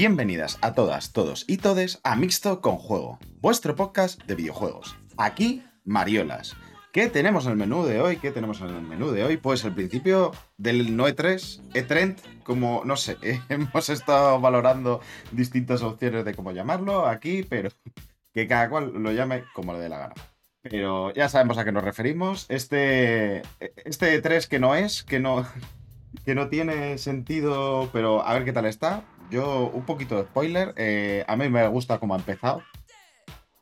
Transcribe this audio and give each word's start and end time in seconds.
bienvenidas 0.00 0.56
a 0.62 0.72
todas, 0.72 1.12
todos 1.12 1.44
y 1.46 1.58
todes 1.58 2.00
a 2.04 2.16
Mixto 2.16 2.62
con 2.62 2.78
Juego, 2.78 3.18
vuestro 3.42 3.76
podcast 3.76 4.18
de 4.22 4.34
videojuegos. 4.34 4.96
Aquí, 5.18 5.62
Mariolas. 5.84 6.56
¿Qué 6.90 7.08
tenemos 7.08 7.44
en 7.44 7.50
el 7.50 7.58
menú 7.58 7.84
de 7.84 8.00
hoy? 8.00 8.16
¿Qué 8.16 8.30
tenemos 8.30 8.62
en 8.62 8.68
el 8.68 8.80
menú 8.80 9.10
de 9.10 9.24
hoy? 9.24 9.36
Pues 9.36 9.62
el 9.66 9.74
principio 9.74 10.32
del 10.56 10.96
no 10.96 11.06
E3, 11.06 11.60
E-Trend, 11.74 12.18
como, 12.44 12.80
no 12.86 12.96
sé, 12.96 13.18
hemos 13.50 13.90
estado 13.90 14.40
valorando 14.40 15.02
distintas 15.32 15.82
opciones 15.82 16.24
de 16.24 16.34
cómo 16.34 16.52
llamarlo 16.52 17.06
aquí, 17.06 17.42
pero 17.42 17.68
que 18.32 18.48
cada 18.48 18.70
cual 18.70 18.94
lo 18.94 19.12
llame 19.12 19.44
como 19.52 19.74
le 19.74 19.80
dé 19.80 19.90
la 19.90 19.98
gana. 19.98 20.14
Pero 20.62 21.12
ya 21.12 21.28
sabemos 21.28 21.58
a 21.58 21.64
qué 21.66 21.72
nos 21.72 21.84
referimos. 21.84 22.46
Este, 22.48 23.42
este 23.84 24.22
E3 24.22 24.48
que 24.48 24.60
no 24.60 24.74
es, 24.74 25.02
que 25.02 25.20
no, 25.20 25.46
que 26.24 26.34
no 26.34 26.48
tiene 26.48 26.96
sentido, 26.96 27.90
pero 27.92 28.26
a 28.26 28.32
ver 28.32 28.46
qué 28.46 28.54
tal 28.54 28.64
está. 28.64 29.04
Yo, 29.30 29.70
un 29.72 29.84
poquito 29.84 30.16
de 30.16 30.24
spoiler, 30.24 30.74
eh, 30.76 31.24
a 31.28 31.36
mí 31.36 31.48
me 31.48 31.66
gusta 31.68 31.98
cómo 31.98 32.14
ha 32.14 32.18
empezado. 32.18 32.62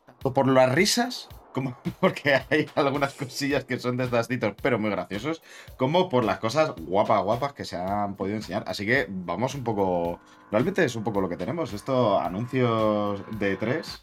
Tanto 0.05 0.33
por 0.33 0.47
las 0.47 0.71
risas, 0.73 1.29
como 1.53 1.77
porque 1.99 2.41
hay 2.49 2.67
algunas 2.75 3.13
cosillas 3.13 3.65
que 3.65 3.79
son 3.79 3.97
desdastitos, 3.97 4.53
pero 4.61 4.79
muy 4.79 4.89
graciosos, 4.89 5.41
como 5.77 6.09
por 6.09 6.23
las 6.23 6.39
cosas 6.39 6.73
guapas, 6.75 7.23
guapas 7.23 7.53
que 7.53 7.65
se 7.65 7.75
han 7.75 8.15
podido 8.15 8.37
enseñar. 8.37 8.63
Así 8.67 8.85
que 8.85 9.05
vamos 9.09 9.55
un 9.55 9.63
poco. 9.63 10.19
Realmente 10.51 10.83
es 10.83 10.95
un 10.95 11.03
poco 11.03 11.21
lo 11.21 11.29
que 11.29 11.37
tenemos. 11.37 11.73
Esto, 11.73 12.19
anuncios 12.19 13.21
de 13.39 13.59
E3, 13.59 14.01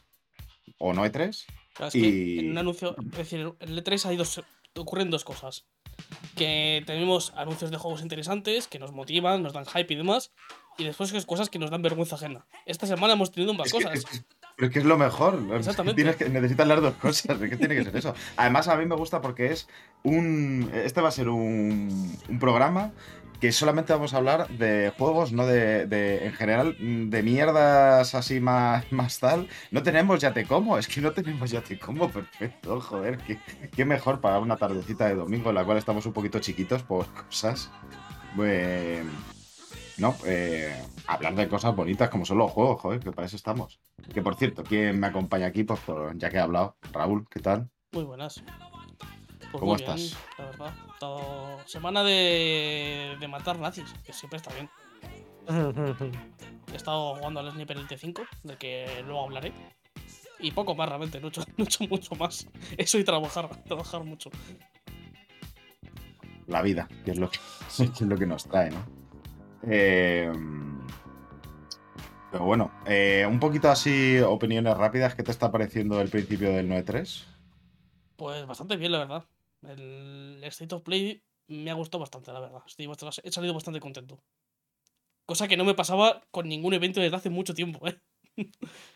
o 0.79 0.93
no 0.93 1.05
E3. 1.05 1.47
Claro, 1.75 1.89
es 1.89 1.93
que 1.93 2.39
en 2.41 2.51
un 2.53 2.59
anuncio, 2.59 2.97
es 2.99 3.19
decir, 3.19 3.55
en 3.61 3.69
el 3.69 3.85
E3 3.85 4.07
hay 4.07 4.17
dos, 4.17 4.43
ocurren 4.77 5.11
dos 5.11 5.25
cosas. 5.25 5.67
Que 6.37 6.83
tenemos 6.87 7.33
anuncios 7.37 7.71
de 7.71 7.79
juegos 7.79 8.03
interesantes 8.03 8.69
que 8.69 8.79
nos 8.79 8.93
motivan, 8.93 9.43
nos 9.43 9.55
dan 9.55 9.67
hype 9.67 9.95
y 9.95 9.97
demás. 9.97 10.33
Y 10.79 10.85
después 10.85 11.13
es 11.13 11.25
cosas 11.27 11.49
que 11.51 11.59
nos 11.59 11.71
dan 11.71 11.83
vergüenza 11.83 12.17
ajena. 12.17 12.45
Esta 12.67 12.87
semana 12.87 13.15
hemos 13.15 13.31
tenido 13.31 13.53
ambas 13.53 13.69
Es 13.69 13.73
que- 13.73 13.83
cosas. 13.85 13.99
es 13.99 14.05
que- 14.05 14.25
pero 14.57 14.69
es 14.69 14.73
que 14.73 14.79
es 14.79 14.85
lo 14.87 14.97
mejor. 14.97 15.39
Exactamente. 15.55 15.97
Tienes 15.97 16.17
que, 16.17 16.29
necesitas 16.31 16.67
las 16.67 16.81
dos 16.81 16.95
cosas. 16.95 17.39
Que 17.39 17.57
tiene 17.57 17.75
que 17.77 17.85
ser 17.85 17.97
eso. 17.97 18.15
Además, 18.37 18.69
a 18.69 18.77
mí 18.77 18.87
me 18.87 18.95
gusta 18.97 19.21
porque 19.21 19.53
es 19.53 19.69
un. 20.03 20.71
Este 20.73 21.01
va 21.01 21.09
a 21.09 21.13
ser 21.13 21.29
un, 21.29 22.17
un 22.29 22.39
programa 22.39 22.93
que 23.41 23.53
solamente 23.53 23.93
vamos 23.93 24.15
a 24.15 24.17
hablar 24.17 24.49
de 24.49 24.95
juegos, 24.97 25.33
no 25.33 25.45
de, 25.47 25.85
de- 25.87 26.25
en 26.27 26.33
general, 26.33 26.75
de 26.81 27.23
mierdas 27.23 28.15
así 28.15 28.41
más, 28.41 28.91
más 28.91 29.19
tal. 29.19 29.47
No 29.71 29.83
tenemos 29.83 30.21
ya 30.21 30.33
te 30.33 30.47
como, 30.47 30.79
es 30.79 30.89
que 30.89 31.03
no 31.03 31.13
tenemos 31.13 31.51
ya 31.51 31.61
te 31.61 31.79
como, 31.79 32.09
perfecto, 32.11 32.81
joder, 32.81 33.19
qué, 33.19 33.39
qué 33.77 33.85
mejor 33.85 34.23
para 34.23 34.39
una 34.39 34.57
tardecita 34.57 35.07
de 35.07 35.17
domingo 35.17 35.51
en 35.51 35.57
la 35.57 35.65
cual 35.67 35.77
estamos 35.77 36.07
un 36.07 36.15
poquito 36.15 36.39
chiquitos 36.39 36.83
por 36.83 37.05
cosas. 37.13 37.71
Pues, 38.35 39.05
no, 39.99 40.15
eh, 40.27 40.75
hablar 41.07 41.35
de 41.35 41.49
cosas 41.49 41.75
bonitas 41.75 42.11
como 42.11 42.25
son 42.25 42.39
los 42.39 42.51
juegos, 42.51 42.81
joder, 42.81 43.01
que 43.01 43.13
para 43.13 43.27
eso 43.27 43.37
estamos. 43.37 43.81
Que 44.13 44.23
por 44.23 44.35
cierto, 44.37 44.63
¿quién 44.63 44.99
me 45.01 45.07
acompaña 45.07 45.47
aquí? 45.47 45.65
Pues 45.65 45.81
por- 45.81 46.17
ya 46.19 46.29
que 46.31 46.37
he 46.37 46.41
hablado, 46.41 46.77
Raúl, 46.93 47.27
¿qué 47.31 47.41
tal? 47.41 47.71
Muy 47.93 48.05
buenas. 48.05 48.43
Pues 49.53 49.61
¿Cómo 49.61 49.73
muy 49.75 49.83
bien, 49.83 49.91
estás? 49.97 50.19
la 50.39 50.45
verdad. 50.47 50.75
Todo- 51.01 51.67
Semana 51.67 52.03
de, 52.03 53.17
de 53.19 53.29
matar 53.29 53.59
nazis, 53.59 53.93
que 54.05 54.13
siempre 54.13 54.37
está 54.39 54.53
bien. 54.55 54.69
He 56.73 56.77
estado 56.77 57.15
jugando 57.15 57.41
al 57.41 57.51
Sniper 57.53 57.77
el 57.79 57.87
T5, 57.87 58.27
del 58.43 58.59
que 58.59 59.03
luego 59.05 59.23
hablaré. 59.25 59.53
Y 60.41 60.51
poco 60.51 60.75
más 60.75 60.89
realmente, 60.89 61.19
no 61.21 61.29
he 61.29 61.31
hecho, 61.31 61.43
no 61.57 61.65
he 61.65 61.67
hecho 61.67 61.85
mucho 61.89 62.15
más. 62.17 62.47
Eso 62.77 62.99
y 62.99 63.05
trabajar, 63.05 63.49
trabajar 63.65 64.03
mucho. 64.05 64.31
La 66.47 66.63
vida, 66.63 66.89
que 67.05 67.13
es 67.13 67.19
lo 67.19 67.31
que, 67.31 67.39
que 67.77 67.83
es 67.85 68.01
lo 68.03 68.17
que 68.17 68.27
nos 68.27 68.45
trae, 68.45 68.71
¿no? 68.71 68.85
Eh, 69.63 70.31
pero 72.31 72.45
bueno, 72.45 72.71
eh, 72.87 73.25
un 73.29 73.41
poquito 73.41 73.71
así, 73.71 74.19
opiniones 74.19 74.77
rápidas, 74.77 75.15
¿qué 75.15 75.23
te 75.23 75.31
está 75.31 75.51
pareciendo 75.51 76.01
el 76.01 76.11
principio 76.11 76.53
del 76.53 76.69
9.3? 76.69 77.25
Pues 78.17 78.47
bastante 78.47 78.77
bien, 78.77 78.93
la 78.93 78.99
verdad. 78.99 79.25
El 79.63 80.43
State 80.45 80.75
of 80.75 80.83
Play 80.83 81.23
me 81.49 81.71
ha 81.71 81.75
gustado 81.75 82.01
bastante, 82.01 82.33
la 82.33 82.41
verdad. 82.41 82.63
Estoy 82.67 82.91
he 83.23 83.33
salido 83.33 83.55
bastante 83.55 83.81
contento. 83.81 84.23
Cosa 85.25 85.49
que 85.49 85.57
no 85.57 85.65
me 85.65 85.75
pasaba 85.75 86.23
con 86.31 86.49
ningún 86.49 86.75
evento 86.75 87.01
desde 87.01 87.17
hace 87.17 87.31
mucho 87.31 87.55
tiempo, 87.55 87.87
¿eh? 87.89 87.99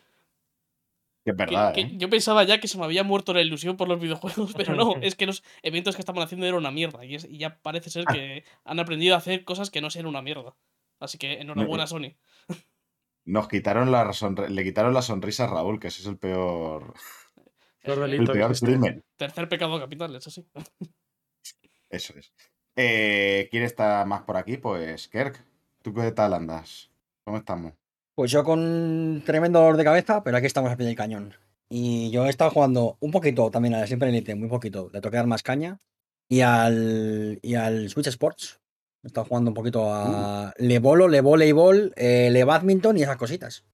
Que 1.36 1.42
es 1.42 1.48
verdad, 1.48 1.74
que 1.74 1.80
¿eh? 1.82 1.90
Yo 1.96 2.08
pensaba 2.10 2.44
ya 2.44 2.60
que 2.60 2.68
se 2.68 2.78
me 2.78 2.84
había 2.84 3.02
muerto 3.04 3.32
la 3.32 3.40
ilusión 3.42 3.76
por 3.76 3.88
los 3.88 4.00
videojuegos, 4.00 4.52
pero 4.56 4.74
no, 4.74 4.94
es 5.02 5.14
que 5.14 5.26
los 5.26 5.42
eventos 5.62 5.96
que 5.96 6.02
estaban 6.02 6.22
haciendo 6.22 6.46
eran 6.46 6.58
una 6.58 6.70
mierda. 6.70 7.04
Y, 7.04 7.14
es- 7.14 7.24
y 7.30 7.38
ya 7.38 7.58
parece 7.62 7.90
ser 7.90 8.06
que 8.06 8.44
han 8.64 8.78
aprendido 8.80 9.14
a 9.14 9.18
hacer 9.18 9.44
cosas 9.44 9.70
que 9.70 9.80
no 9.80 9.90
sean 9.90 10.06
una 10.06 10.22
mierda. 10.22 10.54
Así 10.98 11.18
que 11.18 11.40
enhorabuena, 11.40 11.86
Sony. 11.86 12.14
Nos 13.24 13.48
quitaron 13.48 13.90
la 13.92 14.04
sonri- 14.12 14.48
le 14.48 14.64
quitaron 14.64 14.92
la 14.94 15.02
sonrisa 15.02 15.44
a 15.44 15.48
Raúl, 15.48 15.78
que 15.78 15.88
ese 15.88 16.02
es 16.02 16.06
el 16.08 16.18
peor, 16.18 16.94
el 17.82 18.00
delito. 18.00 18.32
peor 18.32 18.58
crimen. 18.58 19.04
tercer 19.16 19.48
pecado 19.48 19.78
capital, 19.78 20.14
eso 20.16 20.30
sí. 20.30 20.46
Eso 21.88 22.14
es. 22.16 22.32
Eh, 22.76 23.48
¿Quién 23.50 23.62
está 23.64 24.04
más 24.04 24.22
por 24.22 24.36
aquí? 24.36 24.56
Pues 24.56 25.08
Kerk. 25.08 25.44
¿Tú 25.82 25.92
qué 25.94 26.12
tal 26.12 26.34
andas? 26.34 26.90
¿Cómo 27.24 27.38
estamos? 27.38 27.72
Pues 28.20 28.32
yo 28.32 28.44
con 28.44 29.22
tremendo 29.24 29.60
dolor 29.60 29.78
de 29.78 29.84
cabeza, 29.84 30.22
pero 30.22 30.36
aquí 30.36 30.44
estamos 30.44 30.70
al 30.70 30.76
pie 30.76 30.84
del 30.84 30.94
cañón. 30.94 31.32
Y 31.70 32.10
yo 32.10 32.26
he 32.26 32.28
estado 32.28 32.50
jugando 32.50 32.98
un 33.00 33.12
poquito 33.12 33.50
también 33.50 33.72
al 33.72 33.88
Siempre 33.88 34.10
Elite, 34.10 34.34
muy 34.34 34.50
poquito, 34.50 34.90
le 34.92 35.00
toqué 35.00 35.16
dar 35.16 35.26
más 35.26 35.42
caña. 35.42 35.80
Y 36.28 36.42
al, 36.42 37.38
y 37.40 37.54
al 37.54 37.88
Switch 37.88 38.08
Sports. 38.08 38.60
He 39.02 39.06
estado 39.06 39.26
jugando 39.26 39.52
un 39.52 39.54
poquito 39.54 39.90
a 39.90 40.52
Le 40.58 40.78
Bolo, 40.80 41.08
Le 41.08 41.22
Voleibol, 41.22 41.94
eh, 41.96 42.28
Le 42.30 42.44
Badminton 42.44 42.98
y 42.98 43.04
esas 43.04 43.16
cositas. 43.16 43.64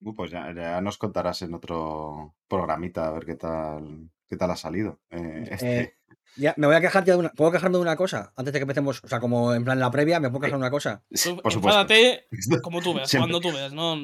Uh, 0.00 0.14
pues 0.14 0.30
ya, 0.30 0.50
ya 0.54 0.80
nos 0.80 0.96
contarás 0.96 1.42
en 1.42 1.52
otro 1.52 2.34
programita 2.48 3.08
a 3.08 3.10
ver 3.10 3.26
qué 3.26 3.34
tal, 3.34 4.08
qué 4.30 4.36
tal 4.38 4.50
ha 4.50 4.56
salido. 4.56 4.98
eh, 5.10 5.48
este. 5.50 5.80
Eh, 5.80 5.94
Ya, 6.36 6.54
me 6.56 6.66
voy 6.68 6.76
a 6.76 6.80
quejar 6.80 7.04
ya 7.04 7.14
de 7.14 7.18
una. 7.18 7.30
¿Puedo 7.32 7.50
quejarme 7.50 7.76
de 7.76 7.82
una 7.82 7.96
cosa? 7.96 8.32
Antes 8.36 8.52
de 8.54 8.60
que 8.60 8.62
empecemos, 8.62 9.02
o 9.02 9.08
sea, 9.08 9.18
como 9.20 9.52
en 9.52 9.64
plan 9.64 9.78
la 9.80 9.90
previa, 9.90 10.20
me 10.20 10.30
puedo 10.30 10.40
quejar 10.42 10.52
de 10.58 10.58
una 10.64 10.70
cosa. 10.70 11.02
Sí, 11.10 11.32
por 11.34 11.52
supuesto. 11.52 11.80
enfádate 11.80 12.28
como 12.62 12.80
tú 12.80 12.94
veas, 12.94 13.10
Siempre. 13.10 13.30
cuando 13.32 13.40
tú 13.50 13.54
veas, 13.54 13.72
¿no? 13.72 13.96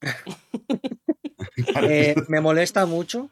Eh, 1.82 2.14
me 2.28 2.40
molesta 2.40 2.86
mucho 2.86 3.30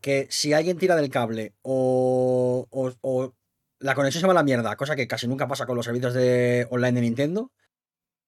que 0.00 0.26
si 0.30 0.52
alguien 0.52 0.78
tira 0.78 0.96
del 0.96 1.10
cable 1.10 1.54
o, 1.62 2.66
o- 2.70 2.92
o 3.00 3.34
la 3.78 3.94
conexión 3.94 4.20
se 4.20 4.26
va 4.26 4.32
a 4.32 4.34
la 4.34 4.42
mierda, 4.42 4.74
cosa 4.76 4.96
que 4.96 5.06
casi 5.08 5.26
nunca 5.28 5.46
pasa 5.48 5.66
con 5.66 5.76
los 5.76 5.84
servicios 5.84 6.14
de 6.14 6.66
online 6.70 6.92
de 6.92 7.00
Nintendo, 7.02 7.52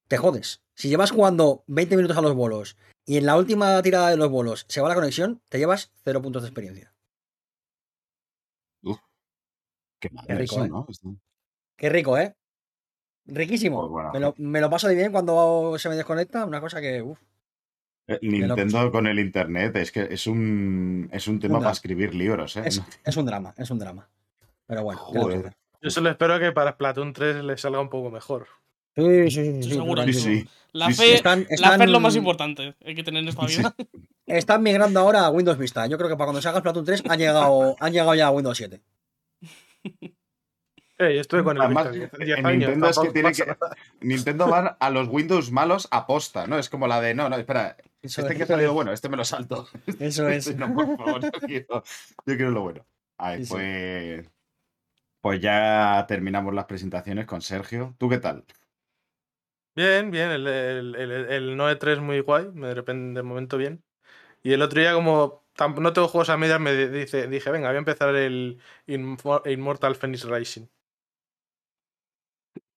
te 0.09 0.17
jodes. 0.19 0.63
Si 0.75 0.89
llevas 0.89 1.11
jugando 1.11 1.65
20 1.67 1.97
minutos 1.97 2.17
a 2.17 2.21
los 2.23 2.35
bolos 2.35 2.77
y 3.07 3.17
en 3.17 3.27
la 3.27 3.37
última 3.37 3.81
tirada 3.83 4.11
de 4.11 4.17
los 4.17 4.31
bolos 4.31 4.67
se 4.69 4.81
va 4.81 4.89
la 4.89 4.95
conexión, 4.95 5.41
te 5.49 5.59
llevas 5.59 5.91
cero 6.05 6.21
puntos 6.23 6.43
de 6.43 6.49
experiencia. 6.49 6.93
Qué 10.09 10.15
mal 10.15 10.27
Qué 10.27 10.35
rico, 10.35 10.55
eso, 10.57 10.65
¿eh? 10.65 10.69
¿no? 10.69 10.87
Qué 11.77 11.89
rico, 11.89 12.19
¿eh? 12.19 12.35
Riquísimo. 13.27 13.81
Pues 13.81 13.91
bueno, 13.91 14.11
me, 14.13 14.21
lo, 14.21 14.35
me 14.37 14.61
lo 14.61 14.69
paso 14.69 14.87
de 14.87 14.95
bien 14.95 15.13
cuando 15.13 15.77
se 15.79 15.89
me 15.89 15.97
desconecta, 15.97 16.45
una 16.45 16.61
cosa 16.61 16.81
que... 16.81 17.01
uf. 17.01 17.19
Eh. 18.07 18.19
Nintendo 18.21 18.93
con 18.93 19.07
el 19.07 19.19
internet 19.19 19.75
es 19.77 19.91
que 19.91 20.03
es 20.11 20.27
un, 20.27 21.09
es 21.11 21.27
un 21.27 21.41
tema 21.41 21.57
Un 21.57 21.63
para 21.63 21.73
escribir 21.73 22.15
libros, 22.15 22.55
¿eh? 22.59 22.65
Es, 22.67 22.83
es 23.03 23.17
un 23.17 23.25
drama, 23.25 23.55
es 23.57 23.71
un 23.71 23.79
drama. 23.79 24.11
Pero 24.67 24.83
bueno. 24.83 25.01
Yo 25.81 25.91
solo 25.91 26.11
espero 26.11 26.39
que 26.39 26.53
para 26.53 26.73
Splatoon 26.73 27.15
3 27.15 27.45
le 27.45 27.57
salga 27.57 27.81
un 27.81 27.89
poco 27.89 28.11
mejor. 28.11 28.47
Sí, 28.95 29.31
sí, 29.31 29.31
sí. 29.31 29.63
sí, 29.63 29.71
seguro. 29.71 30.05
Sí, 30.05 30.13
sí. 30.13 30.49
La 30.73 30.89
Sí, 30.89 30.93
sí. 30.95 31.03
fe, 31.03 31.15
Están, 31.15 31.47
la 31.59 31.79
fe 31.79 31.85
es 31.85 31.91
lo 31.91 32.01
más 32.01 32.15
importante 32.15 32.75
hay 32.85 32.95
que 32.95 33.05
tener 33.05 33.23
en 33.23 33.29
esta 33.31 33.47
vida. 33.47 33.75
Están 34.27 34.63
migrando 34.63 35.01
ahora 35.01 35.25
a 35.25 35.31
Windows 35.31 35.57
Vista. 35.57 35.87
Yo 35.87 35.97
creo 35.97 36.11
que 36.11 36.17
para 36.17 36.27
cuando 36.27 36.43
se 36.43 36.49
haga 36.49 36.61
Splatoon 36.61 36.85
3 36.85 37.05
han 37.09 37.19
llegado, 37.19 37.77
han 37.81 37.93
llegado 37.93 38.15
ya 38.15 38.27
a 38.27 38.31
Windows 38.31 38.57
7. 38.59 38.83
Yo 40.99 41.07
estuve 41.07 41.43
con 41.43 41.57
el 41.57 41.63
Además, 41.63 41.91
Vista 41.91 42.17
en 42.19 42.25
10 42.25 42.39
años, 42.45 42.59
Nintendo 42.59 42.89
es 42.89 42.99
que 42.99 43.11
tiene. 43.11 43.33
Nintendo 44.01 44.49
va 44.49 44.77
a 44.79 44.91
los 44.91 45.09
Windows 45.09 45.51
malos 45.51 45.89
aposta, 45.91 46.47
¿no? 46.47 46.57
Es 46.57 46.71
como 46.71 46.87
la 46.87 47.01
de, 47.01 47.15
no, 47.15 47.29
no, 47.29 47.37
espera, 47.37 47.77
Eso 48.01 48.21
este 48.21 48.33
es, 48.33 48.39
que 48.39 48.45
ha 48.45 48.47
salido 48.47 48.73
bueno, 48.73 48.93
este 48.93 49.09
me 49.09 49.17
lo 49.17 49.25
salto. 49.25 49.67
Eso 49.99 50.29
es. 50.29 50.57
No, 50.57 50.73
por 50.73 50.97
favor, 50.97 51.21
yo 51.21 51.31
quiero, 51.33 51.83
yo 52.27 52.37
quiero 52.37 52.51
lo 52.51 52.63
bueno. 52.63 52.87
A 53.19 53.31
ver, 53.31 53.45
sí. 53.45 53.53
pues. 53.53 54.31
Pues 55.21 55.41
ya 55.41 56.05
terminamos 56.07 56.53
las 56.55 56.67
presentaciones 56.67 57.25
con 57.25 57.41
Sergio. 57.41 57.95
¿Tú 57.99 58.11
qué 58.11 58.19
tal? 58.19 58.45
Bien, 59.75 60.11
bien, 60.11 60.31
el, 60.31 60.47
el, 60.47 60.95
el, 60.95 61.11
el 61.11 61.57
Noe 61.57 61.77
3 61.77 61.99
muy 61.99 62.21
guay, 62.21 62.51
me 62.53 62.69
de 62.69 62.75
repente 62.75 63.19
de 63.19 63.23
momento 63.23 63.57
bien. 63.57 63.83
Y 64.43 64.53
el 64.53 64.61
otro 64.61 64.83
día, 64.83 64.93
como 64.93 65.44
no 65.59 65.93
tengo 65.93 66.09
juegos 66.09 66.29
a 66.31 66.37
medias, 66.37 66.61
me 66.61 66.73
di- 66.75 66.89
dice, 66.89 67.29
dije, 67.29 67.51
venga, 67.51 67.69
voy 67.69 67.77
a 67.77 67.79
empezar 67.79 68.15
el 68.17 68.61
Immortal 68.87 69.95
Phoenix 69.97 70.25
Rising. 70.25 70.67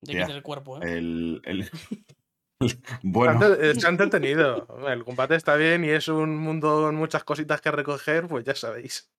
Ya 0.01 0.25
el 0.25 0.44
cuerpo, 0.44 0.77
¿eh? 0.81 0.97
El. 0.97 1.41
el- 1.44 1.69
bueno, 3.03 3.53
Está 3.56 3.89
entretenido. 3.89 4.68
El 4.88 5.03
combate 5.03 5.35
está 5.35 5.56
bien 5.56 5.83
y 5.83 5.89
es 5.89 6.07
un 6.07 6.38
mundo 6.38 6.83
con 6.83 6.95
muchas 6.95 7.24
cositas 7.24 7.62
que 7.62 7.71
recoger, 7.71 8.27
pues 8.27 8.45
ya 8.45 8.56
sabéis. 8.56 9.09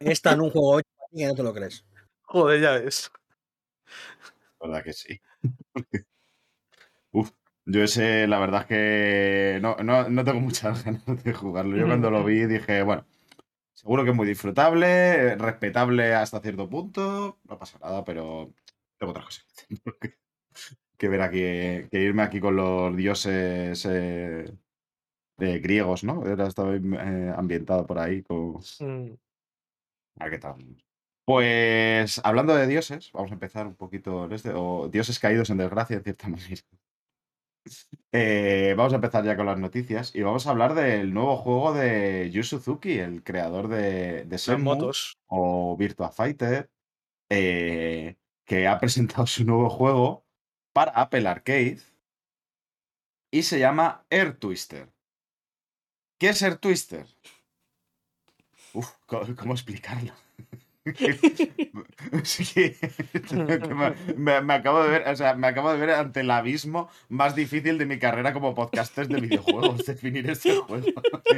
Está 0.00 0.32
en 0.32 0.40
un 0.40 0.50
juego 0.50 0.76
8 0.76 0.88
y 1.12 1.24
no 1.24 1.34
te 1.34 1.42
lo 1.42 1.52
crees. 1.52 1.84
Joder, 2.22 2.60
ya 2.60 2.72
ves. 2.72 3.10
la 4.60 4.66
verdad 4.68 4.84
que 4.84 4.92
sí. 4.92 5.20
Uf, 7.12 7.30
yo 7.72 7.82
ese, 7.84 8.26
la 8.26 8.38
verdad 8.38 8.62
es 8.62 8.66
que 8.66 9.58
no, 9.62 9.76
no, 9.76 10.08
no 10.08 10.24
tengo 10.24 10.40
muchas 10.40 10.84
ganas 10.84 11.04
de 11.24 11.32
jugarlo. 11.32 11.76
Yo 11.76 11.86
cuando 11.86 12.10
lo 12.10 12.24
vi 12.24 12.46
dije, 12.46 12.82
bueno, 12.82 13.04
seguro 13.72 14.04
que 14.04 14.10
es 14.10 14.16
muy 14.16 14.26
disfrutable, 14.26 15.36
respetable 15.36 16.14
hasta 16.14 16.40
cierto 16.40 16.68
punto, 16.68 17.38
no 17.48 17.58
pasa 17.58 17.78
nada, 17.80 18.04
pero 18.04 18.52
tengo 18.98 19.10
otras 19.12 19.26
cosas 19.26 19.44
que 19.68 19.76
que- 20.00 20.14
que 20.98 21.08
ver 21.08 21.22
aquí, 21.22 21.38
que 21.38 22.02
irme 22.02 22.22
aquí 22.22 22.40
con 22.40 22.56
los 22.56 22.94
dioses 22.94 23.86
eh, 23.88 24.52
eh, 25.38 25.58
griegos, 25.60 26.04
¿no? 26.04 26.26
Era, 26.26 26.46
estaba 26.46 26.76
eh, 26.76 27.32
ambientado 27.34 27.86
por 27.86 27.98
ahí 27.98 28.22
con... 28.22 28.56
Mm. 28.80 29.14
A 30.18 30.24
ver 30.24 30.32
qué 30.34 30.38
tal. 30.38 30.56
Pues 31.24 32.20
hablando 32.22 32.54
de 32.54 32.66
dioses, 32.66 33.10
vamos 33.12 33.30
a 33.30 33.34
empezar 33.34 33.66
un 33.66 33.76
poquito 33.76 34.26
en 34.26 34.32
este, 34.32 34.50
o 34.54 34.88
dioses 34.88 35.18
caídos 35.18 35.48
en 35.48 35.56
desgracia, 35.58 35.96
en 35.96 36.02
cierta 36.04 36.28
manera. 36.28 36.60
Eh, 38.12 38.74
vamos 38.76 38.92
a 38.92 38.96
empezar 38.96 39.24
ya 39.24 39.36
con 39.36 39.46
las 39.46 39.58
noticias 39.58 40.14
y 40.14 40.22
vamos 40.22 40.46
a 40.46 40.50
hablar 40.50 40.74
del 40.74 41.14
nuevo 41.14 41.36
juego 41.36 41.72
de 41.72 42.30
Yu 42.32 42.42
Suzuki, 42.42 42.98
el 42.98 43.22
creador 43.22 43.68
de, 43.68 44.24
de 44.24 44.56
motos. 44.56 45.18
o 45.26 45.76
Virtua 45.76 46.10
Fighter, 46.10 46.70
eh, 47.28 48.16
que 48.44 48.66
ha 48.66 48.78
presentado 48.80 49.26
su 49.26 49.44
nuevo 49.44 49.68
juego 49.68 50.26
para 50.72 50.92
Apple 50.92 51.28
Arcade 51.28 51.80
y 53.30 53.42
se 53.42 53.58
llama 53.58 54.04
Air 54.10 54.36
Twister. 54.38 54.92
¿Qué 56.18 56.30
es 56.30 56.42
Air 56.42 56.56
Twister? 56.56 57.06
Uf, 58.74 58.92
¿cómo, 59.06 59.36
cómo 59.36 59.52
explicarlo? 59.54 60.12
Me, 64.16 64.54
acabo 64.54 64.82
de 64.82 64.88
ver, 64.90 65.08
o 65.08 65.16
sea, 65.16 65.34
me 65.34 65.46
acabo 65.46 65.72
de 65.72 65.78
ver 65.78 65.90
ante 65.90 66.20
el 66.20 66.30
abismo 66.30 66.90
más 67.08 67.34
difícil 67.34 67.78
de 67.78 67.86
mi 67.86 67.98
carrera 67.98 68.32
como 68.32 68.54
podcaster 68.54 69.08
de 69.08 69.20
videojuegos, 69.20 69.78
definir 69.86 70.28
este 70.30 70.56
juego. 70.56 70.86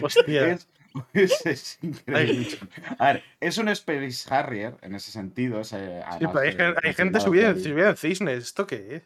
Hostia. 0.03 0.53
Es, 0.53 0.69
es- 1.15 1.47
es 1.47 1.79
increíble. 1.83 2.59
A 2.99 3.13
ver, 3.15 3.25
es 3.41 3.57
un 3.59 3.69
Space 3.69 4.27
Harrier 4.33 4.77
en 4.83 4.95
ese 4.95 5.11
sentido. 5.11 5.61
es, 5.61 5.73
eh, 5.73 6.03
Sí, 6.19 6.27
pero 6.27 6.41
hay, 6.41 6.53
gen- 6.53 6.75
hay 6.83 6.93
gente 6.95 7.21
subida 7.21 7.55
subida 7.55 7.91
en 7.91 7.97
cisnes. 7.97 8.45
¿Esto 8.45 8.67
qué 8.67 8.97
es? 8.97 9.03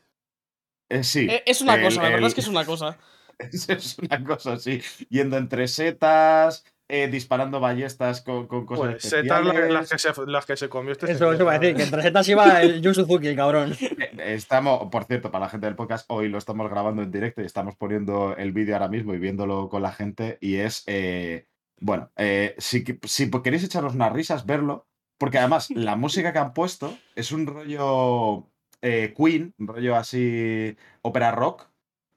Eh, 0.88 1.04
sí. 1.04 1.28
Eh, 1.30 1.42
Es 1.46 1.60
una 1.60 1.74
el- 1.76 1.82
cosa, 1.84 2.02
la 2.02 2.08
verdad 2.08 2.20
el- 2.22 2.26
es 2.26 2.34
que 2.34 2.40
es 2.40 2.48
una 2.48 2.64
cosa. 2.64 2.98
Es, 3.38 3.38
es 3.68 3.98
una 3.98 4.24
cosa 4.24 4.54
así. 4.54 4.82
Yendo 5.10 5.36
entre 5.36 5.68
setas, 5.68 6.64
eh, 6.88 7.08
disparando 7.08 7.58
ballestas 7.60 8.20
con, 8.22 8.46
con 8.46 8.64
cosas 8.66 8.92
Pues 8.92 9.02
setas 9.02 9.44
la- 9.44 9.50
especiales. 9.52 9.72
las, 9.72 9.90
que 9.90 9.98
se, 9.98 10.26
las 10.26 10.46
que 10.46 10.56
se 10.56 10.68
comió 10.68 10.92
este 10.92 11.06
Eso, 11.06 11.18
señor, 11.18 11.34
eso 11.34 11.42
iba 11.42 11.52
a 11.52 11.58
decir, 11.58 11.76
que 11.76 11.82
entre 11.82 12.02
setas 12.02 12.28
iba 12.28 12.62
el 12.62 12.80
Yu 12.82 12.94
Suzuki, 12.94 13.34
cabrón. 13.34 13.74
Eh, 14.18 14.34
Estamos, 14.34 14.88
por 14.90 15.04
cierto, 15.04 15.30
para 15.30 15.44
la 15.46 15.50
gente 15.50 15.66
del 15.66 15.76
podcast, 15.76 16.04
hoy 16.08 16.28
lo 16.28 16.38
estamos 16.38 16.70
grabando 16.70 17.02
en 17.02 17.10
directo 17.10 17.42
y 17.42 17.44
estamos 17.44 17.74
poniendo 17.76 18.36
el 18.36 18.52
vídeo 18.52 18.74
ahora 18.74 18.88
mismo 18.88 19.12
y 19.14 19.18
viéndolo 19.18 19.68
con 19.68 19.82
la 19.82 19.92
gente. 19.92 20.38
Y 20.40 20.56
es, 20.56 20.84
eh, 20.86 21.46
bueno, 21.80 22.10
eh, 22.16 22.54
si, 22.58 22.84
si 23.04 23.30
queréis 23.30 23.64
echaros 23.64 23.94
unas 23.94 24.12
risas, 24.12 24.46
verlo, 24.46 24.86
porque 25.18 25.38
además 25.38 25.68
la 25.74 25.96
música 25.96 26.32
que 26.32 26.38
han 26.38 26.52
puesto 26.54 26.96
es 27.14 27.32
un 27.32 27.46
rollo 27.46 28.48
eh, 28.80 29.12
Queen, 29.16 29.54
un 29.58 29.66
rollo 29.66 29.96
así, 29.96 30.76
ópera 31.02 31.32
rock, 31.32 31.68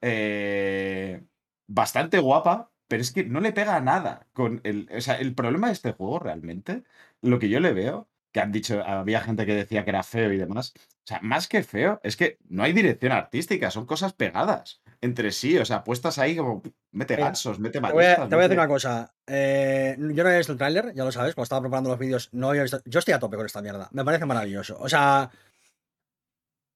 eh, 0.02 1.22
bastante 1.68 2.20
guapa, 2.20 2.72
pero 2.90 3.02
es 3.02 3.12
que 3.14 3.24
no 3.24 3.40
le 3.40 3.54
pega 3.54 3.78
a 3.78 3.82
nada. 3.82 4.28
Con 4.34 4.60
el, 4.66 4.90
o 4.94 5.00
sea, 5.00 5.16
el 5.16 5.34
problema 5.34 5.68
de 5.68 5.74
este 5.74 5.94
juego 5.94 6.20
realmente, 6.20 6.84
lo 7.22 7.40
que 7.40 7.48
yo 7.48 7.62
le 7.62 7.72
veo, 7.72 8.10
que 8.34 8.42
han 8.42 8.52
dicho, 8.52 8.84
había 8.84 9.22
gente 9.22 9.46
que 9.46 9.56
decía 9.56 9.84
que 9.86 9.90
era 9.92 10.04
feo 10.04 10.32
y 10.34 10.38
demás. 10.38 10.74
O 10.76 11.08
sea, 11.10 11.20
más 11.24 11.48
que 11.48 11.64
feo, 11.64 12.00
es 12.04 12.16
que 12.18 12.38
no 12.50 12.62
hay 12.64 12.74
dirección 12.74 13.12
artística, 13.12 13.72
son 13.72 13.86
cosas 13.88 14.14
pegadas 14.14 14.82
entre 15.02 15.32
sí, 15.32 15.58
o 15.58 15.64
sea, 15.66 15.84
puestas 15.86 16.20
ahí 16.20 16.36
como 16.36 16.62
mete 16.92 17.16
gansos, 17.16 17.58
mete 17.58 17.80
Te 17.80 17.80
voy, 17.80 17.90
a, 17.90 17.94
ballestas. 17.94 18.30
te 18.30 18.36
voy 18.36 18.44
a 18.44 18.48
decir 18.48 18.58
mete- 18.58 18.62
una 18.62 18.68
cosa. 18.68 19.14
eh, 19.28 19.96
yo 19.98 20.24
no 20.24 20.28
había 20.30 20.38
visto 20.40 20.52
el 20.52 20.58
tráiler, 20.58 20.94
ya 20.94 21.06
lo 21.06 21.12
sabes, 21.12 21.34
cuando 21.34 21.44
estaba 21.46 21.62
preparando 21.62 21.90
los 21.90 21.98
vídeos, 22.00 22.30
no 22.34 22.50
había 22.50 22.64
visto. 22.64 22.82
Yo 22.86 23.00
estoy 23.00 23.14
a 23.14 23.20
tope 23.20 23.38
con 23.38 23.46
esta 23.46 23.62
mierda. 23.62 23.88
Me 23.94 24.04
parece 24.04 24.26
maravilloso. 24.26 24.78
O 24.80 24.90
sea. 24.90 25.32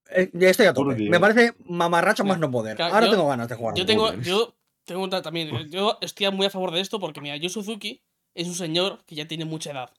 eh, 0.09 0.29
ya 0.33 0.49
estoy 0.49 0.67
a 0.67 0.73
tope. 0.73 0.95
Me 1.09 1.19
parece 1.19 1.53
mamarracho 1.65 2.23
más 2.25 2.39
no 2.39 2.49
poder. 2.51 2.81
Ahora 2.81 3.05
yo- 3.05 3.11
tengo 3.11 3.27
ganas 3.27 3.47
de 3.49 3.55
jugar. 3.55 3.75
Yo 3.75 3.85
tengo, 3.85 4.13
yo 4.15 4.55
tengo 4.85 5.03
una 5.03 5.21
también. 5.21 5.55
eh, 5.55 5.65
Yo 5.69 5.97
estoy 6.01 6.29
muy 6.31 6.45
a 6.45 6.49
favor 6.49 6.71
de 6.71 6.81
esto 6.81 6.99
porque, 6.99 7.21
mira, 7.21 7.37
Yu 7.37 7.49
Suzuki 7.49 8.01
es 8.35 8.47
un 8.47 8.55
señor 8.55 9.03
que 9.05 9.15
ya 9.15 9.27
tiene 9.27 9.45
mucha 9.45 9.71
edad. 9.71 9.91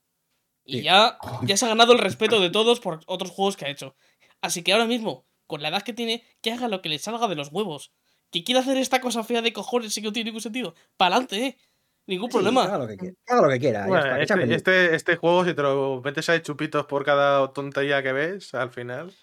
Y 0.65 0.79
Sí. 0.79 0.83
ya, 0.85 1.19
ya 1.43 1.57
se 1.57 1.67
ha 1.67 1.69
ganado 1.69 1.93
el 1.93 1.99
respeto 1.99 2.41
de 2.41 2.51
todos 2.51 2.81
por 2.81 3.01
otros 3.07 3.31
juegos 3.31 3.57
que 3.57 3.67
ha 3.67 3.69
hecho. 3.71 3.95
Así 4.41 4.63
que 4.63 4.73
ahora 4.73 4.87
mismo, 4.87 5.27
con 5.47 5.61
la 5.63 5.69
edad 5.69 5.83
que 5.83 5.93
tiene, 5.93 6.25
que 6.41 6.53
haga 6.53 6.69
lo 6.69 6.81
que 6.83 6.89
le 6.89 6.99
salga 6.99 7.29
de 7.29 7.35
los 7.35 7.49
huevos. 7.53 7.93
Que 8.31 8.45
quiera 8.45 8.61
hacer 8.61 8.77
esta 8.79 9.01
cosa 9.01 9.23
fea 9.25 9.43
de 9.43 9.53
cojones 9.53 9.97
y 9.97 10.01
que 10.01 10.07
no 10.09 10.13
tiene 10.13 10.29
ningún 10.31 10.41
sentido. 10.41 10.75
Para 10.97 11.17
adelante, 11.17 11.47
¿eh? 11.47 11.59
Ningún 12.07 12.31
Sí, 12.31 12.33
que 12.39 12.43
problema. 12.43 12.65
haga 12.65 12.79
lo 12.79 12.87
que 12.87 12.97
quiera. 12.97 13.15
que 13.27 13.33
haga 13.33 13.43
lo 13.43 13.49
que 13.53 13.59
quiera. 13.61 13.81
ya 13.81 13.87
Bueno, 13.87 14.05
está, 14.05 14.19
que 14.19 14.27
sea 14.27 14.37
este, 14.43 14.55
este, 14.87 14.95
este 14.97 15.17
juego, 15.17 15.45
si 15.45 15.55
te 15.55 15.63
lo 15.63 16.01
metes 16.05 16.29
ahí 16.29 16.41
chupitos 16.41 16.87
por 16.87 17.05
cada 17.05 17.53
tontería 17.53 18.03
que 18.03 18.13
ves, 18.13 18.55
al 18.55 18.71
final. 18.71 19.15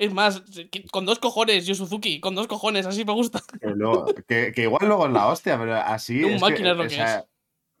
Es 0.00 0.14
más, 0.14 0.42
con 0.90 1.04
dos 1.04 1.18
cojones, 1.18 1.66
Yu 1.66 1.74
Suzuki, 1.74 2.20
con 2.20 2.34
dos 2.34 2.46
cojones, 2.46 2.86
así 2.86 3.04
me 3.04 3.12
gusta. 3.12 3.42
Que, 3.60 3.68
luego- 3.68 4.06
que- 4.26 4.50
que 4.52 4.62
igual 4.62 4.88
luego 4.88 5.06
es 5.06 5.12
la 5.12 5.26
hostia, 5.26 5.58
pero 5.58 5.76
así. 5.76 6.24
Un 6.24 6.32
es 6.32 6.40
máquina 6.40 6.70
es 6.70 6.76
lo 6.78 6.82
o 6.84 6.88
que 6.88 6.94
sea, 6.94 7.26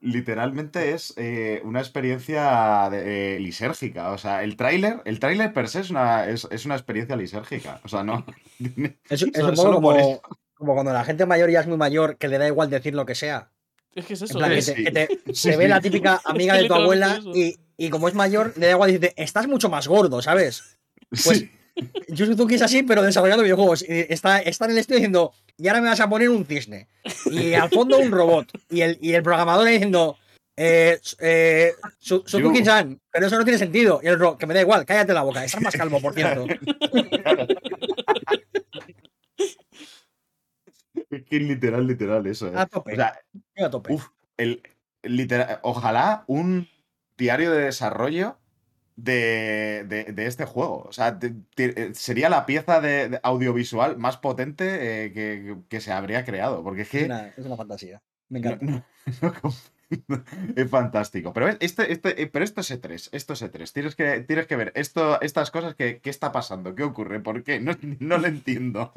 Literalmente 0.02 0.92
es 0.92 1.12
eh, 1.16 1.60
una 1.64 1.80
experiencia 1.80 2.88
de- 2.90 3.36
eh, 3.36 3.40
lisérgica. 3.40 4.12
O 4.12 4.18
sea, 4.18 4.42
el 4.42 4.56
tráiler, 4.56 5.02
el 5.04 5.18
tráiler 5.20 5.52
per 5.52 5.68
se 5.68 5.80
es 5.80 5.90
una, 5.90 6.26
es, 6.28 6.46
es 6.50 6.64
una 6.66 6.74
experiencia 6.74 7.16
lisérgica. 7.16 7.80
O 7.84 7.88
sea, 7.88 8.02
no. 8.02 8.24
Es, 9.10 9.22
es 9.22 9.30
Solo- 9.34 9.48
un 9.48 9.54
poco 9.56 9.80
por 9.80 9.96
como, 9.96 10.20
como 10.54 10.74
cuando 10.74 10.92
la 10.92 11.04
gente 11.04 11.24
mayor 11.26 11.50
ya 11.50 11.60
es 11.60 11.66
muy 11.66 11.76
mayor, 11.78 12.16
que 12.18 12.28
le 12.28 12.36
da 12.38 12.46
igual 12.46 12.68
decir 12.70 12.94
lo 12.94 13.04
que 13.06 13.14
sea. 13.14 13.50
Es 13.94 14.04
que 14.06 14.12
es 14.14 14.20
En 14.20 14.24
eso. 14.26 14.38
plan, 14.38 14.52
¿eh? 14.52 14.56
que 14.56 14.62
Sí. 14.62 14.74
te, 14.74 14.84
que 14.84 14.90
te- 14.90 15.08
Sí, 15.34 15.50
te 15.50 15.56
ve 15.56 15.68
la 15.68 15.80
típica 15.80 16.20
amiga 16.24 16.54
que 16.56 16.62
de 16.62 16.68
tu 16.68 16.74
abuela 16.74 17.18
y, 17.34 17.56
y 17.78 17.88
como 17.90 18.08
es 18.08 18.14
mayor, 18.14 18.52
le 18.56 18.66
da 18.66 18.72
igual 18.72 18.90
dice, 18.92 19.12
estás 19.16 19.46
mucho 19.48 19.68
más 19.70 19.86
gordo, 19.88 20.20
¿sabes? 20.22 20.78
Pues 21.10 21.22
Sí. 21.40 21.50
Yu 22.08 22.26
Suzuki 22.26 22.54
es 22.56 22.62
así, 22.62 22.82
pero 22.82 23.02
desarrollando 23.02 23.42
videojuegos. 23.44 23.82
Y 23.82 24.06
está, 24.08 24.40
está 24.40 24.64
en 24.66 24.72
el 24.72 24.78
estudio 24.78 24.98
diciendo, 24.98 25.32
y 25.56 25.68
ahora 25.68 25.80
me 25.80 25.88
vas 25.88 26.00
a 26.00 26.08
poner 26.08 26.28
un 26.30 26.44
cisne. 26.44 26.88
Y 27.30 27.54
al 27.54 27.70
fondo 27.70 27.98
un 27.98 28.10
robot. 28.10 28.50
Y 28.68 28.80
el, 28.82 28.98
y 29.00 29.12
el 29.14 29.22
programador 29.22 29.68
diciendo, 29.68 30.16
eh, 30.56 30.98
eh, 31.20 31.72
Su- 31.98 32.22
Suzuki-chan, 32.26 33.00
pero 33.10 33.26
eso 33.26 33.36
no 33.38 33.44
tiene 33.44 33.58
sentido. 33.58 34.00
Y 34.02 34.08
el 34.08 34.18
robot, 34.18 34.38
que 34.38 34.46
me 34.46 34.54
da 34.54 34.60
igual, 34.60 34.84
cállate 34.84 35.12
la 35.14 35.22
boca. 35.22 35.44
Estás 35.44 35.62
más 35.62 35.74
calvo, 35.76 36.00
por 36.00 36.14
cierto. 36.14 36.46
Es 41.10 41.22
que 41.24 41.38
literal, 41.40 41.86
literal, 41.86 42.26
eso. 42.26 42.48
eh. 42.48 42.52
A 42.56 42.66
tope. 42.66 42.92
O 42.92 42.96
sea, 42.96 43.18
a 43.64 43.70
tope. 43.70 43.92
Uf, 43.94 44.08
el, 44.36 44.62
literal, 45.02 45.58
ojalá 45.62 46.24
un 46.26 46.68
diario 47.16 47.50
de 47.52 47.62
desarrollo 47.64 48.38
de, 49.02 49.84
de- 49.88 50.12
de 50.12 50.26
este 50.26 50.44
juego. 50.44 50.84
O 50.88 50.92
sea, 50.92 51.18
te- 51.18 51.34
te- 51.54 51.82
eh, 51.88 51.94
sería 51.94 52.28
la 52.28 52.46
pieza 52.46 52.80
de, 52.80 53.08
de 53.10 53.20
audiovisual 53.22 53.96
más 53.98 54.16
potente 54.18 55.06
eh, 55.06 55.12
que, 55.12 55.56
que 55.68 55.80
se 55.80 55.92
habría 55.92 56.24
creado. 56.24 56.62
Porque 56.62 56.82
es 56.82 56.88
es, 56.94 57.00
que 57.00 57.04
una, 57.06 57.28
es 57.28 57.46
una 57.46 57.56
fantasía. 57.56 58.02
Me 58.28 58.38
encanta. 58.40 58.64
no- 58.64 58.84
no 59.22 59.34
con- 59.40 59.52
es 60.54 60.70
fantástico. 60.70 61.32
Pero, 61.32 61.48
este, 61.48 61.92
este, 61.92 62.22
eh, 62.22 62.26
pero 62.28 62.44
esto 62.44 62.60
es 62.60 62.70
E3, 62.70 63.08
esto 63.12 63.32
es 63.32 63.42
E3. 63.42 63.72
Tienes 63.72 63.96
que, 63.96 64.20
tienes 64.20 64.46
que 64.46 64.54
ver 64.56 64.72
esto, 64.76 65.20
estas 65.20 65.50
cosas 65.50 65.74
que, 65.74 66.00
¿qué 66.00 66.10
está 66.10 66.30
pasando? 66.32 66.74
¿Qué 66.76 66.84
ocurre? 66.84 67.20
¿Por 67.20 67.42
qué? 67.42 67.58
No, 67.60 67.72
no 67.98 68.18
lo 68.18 68.26
entiendo. 68.28 68.92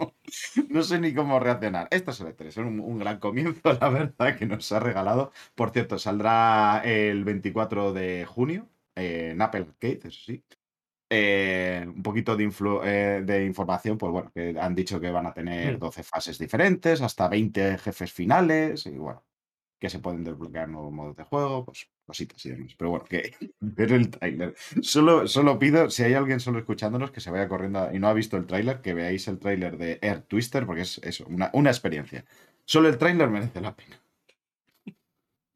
No 0.70 0.84
sé 0.84 1.00
ni 1.00 1.14
cómo 1.14 1.40
reaccionar. 1.40 1.88
Esto 1.92 2.12
es 2.12 2.22
E3, 2.22 2.48
es 2.48 2.58
un, 2.58 2.80
un 2.80 3.00
gran 3.00 3.20
comienzo, 3.20 3.74
la 3.82 3.90
verdad, 3.90 4.38
que 4.38 4.46
nos 4.46 4.72
ha 4.72 4.80
regalado. 4.80 5.32
Por 5.56 5.72
cierto, 5.72 5.98
saldrá 5.98 6.82
el 6.86 7.24
24 7.24 7.94
de 7.94 8.26
junio 8.26 8.68
eh, 8.96 9.30
en 9.32 9.42
Apple 9.42 9.62
Arcade, 9.70 10.00
eso 10.06 10.20
sí. 10.26 10.44
Eh, 11.10 11.84
un 11.86 12.02
poquito 12.02 12.36
de, 12.36 12.52
eh, 12.86 13.22
de 13.24 13.46
información, 13.46 13.98
pues 13.98 14.12
bueno, 14.12 14.32
que 14.34 14.56
han 14.60 14.74
dicho 14.74 15.00
que 15.00 15.12
van 15.12 15.28
a 15.28 15.34
tener 15.34 15.76
Mm. 15.76 15.80
12 15.80 16.02
fases 16.04 16.40
diferentes, 16.40 17.02
hasta 17.02 17.28
20 17.28 17.78
jefes 17.78 18.12
finales, 18.12 18.86
y 18.88 18.92
bueno, 18.98 19.24
que 19.80 19.90
se 19.90 20.00
pueden 20.00 20.24
desbloquear 20.24 20.70
nuevos 20.70 20.92
modos 20.92 21.16
de 21.16 21.24
juego, 21.24 21.66
pues 21.66 21.88
cositas 22.06 22.44
y 22.46 22.50
demás. 22.52 22.74
Pero 22.78 22.90
bueno, 22.92 23.06
que 23.06 23.22
ver 23.60 23.92
el 23.92 24.10
tráiler. 24.10 24.56
Solo, 24.82 25.28
solo 25.28 25.60
pido, 25.60 25.90
si 25.90 26.04
hay 26.04 26.14
alguien 26.16 26.40
solo 26.40 26.58
escuchándonos, 26.60 27.12
que 27.12 27.20
se 27.22 27.30
vaya 27.30 27.48
corriendo 27.48 27.80
a- 27.80 27.94
y 27.94 28.00
no 28.00 28.08
ha 28.08 28.14
visto 28.14 28.36
el 28.38 28.48
tráiler, 28.48 28.82
que 28.82 28.94
veáis 28.94 29.28
el 29.28 29.38
tráiler 29.40 29.78
de 29.78 30.00
Air 30.02 30.22
Twister, 30.22 30.66
porque 30.66 30.82
es 30.82 30.98
eso, 31.04 31.26
una, 31.28 31.52
una 31.54 31.70
experiencia. 31.70 32.26
Solo 32.66 32.88
el 32.90 32.98
tráiler 32.98 33.30
merece 33.30 33.62
la 33.62 33.76
pena. 33.76 34.00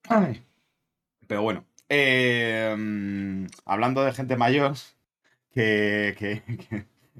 Ay. 0.09 0.43
Pero 1.25 1.41
bueno, 1.41 1.65
eh, 1.89 2.75
mm, 2.77 3.45
hablando 3.65 4.03
de 4.03 4.13
gente 4.13 4.37
mayor, 4.37 4.75
que, 5.51 6.15
que, 6.17 6.43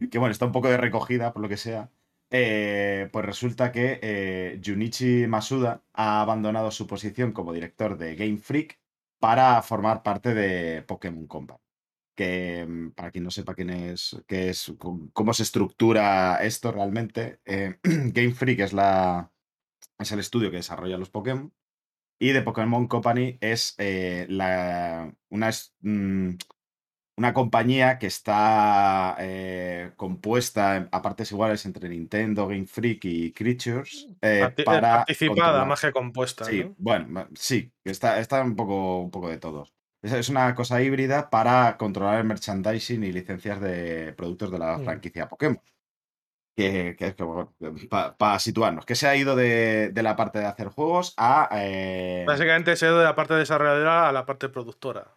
que- 0.10 0.18
bueno, 0.20 0.32
está 0.32 0.46
un 0.46 0.52
poco 0.52 0.70
de 0.70 0.78
recogida, 0.78 1.34
por 1.34 1.42
lo 1.42 1.50
que 1.50 1.58
sea, 1.58 1.92
eh, 2.32 3.10
pues 3.12 3.26
resulta 3.26 3.72
que 3.72 4.00
eh, 4.02 4.62
Junichi 4.66 5.28
Masuda 5.28 5.84
ha 5.94 6.22
abandonado 6.22 6.72
su 6.72 6.88
posición 6.88 7.32
como 7.34 7.54
director 7.54 7.98
de 7.98 8.16
Game 8.16 8.38
Freak 8.38 8.80
para 9.20 9.62
formar 9.62 10.04
parte 10.04 10.34
de 10.34 10.84
Pokémon 10.84 11.28
Company. 11.28 11.60
Que 12.16 12.66
mm, 12.68 12.92
para 12.92 13.12
quien 13.12 13.24
no 13.26 13.32
sepa 13.32 13.56
quién 13.56 13.70
es, 13.72 14.18
qué 14.28 14.50
es, 14.50 14.74
cómo 15.14 15.34
se 15.34 15.44
estructura 15.44 16.40
esto 16.44 16.72
realmente, 16.72 17.40
Game 17.84 18.34
Freak 18.34 18.60
es, 18.62 18.74
la, 18.74 19.32
es 20.00 20.12
el 20.12 20.20
estudio 20.20 20.52
que 20.52 20.58
desarrolla 20.58 20.98
los 20.98 21.10
Pokémon. 21.12 21.54
Y 22.20 22.34
The 22.34 22.42
Pokémon 22.42 22.88
Company 22.88 23.38
es 23.42 23.76
eh, 23.78 24.26
la, 24.30 25.14
una, 25.30 25.52
mm, 25.82 26.30
una 27.18 27.34
compañía 27.34 27.98
que 28.00 28.08
está 28.08 29.16
eh, 29.20 29.92
compuesta 29.96 30.88
a 30.92 31.02
partes 31.02 31.32
iguales 31.32 31.66
entre 31.66 31.90
Nintendo, 31.90 32.48
Game 32.48 32.66
Freak 32.66 33.06
y 33.06 33.34
Creatures 33.34 34.08
eh, 34.22 34.40
Parti- 34.42 34.62
eh, 34.62 34.66
para 34.66 34.82
participada, 34.98 35.36
controlar- 35.36 35.68
más 35.68 35.82
que 35.82 35.92
compuesta. 35.92 36.46
Sí, 36.46 36.64
¿no? 36.64 36.76
bueno, 36.78 37.28
sí, 37.36 37.72
está, 37.84 38.20
está 38.20 38.42
un, 38.44 38.56
poco, 38.56 39.02
un 39.02 39.12
poco 39.12 39.30
de 39.30 39.38
todo. 39.38 39.68
Es, 40.02 40.12
es 40.14 40.30
una 40.30 40.54
cosa 40.56 40.82
híbrida 40.82 41.30
para 41.30 41.76
controlar 41.78 42.20
el 42.20 42.26
merchandising 42.26 43.04
y 43.04 43.12
licencias 43.12 43.60
de 43.62 44.14
productos 44.14 44.52
de 44.52 44.60
la 44.60 44.78
Mm. 44.78 44.84
franquicia 44.86 45.28
Pokémon. 45.28 45.60
Que, 46.58 46.96
como 47.16 47.54
para 48.18 48.40
situarnos, 48.40 48.84
que 48.84 48.96
se 48.96 49.08
ha 49.08 49.16
ido 49.16 49.36
de, 49.36 49.92
de 49.92 50.02
la 50.04 50.16
parte 50.16 50.40
de 50.40 50.46
hacer 50.46 50.70
juegos 50.70 51.14
a... 51.16 51.50
eh, 51.54 52.24
Básicamente 52.26 52.76
se 52.76 52.88
ha 52.88 52.90
ido 52.90 52.98
de 52.98 53.04
la 53.04 53.14
parte 53.14 53.36
desarrolladora 53.36 54.10
a 54.10 54.12
la 54.12 54.26
parte 54.26 54.50
productora. 54.50 55.14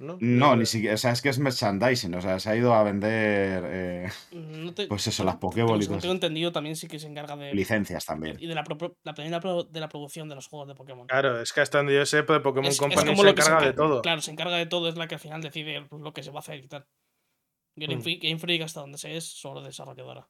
¿No? 0.00 0.16
no, 0.20 0.54
Eh, 0.54 0.56
ni 0.58 0.66
siquiera, 0.66 0.94
o 0.94 0.96
sea, 0.96 1.10
es 1.10 1.22
que 1.22 1.28
es 1.28 1.40
merchandising, 1.40 2.14
o 2.14 2.20
sea, 2.20 2.38
se 2.38 2.50
ha 2.50 2.54
ido 2.54 2.72
a 2.72 2.84
vender 2.84 3.64
eh, 3.66 4.08
No 4.30 4.72
te- 4.72 4.86
Pues 4.86 5.04
eso, 5.08 5.24
las 5.24 5.38
Pokéball 5.38 5.82
y 5.82 5.88
tengo 5.88 6.12
entendido, 6.14 6.52
también 6.52 6.76
sí 6.76 6.86
que 6.86 7.00
se 7.00 7.08
encarga 7.08 7.34
de. 7.34 7.52
licencias 7.52 8.04
también. 8.06 8.36
Y 8.38 8.46
de 8.46 8.54
la, 8.54 8.62
pro- 8.62 8.96
la, 9.02 9.14
también 9.14 9.32
la 9.32 9.40
pro- 9.40 9.64
de 9.64 9.80
la 9.80 9.88
producción 9.88 10.28
de 10.28 10.36
los 10.36 10.46
juegos 10.46 10.68
de 10.68 10.76
Pokémon. 10.76 11.08
Claro, 11.08 11.40
es 11.40 11.52
que 11.52 11.62
hasta 11.62 11.78
donde 11.78 11.96
yo 11.96 12.06
sé, 12.06 12.22
pues 12.22 12.38
Pokémon 12.42 12.66
Es- 12.66 12.74
es 12.74 12.80
Company 12.80 13.06
como 13.08 13.22
se 13.22 13.28
lo 13.28 13.34
que 13.34 13.40
encarga 13.42 13.66
de 13.66 13.72
todo. 13.72 14.02
Claro, 14.02 14.20
se 14.20 14.30
encarga 14.30 14.56
de 14.56 14.66
todo, 14.66 14.88
es 14.88 14.96
la 14.96 15.08
que 15.08 15.16
al 15.16 15.20
final 15.20 15.42
decide 15.42 15.84
lo 15.90 16.12
que 16.12 16.22
se 16.22 16.30
va 16.30 16.36
a 16.36 16.40
hacer 16.42 16.58
y 16.62 16.68
tal. 16.68 16.86
Game, 17.78 17.96
Mm. 17.96 18.02
Freak, 18.02 18.22
Game 18.22 18.38
Freak, 18.38 18.62
hasta 18.62 18.80
donde 18.80 18.98
sé, 18.98 19.16
es 19.16 19.24
solo 19.24 19.62
desarrolladora. 19.62 20.28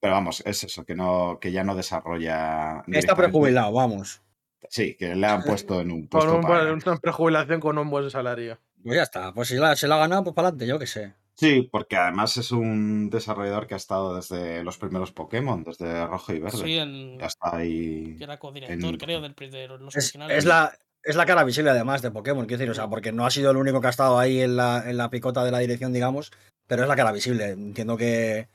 Pero 0.00 0.14
vamos, 0.14 0.42
es 0.46 0.64
eso, 0.64 0.84
que 0.84 0.94
no, 0.94 1.38
que 1.40 1.52
ya 1.52 1.62
no 1.64 1.74
desarrolla. 1.74 2.82
Está 2.86 3.14
prejubilado, 3.14 3.72
vamos. 3.72 4.22
Sí, 4.68 4.94
que 4.96 5.14
le 5.14 5.26
han 5.26 5.42
puesto 5.44 5.80
en 5.80 5.90
un 5.90 6.00
Con 6.06 6.08
puesto 6.08 6.36
un 6.36 6.42
para- 6.42 6.72
una 6.72 6.96
prejubilación 6.98 7.60
con 7.60 7.76
un 7.78 7.90
buen 7.90 8.10
salario. 8.10 8.58
Pues 8.82 8.96
ya 8.96 9.02
está. 9.02 9.32
Pues 9.34 9.48
si 9.48 9.56
la- 9.56 9.76
se 9.76 9.88
la 9.88 9.96
ha 9.96 9.98
ganado, 9.98 10.24
pues 10.24 10.34
para 10.34 10.48
adelante, 10.48 10.66
yo 10.66 10.78
qué 10.78 10.86
sé. 10.86 11.14
Sí, 11.34 11.68
porque 11.72 11.96
además 11.96 12.36
es 12.36 12.50
un 12.52 13.08
desarrollador 13.08 13.66
que 13.66 13.72
ha 13.72 13.76
estado 13.78 14.14
desde 14.14 14.62
los 14.62 14.76
primeros 14.76 15.10
Pokémon, 15.12 15.64
desde 15.64 16.06
Rojo 16.06 16.34
y 16.34 16.38
Verde. 16.38 16.58
Sí, 16.58 16.76
en, 16.76 17.18
Ya 17.18 17.26
está 17.26 17.56
ahí. 17.56 18.14
que 18.18 18.24
era 18.24 18.38
codirector, 18.38 18.90
en- 18.90 18.96
creo, 18.98 19.20
del, 19.22 19.34
de 19.34 19.68
los 19.68 19.96
Es, 19.96 20.04
originales. 20.08 20.36
es 20.38 20.44
la, 20.44 20.72
es 21.02 21.16
la 21.16 21.26
cara 21.26 21.44
visible, 21.44 21.70
además, 21.70 22.02
de 22.02 22.10
Pokémon. 22.10 22.46
Quiero 22.46 22.58
decir, 22.58 22.70
o 22.70 22.74
sea, 22.74 22.88
porque 22.88 23.12
no 23.12 23.26
ha 23.26 23.30
sido 23.30 23.50
el 23.50 23.56
único 23.56 23.80
que 23.80 23.86
ha 23.86 23.90
estado 23.90 24.18
ahí 24.18 24.40
en 24.40 24.56
la, 24.56 24.82
en 24.88 24.96
la 24.96 25.10
picota 25.10 25.44
de 25.44 25.50
la 25.50 25.58
dirección, 25.58 25.92
digamos, 25.92 26.30
pero 26.66 26.82
es 26.82 26.88
la 26.88 26.96
cara 26.96 27.12
visible. 27.12 27.48
Entiendo 27.50 27.96
que, 27.96 28.48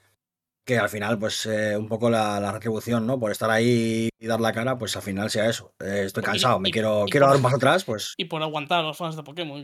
que 0.65 0.77
al 0.77 0.89
final, 0.89 1.17
pues, 1.19 1.45
eh, 1.45 1.75
un 1.77 1.87
poco 1.87 2.09
la, 2.09 2.39
la 2.39 2.51
retribución, 2.51 3.05
¿no? 3.07 3.19
Por 3.19 3.31
estar 3.31 3.49
ahí 3.49 4.09
y 4.19 4.27
dar 4.27 4.39
la 4.41 4.53
cara, 4.53 4.77
pues 4.77 4.95
al 4.95 5.01
final 5.01 5.29
sea 5.29 5.49
eso. 5.49 5.73
Eh, 5.79 6.03
estoy 6.05 6.21
Y- 6.21 6.25
cansado, 6.25 6.59
me 6.59 6.69
y- 6.69 6.71
quiero, 6.71 7.05
y 7.07 7.11
quiero 7.11 7.27
dar 7.27 7.35
un 7.35 7.41
paso 7.41 7.57
atrás, 7.57 7.83
pues. 7.83 8.13
Y 8.17 8.25
por 8.25 8.41
aguantar 8.41 8.79
a 8.79 8.83
los 8.83 8.97
fans 8.97 9.15
de 9.15 9.23
Pokémon. 9.23 9.63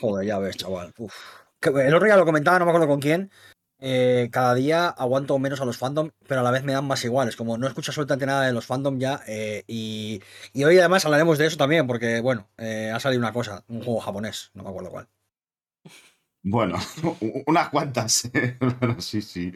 Joder, 0.00 0.26
ya 0.26 0.38
ves, 0.38 0.56
chaval. 0.56 0.92
Uf. 0.98 1.14
El 1.62 1.94
otro 1.94 2.06
día 2.06 2.16
lo 2.16 2.24
comentaba, 2.24 2.58
no 2.58 2.64
me 2.64 2.70
acuerdo 2.72 2.88
con 2.88 3.00
quién. 3.00 3.30
Eh, 3.82 4.28
cada 4.32 4.54
día 4.54 4.88
aguanto 4.88 5.38
menos 5.38 5.60
a 5.60 5.66
los 5.66 5.76
fandom, 5.78 6.10
pero 6.28 6.40
a 6.40 6.44
la 6.44 6.50
vez 6.52 6.64
me 6.64 6.72
dan 6.72 6.86
más 6.86 7.04
iguales. 7.04 7.36
Como 7.36 7.58
no 7.58 7.66
escucho 7.68 7.90
absolutamente 7.92 8.26
nada 8.26 8.46
de 8.46 8.52
los 8.52 8.66
fandom 8.66 8.98
ya. 8.98 9.20
eh, 9.26 9.64
y, 9.66 10.20
y 10.54 10.64
hoy 10.64 10.78
además 10.78 11.04
hablaremos 11.04 11.38
de 11.38 11.46
eso 11.46 11.56
también, 11.58 11.86
porque, 11.86 12.20
bueno, 12.20 12.48
eh, 12.58 12.92
ha 12.94 13.00
salido 13.00 13.20
una 13.20 13.32
cosa, 13.32 13.64
un 13.68 13.82
juego 13.84 14.00
japonés, 14.00 14.50
no 14.54 14.62
me 14.64 14.70
acuerdo 14.70 14.90
cuál. 14.90 15.08
Bueno, 16.42 16.76
unas 17.46 17.68
cuantas. 17.70 18.30
Sí, 18.98 19.22
sí. 19.22 19.52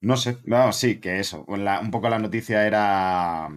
No 0.00 0.16
sé, 0.16 0.38
no, 0.44 0.72
sí, 0.72 1.00
que 1.00 1.18
eso. 1.20 1.44
Un 1.48 1.90
poco 1.90 2.08
la 2.08 2.18
noticia 2.18 2.66
era 2.66 3.48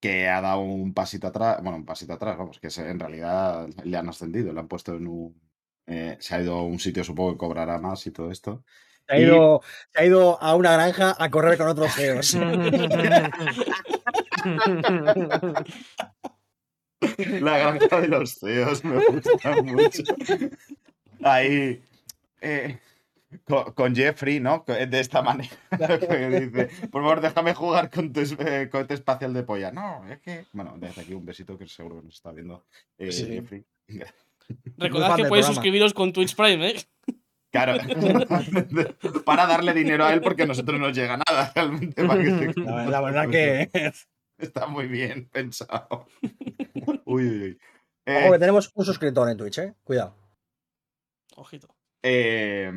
que 0.00 0.28
ha 0.28 0.40
dado 0.40 0.60
un 0.60 0.94
pasito 0.94 1.26
atrás, 1.28 1.62
bueno, 1.62 1.78
un 1.78 1.84
pasito 1.86 2.12
atrás, 2.14 2.38
vamos, 2.38 2.60
que 2.60 2.68
en 2.82 3.00
realidad 3.00 3.68
le 3.84 3.96
han 3.96 4.08
ascendido, 4.08 4.52
le 4.52 4.60
han 4.60 4.68
puesto 4.68 4.94
en 4.94 5.06
un... 5.08 5.40
eh, 5.88 6.16
se 6.20 6.34
ha 6.34 6.40
ido 6.42 6.54
a 6.54 6.62
un 6.62 6.78
sitio, 6.78 7.02
supongo 7.04 7.32
que 7.32 7.38
cobrará 7.38 7.78
más 7.78 8.06
y 8.06 8.10
todo 8.12 8.30
esto. 8.30 8.62
Se 9.08 9.14
ha 9.14 9.18
Y- 9.18 9.22
ido, 9.24 9.62
se 9.92 10.00
ha 10.00 10.04
ido 10.04 10.40
a 10.42 10.54
una 10.54 10.72
granja 10.74 11.16
a 11.18 11.30
correr 11.30 11.56
con 11.58 11.66
otros 11.68 11.92
feos. 11.92 12.34
La 17.40 17.58
granja 17.58 18.00
de 18.00 18.08
los 18.08 18.34
CEOs 18.38 18.84
me 18.84 19.04
gusta 19.06 19.62
mucho. 19.62 20.02
Ahí. 21.22 21.80
eh, 22.40 22.78
con, 23.44 23.72
con 23.72 23.94
Jeffrey, 23.94 24.40
¿no? 24.40 24.64
De 24.66 24.98
esta 25.00 25.22
manera. 25.22 25.50
que 26.00 26.40
dice, 26.46 26.68
por 26.88 27.02
favor, 27.02 27.20
déjame 27.20 27.54
jugar 27.54 27.90
con 27.90 28.12
tu, 28.12 28.20
eh, 28.40 28.68
cohete 28.70 28.94
espacial 28.94 29.32
de 29.32 29.42
polla. 29.44 29.70
No, 29.70 30.04
es 30.10 30.18
que. 30.20 30.46
Bueno, 30.52 30.74
desde 30.78 31.02
aquí 31.02 31.14
un 31.14 31.24
besito 31.24 31.56
que 31.56 31.68
seguro 31.68 31.96
que 32.00 32.06
nos 32.06 32.14
está 32.14 32.32
viendo 32.32 32.64
eh, 32.98 33.12
Sí. 33.12 33.26
Jeffrey. 33.26 33.64
Recordad 34.76 35.16
que 35.16 35.24
podéis 35.24 35.46
programa. 35.46 35.54
suscribiros 35.54 35.94
con 35.94 36.12
Twitch 36.12 36.34
Prime, 36.36 36.68
¿eh? 36.70 36.76
Claro. 37.50 37.78
para 39.24 39.46
darle 39.46 39.72
dinero 39.72 40.04
a 40.04 40.12
él 40.12 40.20
porque 40.20 40.42
a 40.42 40.46
nosotros 40.46 40.78
no 40.78 40.86
nos 40.88 40.96
llega 40.96 41.16
nada 41.16 41.50
realmente. 41.54 42.04
para 42.06 42.22
que 42.22 42.30
se- 42.52 42.60
La, 42.60 42.84
la 42.90 43.00
verdad 43.00 43.28
que. 43.30 43.70
Está 44.38 44.66
muy 44.66 44.86
bien 44.86 45.28
pensado. 45.30 46.06
Uy, 47.06 47.26
uy, 47.26 47.42
uy. 47.42 47.58
Ojo 48.06 48.26
Eh, 48.28 48.30
que 48.32 48.38
tenemos 48.38 48.70
un 48.74 48.84
suscriptor 48.84 49.28
en 49.28 49.36
Twitch, 49.36 49.58
eh. 49.58 49.74
Cuidado. 49.84 50.14
Ojito. 51.36 51.68
Eh, 52.02 52.70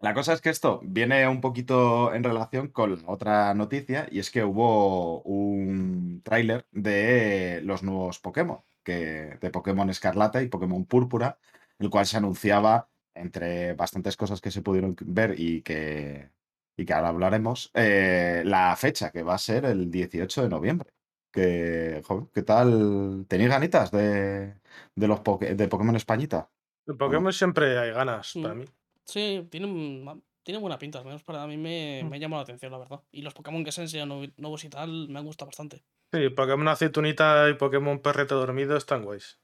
la 0.00 0.14
cosa 0.14 0.32
es 0.34 0.40
que 0.40 0.50
esto 0.50 0.80
viene 0.84 1.26
un 1.26 1.40
poquito 1.40 2.12
en 2.14 2.22
relación 2.24 2.68
con 2.68 3.02
la 3.02 3.08
otra 3.10 3.54
noticia 3.54 4.06
y 4.10 4.18
es 4.18 4.30
que 4.30 4.44
hubo 4.44 5.22
un 5.22 6.20
tráiler 6.22 6.66
de 6.72 7.60
los 7.64 7.82
nuevos 7.82 8.18
Pokémon, 8.20 8.60
que, 8.84 9.38
de 9.40 9.50
Pokémon 9.50 9.90
Escarlata 9.90 10.42
y 10.42 10.48
Pokémon 10.48 10.84
Púrpura, 10.84 11.38
el 11.78 11.90
cual 11.90 12.06
se 12.06 12.16
anunciaba 12.18 12.88
entre 13.14 13.74
bastantes 13.74 14.16
cosas 14.16 14.40
que 14.40 14.50
se 14.50 14.62
pudieron 14.62 14.96
ver 15.00 15.34
y 15.38 15.62
que, 15.62 16.30
y 16.76 16.84
que 16.84 16.92
ahora 16.92 17.08
hablaremos, 17.08 17.70
eh, 17.74 18.42
la 18.44 18.74
fecha 18.76 19.10
que 19.10 19.22
va 19.22 19.34
a 19.34 19.38
ser 19.38 19.64
el 19.64 19.90
18 19.90 20.42
de 20.42 20.48
noviembre. 20.48 20.90
Que, 21.32 22.00
joder, 22.04 22.26
¿Qué 22.32 22.42
tal? 22.42 23.24
¿Tenéis 23.28 23.50
ganitas 23.50 23.90
de, 23.90 24.54
de 24.94 25.08
los 25.08 25.20
Poké- 25.20 25.54
de 25.56 25.66
Pokémon 25.68 25.96
Españita? 25.96 26.48
En 26.86 26.96
Pokémon 26.96 27.32
siempre 27.32 27.76
hay 27.78 27.90
ganas 27.92 28.36
Mm. 28.36 28.42
para 28.42 28.54
mí. 28.54 28.64
Sí, 29.04 29.46
tiene, 29.50 29.66
un- 29.66 30.22
tiene 30.44 30.60
buena 30.60 30.78
pinta, 30.78 30.98
al 31.00 31.04
menos 31.06 31.22
para 31.24 31.46
mí 31.46 31.56
me, 31.56 32.02
Mm. 32.04 32.08
me 32.10 32.20
llama 32.20 32.36
la 32.36 32.42
atención, 32.42 32.70
la 32.70 32.78
verdad. 32.78 33.00
Y 33.10 33.22
los 33.22 33.34
Pokémon 33.34 33.64
que 33.64 33.72
se 33.72 33.82
enseñan 33.82 34.10
nuevi- 34.10 34.32
nuevos 34.36 34.62
y 34.64 34.68
tal 34.68 35.08
me 35.08 35.18
han 35.18 35.24
gustado 35.24 35.48
bastante. 35.48 35.82
Sí, 36.14 36.28
Pokémon 36.28 36.68
Aceitunita 36.68 37.50
y 37.50 37.54
Pokémon 37.54 37.98
Perrete 37.98 38.34
Dormido 38.34 38.76
están 38.76 39.02
guays. 39.02 39.40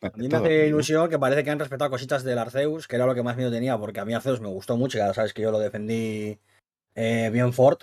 A 0.00 0.10
mí 0.14 0.28
me 0.28 0.36
hace 0.36 0.68
ilusión 0.68 1.10
que 1.10 1.18
parece 1.18 1.42
que 1.42 1.50
han 1.50 1.58
respetado 1.58 1.90
cositas 1.90 2.22
del 2.22 2.38
Arceus, 2.38 2.86
que 2.86 2.94
era 2.94 3.04
lo 3.04 3.16
que 3.16 3.24
más 3.24 3.36
miedo 3.36 3.50
tenía, 3.50 3.76
porque 3.76 3.98
a 3.98 4.04
mí 4.04 4.14
Arceus 4.14 4.40
me 4.40 4.46
gustó 4.46 4.76
mucho, 4.76 4.98
ya 4.98 5.12
sabes 5.12 5.34
que 5.34 5.42
yo 5.42 5.50
lo 5.50 5.58
defendí 5.58 6.38
eh, 6.94 7.30
bien 7.32 7.52
Ford. 7.52 7.78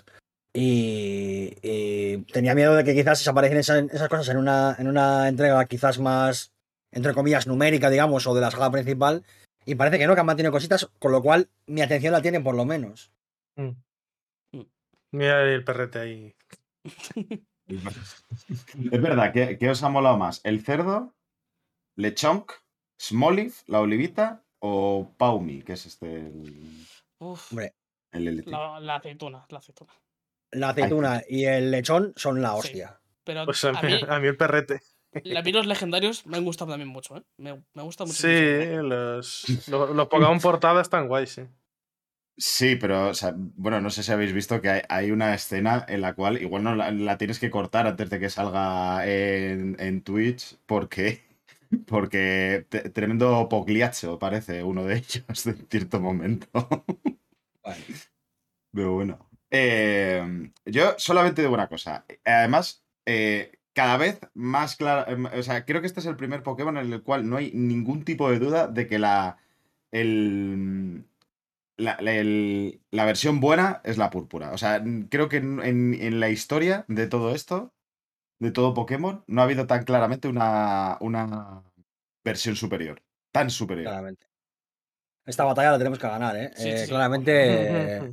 Y, 0.54 1.58
y 1.60 2.16
tenía 2.32 2.54
miedo 2.54 2.74
de 2.74 2.84
que 2.84 2.94
quizás 2.94 3.18
desaparecieran 3.18 3.60
esas, 3.60 3.92
esas 3.92 4.08
cosas 4.08 4.30
en 4.30 4.38
una, 4.38 4.74
en 4.78 4.88
una 4.88 5.28
entrega 5.28 5.62
quizás 5.66 5.98
más, 5.98 6.54
entre 6.90 7.12
comillas, 7.12 7.46
numérica, 7.46 7.90
digamos, 7.90 8.26
o 8.26 8.34
de 8.34 8.40
la 8.40 8.50
saga 8.50 8.70
principal. 8.70 9.24
Y 9.66 9.74
parece 9.74 9.98
que 9.98 10.06
no, 10.06 10.14
que 10.14 10.20
han 10.20 10.26
mantenido 10.26 10.52
cositas, 10.52 10.88
con 10.98 11.12
lo 11.12 11.20
cual 11.20 11.50
mi 11.66 11.82
atención 11.82 12.14
la 12.14 12.22
tienen 12.22 12.42
por 12.42 12.54
lo 12.54 12.64
menos. 12.64 13.12
Mm. 13.56 13.72
Mm. 14.52 14.66
Mira 15.12 15.42
el 15.42 15.64
perrete 15.64 15.98
ahí. 15.98 16.34
Es 18.92 19.02
verdad, 19.02 19.32
¿qué, 19.32 19.58
qué 19.58 19.70
os 19.70 19.82
ha 19.82 19.88
molado 19.88 20.16
más? 20.16 20.40
¿El 20.44 20.64
cerdo? 20.64 21.14
¿Lechonk? 21.96 22.52
¿Smoliv? 23.00 23.54
¿La 23.66 23.80
olivita? 23.80 24.44
¿O 24.60 25.14
Paumi? 25.16 25.62
Que 25.62 25.74
es 25.74 25.86
este. 25.86 26.16
El, 26.28 26.86
Uf, 27.18 27.52
Hombre, 27.52 27.74
el 28.12 28.28
LT? 28.28 28.48
la, 28.50 28.80
la 28.80 28.96
aceituna, 28.96 29.44
la 29.48 29.58
aceituna. 29.58 29.92
la 30.52 30.68
aceituna 30.70 31.22
y 31.28 31.44
el 31.44 31.70
lechón 31.70 32.12
son 32.16 32.40
la 32.42 32.52
Sí. 32.52 32.58
hostia. 32.58 33.00
Pero 33.24 33.44
Pues 33.44 33.64
a 33.64 33.70
a 33.70 33.82
mí, 33.82 33.92
mí, 33.92 34.00
a 34.08 34.18
mí 34.20 34.28
el 34.28 34.36
perrete. 34.36 34.80
a 35.14 35.42
mí 35.42 35.52
los 35.52 35.66
legendarios 35.66 36.26
me 36.26 36.36
han 36.38 36.44
gustado 36.44 36.70
también 36.70 36.88
mucho, 36.88 37.16
¿eh? 37.16 37.22
Me, 37.36 37.62
me 37.74 37.82
gusta 37.82 38.04
mucho. 38.04 38.16
Sí, 38.16 38.28
los, 38.82 39.68
los, 39.68 39.90
los 39.90 40.08
Pokémon 40.08 40.40
portadas 40.40 40.86
están 40.86 41.08
guays, 41.08 41.30
sí. 41.30 41.42
Sí, 42.40 42.76
pero, 42.76 43.08
o 43.08 43.14
sea, 43.14 43.34
bueno, 43.36 43.80
no 43.80 43.90
sé 43.90 44.04
si 44.04 44.12
habéis 44.12 44.32
visto 44.32 44.60
que 44.60 44.68
hay, 44.70 44.82
hay 44.88 45.10
una 45.10 45.34
escena 45.34 45.84
en 45.88 46.00
la 46.02 46.14
cual 46.14 46.40
igual 46.40 46.62
no 46.62 46.76
la, 46.76 46.92
la 46.92 47.18
tienes 47.18 47.40
que 47.40 47.50
cortar 47.50 47.88
antes 47.88 48.10
de 48.10 48.20
que 48.20 48.30
salga 48.30 49.04
en, 49.08 49.74
en 49.80 50.02
Twitch, 50.02 50.56
porque, 50.66 51.22
porque 51.86 52.64
te- 52.68 52.90
tremendo 52.90 53.48
pogliacho 53.48 54.18
parece 54.20 54.62
uno 54.62 54.84
de 54.84 54.96
ellos 54.98 55.46
en 55.48 55.66
cierto 55.68 56.00
momento. 56.00 56.46
Vale. 57.64 57.84
Pero 58.72 58.94
bueno. 58.94 59.18
Eh, 59.50 60.50
yo 60.66 60.94
solamente 60.98 61.42
digo 61.42 61.54
una 61.54 61.68
cosa. 61.68 62.04
Además, 62.24 62.84
eh, 63.06 63.52
cada 63.72 63.96
vez 63.96 64.20
más 64.34 64.76
claro. 64.76 65.10
em, 65.10 65.26
O 65.26 65.42
sea, 65.42 65.64
creo 65.64 65.80
que 65.80 65.86
este 65.86 66.00
es 66.00 66.06
el 66.06 66.16
primer 66.16 66.42
Pokémon 66.42 66.76
en 66.78 66.92
el 66.92 67.02
cual 67.02 67.28
no 67.28 67.36
hay 67.36 67.52
ningún 67.54 68.04
tipo 68.04 68.30
de 68.30 68.38
duda 68.38 68.68
de 68.68 68.86
que 68.86 68.98
la. 68.98 69.38
El, 69.90 71.06
la, 71.78 71.96
la- 72.00 72.12
el- 72.14 72.82
la 72.90 73.06
versión 73.06 73.40
buena 73.40 73.80
es 73.84 73.98
la 73.98 74.10
púrpura. 74.10 74.52
O 74.52 74.58
sea, 74.58 74.82
creo 75.10 75.28
que 75.30 75.38
en, 75.38 75.60
en- 75.62 75.94
en 75.94 76.20
la 76.20 76.30
historia 76.30 76.84
de 76.88 77.06
todo 77.08 77.34
esto, 77.34 77.72
de 78.40 78.50
todo 78.52 78.74
Pokémon, 78.74 79.24
no 79.26 79.40
ha 79.40 79.44
habido 79.44 79.66
tan 79.66 79.84
claramente 79.84 80.28
una, 80.28 80.98
una 81.00 81.62
versión 82.24 82.56
superior. 82.56 83.02
Tan 83.32 83.50
superior. 83.50 83.86
Claramente. 83.86 84.26
Esta 85.26 85.44
batalla 85.44 85.72
la 85.72 85.78
tenemos 85.78 85.98
que 85.98 86.08
ganar, 86.08 86.36
¿eh? 86.36 86.50
Sí, 86.56 86.68
Eh, 86.68 86.72
sí, 86.78 86.84
sí. 86.84 86.88
claramente. 86.88 87.32
eh, 87.34 88.12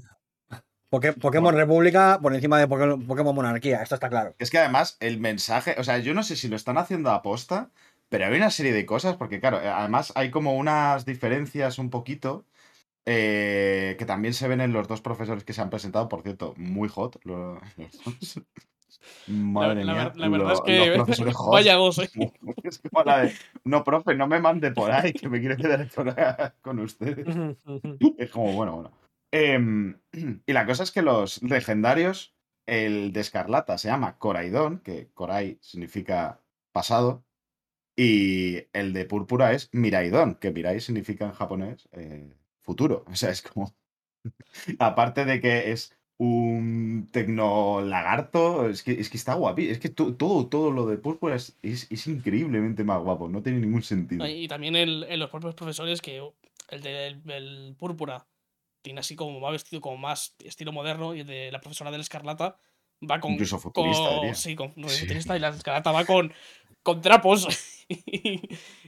Poké- 0.89 1.13
Pokémon 1.13 1.55
República 1.55 2.19
por 2.21 2.33
encima 2.33 2.59
de 2.59 2.67
Poké- 2.67 3.07
Pokémon 3.07 3.35
Monarquía, 3.35 3.81
esto 3.81 3.95
está 3.95 4.09
claro. 4.09 4.35
Es 4.39 4.49
que 4.51 4.59
además 4.59 4.97
el 4.99 5.19
mensaje, 5.19 5.75
o 5.77 5.83
sea, 5.83 5.97
yo 5.99 6.13
no 6.13 6.23
sé 6.23 6.35
si 6.35 6.47
lo 6.47 6.55
están 6.55 6.77
haciendo 6.77 7.11
a 7.11 7.21
posta, 7.21 7.71
pero 8.09 8.25
hay 8.25 8.35
una 8.37 8.51
serie 8.51 8.71
de 8.73 8.85
cosas, 8.85 9.15
porque 9.17 9.39
claro, 9.39 9.59
eh, 9.61 9.67
además 9.67 10.13
hay 10.15 10.29
como 10.31 10.55
unas 10.55 11.05
diferencias 11.05 11.79
un 11.79 11.89
poquito 11.89 12.45
eh, 13.05 13.95
que 13.99 14.05
también 14.05 14.33
se 14.33 14.47
ven 14.47 14.61
en 14.61 14.73
los 14.73 14.87
dos 14.87 15.01
profesores 15.01 15.43
que 15.43 15.53
se 15.53 15.61
han 15.61 15.69
presentado, 15.69 16.09
por 16.09 16.21
cierto, 16.23 16.53
muy 16.57 16.89
hot. 16.89 17.19
lo- 17.23 17.59
los 17.77 18.03
dos. 18.03 18.41
La, 19.27 19.33
Madre 19.35 19.83
la 19.83 19.93
mía. 19.93 20.13
la 20.15 20.29
verdad 20.29 20.47
lo- 20.47 20.53
es 20.53 20.61
que 20.61 20.85
los 20.87 20.95
profesores 20.95 21.35
hot. 21.35 21.53
vaya 21.53 21.75
dos, 21.75 21.99
¿eh? 21.99 22.09
Es 22.63 22.79
como 22.79 23.03
la 23.03 23.23
de, 23.23 23.33
no, 23.63 23.83
profe, 23.83 24.15
no 24.15 24.27
me 24.27 24.39
mande 24.39 24.71
por 24.71 24.91
ahí, 24.91 25.13
que 25.13 25.29
me 25.29 25.39
quiero 25.39 25.57
quedar 25.57 25.87
por 25.89 26.09
ahí 26.09 26.49
con 26.61 26.79
ustedes. 26.79 27.27
Es 28.17 28.31
como, 28.31 28.53
bueno, 28.53 28.73
bueno. 28.75 28.91
Em, 29.31 29.99
y 30.45 30.53
la 30.53 30.65
cosa 30.65 30.83
es 30.83 30.91
que 30.91 31.01
los 31.01 31.43
legendarios, 31.43 32.33
el 32.65 33.11
de 33.13 33.19
Escarlata 33.21 33.77
se 33.77 33.89
llama 33.89 34.17
Coraidon, 34.17 34.79
que 34.79 35.09
Corai 35.13 35.59
significa 35.61 36.41
pasado, 36.71 37.23
y 37.95 38.63
el 38.73 38.91
de 38.93 39.05
Púrpura 39.05 39.53
es 39.53 39.69
Miraidon, 39.71 40.35
que 40.35 40.51
Mirai 40.51 40.79
significa 40.81 41.25
en 41.25 41.31
japonés 41.33 41.87
eh, 41.93 42.33
futuro. 42.65 43.05
O 43.07 43.15
sea, 43.15 43.29
es 43.29 43.41
como. 43.41 43.73
Aparte 44.79 45.25
de 45.25 45.39
que 45.39 45.71
es 45.71 45.93
un 46.17 47.09
tecno 47.11 47.81
lagarto, 47.81 48.69
es 48.69 48.83
que, 48.83 48.93
es 48.93 49.09
que 49.09 49.17
está 49.17 49.33
guapi. 49.33 49.69
Es 49.69 49.79
que 49.79 49.89
to- 49.89 50.15
todo, 50.15 50.47
todo 50.47 50.71
lo 50.71 50.85
de 50.87 50.97
Púrpura 50.97 51.35
es, 51.35 51.57
es, 51.61 51.91
es 51.91 52.07
increíblemente 52.07 52.83
más 52.83 53.01
guapo, 53.01 53.27
no 53.27 53.41
tiene 53.43 53.59
ningún 53.59 53.83
sentido. 53.83 54.25
Y 54.27 54.47
también 54.47 54.75
el, 54.75 55.05
en 55.09 55.19
los 55.19 55.29
propios 55.29 55.55
profesores 55.55 56.01
que 56.01 56.21
el 56.69 56.81
del 56.81 57.21
el 57.29 57.75
púrpura 57.77 58.25
tiene 58.81 59.01
así 59.01 59.15
como 59.15 59.39
más 59.39 59.51
vestido 59.51 59.81
como 59.81 59.97
más 59.97 60.35
estilo 60.39 60.71
moderno 60.71 61.13
y 61.13 61.19
el 61.21 61.27
de 61.27 61.51
la 61.51 61.59
profesora 61.59 61.91
del 61.91 62.01
escarlata 62.01 62.55
va 63.07 63.19
con 63.19 63.33
Incluso 63.33 63.59
futurista, 63.59 64.03
con- 64.07 64.15
diría. 64.21 64.35
sí 64.35 64.55
con 64.55 64.73
no, 64.77 64.87
Sí. 64.89 65.01
futurista 65.01 65.35
y 65.35 65.39
la 65.39 65.49
escarlata 65.49 65.91
va 65.91 66.05
con 66.05 66.33
con 66.81 67.01
trapos 67.01 67.47
y, 67.89 68.41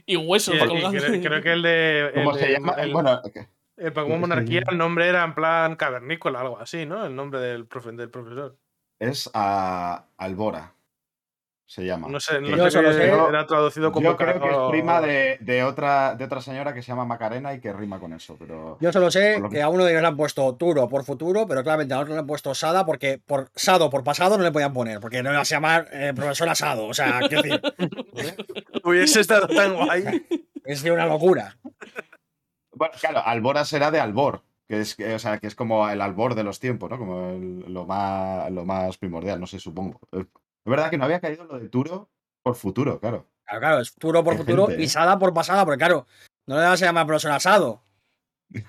y 0.06 0.16
huesos 0.16 0.54
y 0.54 0.58
creo, 0.58 1.20
creo 1.22 1.42
que 1.42 1.52
el 1.52 1.62
de. 1.62 2.10
¿Cómo 2.14 2.32
el 2.32 2.38
se 2.38 2.46
de- 2.46 2.52
llama? 2.54 2.72
El, 2.74 2.92
Bueno, 2.92 3.20
que- 3.32 3.46
el 3.78 3.92
Pokémon 3.92 4.20
Monarquía, 4.20 4.62
el 4.70 4.78
nombre 4.78 5.08
era 5.08 5.24
en 5.24 5.34
plan 5.34 5.76
cavernícola, 5.76 6.40
algo 6.40 6.58
así, 6.58 6.84
¿no? 6.86 7.04
El 7.06 7.14
nombre 7.16 7.40
del, 7.40 7.66
profe, 7.66 7.92
del 7.92 8.10
profesor. 8.10 8.56
es 8.98 9.30
a 9.34 10.04
Albora. 10.16 10.72
Se 11.70 11.84
llama. 11.84 12.08
No 12.08 12.18
sé, 12.18 12.40
no 12.40 12.46
Que 12.48 12.56
Yo 12.56 12.70
sé 12.70 12.92
sé- 12.94 13.08
era 13.12 13.46
traducido 13.46 13.92
como. 13.92 14.08
Yo 14.08 14.16
creo 14.16 14.40
que 14.40 14.48
es 14.48 14.56
prima 14.70 15.02
de, 15.02 15.36
de 15.42 15.62
otra, 15.64 16.14
de 16.14 16.24
otra 16.24 16.40
señora 16.40 16.72
que 16.72 16.80
se 16.80 16.88
llama 16.88 17.04
Macarena 17.04 17.52
y 17.52 17.60
que 17.60 17.74
rima 17.74 18.00
con 18.00 18.14
eso, 18.14 18.36
pero. 18.38 18.78
Yo 18.80 18.90
solo 18.90 19.10
sé 19.10 19.38
que- 19.42 19.48
que 19.56 19.62
a 19.62 19.68
uno 19.68 19.84
de 19.84 19.90
ellos 19.90 20.00
le 20.00 20.08
han 20.08 20.16
puesto 20.16 20.54
Turo 20.54 20.88
por 20.88 21.04
futuro, 21.04 21.46
pero 21.46 21.62
claramente 21.62 21.92
a 21.92 21.98
otro 22.00 22.14
le 22.14 22.20
han 22.20 22.26
puesto 22.26 22.54
Sada 22.54 22.86
porque 22.86 23.20
por 23.22 23.50
Sado 23.54 23.90
por 23.90 24.02
pasado 24.02 24.38
no 24.38 24.44
le 24.44 24.50
podían 24.50 24.72
poner, 24.72 24.98
porque 24.98 25.22
no 25.22 25.30
iba 25.30 25.40
a 25.40 25.44
llamar 25.44 25.88
eh, 25.92 26.14
profesor 26.16 26.48
Asado. 26.48 26.86
O 26.86 26.94
sea, 26.94 27.20
quiero 27.28 27.42
decir, 27.42 27.60
Hubiese 28.82 29.20
estado 29.20 29.46
tan 29.48 29.74
guay. 29.74 30.26
es 30.64 30.82
de 30.82 30.90
una 30.90 31.04
locura. 31.04 31.58
Bueno, 32.78 32.94
claro, 33.00 33.22
Albora 33.26 33.64
será 33.64 33.90
de 33.90 33.98
Albor, 34.00 34.42
que 34.68 34.80
es, 34.80 34.94
que- 34.94 35.14
o 35.14 35.18
sea, 35.18 35.38
que 35.38 35.48
es 35.48 35.54
como 35.56 35.88
el 35.88 36.00
albor 36.00 36.34
de 36.36 36.44
los 36.44 36.60
tiempos, 36.60 36.88
¿no? 36.88 36.96
Como 36.98 37.30
el- 37.30 37.72
lo, 37.72 37.84
más, 37.86 38.50
lo 38.52 38.64
más 38.64 38.96
primordial, 38.98 39.40
no 39.40 39.46
sé, 39.48 39.58
supongo. 39.58 39.98
Es 40.12 40.26
verdad 40.64 40.88
que 40.90 40.96
no 40.98 41.04
había 41.04 41.20
caído 41.20 41.44
lo 41.44 41.58
de 41.58 41.68
Turo 41.68 42.08
por 42.42 42.54
futuro, 42.54 43.00
claro. 43.00 43.26
Claro, 43.44 43.60
claro, 43.60 43.80
es 43.80 43.94
Turo 43.94 44.22
por 44.22 44.36
futuro 44.36 44.66
gente, 44.68 44.82
y 44.82 44.84
¿eh? 44.84 44.88
Sada 44.88 45.18
por 45.18 45.34
pasada, 45.34 45.64
porque 45.64 45.78
claro, 45.78 46.06
no 46.46 46.56
le 46.56 46.62
vas 46.62 46.80
a 46.82 46.86
llamar 46.86 47.06
profesor 47.06 47.32
Asado. 47.32 47.82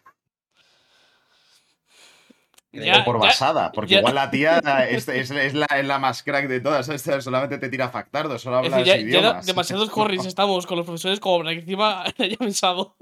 Ya- 2.71 3.01
o 3.01 3.03
por 3.03 3.15
ya- 3.15 3.25
basada, 3.27 3.71
porque 3.71 3.93
ya- 3.93 3.97
igual 3.99 4.13
la 4.13 4.29
tía 4.29 4.59
es, 4.89 5.07
es- 5.07 5.31
es 5.31 5.53
la, 5.55 5.65
es 5.65 5.85
la 5.87 5.97
más 5.97 6.21
crack 6.21 6.47
de 6.47 6.59
todas, 6.61 6.85
¿sabes? 6.85 7.23
solamente 7.23 7.57
te 7.57 7.67
tira 7.67 7.89
factardo, 7.89 8.37
solo 8.37 8.57
habla 8.57 8.77
decir, 8.77 8.93
ya, 8.93 8.95
ya 8.95 9.01
idiomas. 9.01 9.45
demasiados 9.45 9.89
corris 9.89 10.25
estamos 10.25 10.67
con 10.67 10.77
los 10.77 10.85
profesores 10.85 11.19
como 11.19 11.39
para 11.39 11.51
que 11.51 11.61
encima 11.61 12.03
haya 12.17 12.37
pensado. 12.37 12.95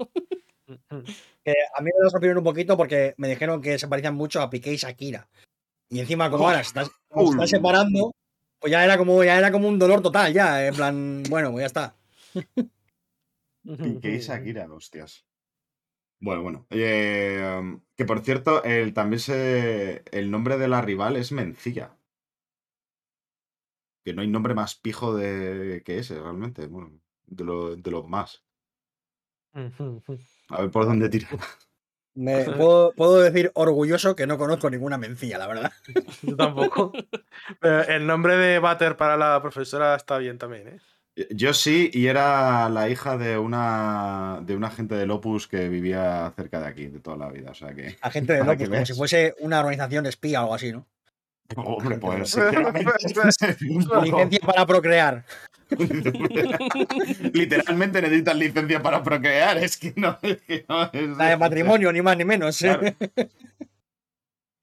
Que 1.44 1.54
a 1.74 1.80
mí 1.80 1.90
me 1.96 2.04
lo 2.04 2.10
sorprendieron 2.10 2.38
un 2.38 2.44
poquito 2.44 2.76
porque 2.76 3.14
me 3.16 3.28
dijeron 3.28 3.62
que 3.62 3.78
se 3.78 3.88
parecían 3.88 4.14
mucho 4.14 4.40
a 4.42 4.50
Piqué 4.50 4.72
y 4.72 4.76
Shakira. 4.76 5.28
Y 5.88 6.00
encima, 6.00 6.30
como 6.30 6.46
ahora 6.46 6.62
se 6.62 6.68
están, 6.68 6.86
como 7.08 7.40
Uy. 7.40 7.48
separando, 7.48 8.14
pues 8.58 8.70
ya 8.70 8.84
era 8.84 8.98
como, 8.98 9.24
ya 9.24 9.38
era 9.38 9.50
como 9.50 9.68
un 9.68 9.78
dolor 9.78 10.02
total, 10.02 10.32
ya. 10.32 10.66
En 10.66 10.74
plan, 10.74 11.22
bueno, 11.30 11.50
pues 11.50 11.62
ya 11.62 11.66
está. 11.66 11.96
Piqué 13.62 14.14
y 14.14 14.18
Shakira, 14.18 14.70
hostias. 14.72 15.24
Bueno, 16.20 16.42
bueno. 16.42 16.66
Eh, 16.70 17.58
um, 17.60 17.80
que 17.96 18.04
por 18.04 18.20
cierto, 18.20 18.62
el, 18.64 18.92
también 18.92 19.20
se. 19.20 20.02
El 20.10 20.30
nombre 20.30 20.58
de 20.58 20.68
la 20.68 20.82
rival 20.82 21.16
es 21.16 21.32
Mencilla. 21.32 21.96
Que 24.04 24.12
no 24.14 24.22
hay 24.22 24.28
nombre 24.28 24.54
más 24.54 24.74
pijo 24.74 25.14
de 25.14 25.82
que 25.84 25.98
ese, 25.98 26.20
realmente. 26.20 26.66
Bueno, 26.66 27.00
de 27.26 27.44
lo, 27.44 27.76
de 27.76 27.90
lo 27.90 28.02
más. 28.04 28.42
A 30.48 30.62
ver 30.62 30.70
por 30.70 30.86
dónde 30.86 31.08
tira. 31.08 31.28
Me, 32.14 32.44
puedo, 32.56 32.92
puedo 32.92 33.20
decir 33.20 33.50
orgulloso 33.54 34.16
que 34.16 34.26
no 34.26 34.38
conozco 34.38 34.70
ninguna 34.70 34.98
mencilla, 34.98 35.38
la 35.38 35.46
verdad. 35.46 35.72
Yo 36.22 36.36
tampoco. 36.36 36.92
Pero 37.60 37.82
el 37.82 38.06
nombre 38.06 38.36
de 38.36 38.58
Butter 38.58 38.96
para 38.96 39.16
la 39.16 39.40
profesora 39.40 39.94
está 39.94 40.18
bien 40.18 40.38
también, 40.38 40.68
¿eh? 40.68 40.78
Yo 41.30 41.52
sí, 41.52 41.90
y 41.92 42.06
era 42.06 42.68
la 42.68 42.88
hija 42.88 43.18
de 43.18 43.38
una 43.38 44.40
de 44.42 44.54
un 44.54 44.62
agente 44.62 44.94
del 44.94 45.10
Opus 45.10 45.48
que 45.48 45.68
vivía 45.68 46.32
cerca 46.36 46.60
de 46.60 46.66
aquí, 46.66 46.86
de 46.86 47.00
toda 47.00 47.16
la 47.16 47.28
vida. 47.28 47.50
O 47.50 47.54
sea 47.54 47.74
que. 47.74 47.96
Agente 48.00 48.34
de 48.34 48.38
Para 48.40 48.52
Lopus, 48.52 48.68
que 48.68 48.70
como 48.70 48.86
si 48.86 48.94
fuese 48.94 49.34
una 49.40 49.58
organización 49.58 50.06
espía 50.06 50.40
o 50.40 50.44
algo 50.44 50.54
así, 50.54 50.70
¿no? 50.70 50.86
Hombre, 51.56 51.98
pues. 51.98 52.36
Licencia 54.02 54.40
para 54.40 54.66
procrear. 54.66 55.24
Literalmente 57.32 58.00
necesitas 58.02 58.36
licencia 58.36 58.82
para 58.82 59.02
procrear, 59.02 59.58
es 59.58 59.76
que 59.76 59.92
no 59.96 60.18
es 60.22 60.40
que 60.42 60.64
no 60.68 60.90
es. 60.92 61.16
La 61.16 61.26
de 61.30 61.36
matrimonio, 61.36 61.92
ni 61.92 62.02
más 62.02 62.16
ni 62.16 62.24
menos. 62.24 62.60
¿eh? 62.62 62.96
Claro. 63.14 63.30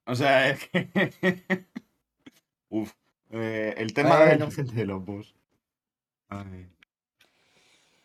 O 0.08 0.14
sea, 0.16 0.50
es 0.50 0.68
que. 0.70 1.66
Uf. 2.70 2.92
eh, 3.32 3.74
el 3.78 3.92
tema 3.94 4.20
de 4.20 4.26
Bueno. 4.28 4.46
la 4.46 4.52
gente 4.52 4.86
de 4.86 4.94
Opus. 4.94 5.36
Ay. 6.30 6.68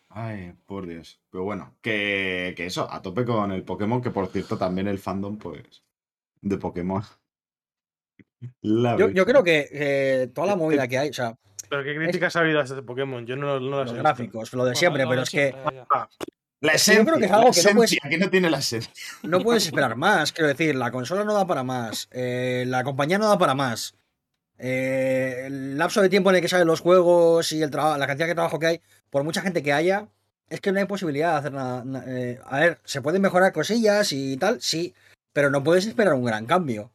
Ay, 0.09 0.55
por 0.67 0.87
Dios. 0.87 1.21
Pero 1.31 1.45
bueno, 1.45 1.77
que, 1.83 2.55
que 2.57 2.67
eso, 2.67 2.91
a 2.91 3.01
tope 3.03 3.25
con 3.25 3.53
el 3.53 3.65
Pokémon, 3.65 4.03
que 4.03 4.11
por 4.11 4.27
cierto 4.29 4.59
también 4.59 4.89
el 4.89 4.99
fandom, 4.99 5.39
pues, 5.39 5.85
de 6.43 6.59
Pokémon. 6.59 7.03
La 8.63 8.97
Yo, 8.97 9.25
creo 9.27 9.43
que 9.45 9.69
eh, 9.73 10.29
toda 10.35 10.47
la 10.49 10.53
Eh, 10.55 10.57
movida 10.57 10.85
eh, 10.85 10.89
que 10.89 10.99
hay, 10.99 11.09
o 11.11 11.13
sea, 11.13 11.37
Pero 11.69 11.85
qué 11.85 11.95
críticas 11.95 12.35
ha 12.37 12.41
habido 12.41 12.61
a 12.61 12.65
este 12.65 12.83
Pokémon, 12.83 13.27
yo 13.27 13.37
no, 13.37 13.61
no 13.61 13.71
las 13.71 13.71
los 13.71 13.81
he 13.91 13.93
visto. 13.95 14.03
gráficos, 14.03 14.53
lo 14.55 14.65
de 14.65 14.71
Bueno, 14.71 14.79
siempre, 14.79 15.07
pero 15.07 15.23
es 15.23 15.31
que 15.31 15.51
siempre, 15.53 15.75
ya. 15.77 16.09
La 16.63 16.73
Es 16.73 16.85
que 16.85 16.95
yo 16.97 17.05
creo 17.05 17.17
que 17.19 17.25
es 17.25 17.31
esencia, 17.31 17.37
algo 17.37 17.49
la 17.49 17.55
que 17.55 17.63
no 17.63 17.75
puedes- 17.77 17.93
esencia, 17.93 18.11
que 18.11 18.19
no 18.19 18.31
tiene 18.31 18.51
la 18.51 18.59
esencia. 18.59 18.93
no 19.23 19.41
puedes 19.41 19.67
esperar 19.67 19.97
más. 19.97 20.33
Quiero 20.33 20.49
decir, 20.49 20.75
la 20.75 20.91
consola 20.91 21.25
no 21.25 21.33
da 21.35 21.47
para 21.47 21.63
más, 21.63 22.09
eh, 22.13 22.65
la 22.67 22.85
compañía 22.85 23.19
no 23.19 23.29
da 23.29 23.39
para 23.39 23.55
más. 23.55 23.95
eh, 24.63 25.45
el 25.47 25.79
lapso 25.79 26.03
de 26.03 26.11
tiempo 26.11 26.29
en 26.29 26.37
el 26.37 26.43
que 26.43 26.49
salen 26.49 26.67
los 26.67 26.81
juegos 26.81 27.51
y 27.53 27.63
el 27.63 27.71
la 27.71 28.07
cantidad 28.07 28.27
de 28.29 28.35
trabajo 28.35 28.59
que 28.59 28.67
hay, 28.67 28.81
por 29.09 29.25
mucha 29.25 29.41
gente 29.41 29.63
que 29.63 29.73
haya, 29.73 30.09
es 30.51 30.61
que 30.61 30.71
no 30.71 30.79
hay 30.81 30.85
posibilidad 30.85 31.33
de 31.33 31.39
hacer 31.39 31.53
nada. 31.55 31.83
na- 31.85 32.05
eh, 32.07 32.39
a 32.45 32.61
ver, 32.61 32.79
se 32.85 33.01
pueden 33.01 33.23
mejorar 33.23 33.55
cosillas 33.55 34.13
y 34.13 34.37
tal, 34.37 34.61
sí, 34.61 34.93
pero 35.33 35.49
no 35.49 35.65
puedes 35.65 35.87
esperar 35.87 36.13
un 36.13 36.27
gran 36.27 36.45
cambio. 36.45 36.91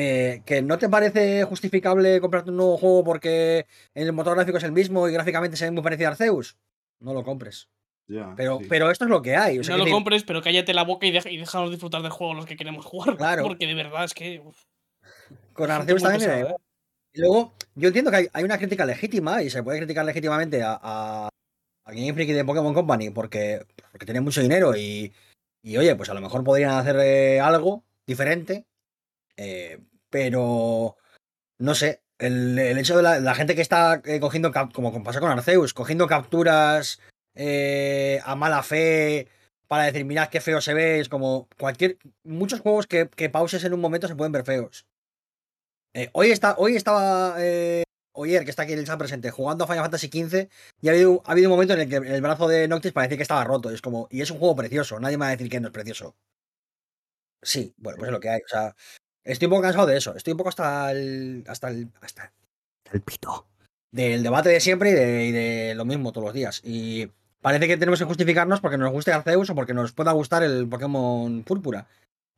Eh, 0.00 0.42
¿Que 0.46 0.62
no 0.62 0.78
te 0.78 0.88
parece 0.88 1.42
justificable 1.42 2.20
comprarte 2.20 2.50
un 2.50 2.56
nuevo 2.56 2.76
juego 2.78 3.02
porque 3.02 3.66
el 3.94 4.12
motor 4.12 4.36
gráfico 4.36 4.58
es 4.58 4.62
el 4.64 4.70
mismo 4.70 5.08
y 5.08 5.12
gráficamente 5.12 5.56
se 5.56 5.64
ve 5.64 5.70
muy 5.72 5.82
parecido 5.82 6.08
a 6.08 6.12
Arceus? 6.12 6.56
No 7.00 7.12
lo 7.14 7.24
compres. 7.24 7.68
Ya, 8.06 8.32
Pero, 8.36 8.58
sí. 8.60 8.66
pero 8.68 8.90
esto 8.90 9.04
es 9.04 9.10
lo 9.10 9.20
que 9.22 9.36
hay. 9.36 9.58
o 9.58 9.64
sea, 9.64 9.72
no 9.74 9.78
lo 9.78 9.84
decir, 9.84 9.94
compres, 9.94 10.22
pero 10.24 10.40
cállate 10.40 10.72
la 10.72 10.84
boca 10.84 11.04
y, 11.06 11.10
deja- 11.10 11.28
y 11.30 11.36
déjanos 11.36 11.70
disfrutar 11.70 12.00
del 12.02 12.10
juego 12.12 12.34
los 12.34 12.46
que 12.46 12.56
queremos 12.56 12.84
jugar. 12.86 13.16
Claro. 13.16 13.42
Porque 13.42 13.66
de 13.66 13.74
verdad 13.74 14.04
es 14.04 14.14
que. 14.14 14.40
uf, 14.40 14.56
con 15.52 15.70
Arceus 15.70 16.02
también 16.02 16.20
da 16.20 16.26
pesada, 16.26 16.38
igual. 16.40 16.56
Y 17.12 17.20
luego, 17.20 17.54
yo 17.74 17.88
entiendo 17.88 18.10
que 18.10 18.16
hay, 18.18 18.28
hay 18.32 18.44
una 18.44 18.58
crítica 18.58 18.86
legítima 18.86 19.42
y 19.42 19.50
se 19.50 19.62
puede 19.62 19.78
criticar 19.78 20.04
legítimamente 20.04 20.62
a, 20.62 20.78
a, 20.80 21.28
a 21.84 21.92
Game 21.92 22.14
Freak 22.14 22.28
y 22.28 22.32
de 22.34 22.44
Pokémon 22.44 22.72
Company 22.72 23.10
porque, 23.10 23.66
porque 23.90 24.06
tienen 24.06 24.22
mucho 24.22 24.40
dinero 24.42 24.76
y, 24.76 25.12
y, 25.62 25.76
oye, 25.76 25.96
pues 25.96 26.08
a 26.08 26.14
lo 26.14 26.20
mejor 26.20 26.44
podrían 26.44 26.70
hacer 26.70 26.96
eh, 27.00 27.40
algo 27.40 27.82
diferente, 28.06 28.64
eh, 29.38 29.80
pero 30.10 30.96
no 31.58 31.74
sé. 31.74 32.02
El, 32.18 32.58
hecho 32.58 32.96
de 32.96 33.02
la, 33.02 33.34
gente 33.36 33.54
que 33.54 33.62
está 33.62 34.02
eh, 34.04 34.20
cogiendo, 34.20 34.52
como 34.74 35.04
pasa 35.04 35.20
con 35.20 35.30
Arceus, 35.30 35.72
cogiendo 35.72 36.08
capturas 36.08 37.00
eh, 37.34 38.20
a 38.24 38.34
mala 38.34 38.64
fe 38.64 39.28
para 39.68 39.84
decir, 39.84 40.04
mirad 40.04 40.28
qué 40.28 40.40
feo 40.40 40.60
se 40.60 40.74
ve, 40.74 41.00
es 41.00 41.08
como 41.08 41.48
cualquier. 41.58 41.98
Muchos 42.24 42.60
juegos 42.60 42.88
que, 42.88 43.08
que 43.08 43.30
pauses 43.30 43.64
en 43.64 43.74
un 43.74 43.80
momento 43.80 44.08
se 44.08 44.16
pueden 44.16 44.32
ver 44.32 44.44
feos. 44.44 44.86
Eh, 45.94 46.10
hoy, 46.12 46.30
está, 46.30 46.54
hoy 46.58 46.76
estaba 46.76 47.36
eh, 47.38 47.84
Oyer, 48.12 48.44
que 48.44 48.50
está 48.50 48.64
aquí 48.64 48.72
en 48.72 48.80
el 48.80 48.86
chat 48.86 48.98
presente, 48.98 49.30
jugando 49.30 49.64
a 49.64 49.66
Final 49.68 49.84
Fantasy 49.84 50.08
XV 50.08 50.48
y 50.80 50.88
ha 50.88 50.92
habido, 50.92 51.22
ha 51.24 51.32
habido 51.32 51.48
un 51.48 51.54
momento 51.54 51.74
en 51.74 51.80
el 51.80 51.88
que 51.88 51.96
el 51.96 52.20
brazo 52.20 52.48
de 52.48 52.66
Noctis 52.68 52.92
parecía 52.92 53.16
que 53.16 53.22
estaba 53.22 53.44
roto. 53.44 53.70
Es 53.70 53.80
como, 53.80 54.08
y 54.10 54.20
es 54.20 54.30
un 54.30 54.38
juego 54.38 54.56
precioso, 54.56 54.98
nadie 54.98 55.16
me 55.16 55.22
va 55.22 55.28
a 55.28 55.36
decir 55.36 55.48
que 55.48 55.60
no 55.60 55.68
es 55.68 55.72
precioso. 55.72 56.16
Sí, 57.42 57.74
bueno, 57.78 57.98
pues 57.98 58.08
es 58.08 58.12
lo 58.12 58.20
que 58.20 58.30
hay. 58.30 58.40
O 58.40 58.48
sea, 58.48 58.74
estoy 59.24 59.46
un 59.46 59.50
poco 59.50 59.62
cansado 59.62 59.86
de 59.86 59.96
eso. 59.96 60.14
Estoy 60.14 60.32
un 60.32 60.36
poco 60.38 60.48
hasta 60.50 60.90
el. 60.92 61.44
hasta 61.48 61.68
el. 61.70 61.88
hasta 62.00 62.32
el 62.92 63.00
pito. 63.02 63.46
Del 63.90 64.22
debate 64.22 64.50
de 64.50 64.60
siempre 64.60 64.90
y 64.90 64.94
de, 64.94 65.24
y 65.26 65.32
de 65.32 65.74
lo 65.74 65.84
mismo 65.84 66.12
todos 66.12 66.26
los 66.26 66.34
días. 66.34 66.60
Y 66.64 67.10
parece 67.40 67.66
que 67.66 67.76
tenemos 67.78 67.98
que 67.98 68.04
justificarnos 68.04 68.60
porque 68.60 68.76
nos 68.78 68.90
guste 68.92 69.12
Arceus 69.12 69.48
o 69.50 69.54
porque 69.54 69.72
nos 69.74 69.92
pueda 69.92 70.12
gustar 70.12 70.42
el 70.42 70.68
Pokémon 70.68 71.42
Púrpura. 71.42 71.86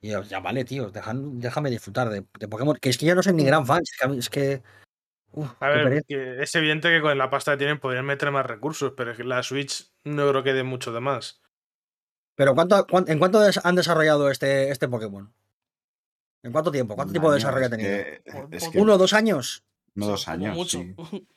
Y 0.00 0.10
yo, 0.10 0.22
ya 0.22 0.40
vale, 0.40 0.64
tío, 0.64 0.90
dejan- 0.92 1.40
déjame 1.40 1.68
disfrutar 1.70 2.08
de, 2.08 2.24
de 2.38 2.48
Pokémon. 2.48 2.76
Que 2.80 2.88
es 2.90 2.96
que 2.98 3.06
yo 3.06 3.14
no 3.14 3.22
soy 3.22 3.32
ni 3.34 3.44
gran 3.44 3.66
fan, 3.66 3.80
es 3.82 3.90
que. 3.98 4.04
a 4.04 4.08
mí- 4.08 4.18
Es 4.18 4.30
que 4.30 4.62
uf, 5.32 5.50
A 5.60 5.72
qué 5.72 5.84
ver, 5.84 6.04
que 6.06 6.42
es 6.42 6.54
evidente 6.54 6.88
que 6.88 7.00
con 7.00 7.18
la 7.18 7.28
pasta 7.30 7.52
que 7.52 7.58
tienen 7.58 7.80
podrían 7.80 8.06
meter 8.06 8.30
más 8.30 8.46
recursos, 8.46 8.92
pero 8.96 9.10
es 9.10 9.16
que 9.16 9.24
la 9.24 9.42
Switch 9.42 9.90
no 10.04 10.28
creo 10.30 10.42
que 10.44 10.52
dé 10.54 10.62
mucho 10.62 10.92
de 10.92 11.00
más. 11.00 11.40
Pero 12.36 12.54
¿cuánto, 12.54 12.86
cuán- 12.86 13.04
¿en 13.08 13.18
cuánto 13.18 13.40
han 13.64 13.74
desarrollado 13.74 14.30
este, 14.30 14.70
este 14.70 14.88
Pokémon? 14.88 15.32
¿En 16.42 16.52
cuánto 16.52 16.70
tiempo? 16.72 16.94
¿Cuánto 16.94 17.10
Un 17.10 17.12
tiempo 17.14 17.30
de 17.30 17.36
desarrollo 17.36 17.64
ha 17.64 17.66
es 17.66 17.70
tenido? 17.70 17.90
que- 17.90 18.22
Por- 18.32 18.54
es 18.54 18.64
por- 18.64 18.72
que 18.72 18.80
¿Uno 18.80 18.94
o 18.94 18.98
dos 18.98 19.12
años? 19.12 19.64
no 19.94 20.06
dos 20.06 20.24
como 20.24 20.34
años, 20.34 20.56
mucho. 20.56 20.78
sí. 20.78 20.94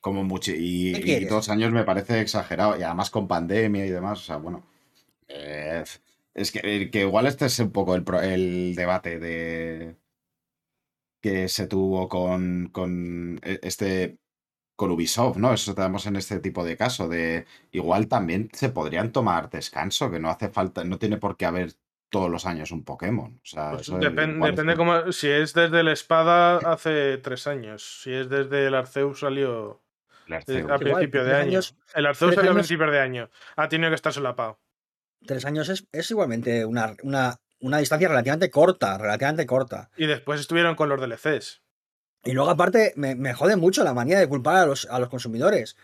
Como 0.00 0.22
mucho. 0.22 0.52
Y, 0.54 1.24
dos 1.24 1.48
años 1.48 1.72
me 1.72 1.82
parece 1.82 2.20
exagerado. 2.20 2.78
Y 2.78 2.84
además 2.84 3.10
con 3.10 3.26
pandemia 3.26 3.84
y 3.84 3.90
demás. 3.90 4.20
O 4.20 4.22
sea, 4.22 4.36
bueno. 4.36 4.64
eh, 5.26 5.82
es 6.34 6.52
que, 6.52 6.88
que 6.92 7.00
igual 7.00 7.26
este 7.26 7.46
es 7.46 7.58
un 7.58 7.72
poco 7.72 7.96
el, 7.96 8.74
debate 8.76 9.18
de 9.18 9.96
que 11.20 11.48
se 11.48 11.66
tuvo 11.66 12.08
con, 12.08 12.68
con 12.72 13.40
e- 13.42 13.58
este 13.62 14.18
con 14.76 14.92
Ubisoft, 14.92 15.36
¿no? 15.36 15.52
Eso 15.52 15.74
tenemos 15.74 16.06
en 16.06 16.14
este 16.14 16.38
tipo 16.38 16.62
de 16.64 16.76
caso. 16.76 17.08
De 17.08 17.44
igual 17.72 18.06
también 18.06 18.48
se 18.52 18.68
podrían 18.68 19.10
tomar 19.10 19.50
descanso, 19.50 20.12
que 20.12 20.20
no 20.20 20.30
hace 20.30 20.48
falta, 20.48 20.84
no 20.84 21.00
tiene 21.00 21.16
por 21.16 21.36
qué 21.36 21.46
haber 21.46 21.74
todos 22.10 22.30
los 22.30 22.46
años 22.46 22.70
un 22.70 22.84
Pokémon. 22.84 23.38
O 23.42 23.46
sea, 23.46 23.70
Pues 23.72 23.88
depende 24.00 24.72
es- 24.72 24.76
cómo. 24.78 25.12
Si 25.12 25.28
es 25.28 25.52
desde 25.54 25.80
el 25.80 25.88
Espada, 25.88 26.56
hace 26.58 27.18
tres 27.18 27.46
años. 27.46 28.00
Si 28.02 28.12
es 28.12 28.28
desde 28.28 28.66
el 28.66 28.74
Arceus, 28.74 29.20
salió 29.20 29.82
el 30.26 30.32
eh, 30.32 30.36
Arceus. 30.36 30.58
a 30.58 30.62
Igual, 30.62 30.78
principio 30.80 31.24
de 31.24 31.34
año. 31.34 31.42
años- 31.50 31.76
el 31.94 32.06
Arceus 32.06 32.34
salió 32.34 32.50
a 32.50 32.54
principio 32.54 32.90
de 32.90 33.00
año. 33.00 33.30
Ha 33.56 33.68
tenido 33.68 33.90
que 33.90 33.94
estar 33.96 34.12
solapado. 34.12 34.58
Tres 35.26 35.44
años 35.44 35.68
es, 35.68 35.86
es 35.92 36.10
igualmente 36.10 36.64
una, 36.64 36.94
una, 37.02 37.36
una 37.60 37.78
distancia 37.78 38.08
relativamente 38.08 38.50
corta, 38.50 38.96
relativamente 38.98 39.46
corta. 39.46 39.90
Y 39.96 40.06
después 40.06 40.40
estuvieron 40.40 40.76
con 40.76 40.88
los 40.88 41.00
DLCs. 41.00 41.62
Y 42.24 42.32
luego, 42.32 42.50
aparte, 42.50 42.92
me, 42.96 43.14
me 43.14 43.32
jode 43.34 43.56
mucho 43.56 43.84
la 43.84 43.94
manía 43.94 44.18
de 44.18 44.28
culpar 44.28 44.56
a 44.56 44.66
los, 44.66 44.86
a 44.90 44.98
los 44.98 45.08
consumidores. 45.08 45.76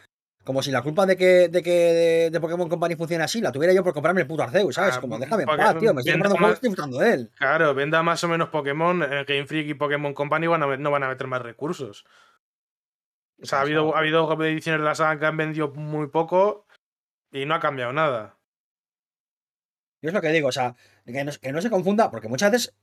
Como 0.45 0.63
si 0.63 0.71
la 0.71 0.83
culpa 0.83 1.07
de 1.07 1.17
que, 1.17 1.49
de 1.49 1.63
que 1.63 1.71
de, 1.71 2.31
de 2.31 2.41
Pokémon 2.41 2.69
Company 2.69 2.97
funcione 2.97 3.25
así 3.25 3.41
la 3.41 3.51
tuviera 3.51 3.73
yo 3.73 3.83
por 3.83 3.95
comprarme 3.95 4.21
el 4.21 4.27
puto 4.27 4.43
Arceus, 4.43 4.75
¿sabes? 4.75 4.97
Ah, 4.97 5.01
Como 5.01 5.19
déjame 5.19 5.45
en 5.45 5.47
paz, 5.49 5.79
tío. 5.79 5.95
Me 5.95 6.01
estoy 6.03 6.13
comprando 6.13 6.35
un 6.35 6.39
juego 6.39 6.47
y 6.47 6.51
más- 6.51 6.55
estoy 6.55 6.69
disfrutando 6.69 6.99
de 6.99 7.15
él. 7.15 7.31
Claro, 7.37 7.75
venda 7.75 8.03
más 8.03 8.23
o 8.25 8.29
menos 8.29 8.51
Pokémon. 8.51 9.03
eh, 9.03 9.25
Game 9.27 9.47
Freak 9.47 9.69
y 9.69 9.75
Pokémon 9.75 10.13
Company 10.13 10.47
van 10.47 10.63
a 10.63 10.77
no 10.77 10.91
van 10.91 11.03
a 11.03 11.09
meter 11.09 11.27
más 11.27 11.41
recursos. 11.43 12.05
O 13.43 13.47
sea, 13.47 13.59
ha 13.59 13.63
habido, 13.63 13.97
ha 13.97 14.01
habido 14.01 14.31
ediciones 14.45 14.81
de 14.81 14.85
la 14.85 14.95
saga 14.95 15.19
que 15.19 15.27
han 15.27 15.37
vendido 15.37 15.73
muy 15.73 16.09
poco 16.09 16.67
y 17.33 17.47
no 17.47 17.55
ha 17.55 17.61
cambiado 17.61 17.93
nada. 17.93 18.37
Yo 20.03 20.09
es 20.11 20.15
lo 20.15 20.21
que 20.21 20.29
digo, 20.29 20.49
o 20.49 20.53
sea, 20.53 20.77
que 21.07 21.25
no, 21.25 21.33
que 21.41 21.53
no 21.53 21.63
se 21.63 21.71
confunda, 21.71 22.11
porque 22.11 22.29
muchas 22.29 22.53
veces 22.53 22.75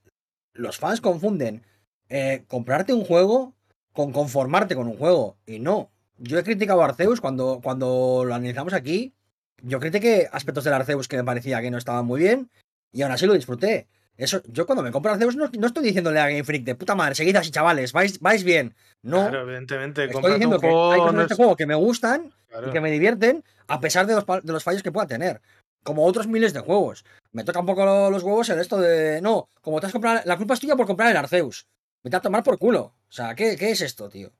los 0.52 0.78
fans 0.78 1.00
confunden 1.00 1.64
eh, 2.08 2.44
comprarte 2.48 2.92
un 2.92 3.04
juego 3.04 3.54
con 3.92 4.10
conformarte 4.12 4.74
con 4.74 4.88
un 4.88 4.96
juego. 4.98 5.38
Y 5.46 5.60
no. 5.60 5.91
Yo 6.18 6.38
he 6.38 6.44
criticado 6.44 6.82
a 6.82 6.86
Arceus 6.86 7.20
cuando, 7.20 7.60
cuando 7.62 8.24
lo 8.26 8.34
analizamos 8.34 8.72
aquí. 8.72 9.14
Yo 9.62 9.80
critiqué 9.80 10.28
aspectos 10.32 10.64
del 10.64 10.74
Arceus 10.74 11.08
que 11.08 11.16
me 11.16 11.24
parecía 11.24 11.60
que 11.60 11.70
no 11.70 11.78
estaban 11.78 12.04
muy 12.06 12.20
bien. 12.20 12.50
Y 12.92 13.02
aún 13.02 13.12
así 13.12 13.26
lo 13.26 13.32
disfruté. 13.34 13.88
Eso, 14.16 14.42
yo 14.46 14.66
cuando 14.66 14.82
me 14.82 14.90
compro 14.92 15.10
Arceus 15.12 15.36
no, 15.36 15.48
no 15.58 15.66
estoy 15.66 15.82
diciéndole 15.84 16.20
a 16.20 16.28
Game 16.28 16.44
Freak 16.44 16.64
de 16.64 16.74
puta 16.74 16.94
madre, 16.94 17.14
seguid 17.14 17.34
así, 17.36 17.50
chavales, 17.50 17.92
vais, 17.92 18.20
vais 18.20 18.44
bien. 18.44 18.74
No. 19.02 19.20
Claro, 19.28 19.42
evidentemente. 19.42 20.04
estoy 20.04 20.32
diciendo 20.32 20.60
que 20.60 20.66
hay 20.66 20.72
cosas 20.98 21.08
en 21.10 21.16
no 21.16 21.22
este 21.22 21.34
es- 21.34 21.36
juego 21.38 21.56
que 21.56 21.66
me 21.66 21.74
gustan 21.74 22.32
claro. 22.48 22.68
y 22.68 22.72
que 22.72 22.80
me 22.82 22.90
divierten, 22.90 23.42
a 23.68 23.80
pesar 23.80 24.06
de 24.06 24.14
los, 24.14 24.26
de 24.26 24.52
los 24.52 24.62
fallos 24.62 24.82
que 24.82 24.92
pueda 24.92 25.06
tener. 25.06 25.40
Como 25.82 26.04
otros 26.04 26.26
miles 26.28 26.52
de 26.52 26.60
juegos. 26.60 27.04
Me 27.32 27.42
toca 27.42 27.58
un 27.60 27.66
poco 27.66 27.84
lo- 27.86 28.10
los 28.10 28.22
huevos 28.22 28.48
en 28.50 28.60
esto 28.60 28.78
de. 28.78 29.20
No, 29.22 29.48
como 29.62 29.80
te 29.80 29.86
has 29.86 29.92
comprado. 29.92 30.20
La 30.26 30.36
culpa 30.36 30.54
es 30.54 30.60
tuya 30.60 30.76
por 30.76 30.86
comprar 30.86 31.10
el 31.10 31.16
Arceus. 31.16 31.66
Vete 32.04 32.16
a 32.16 32.20
tomar 32.20 32.44
por 32.44 32.58
culo. 32.58 32.80
O 33.08 33.12
sea, 33.12 33.34
¿qué, 33.34 33.56
qué 33.56 33.70
es 33.70 33.80
esto, 33.80 34.08
tío? 34.10 34.30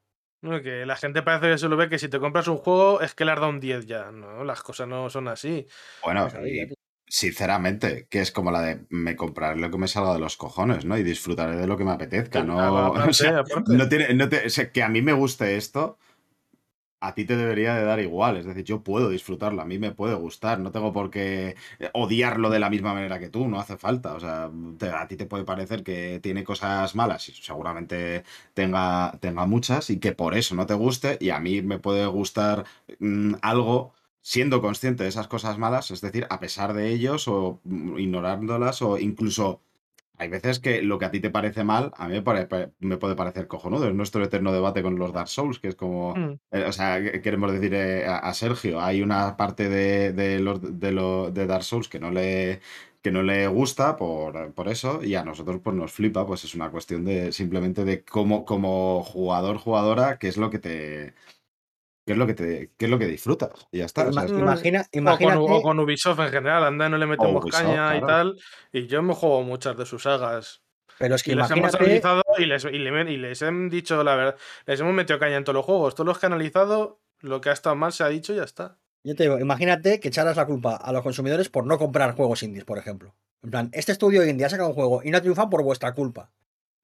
No, 0.43 0.61
que 0.61 0.85
la 0.85 0.97
gente 0.97 1.23
parece 1.23 1.51
que 1.53 1.59
solo 1.59 1.77
ve 1.77 1.89
que 1.89 1.99
si 1.99 2.09
te 2.09 2.19
compras 2.19 2.49
un 2.49 2.57
juego 2.59 3.01
es 3.01 3.15
que 3.15 3.25
le 3.25 3.31
has 3.31 3.39
dado 3.39 3.51
un 3.51 3.61
10 3.61 3.87
ya. 3.87 4.11
No, 4.11 4.43
las 4.45 4.63
cosas 4.63 4.89
no 4.89 5.09
son 5.09 5.29
así. 5.29 5.67
Bueno, 6.03 6.29
y 6.45 6.67
tío. 6.67 6.75
sinceramente, 7.07 8.09
que 8.11 8.21
es 8.21 8.33
como 8.33 8.51
la 8.51 8.61
de 8.63 8.85
me 8.91 9.15
compraré 9.15 9.61
lo 9.61 9.71
que 9.71 9.79
me 9.79 9.87
salga 9.87 10.15
de 10.15 10.19
los 10.19 10.37
cojones, 10.37 10.85
¿no? 10.85 10.99
Y 10.99 11.05
disfrutaré 11.05 11.57
de 11.57 11.67
lo 11.67 11.77
que 11.77 11.85
me 11.85 11.93
apetezca, 11.93 12.43
¿no? 12.43 12.59
Aparte, 12.87 13.11
O 13.11 13.13
sea, 13.13 13.39
aparte. 13.39 13.73
no 13.77 13.89
tiene, 13.89 14.15
no 14.15 14.29
te- 14.29 14.47
o 14.47 14.51
sea, 14.51 14.73
que 14.73 14.83
a 14.83 14.89
mí 14.89 15.01
me 15.01 15.13
guste 15.13 15.57
esto, 15.57 15.99
a 17.03 17.15
ti 17.15 17.25
te 17.25 17.37
debería 17.37 17.75
de 17.75 17.85
dar 17.85 18.01
igual. 18.01 18.37
Es 18.37 18.47
decir, 18.47 18.65
yo 18.65 18.83
puedo 18.83 19.09
disfrutarlo, 19.11 19.61
a 19.61 19.65
mí 19.65 19.79
me 19.79 19.91
puede 19.93 20.15
gustar, 20.15 20.61
no 20.61 20.71
tengo 20.71 20.93
por 20.93 21.11
qué 21.11 21.57
odiarlo 21.93 22.49
de 22.49 22.61
la 22.61 22.71
misma 22.71 22.95
manera 22.95 23.19
que 23.19 23.29
tú, 23.29 23.49
no 23.49 23.59
hace 23.61 23.77
falta. 23.77 24.15
O 24.15 24.21
sea, 24.21 24.51
a 24.99 25.09
ti 25.09 25.17
te 25.17 25.27
puede 25.27 25.45
parecer 25.45 25.83
que 25.83 26.21
tiene 26.23 26.45
cosas 26.45 26.95
malas 26.95 27.29
y 27.29 27.33
seguramente 27.33 28.23
tenga, 28.55 29.19
tenga 29.21 29.47
muchas 29.47 29.91
y 29.91 29.99
que 29.99 30.13
por 30.13 30.35
eso 30.37 30.55
no 30.55 30.67
te 30.67 30.75
guste 30.75 31.19
y 31.21 31.31
a 31.31 31.41
mí 31.41 31.61
me 31.63 31.79
puede 31.79 32.07
gustar 32.07 32.65
mm, 33.01 33.35
algo 33.43 33.93
siendo 34.23 34.63
consciente 34.63 35.03
de 35.03 35.09
esas 35.09 35.27
cosas 35.29 35.59
malas, 35.59 35.91
es 35.91 36.01
decir, 36.01 36.27
a 36.31 36.39
pesar 36.41 36.73
de 36.75 36.91
ellos 36.91 37.27
o 37.29 37.61
mm, 37.65 37.99
ignorándolas 37.99 38.81
o 38.83 38.99
incluso 38.99 39.61
hay 40.23 40.29
veces 40.29 40.61
que 40.61 40.83
lo 40.83 40.99
que 40.99 41.05
a 41.07 41.11
ti 41.11 41.21
te 41.21 41.31
parece 41.31 41.65
mal, 41.65 41.93
a 41.97 42.07
mí 42.09 42.15
me, 42.15 42.23
pare- 42.23 42.47
pa- 42.47 42.71
me 42.81 42.97
puede 42.99 43.17
parecer 43.17 43.47
cojonudo. 43.49 43.89
Es 43.89 43.95
nuestro 43.95 44.25
eterno 44.25 44.53
debate 44.53 44.83
con 44.83 44.99
los 44.99 45.13
Dark 45.13 45.29
Souls, 45.29 45.59
que 45.59 45.69
es 45.69 45.75
como... 45.77 46.15
Mm. 46.17 46.39
eh, 46.53 46.65
o 46.67 46.73
sea, 46.73 47.03
que- 47.03 47.21
queremos 47.23 47.53
decir 47.53 47.75
eh, 47.75 48.07
a, 48.07 48.19
a 48.19 48.35
Sergio, 48.35 48.81
hay 48.81 49.03
una 49.03 49.37
parte 49.37 49.69
de, 49.69 50.13
de, 50.13 50.39
los, 50.41 50.61
de, 50.81 50.93
lo- 50.93 51.31
de 51.31 51.47
Dark 51.47 51.65
Souls 51.65 51.89
que 51.89 51.99
no 52.01 52.11
le 52.11 52.61
que 53.03 53.11
no 53.11 53.23
le 53.25 53.49
gusta 53.49 53.97
por, 53.97 54.55
por 54.55 54.69
eso 54.69 55.03
y 55.03 55.15
a 55.17 55.25
nosotros 55.25 55.61
pues 55.63 55.75
nos 55.77 55.93
flipa, 55.93 56.25
pues 56.27 56.45
es 56.45 56.55
una 56.55 56.71
cuestión 56.71 57.05
de 57.05 57.33
simplemente 57.33 57.85
de 57.85 58.05
cómo 58.05 58.45
como 58.45 59.03
jugador, 59.03 59.57
jugadora, 59.59 60.19
qué 60.19 60.29
es 60.29 60.37
lo 60.37 60.51
que 60.51 60.59
te 60.61 61.15
qué 62.07 62.13
es 62.13 62.19
lo 62.19 62.27
que 62.27 62.35
te 62.35 62.71
qué 62.77 62.85
es 62.87 62.91
lo 62.91 62.99
que 62.99 63.07
disfrutas 63.07 63.51
y 63.71 63.79
ya 63.79 63.85
está. 63.87 64.09
o 64.09 64.13
sea, 64.13 64.27
que- 64.27 64.33
imagina, 64.33 64.81
O 64.81 64.85
con, 64.91 64.99
imagínate. 65.03 65.39
o 65.39 65.63
con 65.63 65.79
Ubisoft 65.81 66.19
en 66.21 66.29
general, 66.31 66.65
anda, 66.65 66.89
no 66.89 66.99
le 66.99 67.07
metemos 67.07 67.43
Ubisoft, 67.45 67.63
caña 67.63 67.97
y 67.97 68.01
claro. 68.01 68.07
tal. 68.07 68.37
Y 68.73 68.87
yo 68.87 69.03
me 69.03 69.15
juego 69.15 69.43
muchas 69.43 69.77
de 69.77 69.87
sus 69.87 70.03
sagas. 70.03 70.63
Pero 70.99 71.15
es 71.15 71.23
que 71.23 71.33
Y 71.33 71.35
les 71.35 71.47
hemos 71.51 71.59
imagínate. 71.59 71.85
analizado 71.85 72.23
y 72.39 72.45
les, 72.47 72.65
y, 72.65 72.79
le- 72.79 73.13
y 73.13 73.17
les 73.17 73.43
han 73.43 73.69
dicho 73.71 74.03
la 74.05 74.15
verdad. 74.15 74.37
Les 74.67 74.79
hemos 74.81 74.93
metido 74.95 75.19
caña 75.19 75.37
en 75.37 75.45
todos 75.45 75.55
los 75.57 75.65
juegos. 75.65 75.95
Todos 75.95 76.07
los 76.07 76.19
que 76.19 76.27
he 76.27 76.29
analizado, 76.29 77.01
lo 77.21 77.41
que 77.41 77.49
ha 77.49 77.53
estado 77.53 77.75
mal 77.77 77.93
se 77.93 78.05
ha 78.05 78.09
dicho 78.09 78.33
y 78.33 78.37
ya 78.37 78.45
está. 78.45 78.77
Yo 79.05 79.17
te 79.17 79.25
digo, 79.25 79.39
imagínate 79.41 79.99
que 79.99 80.09
echaras 80.09 80.37
la 80.37 80.47
culpa 80.47 80.77
a 80.77 80.93
los 80.93 81.03
consumidores 81.03 81.49
por 81.49 81.67
no 81.67 81.77
comprar 81.79 82.15
juegos 82.15 82.43
indies, 82.45 82.65
por 82.65 82.79
ejemplo. 82.79 83.15
En 83.43 83.51
plan, 83.51 83.71
este 83.73 83.91
estudio 83.91 84.25
indie 84.25 84.47
ha 84.47 84.51
sacado 84.51 84.69
un 84.69 84.75
juego 84.77 85.03
y 85.03 85.11
no 85.11 85.19
ha 85.19 85.21
triunfado 85.21 85.51
por 85.51 85.65
vuestra 85.65 85.93
culpa. 85.95 86.31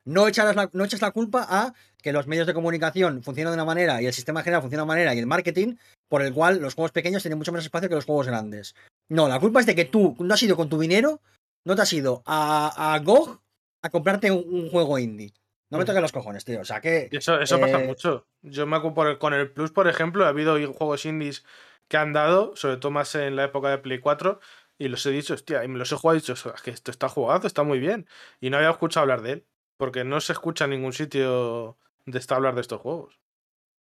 No, 0.09 0.27
echaras 0.27 0.57
la, 0.57 0.71
no 0.73 0.85
eches 0.85 1.03
la 1.03 1.11
culpa 1.11 1.47
a 1.49 1.75
que 2.03 2.12
los 2.14 2.27
medios 2.27 2.47
de 2.47 2.55
comunicación 2.55 3.23
funcionan 3.23 3.53
de 3.53 3.57
una 3.57 3.66
manera 3.66 4.01
y 4.01 4.07
el 4.07 4.14
sistema 4.14 4.42
general 4.42 4.62
funciona 4.62 4.81
de 4.81 4.85
una 4.85 4.92
manera 4.94 5.14
y 5.14 5.18
el 5.18 5.27
marketing 5.27 5.77
por 6.09 6.23
el 6.23 6.33
cual 6.33 6.61
los 6.61 6.75
juegos 6.75 6.92
pequeños 6.92 7.23
tienen 7.23 7.37
mucho 7.37 7.53
menos 7.53 7.66
espacio 7.66 7.90
que 7.90 7.94
los 7.94 8.07
juegos 8.07 8.27
grandes. 8.27 8.75
No, 9.11 9.29
la 9.29 9.38
culpa 9.38 9.61
es 9.61 9.66
de 9.66 9.75
que 9.75 9.85
tú 9.85 10.16
no 10.18 10.33
has 10.33 10.42
ido 10.42 10.57
con 10.57 10.71
tu 10.71 10.79
dinero, 10.81 11.21
no 11.66 11.77
te 11.77 11.83
has 11.83 11.92
ido 11.92 12.23
a, 12.25 12.94
a 12.94 12.99
GOG 13.01 13.38
a 13.83 13.90
comprarte 13.90 14.31
un, 14.31 14.44
un 14.49 14.71
juego 14.71 14.99
indie. 14.99 15.35
No 15.71 15.77
me 15.77 15.85
Ujú. 15.85 15.88
toques 15.88 16.01
los 16.03 16.12
cojones, 16.12 16.44
tío. 16.47 16.61
O 16.62 16.64
sea 16.64 16.81
que. 16.81 17.11
Eso, 17.12 17.38
pasa 17.61 17.79
Eh, 17.79 17.87
mucho. 17.87 18.27
Yo 18.40 18.66
me 18.66 18.77
acuerdo 18.77 19.18
con 19.18 19.35
el 19.35 19.51
Plus, 19.51 19.71
por 19.73 19.88
ejemplo, 19.88 20.25
ha 20.25 20.29
habido 20.29 20.57
juegos 20.73 21.05
indies 21.05 21.44
que 21.88 21.99
han 21.99 22.14
dado, 22.14 22.57
sobre 22.57 22.79
todo 22.79 22.92
más 22.92 23.14
en 23.14 23.37
la 23.37 23.44
época 23.44 23.68
de 23.68 23.77
Play 23.79 23.99
4, 23.99 24.40
y 24.79 24.88
los 24.88 25.05
he 25.05 25.11
dicho, 25.11 25.35
hostia, 25.35 25.64
y 25.64 25.68
me 25.68 25.79
los 25.79 25.92
he 25.92 25.97
jugado 25.97 26.16
y 26.16 26.18
he 26.18 26.21
dicho, 26.23 26.33
"Es 26.55 26.62
que 26.62 26.71
esto 26.71 26.90
está 26.90 27.09
jugado, 27.09 27.47
está 27.47 27.62
muy 27.62 27.79
bien. 27.79 28.07
Y 28.40 28.49
no 28.49 28.57
había 28.57 28.71
escuchado 28.71 29.03
hablar 29.03 29.21
de 29.23 29.33
él, 29.33 29.47
porque 29.79 30.05
no 30.05 30.21
se 30.21 30.35
escucha 30.35 30.64
en 30.64 30.71
ningún 30.71 30.93
sitio 30.93 31.79
de 32.05 32.19
esta 32.19 32.37
hablar 32.37 32.55
de 32.55 32.61
estos 32.61 32.81
juegos. 32.83 33.19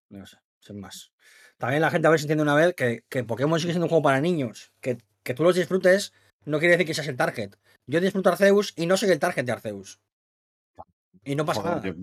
No 0.10 0.26
sé, 0.26 0.38
sin 0.60 0.82
más. 0.82 1.14
También 1.58 1.82
la 1.82 1.92
gente 1.92 2.08
a 2.08 2.12
ver 2.12 2.20
si 2.20 2.26
entiende 2.26 2.44
una 2.44 2.56
vez 2.56 2.74
que, 2.76 3.06
que 3.08 3.24
Pokémon 3.24 3.60
sigue 3.60 3.72
siendo 3.72 3.86
un 3.86 3.90
juego 3.90 4.04
para 4.04 4.20
niños. 4.20 4.74
Que, 4.82 4.98
que 5.24 5.34
tú 5.34 5.44
los 5.44 5.56
disfrutes 5.56 6.14
no 6.44 6.60
quiere 6.60 6.74
decir 6.74 6.88
que 6.88 6.94
seas 6.94 7.08
el 7.08 7.16
target. 7.16 7.56
Yo 7.88 8.02
disfruto 8.02 8.30
Arceus 8.30 8.74
y 8.76 8.86
no 8.88 8.98
soy 8.98 9.10
el 9.12 9.20
target 9.20 9.46
de 9.46 9.52
Arceus. 9.54 10.02
Y 11.24 11.36
no 11.36 11.46
pasa 11.46 11.62
Joder, 11.62 11.76
nada. 11.78 11.88
yo 11.88 11.94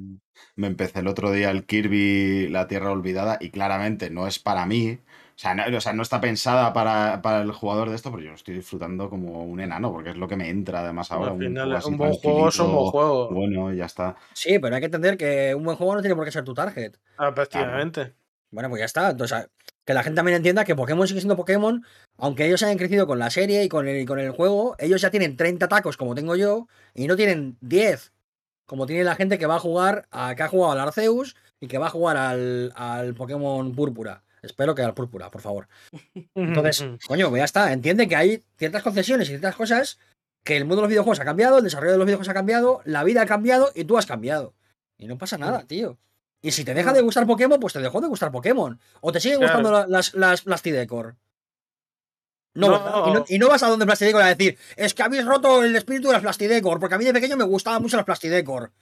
me 0.57 0.66
empecé 0.66 0.99
el 0.99 1.07
otro 1.07 1.31
día 1.31 1.51
el 1.51 1.64
Kirby 1.64 2.49
La 2.49 2.66
Tierra 2.66 2.90
Olvidada 2.90 3.38
y 3.40 3.51
claramente 3.51 4.11
no 4.11 4.27
es 4.27 4.38
para 4.38 4.66
mí. 4.66 4.99
O 5.35 5.38
sea, 5.38 5.55
no, 5.55 5.77
o 5.77 5.81
sea, 5.81 5.92
no 5.92 6.03
está 6.03 6.21
pensada 6.21 6.73
para, 6.73 7.21
para 7.23 7.42
el 7.42 7.53
jugador 7.53 7.88
de 7.88 7.97
esto, 7.97 8.11
pero 8.11 8.23
yo 8.23 8.31
lo 8.31 8.37
estoy 8.37 8.55
disfrando 8.55 9.09
como 9.11 9.45
un 9.45 9.61
enano, 9.61 9.92
porque 9.92 10.11
es 10.11 10.16
lo 10.16 10.29
que 10.29 10.37
me 10.37 10.49
entra 10.49 10.81
además 10.81 11.11
ahora. 11.11 11.33
Al 11.33 11.38
final, 11.38 11.75
así 11.75 11.88
un 11.88 11.99
buen 11.99 12.12
juego 12.12 12.49
es 12.49 12.59
un 12.61 12.73
buen 12.73 12.87
juego. 12.90 13.31
Bueno, 13.31 13.73
y 13.73 13.79
ya 13.79 13.87
está. 13.87 14.16
Sí, 14.35 14.59
pero 14.59 14.75
hay 14.75 14.81
que 14.81 14.87
entender 14.87 15.16
que 15.16 15.55
un 15.55 15.64
buen 15.64 15.77
juego 15.77 15.95
no 15.95 16.01
tiene 16.01 16.14
por 16.14 16.25
qué 16.25 16.33
ser 16.33 16.45
tu 16.45 16.55
target. 16.55 16.95
Ah, 17.16 17.35
prácticamente. 17.35 18.14
Bueno, 18.51 18.68
pues 18.68 18.81
ya 18.81 18.87
está. 18.87 19.11
Entonces, 19.11 19.49
que 19.85 19.95
la 19.95 20.03
gente 20.03 20.16
también 20.16 20.37
entienda 20.37 20.64
que 20.64 20.77
Pokémon 20.77 21.09
sigue 21.09 21.21
siendo 21.21 21.37
Pokémon, 21.37 21.85
aunque 22.18 22.47
ellos 22.47 22.62
hayan 22.62 22.79
crecido 22.79 23.07
con 23.07 23.18
la 23.18 23.31
serie 23.31 23.64
y 23.64 23.68
con 23.68 23.88
el, 23.88 24.01
y 24.01 24.05
con 24.05 24.18
el 24.18 24.31
juego, 24.31 24.77
ellos 24.79 25.01
ya 25.01 25.11
tienen 25.11 25.37
30 25.37 25.68
tacos 25.68 25.97
como 25.97 26.14
tengo 26.14 26.37
yo 26.37 26.68
y 26.95 27.07
no 27.07 27.16
tienen 27.16 27.57
10 27.61 28.12
como 28.73 28.87
tiene 28.87 29.05
la 29.05 29.16
gente 29.16 29.38
que 29.38 29.45
va 29.45 29.57
a 29.57 29.61
jugar, 29.61 30.07
a, 30.11 30.35
que 30.35 30.42
ha 30.42 30.49
jugado 30.49 30.73
al 30.73 30.81
Arceus 30.81 31.37
y 31.61 31.68
que 31.68 31.77
va 31.77 31.88
a 31.88 31.90
jugar 31.90 32.16
al, 32.16 32.73
al 32.75 33.12
Pokémon 33.14 33.75
Púrpura. 33.75 34.23
Espero 34.42 34.74
que 34.74 34.83
al 34.83 34.94
Púrpura, 34.94 35.31
por 35.31 35.40
favor. 35.40 35.68
Entonces, 36.35 36.85
coño, 37.07 37.31
pues 37.31 37.40
ya 37.40 37.44
está. 37.44 37.72
Entiende 37.72 38.09
que 38.09 38.16
hay 38.16 38.44
ciertas 38.59 38.83
concesiones 38.83 39.28
y 39.28 39.31
ciertas 39.31 39.55
cosas 39.57 39.98
que 40.44 40.57
el 40.57 40.64
mundo 40.64 40.76
de 40.76 40.83
los 40.83 40.88
videojuegos 40.90 41.20
ha 41.20 41.24
cambiado, 41.24 41.59
el 41.59 41.64
desarrollo 41.64 41.92
de 41.92 41.98
los 41.98 42.07
videojuegos 42.07 42.28
ha 42.28 42.35
cambiado, 42.35 42.83
la 42.85 43.05
vida 43.05 43.22
ha 43.22 43.26
cambiado 43.26 43.70
y 43.74 43.85
tú 43.85 43.96
has 43.96 44.07
cambiado. 44.07 44.55
Y 44.98 45.07
no 45.07 45.16
pasa 45.18 45.38
nada, 45.38 45.64
tío. 45.66 45.98
Y 46.40 46.50
si 46.50 46.64
te 46.64 46.74
deja 46.74 46.92
de 46.92 47.00
gustar 47.02 47.24
Pokémon, 47.26 47.61
pues 47.61 47.72
te 47.72 47.78
dejó 47.81 48.00
de 48.00 48.09
gustar 48.09 48.33
Pokémon. 48.33 48.81
O 49.00 49.12
te 49.12 49.20
siguen 49.20 49.38
Claro. 49.38 49.59
gustando 49.61 49.70
la- 49.70 49.87
las, 49.87 50.14
las 50.14 50.42
Plastidecor. 50.42 51.14
No. 52.55 53.07
Y 53.09 53.12
no, 53.12 53.24
y 53.28 53.38
no 53.38 53.48
vas 53.48 53.62
a 53.62 53.68
donde 53.68 53.87
Plastidecor 53.87 54.20
a 54.22 54.26
decir, 54.35 54.59
es 54.76 54.92
que 54.94 55.02
habéis 55.02 55.24
roto 55.24 55.62
el 55.64 55.74
espíritu 55.76 56.09
de 56.09 56.14
las 56.14 56.22
Plastidecor, 56.22 56.81
porque 56.81 56.96
a 56.96 56.98
mí 56.98 57.05
de 57.05 57.12
pequeño 57.12 57.37
me 57.37 57.44
gustaban 57.44 57.81
mucho 57.81 57.96
las 57.96 58.05
Plastidecor. 58.05 58.72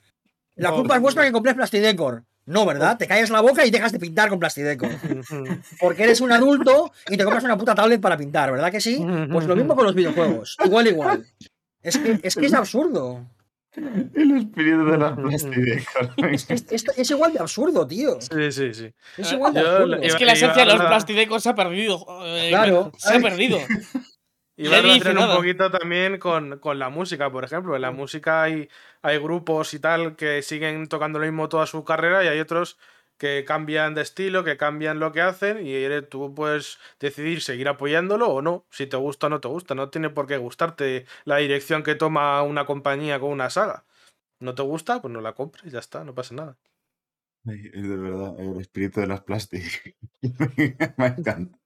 La 0.55 0.71
No, 0.71 0.77
culpa 0.77 0.95
es 0.95 1.01
vuestra 1.01 1.23
que 1.23 1.31
compré 1.31 1.53
Plastidecor. 1.55 2.25
No, 2.45 2.65
¿verdad? 2.65 2.97
Te 2.97 3.07
callas 3.07 3.29
la 3.29 3.41
boca 3.41 3.65
y 3.65 3.71
dejas 3.71 3.91
de 3.91 3.99
pintar 3.99 4.29
con 4.29 4.39
Plastidecor. 4.39 4.89
Porque 5.79 6.03
eres 6.03 6.21
un 6.21 6.31
adulto 6.31 6.91
y 7.09 7.15
te 7.17 7.23
compras 7.23 7.43
una 7.43 7.57
puta 7.57 7.75
tablet 7.75 8.01
para 8.01 8.17
pintar, 8.17 8.51
¿verdad 8.51 8.71
que 8.71 8.81
sí? 8.81 9.03
Pues 9.31 9.45
lo 9.45 9.55
mismo 9.55 9.75
con 9.75 9.85
los 9.85 9.95
videojuegos. 9.95 10.57
Igual, 10.65 10.87
igual. 10.87 11.25
Es 11.83 11.97
que 11.97 12.19
es, 12.23 12.35
que 12.35 12.45
es 12.47 12.53
absurdo. 12.53 13.25
El 13.73 14.37
espíritu 14.37 14.85
de 14.85 14.97
las 14.97 15.13
plastidecas. 15.17 16.09
Es, 16.31 16.45
que 16.45 16.53
es- 16.55 16.65
es- 16.71 16.85
es 16.97 17.11
igual 17.11 17.31
de 17.33 17.39
absurdo, 17.39 17.87
tío. 17.87 18.19
Sí, 18.19 18.51
sí, 18.51 18.73
sí. 18.73 18.93
Es 19.17 19.31
igual 19.31 19.53
de 19.53 19.61
Yo 19.61 19.69
absurdo. 19.69 19.95
Es 20.01 20.15
que 20.15 20.25
la 20.25 20.33
esencia 20.33 20.65
de 20.65 20.73
los 20.73 20.81
plastidecos 20.85 21.41
se 21.43 21.49
ha 21.49 21.55
perdido. 21.55 22.05
eh, 22.25 22.47
Claro. 22.49 22.91
Se 22.97 23.15
ha 23.15 23.19
perdido. 23.21 23.59
Y 24.61 24.67
va 24.67 24.77
a 24.77 24.79
relacionar 24.81 25.23
un 25.23 25.29
poquito 25.31 25.71
también 25.71 26.19
con, 26.19 26.59
con 26.59 26.77
la 26.79 26.89
música, 26.89 27.31
por 27.31 27.43
ejemplo. 27.43 27.75
En 27.75 27.81
la 27.81 27.91
música 27.91 28.43
hay, 28.43 28.69
hay 29.01 29.17
grupos 29.17 29.73
y 29.73 29.79
tal 29.79 30.15
que 30.15 30.41
siguen 30.43 30.87
tocando 30.87 31.17
lo 31.19 31.25
mismo 31.25 31.49
toda 31.49 31.65
su 31.65 31.83
carrera 31.83 32.23
y 32.23 32.27
hay 32.27 32.39
otros 32.39 32.77
que 33.17 33.43
cambian 33.45 33.95
de 33.95 34.01
estilo, 34.03 34.43
que 34.43 34.57
cambian 34.57 34.99
lo 34.99 35.11
que 35.11 35.21
hacen 35.21 35.65
y 35.65 35.73
eres- 35.73 36.09
tú 36.09 36.33
puedes 36.35 36.77
decidir 36.99 37.41
seguir 37.41 37.67
apoyándolo 37.69 38.27
o 38.29 38.41
no, 38.41 38.65
si 38.69 38.87
te 38.87 38.97
gusta 38.97 39.27
o 39.27 39.29
no 39.31 39.39
te 39.41 39.47
gusta. 39.47 39.73
No 39.75 39.89
tiene 39.89 40.09
por 40.11 40.27
qué 40.27 40.37
gustarte 40.37 41.05
la 41.25 41.37
dirección 41.37 41.83
que 41.83 41.95
toma 41.95 42.41
una 42.43 42.65
compañía 42.65 43.19
con 43.19 43.29
una 43.31 43.49
saga. 43.49 43.85
¿No 44.39 44.55
te 44.55 44.63
gusta? 44.63 45.01
Pues 45.01 45.13
no 45.13 45.21
la 45.21 45.33
compres, 45.33 45.71
ya 45.71 45.79
está, 45.79 46.03
no 46.05 46.15
pasa 46.15 46.35
nada. 46.35 46.57
Es 47.45 47.83
de 47.87 47.95
verdad, 47.97 48.39
el 48.39 48.59
espíritu 48.61 48.99
de 49.01 49.07
las 49.07 49.21
plásticas. 49.21 49.79
Me 50.97 51.05
encanta. 51.07 51.59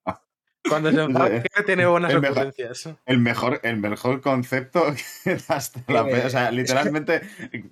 Cuando 0.70 0.92
se 0.92 1.02
enfada, 1.02 1.44
que 1.56 1.64
tiene 1.64 1.86
buenas 1.86 2.12
El 2.12 2.22
mejor-. 2.22 2.54
El 3.06 3.18
mejor, 3.20 3.60
el 3.64 3.78
mejor 3.78 4.22
concepto 4.22 4.86
que 5.24 5.38
hasta 5.48 5.82
la 5.88 6.04
O 6.04 6.30
sea, 6.30 6.52
literalmente, 6.52 7.22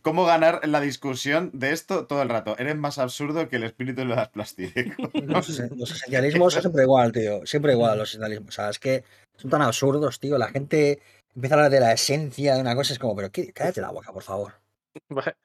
¿cómo 0.01 0.25
ganar 0.25 0.67
la 0.67 0.79
discusión 0.81 1.49
de 1.53 1.71
esto 1.71 2.05
todo 2.05 2.21
el 2.21 2.29
rato? 2.29 2.57
Eres 2.57 2.75
más 2.75 2.97
absurdo 2.97 3.47
que 3.49 3.57
el 3.57 3.63
espíritu 3.63 4.01
de 4.01 4.05
las 4.05 4.29
plásticas. 4.29 4.85
Los, 5.13 5.49
los 5.49 5.91
esencialismos 5.91 6.53
son 6.53 6.61
siempre 6.61 6.83
igual, 6.83 7.11
tío. 7.11 7.45
Siempre 7.45 7.73
igual 7.73 7.97
los 7.97 8.09
esencialismos. 8.09 8.49
O 8.49 8.51
sea, 8.51 8.69
es 8.69 8.79
que 8.79 9.03
son 9.37 9.49
tan 9.49 9.61
absurdos, 9.61 10.19
tío. 10.19 10.37
La 10.37 10.47
gente 10.47 10.99
empieza 11.35 11.55
a 11.55 11.57
hablar 11.57 11.71
de 11.71 11.79
la 11.79 11.93
esencia 11.93 12.55
de 12.55 12.61
una 12.61 12.75
cosa. 12.75 12.93
Es 12.93 12.99
como, 12.99 13.15
pero 13.15 13.31
¿qué? 13.31 13.51
cállate 13.53 13.81
la 13.81 13.91
boca, 13.91 14.11
por 14.11 14.23
favor. 14.23 14.62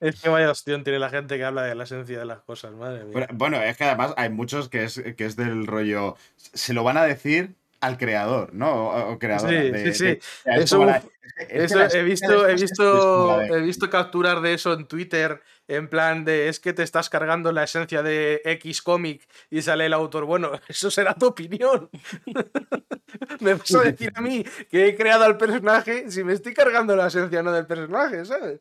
Es 0.00 0.20
que 0.20 0.28
vaya 0.28 0.50
hostión 0.50 0.84
tiene 0.84 0.98
la 0.98 1.10
gente 1.10 1.36
que 1.36 1.44
habla 1.44 1.62
de 1.62 1.74
la 1.74 1.84
esencia 1.84 2.18
de 2.18 2.24
las 2.24 2.40
cosas, 2.40 2.72
madre 2.72 3.04
mía. 3.04 3.12
Bueno, 3.12 3.28
Bueno, 3.34 3.62
es 3.62 3.76
que 3.76 3.84
además 3.84 4.14
hay 4.16 4.30
muchos 4.30 4.68
que 4.68 4.84
es, 4.84 5.02
que 5.16 5.24
es 5.24 5.36
del 5.36 5.66
rollo. 5.66 6.16
Se 6.36 6.74
lo 6.74 6.84
van 6.84 6.96
a 6.96 7.04
decir 7.04 7.54
al 7.86 7.96
creador, 7.98 8.52
¿no? 8.54 8.88
O, 8.90 9.12
o 9.12 9.18
creadora. 9.18 9.50
Sí, 9.62 9.70
de- 9.70 9.92
sí, 9.92 9.98
sí. 9.98 10.04
de- 10.04 10.20
Eso, 10.62 10.84
la- 10.84 11.02
es 11.48 11.72
Eso 11.72 11.80
he 11.98 12.02
visto, 12.04 12.48
he 12.48 12.54
visto, 12.54 13.26
la 13.38 13.38
de- 13.44 13.48
he 13.58 13.60
visto 13.60 13.90
capturas 13.90 14.40
de 14.42 14.54
eso 14.54 14.72
en 14.72 14.86
Twitter, 14.86 15.42
en 15.66 15.88
plan 15.88 16.24
de 16.24 16.48
es 16.48 16.60
que 16.60 16.72
te 16.72 16.82
estás 16.82 17.08
cargando 17.10 17.50
la 17.50 17.64
esencia 17.64 18.02
de 18.02 18.40
X 18.44 18.82
cómic 18.82 19.26
y 19.50 19.62
sale 19.62 19.86
el 19.86 19.92
autor. 19.94 20.24
Bueno, 20.26 20.52
eso 20.68 20.90
será 20.90 21.14
tu 21.14 21.26
opinión. 21.26 21.88
me 23.40 23.54
vas 23.54 23.74
a 23.74 23.80
decir 23.82 24.12
a 24.14 24.20
mí 24.20 24.44
que 24.70 24.88
he 24.88 24.96
creado 24.96 25.24
al 25.24 25.36
personaje 25.36 26.10
si 26.10 26.22
me 26.24 26.32
estoy 26.34 26.54
cargando 26.54 26.94
la 26.96 27.06
esencia 27.08 27.42
no 27.42 27.52
del 27.52 27.66
personaje, 27.66 28.24
¿sabes? 28.24 28.60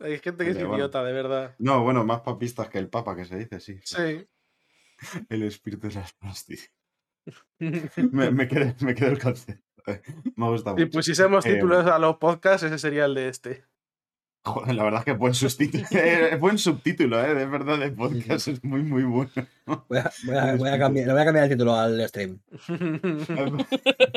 Hay 0.00 0.18
gente 0.18 0.44
que 0.44 0.50
es 0.50 0.56
bueno. 0.58 0.74
idiota, 0.74 1.02
de 1.04 1.12
verdad. 1.12 1.54
No, 1.58 1.82
bueno, 1.82 2.04
más 2.04 2.20
papistas 2.20 2.68
que 2.68 2.78
el 2.78 2.88
Papa 2.88 3.14
que 3.16 3.24
se 3.24 3.36
dice, 3.38 3.60
sí. 3.60 3.78
Sí. 3.84 4.28
El 5.28 5.42
espíritu 5.44 5.88
de 5.88 5.94
las 5.94 6.12
plásticas. 6.12 6.70
Me, 7.58 8.30
me, 8.30 8.48
quedé, 8.48 8.74
me 8.80 8.94
quedé 8.94 9.10
el 9.10 9.18
concepto. 9.18 9.62
eh. 9.86 10.02
Me 10.36 10.48
gusta 10.48 10.72
mucho. 10.72 10.84
Si 10.84 10.90
pusiésemos 10.90 11.44
Eh, 11.46 11.54
títulos 11.54 11.86
a 11.86 11.98
los 11.98 12.16
podcasts, 12.16 12.62
ese 12.64 12.78
sería 12.78 13.04
el 13.06 13.14
de 13.14 13.28
este. 13.28 13.64
Joder, 14.46 14.74
la 14.74 14.84
verdad 14.84 15.00
es 15.00 15.04
que 15.06 15.12
buen, 15.12 15.32
subtítulo, 15.32 15.84
eh, 15.92 16.36
buen 16.38 16.58
subtítulo, 16.58 17.18
¿eh? 17.24 17.34
De 17.34 17.46
verdad, 17.46 17.78
de 17.78 17.90
podcast 17.92 18.48
es 18.48 18.62
muy, 18.62 18.82
muy 18.82 19.02
bueno. 19.04 19.30
Voy 19.88 19.98
a, 19.98 20.12
voy 20.26 20.36
a- 20.36 20.56
voy 20.56 20.68
a 20.68 20.78
cambiar, 20.78 21.06
le 21.06 21.12
voy 21.14 21.22
a 21.22 21.24
cambiar 21.24 21.44
el 21.44 21.50
título 21.50 21.74
al 21.74 22.06
stream. 22.08 22.40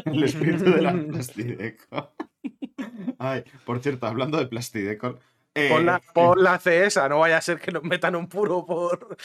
El 0.06 0.24
espíritu 0.24 0.66
de 0.66 0.82
la 0.82 0.92
plastideco. 1.08 2.14
Ay, 3.20 3.44
por 3.66 3.80
cierto, 3.80 4.06
hablando 4.08 4.38
de 4.38 4.48
plastideco. 4.48 5.20
eh, 5.56 5.70
Pon 5.72 5.86
la, 5.86 6.02
pon 6.14 6.44
la 6.44 6.60
C 6.60 6.86
esa, 6.86 7.08
no 7.08 7.20
vaya 7.20 7.38
a 7.38 7.42
ser 7.42 7.60
que 7.60 7.72
nos 7.72 7.84
metan 7.84 8.16
un 8.16 8.28
puro 8.28 8.66
por 8.66 9.18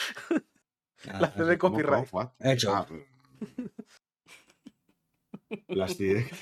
Ah, 1.09 1.17
la 1.19 1.31
C 1.31 1.43
de 1.43 1.57
¿cómo, 1.57 1.75
copyright. 1.75 2.07
Hecho. 2.39 2.73
Ah, 2.73 2.85
pues- 2.87 3.01
Plastideco. 5.67 6.35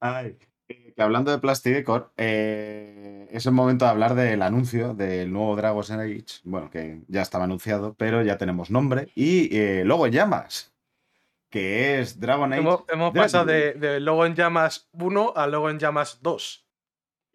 Ay, 0.00 0.38
eh, 0.68 0.92
que 0.94 1.02
hablando 1.02 1.30
de 1.30 1.38
Plastidecor, 1.38 2.12
eh, 2.16 3.28
es 3.30 3.46
el 3.46 3.52
momento 3.52 3.84
de 3.84 3.90
hablar 3.90 4.14
del 4.14 4.42
anuncio 4.42 4.94
del 4.94 5.32
nuevo 5.32 5.56
Dragon's 5.56 5.90
Age. 5.90 6.24
Bueno, 6.44 6.70
que 6.70 7.02
ya 7.08 7.22
estaba 7.22 7.44
anunciado, 7.44 7.94
pero 7.94 8.22
ya 8.22 8.36
tenemos 8.36 8.70
nombre. 8.70 9.08
Y 9.14 9.56
eh, 9.56 9.84
luego 9.84 10.06
en 10.06 10.12
llamas, 10.12 10.74
que 11.50 12.00
es 12.00 12.18
Dragon 12.18 12.52
Age. 12.52 12.68
Hemos, 12.88 13.12
pasado 13.12 13.44
de, 13.44 13.74
de 13.74 14.00
Logo 14.00 14.26
en 14.26 14.34
Llamas 14.34 14.88
1 14.92 15.34
a 15.36 15.46
Logo 15.46 15.70
en 15.70 15.78
Llamas 15.78 16.18
2. 16.22 16.65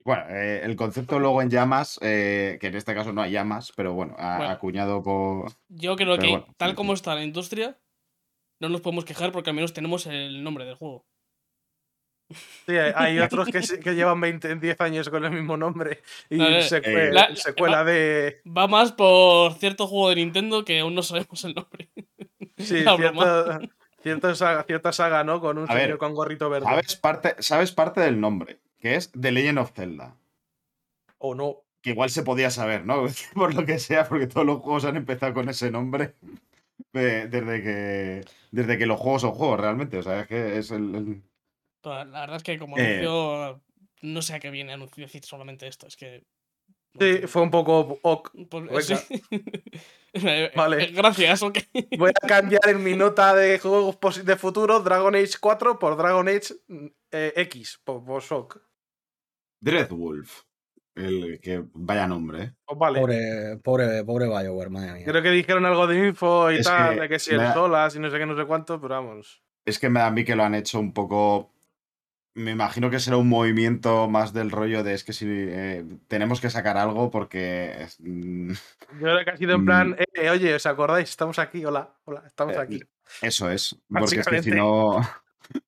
Bueno, 0.03 0.23
eh, 0.29 0.61
el 0.63 0.75
concepto 0.75 1.19
luego 1.19 1.41
en 1.41 1.49
llamas, 1.49 1.99
eh, 2.01 2.57
que 2.59 2.67
en 2.67 2.75
este 2.75 2.93
caso 2.95 3.13
no 3.13 3.21
hay 3.21 3.31
llamas, 3.31 3.71
pero 3.75 3.93
bueno, 3.93 4.15
a- 4.17 4.37
Bueno. 4.37 4.51
acuñado 4.53 5.03
por. 5.03 5.51
Yo 5.69 5.95
creo 5.95 6.15
Pero 6.15 6.21
que, 6.21 6.29
bueno, 6.29 6.47
tal 6.57 6.71
sí, 6.71 6.75
como 6.75 6.93
sí. 6.93 6.95
está 6.95 7.15
la 7.15 7.23
industria, 7.23 7.77
no 8.59 8.69
nos 8.69 8.81
podemos 8.81 9.05
quejar 9.05 9.31
porque 9.31 9.49
al 9.51 9.55
menos 9.55 9.73
tenemos 9.73 10.05
el 10.07 10.43
nombre 10.43 10.65
del 10.65 10.75
juego. 10.75 11.05
Sí, 12.65 12.77
hay, 12.77 12.93
hay 12.95 13.19
otros 13.45 13.49
que, 13.49 13.93
llevan 13.93 14.21
20, 14.21 14.55
10 14.55 14.79
años 14.79 15.09
con 15.09 15.25
el 15.25 15.31
mismo 15.31 15.57
nombre 15.57 16.01
y 16.29 16.41
A 16.41 16.47
ver, 16.47 16.63
secue- 16.63 17.09
eh, 17.09 17.11
la- 17.11 17.35
secuela 17.35 17.83
de. 17.83 18.41
Va 18.45 18.67
más 18.67 18.91
por 18.93 19.53
cierto 19.55 19.87
juego 19.87 20.09
de 20.09 20.15
Nintendo 20.15 20.63
que 20.63 20.79
aún 20.79 20.95
no 20.95 21.03
sabemos 21.03 21.43
el 21.43 21.53
nombre. 21.55 21.89
Sí, 22.57 22.83
La 22.85 22.95
cierta, 22.95 23.59
cierta, 24.01 24.35
saga, 24.35 24.63
cierta 24.63 24.91
saga, 24.93 25.23
¿no? 25.23 25.41
Con 25.41 25.57
un 25.57 25.69
A 25.69 25.73
ver, 25.73 25.83
señor 25.83 25.97
con 25.97 26.13
gorrito 26.13 26.49
verde. 26.49 26.65
¿Sabes 26.67 26.95
parte, 26.95 27.35
sabes 27.39 27.71
parte 27.71 28.01
del 28.01 28.19
nombre, 28.21 28.59
que 28.81 28.95
es 28.95 29.11
The 29.13 29.31
Legend 29.31 29.59
of 29.59 29.71
Zelda. 29.73 30.17
O 31.19 31.35
no. 31.35 31.57
Que 31.81 31.91
igual 31.91 32.09
se 32.09 32.23
podía 32.23 32.49
saber, 32.51 32.85
¿no? 32.85 33.05
Por 33.33 33.53
lo 33.55 33.65
que 33.65 33.79
sea, 33.79 34.07
porque 34.07 34.27
todos 34.27 34.45
los 34.45 34.59
juegos 34.59 34.85
han 34.85 34.97
empezado 34.97 35.33
con 35.33 35.47
ese 35.49 35.71
nombre 35.71 36.15
de- 36.93 37.27
desde, 37.27 37.61
que, 37.63 38.25
desde 38.51 38.77
que 38.77 38.85
los 38.85 38.99
juegos 38.99 39.21
son 39.21 39.31
juegos, 39.31 39.59
realmente. 39.59 39.97
O 39.97 40.03
sea, 40.03 40.21
es 40.21 40.27
que 40.27 40.57
es 40.57 40.71
el... 40.71 41.21
la 41.83 42.03
verdad 42.05 42.35
es 42.37 42.43
que 42.43 42.59
como 42.59 42.77
Eh. 42.77 42.99
anuncio, 42.99 43.61
no 44.01 44.21
sé 44.21 44.33
a 44.35 44.39
qué 44.39 44.49
viene 44.51 44.73
anuncio 44.73 45.03
decir 45.05 45.23
solamente 45.23 45.67
esto. 45.67 45.87
Es 45.87 45.95
que. 45.95 46.23
no 46.93 46.99
Sí, 47.05 47.27
fue 47.27 47.41
un 47.43 47.51
poco. 47.51 47.99
ok. 48.01 48.31
Pues, 48.49 48.87
sí. 48.87 48.95
Eh, 50.13 50.51
Vale. 50.57 50.83
eh, 50.83 50.91
Gracias, 50.91 51.41
ok. 51.41 51.57
Voy 51.97 52.09
a 52.21 52.27
cambiar 52.27 52.67
en 52.67 52.83
mi 52.83 52.95
nota 52.97 53.33
de 53.33 53.57
juegos 53.59 54.25
de 54.25 54.35
futuro 54.35 54.81
Dragon 54.81 55.15
Age 55.15 55.35
4 55.39 55.79
por 55.79 55.95
Dragon 55.95 56.27
Age 56.27 56.53
eh, 57.13 57.31
X, 57.37 57.79
por, 57.85 58.03
por 58.03 58.21
Shock. 58.21 58.59
Dreadwolf. 59.61 60.41
El 60.93 61.39
que 61.39 61.63
vaya 61.73 62.05
nombre, 62.05 62.43
¿eh? 62.43 62.53
Pues 62.65 62.77
vale. 62.77 62.99
Pobre, 62.99 63.57
pobre, 63.63 64.03
pobre 64.03 64.25
BioWare, 64.27 64.69
madre 64.69 64.93
mía. 64.93 65.05
Creo 65.05 65.21
que 65.21 65.29
dijeron 65.31 65.65
algo 65.65 65.87
de 65.87 66.07
info 66.09 66.51
y 66.51 66.57
Es 66.57 66.65
tal, 66.65 66.95
que 66.95 67.01
de 67.01 67.09
que 67.09 67.19
si 67.19 67.29
me 67.31 67.37
el 67.37 67.41
da- 67.43 67.53
solas 67.53 67.95
y 67.95 67.99
no 67.99 68.09
sé 68.11 68.17
qué, 68.19 68.25
no 68.25 68.35
sé 68.35 68.45
cuánto, 68.45 68.81
pero 68.81 68.95
vamos. 68.95 69.41
Es 69.65 69.79
que 69.79 69.89
me 69.89 70.01
da 70.01 70.07
a 70.07 70.11
mí 70.11 70.25
que 70.25 70.35
lo 70.35 70.43
han 70.43 70.55
hecho 70.55 70.79
un 70.79 70.93
poco. 70.93 71.53
Me 72.33 72.51
imagino 72.51 72.89
que 72.89 72.99
será 72.99 73.17
un 73.17 73.29
movimiento 73.29 74.09
más 74.09 74.33
del 74.33 74.51
rollo 74.51 74.83
de 74.83 74.93
es 74.93 75.03
que 75.05 75.13
si 75.13 75.25
eh, 75.29 75.85
tenemos 76.07 76.41
que 76.41 76.49
sacar 76.49 76.77
algo 76.77 77.09
porque. 77.09 77.71
es- 77.83 77.97
mm, 78.01 78.51
Yo 78.51 78.99
creo 78.99 79.23
que 79.25 79.31
ha 79.31 79.37
sido 79.37 79.55
en 79.55 79.61
Mm. 79.61 79.65
plan, 79.65 79.95
eh, 80.13 80.29
oye, 80.29 80.55
¿os 80.55 80.65
acordáis? 80.65 81.09
Estamos 81.09 81.39
aquí, 81.39 81.63
hola, 81.63 81.93
hola, 82.03 82.23
estamos 82.25 82.55
Eh, 82.55 82.59
aquí. 82.59 82.81
Eso 83.21 83.49
es. 83.49 83.77
Porque 83.89 84.19
es 84.19 84.27
que 84.27 84.43
si 84.43 84.49
Básicamente. 84.49 84.55
no. 84.55 84.99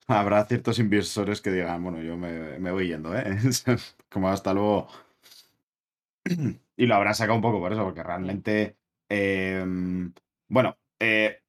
Habrá 0.07 0.45
ciertos 0.45 0.79
inversores 0.79 1.41
que 1.41 1.51
digan, 1.51 1.83
bueno, 1.83 2.01
yo 2.01 2.17
me, 2.17 2.59
me 2.59 2.71
voy 2.71 2.87
yendo, 2.87 3.15
¿eh? 3.17 3.37
Como 4.09 4.29
hasta 4.29 4.53
luego. 4.53 4.87
Y 6.75 6.85
lo 6.85 6.95
habrán 6.95 7.15
sacado 7.15 7.35
un 7.35 7.41
poco 7.41 7.59
por 7.59 7.73
eso, 7.73 7.83
porque 7.83 8.03
realmente. 8.03 8.77
eh, 9.09 9.63
bueno, 10.47 10.77
eh, 10.99 11.41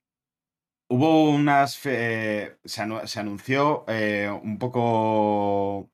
hubo 0.88 1.30
unas. 1.30 1.80
eh, 1.86 2.58
se, 2.64 2.82
anu- 2.82 3.06
se 3.06 3.20
anunció 3.20 3.84
eh, 3.88 4.30
un 4.30 4.58
poco. 4.58 5.90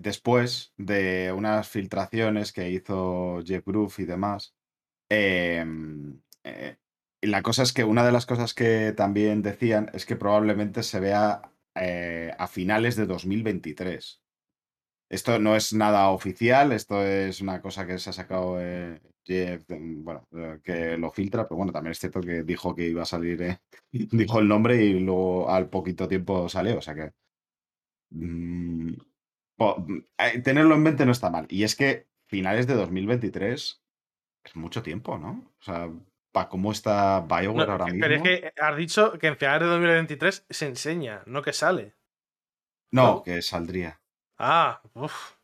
después 0.00 0.72
de 0.76 1.32
unas 1.32 1.68
filtraciones 1.68 2.52
que 2.52 2.70
hizo 2.70 3.40
Jeff 3.44 3.64
Groove 3.66 3.94
y 3.98 4.04
demás. 4.04 4.54
em, 5.10 6.20
eh, 6.44 6.78
y 7.24 7.26
la 7.26 7.42
cosa 7.42 7.62
es 7.62 7.72
que 7.72 7.84
una 7.84 8.04
de 8.04 8.12
las 8.12 8.26
cosas 8.26 8.52
que 8.52 8.92
también 8.92 9.40
decían 9.40 9.90
es 9.94 10.04
que 10.04 10.14
probablemente 10.14 10.82
se 10.82 11.00
vea 11.00 11.40
eh, 11.74 12.30
a 12.38 12.46
finales 12.46 12.96
de 12.96 13.06
2023. 13.06 14.20
Esto 15.08 15.38
no 15.38 15.56
es 15.56 15.72
nada 15.72 16.10
oficial, 16.10 16.72
esto 16.72 17.02
es 17.02 17.40
una 17.40 17.62
cosa 17.62 17.86
que 17.86 17.98
se 17.98 18.10
ha 18.10 18.12
sacado 18.12 18.60
eh, 18.60 19.00
Jeff, 19.24 19.64
bueno, 19.68 20.28
eh, 20.32 20.60
que 20.62 20.98
lo 20.98 21.10
filtra, 21.10 21.48
pero 21.48 21.56
bueno, 21.56 21.72
también 21.72 21.92
es 21.92 21.98
cierto 21.98 22.20
que 22.20 22.42
dijo 22.42 22.74
que 22.74 22.88
iba 22.88 23.02
a 23.02 23.06
salir, 23.06 23.58
dijo 23.90 24.38
el 24.38 24.46
nombre 24.46 24.84
y 24.84 25.00
luego 25.00 25.48
al 25.48 25.70
poquito 25.70 26.06
tiempo 26.06 26.50
salió, 26.50 26.76
o 26.76 26.82
sea 26.82 26.94
que 26.94 27.10
mm, 28.10 28.96
mm, 29.56 30.42
tenerlo 30.42 30.74
en 30.74 30.82
mente 30.82 31.06
no 31.06 31.12
está 31.12 31.30
mal. 31.30 31.46
Y 31.48 31.64
es 31.64 31.74
que 31.74 32.06
finales 32.26 32.66
de 32.66 32.74
2023 32.74 33.82
es 34.44 34.56
mucho 34.56 34.82
tiempo, 34.82 35.16
¿no? 35.16 35.54
O 35.58 35.62
sea, 35.62 35.90
para 36.34 36.48
cómo 36.48 36.72
está 36.72 37.20
BioWare 37.20 37.66
No, 37.66 37.72
ahora 37.72 37.84
mismo. 37.86 38.00
pero 38.00 38.14
es 38.16 38.22
que 38.22 38.52
has 38.60 38.76
dicho 38.76 39.12
que 39.20 39.28
en 39.28 39.36
finales 39.36 39.60
de 39.62 39.66
2023 39.68 40.46
se 40.50 40.66
enseña, 40.66 41.22
no 41.26 41.42
que 41.42 41.52
sale. 41.52 41.94
No, 42.90 43.02
¿no? 43.06 43.22
que 43.22 43.40
saldría. 43.40 44.00
Ah, 44.36 44.80
uff. 44.94 45.34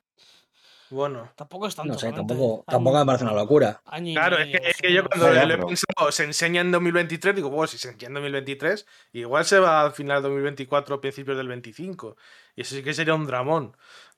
Bueno. 0.91 1.31
Tampoco 1.37 1.69
es 1.69 1.77
tanto. 1.77 1.93
No 1.93 1.99
sé, 2.01 2.13
tampoco, 2.13 2.65
tampoco 2.67 2.99
me 2.99 3.07
parece 3.07 3.23
una 3.25 3.35
locura. 3.35 3.81
año 3.87 4.13
Claro, 4.15 4.39
es 4.39 4.47
que, 4.49 4.53
medio, 4.55 4.69
es 4.69 4.77
que 4.79 4.93
yo 4.93 5.03
o 5.03 5.05
cuando 5.09 5.31
lo 5.33 5.41
he 5.41 5.47
pero- 5.47 5.67
pensado, 5.69 6.11
se 6.11 6.25
enseña 6.25 6.61
en 6.61 6.73
2023, 6.73 7.37
digo, 7.37 7.51
bueno, 7.51 7.69
si 7.69 7.79
se 7.79 7.91
enseña 7.91 8.09
en 8.09 8.15
2023, 8.15 8.87
igual 9.13 9.45
se 9.45 9.61
va 9.61 9.83
al 9.83 9.93
final 9.93 10.21
de 10.23 10.29
2024, 10.29 11.01
principios 11.01 11.37
del 11.37 11.47
25. 11.47 12.17
Y 12.57 12.63
eso 12.63 12.75
sí 12.75 12.83
que 12.83 12.93
sería 12.95 13.15
un 13.15 13.29
dramón. 13.29 13.77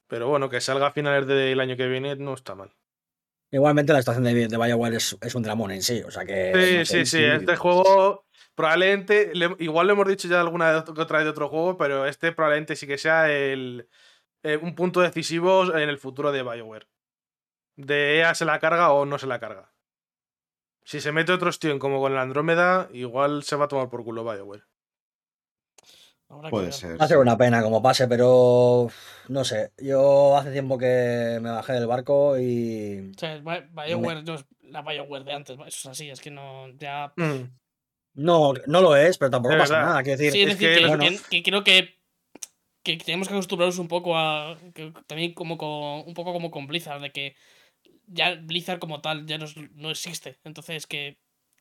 Pero 0.09 0.29
bueno, 0.29 0.49
que 0.49 0.63
salga 0.63 0.87
a 0.87 0.93
finales 0.93 1.27
del 1.27 1.61
año 1.61 1.77
que 1.77 1.87
viene 1.87 2.17
no 2.17 2.33
está 2.33 2.55
mal. 2.55 2.73
Igualmente 3.53 3.93
la 3.93 3.99
estación 3.99 4.25
de, 4.25 4.49
de 4.49 4.57
BioWare 4.57 4.97
es, 4.97 5.17
es 5.21 5.35
un 5.35 5.43
dramón 5.43 5.71
en 5.71 5.83
sí, 5.83 6.03
o 6.03 6.11
sea 6.11 6.25
que... 6.25 6.53
Sí, 6.55 6.79
no 6.79 6.85
sé. 6.85 6.85
sí, 6.85 6.99
sí. 7.05 7.07
sí. 7.19 7.25
Este 7.25 7.57
juego 7.57 8.25
probablemente, 8.55 9.31
le- 9.35 9.55
igual 9.59 9.87
lo 9.87 9.93
hemos 9.93 10.09
dicho 10.09 10.27
ya 10.27 10.41
alguna 10.41 10.73
vez 10.73 10.85
que 10.85 11.01
otra 11.01 11.19
vez 11.19 11.25
de 11.27 11.31
otro 11.31 11.49
juego, 11.49 11.77
pero 11.77 12.07
este 12.07 12.33
probablemente 12.33 12.77
sí 12.77 12.87
que 12.87 12.97
sea 12.99 13.31
el, 13.31 13.89
eh, 14.43 14.57
un 14.57 14.75
punto 14.75 15.01
decisivo 15.01 15.75
en 15.77 15.89
el 15.89 15.99
futuro 15.99 16.33
de 16.33 16.43
BioWare. 16.43 16.89
De 17.77 18.19
EA 18.19 18.35
se 18.35 18.45
la 18.45 18.59
carga 18.59 18.91
o 18.93 19.05
no 19.05 19.19
se 19.19 19.27
la 19.27 19.39
carga. 19.39 19.73
Si 20.85 21.01
se 21.01 21.13
mete 21.13 21.33
otro 21.33 21.53
Steam 21.53 21.79
como 21.79 22.01
con 22.01 22.15
la 22.15 22.23
Andrómeda, 22.23 22.89
igual 22.93 23.43
se 23.45 23.57
va 23.57 23.67
a 23.67 23.69
tomar 23.69 23.89
por 23.89 24.03
culo 24.03 24.25
BioWare. 24.25 24.65
Habrá 26.33 26.49
Puede 26.51 26.73
ser. 26.73 26.99
Va 27.01 27.05
a 27.05 27.09
ser 27.09 27.19
sí. 27.19 27.21
una 27.21 27.37
pena 27.37 27.63
como 27.63 27.83
pase, 27.83 28.09
pero 28.09 28.89
no 29.29 29.45
sé. 29.45 29.71
Yo 29.79 30.37
hace 30.37 30.51
tiempo 30.51 30.79
que 30.79 31.39
me 31.43 31.51
bajé 31.51 31.75
del 31.75 31.87
barco 31.87 32.39
y 32.39 33.13
O 33.15 33.19
sea, 33.19 33.37
Bi- 33.37 33.69
BioWare 33.71 34.23
no 34.23 34.35
es 34.35 34.45
la 34.63 34.81
BioWare 34.83 35.25
de 35.25 35.33
antes, 35.35 35.59
eso 35.59 35.67
es 35.67 35.87
así, 35.87 36.09
es 36.09 36.21
que 36.21 36.31
no. 36.31 36.69
Ya. 36.79 37.13
Mm. 37.17 37.51
no, 38.15 38.55
no 38.67 38.81
lo 38.81 38.97
es, 38.97 39.19
pero 39.19 39.31
tampoco 39.31 39.57
pasa 39.59 39.75
verdad. 39.75 39.89
nada. 39.91 40.03
Quiero 40.03 40.19
decir, 40.19 40.33
Sí, 40.33 40.41
es 40.43 40.53
es 40.53 40.59
decir, 40.59 40.75
que 40.77 40.81
que, 40.83 40.89
bueno. 40.89 41.05
que- 41.05 41.21
que 41.31 41.43
creo 41.43 41.65
que, 41.65 41.99
que 42.83 42.97
tenemos 42.97 43.29
que 43.29 43.35
acostumbrarnos 43.35 43.79
un 43.79 43.89
poco 43.89 44.17
a. 44.17 44.57
que 44.75 44.93
también 45.07 45.35
como 45.35 45.59
con, 45.59 45.69
un 46.07 46.15
poco 46.15 46.33
como 46.33 46.51
con 46.51 46.67
Blizzard, 46.67 47.01
de 47.03 47.13
que 47.13 47.37
ya 48.07 48.35
Blizzard 48.37 48.79
como 48.79 49.01
tal 49.03 49.27
ya 49.27 49.37
no, 49.39 49.47
no 49.75 49.91
existe. 49.91 50.39
Entonces 50.45 50.87
que, 50.87 51.19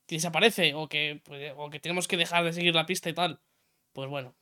que 0.07 0.15
desaparece 0.15 0.73
o 0.75 0.87
que, 0.87 1.21
pues, 1.25 1.53
o 1.57 1.69
que 1.69 1.79
tenemos 1.81 2.07
que 2.07 2.17
dejar 2.17 2.43
de 2.45 2.53
seguir 2.53 2.73
la 2.73 2.85
pista 2.85 3.09
y 3.09 3.13
tal. 3.13 3.41
Pues 3.93 4.09
bueno. 4.09 4.33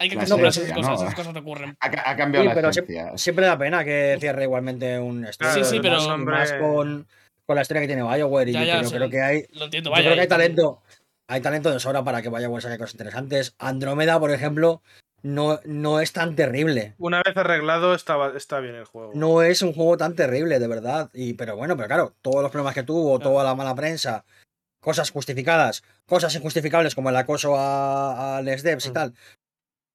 Hay 0.00 0.08
que 0.08 0.14
La 0.14 0.22
acostumbrarse 0.22 0.60
a 0.60 0.64
esas 0.64 0.76
cosas, 0.76 0.90
¿no? 1.00 1.02
esas 1.06 1.14
cosas 1.14 1.36
ocurren. 1.36 1.76
Ha, 1.80 1.90
ca- 1.90 2.02
ha 2.10 2.16
cambiado 2.16 2.44
Sí, 2.44 2.48
la 2.48 2.54
pero 2.54 2.68
esencia. 2.70 3.12
siempre 3.18 3.46
da 3.46 3.58
pena 3.58 3.84
que 3.84 4.16
cierre 4.20 4.44
igualmente 4.44 4.98
un 4.98 5.24
estudio. 5.24 5.52
Sí, 5.54 5.64
sí, 5.64 5.78
pero- 5.82 5.96
más- 5.96 6.06
y 6.06 6.10
hombre. 6.10 6.34
más 6.36 6.52
con, 6.52 7.08
con 7.46 7.56
la 7.56 7.62
historia 7.62 7.80
que 7.80 7.88
tiene 7.88 8.02
BioWare. 8.02 8.50
Y 8.50 8.52
Ya, 8.52 8.60
yo 8.60 8.66
ya, 8.66 8.76
creo, 8.78 8.88
sí. 8.90 8.94
creo 8.96 9.10
que 9.10 9.22
hay, 9.22 9.46
Lo 9.52 9.64
entiendo, 9.64 9.90
yo 9.90 9.92
vaya. 9.92 10.04
creo 10.04 10.14
que 10.14 10.20
hay 10.20 10.28
talento. 10.28 10.82
Hay 11.30 11.40
talento 11.42 11.70
de 11.72 11.80
sobra 11.80 12.04
para 12.04 12.22
que 12.22 12.28
BioWare 12.30 12.62
saque 12.62 12.78
cosas 12.78 12.94
interesantes. 12.94 13.54
Andrómeda, 13.58 14.18
por 14.20 14.30
ejemplo, 14.30 14.82
no, 15.22 15.58
no 15.64 16.00
es 16.00 16.12
tan 16.12 16.36
terrible. 16.36 16.94
Una 16.98 17.20
vez 17.22 17.36
arreglado, 17.36 17.94
está, 17.94 18.14
está 18.36 18.60
bien 18.60 18.76
el 18.76 18.84
juego. 18.84 19.10
No 19.14 19.42
es 19.42 19.60
un 19.62 19.72
juego 19.74 19.96
tan 19.98 20.14
terrible, 20.14 20.58
de 20.60 20.68
verdad. 20.68 21.10
Y, 21.12 21.34
pero 21.34 21.56
bueno, 21.56 21.76
pero 21.76 21.88
claro, 21.88 22.14
todos 22.22 22.40
los 22.40 22.50
problemas 22.52 22.74
que 22.74 22.84
tuvo, 22.84 23.18
Claro. 23.18 23.32
toda 23.32 23.44
la 23.44 23.54
mala 23.56 23.74
prensa, 23.74 24.24
cosas 24.80 25.10
justificadas, 25.10 25.82
cosas 26.06 26.34
injustificables 26.36 26.94
como 26.94 27.10
el 27.10 27.16
acoso 27.16 27.56
a, 27.58 28.38
a 28.38 28.42
les 28.42 28.62
devs 28.62 28.86
y 28.86 28.90
Mm. 28.90 28.92
tal. 28.94 29.14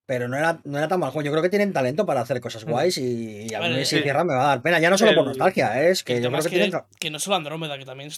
Pero 0.06 0.28
no 0.28 0.38
era, 0.38 0.60
no 0.66 0.78
era 0.78 0.88
tan 0.90 1.00
mal 1.00 1.12
juego. 1.12 1.26
Yo 1.26 1.32
creo 1.32 1.42
que 1.44 1.50
tienen 1.50 1.72
talento 1.72 2.06
para 2.06 2.22
hacer 2.22 2.42
cosas 2.42 2.66
guays 2.66 2.98
y, 2.98 3.48
y 3.50 3.54
a 3.54 3.60
A 3.60 3.62
mí 3.62 3.74
ver, 3.74 3.86
si 3.86 4.02
cierran 4.02 4.28
me 4.28 4.34
va 4.34 4.44
a 4.44 4.48
dar 4.48 4.62
pena. 4.62 4.80
Ya 4.80 4.90
no 4.90 4.98
solo 4.98 5.16
por 5.16 5.26
nostalgia, 5.26 5.82
¿eh? 5.82 5.92
es 5.92 6.04
que 6.04 6.22
yo 6.22 6.30
creo 6.30 6.42
que, 6.44 6.50
que, 6.50 6.56
tienen. 6.60 6.82
que 7.00 7.10
no 7.10 7.20
solo 7.20 7.38
Andrómeda, 7.38 7.78
que 7.78 7.86
también, 7.86 8.10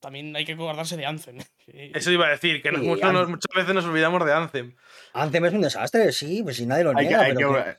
también 0.00 0.36
hay 0.36 0.44
que 0.44 0.52
acordarse 0.52 0.96
de 0.98 1.06
Anthem. 1.06 1.38
Eso 1.66 2.10
iba 2.10 2.26
a 2.26 2.30
decir, 2.30 2.60
que 2.62 2.72
nos- 2.72 2.82
Sí, 2.82 2.86
mucho- 2.88 3.06
Anthem. 3.06 3.20
nos- 3.22 3.28
muchas 3.30 3.56
veces 3.56 3.74
nos 3.74 3.84
olvidamos 3.86 4.24
de 4.26 4.32
Anthem. 4.34 4.76
Anthem 5.14 5.44
es 5.46 5.52
un 5.54 5.60
desastre, 5.62 6.12
sí, 6.12 6.42
pues 6.42 6.56
si 6.56 6.66
nadie 6.66 6.84
lo 6.84 6.90
Hay 6.90 6.96
que, 6.96 7.02
niega. 7.08 7.22
hay 7.22 7.34
pero, 7.34 7.54
que- 7.54 7.62
que- 7.64 7.78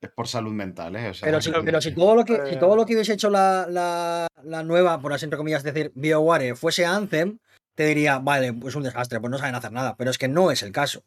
Es 0.00 0.10
por 0.10 0.28
salud 0.28 0.52
mental, 0.52 0.94
¿eh? 0.94 1.08
O 1.08 1.14
sea, 1.14 1.26
pero 1.26 1.40
si, 1.40 1.50
que- 1.50 1.60
pero 1.62 1.80
si 1.80 1.92
todo 1.94 2.14
lo 2.14 2.24
que, 2.26 2.34
si 2.46 2.54
Eh. 2.54 2.58
todo 2.58 2.76
lo 2.76 2.84
que 2.84 2.94
hubiese 2.94 3.14
hecho 3.14 3.30
la, 3.30 3.66
la, 3.70 4.26
la 4.44 4.62
nueva, 4.62 5.00
por 5.00 5.12
así 5.14 5.24
entre 5.24 5.38
comillas 5.38 5.62
decir, 5.62 5.92
BioWare 5.94 6.54
fuese 6.56 6.84
Anthem, 6.84 7.38
te 7.74 7.86
diría, 7.86 8.18
vale, 8.18 8.52
pues 8.52 8.74
un 8.74 8.82
desastre, 8.82 9.18
pues 9.18 9.30
no 9.30 9.38
saben 9.38 9.54
hacer 9.54 9.72
nada. 9.72 9.96
Pero 9.96 10.10
es 10.10 10.18
que 10.18 10.28
no 10.28 10.50
es 10.50 10.62
el 10.62 10.72
caso. 10.72 11.02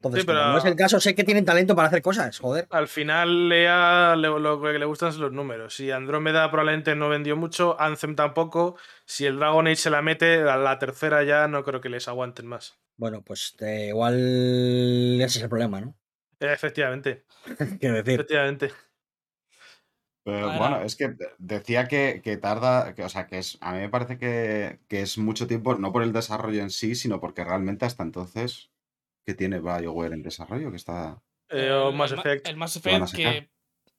Entonces, 0.00 0.20
Sí, 0.22 0.26
pero- 0.28 0.38
como 0.40 0.52
no 0.52 0.58
es 0.58 0.64
el 0.64 0.76
caso, 0.76 1.00
sé 1.00 1.14
que 1.16 1.24
tienen 1.24 1.44
talento 1.44 1.74
para 1.74 1.88
hacer 1.88 2.02
cosas, 2.02 2.38
joder. 2.38 2.68
Al 2.70 2.86
final, 2.86 3.48
Lea 3.48 4.14
le- 4.16 4.28
lo 4.38 4.62
que 4.62 4.78
le 4.78 4.84
gustan 4.84 5.12
son 5.12 5.22
los 5.22 5.32
números. 5.32 5.74
Si 5.74 5.90
Andrómeda 5.90 6.48
probablemente 6.52 6.94
no 6.94 7.08
vendió 7.08 7.36
mucho, 7.36 7.80
Anthem 7.80 8.14
tampoco. 8.14 8.76
Si 9.04 9.26
el 9.26 9.38
Dragon 9.40 9.66
Age 9.66 9.74
se 9.76 9.90
la 9.90 10.00
mete, 10.00 10.42
a 10.42 10.56
la 10.56 10.78
tercera 10.78 11.24
ya 11.24 11.48
no 11.48 11.64
creo 11.64 11.80
que 11.80 11.88
les 11.88 12.06
aguanten 12.06 12.46
más. 12.46 12.78
Bueno, 12.96 13.22
pues 13.22 13.56
eh, 13.60 13.86
igual 13.88 14.14
ese 15.20 15.38
es 15.38 15.42
el 15.42 15.48
problema, 15.48 15.80
¿no? 15.80 15.96
Eh, 16.40 16.52
Efectivamente, 16.52 17.24
Quiero 17.80 17.96
decir. 17.96 18.14
efectivamente. 18.14 18.70
Pero 20.24 20.46
Ahora- 20.50 20.58
bueno, 20.58 20.82
es 20.82 20.94
que 20.94 21.16
decía 21.38 21.88
que, 21.88 22.20
que 22.22 22.36
tarda, 22.36 22.94
que, 22.94 23.02
o 23.02 23.08
sea, 23.08 23.26
que 23.26 23.38
es, 23.38 23.58
a 23.60 23.72
mí 23.72 23.78
me 23.78 23.88
parece 23.88 24.18
que, 24.18 24.78
que 24.86 25.00
es 25.00 25.16
mucho 25.18 25.46
tiempo, 25.46 25.74
no 25.76 25.90
por 25.92 26.02
el 26.02 26.12
desarrollo 26.12 26.60
en 26.62 26.70
sí, 26.70 26.94
sino 26.94 27.18
porque 27.18 27.44
realmente 27.44 27.86
hasta 27.86 28.02
entonces, 28.02 28.70
¿qué 29.28 29.34
tiene 29.34 29.60
BioWare 29.60 30.14
en 30.14 30.22
desarrollo? 30.22 30.70
Que 30.70 30.78
está... 30.78 31.20
Eh, 31.50 31.70
o 31.70 31.90
El- 31.90 31.96
Mass 31.96 32.12
el 32.12 32.16
Ma- 32.16 32.22
Effect. 32.22 32.48
El 32.48 32.56
Mass 32.56 32.76
Effect 32.76 33.14
que. 33.14 33.50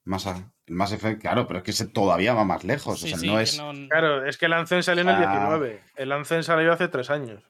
Más 0.06 0.26
a- 0.26 0.52
el 0.66 0.74
Mass 0.74 0.92
Effect, 0.92 1.22
claro, 1.22 1.46
pero 1.46 1.60
es 1.60 1.64
que 1.66 1.70
ese 1.70 1.86
todavía 1.88 2.34
va 2.34 2.44
más 2.46 2.64
lejos. 2.64 3.00
sí, 3.00 3.06
o 3.06 3.10
sea, 3.10 3.18
sí, 3.20 3.28
no 3.28 3.36
que 3.38 3.44
es. 3.44 3.58
no- 3.60 3.88
Claro, 3.90 4.26
es 4.26 4.38
que 4.40 4.48
el 4.48 4.54
Anzen 4.54 4.82
salió 4.82 5.04
en 5.04 5.10
el 5.10 5.16
Ah. 5.16 5.20
19. 5.20 5.84
El 5.98 6.12
Anzen 6.12 6.42
salió 6.44 6.74
hace 6.74 6.88
tres 6.88 7.12
años. 7.12 7.44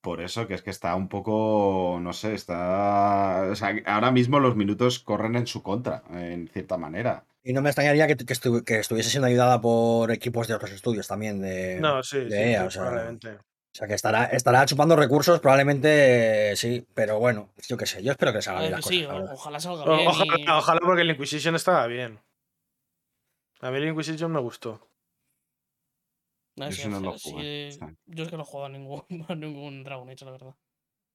Por 0.00 0.20
eso 0.20 0.48
que 0.48 0.54
es 0.54 0.62
que 0.62 0.70
está 0.70 0.96
un 0.96 1.08
poco, 1.08 2.00
no 2.02 2.12
sé, 2.12 2.34
está... 2.34 3.46
O 3.52 3.54
sea, 3.54 3.72
ahora 3.86 4.10
mismo 4.10 4.40
los 4.40 4.56
minutos 4.56 4.98
corren 4.98 5.36
en 5.36 5.46
su 5.46 5.62
contra, 5.62 6.02
en 6.10 6.48
cierta 6.48 6.76
manera. 6.76 7.24
Y 7.44 7.52
no 7.52 7.62
me 7.62 7.68
extrañaría 7.68 8.08
que, 8.08 8.16
que 8.16 8.34
estu- 8.34 8.64
que 8.64 8.80
estuviese 8.80 9.10
siendo 9.10 9.28
ayudada 9.28 9.60
por 9.60 10.10
equipos 10.10 10.48
de 10.48 10.54
otros 10.54 10.72
estudios 10.72 11.06
también 11.06 11.40
de, 11.40 11.78
No, 11.80 12.02
sí, 12.02 12.18
de 12.18 12.30
sí, 12.30 12.34
EA, 12.36 12.60
sí, 12.62 12.66
o 12.66 12.70
sea, 12.72 12.82
probablemente. 12.82 13.38
O 13.72 13.74
sea, 13.74 13.88
que 13.88 13.94
estará, 13.94 14.24
estará 14.26 14.66
chupando 14.66 14.96
recursos, 14.96 15.40
probablemente 15.40 16.54
sí, 16.56 16.86
pero 16.94 17.18
bueno, 17.18 17.48
yo 17.66 17.78
qué 17.78 17.86
sé, 17.86 18.02
yo 18.02 18.12
espero 18.12 18.32
que 18.32 18.42
salga 18.42 18.60
bien 18.60 18.72
las 18.72 18.82
sí, 18.82 19.02
cosas, 19.02 19.30
ojalá 19.32 19.60
salga 19.60 19.84
bien. 19.86 20.08
ojalá, 20.08 20.36
y- 20.38 20.48
ojalá 20.50 20.80
porque 20.80 21.02
el 21.02 21.10
Inquisition 21.10 21.54
estaba 21.54 21.86
bien. 21.86 22.20
A 23.60 23.70
mí 23.70 23.76
el 23.78 23.88
Inquisition 23.88 24.30
me 24.30 24.40
gustó. 24.40 24.86
No, 26.56 26.66
Yo 26.66 26.72
sí, 26.72 26.80
ese 26.82 26.88
no 26.90 26.98
sí, 26.98 27.04
lo 27.04 27.12
sí, 27.18 27.30
jugué, 27.30 27.72
sí. 27.72 27.80
Yo 28.06 28.24
es 28.24 28.30
que 28.30 28.36
no 28.36 28.42
he 28.42 28.46
jugado 28.46 28.66
a 28.66 28.68
ningún, 28.68 29.02
a 29.28 29.34
ningún 29.34 29.84
Dragon 29.84 30.10
Age, 30.10 30.24
la 30.26 30.30
verdad. 30.32 30.54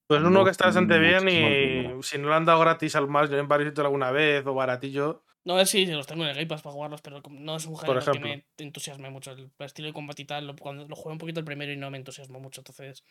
Pues 0.08 0.22
No, 0.22 0.30
uno 0.30 0.44
que 0.46 0.52
está 0.52 0.66
bastante 0.66 1.00
bien 1.00 1.28
y 1.28 2.04
si 2.04 2.18
no 2.18 2.30
lo 2.30 2.36
han 2.36 2.46
dado 2.46 2.60
gratis 2.62 2.96
al 2.96 3.08
más, 3.08 3.30
yo 3.30 3.38
en 3.38 3.48
varios 3.48 3.70
sitios 3.70 3.86
alguna 3.86 4.12
vez 4.12 4.46
o 4.46 4.54
baratillo. 4.54 5.24
No, 5.44 5.64
sí, 5.66 5.86
sí, 5.86 5.92
los 5.92 6.08
tengo 6.08 6.24
en 6.24 6.30
el 6.30 6.36
Game 6.36 6.48
Pass 6.48 6.62
para 6.62 6.74
jugarlos, 6.74 7.02
pero 7.02 7.22
no 7.30 7.56
es 7.56 7.66
un 7.66 7.78
género 7.78 8.00
que 8.00 8.10
ejemplo. 8.10 8.30
me 8.30 8.46
entusiasme 8.58 9.10
mucho. 9.10 9.32
El 9.32 9.50
estilo 9.60 9.88
de 9.88 9.94
combate 9.94 10.22
y 10.22 10.26
tal, 10.26 10.48
lo, 10.48 10.56
cuando 10.56 10.88
lo 10.88 10.96
jugué 10.96 11.14
un 11.14 11.18
poquito 11.20 11.40
el 11.40 11.46
primero 11.46 11.72
y 11.72 11.78
no 11.78 11.90
me 11.90 11.98
entusiasmó 11.98 12.40
mucho, 12.40 12.62
entonces 12.62 13.04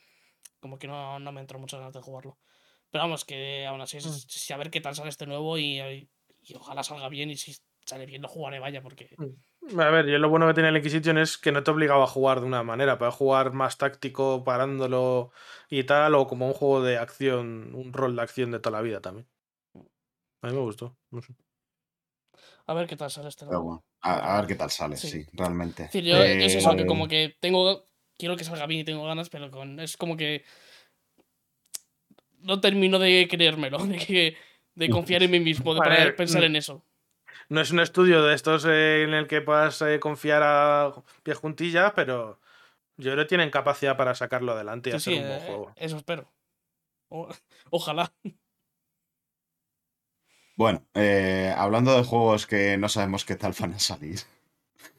como 0.61 0.79
que 0.79 0.87
no, 0.87 1.19
no 1.19 1.33
me 1.33 1.41
entró 1.41 1.59
muchas 1.59 1.81
ganas 1.81 1.95
de 1.95 2.01
jugarlo. 2.03 2.39
Pero 2.91 3.05
vamos, 3.05 3.25
que 3.25 3.67
aún 3.67 3.81
así, 3.81 3.97
Mm. 3.97 4.01
es- 4.01 4.27
sí, 4.29 4.53
a 4.53 4.57
ver 4.59 4.71
qué 4.71 4.81
tal 4.81 4.95
sale 4.95 5.09
este 5.11 5.27
nuevo 5.27 5.57
y, 5.59 5.81
y 5.81 6.55
ojalá 6.55 6.83
salga 6.83 7.09
bien 7.09 7.31
y 7.31 7.37
si 7.37 7.57
sale 7.87 8.07
bien 8.07 8.23
lo 8.23 8.29
jugaré, 8.29 8.59
vaya, 8.59 8.83
porque... 8.83 9.15
A 9.79 9.91
ver, 9.91 10.07
yo 10.07 10.19
lo 10.19 10.29
bueno 10.29 10.47
que 10.47 10.55
tiene 10.55 10.69
el 10.69 10.77
Inquisition 10.77 11.19
es 11.19 11.39
que 11.39 11.51
no 11.53 11.63
te 11.63 11.71
obligaba 11.71 12.05
a 12.05 12.09
jugar 12.09 12.41
de 12.41 12.47
una 12.47 12.63
manera, 12.63 12.99
puedes 12.99 13.15
jugar 13.15 13.53
más 13.53 13.79
táctico, 13.79 14.45
parándolo 14.45 15.33
y 15.71 15.85
tal, 15.85 16.15
o 16.15 16.27
como 16.27 16.47
un 16.47 16.53
juego 16.53 16.83
de 16.83 16.99
acción, 16.99 17.75
un 17.75 17.93
rol 17.93 18.15
de 18.15 18.23
acción 18.23 18.51
de 18.51 18.61
toda 18.61 18.79
la 18.79 18.83
vida 18.83 19.01
también. 19.01 19.27
A 20.43 20.49
mí 20.49 20.53
me 20.53 20.61
gustó. 20.61 20.97
no 21.11 21.23
sé. 21.23 21.35
A 22.67 22.75
ver 22.75 22.87
qué 22.87 22.97
tal 22.97 23.11
sale 23.11 23.29
este 23.29 23.47
Pero 23.47 23.63
bueno, 23.63 23.85
a, 24.01 24.37
a 24.37 24.41
ver 24.41 24.49
qué 24.49 24.55
tal 24.57 24.71
sale, 24.71 24.97
Sí. 24.97 25.09
sí, 25.09 25.27
realmente. 25.33 25.85
Es 25.85 25.93
decir, 25.93 26.05
yo 26.05 26.23
es 26.23 26.55
eso, 26.55 26.77
que 26.77 26.83
Eh, 26.83 26.87
como 26.87 27.09
que 27.09 27.37
tengo. 27.41 27.87
Quiero 28.19 28.37
que 28.37 28.45
salga 28.45 28.67
bien 28.67 28.81
y 28.81 28.85
tengo 28.85 29.05
ganas, 29.05 29.29
pero 29.29 29.51
con, 29.51 29.79
es 29.81 29.97
como 29.97 30.17
que. 30.17 30.45
No 32.39 32.61
termino 32.61 32.99
de 32.99 33.27
creérmelo, 33.29 33.79
de, 33.87 33.99
que, 33.99 34.37
de 34.75 34.91
confiar 34.91 35.23
en 35.23 35.31
mí 35.31 35.41
mismo, 35.41 35.75
de 35.75 35.81
poder 35.81 36.17
pensar 36.17 36.43
mm, 36.43 36.45
en 36.45 36.57
eso. 36.57 36.85
No 37.49 37.61
es 37.61 37.71
un 37.71 37.81
estudio 37.81 38.23
de 38.25 38.35
estos 38.35 38.65
eh, 38.67 39.03
en 39.05 39.15
el 39.15 39.27
que 39.29 39.41
puedas 39.43 39.81
eh, 39.83 40.01
confiar 40.01 40.43
a 40.45 40.93
pie 41.23 41.35
juntilla, 41.35 41.95
pero 41.95 42.41
yo 42.97 43.13
creo 43.13 43.25
que 43.25 43.29
tienen 43.29 43.51
capacidad 43.51 43.97
para 43.97 44.15
sacarlo 44.15 44.53
adelante 44.53 44.91
y 44.91 44.93
Sí, 44.93 44.97
hacer 44.99 45.15
sí, 45.15 45.21
un 45.21 45.29
buen 45.29 45.41
eh, 45.41 45.47
juego. 45.47 45.73
eso 45.77 45.97
espero. 45.99 46.33
O- 47.11 47.29
ojalá. 47.71 48.13
Bueno, 50.57 50.87
eh, 50.95 51.53
hablando 51.57 51.97
de 51.97 52.05
juegos 52.05 52.47
que 52.47 52.77
no 52.79 52.89
sabemos 52.89 53.25
qué 53.25 53.37
tal 53.37 53.55
van 53.59 53.75
a 53.75 53.79
salir. 53.79 54.21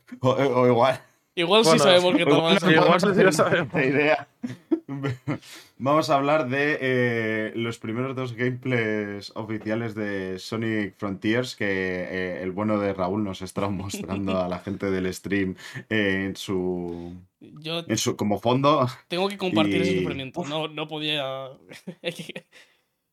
O, 0.22 0.30
o 0.32 0.68
igual. 0.68 1.02
Igual 1.38 1.64
sí 1.64 1.70
Bueno, 1.70 1.84
sabemos 1.84 2.16
que 2.16 2.24
van 2.26 2.34
a 2.64 2.72
igual 2.72 3.00
sí 3.00 3.24
lo 3.24 3.32
sabemos. 3.32 3.68
esta 3.68 3.86
idea. 3.86 4.28
Vamos 5.78 6.10
a 6.10 6.16
hablar 6.16 6.50
de 6.50 6.80
eh, 6.82 7.52
los 7.54 7.78
primeros 7.78 8.16
dos 8.16 8.34
gameplays 8.34 9.32
oficiales 9.36 9.94
de 9.94 10.40
Sonic 10.40 10.96
Frontiers 10.98 11.56
que 11.56 11.68
eh, 11.68 12.42
el 12.42 12.52
bueno 12.52 12.80
de 12.80 12.92
Raúl 12.92 13.24
nos 13.24 13.44
está 13.44 13.70
mostrando 13.70 14.42
a 14.42 14.48
la 14.50 14.58
gente 14.58 14.90
del 14.90 15.14
stream 15.14 15.56
eh, 15.92 16.24
en 16.26 16.36
su, 16.36 17.14
Yo 17.40 17.84
en 17.88 17.98
su 17.98 18.16
como 18.16 18.40
fondo. 18.40 18.88
tengo 19.08 19.30
que 19.30 19.38
compartir 19.38 19.84
ese 19.84 20.00
sufrimiento. 20.00 20.44
No, 20.46 20.68
no 20.68 20.88
podía. 20.88 21.50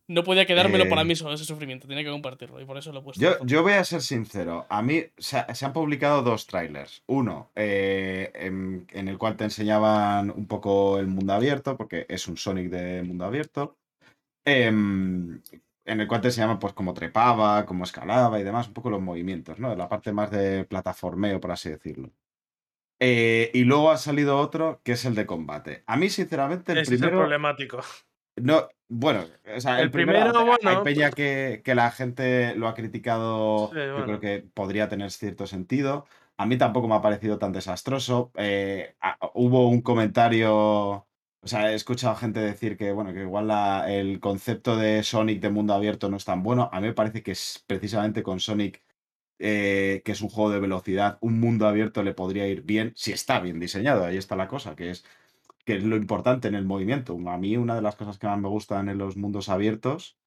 no 0.08 0.22
podía 0.24 0.44
quedármelo 0.46 0.88
para 0.88 1.02
Eh, 1.02 1.04
mí 1.06 1.16
solo 1.16 1.34
ese 1.34 1.44
sufrimiento. 1.44 1.86
Tenía 1.88 2.04
que 2.04 2.10
compartirlo 2.10 2.60
y 2.60 2.64
por 2.64 2.76
eso 2.76 2.92
lo 2.92 3.00
he 3.00 3.02
puesto. 3.02 3.22
Yo, 3.22 3.44
yo 3.44 3.62
voy 3.62 3.72
a 3.72 3.84
ser 3.84 4.02
sincero. 4.02 4.66
A 4.68 4.82
mí 4.82 5.04
se, 5.16 5.38
ha- 5.38 5.54
se 5.54 5.64
han 5.64 5.72
publicado 5.72 6.22
dos 6.22 6.46
trailers. 6.46 7.02
Uno, 7.06 7.50
eh, 7.54 8.30
en, 8.34 8.86
en 8.92 9.08
el 9.08 9.16
cual 9.18 9.36
te 9.36 9.44
enseñaban 9.44 10.30
un 10.30 10.46
poco 10.46 10.98
el 10.98 11.06
mundo 11.06 11.32
abierto, 11.32 11.76
porque 11.76 12.06
es 12.08 12.28
un 12.28 12.36
Sonic 12.36 12.68
de 12.70 13.02
mundo 13.02 13.24
abierto. 13.24 13.76
em, 14.46 15.40
en 15.86 16.00
el 16.00 16.06
cual 16.08 16.20
te 16.22 16.28
enseñaban 16.28 16.58
pues 16.58 16.72
cómo 16.74 16.94
trepaba, 16.94 17.66
cómo 17.66 17.84
escalaba 17.84 18.40
y 18.40 18.44
demás, 18.44 18.68
un 18.68 18.74
poco 18.74 18.90
los 18.90 19.02
movimientos, 19.02 19.58
¿no? 19.58 19.74
La 19.76 19.88
parte 19.88 20.12
más 20.12 20.30
de 20.30 20.64
plataformeo, 20.64 21.40
por 21.40 21.50
así 21.52 21.68
decirlo. 21.70 22.10
Eh, 23.00 23.50
y 23.54 23.64
luego 23.64 23.90
ha 23.90 23.96
salido 23.98 24.38
otro 24.38 24.80
que 24.84 24.92
es 24.92 25.04
el 25.04 25.14
de 25.14 25.26
combate. 25.26 25.82
A 25.86 25.96
mí, 25.96 26.08
sinceramente, 26.10 26.72
el 26.72 26.78
Ese 26.78 26.94
es 26.94 27.00
el 27.02 27.08
primero. 27.08 27.18
problemático. 27.24 27.80
No, 28.36 28.68
bueno, 28.88 29.24
o 29.56 29.60
sea, 29.60 29.78
el, 29.78 29.84
El 29.84 29.90
primero, 29.92 30.18
primero, 30.20 30.38
hay- 30.40 30.44
hay 30.64 30.64
bueno. 30.66 30.82
peña 30.82 31.10
que, 31.12 31.62
que 31.64 31.74
la 31.74 31.90
gente 31.90 32.54
lo 32.56 32.66
ha 32.68 32.74
criticado, 32.74 33.68
Sí, 33.70 33.76
yo 33.76 33.82
creo 34.04 34.04
bueno. 34.06 34.20
que 34.20 34.40
podría 34.54 34.88
tener 34.88 35.10
cierto 35.12 35.46
sentido. 35.46 36.06
A 36.36 36.46
mí 36.46 36.58
tampoco 36.58 36.88
me 36.88 36.96
ha 36.96 37.00
parecido 37.02 37.38
tan 37.38 37.52
desastroso. 37.52 38.32
Eh, 38.36 38.96
hubo 39.34 39.68
un 39.68 39.82
comentario, 39.82 40.52
o 40.56 41.06
sea, 41.44 41.70
he 41.70 41.74
escuchado 41.74 42.16
gente 42.16 42.40
decir 42.40 42.76
que, 42.76 42.90
bueno, 42.92 43.12
que 43.12 43.20
igual 43.22 43.46
la- 43.48 43.84
el 43.92 44.18
concepto 44.20 44.76
de 44.76 45.02
Sonic 45.04 45.40
de 45.40 45.50
mundo 45.50 45.72
abierto 45.74 46.08
no 46.10 46.16
es 46.16 46.24
tan 46.24 46.42
bueno. 46.42 46.68
A 46.72 46.80
mí 46.80 46.88
me 46.88 46.92
parece 46.92 47.22
que 47.22 47.32
es 47.32 47.62
precisamente 47.68 48.22
con 48.24 48.40
Sonic, 48.40 48.82
eh, 49.38 50.02
que 50.04 50.12
es 50.12 50.22
un 50.22 50.28
juego 50.30 50.50
de 50.50 50.60
velocidad, 50.60 51.18
un 51.20 51.40
mundo 51.40 51.66
abierto 51.68 52.02
le 52.02 52.14
podría 52.14 52.46
ir 52.48 52.62
bien 52.62 52.92
si 52.96 53.12
está 53.12 53.40
bien 53.40 53.60
diseñado. 53.60 54.04
Ahí 54.04 54.16
está 54.16 54.36
la 54.36 54.48
cosa, 54.48 54.76
que 54.76 54.90
es 54.90 55.04
que 55.64 55.76
es 55.76 55.84
lo 55.84 55.96
importante 55.96 56.48
en 56.48 56.54
el 56.54 56.64
movimiento. 56.66 57.16
A 57.28 57.38
mí 57.38 57.56
una 57.56 57.74
de 57.76 57.82
las 57.82 57.96
cosas 57.96 58.18
que 58.18 58.26
más 58.26 58.38
me 58.40 58.48
gustan 58.48 58.88
en 58.88 58.98
los 58.98 59.16
mundos 59.16 59.48
abiertos, 59.48 60.18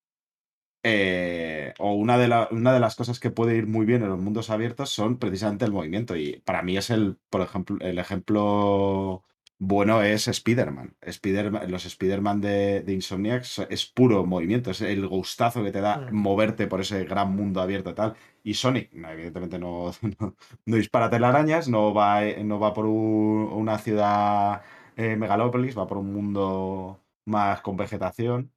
eh, 0.83 1.73
o 1.79 1.93
una 1.95 2.17
de, 2.17 2.27
la- 2.27 2.47
una 2.51 2.73
de 2.73 2.79
las 2.79 2.95
cosas 2.95 3.19
que 3.19 3.31
puede 3.31 3.55
ir 3.57 3.67
muy 3.67 3.85
bien 3.85 4.03
en 4.03 4.09
los 4.09 4.19
mundos 4.19 4.49
abiertos 4.49 4.89
son 4.91 5.17
precisamente 5.17 5.65
el 5.65 5.71
movimiento. 5.71 6.15
Y 6.15 6.41
para 6.45 6.61
mí 6.63 6.77
es 6.77 6.89
el, 6.89 7.17
por 7.29 7.41
ejemplo, 7.41 7.77
el 7.81 7.99
ejemplo 7.99 9.23
bueno 9.59 10.03
es 10.03 10.27
Spider-Man. 10.27 10.95
Spider 11.01 11.69
los 11.69 11.85
Spider-Man 11.85 12.41
de, 12.41 12.81
de 12.83 12.93
Insomniac 12.93 13.43
es 13.69 13.85
puro 13.87 14.25
movimiento, 14.25 14.71
es 14.71 14.81
el 14.81 15.07
gustazo 15.07 15.63
que 15.63 15.71
te 15.71 15.81
da 15.81 16.05
Mm. 16.11 16.15
moverte 16.15 16.67
por 16.67 16.81
ese 16.81 17.03
gran 17.05 17.35
mundo 17.35 17.61
abierto 17.61 17.89
y 17.91 17.95
tal. 17.95 18.15
Y 18.43 18.53
Sonic, 18.53 18.93
no, 18.93 19.09
evidentemente 19.09 19.57
no, 19.59 19.91
no, 20.19 20.35
no 20.65 20.75
dispara 20.75 21.09
telarañas, 21.09 21.67
no 21.67 21.93
va, 21.93 22.21
no 22.43 22.59
va 22.59 22.73
por 22.73 22.85
un- 22.85 23.49
una 23.51 23.77
ciudad 23.79 24.61
eh, 24.97 25.15
megalópolis, 25.15 25.77
va 25.77 25.87
por 25.87 25.97
un 25.97 26.11
mundo 26.11 26.99
más 27.25 27.61
con 27.61 27.77
vegetación. 27.77 28.51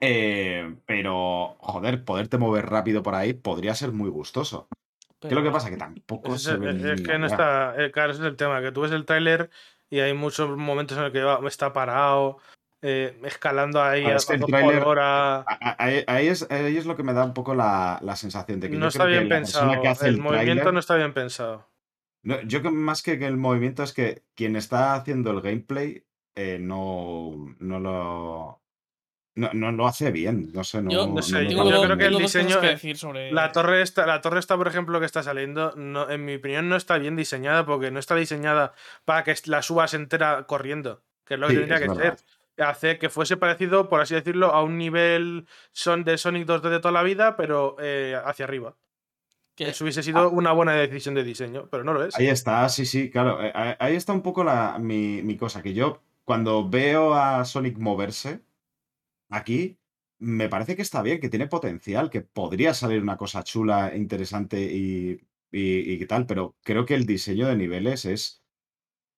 Eh, 0.00 0.74
pero, 0.86 1.56
joder, 1.60 2.04
poderte 2.04 2.36
mover 2.36 2.66
rápido 2.68 3.02
por 3.02 3.14
ahí 3.14 3.32
podría 3.32 3.74
ser 3.74 3.92
muy 3.92 4.10
gustoso. 4.10 4.68
¿Qué 5.20 5.28
es 5.28 5.32
lo 5.32 5.40
que 5.40 5.44
Pero- 5.44 5.52
pasa? 5.54 5.70
Que 5.70 5.76
tampoco 5.78 6.34
Ese 6.34 6.38
se 6.50 6.52
es, 6.54 6.60
ve 6.60 6.92
es 6.94 7.00
que 7.02 7.18
no 7.18 7.26
está. 7.26 7.74
eh, 7.82 7.90
Claro, 7.90 8.12
ese 8.12 8.20
es 8.20 8.26
el 8.28 8.36
tema, 8.36 8.60
que 8.60 8.72
tú 8.72 8.82
ves 8.82 8.92
el 8.92 9.06
tráiler 9.06 9.48
y 9.88 10.00
hay 10.00 10.12
muchos 10.12 10.50
momentos 10.58 10.98
en 10.98 11.04
el 11.04 11.12
que 11.12 11.22
va- 11.22 11.40
está 11.46 11.72
parado, 11.72 12.36
eh, 12.82 13.18
escalando 13.24 13.82
ahí 13.82 14.04
Ah, 14.04 14.10
a, 14.10 14.16
es 14.16 14.26
que 14.26 14.36
por 14.36 14.52
hora. 14.86 15.44
Ahí, 15.78 16.04
ahí 16.06 16.26
es, 16.26 16.46
ahí 16.50 16.76
es 16.76 16.84
lo 16.84 16.96
que 16.96 17.02
me 17.02 17.14
da 17.14 17.24
un 17.24 17.32
poco 17.32 17.54
la, 17.54 17.98
la 18.02 18.16
sensación 18.16 18.60
de 18.60 18.68
que 18.68 18.76
No 18.76 18.82
yo 18.82 18.88
está 18.88 19.04
creo 19.04 19.14
que 19.14 19.18
bien 19.20 19.28
la 19.30 19.36
persona 19.36 19.62
pensado. 19.68 19.82
que 19.82 19.88
hace 19.88 20.08
El 20.08 20.14
el 20.16 20.20
movimiento 20.20 20.72
no 20.72 20.80
está 20.80 20.96
bien 20.96 21.14
pensado. 21.14 21.66
No, 22.24 22.40
yo 22.42 22.62
que 22.62 22.70
más 22.70 23.02
que, 23.02 23.18
que 23.18 23.26
el 23.26 23.36
movimiento 23.36 23.82
es 23.82 23.92
que 23.92 24.22
quien 24.34 24.56
está 24.56 24.94
haciendo 24.94 25.30
el 25.30 25.40
gameplay 25.40 26.02
eh, 26.34 26.58
no, 26.60 27.54
no 27.60 27.78
lo 27.80 28.60
no, 29.36 29.50
no 29.52 29.72
lo 29.72 29.86
hace 29.86 30.10
bien. 30.10 30.50
No 30.52 30.62
sé, 30.64 30.80
no, 30.80 30.90
Yo- 30.90 31.06
No 31.08 31.22
sé, 31.22 31.46
yo 31.48 31.58
creo 31.82 31.96
que 31.98 32.06
el 32.06 32.18
diseño, 32.18 32.60
que 32.60 32.66
eh, 32.68 32.70
decir 32.70 32.96
sobre. 32.96 33.32
La 33.32 33.50
torre 33.52 33.82
esta, 33.82 34.06
la 34.06 34.20
torre 34.20 34.38
esta, 34.38 34.56
por 34.56 34.68
ejemplo, 34.68 35.00
que 35.00 35.06
está 35.06 35.22
saliendo, 35.22 35.72
no, 35.76 36.08
en 36.08 36.24
mi 36.24 36.36
opinión, 36.36 36.68
no 36.68 36.76
está 36.76 36.98
bien 36.98 37.16
diseñada 37.16 37.66
porque 37.66 37.90
no 37.90 37.98
está 37.98 38.14
diseñada 38.14 38.74
para 39.04 39.24
que 39.24 39.34
la 39.46 39.62
subas 39.62 39.92
entera 39.94 40.44
corriendo, 40.46 41.02
que 41.24 41.34
es 41.34 41.40
lo 41.40 41.48
que 41.48 41.54
Sí, 41.54 41.58
tendría 41.58 41.80
que 41.80 41.88
verdad. 41.88 42.16
ser. 42.18 42.26
Hacer 42.64 43.00
que 43.00 43.08
fuese 43.10 43.36
parecido, 43.36 43.88
por 43.88 44.00
así 44.00 44.14
decirlo, 44.14 44.52
a 44.54 44.62
un 44.62 44.78
nivel 44.78 45.46
son 45.72 46.04
de 46.04 46.16
Sonic 46.16 46.46
2D 46.46 46.70
de 46.70 46.78
toda 46.78 46.92
la 46.92 47.02
vida, 47.02 47.36
pero 47.36 47.74
eh, 47.80 48.16
hacia 48.24 48.44
arriba. 48.44 48.76
Que- 49.56 49.68
Eso 49.68 49.84
hubiese 49.84 50.02
sido 50.02 50.30
una 50.30 50.52
buena 50.52 50.72
decisión 50.74 51.14
de 51.14 51.24
diseño, 51.24 51.68
pero 51.70 51.84
no 51.84 51.92
lo 51.92 52.04
es. 52.04 52.14
Ahí 52.16 52.28
está, 52.28 52.68
sí, 52.68 52.84
sí, 52.86 53.10
claro. 53.10 53.42
eh, 53.42 53.52
ahí- 53.54 53.74
Ahí 53.78 53.96
está 53.96 54.12
un 54.12 54.22
poco 54.22 54.44
la, 54.44 54.78
mi, 54.78 55.22
mi 55.22 55.36
cosa, 55.36 55.62
que 55.62 55.74
yo 55.74 56.02
cuando 56.24 56.68
veo 56.68 57.14
a 57.14 57.44
Sonic 57.44 57.78
moverse 57.78 58.42
aquí, 59.30 59.78
me 60.18 60.48
parece 60.48 60.76
que 60.76 60.82
está 60.82 61.02
bien, 61.02 61.20
que 61.20 61.28
tiene 61.28 61.46
potencial, 61.48 62.10
que 62.10 62.22
podría 62.22 62.72
salir 62.74 63.02
una 63.02 63.16
cosa 63.16 63.42
chula, 63.44 63.94
interesante 63.94 64.60
y, 64.62 65.20
y, 65.52 65.92
y 66.02 66.06
tal, 66.06 66.26
pero 66.26 66.56
creo 66.62 66.86
que 66.86 66.94
el 66.94 67.06
diseño 67.06 67.46
de 67.48 67.56
niveles 67.56 68.04
es, 68.06 68.42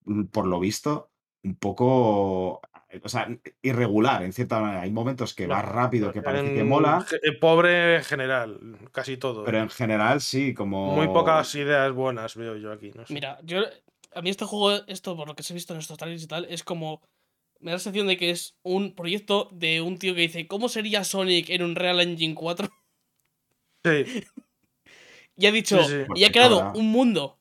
mm, 0.05 0.25
por 0.27 0.47
lo 0.47 0.61
visto, 0.61 1.11
un 1.45 1.57
poco 1.57 2.61
o 3.03 3.09
sea, 3.09 3.29
irregular 3.63 4.23
en 4.23 4.33
cierta 4.33 4.61
manera. 4.61 4.83
Hay 4.83 4.91
momentos 4.91 5.35
que 5.35 5.47
va 5.47 5.63
rápido, 5.63 6.13
que 6.13 6.23
parece 6.23 6.53
que 6.55 6.61
en- 6.61 6.69
mola, 6.69 7.01
ge- 7.09 7.17
eh, 7.23 7.33
Pobre 7.41 7.97
en 7.97 8.05
general, 8.05 8.79
casi 8.93 9.17
todo. 9.17 9.45
pero 9.45 9.59
en 9.59 9.69
general 9.71 10.21
sí, 10.21 10.55
como. 10.55 10.95
Muy 10.95 11.07
pocas 11.09 11.55
ideas 11.55 11.93
buenas 11.93 12.37
veo 12.37 12.57
yo 12.57 12.73
aquí. 12.73 12.93
No 12.95 13.07
sé. 13.07 13.15
Mira, 13.15 13.39
yo. 13.43 13.63
A 14.15 14.23
mí 14.23 14.31
este 14.31 14.45
juego, 14.47 14.83
esto 14.87 15.15
por 15.17 15.29
lo 15.29 15.35
que 15.37 15.43
se 15.43 15.53
ha 15.53 15.55
visto 15.55 15.75
en 15.75 15.81
estos 15.81 15.99
trailers 15.99 16.23
y 16.23 16.27
tal, 16.29 16.47
es 16.47 16.63
como. 16.65 17.03
Me 17.59 17.71
da 17.71 17.77
la 17.77 17.79
sensación 17.79 18.07
de 18.07 18.17
que 18.19 18.31
es 18.31 18.55
un 18.63 18.95
proyecto 18.95 19.49
de 19.53 19.81
un 19.81 19.99
tío 19.99 20.15
que 20.15 20.21
dice: 20.23 20.47
¿Cómo 20.47 20.69
sería 20.69 21.05
Sonic 21.05 21.49
en 21.51 21.63
un 21.63 21.75
Real 21.75 22.01
Engine 22.01 22.35
4? 22.35 22.69
Sí, 23.85 24.05
Y 25.37 25.47
ha 25.47 25.53
dicho. 25.53 25.83
Sí, 25.85 25.91
sí. 25.91 26.05
Y 26.15 26.25
ha 26.25 26.33
creado 26.33 26.73
un 26.75 26.91
mundo. 26.91 27.36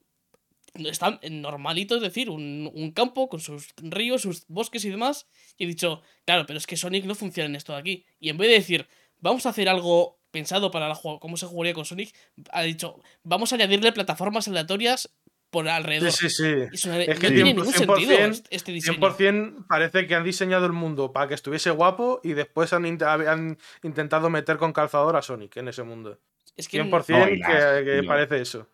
Está 0.83 1.19
normalito, 1.29 1.95
es 1.95 2.01
decir, 2.01 2.29
un, 2.29 2.69
un 2.73 2.91
campo 2.91 3.29
con 3.29 3.39
sus 3.39 3.69
ríos, 3.77 4.21
sus 4.23 4.45
bosques 4.47 4.83
y 4.85 4.89
demás. 4.89 5.27
Y 5.57 5.63
he 5.63 5.67
dicho, 5.67 6.01
claro, 6.25 6.45
pero 6.45 6.57
es 6.57 6.67
que 6.67 6.75
Sonic 6.77 7.05
no 7.05 7.15
funciona 7.15 7.47
en 7.49 7.55
esto 7.55 7.73
de 7.73 7.79
aquí. 7.79 8.05
Y 8.19 8.29
en 8.29 8.37
vez 8.37 8.49
de 8.49 8.55
decir, 8.55 8.87
vamos 9.19 9.45
a 9.45 9.49
hacer 9.49 9.69
algo 9.69 10.19
pensado 10.31 10.69
para 10.71 10.89
la 10.89 10.99
cómo 11.21 11.37
se 11.37 11.45
jugaría 11.45 11.73
con 11.73 11.85
Sonic, 11.85 12.13
ha 12.51 12.61
dicho, 12.63 12.99
vamos 13.23 13.51
a 13.53 13.55
añadirle 13.55 13.93
plataformas 13.93 14.47
aleatorias 14.49 15.09
por 15.49 15.69
alrededor. 15.69 16.11
sí, 16.11 16.29
sí. 16.29 16.43
sí. 16.73 16.89
No, 16.89 16.95
Es 16.95 17.07
no 17.07 17.21
que 17.21 17.31
tiene 17.31 17.43
100%, 17.43 17.45
ningún 17.45 17.71
sentido 17.73 18.11
este- 18.17 18.55
este 18.55 18.71
diseño. 18.73 18.99
100% 18.99 19.65
parece 19.69 20.05
que 20.07 20.15
han 20.15 20.25
diseñado 20.25 20.65
el 20.65 20.73
mundo 20.73 21.13
para 21.13 21.29
que 21.29 21.35
estuviese 21.35 21.69
guapo 21.71 22.19
y 22.23 22.33
después 22.33 22.73
han, 22.73 22.83
int- 22.83 23.03
han 23.29 23.57
intentado 23.83 24.29
meter 24.29 24.57
con 24.57 24.73
calzador 24.73 25.15
a 25.15 25.21
Sonic 25.21 25.55
en 25.55 25.69
ese 25.69 25.83
mundo. 25.83 26.19
Es 26.57 26.67
que 26.67 26.81
100% 26.83 27.19
No, 27.19 27.25
que, 27.27 27.37
las- 27.37 27.83
que 27.85 28.01
lo- 28.01 28.07
parece 28.07 28.41
eso. 28.41 28.67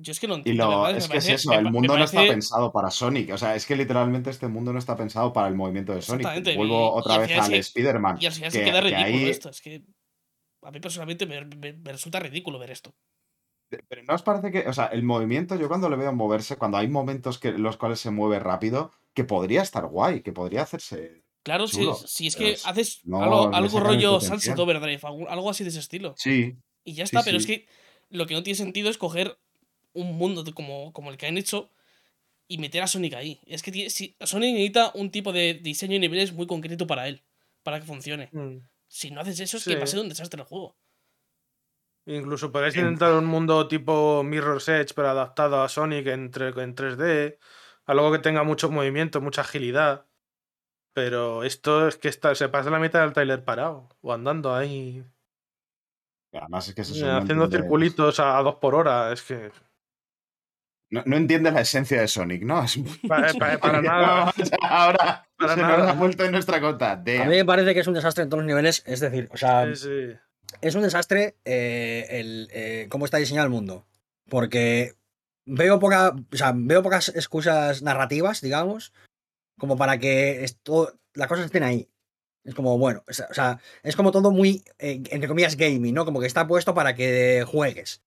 Yo 0.00 0.12
es 0.12 0.20
que 0.20 0.28
no 0.28 0.34
Y 0.34 0.38
entiendo. 0.38 0.64
lo, 0.64 0.70
de 0.70 0.76
verdad, 0.92 0.96
es 0.98 1.08
que 1.08 1.16
es 1.18 1.28
eso, 1.28 1.50
me 1.50 1.56
el 1.56 1.70
mundo 1.70 1.96
no 1.98 2.04
está 2.04 2.20
pensado 2.22 2.72
para 2.72 2.90
Sonic. 2.90 3.32
O 3.32 3.38
sea, 3.38 3.54
es 3.54 3.66
que 3.66 3.76
literalmente 3.76 4.30
este 4.30 4.48
mundo 4.48 4.72
no 4.72 4.78
está 4.78 4.96
pensado 4.96 5.32
para 5.32 5.48
el 5.48 5.54
movimiento 5.54 5.94
de 5.94 6.02
Sonic. 6.02 6.26
Vuelvo 6.56 6.94
y- 6.96 6.98
otra 7.00 7.16
y 7.16 7.18
vez 7.18 7.38
al 7.38 7.46
se- 7.46 7.56
Spider-Man. 7.58 8.18
Y 8.20 8.26
al 8.26 8.32
final 8.32 8.52
se 8.52 8.58
que- 8.58 8.64
queda 8.64 8.80
que 8.82 8.84
ridículo 8.88 9.06
ahí- 9.06 9.28
esto. 9.28 9.48
Es 9.50 9.60
que 9.60 9.82
a 10.62 10.70
mí 10.70 10.80
personalmente 10.80 11.26
me, 11.26 11.44
me- 11.44 11.72
me 11.74 11.92
resulta 11.92 12.18
ridículo 12.20 12.58
ver 12.58 12.70
esto. 12.70 12.94
Pero 13.88 14.02
no 14.02 14.14
os 14.14 14.22
parece 14.22 14.50
que, 14.50 14.66
o 14.68 14.72
sea, 14.72 14.86
el 14.86 15.02
movimiento, 15.02 15.54
yo 15.56 15.68
cuando 15.68 15.90
le 15.90 15.96
veo 15.96 16.12
moverse, 16.12 16.56
cuando 16.56 16.78
hay 16.78 16.88
momentos 16.88 17.38
que 17.38 17.52
los 17.52 17.76
cuales 17.76 18.00
se 18.00 18.10
mueve 18.10 18.38
rápido, 18.38 18.92
que 19.14 19.24
podría 19.24 19.60
estar 19.62 19.86
guay, 19.86 20.22
que 20.22 20.32
podría 20.32 20.62
hacerse. 20.62 21.22
Claro, 21.44 21.66
si, 21.66 21.76
Chulo, 21.78 21.94
si 21.94 22.26
es 22.26 22.36
que 22.36 22.52
es- 22.52 22.66
haces 22.66 23.00
no 23.04 23.22
algo, 23.22 23.54
algo 23.54 23.80
rollo. 23.80 24.20
Sunset 24.20 24.58
Overdrive, 24.58 25.00
algo, 25.28 25.50
así 25.50 25.64
de 25.64 25.70
ese 25.70 25.80
estilo. 25.80 26.14
Sí, 26.16 26.56
Y 26.84 26.94
ya 26.94 27.04
Sí, 27.06 27.14
está, 27.16 27.22
pero 27.22 27.38
sí. 27.38 27.44
es 27.44 27.46
que 27.60 27.68
lo 28.08 28.26
que 28.26 28.32
no 28.34 28.42
tiene 28.42 28.56
sentido 28.56 28.88
es 28.88 28.96
coger 28.96 29.38
un 29.94 30.16
mundo 30.16 30.44
como, 30.54 30.92
como 30.92 31.10
el 31.10 31.16
que 31.16 31.26
han 31.26 31.38
hecho 31.38 31.70
y 32.46 32.58
meter 32.58 32.82
a 32.82 32.86
Sonic 32.86 33.14
ahí. 33.14 33.40
Es 33.46 33.62
que 33.62 33.70
tiene- 33.72 33.90
si, 33.90 34.16
Sonic 34.20 34.52
necesita 34.54 34.90
un 34.94 35.10
tipo 35.10 35.32
de 35.32 35.54
diseño 35.54 35.96
y 35.96 35.98
niveles 35.98 36.32
muy 36.32 36.46
concreto 36.46 36.86
para 36.86 37.08
él, 37.08 37.22
para 37.62 37.80
que 37.80 37.86
funcione. 37.86 38.28
Mm. 38.32 38.58
Si 38.86 39.10
no 39.10 39.20
haces 39.20 39.38
eso, 39.40 39.56
es 39.58 39.64
Sí. 39.64 39.70
que 39.70 39.76
va 39.76 39.84
a 39.84 39.86
ser 39.86 40.00
un 40.00 40.08
desastre 40.08 40.40
el 40.40 40.46
juego. 40.46 40.76
Incluso 42.06 42.50
podréis 42.50 42.72
Sí. 42.74 42.80
intentar 42.80 43.12
un 43.12 43.26
mundo 43.26 43.68
tipo 43.68 44.22
Mirror's 44.22 44.68
Edge, 44.68 44.94
pero 44.94 45.10
adaptado 45.10 45.60
a 45.62 45.68
Sonic 45.68 46.06
en, 46.06 46.30
tre- 46.32 46.58
en 46.62 46.74
3D. 46.74 47.38
Algo 47.84 48.10
que 48.12 48.18
tenga 48.18 48.44
mucho 48.44 48.70
movimiento, 48.70 49.20
mucha 49.20 49.42
agilidad. 49.42 50.06
Pero 50.94 51.44
esto 51.44 51.86
es 51.86 51.96
que 51.96 52.08
está, 52.08 52.34
se 52.34 52.48
pasa 52.48 52.70
la 52.70 52.78
mitad 52.78 53.00
del 53.02 53.12
trailer 53.12 53.44
parado. 53.44 53.88
O 54.00 54.12
andando 54.12 54.54
ahí. 54.54 55.04
además 56.32 56.68
es 56.68 56.74
que 56.74 56.82
es 56.82 56.96
eh, 57.02 57.10
haciendo 57.10 57.48
circulitos 57.50 58.20
a, 58.20 58.38
a 58.38 58.42
dos 58.42 58.56
por 58.56 58.74
hora. 58.74 59.12
Es 59.12 59.22
que. 59.22 59.50
No, 60.90 61.02
no 61.04 61.16
entiende 61.16 61.50
la 61.50 61.60
esencia 61.60 62.00
de 62.00 62.08
Sonic, 62.08 62.42
¿no? 62.44 62.64
Para 63.06 63.32
nada. 63.82 64.32
Ahora 64.62 65.28
Para 65.36 65.54
se 65.54 65.60
nos 65.60 65.88
ha 65.88 65.92
vuelto 65.92 66.24
en 66.24 66.32
nuestra 66.32 66.60
conta. 66.60 66.92
A 66.92 66.96
mí 66.96 67.36
me 67.36 67.44
parece 67.44 67.74
que 67.74 67.80
es 67.80 67.86
un 67.86 67.94
desastre 67.94 68.24
en 68.24 68.30
todos 68.30 68.42
los 68.42 68.48
niveles. 68.48 68.82
Es 68.86 69.00
decir, 69.00 69.28
o 69.32 69.36
sea, 69.36 69.66
Sí, 69.74 69.76
sí. 69.76 70.16
es 70.62 70.74
un 70.74 70.82
desastre 70.82 71.36
eh, 71.44 72.06
el, 72.10 72.48
eh, 72.52 72.86
cómo 72.88 73.04
está 73.04 73.18
diseñado 73.18 73.44
el 73.46 73.52
mundo. 73.52 73.86
Porque 74.30 74.94
veo, 75.44 75.78
poca, 75.78 76.14
o 76.32 76.36
sea, 76.36 76.52
veo 76.54 76.82
pocas 76.82 77.08
excusas 77.10 77.82
narrativas, 77.82 78.40
digamos, 78.40 78.92
como 79.58 79.76
para 79.76 79.98
que 79.98 80.44
esto, 80.44 80.98
las 81.14 81.28
cosas 81.28 81.46
estén 81.46 81.64
ahí. 81.64 81.88
Es 82.44 82.54
como, 82.54 82.78
bueno, 82.78 83.04
o 83.06 83.12
sea, 83.12 83.26
o 83.30 83.34
sea, 83.34 83.58
es 83.82 83.94
como 83.94 84.10
todo 84.10 84.30
muy, 84.30 84.64
eh, 84.78 85.02
entre 85.10 85.28
comillas, 85.28 85.56
gaming, 85.56 85.92
¿no? 85.94 86.06
Como 86.06 86.20
que 86.20 86.26
está 86.26 86.46
puesto 86.46 86.72
para 86.72 86.94
que 86.94 87.44
juegues. 87.46 88.02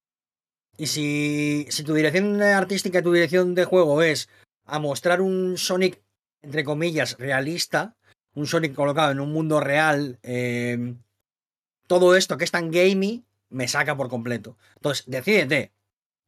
Y 0.76 0.86
si, 0.86 1.66
si 1.70 1.84
tu 1.84 1.94
dirección 1.94 2.40
artística 2.42 2.98
y 2.98 3.02
tu 3.02 3.12
dirección 3.12 3.54
de 3.54 3.64
juego 3.64 4.02
es 4.02 4.28
a 4.64 4.78
mostrar 4.78 5.20
un 5.20 5.58
Sonic, 5.58 6.00
entre 6.40 6.64
comillas, 6.64 7.16
realista, 7.18 7.96
un 8.34 8.46
Sonic 8.46 8.74
colocado 8.74 9.12
en 9.12 9.20
un 9.20 9.32
mundo 9.32 9.60
real, 9.60 10.18
eh, 10.22 10.94
todo 11.86 12.16
esto 12.16 12.38
que 12.38 12.44
es 12.44 12.50
tan 12.50 12.70
gamey 12.70 13.24
me 13.50 13.68
saca 13.68 13.96
por 13.96 14.08
completo. 14.08 14.56
Entonces, 14.76 15.04
decídete. 15.06 15.72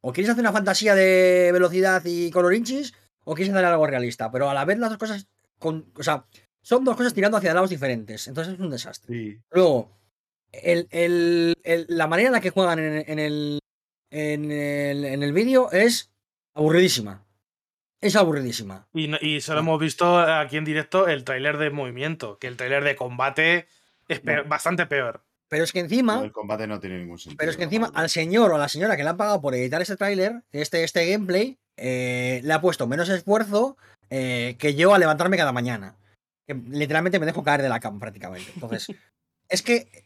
O 0.01 0.13
quieres 0.13 0.29
hacer 0.29 0.41
una 0.43 0.51
fantasía 0.53 0.93
de 0.93 1.49
velocidad 1.51 2.03
y 2.05 2.29
colorinchis, 2.29 2.93
o 3.23 3.33
quieres 3.33 3.51
hacer 3.53 3.65
algo 3.65 3.87
realista. 3.87 4.31
Pero 4.31 4.47
a 4.49 4.53
la 4.53 4.63
vez 4.65 4.77
las 4.77 4.91
dos 4.91 4.99
cosas. 4.99 5.27
Con, 5.57 5.91
o 5.97 6.03
sea, 6.03 6.27
son 6.61 6.83
dos 6.83 6.95
cosas 6.95 7.15
tirando 7.15 7.37
hacia 7.37 7.55
lados 7.55 7.71
diferentes. 7.71 8.27
Entonces 8.27 8.53
es 8.53 8.59
un 8.59 8.69
desastre. 8.69 9.11
Sí. 9.15 9.39
Luego, 9.49 9.89
el- 10.51 10.87
el- 10.91 11.55
el- 11.63 11.85
la 11.89 12.05
manera 12.05 12.27
en 12.29 12.33
la 12.33 12.41
que 12.41 12.51
juegan 12.51 12.77
en, 12.77 13.03
en 13.09 13.17
el, 13.19 13.59
en 14.15 14.49
el, 14.51 15.03
en 15.03 15.23
el 15.23 15.33
vídeo 15.33 15.69
es 15.71 16.11
aburridísima. 16.53 17.25
Es 18.01 18.15
aburridísima. 18.15 18.87
Y, 18.93 19.07
no- 19.09 19.17
y 19.19 19.41
solo 19.41 19.59
hemos 19.59 19.79
visto 19.79 20.19
aquí 20.19 20.57
en 20.57 20.63
directo 20.65 21.07
el 21.07 21.23
tráiler 21.23 21.57
de 21.57 21.69
movimiento, 21.69 22.37
que 22.39 22.47
el 22.47 22.55
tráiler 22.55 22.83
de 22.83 22.95
combate 22.95 23.67
es 24.07 24.23
No. 24.23 24.43
bastante 24.45 24.85
peor. 24.85 25.23
Pero 25.49 25.63
es 25.63 25.71
que 25.73 25.79
No, 25.79 25.85
encima. 25.85 26.21
el 26.23 26.31
combate 26.31 26.65
no 26.65 26.79
tiene 26.79 26.97
ningún 26.99 27.17
sentido. 27.19 27.37
Pero 27.37 27.51
es 27.51 27.57
que 27.57 27.63
encima 27.63 27.91
al 27.93 28.09
señor 28.09 28.51
o 28.51 28.55
a 28.55 28.59
la 28.59 28.69
señora 28.69 28.95
que 28.95 29.03
le 29.03 29.09
han 29.09 29.17
pagado 29.17 29.41
por 29.41 29.53
editar 29.53 29.81
este 29.81 29.95
tráiler, 29.97 30.43
este, 30.51 30.83
este 30.83 31.09
gameplay, 31.11 31.57
eh, 31.77 32.39
le 32.43 32.53
ha 32.53 32.61
puesto 32.61 32.87
menos 32.87 33.09
esfuerzo 33.09 33.75
eh, 34.09 34.55
que 34.59 34.75
yo 34.75 34.93
a 34.93 34.99
levantarme 34.99 35.35
cada 35.37 35.51
mañana. 35.51 35.97
Que 36.47 36.53
literalmente 36.53 37.19
me 37.19 37.25
dejo 37.25 37.43
caer 37.43 37.61
de 37.61 37.69
la 37.69 37.79
cama 37.79 37.99
prácticamente. 37.99 38.49
Entonces, 38.53 38.87
es 39.49 39.61
que 39.61 40.05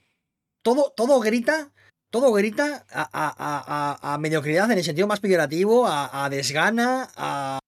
todo, 0.61 0.91
todo 0.95 1.19
grita, 1.19 1.71
todo 2.09 2.31
grita 2.33 2.85
a, 2.91 3.07
a- 3.13 4.13
a- 4.13 4.17
mediocridad 4.17 4.71
en 4.71 4.77
el 4.77 4.83
sentido 4.83 5.07
más 5.07 5.19
peyorativo, 5.19 5.87
a, 5.87 6.25
a 6.25 6.29
desgana, 6.29 7.07
a... 7.15 7.59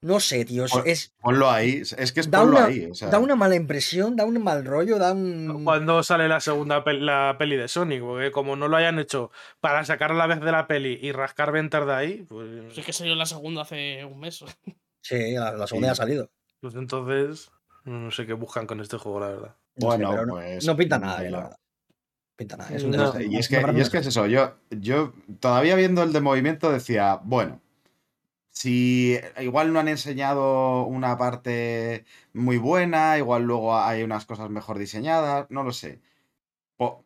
No 0.00 0.20
sé, 0.20 0.44
tío, 0.44 0.64
es- 0.64 0.70
Pues- 0.72 0.86
es, 0.86 1.12
Ponlo 1.20 1.50
ahí. 1.50 1.82
Es 1.96 2.12
que 2.12 2.20
es 2.20 2.30
da, 2.30 2.38
ponlo 2.40 2.58
una, 2.58 2.66
ahí. 2.66 2.86
o 2.88 2.94
sea, 2.94 3.08
da 3.08 3.18
una 3.18 3.34
mala 3.34 3.56
impresión, 3.56 4.14
da 4.14 4.24
un 4.24 4.40
mal 4.42 4.64
rollo, 4.64 4.96
da 4.98 5.12
un... 5.12 5.64
Cuando 5.64 6.02
sale 6.04 6.28
la 6.28 6.40
segunda 6.40 6.84
pel- 6.84 7.00
la 7.00 7.34
peli 7.36 7.56
de 7.56 7.66
Sonic, 7.66 8.00
porque 8.02 8.30
como 8.30 8.54
no 8.54 8.68
lo 8.68 8.76
hayan 8.76 9.00
hecho 9.00 9.32
para 9.60 9.84
sacar 9.84 10.12
a 10.12 10.14
la 10.14 10.28
vez 10.28 10.40
de 10.40 10.52
la 10.52 10.68
peli 10.68 10.98
y 11.02 11.10
rascar 11.10 11.50
ventas 11.50 11.84
de 11.84 11.92
ahí, 11.94 12.24
pues, 12.28 12.72
Si 12.74 12.80
es 12.80 12.86
que 12.86 12.92
salió 12.92 13.16
la 13.16 13.26
segunda 13.26 13.62
hace 13.62 14.04
un 14.04 14.20
mes. 14.20 14.44
Sí, 15.02 15.32
la, 15.32 15.52
la 15.52 15.66
segunda 15.66 15.88
ya 15.88 15.92
ha 15.92 15.96
salido. 15.96 16.30
pues 16.60 16.74
entonces 16.76 17.50
no 17.84 18.10
sé 18.12 18.26
qué 18.26 18.34
buscan 18.34 18.66
con 18.66 18.80
este 18.80 18.98
juego, 18.98 19.18
la 19.20 19.28
verdad. 19.28 19.56
No 19.76 19.80
sé, 19.80 19.86
Bueno, 19.86 20.10
pero 20.10 20.26
no- 20.26 20.34
pues, 20.34 20.64
no 20.66 20.76
pinta 20.76 20.98
nada, 21.00 21.22
la 21.22 21.38
verdad. 21.40 21.56
Pinta 22.38 22.56
nada. 22.56 22.70
Es 22.74 22.84
un 22.84 22.92
No, 22.92 22.98
desastre. 22.98 23.24
Y 23.26 23.36
es 23.36 23.48
que, 23.48 23.56
y 23.56 23.80
es, 23.80 23.90
que 23.90 23.98
es 23.98 24.04
desastre. 24.06 24.08
eso, 24.08 24.26
yo, 24.28 24.54
yo 24.70 25.12
todavía 25.40 25.74
viendo 25.74 26.04
el 26.04 26.12
de 26.12 26.20
movimiento 26.20 26.70
decía, 26.70 27.20
bueno, 27.24 27.60
si 28.50 29.18
igual 29.40 29.72
no 29.72 29.80
han 29.80 29.88
enseñado 29.88 30.84
una 30.84 31.18
parte 31.18 32.04
muy 32.32 32.56
buena, 32.58 33.18
igual 33.18 33.42
luego 33.42 33.76
hay 33.76 34.04
unas 34.04 34.24
cosas 34.24 34.50
mejor 34.50 34.78
diseñadas, 34.78 35.46
no 35.50 35.64
lo 35.64 35.72
sé. 35.72 36.00
Po- 36.76 37.04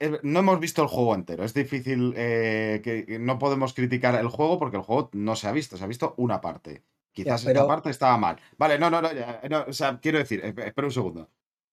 eh, 0.00 0.20
no 0.22 0.40
hemos 0.40 0.60
visto 0.60 0.82
el 0.82 0.88
juego 0.88 1.14
entero, 1.14 1.42
es 1.42 1.54
difícil 1.54 2.12
eh, 2.14 2.82
que 2.84 3.18
no 3.18 3.38
podemos 3.38 3.72
criticar 3.72 4.14
el 4.14 4.28
juego 4.28 4.58
porque 4.58 4.76
el 4.76 4.82
juego 4.82 5.08
no 5.14 5.36
se 5.36 5.48
ha 5.48 5.52
visto, 5.52 5.78
se 5.78 5.84
ha 5.84 5.88
visto 5.88 6.12
una 6.18 6.40
parte. 6.42 6.82
Quizás 7.12 7.44
pero- 7.44 7.60
esta 7.60 7.66
parte 7.68 7.88
estaba 7.90 8.18
mal. 8.18 8.36
Vale, 8.58 8.78
no, 8.78 8.90
no, 8.90 9.00
no, 9.00 9.10
ya, 9.10 9.40
no, 9.48 9.64
o 9.68 9.72
sea, 9.72 9.98
quiero 10.00 10.18
decir, 10.18 10.42
esp- 10.44 10.64
espera 10.66 10.86
un 10.86 10.92
segundo. 10.92 11.30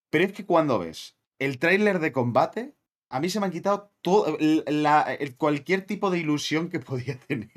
Pero 0.10 0.24
es 0.24 0.32
que 0.32 0.46
cuando 0.46 0.80
ves 0.80 1.16
el 1.40 1.60
tráiler 1.60 2.00
de 2.00 2.12
combate, 2.12 2.74
a 3.10 3.20
mí 3.20 3.30
se 3.30 3.40
me 3.40 3.46
han 3.46 3.52
quitado 3.52 3.92
todo, 4.02 4.38
la- 4.68 5.02
el- 5.20 5.36
cualquier 5.36 5.82
tipo 5.82 6.10
de 6.10 6.20
ilusión 6.20 6.70
que 6.70 6.80
podía 6.82 7.18
tener. 7.20 7.50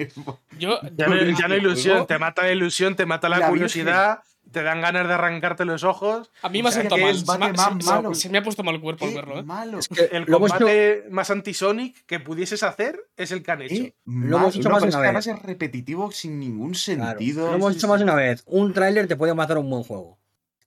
Yo, 0.59 0.79
Ya 0.97 1.07
no, 1.09 1.17
ya 1.17 1.49
no 1.49 1.57
ilusión, 1.57 1.95
juego, 1.95 2.07
te 2.07 2.19
mata 2.19 2.43
la 2.43 2.53
ilusión, 2.53 2.97
te 2.97 3.07
mata 3.07 3.29
la, 3.29 3.39
la 3.39 3.49
curiosidad, 3.49 4.21
te 4.51 4.63
dan 4.63 4.81
ganas 4.81 5.07
de 5.07 5.13
arrancarte 5.15 5.65
los 5.67 5.85
ojos. 5.85 6.31
a 6.43 6.49
mí 6.49 6.63
me 6.63 6.71
ha 6.71 6.73
sentado 6.73 7.01
mal. 7.03 7.15
Se 7.15 7.25
se- 7.25 7.91
malo. 7.91 8.15
se 8.15 8.29
me 8.31 8.41
puesto 8.43 8.63
mal 8.63 8.75
el 8.77 8.81
cuerpo 8.81 9.05
al 9.07 9.15
verlo, 9.15 9.39
¿eh? 9.41 9.43
malo. 9.43 9.79
Es 9.79 9.89
que 9.89 10.05
El 10.05 10.23
hemos 10.27 10.29
hecho- 10.29 10.39
combate 10.59 11.05
más 11.11 11.31
anti-Sonic 11.31 12.05
que 12.07 12.19
pudieses 12.21 12.63
hacer 12.63 12.99
es 13.17 13.31
el 13.33 13.43
que 13.43 13.51
han 13.51 13.63
hecho. 13.63 13.85
Lo 14.07 14.37
hemos 14.39 14.57
hecho 14.57 14.71
más 14.71 14.83
de 14.83 14.89
es 14.89 14.95
una 14.95 15.05
además 15.05 15.27
vez. 15.27 15.37
es 15.37 15.43
repetitivo 15.43 16.11
sin 16.13 16.39
ningún 16.41 16.73
Claro, 16.73 17.19
sentido. 17.19 17.49
lo 17.51 17.55
hemos 17.57 17.75
dicho 17.75 17.89
más 17.89 17.99
de 17.99 18.05
una 18.05 18.15
vez. 18.15 18.43
Un 18.47 18.73
tráiler 18.73 19.07
te 19.07 19.17
puede 19.17 19.35
matar 19.35 19.59
un 19.59 19.69
buen 19.69 19.83
juego. 19.83 20.19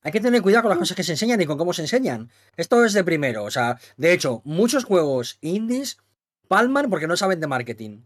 Hay 0.04 0.12
que 0.12 0.20
tener 0.20 0.42
cuidado 0.42 0.64
con 0.64 0.70
las 0.70 0.80
cosas 0.80 0.98
que 0.98 1.04
se 1.04 1.12
enseñan 1.14 1.42
y 1.42 1.46
con 1.46 1.58
cómo 1.58 1.74
se 1.74 1.84
enseñan. 1.84 2.30
Esto 2.58 2.84
es 2.84 2.94
de 2.94 3.04
primero. 3.04 3.44
O 3.44 3.52
sea, 3.52 3.80
de 3.98 4.14
hecho, 4.14 4.42
muchos 4.46 4.84
juegos 4.84 5.38
indies 5.42 5.98
palman 6.48 6.90
porque 6.90 7.08
no 7.08 7.18
saben 7.18 7.40
de 7.40 7.48
marketing. 7.48 8.06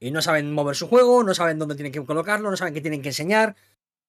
Y 0.00 0.10
no 0.10 0.22
saben 0.22 0.52
mover 0.52 0.76
su 0.76 0.88
juego, 0.88 1.22
no 1.22 1.34
saben 1.34 1.58
dónde 1.58 1.74
tienen 1.74 1.92
que 1.92 2.04
colocarlo, 2.04 2.50
no 2.50 2.56
saben 2.56 2.74
qué 2.74 2.80
tienen 2.80 3.02
que 3.02 3.10
enseñar. 3.10 3.56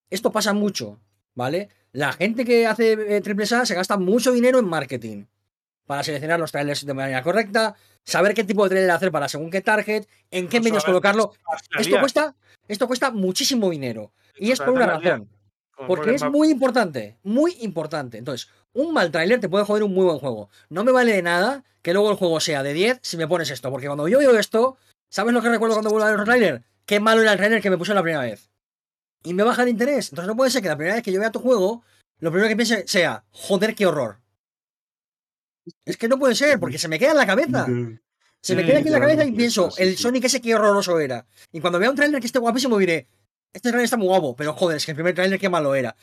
Esto 0.10 0.32
pasa 0.32 0.54
mucho. 0.54 1.00
¿vale? 1.36 1.70
La 1.92 2.14
gente 2.14 2.46
que 2.46 2.66
hace 2.66 2.94
eh, 2.94 3.22
triple 3.22 3.44
A 3.44 3.66
se 3.66 3.76
gasta 3.76 3.98
mucho 3.98 4.32
dinero 4.32 4.58
en 4.58 4.66
marketing 4.66 5.26
para 5.86 6.04
seleccionar 6.04 6.40
los 6.40 6.52
trailers 6.52 6.84
de 6.84 6.94
manera 6.96 7.22
correcta, 7.22 7.76
saber 8.04 8.34
qué 8.34 8.44
tipo 8.44 8.64
de 8.64 8.70
trailer 8.70 8.92
hacer 8.92 9.12
para 9.12 9.30
según 9.30 9.52
qué 9.52 9.62
target, 9.62 10.08
en 10.32 10.48
qué 10.48 10.58
Incluso 10.58 10.64
medios 10.64 10.86
colocarlo. 10.86 11.34
Esto 11.78 12.00
cuesta, 12.00 12.36
esto 12.68 12.88
cuesta 12.88 13.12
muchísimo 13.12 13.70
dinero. 13.70 14.12
Y 14.38 14.52
es 14.52 14.60
por 14.60 14.72
una 14.72 14.88
razón. 14.88 15.30
Porque 15.88 16.16
es 16.16 16.24
muy 16.24 16.50
importante, 16.50 17.18
muy 17.24 17.58
importante. 17.62 18.18
Entonces, 18.18 18.50
un 18.74 18.94
mal 18.94 19.12
tráiler 19.12 19.40
te 19.40 19.50
puede 19.50 19.66
joder 19.66 19.84
un 19.84 19.94
muy 19.94 20.06
buen 20.06 20.20
juego. 20.20 20.50
No 20.70 20.84
me 20.84 20.92
vale 20.92 21.14
de 21.14 21.22
nada 21.22 21.64
que 21.82 21.94
luego 21.94 22.12
el 22.12 22.18
juego 22.18 22.40
sea 22.40 22.64
de 22.64 22.74
10 22.74 23.00
si 23.02 23.18
me 23.18 23.28
pones 23.28 23.50
esto. 23.50 23.70
Porque 23.70 23.88
cuando 23.88 24.08
yo 24.08 24.20
veo 24.20 24.38
esto, 24.38 24.78
¿sabes 25.10 25.34
lo 25.34 25.42
que 25.42 25.50
recuerdo 25.50 25.76
cuando 25.76 25.90
vuelvo 25.90 26.08
a 26.08 26.12
ver 26.12 26.20
el 26.20 26.26
tráiler? 26.26 26.64
Qué 26.86 27.00
malo 27.00 27.22
era 27.22 27.34
el 27.34 27.38
tráiler 27.38 27.62
que 27.62 27.70
me 27.70 27.78
puse 27.78 27.94
la 27.94 28.02
primera 28.02 28.24
vez. 28.24 28.50
Y 29.24 29.34
me 29.34 29.44
baja 29.44 29.64
el 29.64 29.70
interés. 29.70 30.10
Entonces 30.10 30.28
no 30.28 30.36
puede 30.36 30.52
ser 30.52 30.62
que 30.62 30.70
la 30.70 30.78
primera 30.78 30.96
vez 30.96 31.04
que 31.04 31.12
yo 31.12 31.20
vea 31.20 31.32
tu 31.32 31.40
juego, 31.40 31.84
lo 32.20 32.32
primero 32.32 32.48
que 32.48 32.56
piense 32.56 32.88
sea, 32.88 33.26
joder, 33.32 33.76
qué 33.76 33.86
horror. 33.86 34.20
Es 35.84 35.98
que 35.98 36.08
no 36.08 36.20
puede 36.20 36.36
ser, 36.36 36.60
porque 36.60 36.78
se 36.78 36.88
me 36.88 37.00
queda 37.00 37.12
en 37.12 37.18
la 37.18 37.26
cabeza. 37.26 37.66
Se 38.42 38.56
me 38.56 38.64
queda 38.64 38.80
aquí 38.80 38.88
en 38.88 38.94
la 38.94 39.00
cabeza 39.00 39.26
y 39.26 39.32
pienso, 39.32 39.70
el. 39.78 39.98
Sonic 39.98 40.26
ese 40.26 40.40
qué 40.40 40.54
horroroso 40.54 41.00
era. 41.00 41.26
Y 41.52 41.60
cuando 41.60 41.80
vea 41.80 41.90
un 41.90 41.96
tráiler 41.96 42.20
que 42.20 42.28
esté 42.28 42.38
guapísimo 42.38 42.78
diré, 42.78 43.08
este 43.56 43.70
tráiler 43.70 43.86
está 43.86 43.98
muy 43.98 44.08
guapo, 44.08 44.36
pero 44.36 44.54
joder, 44.54 44.78
es 44.78 44.86
que 44.86 44.92
el 44.92 44.96
primer 44.96 45.16
tráiler 45.16 45.40
qué 45.40 45.50
malo 45.50 45.74
era. 45.76 45.96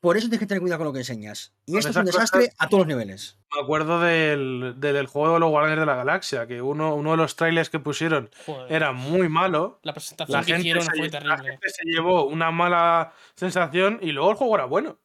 Por 0.00 0.18
eso 0.18 0.26
tienes 0.26 0.40
que 0.40 0.46
tener 0.46 0.60
cuidado 0.60 0.80
con 0.80 0.86
lo 0.88 0.92
que 0.92 0.98
enseñas. 0.98 1.54
Y 1.64 1.72
Con 1.72 1.78
esto 1.78 1.90
es 1.90 1.96
un 1.96 2.02
esas 2.02 2.14
desastre 2.14 2.40
cosas- 2.40 2.54
a 2.58 2.68
todos 2.68 2.80
los 2.82 2.88
niveles. 2.88 3.38
Me 3.54 3.62
acuerdo 3.62 4.00
del, 4.00 4.74
del, 4.76 4.94
del 4.94 5.06
juego 5.06 5.34
de 5.34 5.40
los 5.40 5.48
Guardianes 5.48 5.80
de 5.80 5.86
la 5.86 5.94
Galaxia, 5.96 6.46
que 6.46 6.60
uno, 6.60 6.94
uno 6.94 7.12
de 7.12 7.16
los 7.16 7.36
trailers 7.36 7.70
que 7.70 7.78
pusieron 7.78 8.28
Joder, 8.44 8.70
era 8.70 8.92
muy 8.92 9.30
malo. 9.30 9.78
la 9.82 9.94
presentación 9.94 10.38
La 10.40 10.44
que 10.44 10.58
hicieron 10.58 10.82
se, 10.84 10.90
fue 10.90 11.08
la 11.08 11.10
terrible. 11.10 11.50
gente 11.52 11.70
se 11.70 11.84
llevó 11.84 12.26
una 12.26 12.50
mala 12.50 13.14
sensación 13.34 13.98
y 14.02 14.12
luego 14.12 14.30
el 14.32 14.36
juego 14.36 14.54
era 14.56 14.64
bueno. 14.66 14.98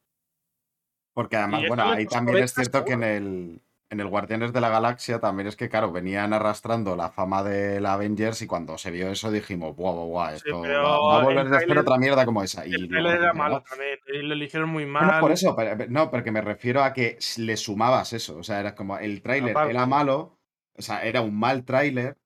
Porque 1.14 1.38
además, 1.38 1.64
bueno, 1.68 1.84
ahí 1.91 2.05
también 2.05 2.38
es 2.43 2.53
cierto 2.53 2.84
que 2.84 2.93
en 2.93 3.03
el, 3.03 3.62
en 3.92 4.00
el 4.00 4.08
Guardianes 4.08 4.54
de 4.54 4.62
la 4.62 4.70
Galaxia 4.70 5.20
también 5.20 5.48
es 5.48 5.56
que, 5.56 5.68
claro, 5.68 5.92
venían 5.92 6.32
arrastrando 6.34 6.96
la 6.96 7.10
fama 7.10 7.42
de 7.44 7.80
la 7.82 7.94
Avengers 7.94 8.42
y 8.44 8.48
cuando 8.48 8.78
se 8.78 8.92
vio 8.92 9.10
eso 9.10 9.32
dijimos, 9.32 9.76
guau, 9.76 9.96
guau, 9.96 10.08
guau, 10.08 10.36
esto 10.36 10.62
va, 10.62 10.68
a 10.68 11.20
el 11.20 11.26
volver 11.26 11.40
a 11.48 11.50
tráiler- 11.60 11.78
otra 11.80 11.98
mierda 11.98 12.26
como 12.26 12.44
esa. 12.44 12.68
Y 12.68 12.74
El 12.76 12.88
trailer 12.88 13.14
era 13.14 13.32
resulta 13.32 13.32
que 13.32 13.38
malo 13.38 13.56
no. 13.56 13.64
también. 13.64 14.28
Lo 14.28 14.34
eligieron 14.36 14.70
muy 14.70 14.86
No, 14.86 14.92
mal. 14.92 15.08
no, 15.16 15.20
por 15.20 15.32
eso, 15.32 15.56
pero- 15.56 15.88
no, 15.90 16.12
porque 16.12 16.32
me 16.32 16.42
refiero 16.42 16.84
a 16.84 16.94
que 16.94 17.18
le 17.38 17.58
sumabas 17.58 18.14
eso. 18.14 18.38
O 18.38 18.44
sea, 18.44 18.60
era 18.60 18.76
como 18.76 18.98
el 19.00 19.22
tráiler 19.24 19.56
era 19.70 19.86
malo, 19.88 20.38
o 20.78 20.82
sea, 20.84 21.04
era 21.04 21.22
un 21.22 21.38
mal 21.38 21.66
tráiler. 21.66 22.18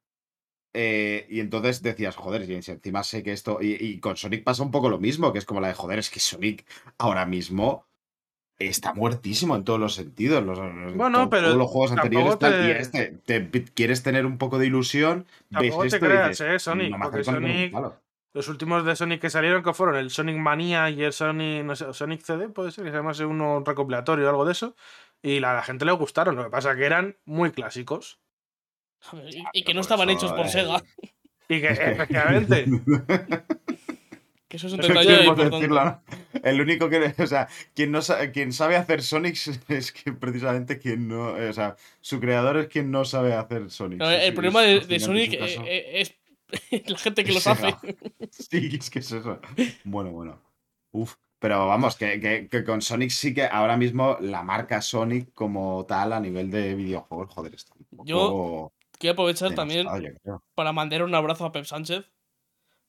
eh, 0.75 1.27
y 1.29 1.39
entonces 1.39 1.83
decías, 1.83 2.15
joder, 2.15 2.45
si 2.47 2.71
encima 2.71 3.03
sé 3.03 3.21
que 3.21 3.31
esto. 3.31 3.59
Y, 3.61 3.73
y 3.79 3.99
con 3.99 4.17
Sonic 4.17 4.43
pasa 4.43 4.63
un 4.63 4.71
poco 4.71 4.89
lo 4.89 4.97
mismo, 4.99 5.31
que 5.31 5.37
es 5.37 5.45
como 5.45 5.61
la 5.61 5.67
de, 5.67 5.75
joder, 5.75 5.99
es 5.99 6.09
que 6.09 6.19
Sonic 6.19 6.65
ahora 6.97 7.27
mismo 7.27 7.85
está 8.59 8.93
muertísimo 8.93 9.55
en 9.55 9.63
todos 9.63 9.79
los 9.79 9.93
sentidos. 9.95 10.43
Los, 10.43 10.59
Bueno, 10.95 11.29
pero 11.29 11.47
todos 11.47 11.57
los 11.57 11.69
juegos 11.69 11.91
anteriores 11.91 12.37
tal, 12.39 12.53
y 12.53 12.73
te- 12.73 12.79
este, 12.81 13.05
te- 13.25 13.63
quieres 13.65 14.03
tener 14.03 14.25
un 14.25 14.37
poco 14.37 14.59
de 14.59 14.67
ilusión, 14.67 15.25
ves 15.49 15.75
te 15.77 15.85
esto 15.87 15.97
y 15.97 15.99
creas, 15.99 16.29
dices, 16.29 16.47
eh, 16.49 16.59
Sonic, 16.59 16.91
no 16.91 16.99
porque 17.03 17.23
Sonic-. 17.23 17.73
Los 18.33 18.47
últimos 18.47 18.83
de 18.83 18.95
Sonic 18.95 19.21
que 19.21 19.29
salieron, 19.29 19.61
que 19.61 19.73
fueron 19.73 19.95
el 19.95 20.09
Sonic 20.09 20.37
Mania 20.37 20.89
y 20.89 21.03
el 21.03 21.13
Sonic, 21.13 21.63
no 21.65 21.75
sé, 21.75 21.93
Sonic 21.93 22.21
CD, 22.21 22.49
puede 22.49 22.71
ser, 22.71 22.83
que 22.83 22.89
se 22.89 22.97
llamase 22.97 23.25
uno 23.25 23.61
recopilatorio 23.63 24.25
o 24.25 24.29
algo 24.29 24.45
de 24.45 24.53
eso. 24.53 24.75
Y 25.21 25.39
la, 25.39 25.53
la 25.53 25.61
gente 25.61 25.85
le 25.85 25.91
gustaron, 25.91 26.35
lo 26.35 26.43
que 26.43 26.49
pasa 26.49 26.75
que 26.75 26.83
eran 26.85 27.15
muy 27.25 27.51
clásicos. 27.51 28.19
Y, 29.13 29.43
y 29.53 29.63
que 29.63 29.73
no 29.73 29.79
Por 29.79 29.81
estaban 29.81 30.09
eso, 30.09 30.17
hechos 30.17 30.31
por 30.33 30.45
eh, 30.45 30.49
Sega. 30.49 30.83
Y 31.49 31.59
que, 31.61 31.67
Es 31.67 31.79
que- 31.79 31.91
efectivamente, 31.91 32.65
Que 34.53 34.57
eso 34.57 34.67
es 34.67 34.73
un 34.73 34.81
Eso 34.81 34.89
detalle 34.89 35.07
queremos 35.07 35.29
importante. 35.29 35.55
decirlo, 35.55 35.83
¿no? 35.83 36.03
El 36.43 36.61
único 36.61 36.87
que, 36.87 37.15
o 37.17 37.25
sea, 37.25 37.47
quien 37.73 37.91
no 37.91 38.01
quien 38.31 38.53
sabe 38.53 38.75
hacer 38.75 39.01
Sonic 39.01 39.35
es 39.69 39.91
que 39.91 40.13
precisamente 40.13 40.77
quien 40.77 41.07
no, 41.07 41.35
eh, 41.39 41.49
o 41.49 41.53
sea, 41.53 41.75
su 42.01 42.19
creador 42.19 42.57
es 42.57 42.67
quien 42.67 42.91
no 42.91 43.03
sabe 43.03 43.33
hacer 43.33 43.71
Sonic. 43.71 43.97
No, 43.97 44.11
el 44.11 44.21
sí, 44.27 44.31
problema 44.33 44.63
es 44.63 44.87
de, 44.87 44.99
Sonic 44.99 45.39
caso. 45.39 45.63
eh, 45.63 46.01
eh, 46.01 46.01
es 46.71 46.85
la 46.87 46.97
gente 46.99 47.23
que 47.23 47.31
Es 47.31 47.35
los 47.35 47.47
hace. 47.47 47.75
Sí, 48.29 48.77
es 48.79 48.91
que 48.91 48.99
es 48.99 49.11
eso. 49.11 49.39
Bueno, 49.85 50.11
bueno. 50.11 50.39
Uf. 50.91 51.15
Pero 51.39 51.65
vamos, 51.65 51.95
que, 51.95 52.19
que- 52.19 52.47
que 52.47 52.63
con 52.63 52.83
Sonic 52.83 53.09
sí 53.09 53.33
que 53.33 53.45
ahora 53.47 53.75
mismo 53.75 54.17
la 54.21 54.43
marca 54.43 54.83
Sonic 54.83 55.33
como 55.33 55.83
tal 55.87 56.13
a 56.13 56.19
nivel 56.19 56.51
de 56.51 56.75
videojuegos, 56.75 57.33
joder, 57.33 57.55
está 57.55 57.73
un 57.75 57.85
poco 57.85 58.05
Yo 58.05 58.71
Quiero 58.99 59.13
aprovechar 59.13 59.55
también 59.55 59.87
para 60.53 60.71
mandar 60.73 61.01
un 61.01 61.15
abrazo 61.15 61.43
a 61.45 61.51
Pep 61.51 61.65
Sánchez. 61.65 62.05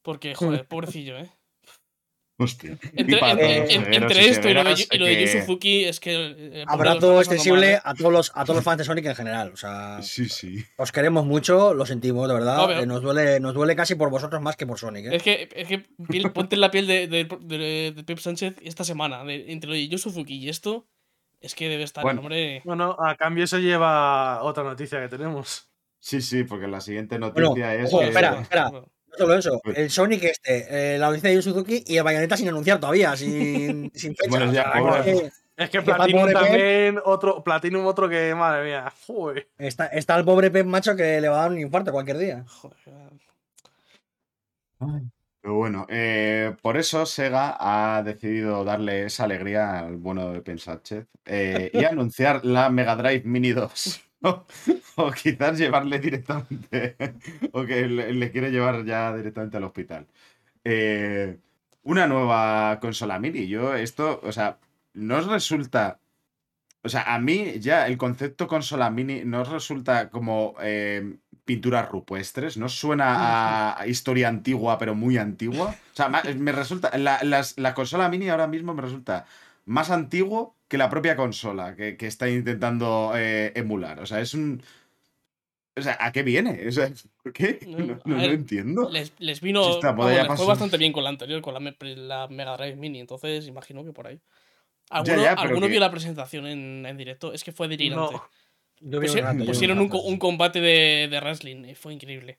Porque, 0.03 0.35
joder, 0.35 0.69
pobrecillo, 0.69 1.17
¿eh? 1.17 1.31
Hostia. 2.37 2.77
Entre, 2.97 4.29
esto 4.29 4.49
y 4.49 4.55
lo 4.55 4.65
de, 4.65 4.87
y 4.91 4.99
lo 4.99 5.07
de 5.07 5.15
Yu 5.15 5.21
que- 5.33 5.41
Suzuki 5.41 5.85
es 5.85 6.01
que. 6.01 6.35
eh, 6.37 6.65
Abrazo 6.67 7.21
extensible 7.21 7.79
a 7.83 7.95
todos, 7.95 8.13
los, 8.13 8.33
a 8.35 8.43
todos 8.45 8.57
los 8.57 8.65
fans 8.65 8.79
de 8.79 8.85
Sonic 8.85 9.07
en 9.07 9.15
general. 9.15 9.53
O 9.53 9.57
sea, 9.57 10.03
Sí, 10.03 10.29
sí. 10.29 10.65
os 10.77 10.91
queremos 10.91 11.25
mucho, 11.25 11.75
lo 11.75 11.87
sentimos, 11.87 12.27
de 12.27 12.35
verdad. 12.35 12.83
Eh, 12.83 12.87
nos, 12.87 13.03
duele, 13.03 13.39
nos 13.39 13.55
duele 13.55 13.77
casi 13.77 13.95
por 13.95 14.11
vosotros 14.11 14.43
más 14.43 14.57
que 14.57 14.67
por 14.67 14.79
Sonic. 14.81 15.07
¿eh? 15.07 15.17
Es 15.17 15.23
que, 15.23 15.49
es 15.55 15.69
que 15.69 15.85
piel- 16.09 16.33
ponte 16.33 16.57
en 16.57 16.61
la 16.61 16.71
piel 16.73 16.87
de, 16.89 17.07
de, 17.07 17.25
de- 17.41 17.93
de 17.95 18.05
Pep 18.05 18.19
Sánchez 18.19 18.57
esta 18.63 18.83
semana. 18.83 19.23
de- 19.25 19.53
entre 19.53 19.69
lo 19.69 19.75
de 19.77 19.87
Yu 19.87 19.99
Suzuki 19.99 20.35
y 20.37 20.49
esto, 20.49 20.89
es 21.41 21.55
que 21.55 21.69
debe 21.69 21.85
estar 21.85 22.03
Bueno. 22.03 22.21
el 22.21 22.25
hombre. 22.27 22.63
bueno, 22.65 22.97
a 22.99 23.15
cambio 23.17 23.47
se 23.47 23.61
lleva 23.61 24.43
otra 24.43 24.65
noticia 24.65 25.01
que 25.01 25.09
tenemos. 25.09 25.71
Sí, 26.01 26.21
sí, 26.21 26.43
porque 26.45 26.67
la 26.67 26.81
siguiente 26.81 27.17
Bueno, 27.19 27.33
noticia 27.49 27.75
es 27.77 27.89
ojo, 27.93 28.01
que... 28.01 28.09
espera, 28.09 28.41
espera. 28.41 28.71
No 29.19 29.25
solo 29.27 29.39
eso, 29.39 29.61
Pues- 29.63 29.79
el 29.79 29.91
Sonic 29.91 30.25
este, 30.25 30.95
eh, 30.95 30.99
la 30.99 31.09
noticia 31.09 31.31
de 31.31 31.37
Yu 31.37 31.43
Suzuki 31.43 31.85
y 31.87 31.97
el 31.97 32.03
Bayonetta 32.05 32.37
sin 32.37 32.49
anunciar 32.49 32.81
todavía, 32.81 33.17
sin, 33.17 33.91
sin 33.95 34.15
fecha. 34.17 34.29
Bueno, 34.31 34.51
o 34.51 34.53
ya, 34.53 34.73
sea, 34.73 35.03
que 35.05 35.31
Es 35.57 35.71
que 35.71 35.83
Platinum 35.83 36.33
también, 36.33 36.99
otro, 37.05 37.45
Platinum 37.45 37.87
otro 37.87 38.09
que, 38.09 38.35
madre 38.35 38.65
mía, 38.65 38.93
joder. 39.07 39.49
está, 39.59 39.87
está 39.87 40.17
el 40.17 40.25
pobre 40.25 40.51
Pep 40.51 40.67
macho 40.67 40.97
que 40.97 41.21
le 41.21 41.29
va 41.29 41.39
a 41.39 41.43
dar 41.43 41.51
un 41.53 41.59
infarto 41.61 41.93
cualquier 41.93 42.19
día. 42.19 42.45
joder, 42.49 42.77
Pero 45.41 45.55
bueno, 45.55 45.87
eh, 45.91 46.57
por 46.63 46.77
eso 46.77 47.05
Sega 47.07 47.57
ha 47.61 48.03
decidido 48.03 48.65
darle 48.65 49.05
esa 49.05 49.25
alegría 49.25 49.79
al 49.81 49.97
bueno 49.97 50.33
de 50.33 50.41
Pen 50.41 50.59
Sánchez 50.59 51.07
eh, 51.27 51.71
y 51.73 51.85
anunciar 51.85 52.45
la 52.45 52.71
Mega 52.71 52.97
Drive 52.97 53.23
Mini 53.25 53.53
2. 53.53 54.01
O, 54.25 54.45
o 54.97 55.11
quizás 55.13 55.59
llevarle 55.59 55.99
directamente, 55.99 56.97
o 57.53 57.65
que 57.65 57.87
le, 57.89 58.13
le 58.13 58.31
quiere 58.33 58.51
llevar 58.51 58.85
ya 58.85 59.15
directamente 59.17 59.57
al 59.59 59.65
hospital. 59.65 60.07
Eh, 60.65 61.39
una 61.83 62.07
nueva 62.07 62.79
consola 62.81 63.19
mini. 63.19 63.47
Yo 63.47 63.75
esto, 63.75 64.21
o 64.23 64.33
sea, 64.33 64.59
no 64.95 65.17
os 65.19 65.27
resulta... 65.27 66.01
O 66.83 66.89
sea, 66.91 67.15
a 67.15 67.19
mí 67.19 67.61
ya 67.61 67.87
el 67.87 67.97
concepto 67.97 68.47
consola 68.47 68.91
mini 68.91 69.25
no 69.25 69.41
os 69.41 69.49
resulta 69.49 70.11
como 70.11 70.55
eh, 70.61 71.17
pinturas 71.47 71.89
rupestres, 71.89 72.59
no 72.59 72.69
suena 72.69 73.73
a, 73.73 73.87
historia 73.87 74.29
antigua, 74.29 74.77
pero 74.77 74.95
muy 74.95 75.17
antigua. 75.17 75.69
O 75.93 75.97
sea, 75.97 76.11
me 76.11 76.53
resulta. 76.53 76.91
La, 76.99 77.21
las- 77.23 77.57
la 77.59 77.73
consola 77.73 78.11
mini 78.11 78.29
ahora 78.29 78.47
mismo 78.49 78.75
me 78.75 78.83
resulta 78.83 79.25
más 79.65 79.91
antiguo 79.91 80.57
que 80.75 80.79
la 80.79 80.91
propia 80.91 81.15
consola 81.15 81.77
que, 81.77 81.97
que 81.97 82.09
está 82.09 82.29
intentando 82.29 83.13
eh, 83.17 83.53
emular. 83.55 84.01
O 84.01 84.07
sea, 84.07 84.21
es 84.21 84.35
un. 84.35 84.61
O 85.77 85.83
sea, 85.83 85.97
¿a 86.01 86.11
qué 86.11 86.25
viene? 86.25 86.67
O 86.67 86.73
sea, 86.73 86.91
¿por 87.23 87.33
qué? 87.33 87.61
No, 87.67 87.99
lo 88.05 88.23
entiendo. 88.25 88.91
Les, 88.91 89.13
les 89.21 89.41
vino. 89.41 89.81
Les 89.81 90.27
fue 90.37 90.47
bastante 90.47 90.77
bien 90.77 90.93
con 90.93 91.05
la 91.05 91.11
anterior, 91.11 91.41
con 91.43 91.55
la, 91.55 91.61
me- 91.61 91.77
la 91.81 92.27
Mega 92.27 92.57
Drive 92.57 92.75
Mini, 92.77 92.99
entonces 92.99 93.47
imagino 93.47 93.85
que 93.85 93.93
por 93.93 94.09
ahí. 94.09 94.17
Ya, 94.91 94.97
¿Alguno, 94.99 95.23
ya, 95.23 95.33
alguno 95.35 95.61
que- 95.67 95.71
vio 95.71 95.81
la 95.81 95.91
presentación 95.93 96.47
en, 96.49 96.85
en 96.87 96.97
directo? 96.97 97.33
Es 97.33 97.45
que 97.45 97.53
fue 97.53 97.69
delirante. 97.69 98.15
No. 98.15 98.29
Yo 98.81 99.01
yo 99.01 99.47
pusieron 99.47 99.79
un, 99.79 99.91
un 99.93 100.19
combate 100.19 100.61
de, 100.61 101.07
de 101.09 101.21
wrestling 101.21 101.65
y 101.67 101.75
fue 101.77 101.95
increíble. 101.95 102.37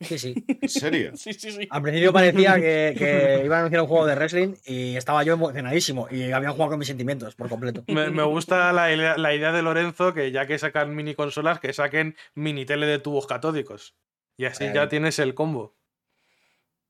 Sí, 0.00 0.16
sí. 0.18 0.34
¿En 0.46 0.68
serio? 0.68 1.16
Sí, 1.16 1.32
sí, 1.32 1.50
sí. 1.50 1.66
Al 1.70 1.82
principio 1.82 2.12
parecía 2.12 2.54
que, 2.54 2.94
que 2.96 3.42
iban 3.44 3.56
a 3.56 3.58
anunciar 3.60 3.82
un 3.82 3.88
juego 3.88 4.06
de 4.06 4.14
wrestling 4.14 4.54
y 4.64 4.96
estaba 4.96 5.24
yo 5.24 5.32
emocionadísimo 5.34 6.06
y 6.10 6.30
habían 6.30 6.52
jugado 6.52 6.70
con 6.70 6.78
mis 6.78 6.86
sentimientos 6.88 7.34
por 7.34 7.48
completo. 7.48 7.82
Me, 7.88 8.08
me 8.10 8.22
gusta 8.22 8.72
la, 8.72 8.92
idea- 8.94 9.16
la 9.18 9.34
idea 9.34 9.50
de 9.50 9.62
Lorenzo 9.62 10.14
que 10.14 10.30
ya 10.30 10.46
que 10.46 10.56
sacan 10.58 10.94
mini 10.94 11.14
consolas, 11.14 11.58
que 11.58 11.72
saquen 11.72 12.16
mini 12.34 12.64
tele 12.64 12.86
de 12.86 13.00
tubos 13.00 13.26
catódicos. 13.26 13.96
Y 14.36 14.44
así 14.44 14.64
Eh. 14.64 14.72
ya 14.72 14.88
tienes 14.88 15.18
el 15.18 15.34
combo. 15.34 15.74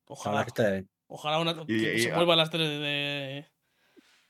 Verdad 0.07 0.21
Ojalá, 0.21 0.45
que 0.45 0.49
está 0.49 0.71
bien. 0.71 0.89
ojalá 1.07 1.39
una, 1.39 1.53
Y- 1.67 1.81
que 1.83 1.95
y- 1.95 2.01
se 2.01 2.13
vuelvan 2.13 2.37
las 2.39 2.51
teles 2.51 2.69
de, 2.69 3.47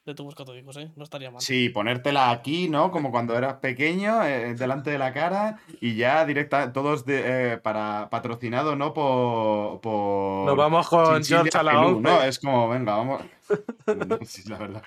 de, 0.09 0.15
tubos 0.15 0.35
catódicos, 0.35 0.77
¿eh? 0.77 0.91
No 0.97 1.05
estaría 1.05 1.31
mal. 1.31 1.41
Sí, 1.41 1.69
ponértela 1.69 2.31
aquí, 2.31 2.69
¿no? 2.69 2.91
Como 2.91 3.11
cuando 3.11 3.37
eras 3.37 3.55
pequeño, 3.55 4.25
eh, 4.25 4.55
delante 4.55 4.91
de 4.91 4.99
la 4.99 5.13
cara 5.13 5.61
y 5.81 5.95
ya 5.97 6.25
directa, 6.25 6.73
todos 6.73 7.05
de, 7.05 7.53
eh, 7.53 7.59
para 7.59 8.09
patrocinado, 8.11 8.77
¿no? 8.77 8.95
Por. 8.95 9.81
por 9.81 10.47
Nos 10.47 10.57
vamos 10.57 10.89
con 10.89 11.23
George 11.23 11.57
a 11.57 11.63
la 11.63 11.81
11. 11.81 12.03
¿no? 12.03 12.23
Es 12.23 12.39
como, 12.39 12.69
venga, 12.69 12.97
vamos. 12.97 13.23
Sí, 14.27 14.43
la 14.49 14.59
verdad. 14.59 14.83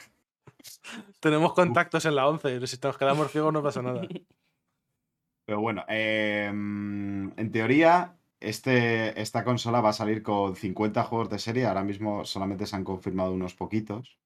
Tenemos 1.19 1.53
contactos 1.53 2.05
en 2.05 2.15
la 2.15 2.27
11. 2.27 2.67
Si 2.67 2.77
nos 2.81 2.97
quedamos 2.97 3.31
ciegos 3.31 3.53
no 3.53 3.63
pasa 3.63 3.81
nada. 3.81 4.01
Pero 5.45 5.59
bueno, 5.59 5.83
eh, 5.87 6.47
en 6.47 7.51
teoría, 7.51 8.15
este, 8.39 9.19
esta 9.21 9.43
consola 9.43 9.81
va 9.81 9.89
a 9.89 9.93
salir 9.93 10.23
con 10.23 10.55
50 10.55 11.03
juegos 11.03 11.29
de 11.29 11.39
serie. 11.39 11.65
Ahora 11.65 11.83
mismo 11.83 12.25
solamente 12.25 12.65
se 12.65 12.75
han 12.75 12.83
confirmado 12.83 13.31
unos 13.31 13.53
poquitos. 13.53 14.17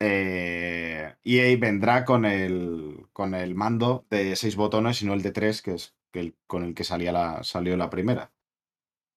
Eh, 0.00 1.14
EA 1.24 1.56
vendrá 1.58 2.04
con 2.04 2.24
el, 2.26 3.06
con 3.12 3.34
el 3.34 3.54
mando 3.54 4.06
de 4.10 4.36
seis 4.36 4.56
botones 4.56 5.00
y 5.02 5.06
no 5.06 5.14
el 5.14 5.22
de 5.22 5.32
tres, 5.32 5.62
que 5.62 5.74
es 5.74 5.94
el, 6.12 6.36
con 6.46 6.64
el 6.64 6.74
que 6.74 6.84
salía 6.84 7.12
la, 7.12 7.42
salió 7.44 7.76
la 7.76 7.90
primera. 7.90 8.32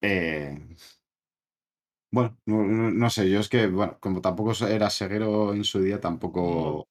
Eh, 0.01 0.57
bueno, 2.11 2.37
no, 2.45 2.63
no- 2.91 3.09
sé, 3.09 3.29
yo 3.29 3.39
es 3.39 3.49
que, 3.49 3.67
bueno, 3.67 3.97
como 3.99 4.21
tampoco 4.21 4.53
era 4.67 4.89
seguero 4.89 5.53
en 5.53 5.63
su 5.63 5.81
día, 5.81 5.99
tampoco 5.99 6.87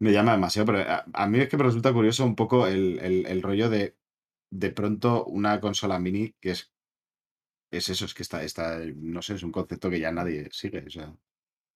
me 0.00 0.12
llama 0.12 0.32
demasiado, 0.32 0.66
pero 0.66 0.80
a, 0.90 1.04
a 1.14 1.28
mí 1.28 1.40
es 1.40 1.48
que 1.48 1.56
me 1.58 1.64
resulta 1.64 1.92
curioso 1.92 2.24
un 2.24 2.36
poco 2.36 2.66
el, 2.68 2.98
el- 3.00 3.26
el 3.26 3.42
rollo 3.42 3.70
de 3.70 3.96
de 4.52 4.70
pronto 4.72 5.24
una 5.26 5.60
consola 5.60 5.98
mini 6.00 6.34
que 6.40 6.52
es, 6.52 6.72
es 7.70 7.88
eso, 7.90 8.04
es 8.06 8.14
que 8.14 8.22
está, 8.22 8.42
está, 8.44 8.78
no 8.96 9.20
sé, 9.22 9.34
es 9.34 9.42
un 9.42 9.52
concepto 9.52 9.90
que 9.90 10.00
ya 10.00 10.12
nadie 10.12 10.48
sigue, 10.52 10.84
o 10.86 10.90
sea, 10.90 11.14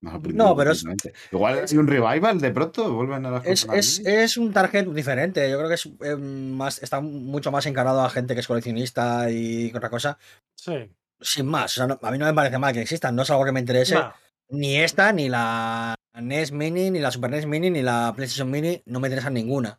No, 0.00 0.56
pero 0.56 0.72
es. 0.72 0.84
Igual 1.32 1.58
es, 1.58 1.72
hay 1.72 1.78
un 1.78 1.86
revival 1.88 2.40
de 2.40 2.50
pronto, 2.52 2.92
vuelven 2.92 3.26
a 3.26 3.30
las 3.32 3.46
es, 3.46 4.00
es, 4.04 4.36
un 4.36 4.52
target 4.52 4.86
diferente. 4.86 5.50
Yo 5.50 5.56
creo 5.58 5.68
que 5.68 5.74
es 5.74 5.86
eh, 5.86 6.16
más, 6.16 6.82
está 6.82 7.00
mucho 7.00 7.50
más 7.50 7.66
encarado 7.66 8.02
a 8.02 8.10
gente 8.10 8.34
que 8.34 8.40
es 8.40 8.46
coleccionista 8.46 9.30
y 9.30 9.72
otra 9.74 9.90
cosa. 9.90 10.18
Sí. 10.54 10.90
Sin 11.20 11.46
más, 11.46 11.72
o 11.72 11.74
sea, 11.74 11.86
no- 11.88 11.98
a 12.00 12.10
mí 12.12 12.18
no 12.18 12.26
me 12.26 12.34
parece 12.34 12.58
mal 12.58 12.72
que 12.72 12.82
existan, 12.82 13.16
no 13.16 13.22
es 13.22 13.30
algo 13.30 13.44
que 13.44 13.52
me 13.52 13.60
interese. 13.60 13.94
No. 13.94 14.12
Ni 14.50 14.76
esta, 14.76 15.12
ni 15.12 15.28
la 15.28 15.94
NES 16.14 16.52
Mini, 16.52 16.90
ni 16.90 17.00
la 17.00 17.10
Super 17.10 17.30
NES 17.30 17.46
Mini, 17.46 17.70
ni 17.70 17.82
la 17.82 18.12
PlayStation 18.14 18.50
Mini, 18.50 18.82
no 18.86 19.00
me 19.00 19.08
interesan 19.08 19.34
ninguna. 19.34 19.78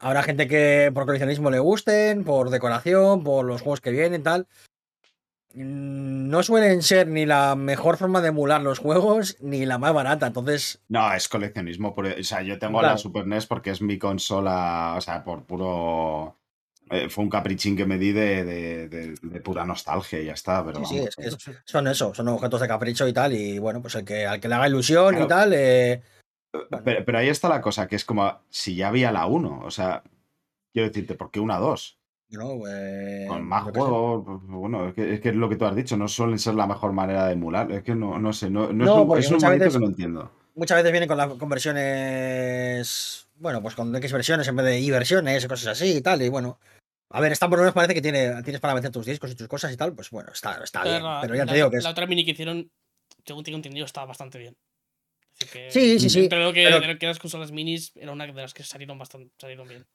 Habrá 0.00 0.22
gente 0.22 0.48
que 0.48 0.90
por 0.92 1.04
coleccionismo 1.04 1.50
le 1.50 1.58
gusten, 1.58 2.24
por 2.24 2.50
decoración, 2.50 3.22
por 3.22 3.44
los 3.44 3.62
juegos 3.62 3.80
que 3.80 3.90
vienen, 3.90 4.22
tal. 4.22 4.48
No 5.56 6.42
suelen 6.42 6.82
ser 6.82 7.06
ni 7.06 7.26
la 7.26 7.54
mejor 7.54 7.96
forma 7.96 8.20
de 8.20 8.28
emular 8.28 8.60
los 8.60 8.80
juegos, 8.80 9.36
ni 9.40 9.64
la 9.64 9.78
más 9.78 9.94
barata. 9.94 10.26
Entonces, 10.26 10.82
No, 10.88 11.12
es 11.12 11.28
coleccionismo. 11.28 11.94
o 11.96 12.22
sea, 12.24 12.42
yo 12.42 12.58
tengo 12.58 12.80
la 12.82 12.88
claro. 12.88 12.98
Super 12.98 13.26
NES 13.26 13.46
porque 13.46 13.70
es 13.70 13.80
mi 13.80 13.98
consola, 13.98 14.94
o 14.96 15.00
sea, 15.00 15.22
por 15.22 15.44
puro... 15.44 16.36
eh, 16.90 17.08
fue 17.08 17.22
un 17.24 17.30
caprichín 17.30 17.76
que 17.76 17.86
me 17.86 17.98
di 17.98 18.12
de, 18.12 18.44
de- 18.44 18.88
de- 18.88 19.14
de 19.22 19.40
pura 19.40 19.64
nostalgia 19.64 20.20
y 20.20 20.26
ya 20.26 20.32
está, 20.32 20.64
pero 20.64 20.84
Sí, 20.84 20.98
es 20.98 21.16
son 21.64 21.86
eso, 21.86 22.12
son 22.14 22.28
objetos 22.28 22.60
de 22.60 22.68
capricho 22.68 23.06
y 23.06 23.12
tal. 23.12 23.32
Y 23.32 23.58
bueno, 23.60 23.80
pues 23.80 23.94
el 23.94 24.04
que, 24.04 24.26
al 24.26 24.40
que 24.40 24.48
le 24.48 24.54
haga 24.56 24.68
ilusión 24.68 25.22
y 25.22 25.26
tal. 25.28 25.52
eh, 25.54 26.02
bueno, 26.52 26.82
Pero, 26.84 27.04
pero 27.04 27.18
ahí 27.18 27.28
está 27.28 27.48
la 27.48 27.60
cosa, 27.60 27.86
que 27.86 27.96
es 27.96 28.04
como 28.04 28.40
si 28.50 28.74
ya 28.76 28.88
había 28.88 29.12
la 29.12 29.26
1, 29.26 29.60
o 29.64 29.70
sea, 29.70 30.02
quiero 30.72 30.88
decirte, 30.88 31.14
¿por 31.14 31.30
qué 31.30 31.38
una 31.40 31.58
2? 31.58 31.98
¿No? 32.34 32.60
Eh, 32.68 33.26
Con 33.28 33.44
más 33.46 33.64
juegos, 33.64 34.24
pues, 34.26 34.38
bueno, 34.46 34.88
es 34.88 34.94
que, 34.94 35.14
es 35.14 35.20
que 35.20 35.28
es 35.30 35.34
lo 35.34 35.48
que 35.48 35.56
tú 35.56 35.64
has 35.64 35.74
dicho, 35.76 35.96
no 35.96 36.08
suelen 36.08 36.38
ser 36.38 36.54
la 36.54 36.66
mejor 36.66 36.92
manera 36.92 37.26
de 37.26 37.32
emular. 37.32 37.70
Es 37.72 37.82
que 37.82 37.94
no, 37.94 38.18
no 38.18 38.32
sé, 38.32 38.50
no, 38.50 38.72
no 38.72 38.84
es 38.84 38.88
No, 38.90 39.02
un, 39.02 39.08
porque 39.08 39.20
es 39.24 39.30
un 39.30 39.38
veces, 39.38 39.72
que 39.74 39.80
no 39.80 39.86
entiendo. 39.86 40.30
muchas 40.54 40.76
veces 40.78 40.92
vienen 40.92 41.08
con 41.08 41.16
las 41.18 41.28
conversiones. 41.34 43.28
Bueno, 43.36 43.60
pues 43.62 43.74
con 43.74 43.94
X 43.96 44.12
versiones 44.12 44.46
en 44.48 44.56
vez 44.56 44.66
de 44.66 44.80
Y 44.80 44.90
versiones 44.90 45.44
y 45.44 45.48
cosas 45.48 45.68
así 45.80 45.96
y 45.96 46.00
tal. 46.00 46.22
Y 46.22 46.28
bueno. 46.28 46.58
A 47.10 47.20
ver, 47.20 47.30
esta 47.30 47.48
por 47.48 47.58
lo 47.58 47.62
menos 47.62 47.74
parece 47.74 47.94
que 47.94 48.02
tiene, 48.02 48.42
tienes 48.42 48.60
para 48.60 48.74
meter 48.74 48.90
tus 48.90 49.06
discos 49.06 49.30
y 49.30 49.36
tus 49.36 49.46
cosas 49.46 49.72
y 49.72 49.76
tal. 49.76 49.94
Pues 49.94 50.10
bueno, 50.10 50.30
está, 50.32 50.60
está 50.64 50.82
Pero 50.82 50.92
bien. 50.94 51.04
la, 51.04 51.18
Pero 51.22 51.34
ya 51.36 51.46
te 51.46 51.54
digo 51.54 51.70
que 51.70 51.76
es. 51.76 51.84
la 51.84 51.90
otra 51.90 52.06
mini 52.06 52.24
que 52.24 52.32
hicieron, 52.32 52.68
según 53.24 53.44
tengo 53.44 53.56
entendido, 53.56 53.86
estaba 53.86 54.06
bastante 54.06 54.38
bien. 54.38 54.56
Así 55.40 55.48
que, 55.52 55.70
Sí, 55.70 55.98
sí, 56.00 56.10
sí. 56.10 56.22
lo 56.28 56.52
que, 56.52 56.64
Pero, 56.64 56.98
que 56.98 57.06
las 57.06 57.18
consolas 57.20 57.52
minis, 57.52 57.92
era 57.96 58.10
una 58.10 58.26
de 58.26 58.32
las 58.32 58.52
que 58.54 58.64
salieron 58.64 58.98
bastante 58.98 59.30
salieron 59.38 59.68
bien. 59.68 59.86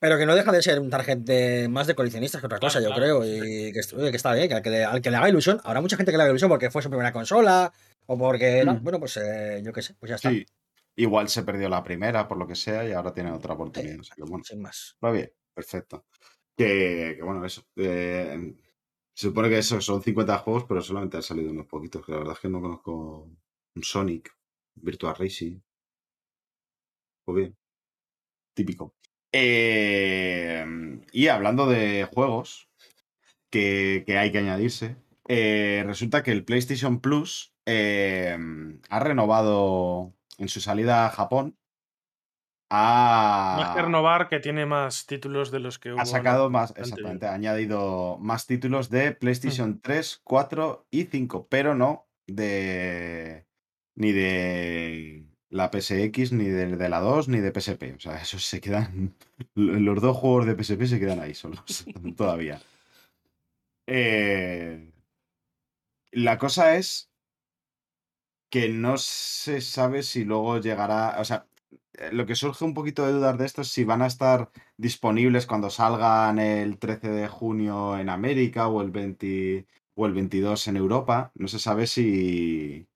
Pero 0.00 0.18
que 0.18 0.26
no 0.26 0.34
deja 0.34 0.50
de 0.52 0.62
ser 0.62 0.80
un 0.80 0.90
target 0.90 1.18
de, 1.18 1.68
más 1.68 1.86
de 1.86 1.94
coleccionistas 1.94 2.40
que 2.40 2.46
otra 2.46 2.58
Claro, 2.58 2.74
cosa, 2.74 2.80
yo 2.80 2.88
claro. 2.94 3.20
creo. 3.20 3.24
Y 3.24 3.72
que, 3.72 3.80
está 3.80 4.34
bien, 4.34 4.48
que 4.48 4.54
al 4.54 4.62
que, 4.62 4.70
le, 4.70 4.84
al 4.84 5.00
que 5.02 5.10
le 5.10 5.16
haga 5.18 5.28
ilusión. 5.28 5.60
Habrá 5.64 5.80
mucha 5.80 5.96
gente 5.96 6.10
que 6.12 6.16
le 6.18 6.22
haga 6.24 6.32
ilusión 6.32 6.50
porque 6.50 6.70
fue 6.70 6.82
su 6.82 6.90
primera 6.90 7.12
consola. 7.12 7.72
O 8.06 8.18
porque. 8.18 8.64
Mm. 8.64 8.82
Bueno, 8.82 8.98
pues 8.98 9.16
eh, 9.18 9.60
yo 9.64 9.72
qué 9.72 9.82
sé, 9.82 9.94
pues 10.00 10.10
ya 10.10 10.16
está. 10.16 10.30
Sí, 10.30 10.44
igual 10.96 11.28
se 11.28 11.42
perdió 11.44 11.68
la 11.68 11.82
primera, 11.84 12.26
por 12.28 12.38
lo 12.38 12.46
que 12.46 12.54
sea, 12.56 12.86
y 12.88 12.92
ahora 12.92 13.12
tiene 13.12 13.30
otra 13.32 13.54
Sí, 13.54 13.54
oportunidad. 13.54 14.00
O 14.00 14.04
sea 14.04 14.16
que 14.16 14.22
bueno, 14.24 14.44
sin 14.44 14.62
más. 14.62 14.96
va 15.04 15.12
bien, 15.12 15.32
perfecto. 15.54 16.06
Que, 16.56 17.14
que 17.16 17.22
bueno, 17.22 17.44
eso. 17.44 17.62
eh, 17.76 18.54
se 19.14 19.26
supone 19.28 19.48
que 19.50 19.58
eso 19.58 19.80
son 19.80 20.02
50 20.02 20.38
juegos, 20.38 20.64
pero 20.68 20.80
solamente 20.82 21.16
han 21.18 21.22
salido 21.22 21.50
unos 21.50 21.66
poquitos. 21.66 22.04
Que 22.04 22.12
la 22.12 22.18
verdad 22.18 22.34
es 22.34 22.40
que 22.40 22.48
no 22.48 22.60
conozco 22.60 23.30
un 23.74 23.82
Sonic, 23.82 24.34
Virtua 24.74 25.14
Racing. 25.14 25.60
Pues 27.24 27.36
bien, 27.36 27.56
típico. 28.54 28.94
Eh, 29.32 30.64
y 31.12 31.28
hablando 31.28 31.66
de 31.66 32.04
juegos 32.04 32.68
que, 33.50 34.04
que 34.06 34.18
hay 34.18 34.32
que 34.32 34.38
añadirse, 34.38 34.96
eh, 35.28 35.82
resulta 35.86 36.22
que 36.22 36.32
el 36.32 36.44
PlayStation 36.44 37.00
Plus 37.00 37.54
eh, 37.66 38.36
ha 38.88 39.00
renovado 39.00 40.14
en 40.38 40.48
su 40.48 40.60
salida 40.60 41.06
a 41.06 41.10
Japón. 41.10 41.56
Más 42.72 43.74
que 43.74 43.82
renovar, 43.82 44.28
que 44.28 44.38
tiene 44.38 44.64
más 44.64 45.06
títulos 45.06 45.50
de 45.50 45.58
los 45.58 45.78
que 45.78 45.92
hubo 45.92 46.00
ha 46.00 46.06
sacado 46.06 46.50
más, 46.50 46.72
exactamente, 46.76 47.26
ha 47.26 47.34
añadido 47.34 48.16
más 48.20 48.46
títulos 48.46 48.90
de 48.90 49.10
Mm. 49.10 49.14
PlayStation 49.18 49.80
3, 49.80 50.20
4 50.22 50.86
y 50.90 51.04
5, 51.04 51.48
pero 51.48 51.74
no 51.74 52.08
de 52.28 53.46
ni 53.96 54.12
de 54.12 55.26
la 55.50 55.70
PSX, 55.70 56.32
ni 56.32 56.44
de, 56.44 56.76
de 56.76 56.88
la 56.88 57.00
2, 57.00 57.28
ni 57.28 57.40
de 57.40 57.52
PSP. 57.52 57.94
O 57.96 58.00
sea, 58.00 58.16
esos 58.22 58.44
se 58.44 58.60
quedan. 58.60 59.14
Los 59.54 60.00
dos 60.00 60.16
juegos 60.16 60.46
de 60.46 60.54
PSP 60.54 60.86
se 60.86 61.00
quedan 61.00 61.20
ahí 61.20 61.34
solos 61.34 61.84
todavía. 62.16 62.60
Eh, 63.86 64.92
la 66.12 66.38
cosa 66.38 66.76
es 66.76 67.10
que 68.50 68.68
no 68.68 68.96
se 68.98 69.60
sabe 69.60 70.02
si 70.02 70.24
luego 70.24 70.58
llegará. 70.58 71.16
O 71.20 71.24
sea, 71.24 71.46
lo 72.12 72.26
que 72.26 72.34
surge 72.34 72.64
un 72.64 72.74
poquito 72.74 73.06
de 73.06 73.12
dudas 73.12 73.38
de 73.38 73.46
esto 73.46 73.62
es 73.62 73.68
si 73.68 73.84
van 73.84 74.02
a 74.02 74.06
estar 74.06 74.50
disponibles 74.76 75.46
cuando 75.46 75.70
salgan 75.70 76.38
el 76.38 76.78
13 76.78 77.10
de 77.10 77.28
junio 77.28 77.98
en 77.98 78.08
América 78.08 78.68
o 78.68 78.82
el 78.82 78.90
20 78.90 79.66
o 79.94 80.06
el 80.06 80.14
22 80.14 80.68
en 80.68 80.76
Europa. 80.76 81.32
No 81.34 81.48
se 81.48 81.58
sabe 81.58 81.86
si. 81.86 82.86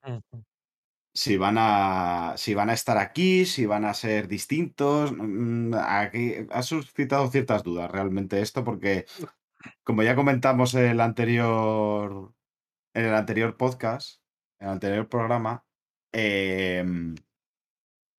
Si 1.15 1.37
van 1.37 1.55
a 1.57 2.33
si 2.35 2.53
van 2.53 2.69
a 2.69 2.73
estar 2.73 2.97
aquí, 2.97 3.45
si 3.45 3.65
van 3.65 3.85
a 3.85 3.93
ser 3.93 4.27
distintos. 4.27 5.13
Mm, 5.17 5.73
Aquí 5.73 6.35
ha 6.51 6.61
suscitado 6.61 7.29
ciertas 7.31 7.63
dudas 7.63 7.89
realmente 7.89 8.41
esto 8.41 8.63
porque 8.65 9.05
como 9.83 10.03
ya 10.03 10.13
comentamos 10.15 10.73
en 10.75 10.85
el 10.85 10.99
anterior 11.01 12.33
en 12.93 13.05
el 13.05 13.13
anterior 13.15 13.55
podcast, 13.57 14.21
en 14.59 14.67
el 14.67 14.73
anterior 14.73 15.07
programa, 15.09 15.65
em, 16.11 17.15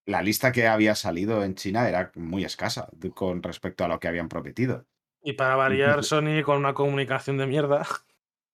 la 0.07 0.23
lista 0.23 0.51
que 0.53 0.67
había 0.67 0.95
salido 0.95 1.45
en 1.45 1.55
China 1.55 1.89
era 1.89 2.13
muy 2.15 2.45
escasa 2.45 2.89
de- 2.93 3.11
con 3.11 3.43
respecto 3.43 3.85
a 3.85 3.89
lo 3.89 4.01
que 4.01 4.09
habían 4.09 4.29
prometido. 4.29 4.87
Y 5.23 5.33
para 5.35 5.57
variar, 5.57 6.03
Sony 6.05 6.43
con 6.45 6.57
una 6.59 6.73
comunicación 6.75 7.37
de 7.37 7.47
mierda. 7.47 7.87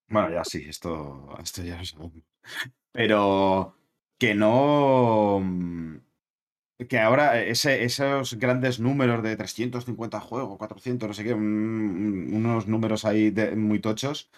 bueno, 0.08 0.30
ya 0.30 0.44
sí, 0.44 0.64
esto, 0.68 1.28
esto 1.42 1.62
ya 1.62 1.78
lo 1.78 1.84
sabemos. 1.84 2.22
Pero 2.92 3.76
que 4.22 4.36
no. 4.36 5.40
mm, 5.42 5.96
Que 6.88 6.98
ahora 6.98 7.40
ese- 7.40 7.84
esos 7.84 8.34
grandes 8.34 8.80
números 8.80 9.22
de 9.22 9.36
350 9.36 10.20
juegos, 10.20 10.58
400, 10.58 11.08
no 11.08 11.14
sé 11.14 11.22
qué, 11.24 11.32
un- 11.34 12.30
unos 12.32 12.66
números 12.66 13.04
ahí 13.04 13.30
de- 13.30 13.54
muy 13.56 13.78
tochos, 13.78 14.30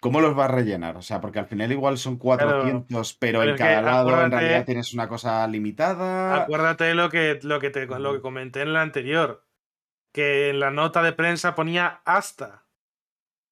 ¿cómo 0.00 0.20
los 0.20 0.34
vas 0.34 0.50
a 0.50 0.54
rellenar? 0.54 0.96
O 0.98 1.02
sea, 1.02 1.20
porque 1.22 1.38
al 1.38 1.46
final 1.46 1.72
igual 1.72 1.96
son 1.96 2.14
Pero, 2.18 2.24
400, 2.26 3.14
pero 3.14 3.40
pero 3.40 3.52
en 3.52 3.56
cada 3.58 3.80
lado 3.82 4.10
en 4.24 4.30
realidad 4.30 4.64
tienes 4.66 4.92
una 4.92 5.08
cosa 5.08 5.46
limitada. 5.46 6.42
acuérdate 6.42 6.94
lo 6.94 7.08
que, 7.08 7.38
lo, 7.42 7.60
que 7.60 7.70
te, 7.70 7.86
lo 7.86 8.12
que 8.14 8.20
comenté 8.20 8.60
en 8.62 8.68
el 8.68 8.76
anterior. 8.76 9.44
Que 10.12 10.50
en 10.50 10.60
la 10.60 10.70
nota 10.70 11.02
de 11.02 11.12
prensa 11.12 11.54
ponía 11.54 12.02
hasta. 12.04 12.64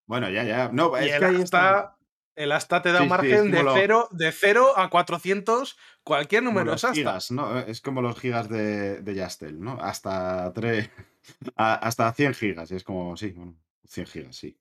Bueno, 0.07 0.29
ya, 0.29 0.43
ya. 0.43 0.69
No, 0.71 0.91
Y 1.01 1.09
es 1.09 1.17
que 1.19 1.25
ahí 1.25 1.41
está. 1.41 1.97
El 2.35 2.51
hasta 2.51 2.81
te 2.81 2.91
da 2.91 2.99
un 2.99 3.05
Sí, 3.05 3.09
margen 3.09 3.37
como 3.45 3.57
de 3.57 3.63
lo- 3.63 3.73
0 3.73 4.07
de 4.11 4.31
cero 4.31 4.73
a 4.75 4.89
400, 4.89 5.77
cualquier 6.03 6.43
Como 6.43 6.51
número 6.53 6.71
los 6.71 6.81
es 6.83 6.83
hasta. 6.85 6.95
gigas, 6.95 7.31
¿no? 7.31 7.59
Es 7.59 7.81
como 7.81 8.01
los 8.01 8.19
gigas 8.19 8.49
de, 8.49 9.01
de 9.01 9.15
Yastel, 9.15 9.59
¿no? 9.59 9.73
Hasta, 9.81 10.51
tres, 10.53 10.89
hasta 11.55 12.11
100 12.13 12.33
gigas. 12.33 12.71
Es 12.71 12.83
como, 12.83 13.15
sí, 13.17 13.31
bueno, 13.31 13.55
100 13.85 14.05
gigas, 14.07 14.35
sí. 14.35 14.57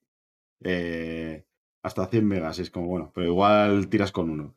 Eh, 0.64 1.44
hasta 1.82 2.06
100 2.08 2.26
megas, 2.28 2.58
es 2.58 2.70
como, 2.70 2.86
bueno, 2.86 3.10
pero 3.14 3.26
igual 3.26 3.88
tiras 3.88 4.12
con 4.12 4.30
uno. 4.30 4.54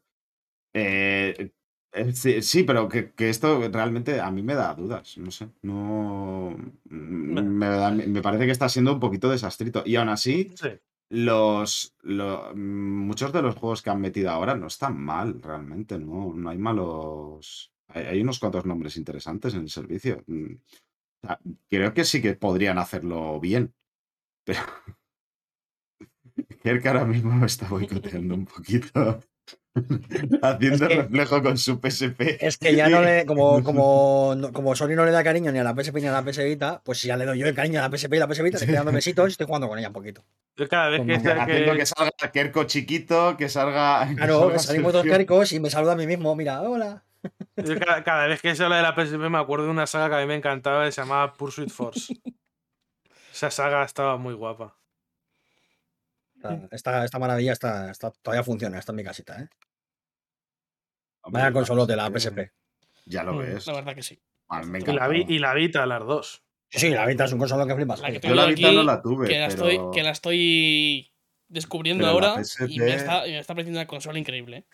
Eh, 0.73 1.51
eh, 1.93 2.13
sí, 2.13 2.41
sí, 2.41 2.63
pero 2.63 2.89
que, 2.89 3.11
que 3.13 3.29
esto 3.29 3.61
realmente 3.71 4.19
a 4.19 4.29
mí 4.31 4.43
me 4.43 4.55
da 4.55 4.73
dudas, 4.75 5.17
no 5.17 5.31
sé. 5.31 5.47
No. 5.61 6.55
Me, 6.85 7.65
da- 7.67 7.91
me 7.91 8.21
parece 8.21 8.45
que 8.45 8.51
está 8.51 8.67
siendo 8.69 8.93
un 8.93 8.99
poquito 8.99 9.29
desastrito. 9.29 9.83
Y 9.85 9.95
aún 9.95 10.09
así, 10.09 10.51
sí. 10.55 10.69
Los, 11.09 11.95
lo- 12.01 12.53
mm, 12.55 13.07
muchos 13.07 13.31
de 13.33 13.41
los 13.41 13.55
juegos 13.55 13.81
que 13.81 13.89
han 13.89 14.01
metido 14.01 14.29
ahora 14.31 14.55
no 14.55 14.67
están 14.67 14.97
mal, 14.99 15.41
realmente, 15.41 15.97
no, 15.99 16.33
no 16.33 16.49
hay 16.49 16.57
malos. 16.57 17.71
Hay, 17.87 18.05
hay 18.05 18.21
unos 18.21 18.39
cuantos 18.39 18.65
nombres 18.65 18.97
interesantes 18.97 19.53
en 19.53 19.61
el 19.61 19.69
servicio. 19.69 20.23
Mm, 20.27 20.53
o 21.23 21.27
sea, 21.27 21.39
creo 21.69 21.93
que 21.93 22.05
sí 22.05 22.21
que 22.21 22.35
podrían 22.35 22.77
hacerlo 22.79 23.39
bien, 23.41 23.73
pero 24.45 24.61
creo 26.61 26.81
que 26.81 26.87
ahora 26.87 27.05
mismo 27.05 27.31
me 27.33 27.45
está 27.45 27.67
boicoteando 27.67 28.35
un 28.35 28.45
poquito. 28.53 29.19
Haciendo 30.41 30.85
Es 30.85 30.89
que- 30.89 30.95
reflejo 31.01 31.43
con 31.43 31.57
su 31.57 31.79
PSP. 31.81 32.37
Es 32.39 32.57
que 32.57 32.75
ya 32.75 32.87
no 32.87 33.01
le. 33.01 33.25
Como, 33.25 33.61
como, 33.63 34.35
como 34.53 34.75
Sony 34.75 34.95
no 34.95 35.05
le 35.05 35.11
da 35.11 35.23
cariño 35.23 35.51
ni 35.51 35.59
a 35.59 35.63
la 35.63 35.73
PSP 35.75 35.95
ni 35.97 36.07
a 36.07 36.11
la 36.13 36.23
PS 36.23 36.43
Vita, 36.45 36.81
pues 36.83 37.01
ya 37.03 37.17
le 37.17 37.25
doy 37.25 37.39
yo 37.39 37.47
el 37.47 37.53
cariño 37.55 37.79
a 37.83 37.87
la 37.89 37.97
PSP 37.97 38.13
y 38.13 38.19
la 38.19 38.27
PS 38.27 38.41
Vita, 38.43 38.57
le 38.57 38.63
estoy 38.63 38.75
dando 38.75 38.91
besitos 38.91 39.27
y 39.27 39.31
estoy 39.31 39.45
jugando 39.47 39.67
con 39.67 39.77
ella 39.77 39.87
un 39.89 39.93
poquito. 39.93 40.23
Yo 40.55 40.67
cada 40.69 40.89
vez 40.89 41.01
que, 41.05 41.15
Haciendo 41.15 41.71
que 41.73 41.77
que- 41.79 41.85
salga 41.85 42.11
Kerko 42.31 42.63
chiquito, 42.63 43.35
que 43.37 43.49
salga. 43.49 44.07
que 44.07 44.15
Claro, 44.15 44.39
salga 44.41 44.59
salimos 44.59 44.93
dos 44.93 45.05
cáricos 45.05 45.51
y 45.51 45.59
me 45.59 45.69
saluda 45.69 45.93
a 45.93 45.95
mí 45.97 46.07
mismo. 46.07 46.33
Mira, 46.35 46.61
hola. 46.61 47.03
yo 47.57 47.77
cada, 47.79 48.03
cada 48.03 48.27
vez 48.27 48.41
que 48.41 48.55
se 48.55 48.63
habla 48.63 48.77
de 48.77 48.83
la 48.83 48.93
PSP 48.95 49.17
me 49.29 49.37
acuerdo 49.39 49.65
de 49.65 49.71
una 49.71 49.87
saga 49.87 50.09
que 50.09 50.15
a 50.15 50.19
mí 50.19 50.27
me 50.27 50.35
encantaba 50.35 50.85
que 50.85 50.91
se 50.93 51.01
llamaba 51.01 51.33
Pursuit 51.33 51.69
Force. 51.69 52.13
Esa 53.33 53.51
saga 53.51 53.83
estaba 53.83 54.15
muy 54.15 54.33
guapa. 54.33 54.77
Esta, 56.53 56.67
esta, 56.75 57.05
esta 57.05 57.19
maravilla 57.19 57.53
está, 57.53 57.91
está- 57.91 58.11
todavía 58.11 58.43
funciona, 58.43 58.77
está 58.79 58.91
en 58.91 58.95
mi 58.97 59.03
casita, 59.03 59.33
¿eh? 59.41 59.47
Hombre, 61.21 61.41
Vaya 61.41 61.45
la 61.49 61.53
consolote 61.53 61.95
la 61.95 62.09
PSP. 62.11 62.51
Ya 63.05 63.23
lo 63.23 63.33
Mm, 63.33 63.37
ves. 63.39 63.67
La 63.67 63.73
verdad 63.73 63.95
que 63.95 64.03
sí. 64.03 64.19
Me 64.67 64.79
Y 64.79 64.83
la, 64.83 65.09
y 65.27 65.39
la 65.39 65.53
Vita, 65.55 65.85
las 65.85 66.01
dos. 66.05 66.43
Sí, 66.69 66.89
la 66.89 67.05
Vita 67.05 67.25
es 67.25 67.31
un 67.33 67.39
consolón 67.39 67.67
que 67.67 67.75
flipas. 67.75 67.99
La 68.01 68.11
que 68.11 68.19
Yo 68.27 68.35
la 68.35 68.45
Vita 68.45 68.67
aquí, 68.67 68.75
no 68.75 68.83
la 68.83 69.01
tuve, 69.01 69.27
que 69.27 69.39
la, 69.39 69.47
pero- 69.47 69.67
estoy, 69.69 69.91
que 69.93 70.03
la 70.03 70.11
estoy 70.11 71.11
descubriendo 71.47 72.03
Pero 72.03 72.11
ahora 72.13 72.41
y 72.67 72.79
me 72.79 72.93
está, 72.95 73.21
me 73.23 73.39
está 73.39 73.53
pareciendo 73.53 73.79
una 73.79 73.87
consola 73.87 74.19
increíble. 74.19 74.57
¿eh? 74.57 74.65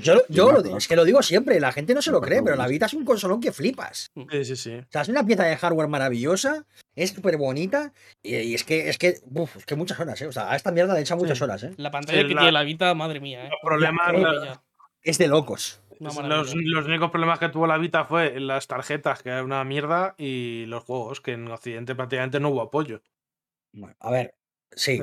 Yo, 0.00 0.22
yo 0.28 0.44
lo- 0.52 0.58
acuerdo. 0.58 0.76
es 0.78 0.88
que 0.88 0.96
lo 0.96 1.04
digo 1.04 1.22
siempre, 1.22 1.60
la 1.60 1.72
gente 1.72 1.94
no 1.94 2.02
se 2.02 2.10
lo 2.10 2.20
cree, 2.20 2.42
pero 2.42 2.56
la. 2.56 2.66
Vita 2.66 2.86
es 2.86 2.94
un 2.94 3.04
consolón 3.04 3.40
que 3.40 3.52
flipas. 3.52 4.10
Sí, 4.30 4.44
sí, 4.44 4.56
sí. 4.56 4.74
O 4.76 4.86
sea, 4.90 5.02
es 5.02 5.08
una 5.08 5.24
pieza 5.24 5.44
de 5.44 5.56
hardware 5.56 5.88
maravillosa, 5.88 6.64
es 6.94 7.10
súper 7.10 7.36
bonita 7.36 7.92
y, 8.22 8.36
y 8.36 8.54
es 8.54 8.64
que 8.64 8.88
es 8.88 8.98
que, 8.98 9.16
uf, 9.34 9.56
es 9.56 9.66
que 9.66 9.74
muchas 9.76 9.98
horas, 10.00 10.20
¿eh? 10.22 10.26
O 10.26 10.32
sea, 10.32 10.50
a 10.50 10.56
esta 10.56 10.70
mierda 10.72 10.94
le 10.94 11.00
echan 11.00 11.18
muchas 11.18 11.38
Sí. 11.38 11.44
horas, 11.44 11.62
¿eh? 11.64 11.72
La 11.76 11.90
pantalla 11.90 12.20
Sí, 12.22 12.28
que 12.28 12.34
la- 12.34 12.40
tiene 12.40 12.52
la 12.52 12.62
Vita, 12.62 12.94
madre 12.94 13.20
mía. 13.20 13.44
¿eh? 13.46 13.48
Los 13.50 13.58
problemas, 13.62 14.06
la- 14.12 14.18
maravilla, 14.18 14.62
Es 15.02 15.18
de 15.18 15.28
locos. 15.28 15.80
los, 16.00 16.16
los 16.54 16.86
únicos 16.86 17.10
problemas 17.10 17.38
que 17.38 17.48
tuvo 17.48 17.66
la 17.66 17.76
Vita 17.78 18.04
fue 18.04 18.38
las 18.40 18.66
tarjetas, 18.66 19.22
que 19.22 19.28
era 19.30 19.42
una 19.44 19.62
mierda, 19.64 20.14
y 20.18 20.64
los 20.66 20.82
juegos, 20.84 21.20
que 21.20 21.32
en 21.32 21.48
Occidente 21.48 21.94
prácticamente 21.94 22.40
no 22.40 22.48
hubo 22.50 22.62
apoyo. 22.62 23.02
Bueno, 23.72 23.96
a 24.00 24.10
ver, 24.10 24.34
sí, 24.72 25.02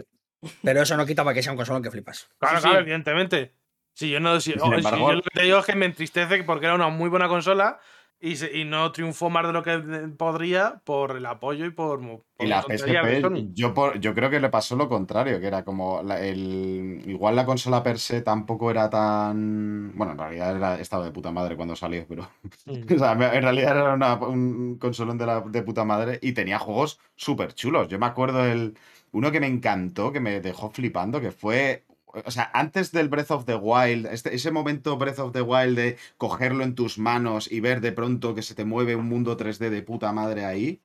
pero 0.64 0.82
eso 0.82 0.96
no 0.98 1.06
quita 1.06 1.24
para 1.24 1.34
que 1.34 1.44
sea 1.44 1.52
un 1.52 1.58
consolón 1.58 1.84
que 1.84 1.92
flipas. 1.92 2.30
Claro, 2.40 2.58
Sí, 2.58 2.62
claro, 2.64 2.78
sí. 2.78 2.82
evidentemente. 2.84 3.54
Si 4.00 4.10
yo 4.10 4.22
no, 4.22 4.40
si, 4.40 4.54
Sin 4.54 4.62
o- 4.62 4.70
si 4.70 4.76
embargo- 4.76 5.10
yo 5.10 5.16
lo 5.16 5.22
que 5.24 5.30
te 5.34 5.44
digo 5.44 5.58
es 5.60 5.66
que 5.66 5.76
me 5.76 5.86
entristece 5.86 6.42
porque 6.46 6.68
era 6.68 6.76
una 6.76 6.88
muy 6.88 7.10
buena 7.10 7.28
consola 7.28 7.80
y, 8.22 8.38
se- 8.38 8.58
y 8.58 8.64
no 8.64 8.94
triunfó 8.94 9.30
más 9.30 9.46
de 9.46 9.52
lo 9.52 9.62
que 9.62 9.78
podría 10.18 10.82
por 10.86 11.18
el 11.18 11.26
apoyo 11.26 11.66
y 11.66 11.72
por, 11.72 12.00
Y 12.40 12.48
la 12.48 12.62
PSP, 12.62 13.22
yo, 13.54 13.74
por- 13.74 14.00
yo 14.00 14.16
creo 14.16 14.30
que 14.30 14.40
le 14.40 14.48
pasó 14.50 14.78
lo 14.78 14.88
contrario, 14.88 15.42
que 15.42 15.48
era 15.48 15.66
como 15.66 16.02
la- 16.02 16.22
el, 16.26 17.02
igual 17.08 17.36
la 17.36 17.46
consola 17.46 17.84
per 17.84 18.00
se 18.00 18.22
tampoco 18.22 18.72
era 18.72 18.90
tan... 18.90 19.92
Bueno, 19.98 20.14
en 20.14 20.18
realidad 20.18 20.56
era- 20.56 20.80
estaba 20.80 21.04
de 21.04 21.12
puta 21.12 21.32
madre 21.32 21.58
cuando 21.58 21.76
salió, 21.76 22.06
pero... 22.08 22.30
O 22.96 22.98
sea, 22.98 23.16
me- 23.16 23.36
en 23.36 23.44
realidad 23.44 23.76
era 23.76 23.94
una- 23.96 24.16
un 24.16 24.78
consolón 24.80 25.18
de, 25.18 25.26
la, 25.26 25.42
de 25.42 25.62
puta 25.62 25.84
madre 25.84 26.20
y 26.22 26.32
tenía 26.32 26.58
juegos 26.58 27.02
súper 27.18 27.54
chulos. 27.54 27.90
Yo 27.90 28.00
me 28.00 28.06
acuerdo 28.06 28.46
el 28.46 28.78
uno 29.12 29.30
que 29.30 29.42
me 29.42 29.48
encantó, 29.48 30.14
que 30.14 30.22
me 30.22 30.40
dejó 30.40 30.70
flipando, 30.70 31.20
que 31.20 31.32
fue... 31.34 31.84
O 32.26 32.32
sea, 32.32 32.50
antes 32.54 32.92
del 32.92 33.08
Breath 33.10 33.32
of 33.32 33.46
the 33.46 33.56
Wild, 33.56 34.08
este- 34.08 34.34
ese 34.34 34.52
momento 34.52 34.98
Breath 34.98 35.20
of 35.20 35.32
the 35.32 35.42
Wild 35.42 35.78
de 35.78 35.98
cogerlo 36.18 36.64
en 36.64 36.76
tus 36.76 36.98
manos 36.98 37.52
y 37.52 37.60
ver 37.60 37.82
de 37.82 37.92
pronto 37.92 38.34
que 38.36 38.42
se 38.42 38.56
te 38.56 38.66
mueve 38.66 38.96
un 38.96 39.08
mundo 39.08 39.38
3D 39.38 39.70
de 39.70 39.82
puta 39.84 40.12
madre 40.12 40.46
ahí, 40.46 40.82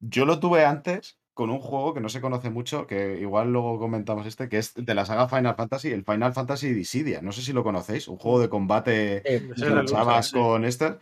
yo 0.00 0.24
lo 0.26 0.40
tuve 0.40 0.64
antes 0.64 1.18
con 1.34 1.50
un 1.50 1.60
juego 1.60 1.94
que 1.94 2.00
no 2.00 2.08
se 2.08 2.20
conoce 2.20 2.50
mucho, 2.50 2.88
que 2.88 3.18
igual 3.20 3.52
luego 3.52 3.78
comentamos 3.78 4.26
este, 4.26 4.48
que 4.48 4.58
es 4.58 4.74
de 4.74 4.94
la 4.94 5.04
saga 5.06 5.28
Final 5.28 5.54
Fantasy, 5.54 5.92
el 5.92 6.04
Final 6.04 6.32
Fantasy 6.34 6.72
Dissidia. 6.72 7.22
No 7.22 7.30
sé 7.30 7.42
si 7.42 7.52
lo 7.52 7.62
conocéis, 7.62 8.08
un 8.08 8.16
juego 8.16 8.40
de 8.40 8.48
combate 8.48 9.16
Eh, 9.18 9.48
Ese 9.54 9.64
que 9.66 9.70
luchabas 9.70 10.26
sí. 10.26 10.32
con 10.32 10.64
este. 10.64 10.94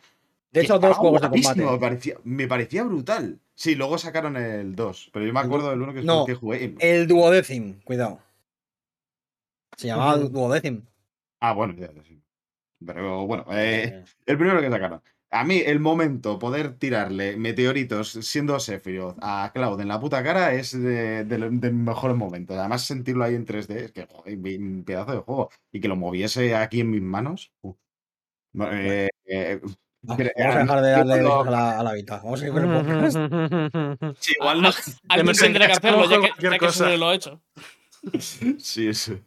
de 0.52 0.60
hecho, 0.60 0.78
dos 0.78 0.96
juegos 0.98 1.22
de 1.22 1.30
combate. 1.30 1.62
Me 1.64 1.78
parecía, 1.78 2.14
me 2.24 2.46
parecía 2.46 2.84
brutal. 2.84 3.38
Sí, 3.54 3.74
luego 3.74 3.96
sacaron 3.96 4.36
el 4.36 4.76
2, 4.76 5.08
pero 5.14 5.24
yo 5.24 5.32
me 5.32 5.40
acuerdo 5.40 5.70
del 5.70 5.80
uno 5.80 5.94
que, 5.94 6.02
no, 6.02 6.26
que 6.26 6.34
jugué. 6.34 6.64
y- 6.64 6.76
El 6.80 7.06
duodécim, 7.06 7.80
cuidado. 7.84 8.18
Se 9.76 9.88
llamaba 9.88 10.16
Ujú. 10.16 10.28
duodécim. 10.28 10.82
Ah, 11.40 11.52
bueno, 11.52 11.74
ya, 11.74 11.92
ya, 11.92 12.02
sí. 12.02 12.20
Pero 12.84 13.26
bueno, 13.26 13.44
eh, 13.50 13.84
Eh, 13.84 14.04
el 14.26 14.38
primero 14.38 14.60
que 14.60 14.70
sacaron. 14.70 15.02
A 15.30 15.44
mí, 15.44 15.60
el 15.64 15.80
momento, 15.80 16.38
poder 16.38 16.78
tirarle 16.78 17.36
meteoritos 17.36 18.10
siendo 18.10 18.58
Sephiroth 18.60 19.18
a 19.20 19.50
Cloud 19.52 19.80
en 19.80 19.88
la 19.88 20.00
puta 20.00 20.22
cara 20.22 20.54
es 20.54 20.72
de, 20.72 21.24
de 21.24 21.50
de 21.50 21.70
mejores 21.72 22.16
momentos. 22.16 22.56
Además, 22.56 22.84
sentirlo 22.84 23.24
ahí 23.24 23.34
en 23.34 23.44
3D, 23.44 23.76
es 23.76 23.92
que, 23.92 24.06
joder, 24.06 24.38
un 24.60 24.84
pedazo 24.84 25.12
de 25.12 25.18
juego. 25.18 25.50
Y 25.72 25.80
que 25.80 25.88
lo 25.88 25.96
moviese 25.96 26.54
aquí 26.54 26.80
en 26.80 26.90
mis 26.90 27.02
manos. 27.02 27.52
eh, 27.64 29.08
eh, 29.26 29.60
pero, 30.16 30.30
vamos 30.38 30.50
a 30.50 30.52
eh, 30.52 30.62
dejar 30.62 30.80
de 30.80 30.90
darle 30.90 31.14
a 31.14 31.50
la, 31.50 31.80
a 31.80 31.82
la 31.82 31.92
Vita. 31.92 32.20
Vamos 32.22 32.40
a 32.42 32.46
ir 32.46 32.52
con 32.52 32.64
el 32.64 32.84
podcast. 32.86 33.16
Sí, 34.20 34.34
igual 34.38 34.62
no. 34.62 34.70
Alguien 35.08 35.26
nos 35.26 35.38
tendrá 35.38 35.66
que 35.66 35.72
hacerlo, 35.72 36.08
ya 36.08 36.20
que, 36.20 36.30
ya 36.40 36.58
que 36.58 36.96
lo 36.96 37.08
ha 37.08 37.14
hecho. 37.14 37.40
Sí, 38.58 38.88
eso. 38.88 39.18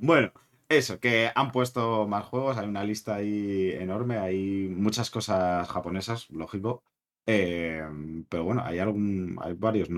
Bueno, 0.00 0.32
eso, 0.68 1.00
que 1.00 1.30
han 1.34 1.50
puesto 1.52 2.06
más 2.06 2.24
juegos, 2.26 2.56
hay 2.56 2.66
una 2.68 2.84
lista 2.84 3.16
ahí 3.16 3.72
enorme, 3.72 4.18
hay 4.18 4.68
muchas 4.68 5.10
cosas 5.10 5.68
japonesas, 5.68 6.28
lógico. 6.30 6.82
eh, 7.26 7.82
pero 8.28 8.44
bueno, 8.44 8.62
hay 8.64 8.78
algún, 8.80 9.38
hay 9.40 9.52
varios 9.54 9.88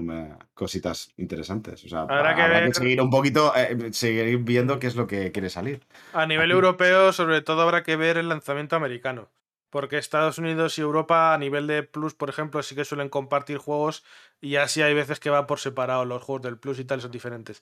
cositas 0.54 1.12
interesantes. 1.16 1.84
O 1.84 1.88
sea, 1.88 2.02
Habrá 2.02 2.34
que 2.34 2.42
habrá 2.42 2.58
que 2.58 2.64
ver- 2.66 2.74
seguir 2.74 3.00
un 3.00 3.10
poquito, 3.10 3.52
eh, 3.56 3.92
seguir 3.92 4.38
viendo 4.38 4.78
qué 4.78 4.86
es 4.88 4.96
lo 4.96 5.06
que 5.06 5.32
quiere 5.32 5.48
salir. 5.50 5.80
A 6.12 6.26
nivel 6.26 6.44
Aquí. 6.46 6.52
europeo, 6.52 7.12
sobre 7.12 7.40
todo, 7.42 7.62
habrá 7.62 7.82
que 7.82 7.96
ver 7.96 8.16
el 8.18 8.28
lanzamiento 8.28 8.76
americano. 8.76 9.30
Porque 9.70 9.98
Estados 9.98 10.38
Unidos 10.38 10.78
y 10.78 10.82
Europa, 10.82 11.34
a 11.34 11.38
nivel 11.38 11.66
de 11.66 11.82
Plus, 11.82 12.14
por 12.14 12.30
ejemplo, 12.30 12.62
sí 12.62 12.76
que 12.76 12.84
suelen 12.84 13.08
compartir 13.08 13.58
juegos 13.58 14.04
y 14.40 14.54
así 14.56 14.82
hay 14.82 14.94
veces 14.94 15.18
que 15.18 15.30
va 15.30 15.48
por 15.48 15.58
separado. 15.58 16.04
Los 16.04 16.22
juegos 16.22 16.42
del 16.42 16.58
Plus 16.58 16.78
y 16.78 16.84
tal 16.84 17.00
son 17.00 17.10
diferentes. 17.10 17.60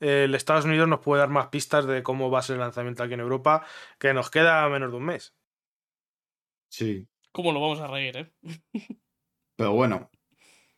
El 0.00 0.34
Estados 0.34 0.64
Unidos 0.64 0.88
nos 0.88 1.00
puede 1.00 1.20
dar 1.20 1.28
más 1.28 1.48
pistas 1.48 1.86
de 1.86 2.02
cómo 2.02 2.30
va 2.30 2.40
a 2.40 2.42
ser 2.42 2.54
el 2.54 2.60
lanzamiento 2.60 3.02
aquí 3.02 3.14
en 3.14 3.20
Europa, 3.20 3.64
que 3.98 4.14
nos 4.14 4.30
queda 4.30 4.68
menos 4.68 4.90
de 4.90 4.96
un 4.96 5.04
mes. 5.04 5.34
Sí. 6.70 7.06
¿Cómo 7.32 7.52
lo 7.52 7.60
vamos 7.60 7.80
a 7.80 7.86
reír, 7.86 8.16
eh? 8.16 8.32
Pero 9.56 9.72
bueno. 9.72 10.10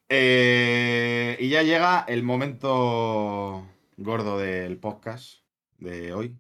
Eh, 0.09 1.37
y 1.41 1.49
ya 1.49 1.63
llega 1.63 2.05
el 2.07 2.23
momento 2.23 3.67
gordo 3.97 4.39
del 4.39 4.79
podcast 4.79 5.43
de 5.79 6.13
hoy, 6.13 6.39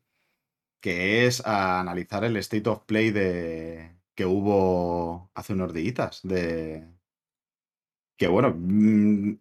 que 0.81 1.27
es 1.27 1.47
a 1.47 1.81
analizar 1.81 2.25
el 2.25 2.37
State 2.37 2.69
of 2.69 2.85
Play 2.85 3.11
de 3.11 3.97
que 4.15 4.27
hubo 4.27 5.31
hace 5.35 5.55
unos 5.55 5.73
días. 5.73 6.21
De 6.23 6.87
que 8.17 8.29
bueno, 8.29 8.55
mm, 8.57 9.39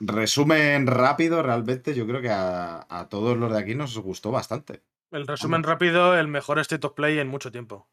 resumen 0.00 0.86
rápido, 0.86 1.42
realmente 1.42 1.94
yo 1.94 2.06
creo 2.06 2.20
que 2.22 2.30
a, 2.30 2.86
a 2.88 3.08
todos 3.08 3.36
los 3.36 3.52
de 3.52 3.58
aquí 3.58 3.74
nos 3.74 3.96
gustó 3.98 4.30
bastante. 4.30 4.82
El 5.10 5.26
resumen 5.26 5.62
rápido, 5.62 6.14
el 6.14 6.28
mejor 6.28 6.58
State 6.58 6.86
of 6.86 6.92
Play 6.92 7.18
en 7.18 7.28
mucho 7.28 7.50
tiempo. 7.50 7.88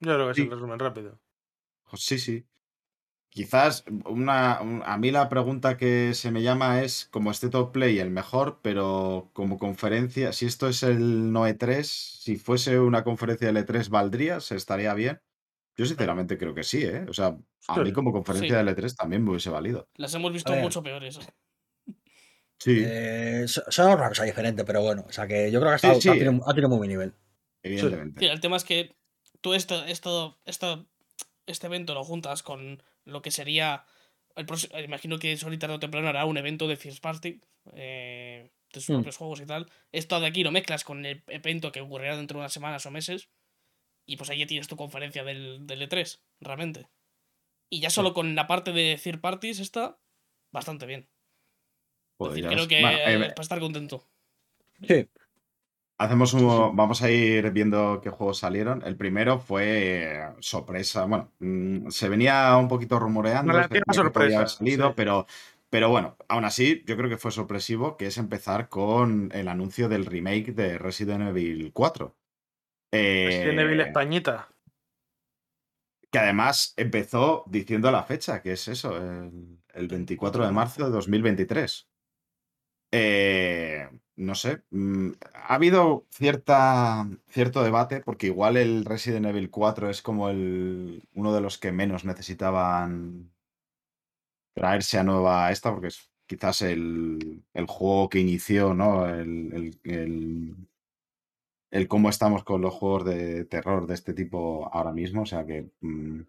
Yo 0.00 0.14
creo 0.14 0.26
que 0.26 0.32
es 0.32 0.40
el 0.40 0.50
resumen 0.50 0.78
rápido. 0.78 1.20
Sí, 1.94 2.18
sí. 2.18 2.46
Quizás 3.30 3.84
una, 4.06 4.60
un- 4.62 4.82
a 4.86 4.98
mí 4.98 5.10
la 5.12 5.28
pregunta 5.28 5.76
que 5.76 6.14
se 6.14 6.30
me 6.32 6.42
llama 6.42 6.82
es 6.82 7.06
como 7.12 7.30
State 7.32 7.56
of 7.58 7.70
Play 7.72 7.98
el 8.00 8.10
mejor, 8.10 8.60
pero 8.62 9.30
como 9.34 9.58
conferencia, 9.58 10.32
si 10.32 10.46
esto 10.46 10.68
es 10.68 10.82
el 10.84 11.32
no 11.32 11.46
E3, 11.46 11.88
si 12.22 12.36
fuese 12.36 12.80
una 12.80 13.04
conferencia 13.04 13.48
del 13.48 13.58
E3, 13.58 13.90
¿valdría? 13.90 14.40
¿Se 14.40 14.56
estaría 14.56 14.94
bien? 14.94 15.20
Yo 15.78 15.86
sinceramente 15.86 16.36
creo 16.36 16.52
que 16.54 16.64
sí, 16.64 16.82
¿eh? 16.84 17.06
O 17.08 17.12
sea, 17.14 17.36
a 17.68 17.76
mí 17.78 17.92
como 17.92 18.12
conferencia 18.12 18.48
Sí. 18.60 18.64
del 18.66 18.68
E3 18.76 18.94
también 18.96 19.22
me 19.24 19.30
hubiese 19.30 19.48
valido. 19.48 19.88
Las 19.94 20.12
hemos 20.14 20.32
visto 20.32 20.52
ver. 20.52 20.60
mucho 20.60 20.82
peores. 20.82 21.18
Sí, 22.58 22.82
Eh, 22.84 23.44
so- 23.46 23.62
son 23.70 23.92
una 23.92 24.08
cosa 24.08 24.24
diferente, 24.24 24.64
pero 24.64 24.82
bueno. 24.82 25.04
O 25.08 25.12
sea 25.12 25.26
que 25.28 25.50
yo 25.52 25.60
creo 25.60 25.70
que 25.70 25.74
ha, 25.76 25.78
Sí, 25.78 25.86
estado- 25.86 26.00
sí. 26.00 26.08
ha 26.08 26.12
tenido, 26.12 26.42
ha 26.48 26.52
tenido 26.54 26.68
muy 26.68 26.78
buen 26.78 26.90
nivel. 26.90 27.14
evidentemente. 27.62 28.20
Sí, 28.20 28.26
el 28.26 28.40
tema 28.40 28.56
es 28.56 28.64
que 28.64 28.96
tú 29.40 29.54
esto, 29.54 29.84
esto, 29.84 30.38
esto, 30.44 30.86
este 31.46 31.66
evento 31.66 31.94
lo 31.94 32.02
juntas 32.04 32.42
con 32.42 32.82
lo 33.04 33.22
que 33.22 33.30
sería. 33.30 33.84
El 34.36 34.46
próximo, 34.46 34.78
imagino 34.80 35.18
que 35.18 35.36
Sony 35.36 35.58
tarde 35.58 35.74
o 35.76 35.78
temprano 35.80 36.08
hará 36.08 36.24
un 36.24 36.36
evento 36.38 36.66
de 36.68 36.76
First 36.76 37.00
Party. 37.02 37.40
eh, 37.74 38.50
de 38.72 38.80
sus 38.80 38.88
Mm. 38.90 38.94
propios 38.94 39.16
juegos 39.18 39.40
y 39.42 39.46
tal. 39.46 39.70
Esto 39.92 40.18
de 40.20 40.26
aquí 40.26 40.42
lo 40.42 40.50
mezclas 40.50 40.82
con 40.84 41.04
el 41.04 41.22
evento 41.26 41.70
que 41.70 41.82
ocurrirá 41.82 42.16
dentro 42.16 42.38
de 42.38 42.40
unas 42.40 42.52
semanas 42.52 42.86
o 42.86 42.90
meses. 42.90 43.28
Y 44.08 44.16
pues 44.16 44.30
ahí 44.30 44.38
ya 44.38 44.46
tienes 44.46 44.68
tu 44.68 44.76
conferencia 44.76 45.22
del, 45.22 45.66
del 45.66 45.86
E3, 45.86 46.18
realmente. 46.40 46.88
Y 47.68 47.80
ya 47.80 47.90
solo 47.90 48.14
con 48.14 48.34
la 48.34 48.46
parte 48.46 48.72
de 48.72 48.98
Third 49.00 49.20
Parties 49.20 49.60
está 49.60 49.98
bastante 50.50 50.86
bien. 50.86 51.00
Es 51.00 51.08
Joder, 52.16 52.34
decir, 52.42 52.48
creo 52.48 52.68
que 52.68 52.80
Bueno, 52.80 52.96
eh, 52.96 53.26
es 53.26 53.32
para 53.34 53.42
estar 53.42 53.60
contento. 53.60 54.08
Sí. 54.82 55.06
Hacemos 55.98 56.32
un, 56.32 56.74
vamos 56.74 57.02
a 57.02 57.10
ir 57.10 57.50
viendo 57.50 58.00
qué 58.02 58.08
juegos 58.08 58.38
salieron. 58.38 58.82
El 58.86 58.96
primero 58.96 59.40
fue 59.40 60.14
eh, 60.14 60.28
sorpresa. 60.40 61.04
Bueno, 61.04 61.30
mm, 61.40 61.90
se 61.90 62.08
venía 62.08 62.56
un 62.56 62.68
poquito 62.68 62.98
rumoreando. 62.98 63.52
decía 63.52 63.68
que 63.68 63.82
haber 63.86 63.94
sorpresa, 63.94 64.46
salido, 64.46 64.88
sí. 64.88 64.94
pero, 64.96 65.26
pero 65.68 65.90
bueno, 65.90 66.16
aún 66.28 66.46
así, 66.46 66.82
yo 66.86 66.96
creo 66.96 67.10
que 67.10 67.18
fue 67.18 67.30
sorpresivo, 67.30 67.98
que 67.98 68.06
es 68.06 68.16
empezar 68.16 68.70
con 68.70 69.30
el 69.34 69.48
anuncio 69.48 69.90
del 69.90 70.06
remake 70.06 70.54
de 70.54 70.78
Resident 70.78 71.28
Evil 71.28 71.72
4. 71.74 72.16
Resident 72.92 73.58
Evil 73.60 73.80
Eh, 73.80 73.84
Españita. 73.84 74.48
que 76.10 76.18
además 76.18 76.72
empezó 76.76 77.44
diciendo 77.46 77.90
la 77.90 78.02
fecha, 78.04 78.40
que 78.42 78.52
es 78.52 78.66
eso, 78.68 78.96
el, 78.96 79.58
el 79.74 79.88
24 79.88 80.44
de 80.46 80.52
marzo 80.52 80.84
de 80.84 80.90
2023. 80.90 81.86
Eh, 82.90 83.86
no 84.16 84.34
sé, 84.34 84.62
mm, 84.70 85.10
ha 85.34 85.54
habido 85.54 86.06
cierta, 86.10 87.06
cierto 87.28 87.62
debate, 87.62 88.00
porque 88.00 88.28
igual 88.28 88.56
el 88.56 88.84
Resident 88.86 89.26
Evil 89.26 89.50
4 89.50 89.90
es 89.90 90.00
como 90.02 90.30
el, 90.30 91.02
uno 91.14 91.34
de 91.34 91.40
los 91.42 91.58
que 91.58 91.70
menos 91.72 92.04
necesitaban 92.04 93.30
traerse 94.54 94.98
a 94.98 95.04
nueva 95.04 95.50
esta, 95.52 95.70
porque 95.72 95.88
es 95.88 96.10
quizás 96.26 96.62
el, 96.62 97.44
el 97.54 97.66
juego 97.66 98.08
que 98.08 98.20
inició, 98.20 98.74
¿no? 98.74 99.08
El, 99.08 99.78
el- 99.84 100.56
el- 101.70 101.88
cómo 101.88 102.08
estamos 102.10 102.44
con 102.44 102.60
los 102.62 102.74
juegos 102.74 103.04
de 103.06 103.44
terror 103.46 103.86
de 103.86 103.94
este 103.94 104.14
tipo 104.14 104.68
ahora 104.72 104.92
mismo, 104.92 105.22
o 105.22 105.26
sea 105.26 105.44
que, 105.46 105.70
mm, 105.80 106.20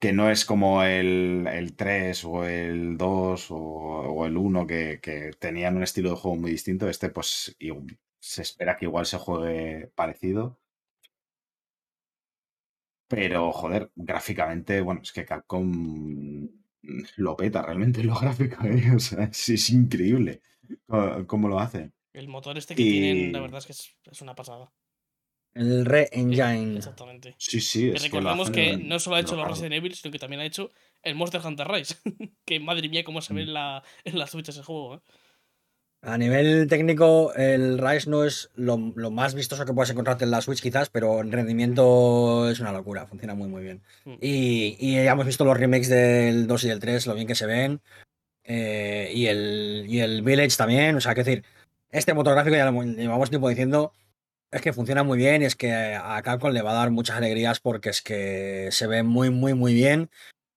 que 0.00 0.12
no 0.12 0.30
es 0.30 0.44
como 0.44 0.82
el, 0.84 1.46
el 1.52 1.76
3 1.76 2.24
o 2.24 2.44
el 2.44 2.96
2 2.98 3.48
o, 3.50 4.26
el 4.26 4.36
1 4.36 4.66
que, 4.66 5.00
que 5.02 5.32
tenían 5.38 5.76
un 5.76 5.82
estilo 5.84 6.10
de 6.10 6.16
juego 6.16 6.36
muy 6.38 6.50
distinto. 6.52 6.88
Este, 6.88 7.10
pues, 7.10 7.56
y- 7.58 7.72
se 8.20 8.42
espera 8.42 8.76
que 8.76 8.86
igual 8.86 9.06
se 9.06 9.18
juegue 9.18 9.88
parecido. 9.94 10.58
Pero, 13.08 13.52
joder, 13.52 13.90
gráficamente, 13.94 14.80
bueno, 14.80 15.00
es 15.02 15.12
que 15.12 15.24
Capcom 15.24 16.48
lo 17.16 17.36
peta 17.36 17.62
realmente 17.62 18.00
en 18.00 18.06
lo 18.08 18.18
gráfico, 18.18 18.64
¿eh? 18.66 18.92
O 18.94 18.98
sea, 18.98 19.24
es, 19.24 19.48
es 19.48 19.70
increíble 19.70 20.42
cómo, 21.26 21.48
lo 21.48 21.58
hacen. 21.60 21.92
El 22.14 22.28
motor 22.28 22.56
este 22.56 22.74
que 22.74 22.82
tienen, 22.82 23.32
la 23.32 23.40
verdad 23.40 23.58
es 23.58 23.66
que 23.66 23.72
es, 23.72 23.90
es 24.10 24.22
una 24.22 24.34
pasada. 24.34 24.72
El 25.52 25.84
Re 25.84 26.08
Sí, 26.12 26.20
Engine. 26.20 26.76
Exactamente. 26.78 27.34
Sí, 27.38 27.60
sí, 27.60 27.88
es 27.90 28.02
que 28.10 28.18
hacen 28.18 28.52
que 28.52 28.70
en- 28.70 28.88
no 28.88 28.98
solo 28.98 29.16
ha 29.16 29.20
hecho 29.20 29.36
lo 29.36 29.42
los. 29.42 29.50
Resident 29.50 29.74
Evil, 29.74 29.94
sino 29.94 30.10
que 30.10 30.18
también 30.18 30.40
ha 30.40 30.44
hecho 30.46 30.70
el 31.02 31.14
Monster 31.14 31.40
Hunter 31.44 31.68
Rise. 31.68 31.96
que 32.46 32.58
madre 32.60 32.88
mía, 32.88 33.04
cómo 33.04 33.20
se 33.20 33.34
ve 33.34 33.42
Mm. 33.44 33.48
en 33.48 33.54
la, 33.54 33.82
en 34.04 34.18
la 34.18 34.26
Switch 34.26 34.48
ese 34.48 34.62
juego. 34.62 34.96
¿eh? 34.96 35.00
A 36.02 36.18
nivel 36.18 36.66
técnico, 36.68 37.32
el 37.34 37.78
Rise 37.78 38.10
no 38.10 38.24
es 38.24 38.50
lo, 38.56 38.76
lo 38.94 39.10
más 39.10 39.34
vistoso 39.34 39.64
que 39.64 39.72
puedes 39.72 39.90
encontrarte 39.90 40.24
en 40.24 40.30
la 40.32 40.42
Switch, 40.42 40.60
quizás, 40.60 40.90
pero 40.90 41.20
en 41.20 41.32
rendimiento 41.32 42.50
es 42.50 42.60
una 42.60 42.72
locura. 42.72 43.06
Funciona 43.06 43.34
muy, 43.34 43.48
muy 43.48 43.62
bien. 43.62 43.82
Mm. 44.04 44.14
Y, 44.20 44.76
y 44.78 44.94
ya 45.04 45.12
hemos 45.12 45.24
visto 45.26 45.44
los 45.44 45.56
remakes 45.56 45.88
del 45.88 46.46
2 46.46 46.64
y 46.64 46.68
del 46.68 46.80
3, 46.80 47.06
lo 47.06 47.14
bien 47.14 47.26
que 47.26 47.34
se 47.34 47.46
ven. 47.46 47.80
eh, 48.44 49.10
y, 49.14 49.26
el, 49.26 49.84
y 49.88 50.00
el 50.00 50.22
Village 50.22 50.56
también. 50.56 50.96
O 50.96 51.00
sea, 51.00 51.14
que 51.14 51.24
decir, 51.24 51.44
este 51.94 52.12
motor 52.12 52.34
gráfico 52.34 52.56
ya 52.56 52.70
lo 52.70 52.82
llevamos 52.82 53.30
tiempo 53.30 53.48
diciendo. 53.48 53.92
Es 54.50 54.60
que 54.60 54.72
funciona 54.72 55.02
muy 55.02 55.16
bien 55.16 55.42
y 55.42 55.44
es 55.46 55.56
que 55.56 55.72
a 55.72 56.20
Capcom 56.22 56.52
le 56.52 56.62
va 56.62 56.72
a 56.72 56.74
dar 56.74 56.90
muchas 56.90 57.16
alegrías 57.16 57.60
porque 57.60 57.90
es 57.90 58.02
que 58.02 58.68
se 58.70 58.86
ve 58.86 59.02
muy, 59.02 59.30
muy, 59.30 59.54
muy 59.54 59.74
bien. 59.74 60.10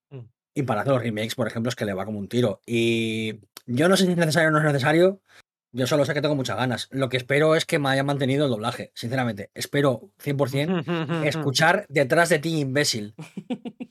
Mm. 0.09 0.21
Y 0.55 0.63
para 0.63 0.81
hacer 0.81 0.93
los 0.93 1.03
remakes, 1.03 1.35
por 1.35 1.47
ejemplo, 1.47 1.69
es 1.69 1.75
que 1.75 1.85
le 1.85 1.93
va 1.93 2.05
como 2.05 2.19
un 2.19 2.27
tiro. 2.27 2.61
Y 2.65 3.39
yo 3.67 3.87
no 3.87 3.95
sé 3.95 4.05
si 4.05 4.11
es 4.11 4.17
necesario 4.17 4.49
o 4.49 4.51
no 4.51 4.57
es 4.57 4.65
necesario. 4.65 5.21
Yo 5.71 5.85
solo 5.85 6.05
sé 6.05 6.15
que 6.15 6.21
tengo 6.21 6.35
muchas 6.35 6.57
ganas. 6.57 6.87
Lo 6.91 7.07
que 7.07 7.17
espero 7.17 7.55
es 7.55 7.65
que 7.65 7.77
me 7.77 7.89
haya 7.89 8.03
mantenido 8.03 8.45
el 8.45 8.51
doblaje, 8.51 8.91
sinceramente. 8.95 9.51
Espero 9.53 10.09
100% 10.23 11.23
escuchar 11.25 11.85
detrás 11.87 12.29
de 12.29 12.39
ti, 12.39 12.59
imbécil. 12.59 13.13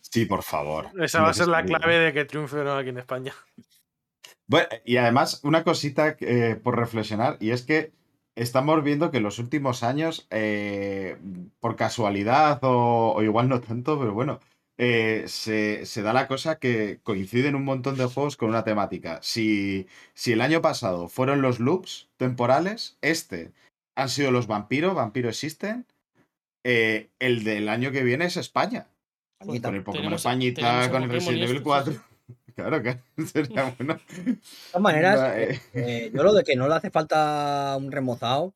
Sí, 0.01 0.24
por 0.24 0.42
favor. 0.42 0.90
Esa 1.01 1.22
va 1.22 1.30
a 1.30 1.34
ser 1.34 1.47
la 1.47 1.64
clave 1.64 1.99
de 1.99 2.12
que 2.12 2.24
triunfe 2.24 2.59
o 2.59 2.64
no 2.64 2.76
aquí 2.76 2.88
en 2.88 2.99
España. 2.99 3.34
Bueno, 4.49 4.68
y 4.84 4.97
además, 4.99 5.40
una 5.44 5.64
cosita 5.64 6.16
eh, 6.20 6.57
por 6.62 6.76
reflexionar, 6.76 7.36
y 7.40 7.51
es 7.51 7.62
que 7.62 7.92
estamos 8.36 8.82
viendo 8.84 9.11
que 9.11 9.16
en 9.18 9.22
los 9.24 9.38
últimos 9.38 9.82
años, 9.82 10.26
eh, 10.30 11.16
por 11.61 11.74
casualidad 11.76 12.61
o, 12.62 13.12
o 13.16 13.22
igual 13.22 13.49
no 13.49 13.61
tanto, 13.61 13.99
pero 13.99 14.14
bueno, 14.14 14.40
eh, 14.78 15.24
se, 15.26 15.86
se 15.86 16.03
da 16.03 16.12
la 16.12 16.28
cosa 16.28 16.59
que 16.59 17.01
coinciden 17.03 17.55
un 17.55 17.64
montón 17.64 17.97
de 17.97 18.05
juegos 18.05 18.36
con 18.36 18.51
una 18.51 18.62
temática. 18.62 19.18
Si, 19.22 19.86
si 20.14 20.32
el 20.32 20.40
año 20.42 20.61
pasado 20.62 21.09
fueron 21.09 21.40
los 21.42 21.61
loops 21.61 22.09
temporales, 22.18 22.99
este 23.01 23.53
han 23.97 24.11
sido 24.11 24.30
los 24.30 24.47
vampiros, 24.47 24.94
vampiros 24.94 25.30
existen. 25.30 25.86
eh, 26.64 27.09
el 27.18 27.44
del 27.44 27.68
año 27.68 27.90
que 27.92 28.03
viene 28.05 28.26
es 28.26 28.36
España. 28.36 28.88
Españita. 29.40 29.68
Con 29.68 29.76
el 29.76 29.82
Pokémon 29.82 30.12
Españita, 30.12 30.90
con 30.90 31.03
el 31.05 31.11
Resident 31.11 31.42
Evil 31.42 31.57
esto, 31.57 31.59
sí, 31.59 31.64
4. 31.64 31.94
Claro 32.57 32.82
que 32.82 32.98
sería 33.26 33.74
bueno. 33.78 33.94
De 34.16 34.36
todas 34.72 34.82
maneras, 34.82 35.36
eh. 35.36 35.61
eh, 35.74 36.11
yo 36.12 36.22
lo 36.22 36.32
de 36.32 36.42
que 36.42 36.57
no 36.57 36.66
le 36.68 36.74
hace 36.74 36.90
falta 36.90 37.76
un 37.78 37.92
remozado. 37.92 38.54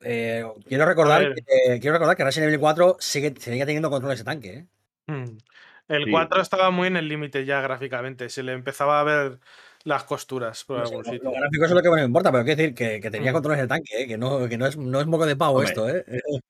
eh, 0.00 0.44
quiero, 0.66 0.84
recordar 0.84 1.34
que, 1.34 1.78
quiero 1.80 1.92
recordar 1.94 2.16
que 2.16 2.24
Resident 2.24 2.48
Evil 2.48 2.60
4 2.60 2.96
sigue, 3.00 3.32
sigue 3.38 3.64
teniendo 3.64 3.90
controles 3.90 4.18
de 4.18 4.24
tanque. 4.24 4.52
¿eh? 4.54 4.66
Mm. 5.06 5.38
El 5.88 6.04
Sí. 6.06 6.10
4 6.10 6.40
estaba 6.42 6.70
muy 6.70 6.88
en 6.88 6.96
el 6.96 7.08
límite 7.08 7.44
ya 7.44 7.60
gráficamente. 7.60 8.28
Se 8.28 8.42
le 8.42 8.52
empezaba 8.52 9.00
a 9.00 9.04
ver 9.04 9.38
las 9.84 10.04
costuras 10.04 10.64
por 10.64 10.78
No 10.80 10.86
sé, 10.86 10.94
algún 10.94 11.04
lo- 11.06 11.12
sitio. 11.12 11.30
Los 11.30 11.38
gráficos 11.40 11.68
es 11.68 11.74
lo 11.74 11.82
que 11.82 11.90
me 11.90 12.02
importa, 12.02 12.32
pero 12.32 12.42
quiero 12.44 12.56
decir 12.56 12.74
que, 12.74 13.00
que 13.00 13.10
tenía 13.10 13.30
Mm. 13.30 13.34
controles 13.34 13.60
de 13.60 13.68
tanque, 13.68 14.02
¿eh? 14.02 14.06
que, 14.08 14.18
no, 14.18 14.48
que 14.48 14.58
no, 14.58 14.66
es, 14.66 14.76
no 14.76 15.00
es 15.00 15.06
moco 15.06 15.26
de 15.26 15.36
pavo 15.36 15.58
Hombre. 15.58 15.68
esto. 15.68 15.88
¿eh? 15.88 16.04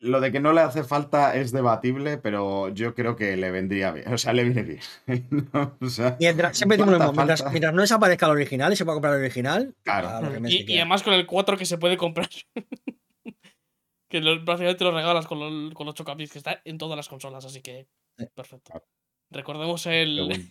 Lo 0.00 0.20
de 0.20 0.30
que 0.30 0.38
no 0.38 0.52
le 0.52 0.60
hace 0.60 0.84
falta 0.84 1.34
es 1.36 1.50
debatible, 1.50 2.18
pero 2.18 2.68
yo 2.68 2.94
creo 2.94 3.16
que 3.16 3.36
le 3.36 3.50
vendría 3.50 3.90
bien. 3.90 4.06
O 4.14 4.18
sea, 4.18 4.32
le 4.32 4.44
viene 4.44 4.62
bien. 4.62 4.80
No, 5.52 5.76
o 5.80 5.88
sea, 5.88 6.16
Mientras, 6.20 6.56
siempre 6.56 6.76
decimos 6.76 6.92
lo 6.92 6.98
¿cuánta 6.98 7.12
mismo, 7.12 7.16
mientras, 7.22 7.40
falta? 7.40 7.50
mientras 7.52 7.74
no 7.74 7.80
desaparezca 7.82 8.26
el 8.26 8.32
original 8.32 8.72
y 8.72 8.76
se 8.76 8.84
pueda 8.84 8.94
comprar 8.96 9.14
el 9.14 9.20
original, 9.22 9.74
Claro. 9.82 10.30
Y, 10.48 10.76
además 10.76 11.02
con 11.02 11.14
el 11.14 11.26
4 11.26 11.56
que 11.56 11.64
se 11.66 11.78
puede 11.78 11.96
comprar. 11.96 12.28
que 14.08 14.20
lo, 14.20 14.44
prácticamente 14.44 14.84
lo 14.84 14.92
regalas 14.92 15.26
con, 15.26 15.38
lo- 15.40 15.74
con 15.74 15.86
los 15.86 15.94
chocapis 15.94 16.32
que 16.32 16.38
está 16.38 16.60
en 16.64 16.78
todas 16.78 16.96
las 16.96 17.08
consolas, 17.08 17.44
así 17.44 17.60
que 17.60 17.86
perfecto. 18.34 18.70
Claro. 18.72 18.86
Recordemos 19.30 19.84
el 19.86 20.48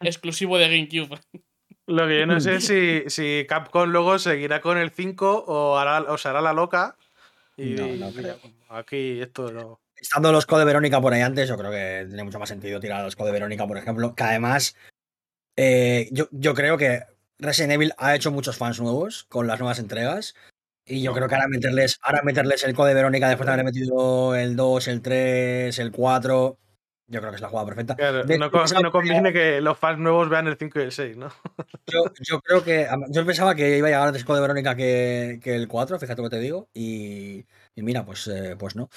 exclusivo 0.00 0.56
de 0.58 0.68
GameCube. 0.68 1.18
Lo 1.88 2.06
que 2.06 2.20
yo 2.20 2.26
no 2.26 2.40
sé 2.40 2.54
es 2.56 2.66
si, 2.66 3.02
si 3.08 3.44
Capcom 3.48 3.90
luego 3.90 4.18
seguirá 4.20 4.60
con 4.60 4.78
el 4.78 4.90
5 4.90 5.44
o, 5.48 5.76
hará, 5.76 6.02
o 6.02 6.16
se 6.16 6.28
hará 6.28 6.40
la 6.40 6.52
loca. 6.52 6.96
Y, 7.56 7.70
No, 7.70 7.86
no 7.88 8.10
y 8.10 8.12
creo. 8.14 8.38
Aquí 8.72 9.20
esto 9.20 9.50
no. 9.52 9.80
Estando 9.96 10.32
los 10.32 10.46
Code 10.46 10.64
Verónica 10.64 11.00
por 11.00 11.12
ahí 11.12 11.20
antes, 11.20 11.48
yo 11.48 11.56
creo 11.56 11.70
que 11.70 12.06
tiene 12.08 12.24
mucho 12.24 12.38
más 12.38 12.48
sentido 12.48 12.80
tirar 12.80 13.04
los 13.04 13.14
Code 13.14 13.32
Verónica, 13.32 13.66
por 13.66 13.78
ejemplo. 13.78 14.14
Que 14.14 14.24
además, 14.24 14.74
eh, 15.56 16.08
yo, 16.10 16.28
yo 16.32 16.54
creo 16.54 16.76
que 16.76 17.04
Resident 17.38 17.72
Evil 17.74 17.92
ha 17.98 18.14
hecho 18.14 18.32
muchos 18.32 18.56
fans 18.56 18.80
nuevos 18.80 19.24
con 19.24 19.46
las 19.46 19.60
nuevas 19.60 19.78
entregas. 19.78 20.34
Y 20.84 21.02
yo 21.02 21.12
creo 21.12 21.28
que 21.28 21.36
ahora 21.36 21.46
meterles, 21.46 21.98
ahora 22.02 22.22
meterles 22.24 22.64
el 22.64 22.74
Code 22.74 22.94
Verónica 22.94 23.28
después 23.28 23.46
de 23.46 23.52
haber 23.52 23.64
metido 23.64 24.34
el 24.34 24.56
2, 24.56 24.88
el 24.88 25.02
3, 25.02 25.78
el 25.78 25.92
4. 25.92 26.58
Yo 27.06 27.20
creo 27.20 27.30
que 27.30 27.36
es 27.36 27.42
la 27.42 27.48
jugada 27.48 27.66
perfecta. 27.66 27.94
Claro, 27.94 28.24
De 28.24 28.38
no, 28.38 28.50
no 28.50 28.90
conviene 28.90 29.32
que 29.32 29.60
los 29.60 29.78
fans 29.78 29.98
nuevos 29.98 30.28
vean 30.28 30.48
el 30.48 30.56
5 30.56 30.80
y 30.80 30.82
el 30.82 30.92
6, 30.92 31.16
¿no? 31.16 31.28
Yo, 31.86 32.04
yo 32.20 32.40
creo 32.40 32.64
que. 32.64 32.88
Yo 33.10 33.26
pensaba 33.26 33.54
que 33.54 33.76
iba 33.76 33.88
a 33.88 33.90
llegar 33.90 34.08
antes 34.08 34.24
Code 34.24 34.40
Verónica 34.40 34.74
que, 34.74 35.38
que 35.42 35.54
el 35.54 35.68
4, 35.68 35.98
fíjate 35.98 36.22
lo 36.22 36.30
que 36.30 36.36
te 36.36 36.42
digo. 36.42 36.68
Y, 36.72 37.44
y 37.74 37.82
mira, 37.82 38.04
pues, 38.04 38.26
eh, 38.28 38.56
pues 38.58 38.76
no. 38.76 38.88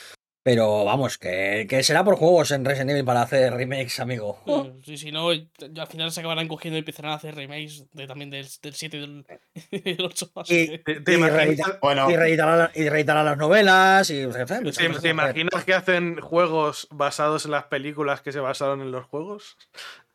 Pero 0.43 0.85
vamos, 0.85 1.17
que, 1.17 1.65
que 1.67 1.81
será 1.81 2.03
por 2.03 2.17
juegos 2.17 2.51
en 2.51 2.63
Resident 2.65 2.91
Evil 2.91 3.03
para 3.03 3.23
hacer 3.23 3.51
remakes, 3.51 3.99
amigo. 3.99 4.39
Eh, 4.45 4.73
sí, 4.85 4.95
si 4.95 5.11
no, 5.11 5.33
y- 5.33 5.49
al 5.79 5.87
final 5.87 6.11
se 6.11 6.19
acabarán 6.19 6.47
cogiendo 6.47 6.77
y 6.77 6.81
empezarán 6.81 7.13
a 7.13 7.15
hacer 7.15 7.33
remakes 7.33 7.87
de, 7.93 8.05
también 8.05 8.29
del, 8.29 8.47
del 8.61 8.73
7 8.75 8.97
y 8.97 8.99
del, 8.99 9.25
del 9.97 10.05
8. 10.05 10.31
así 10.35 10.53
Y- 10.55 10.67
que- 10.67 10.77
¿Te, 10.79 11.01
te 11.01 11.13
Y 11.13 11.21
reedita- 11.23 11.79
Bueno, 11.81 12.11
Y 12.11 12.15
reeditará, 12.15 12.71
y 12.75 12.87
reeditará 12.89 13.23
las 13.23 13.37
novelas. 13.37 14.07
Y, 14.11 14.23
pues, 14.27 14.45
te- 14.45 14.89
te 15.01 15.09
imaginas 15.09 15.63
que 15.65 15.73
hacen 15.73 16.21
juegos 16.21 16.87
basados 16.91 17.45
en 17.45 17.51
las 17.51 17.63
películas 17.63 18.21
que 18.21 18.31
se 18.31 18.39
basaron 18.39 18.81
en 18.81 18.91
los 18.91 19.05
juegos? 19.07 19.57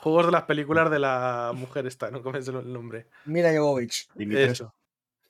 Juegos 0.00 0.26
de 0.26 0.32
las 0.32 0.44
películas 0.44 0.90
de 0.92 1.00
la 1.00 1.50
mujer 1.54 1.84
esta, 1.86 2.08
no 2.10 2.22
comes 2.22 2.46
el 2.46 2.72
nombre. 2.72 3.06
Mira 3.24 3.52
Jovovich. 3.52 4.08
Eso. 4.16 4.72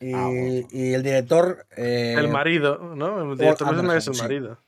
Y, 0.00 0.12
Ah, 0.14 0.26
bueno. 0.26 0.66
y 0.70 0.92
el 0.94 1.02
director. 1.02 1.66
eh, 1.76 2.14
El 2.16 2.28
marido, 2.28 2.78
¿no? 2.94 3.32
El 3.32 3.38
director 3.38 3.68
Anderson, 3.68 3.96
es 3.96 4.06
el 4.08 4.14
sí. 4.14 4.22
marido. 4.22 4.62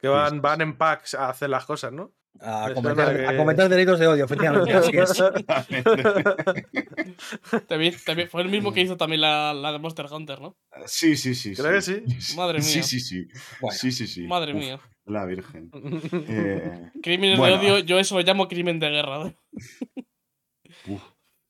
Que 0.00 0.08
Sí, 0.08 0.12
van, 0.12 0.30
sí, 0.32 0.38
van 0.40 0.56
sí. 0.58 0.62
en 0.64 0.76
packs 0.76 1.14
a 1.14 1.28
hacer 1.30 1.48
las 1.50 1.64
cosas, 1.64 1.92
¿no? 1.92 2.12
a, 2.40 2.66
me 2.66 2.74
cometer, 2.74 3.62
a 3.66 3.68
delitos 3.68 4.00
de 4.00 4.08
odio, 4.08 4.24
efectivamente. 4.24 4.72
así 4.74 4.90
es. 4.96 5.22
también, 7.68 7.94
también 8.04 8.28
fue 8.28 8.42
el 8.42 8.48
mismo 8.48 8.72
que 8.72 8.80
hizo 8.80 8.96
también 8.96 9.20
la, 9.20 9.54
la 9.54 9.70
de 9.72 9.78
Monster 9.78 10.06
Hunter, 10.10 10.40
¿no? 10.40 10.56
Sí, 10.86 11.16
sí, 11.16 11.36
sí. 11.36 11.54
Creo 11.54 11.70
que 11.72 11.80
sí. 11.82 12.02
Madre 12.36 12.60
Sí, 12.60 12.78
mía. 12.78 12.82
sí, 12.82 12.98
sí. 13.00 13.28
Bueno. 13.60 13.78
Sí, 13.78 13.92
sí, 13.92 14.06
sí. 14.08 14.26
Madre 14.26 14.52
Uf, 14.52 14.58
mía. 14.58 14.80
La 15.06 15.24
Virgen. 15.26 15.70
Eh, 16.28 16.90
Crímenes 17.02 17.38
Bueno. 17.38 17.58
de 17.58 17.70
odio, 17.70 17.78
yo 17.84 17.98
eso 18.00 18.16
lo 18.18 18.22
llamo 18.24 18.48
crimen 18.48 18.80
de 18.80 18.90
guerra. 18.90 19.32
uf. 20.88 21.02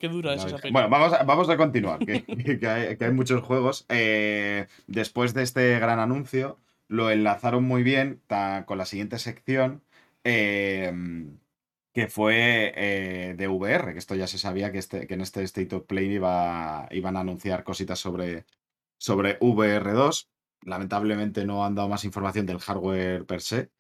Qué 0.05 0.09
dura 0.11 0.35
es 0.35 0.45
esa 0.45 0.59
peli. 0.59 0.71
Bueno, 0.73 0.91
vamos 0.91 1.15
a, 1.15 1.23
vamos 1.23 1.49
a 1.49 1.57
continuar, 1.57 1.99
que, 2.01 2.25
que 2.61 2.69
hay, 2.69 2.97
que 2.99 3.05
hay 3.07 3.11
muchos 3.13 3.43
juegos. 3.43 3.87
Eh, 3.89 4.67
después 4.87 5.33
de 5.33 5.43
este 5.43 5.79
gran 5.79 5.99
anuncio, 5.99 6.59
lo 6.89 7.11
enlazaron 7.11 7.65
muy 7.65 7.83
bien 7.83 8.21
ta- 8.27 8.65
con 8.67 8.77
la 8.77 8.85
siguiente 8.85 9.19
sección, 9.19 9.83
eh, 10.23 10.93
que 11.95 12.09
fue 12.09 12.73
eh, 12.77 13.35
de 13.39 13.49
VR, 13.49 13.93
que 13.95 13.99
esto 13.99 14.15
ya 14.15 14.27
se 14.27 14.37
sabía 14.37 14.71
que, 14.73 14.79
este, 14.79 15.07
que 15.07 15.15
en 15.15 15.23
este 15.23 15.43
State 15.45 15.75
of 15.75 15.87
Play 15.87 16.13
iba, 16.13 16.87
iban 16.91 17.17
a 17.17 17.21
anunciar 17.21 17.65
cositas 17.65 17.99
sobre, 17.99 18.45
sobre 18.99 19.39
VR2. 19.41 20.29
lamentablemente 20.67 21.47
no 21.47 21.65
han 21.65 21.75
dado 21.75 21.89
más 21.89 22.05
información 22.05 22.45
del 22.45 22.59
hardware 22.59 23.25
per 23.25 23.41
se, 23.41 23.71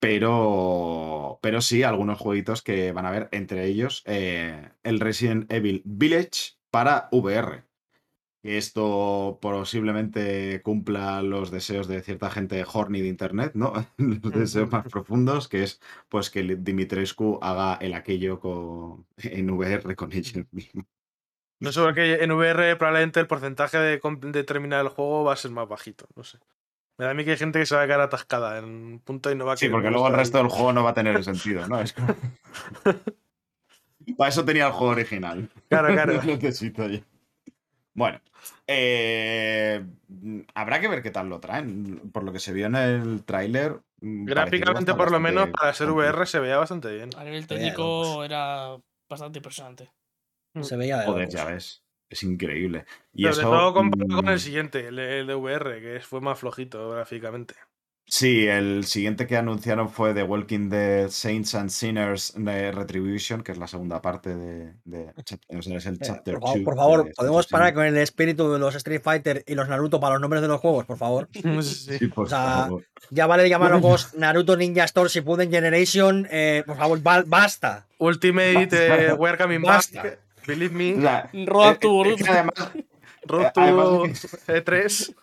pero, 0.00 1.38
pero 1.42 1.60
sí 1.60 1.82
algunos 1.82 2.18
jueguitos 2.18 2.62
que 2.62 2.92
van 2.92 3.06
a 3.06 3.10
ver, 3.10 3.28
entre 3.32 3.66
ellos 3.66 4.02
eh, 4.06 4.70
el 4.82 5.00
Resident 5.00 5.50
Evil 5.52 5.82
Village 5.84 6.56
para 6.70 7.08
VR. 7.10 7.64
Que 8.40 8.56
esto 8.56 9.38
posiblemente 9.42 10.62
cumpla 10.62 11.22
los 11.22 11.50
deseos 11.50 11.88
de 11.88 12.02
cierta 12.02 12.30
gente 12.30 12.64
horny 12.72 13.00
de 13.00 13.08
internet, 13.08 13.52
¿no? 13.54 13.72
Los 13.98 14.32
deseos 14.32 14.70
más 14.70 14.86
profundos, 14.86 15.48
que 15.48 15.64
es 15.64 15.80
pues 16.08 16.30
que 16.30 16.44
Dimitrescu 16.44 17.40
haga 17.42 17.74
el 17.80 17.94
aquello 17.94 18.38
con, 18.38 19.06
en 19.16 19.50
VR 19.50 19.96
con 19.96 20.12
ellos 20.12 20.46
mismos. 20.52 20.86
No 21.58 21.72
sé, 21.72 21.80
porque 21.80 22.22
en 22.22 22.30
VR 22.30 22.76
probablemente 22.76 23.18
el 23.18 23.26
porcentaje 23.26 23.76
de 23.78 24.44
terminar 24.44 24.84
el 24.84 24.90
juego 24.90 25.24
va 25.24 25.32
a 25.32 25.36
ser 25.36 25.50
más 25.50 25.66
bajito. 25.66 26.06
No 26.14 26.22
sé. 26.22 26.38
Me 26.98 27.04
da 27.04 27.12
a 27.12 27.14
mí 27.14 27.24
que 27.24 27.30
hay 27.30 27.36
gente 27.36 27.60
que 27.60 27.66
se 27.66 27.76
va 27.76 27.82
a 27.82 27.86
quedar 27.86 28.00
atascada 28.00 28.58
en 28.58 28.64
un 28.64 28.98
punto 29.00 29.30
y 29.30 29.36
no 29.36 29.46
va 29.46 29.52
a 29.52 29.56
Sí, 29.56 29.68
porque 29.68 29.90
luego 29.90 30.08
el 30.08 30.14
resto 30.14 30.38
del 30.38 30.48
juego 30.48 30.72
no 30.72 30.82
va 30.82 30.90
a 30.90 30.94
tener 30.94 31.22
sentido, 31.24 31.66
¿no? 31.68 31.80
Es 31.80 31.92
como- 31.92 32.08
Para 34.16 34.28
eso 34.30 34.44
tenía 34.44 34.66
el 34.66 34.72
juego 34.72 34.92
original. 34.92 35.48
Claro, 35.68 35.88
claro. 35.92 36.12
Lo 36.14 36.22
necesito 36.22 36.86
yo. 36.88 37.00
Bueno, 37.94 38.20
eh, 38.66 39.84
habrá 40.54 40.80
que 40.80 40.88
ver 40.88 41.02
qué 41.02 41.10
tal 41.10 41.28
lo 41.28 41.40
traen. 41.40 42.10
Por 42.12 42.22
lo 42.22 42.32
que 42.32 42.38
se 42.38 42.52
vio 42.52 42.66
en 42.66 42.76
el 42.76 43.24
tráiler. 43.24 43.80
mm, 44.00 44.24
Gráficamente, 44.24 44.94
por 44.94 45.10
lo 45.10 45.20
menos, 45.20 45.48
para 45.50 45.74
ser 45.74 45.90
VR 45.90 46.24
se 46.26 46.38
veía 46.38 46.58
bastante 46.58 46.94
bien. 46.94 47.10
A 47.16 47.24
nivel 47.24 47.46
técnico 47.46 48.22
era 48.24 48.76
bastante 49.08 49.40
impresionante. 49.40 49.90
Se 50.62 50.76
veía 50.76 50.98
de 50.98 51.06
Joder, 51.06 51.28
ya 51.28 51.44
ves. 51.44 51.82
Es 52.10 52.22
increíble. 52.22 52.84
Y 53.12 53.22
Sobre 53.24 53.32
eso, 53.32 53.42
todo 53.50 53.74
comparado 53.74 54.16
con 54.16 54.24
mm, 54.26 54.28
el 54.30 54.40
siguiente, 54.40 54.86
el, 54.88 54.98
el 54.98 55.26
de 55.26 55.34
VR, 55.34 55.80
que 55.80 56.00
fue 56.00 56.20
más 56.20 56.38
flojito 56.38 56.88
gráficamente. 56.90 57.54
Sí, 58.10 58.46
el 58.48 58.86
siguiente 58.86 59.26
que 59.26 59.36
anunciaron 59.36 59.90
fue 59.90 60.14
The 60.14 60.22
Walking 60.22 60.70
Dead 60.70 61.10
Saints 61.10 61.54
and 61.54 61.68
Sinners 61.68 62.32
de 62.38 62.72
Retribution, 62.72 63.42
que 63.42 63.52
es 63.52 63.58
la 63.58 63.66
segunda 63.66 64.00
parte 64.00 64.34
de. 64.34 64.72
de- 64.84 65.12
o 65.48 65.60
sea, 65.60 65.76
es 65.76 65.84
el 65.84 65.96
Eh, 65.96 65.98
chapter 66.02 66.38
por, 66.38 66.42
favor, 66.42 66.56
two 66.56 66.64
por 66.64 66.76
favor, 66.76 67.04
de 67.04 67.12
¿podemos 67.14 67.46
parar 67.48 67.74
con 67.74 67.84
el 67.84 67.98
espíritu 67.98 68.50
de 68.50 68.58
los 68.58 68.74
Street 68.76 69.02
Fighter 69.04 69.44
y 69.46 69.54
los 69.54 69.68
Naruto 69.68 70.00
para 70.00 70.14
los 70.14 70.22
nombres 70.22 70.40
de 70.40 70.48
los 70.48 70.58
juegos, 70.58 70.86
por 70.86 70.96
favor? 70.96 71.28
Sí. 71.62 72.06
Por 72.08 72.24
O 72.24 72.28
sea, 72.30 72.38
favor. 72.64 72.84
Ya 73.10 73.26
vale 73.26 73.42
de 73.42 73.50
llamar 73.50 73.72
a 73.72 73.74
los 73.74 73.82
juegos 73.82 74.14
Naruto 74.14 74.56
Ninja 74.56 74.84
Storm 74.84 75.08
Shippuden 75.10 75.50
Generation. 75.50 76.26
eh, 76.30 76.62
por 76.66 76.78
favor, 76.78 77.02
ba- 77.02 77.24
basta. 77.26 77.86
Ultimate, 77.98 78.68
eh, 78.72 79.12
We're 79.12 79.36
Coming 79.36 79.60
Basta. 79.60 80.02
Back, 80.02 80.18
Believe 80.48 80.74
Me, 80.74 81.00
sea, 81.00 81.30
Road 81.46 81.72
eh, 81.74 81.78
to 81.80 81.88
eh, 81.88 81.90
Boruto. 81.92 82.16
es 82.16 82.22
que 82.24 82.30
además, 82.30 82.54
Road 83.24 83.42
eh, 83.44 83.50
to 83.54 83.60
además 83.60 83.86
E3. 84.48 85.14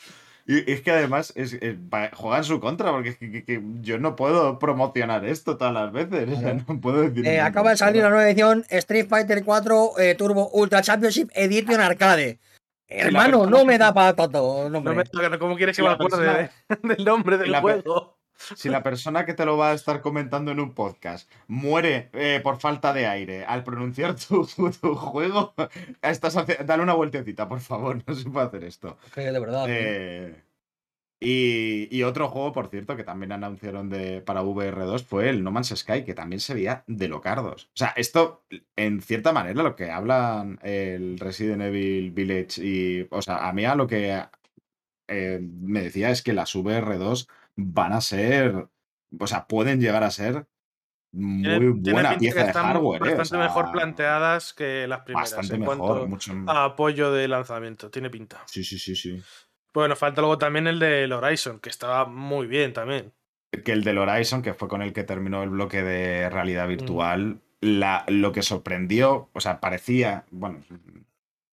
y 0.46 0.70
es 0.72 0.80
que 0.80 0.90
además 0.92 1.32
es, 1.36 1.52
es- 1.54 1.76
va- 1.92 2.10
juega 2.14 2.38
en 2.38 2.44
su 2.44 2.58
contra, 2.60 2.90
porque 2.92 3.10
es 3.10 3.18
que, 3.18 3.30
que- 3.30 3.44
que 3.44 3.60
yo 3.82 3.98
no 3.98 4.16
puedo 4.16 4.58
promocionar 4.58 5.24
esto 5.26 5.56
todas 5.58 5.74
las 5.74 5.92
veces. 5.92 6.28
O 6.34 6.40
sea, 6.40 6.54
no 6.54 6.80
puedo 6.80 7.02
decir. 7.02 7.26
Eh, 7.26 7.40
acaba 7.40 7.70
de 7.70 7.76
salir 7.76 8.02
la 8.02 8.08
nueva 8.10 8.28
edición 8.30 8.64
Street 8.70 9.06
Fighter 9.08 9.44
4 9.44 9.98
eh, 9.98 10.14
Turbo 10.14 10.48
Ultra 10.52 10.80
Championship 10.82 11.30
Edition 11.34 11.80
Arcade. 11.80 12.38
Hermano, 12.90 13.44
no 13.46 13.66
me 13.66 13.76
da 13.76 13.92
para 13.92 14.14
tanto. 14.16 14.70
No 14.70 14.80
me 14.80 15.04
toca, 15.04 15.38
¿Cómo 15.38 15.56
quieres 15.56 15.76
que 15.76 15.82
La 15.82 15.90
me 15.90 15.94
acuerde 15.96 16.50
de- 16.70 16.76
del 16.94 17.04
nombre 17.04 17.36
del 17.36 17.50
la 17.52 17.60
per- 17.62 17.82
juego? 17.82 18.17
Si 18.56 18.68
la 18.68 18.82
persona 18.82 19.24
que 19.26 19.34
te 19.34 19.44
lo 19.44 19.56
va 19.56 19.70
a 19.70 19.74
estar 19.74 20.00
comentando 20.00 20.52
en 20.52 20.60
un 20.60 20.72
podcast 20.72 21.30
muere 21.48 22.08
eh, 22.12 22.40
por 22.42 22.58
falta 22.60 22.92
de 22.92 23.06
aire 23.06 23.44
al 23.44 23.64
pronunciar 23.64 24.14
tu, 24.14 24.46
tu 24.80 24.94
juego, 24.94 25.54
estás 26.02 26.36
hace- 26.36 26.62
dale 26.64 26.82
una 26.82 26.94
vueltecita, 26.94 27.48
por 27.48 27.60
favor. 27.60 28.02
No 28.06 28.14
se 28.14 28.30
puede 28.30 28.46
hacer 28.46 28.64
esto. 28.64 28.96
De 29.14 29.40
verdad. 29.40 29.64
tío. 29.66 29.74
Eh, 29.76 30.42
y, 31.20 31.88
y 31.90 32.04
otro 32.04 32.28
juego, 32.28 32.52
por 32.52 32.68
cierto, 32.68 32.94
que 32.96 33.02
también 33.02 33.32
anunciaron 33.32 33.90
de, 33.90 34.20
para 34.20 34.42
VR2 34.44 35.02
fue 35.02 35.28
el 35.28 35.42
No 35.42 35.50
Man's 35.50 35.74
Sky, 35.76 36.04
que 36.04 36.14
también 36.14 36.38
se 36.38 36.54
veía 36.54 36.84
de 36.86 37.08
locardos. 37.08 37.64
O 37.64 37.76
sea, 37.76 37.88
esto, 37.96 38.44
en 38.76 39.02
cierta 39.02 39.32
manera, 39.32 39.64
lo 39.64 39.74
que 39.74 39.90
hablan 39.90 40.60
el 40.62 41.18
Resident 41.18 41.62
Evil 41.62 42.12
Village 42.12 42.64
y. 42.64 43.08
O 43.10 43.20
sea, 43.20 43.48
a 43.48 43.52
mí 43.52 43.64
a 43.64 43.74
lo 43.74 43.88
que 43.88 44.22
eh, 45.08 45.40
me 45.42 45.82
decía 45.82 46.10
es 46.10 46.22
que 46.22 46.32
las 46.32 46.54
VR2 46.54 47.28
van 47.58 47.92
a 47.92 48.00
ser. 48.00 48.68
O 49.18 49.26
sea, 49.26 49.46
pueden 49.46 49.80
llegar 49.80 50.02
a 50.04 50.10
ser 50.10 50.46
muy 51.12 51.42
Tiene- 51.82 51.92
buena 51.92 52.16
pieza 52.18 52.44
de 52.44 52.52
hardware. 52.52 53.02
eh, 53.06 53.14
o 53.14 53.16
Bastante 53.18 53.42
mejor 53.44 53.72
planteadas 53.72 54.52
que 54.54 54.86
las 54.86 55.00
primeras. 55.00 55.30
Bastante 55.34 55.54
en 55.54 55.60
mejor. 55.60 56.06
Mucho... 56.08 56.32
a 56.46 56.64
apoyo 56.64 57.12
de 57.12 57.26
lanzamiento. 57.28 57.90
Tiene 57.90 58.10
pinta. 58.10 58.42
Sí, 58.46 58.62
sí, 58.64 58.78
sí, 58.78 58.94
sí. 58.94 59.22
Bueno, 59.74 59.96
falta 59.96 60.20
luego 60.20 60.38
también 60.38 60.66
el 60.66 60.78
del 60.78 61.12
Horizon, 61.12 61.60
que 61.60 61.68
estaba 61.70 62.04
muy 62.06 62.46
bien 62.46 62.72
también. 62.72 63.12
que 63.64 63.72
el 63.72 63.82
del 63.84 63.98
Horizon, 63.98 64.42
que 64.42 64.54
fue 64.54 64.68
con 64.68 64.82
el 64.82 64.92
que 64.92 65.04
terminó 65.04 65.42
el 65.42 65.50
bloque 65.50 65.82
de 65.82 66.28
realidad 66.30 66.68
virtual, 66.68 67.40
la, 67.60 68.04
lo 68.08 68.30
que 68.32 68.42
sorprendió, 68.42 69.30
o 69.32 69.40
sea, 69.40 69.58
parecía, 69.60 70.24
bueno, 70.30 70.60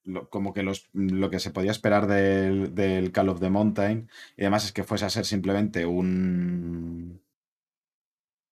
lo- 0.04 0.28
como 0.30 0.52
que 0.54 0.62
los, 0.62 0.88
lo 0.92 1.30
que 1.30 1.40
se 1.40 1.50
podía 1.50 1.70
esperar 1.72 2.06
del, 2.06 2.74
del 2.74 3.12
Call 3.12 3.28
of 3.30 3.40
the 3.40 3.50
Mountain, 3.50 4.08
y 4.36 4.42
además 4.42 4.64
es 4.64 4.72
que 4.72 4.84
fuese 4.84 5.04
a 5.06 5.10
ser 5.10 5.24
simplemente 5.26 5.86
un, 5.86 7.20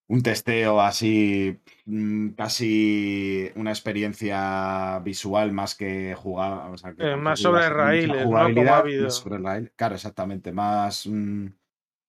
un 0.09 0.23
testeo 0.23 0.81
así, 0.81 1.59
mm, 1.87 2.31
casi 2.31 3.51
una 3.57 3.71
experiencia 3.71 4.99
visual 5.01 5.53
más 5.53 5.75
que 5.75 6.15
jugar, 6.15 6.71
o 6.71 6.77
sea, 6.79 6.95
que 6.95 7.05
Eh, 7.05 7.17
más 7.17 7.41
sobre 7.41 7.63
raíles, 7.71 8.25
jugabilidad, 8.25 8.91
más 8.97 9.15
sobre 9.15 9.39
raíl- 9.39 9.73
claro, 9.77 9.95
exactamente, 9.95 10.53
más... 10.53 11.07
mm, 11.07 11.47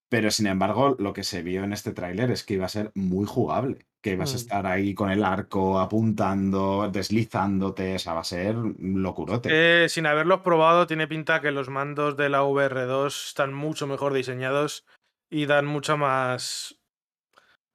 pero 0.10 0.32
sin 0.32 0.48
embargo, 0.48 0.96
lo 1.00 1.14
que 1.14 1.24
se 1.24 1.44
vio 1.44 1.64
en 1.66 1.74
este 1.74 1.94
tráiler 1.94 2.32
es 2.32 2.44
que 2.44 2.56
iba 2.56 2.66
a 2.68 2.70
ser 2.70 2.92
muy 2.96 3.26
jugable. 3.28 3.88
Que 4.04 4.12
ibas 4.12 4.32
a 4.32 4.34
Mm. 4.34 4.36
estar 4.38 4.68
ahí 4.68 4.94
con 4.94 5.10
el 5.10 5.24
arco, 5.24 5.80
apuntando, 5.80 6.90
deslizándote. 6.92 7.96
O 7.96 8.00
sea, 8.00 8.14
va 8.14 8.20
a 8.20 8.26
ser 8.26 8.56
locurote. 8.80 9.50
Eh, 9.52 9.88
sin 9.90 10.06
haberlos 10.06 10.42
probado, 10.42 10.86
tiene 10.86 11.08
pinta 11.08 11.40
que 11.42 11.52
los 11.52 11.70
mandos 11.70 12.18
de 12.18 12.28
la 12.30 12.44
VR2 12.44 13.28
están 13.30 13.54
mucho 13.54 13.88
mejor 13.88 14.14
diseñados 14.14 14.86
y 15.32 15.46
dan 15.46 15.66
mucha 15.66 15.96
más 15.96 16.76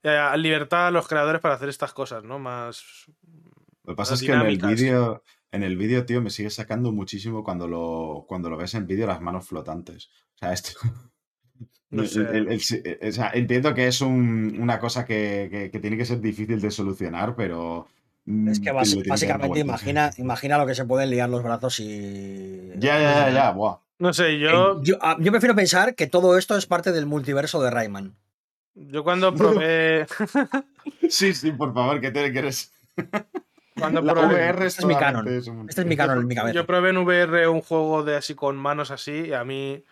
eh, 0.03 0.21
libertad 0.37 0.89
a 0.89 0.91
los 0.91 1.09
creadores 1.09 1.41
para 1.41 1.55
hacer 1.55 1.71
estas 1.71 1.93
cosas, 1.95 2.23
¿no? 2.25 2.39
Más. 2.39 3.07
Lo 3.85 3.95
que 3.95 3.97
pasa 3.97 4.13
es 4.15 4.21
que 4.21 4.31
en 4.33 4.43
el 4.43 4.59
vídeo, 4.59 5.25
en 5.51 5.63
el 5.63 5.77
vídeo, 5.79 6.05
tío, 6.05 6.21
me 6.21 6.29
sigue 6.29 6.51
sacando 6.51 6.93
muchísimo 6.93 7.43
cuando 7.43 7.67
lo, 7.67 8.27
cuando 8.29 8.51
lo 8.51 8.59
ves 8.59 8.75
en 8.75 8.87
vídeo 8.87 9.07
las 9.07 9.23
manos 9.23 9.47
flotantes. 9.49 10.11
O 10.35 10.39
sea, 10.39 10.53
esto. 10.53 10.79
No 11.91 12.03
el- 12.03 12.09
sé. 12.09 12.21
el- 12.21 12.49
el- 12.53 12.61
sí, 12.61 12.81
eh, 12.85 13.09
o 13.09 13.13
sea, 13.13 13.31
entiendo 13.35 13.75
que 13.75 13.87
es 13.87 14.01
un- 14.01 14.57
una 14.61 14.79
cosa 14.79 15.05
que, 15.07 15.49
que- 15.51 15.71
que 15.71 15.79
tiene 15.81 15.97
que 15.97 16.05
ser 16.05 16.21
difícil 16.21 16.61
de 16.61 16.71
solucionar, 16.71 17.35
pero. 17.37 17.87
Es 18.47 18.61
que 18.61 18.73
mm, 18.73 18.83
tiene 18.83 19.03
que 19.05 19.09
básicamente 19.09 19.61
imagina, 19.61 20.11
imagina 20.19 20.59
lo 20.59 20.67
que 20.67 20.75
se 20.75 20.85
pueden 20.85 21.09
liar 21.09 21.31
los 21.31 21.43
brazos 21.43 21.81
y. 21.81 22.69
Ya, 22.77 22.99
ya, 23.01 23.13
ya, 23.27 23.31
ya, 23.31 23.51
buah. 23.53 23.79
No 24.01 24.13
sé, 24.13 24.39
yo, 24.39 24.83
Yo, 24.83 24.97
ah, 25.01 25.17
yo 25.19 25.31
prefiero 25.33 25.55
pensar 25.57 25.95
que 25.95 26.07
todo 26.07 26.37
esto 26.39 26.57
es 26.57 26.67
parte 26.67 26.93
del 26.93 27.07
multiverso 27.07 27.61
de 27.63 27.71
Rayman. 27.71 28.15
yo 28.75 29.03
cuando 29.03 29.35
probé. 29.35 30.07
Sí, 31.09 31.33
sí, 31.35 31.53
por 31.53 31.73
favor, 31.75 32.01
que 32.01 32.11
te 32.11 32.31
quieres. 32.33 32.73
Cuando 33.79 34.03
La 34.03 34.13
probé, 34.13 34.35
VR 34.35 34.67
este 34.67 34.81
es 34.83 34.87
mi 34.87 34.97
canon. 34.97 35.27
un- 35.29 35.69
Este 35.69 35.83
es 35.83 35.87
mi 35.87 35.97
canon 35.97 36.19
en 36.19 36.27
mi 36.27 36.35
cabeza. 36.35 36.53
yo 36.55 36.67
probé 36.67 36.91
en 36.91 36.97
VR 36.99 37.47
un 37.47 37.61
juego 37.61 38.03
de 38.03 38.17
así 38.17 38.35
con 38.35 38.57
manos 38.57 38.91
así 38.91 39.13
y 39.29 39.33
a 39.33 39.45
mí. 39.45 39.85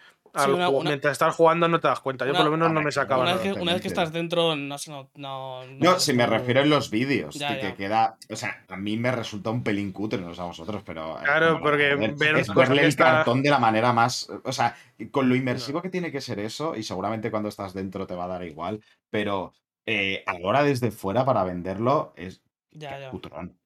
Al 0.45 0.55
una- 0.55 0.69
ju- 0.69 0.81
una- 0.81 0.91
mientras 0.91 1.13
estás 1.13 1.35
jugando 1.35 1.69
no 1.69 1.81
te 1.81 1.89
das 1.89 2.01
cuenta. 2.01 2.25
Yo 2.25 2.31
Una- 2.33 2.39
por 2.41 2.45
lo 2.47 2.51
menos 2.53 2.67
a 2.67 2.69
no 2.71 2.75
ver, 2.81 2.85
me 2.85 2.93
sacaba 2.93 3.23
Una 3.23 3.31
nada. 3.33 3.43
vez, 3.43 3.55
que, 3.55 3.61
una 3.61 3.73
vez 3.73 3.83
que 3.83 3.89
estás 3.89 4.13
dentro, 4.13 4.55
no, 4.57 4.79
sé, 4.79 4.91
no, 4.91 5.09
no, 5.15 5.65
No, 5.67 5.99
si 5.99 6.13
me 6.13 6.27
refiero 6.27 6.61
en 6.61 6.71
los 6.71 6.91
vídeos, 6.91 7.35
Ya, 7.35 7.49
que, 7.57 7.63
ya. 7.63 7.71
que 7.71 7.75
queda. 7.77 8.19
O 8.31 8.37
sea, 8.37 8.65
a 8.69 8.77
mí 8.77 8.97
me 8.97 9.11
resulta 9.13 9.51
un 9.51 9.63
pelín 9.63 9.93
cutre, 9.93 10.21
no 10.21 10.35
sé 10.35 10.41
a 10.41 10.45
vosotros, 10.45 10.83
pero. 10.85 11.19
Claro, 11.23 11.61
porque 11.61 11.95
ver 11.95 12.37
es 12.39 12.53
verle 12.55 12.75
que 12.77 12.81
el 12.83 12.89
está- 12.89 13.05
cartón 13.05 13.43
de 13.43 13.51
la 13.51 13.59
manera 13.59 13.93
más. 13.93 14.29
O 14.45 14.53
sea, 14.53 14.77
con 15.11 15.29
lo 15.29 15.35
inmersivo 15.35 15.83
que 15.83 15.91
tiene 15.91 16.11
que 16.13 16.21
ser 16.21 16.39
eso, 16.39 16.75
y 16.77 16.83
seguramente 16.83 17.31
cuando 17.31 17.49
estás 17.49 17.75
dentro 17.75 18.07
te 18.07 18.15
va 18.15 18.25
a 18.25 18.29
dar 18.29 18.45
igual, 18.45 18.81
pero 19.11 19.53
eh, 19.87 20.25
ahora 20.27 20.63
desde 20.65 20.91
fuera 20.91 21.25
para 21.25 21.45
venderlo 21.45 22.13
es 22.17 22.43
Ya, 22.73 22.99
ya. 22.99 23.11
cutrón. 23.11 23.57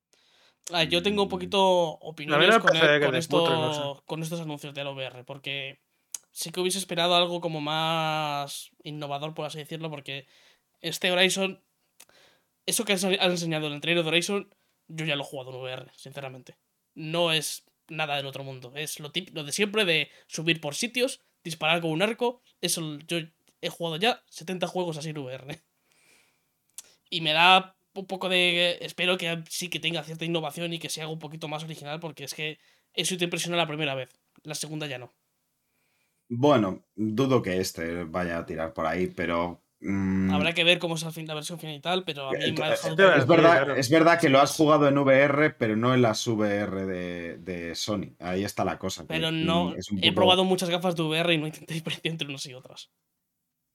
Ah, 0.73 0.85
yo 0.85 1.03
tengo 1.03 1.25
un 1.25 1.29
poquito 1.29 1.61
opiniones 1.63 2.47
me 2.49 2.61
con, 2.61 2.69
parece 2.69 2.95
el- 2.95 3.01
que 3.01 3.07
con 3.07 3.15
esto- 3.17 3.39
putre, 3.41 3.55
no 3.57 4.03
con 4.07 4.23
estos 4.23 4.41
anuncios 4.41 4.73
del 4.73 4.87
VR, 4.87 5.25
porque 5.25 5.81
sí 6.33 6.51
que 6.51 6.61
hubiese 6.61 6.79
esperado 6.79 7.15
algo 7.15 7.41
como 7.41 7.61
más 7.61 8.71
innovador, 8.83 9.35
por 9.35 9.47
así 9.47 9.59
decirlo, 9.59 9.91
porque 9.91 10.27
este 10.81 11.11
Horizon, 11.11 11.61
eso 12.67 12.85
que 12.85 12.93
han 12.93 13.31
enseñado 13.31 13.67
en 13.67 13.75
el 13.75 13.81
trailer 13.81 14.05
de 14.05 14.09
Horizon, 14.09 14.55
yo 14.89 15.05
ya 15.05 15.17
lo 15.17 15.23
he 15.23 15.27
jugado 15.27 15.51
en 15.51 15.57
VR, 15.57 15.91
sinceramente. 15.97 16.57
No 16.95 17.33
es 17.33 17.65
nada 17.89 18.17
del 18.17 18.27
otro 18.27 18.45
mundo, 18.45 18.73
es 18.77 19.01
lo, 19.01 19.13
lo 19.33 19.45
de 19.45 19.53
siempre 19.53 19.85
de 19.85 20.11
subir 20.27 20.61
por 20.61 20.75
sitios, 20.75 21.21
disparar 21.43 21.81
con 21.81 21.91
un 21.91 22.03
arco, 22.03 22.43
eso 22.61 22.99
yo 23.07 23.19
he 23.61 23.69
jugado 23.69 23.97
ya 23.97 24.23
70 24.29 24.67
juegos 24.67 24.97
así 24.97 25.11
en 25.11 25.19
VR. 25.19 25.61
Y 27.11 27.21
me 27.21 27.33
da 27.33 27.77
un 27.95 28.07
poco 28.07 28.29
de. 28.29 28.79
Espero 28.81 29.19
que 29.19 29.43
sí 29.49 29.69
que 29.69 29.81
tenga 29.81 30.05
cierta 30.05 30.25
innovación 30.25 30.73
y 30.73 30.79
que 30.79 30.89
se 30.89 31.03
haga 31.03 31.11
un 31.11 31.19
poquito 31.19 31.49
más 31.49 31.65
original, 31.65 32.01
porque 32.01 32.25
es 32.25 32.35
que 32.35 32.59
eso 32.95 33.17
te 33.17 33.25
impresiona 33.25 33.57
la 33.57 33.67
primera 33.67 33.95
vez, 33.95 34.11
la 34.43 34.55
segunda 34.55 34.87
ya 34.87 34.99
no. 34.99 35.13
Bueno, 36.33 36.85
dudo 36.95 37.43
que 37.43 37.59
este 37.61 38.05
vaya 38.05 38.39
a 38.39 38.47
tirar 38.47 38.73
por 38.73 38.87
ahí, 38.87 39.09
pero. 39.09 39.63
mm, 39.81 40.31
Habrá 40.31 40.53
que 40.55 40.63
ver 40.63 40.79
cómo 40.79 40.95
es 40.95 41.05
al 41.05 41.13
fin 41.13 41.27
la 41.27 41.35
versión 41.35 41.59
final 41.59 41.75
y 41.75 41.81
tal, 41.81 42.05
pero 42.05 42.29
a 42.29 42.33
mí 42.33 42.39
me 42.39 42.65
ha 42.65 42.71
dejado. 42.71 42.95
eh, 42.95 43.15
es, 43.19 43.27
verdad, 43.27 43.77
es 43.79 43.91
verdad 43.91 44.21
que 44.21 44.29
lo 44.29 44.41
has 44.41 44.55
jugado 44.55 44.87
en 44.87 44.97
VR, 44.97 45.51
pero 45.59 45.75
no 45.77 45.93
en 45.93 46.03
las 46.03 46.25
VR 46.29 46.87
de, 46.87 47.39
de 47.39 47.75
Sony. 47.75 48.15
Ahí 48.21 48.45
está 48.45 48.65
la 48.65 48.79
cosa. 48.79 49.03
que, 49.03 49.09
Pero 49.09 49.33
no, 49.33 49.71
mm, 49.71 49.75
es 49.79 49.91
un 49.91 50.05
he 50.05 50.13
probado 50.13 50.45
muchas 50.45 50.71
gafas 50.71 50.95
de 50.95 51.03
VR 51.03 51.35
y 51.35 51.39
no 51.39 51.49
intenté 51.49 51.75
diferenciar 51.75 52.13
entre 52.13 52.29
unas 52.29 52.47
y 52.47 52.55
otras. 52.55 52.91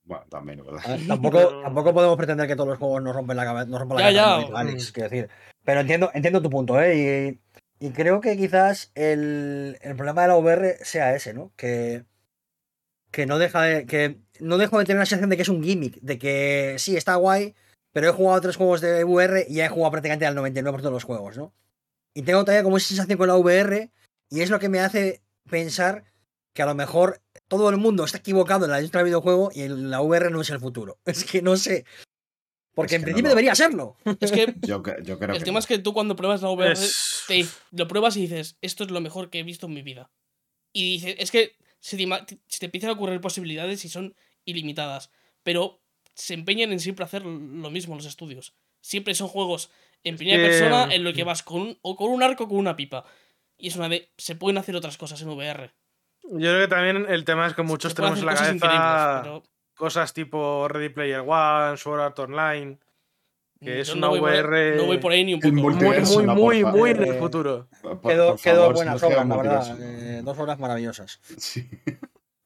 Bueno, 0.06 0.24
también, 0.30 0.64
¿verdad? 0.64 0.82
Ver, 0.88 1.08
tampoco, 1.08 1.38
Pero- 1.40 1.62
tampoco 1.64 1.94
podemos 1.94 2.16
pretender 2.16 2.48
que 2.48 2.56
todos 2.56 2.70
los 2.70 2.78
juegos 2.78 3.02
nos 3.04 3.14
rompen 3.16 3.36
la 3.38 3.44
cabeza, 3.44 3.66
nos 3.66 3.80
rompan 3.80 3.98
la 3.98 4.12
Ya, 4.12 4.24
cabeza, 4.24 4.50
ya. 4.52 4.60
Alex, 4.60 4.92
quiero 4.94 5.10
decir. 5.10 5.30
Pero 5.64 5.80
entiendo, 5.82 6.12
entiendo 6.14 6.42
tu 6.42 6.50
punto, 6.52 6.80
¿eh? 6.80 7.40
Y, 7.82 7.88
y 7.88 7.90
creo 7.92 8.22
que 8.22 8.38
quizás 8.38 8.92
el, 8.96 9.78
el 9.82 9.96
problema 9.96 10.22
de 10.22 10.28
la 10.30 10.38
VR 10.38 10.78
sea 10.86 11.16
ese, 11.16 11.34
¿no? 11.34 11.52
Que, 11.58 12.06
que 13.16 13.26
no 13.26 13.40
deja 13.40 13.62
de. 13.62 13.86
que 13.86 14.18
no 14.42 14.58
dejo 14.58 14.78
de 14.78 14.84
tener 14.86 15.00
la 15.00 15.06
sensación 15.06 15.30
de 15.30 15.38
que 15.38 15.44
es 15.44 15.50
un 15.50 15.64
gimmick, 15.64 16.00
de 16.02 16.20
que 16.20 16.76
sí, 16.80 16.98
está 16.98 17.16
guay, 17.16 17.56
pero 17.94 18.10
he 18.10 18.12
jugado 18.12 18.42
tres 18.42 18.58
juegos 18.58 18.82
de 18.82 19.06
VR 19.06 19.46
y 19.48 19.56
ya 19.56 19.66
he 19.66 19.70
jugado 19.70 19.92
prácticamente 19.92 20.26
al 20.26 20.36
99% 20.36 20.82
de 20.82 20.92
los 20.92 21.06
juegos, 21.06 21.38
¿no? 21.38 21.54
Y 22.14 22.24
tengo 22.24 22.42
todavía 22.44 22.64
como 22.64 22.76
esa 22.76 22.90
sensación 22.90 23.18
con 23.18 23.30
la 23.30 23.38
VR, 23.38 23.90
y 24.30 24.42
es 24.42 24.50
lo 24.50 24.60
que 24.60 24.68
me 24.68 24.80
hace 24.82 25.22
pensar 25.50 26.04
que 26.54 26.62
a 26.62 26.66
lo 26.66 26.76
mejor 26.76 27.22
todo 27.48 27.70
el 27.70 27.78
mundo 27.78 28.04
está 28.04 28.18
equivocado 28.18 28.66
en 28.66 28.72
la 28.72 28.80
industria 28.80 29.00
del 29.00 29.10
videojuego 29.12 29.50
y 29.54 29.62
en 29.62 29.90
la 29.90 30.02
VR 30.02 30.30
no 30.30 30.42
es 30.42 30.50
el 30.50 30.60
futuro. 30.60 30.98
Es 31.06 31.24
que 31.24 31.42
no 31.42 31.56
sé. 31.56 31.86
Porque 32.74 32.96
Es 32.96 32.98
en 32.98 33.02
no 33.02 33.06
principio 33.06 33.30
lo- 33.30 33.30
debería 33.30 33.56
serlo. 33.56 33.96
Es 34.20 34.32
que 34.34 34.54
Yo, 34.62 34.84
que- 34.84 34.98
yo 35.04 35.18
creo 35.18 35.32
el 35.34 35.40
que. 35.40 35.46
tema 35.46 35.56
no. 35.56 35.60
es 35.60 35.68
que 35.68 35.80
tú 35.80 35.94
cuando 35.94 36.18
pruebas 36.18 36.42
la 36.42 36.50
VR, 36.50 36.74
Es- 36.74 37.24
te, 37.30 37.46
lo 37.72 37.88
pruebas 37.88 38.18
y 38.18 38.22
dices, 38.24 38.58
esto 38.62 38.84
es 38.84 38.92
lo 38.92 39.00
mejor 39.00 39.30
que 39.30 39.40
he 39.40 39.44
visto 39.44 39.68
en 39.68 39.74
mi 39.74 39.82
vida. 39.84 40.12
Y 40.74 40.96
dices, 40.98 41.16
es 41.20 41.32
que 41.32 41.54
se 41.86 41.98
te, 41.98 42.04
ima- 42.04 42.26
se 42.48 42.60
te 42.60 42.66
empiezan 42.66 42.90
a 42.90 42.94
ocurrir 42.94 43.22
posibilidades 43.22 43.86
y 43.86 43.90
son 43.90 44.16
ilimitadas. 44.44 45.12
Pero 45.44 45.82
se 46.16 46.34
empeñan 46.34 46.72
en 46.72 46.80
siempre 46.80 47.06
hacer 47.06 47.24
lo 47.26 47.70
mismo 47.70 47.96
los 47.96 48.06
estudios. 48.06 48.56
Siempre 48.82 49.14
son 49.14 49.28
juegos 49.28 49.70
en 50.04 50.18
primera 50.18 50.42
persona 50.50 50.94
en 50.96 51.04
lo 51.04 51.14
que 51.14 51.24
vas 51.24 51.44
con 51.44 51.62
un, 51.62 51.80
o 51.82 51.96
con 51.96 52.10
un 52.12 52.24
arco 52.24 52.46
o 52.46 52.48
con 52.48 52.58
una 52.58 52.76
pipa. 52.76 53.06
Y 53.58 53.68
es 53.68 53.76
una 53.76 53.90
de. 53.90 54.10
Se 54.18 54.36
pueden 54.36 54.58
hacer 54.58 54.76
otras 54.76 54.98
cosas 54.98 55.22
en 55.22 55.30
VR. 55.30 55.72
Yo 56.24 56.38
creo 56.40 56.62
que 56.62 56.68
también 56.68 57.06
el 57.08 57.24
tema 57.24 57.46
es 57.48 57.54
que 57.54 57.62
muchos 57.62 57.94
tenemos 57.94 58.20
en 58.20 58.26
la 58.26 58.34
cabeza 58.60 59.42
cosas 59.76 60.14
tipo 60.14 60.68
Ready 60.68 60.90
Player 60.90 61.20
One, 61.26 61.78
Sword 61.78 62.02
Art 62.02 62.18
Online, 62.20 62.80
que 63.64 63.80
es 63.82 63.90
una 63.94 64.08
no 64.08 64.14
VR 64.14 64.76
no 64.78 64.86
voy 64.86 64.98
por 65.00 65.12
ahí 65.12 65.24
ni 65.26 65.34
un 65.34 65.40
poco. 65.40 65.54
muy, 65.54 65.74
muy, 65.74 66.24
muy, 66.26 66.64
muy 66.64 66.90
en 66.92 67.04
el 67.04 67.16
futuro. 67.16 67.68
Por- 67.82 68.02
Quedó, 68.02 68.36
quedó 68.36 68.74
buenas 68.74 69.02
obras, 69.04 69.28
la 69.28 69.38
verdad. 69.38 69.78
eh, 69.82 70.22
dos 70.24 70.38
obras 70.38 70.60
maravillosas. 70.60 71.20
Sí. 71.38 71.68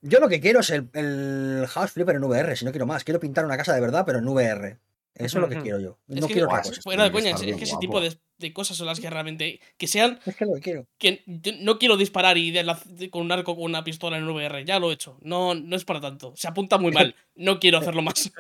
Yo 0.02 0.20
lo 0.20 0.30
que 0.30 0.40
quiero 0.40 0.62
es 0.62 0.70
el, 0.70 0.88
el 0.94 1.66
House 1.68 1.92
Flipper 1.92 2.16
en 2.16 2.24
VR, 2.24 2.56
si 2.56 2.64
no 2.64 2.72
quiero 2.72 2.86
más. 2.86 3.04
Quiero 3.04 3.20
pintar 3.20 3.44
una 3.46 3.58
casa 3.58 3.74
de 3.74 3.82
verdad, 3.82 4.04
pero 4.06 4.20
en 4.20 4.28
VR. 4.28 4.78
Eso 5.16 5.38
es 5.38 5.42
lo 5.42 5.50
que 5.50 5.58
quiero 5.60 5.80
yo. 5.82 5.98
Es 6.08 6.22
No 6.22 6.28
que, 6.28 6.34
quiero 6.34 6.48
otra 6.48 6.62
cosa. 6.62 6.82
fuera 6.82 7.04
de 7.04 7.10
Tiene 7.10 7.26
que 7.28 7.34
coña, 7.36 7.50
es, 7.52 7.58
que 7.58 7.64
ese 7.66 7.72
guapo. 7.74 7.80
tipo 7.82 8.00
de, 8.00 8.18
de 8.38 8.54
cosas 8.54 8.78
son 8.78 8.88
las 8.88 9.02
que 9.02 9.10
realmente. 9.10 9.60
Que 9.78 9.88
sean. 9.88 10.18
Es 10.26 10.38
que 10.38 10.46
lo 10.46 10.54
que 10.54 10.62
quiero. 10.62 10.88
Que 10.98 11.24
no 11.60 11.78
quiero 11.78 11.98
disparar 11.98 12.38
y 12.38 12.52
de 12.52 12.64
la- 12.64 12.80
de- 12.86 13.10
con 13.10 13.24
un 13.24 13.32
arco 13.34 13.56
con 13.56 13.66
una 13.66 13.84
pistola 13.84 14.18
en 14.18 14.26
VR. 14.30 14.64
Ya 14.64 14.80
lo 14.80 14.90
he 14.92 14.94
hecho. 14.94 15.18
No, 15.22 15.54
no 15.56 15.76
es 15.76 15.84
para 15.84 16.00
tanto. 16.00 16.32
Se 16.38 16.48
apunta 16.48 16.78
muy 16.78 16.94
mal. 16.94 17.16
No 17.36 17.60
quiero 17.60 17.80
hacerlo 17.80 18.02
más. 18.02 18.32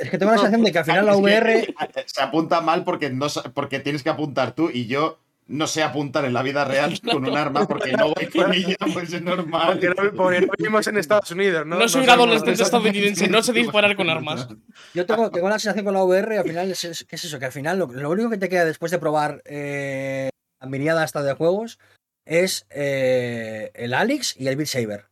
Es 0.00 0.10
que 0.10 0.18
tengo 0.18 0.32
la 0.32 0.38
sensación 0.38 0.64
de 0.64 0.72
que 0.72 0.78
al 0.78 0.84
final 0.84 1.06
la 1.06 1.16
VR. 1.16 1.74
Se 2.06 2.22
apunta 2.22 2.60
mal 2.60 2.84
porque, 2.84 3.10
no, 3.10 3.26
porque 3.54 3.78
tienes 3.80 4.02
que 4.02 4.10
apuntar 4.10 4.52
tú 4.52 4.70
y 4.72 4.86
yo 4.86 5.18
no 5.46 5.66
sé 5.66 5.82
apuntar 5.82 6.24
en 6.24 6.32
la 6.32 6.42
vida 6.42 6.64
real 6.64 6.98
con 7.12 7.28
un 7.28 7.36
arma 7.36 7.66
porque 7.66 7.92
no 7.92 8.12
voy 8.14 8.26
con 8.26 8.52
ella, 8.54 8.76
pues 8.92 9.12
es 9.12 9.20
normal. 9.20 9.66
Porque 9.80 9.88
no, 9.88 10.12
porque 10.16 10.40
no 10.42 10.52
vivimos 10.56 10.86
en 10.86 10.96
Estados 10.96 11.30
Unidos, 11.32 11.66
¿no? 11.66 11.76
No, 11.78 11.88
soy 11.88 12.04
un 12.04 12.10
adolescente 12.10 12.62
estadounidense. 12.62 13.28
No 13.28 13.42
sé 13.42 13.52
disparar 13.52 13.94
con 13.96 14.08
armas. 14.08 14.48
Yo 14.94 15.04
tengo, 15.06 15.30
tengo 15.30 15.48
la 15.48 15.58
sensación 15.58 15.84
con 15.84 15.94
la 15.94 16.04
VR, 16.04 16.38
al 16.38 16.44
final, 16.44 16.70
es, 16.70 16.84
es- 16.84 17.04
¿qué 17.04 17.16
es 17.16 17.24
eso? 17.24 17.38
Que 17.38 17.46
al 17.46 17.52
final 17.52 17.78
lo, 17.78 17.86
lo 17.88 18.10
único 18.10 18.30
que 18.30 18.38
te 18.38 18.48
queda 18.48 18.64
después 18.64 18.90
de 18.92 18.98
probar 18.98 19.42
eh, 19.44 20.30
la 20.60 20.68
mirada 20.68 21.02
hasta 21.02 21.22
de 21.22 21.34
juegos 21.34 21.78
es 22.24 22.66
eh, 22.70 23.70
el 23.74 23.92
Alex 23.92 24.36
y 24.38 24.46
el 24.46 24.56
Beat 24.56 24.68
Saber. 24.68 25.09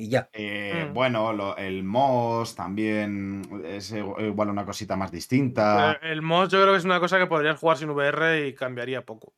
Y 0.00 0.08
ya. 0.10 0.30
Eh, 0.32 0.86
Mm. 0.88 0.94
Bueno, 0.94 1.32
lo- 1.32 1.56
el 1.56 1.82
MOS 1.82 2.54
también 2.54 3.42
es 3.64 3.90
igual 3.92 4.48
una 4.50 4.64
cosita 4.64 4.94
más 4.96 5.10
distinta. 5.10 5.92
Eh, 5.92 5.98
El 6.12 6.22
MOS 6.22 6.48
yo 6.50 6.60
creo 6.62 6.72
que 6.72 6.78
es 6.78 6.84
una 6.84 7.00
cosa 7.00 7.18
que 7.18 7.26
podrías 7.26 7.58
jugar 7.58 7.76
sin 7.78 7.90
VR 7.90 8.46
y 8.46 8.54
cambiaría 8.54 9.04
poco. 9.04 9.34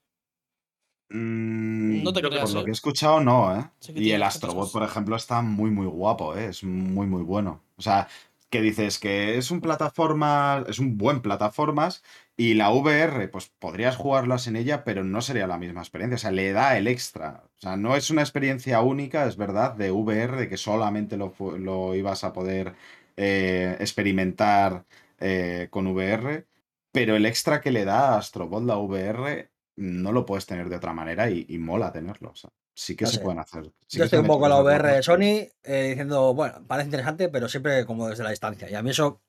Mm, 1.08 2.02
No 2.04 2.12
te 2.12 2.20
por 2.20 2.30
creas, 2.30 2.52
lo 2.54 2.60
¿eh? 2.60 2.64
que 2.64 2.70
he 2.70 2.72
escuchado, 2.72 3.20
no, 3.20 3.56
¿eh? 3.58 3.64
Sí 3.80 3.92
Y 3.96 4.10
el 4.12 4.22
Astrobot, 4.22 4.70
por 4.70 4.82
ejemplo, 4.82 5.16
está 5.16 5.42
muy, 5.42 5.70
muy 5.70 5.86
guapo, 5.86 6.36
¿eh? 6.36 6.46
Es 6.48 6.62
muy, 6.62 7.06
muy 7.06 7.22
bueno. 7.22 7.62
O 7.76 7.82
sea, 7.82 8.06
que 8.50 8.60
dices 8.60 8.98
que 8.98 9.38
es 9.38 9.50
un 9.50 9.60
plataforma, 9.60 10.64
es 10.68 10.78
un 10.78 10.98
buen 10.98 11.20
plataformas 11.20 12.02
y 12.36 12.54
la 12.54 12.70
VR, 12.72 13.28
pues 13.28 13.48
podrías 13.58 13.96
jugarlas 13.96 14.46
en 14.46 14.56
ella, 14.56 14.84
pero 14.84 15.04
no 15.04 15.20
sería 15.22 15.46
la 15.46 15.58
misma 15.58 15.80
experiencia. 15.82 16.16
O 16.16 16.18
sea, 16.18 16.30
le 16.30 16.52
da 16.52 16.76
el 16.78 16.88
extra. 16.88 17.44
O 17.58 17.60
sea, 17.60 17.76
no 17.76 17.96
es 17.96 18.10
una 18.10 18.22
experiencia 18.22 18.80
única, 18.80 19.26
es 19.26 19.36
verdad, 19.36 19.74
de 19.74 19.90
VR, 19.90 20.36
de 20.36 20.48
que 20.48 20.56
solamente 20.56 21.16
lo, 21.16 21.34
lo 21.58 21.94
ibas 21.94 22.24
a 22.24 22.32
poder 22.32 22.74
eh, 23.16 23.76
experimentar 23.80 24.86
eh, 25.18 25.68
con 25.70 25.86
VR, 25.88 26.46
pero 26.92 27.16
el 27.16 27.26
extra 27.26 27.60
que 27.60 27.70
le 27.70 27.84
da 27.84 28.14
a 28.14 28.18
Astrobot 28.18 28.64
la 28.64 28.78
VR 28.78 29.50
no 29.76 30.12
lo 30.12 30.24
puedes 30.26 30.46
tener 30.46 30.68
de 30.68 30.76
otra 30.76 30.92
manera 30.94 31.30
y, 31.30 31.44
y 31.48 31.58
mola 31.58 31.92
tenerlo. 31.92 32.30
O 32.30 32.34
sea, 32.36 32.50
sí 32.74 32.96
que 32.96 33.04
No 33.04 33.10
se 33.10 33.18
sé. 33.18 33.20
pueden 33.20 33.38
hacer. 33.40 33.70
sí 33.86 33.98
Yo 33.98 34.04
estoy 34.04 34.20
un 34.20 34.26
poco 34.26 34.40
con 34.40 34.50
la 34.50 34.60
VR 34.60 34.88
de 34.96 35.02
Sony 35.02 35.48
eh, 35.64 35.88
diciendo, 35.90 36.34
bueno, 36.34 36.64
parece 36.66 36.86
interesante, 36.88 37.28
pero 37.28 37.48
siempre 37.48 37.84
como 37.86 38.08
desde 38.08 38.24
la 38.24 38.30
distancia. 38.30 38.70
Y 38.70 38.74
a 38.74 38.82
mí 38.82 38.90
eso, 38.90 39.22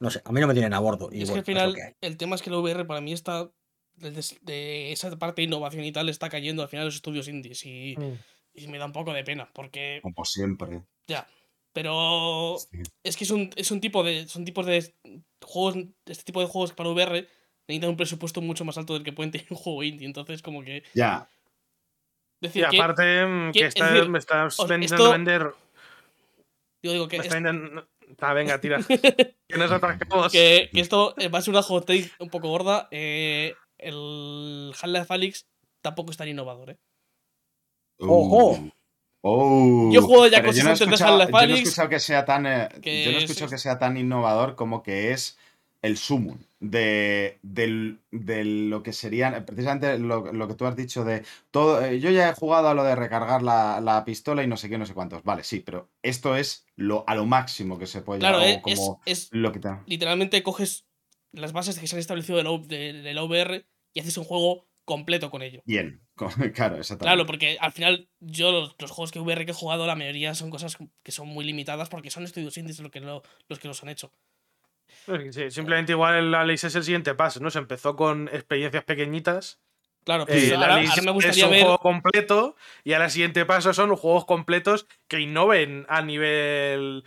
no 0.00 0.10
sé, 0.10 0.20
a 0.24 0.32
mí 0.32 0.40
no 0.40 0.46
me 0.46 0.54
tienen 0.54 0.74
a 0.74 0.78
bordo. 0.78 1.08
Y 1.12 1.18
Y 1.18 1.22
es 1.22 1.28
que 1.30 1.32
bueno, 1.34 1.40
al 1.40 1.44
final, 1.44 1.74
que 1.74 2.06
el 2.06 2.16
tema 2.16 2.36
es 2.36 2.42
que 2.42 2.50
la 2.50 2.58
VR 2.58 2.84
para 2.86 3.00
mí 3.00 3.12
está. 3.12 3.50
desde- 3.98 4.36
de 4.42 4.92
esa 4.92 5.16
parte 5.18 5.40
de 5.40 5.46
innovación 5.46 5.82
y 5.82 5.90
tal 5.90 6.10
está 6.10 6.28
cayendo 6.28 6.60
al 6.62 6.68
final 6.68 6.84
los 6.84 6.96
estudios 6.96 7.28
indies 7.28 7.64
y, 7.64 7.96
y 8.52 8.68
me 8.68 8.76
da 8.76 8.84
un 8.84 8.92
poco 8.92 9.14
de 9.14 9.24
pena 9.24 9.48
porque 9.54 10.00
Como 10.02 10.22
siempre. 10.26 10.82
ya 11.08 11.26
pero 11.72 12.56
Sí. 12.58 12.82
es 13.02 13.16
que 13.16 13.24
es 13.24 13.30
un, 13.30 13.48
es 13.56 13.70
un 13.70 13.80
tipo 13.80 14.02
de 14.04 14.28
son 14.28 14.44
tipos 14.44 14.66
de 14.66 14.92
juegos 15.42 15.76
este 16.04 16.24
tipo 16.24 16.40
de 16.42 16.46
juegos 16.46 16.72
que 16.72 16.76
para 16.76 16.90
VR 16.90 17.26
necesitan 17.66 17.88
un 17.88 17.96
presupuesto 17.96 18.42
mucho 18.42 18.66
más 18.66 18.76
alto 18.76 18.92
del 18.92 19.02
que 19.02 19.14
pueden 19.14 19.30
tener 19.32 19.46
un 19.48 19.56
juego 19.56 19.82
indie 19.82 20.06
entonces 20.06 20.42
como 20.42 20.62
que 20.62 20.82
Ya, 20.92 21.26
Y 22.42 22.46
decir 22.48 22.66
que 22.68 22.76
aparte, 22.76 23.24
mm, 23.24 23.52
que- 23.52 23.60
que 23.60 23.64
es 23.66 23.74
está, 23.74 23.92
decir, 23.94 24.10
me 24.10 24.18
estás 24.18 24.58
intentando 24.58 24.94
esto- 24.96 25.10
vender. 25.12 25.52
yo 26.82 26.92
digo 26.92 27.08
que 27.08 27.16
me 27.16 27.20
es- 27.22 27.26
está 27.28 27.38
intentando- 27.38 27.88
Ah, 28.20 28.32
venga, 28.32 28.60
tira. 28.60 28.78
que 29.48 29.56
nos 29.58 29.70
atascamos. 29.70 30.32
que, 30.32 30.70
que 30.72 30.80
esto 30.80 31.14
eh, 31.18 31.28
va 31.28 31.38
a 31.38 31.42
ser 31.42 31.52
una 31.52 31.62
hot 31.62 31.86
take 31.86 32.10
un 32.20 32.30
poco 32.30 32.48
gorda 32.48 32.88
eh, 32.90 33.54
el 33.78 34.72
Half-Life 34.80 35.12
Alyx 35.12 35.46
tampoco 35.82 36.10
es 36.10 36.16
tan 36.16 36.28
innovador 36.28 36.70
eh 36.70 36.78
¡Ojo! 37.98 38.50
Uh, 38.52 38.70
oh. 39.22 39.90
Yo 39.92 40.00
he 40.00 40.02
jugado 40.02 40.26
ya 40.28 40.42
cosas 40.44 40.64
no 40.64 40.70
antes 40.70 40.86
de 40.98 41.04
Half-Life 41.04 41.32
Yo 41.32 41.32
no 41.32 41.38
he 41.40 41.44
Alyx, 41.44 41.60
escuchado 41.62 41.88
que 41.88 42.00
sea 42.00 42.24
tan. 42.24 42.46
eh, 42.46 42.68
que 42.82 43.04
yo 43.04 43.10
no 43.12 43.16
he 43.18 43.18
es- 43.18 43.30
escuchado 43.30 43.50
que 43.50 43.58
sea 43.58 43.78
tan 43.78 43.96
innovador 43.96 44.54
como 44.54 44.82
que 44.82 45.12
es 45.12 45.38
el 45.86 45.96
sumum 45.96 46.38
de, 46.60 47.38
del- 47.42 48.00
de 48.10 48.44
lo 48.44 48.82
que 48.82 48.92
serían. 48.92 49.44
Precisamente 49.44 49.98
lo, 49.98 50.32
lo 50.32 50.48
que 50.48 50.54
tú 50.54 50.66
has 50.66 50.76
dicho 50.76 51.04
de. 51.04 51.24
todo 51.50 51.84
eh, 51.84 52.00
Yo 52.00 52.10
ya 52.10 52.30
he 52.30 52.34
jugado 52.34 52.68
a 52.68 52.74
lo 52.74 52.82
de 52.84 52.94
recargar 52.96 53.42
la, 53.42 53.80
la 53.80 54.04
pistola 54.04 54.42
y 54.42 54.46
no 54.46 54.56
sé 54.56 54.68
qué, 54.68 54.78
no 54.78 54.86
sé 54.86 54.94
cuántos. 54.94 55.22
Vale, 55.24 55.44
sí, 55.44 55.60
pero 55.60 55.88
esto 56.02 56.34
es 56.36 56.66
lo, 56.76 57.04
a 57.06 57.14
lo 57.14 57.26
máximo 57.26 57.78
que 57.78 57.86
se 57.86 58.02
puede 58.02 58.20
claro 58.20 58.38
llegar. 58.40 58.54
eh, 58.54 58.62
es, 58.66 58.78
como 58.78 59.00
es 59.06 59.28
lo 59.32 59.52
que 59.52 59.60
te- 59.60 59.68
literalmente 59.86 60.42
coges 60.42 60.86
las 61.32 61.52
bases 61.52 61.78
que 61.78 61.86
se 61.86 61.96
han 61.96 62.00
establecido 62.00 62.38
de 62.38 62.44
la, 62.44 62.50
U- 62.50 62.66
de, 62.66 62.92
de 62.94 63.14
la 63.14 63.22
VR 63.24 63.66
y 63.92 64.00
haces 64.00 64.16
un 64.18 64.24
juego 64.24 64.66
completo 64.84 65.30
con 65.30 65.42
ello. 65.42 65.62
Bien, 65.66 66.00
claro, 66.54 66.76
exactamente. 66.76 66.98
Claro, 66.98 67.26
porque 67.26 67.58
al 67.60 67.72
final 67.72 68.08
yo 68.20 68.52
los, 68.52 68.76
los 68.78 68.90
juegos 68.90 69.10
que 69.12 69.18
VR 69.20 69.44
que 69.44 69.50
he 69.50 69.54
jugado, 69.54 69.86
la 69.86 69.96
mayoría 69.96 70.34
son 70.34 70.48
cosas 70.50 70.76
que 71.02 71.12
son 71.12 71.28
muy 71.28 71.44
limitadas 71.44 71.88
porque 71.88 72.10
son 72.10 72.24
estudios 72.24 72.56
indies 72.56 72.78
los 72.80 72.90
que, 72.90 73.00
lo- 73.00 73.22
los 73.48 73.58
que 73.58 73.68
los 73.68 73.82
han 73.82 73.88
hecho. 73.90 74.12
Sí, 75.30 75.50
simplemente 75.50 75.92
igual 75.92 76.14
el 76.16 76.34
Alex 76.34 76.64
es 76.64 76.74
el 76.74 76.84
siguiente 76.84 77.14
paso, 77.14 77.40
¿no? 77.40 77.50
Se 77.50 77.58
empezó 77.58 77.96
con 77.96 78.28
experiencias 78.28 78.84
pequeñitas. 78.84 79.60
Claro, 80.04 80.24
pues 80.26 80.44
eh, 80.50 80.54
Alex 80.54 80.90
ahora 80.90 81.12
me 81.12 81.28
es 81.28 81.42
un 81.42 81.50
ver. 81.50 81.60
juego 81.62 81.78
completo 81.78 82.56
y 82.84 82.92
ahora 82.92 83.06
el 83.06 83.10
siguiente 83.10 83.44
paso 83.44 83.72
son 83.74 83.94
juegos 83.96 84.24
completos 84.24 84.86
que 85.08 85.20
innoven 85.20 85.84
a 85.88 86.02
nivel 86.02 87.04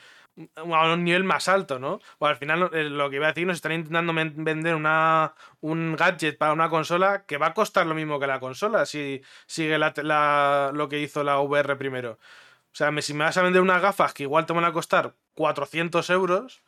a 0.55 0.93
un 0.93 1.03
nivel 1.03 1.23
más 1.25 1.47
alto, 1.49 1.79
¿no? 1.79 1.99
Bueno, 2.19 2.31
al 2.31 2.37
final 2.37 2.69
eh, 2.73 2.83
lo 2.85 3.09
que 3.09 3.17
iba 3.17 3.25
a 3.27 3.29
decir, 3.29 3.45
nos 3.45 3.57
están 3.57 3.73
intentando 3.73 4.13
vender 4.13 4.75
una, 4.75 5.33
un 5.59 5.95
gadget 5.97 6.37
para 6.37 6.53
una 6.53 6.69
consola 6.69 7.25
que 7.25 7.37
va 7.37 7.47
a 7.47 7.53
costar 7.53 7.85
lo 7.87 7.95
mismo 7.95 8.19
que 8.19 8.27
la 8.27 8.39
consola 8.39 8.85
si 8.85 9.21
sigue 9.47 9.77
la, 9.77 9.93
la- 9.97 10.71
lo 10.73 10.87
que 10.87 10.99
hizo 10.99 11.23
la 11.23 11.39
VR 11.41 11.75
primero. 11.77 12.19
O 12.71 12.75
sea, 12.75 12.91
si 13.01 13.13
me 13.13 13.25
vas 13.25 13.37
a 13.37 13.41
vender 13.43 13.61
unas 13.61 13.81
gafas 13.81 14.13
que 14.13 14.23
igual 14.23 14.45
te 14.45 14.53
van 14.53 14.63
a 14.65 14.71
costar 14.71 15.15
400 15.33 16.09
euros, 16.09 16.61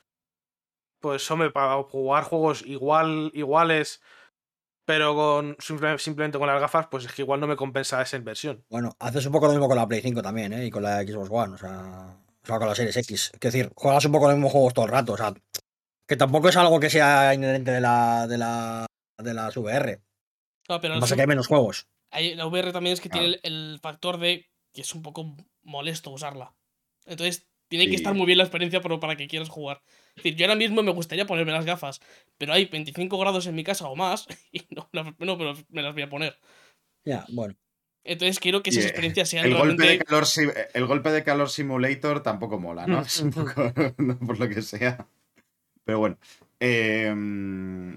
pues 1.01 1.29
hombre, 1.31 1.51
para 1.51 1.81
jugar 1.83 2.23
juegos 2.23 2.63
igual, 2.65 3.31
iguales, 3.33 4.01
pero 4.85 5.15
con 5.15 5.55
simple- 5.59 5.97
simplemente 5.99 6.37
con 6.37 6.47
las 6.47 6.59
gafas, 6.61 6.87
pues 6.87 7.05
es 7.05 7.11
que 7.13 7.21
igual 7.21 7.39
no 7.39 7.47
me 7.47 7.55
compensa 7.55 8.01
esa 8.01 8.17
inversión. 8.17 8.63
Bueno, 8.69 8.95
haces 8.99 9.25
un 9.25 9.31
poco 9.31 9.47
lo 9.47 9.53
mismo 9.53 9.67
con 9.67 9.77
la 9.77 9.87
Play 9.87 10.01
5 10.01 10.21
también, 10.21 10.53
¿eh? 10.53 10.65
Y 10.65 10.69
con 10.71 10.83
la 10.83 11.01
Xbox 11.01 11.29
One, 11.31 11.55
o 11.55 11.57
sea. 11.57 12.17
solo 12.43 12.59
con 12.59 12.67
la 12.67 12.75
Series 12.75 12.97
X. 12.97 13.31
Es 13.33 13.39
decir, 13.39 13.71
juegas 13.75 14.05
un 14.05 14.11
poco 14.11 14.25
los 14.27 14.35
mismos 14.35 14.51
juegos 14.51 14.73
todo 14.73 14.85
el 14.85 14.91
rato. 14.91 15.13
O 15.13 15.17
sea, 15.17 15.33
que 16.07 16.15
tampoco 16.17 16.49
es 16.49 16.57
algo 16.57 16.79
que 16.79 16.89
sea 16.89 17.33
inherente 17.33 17.71
de 17.71 17.79
la, 17.81 18.27
de 18.27 18.37
la, 18.37 18.85
de 19.17 19.33
las 19.33 19.55
VR. 19.55 20.01
No, 20.67 20.81
pero 20.81 20.95
Lo 20.95 20.99
que 20.99 21.01
pasa 21.01 21.13
es 21.13 21.17
que 21.17 21.21
hay 21.21 21.27
menos 21.27 21.47
juegos. 21.47 21.87
hay- 22.11 22.35
la 22.35 22.45
VR 22.47 22.71
también 22.73 22.93
es 22.93 23.01
que 23.01 23.09
tiene 23.09 23.39
el 23.43 23.79
factor 23.81 24.17
de 24.17 24.49
que 24.73 24.81
es 24.81 24.93
un 24.95 25.01
poco 25.03 25.35
molesto 25.63 26.09
usarla. 26.09 26.53
Entonces, 27.05 27.47
tiene 27.71 27.87
que 27.87 27.95
estar 27.95 28.13
muy 28.13 28.25
bien 28.25 28.37
la 28.37 28.43
experiencia 28.43 28.81
pero 28.81 28.99
para 28.99 29.15
que 29.15 29.29
quieras 29.29 29.47
jugar. 29.47 29.81
Es 30.09 30.15
decir, 30.23 30.35
yo 30.35 30.45
ahora 30.45 30.57
mismo 30.57 30.83
me 30.83 30.91
gustaría 30.91 31.25
ponerme 31.25 31.53
las 31.53 31.63
gafas, 31.63 32.01
pero 32.37 32.51
hay 32.51 32.65
25 32.65 33.17
grados 33.17 33.47
en 33.47 33.55
mi 33.55 33.63
casa 33.63 33.87
o 33.87 33.95
más 33.95 34.27
y 34.51 34.63
no, 34.71 34.89
pero 34.91 35.55
me 35.69 35.81
las 35.81 35.93
voy 35.93 36.03
a 36.03 36.09
poner. 36.09 36.37
Ya, 37.05 37.25
bueno. 37.29 37.55
Entonces 38.03 38.39
quiero 38.39 38.61
que 38.61 38.71
esas 38.71 38.83
eh, 38.83 38.87
experiencias 38.87 39.29
sean 39.29 39.45
El 39.45 39.55
golpe, 39.55 39.87
de 39.87 39.99
calor, 39.99 40.25
el 40.73 40.85
golpe 40.85 41.11
de 41.11 41.23
calor 41.23 41.49
simulator 41.49 42.21
tampoco 42.21 42.59
mola, 42.59 42.85
¿no? 42.87 43.01
Es 43.05 43.21
un 43.21 43.31
poco, 43.31 43.73
no 43.97 44.19
por 44.19 44.37
lo 44.37 44.49
que 44.49 44.61
sea. 44.61 45.07
Pero 45.85 45.99
bueno, 45.99 46.17
eh, 46.63 47.11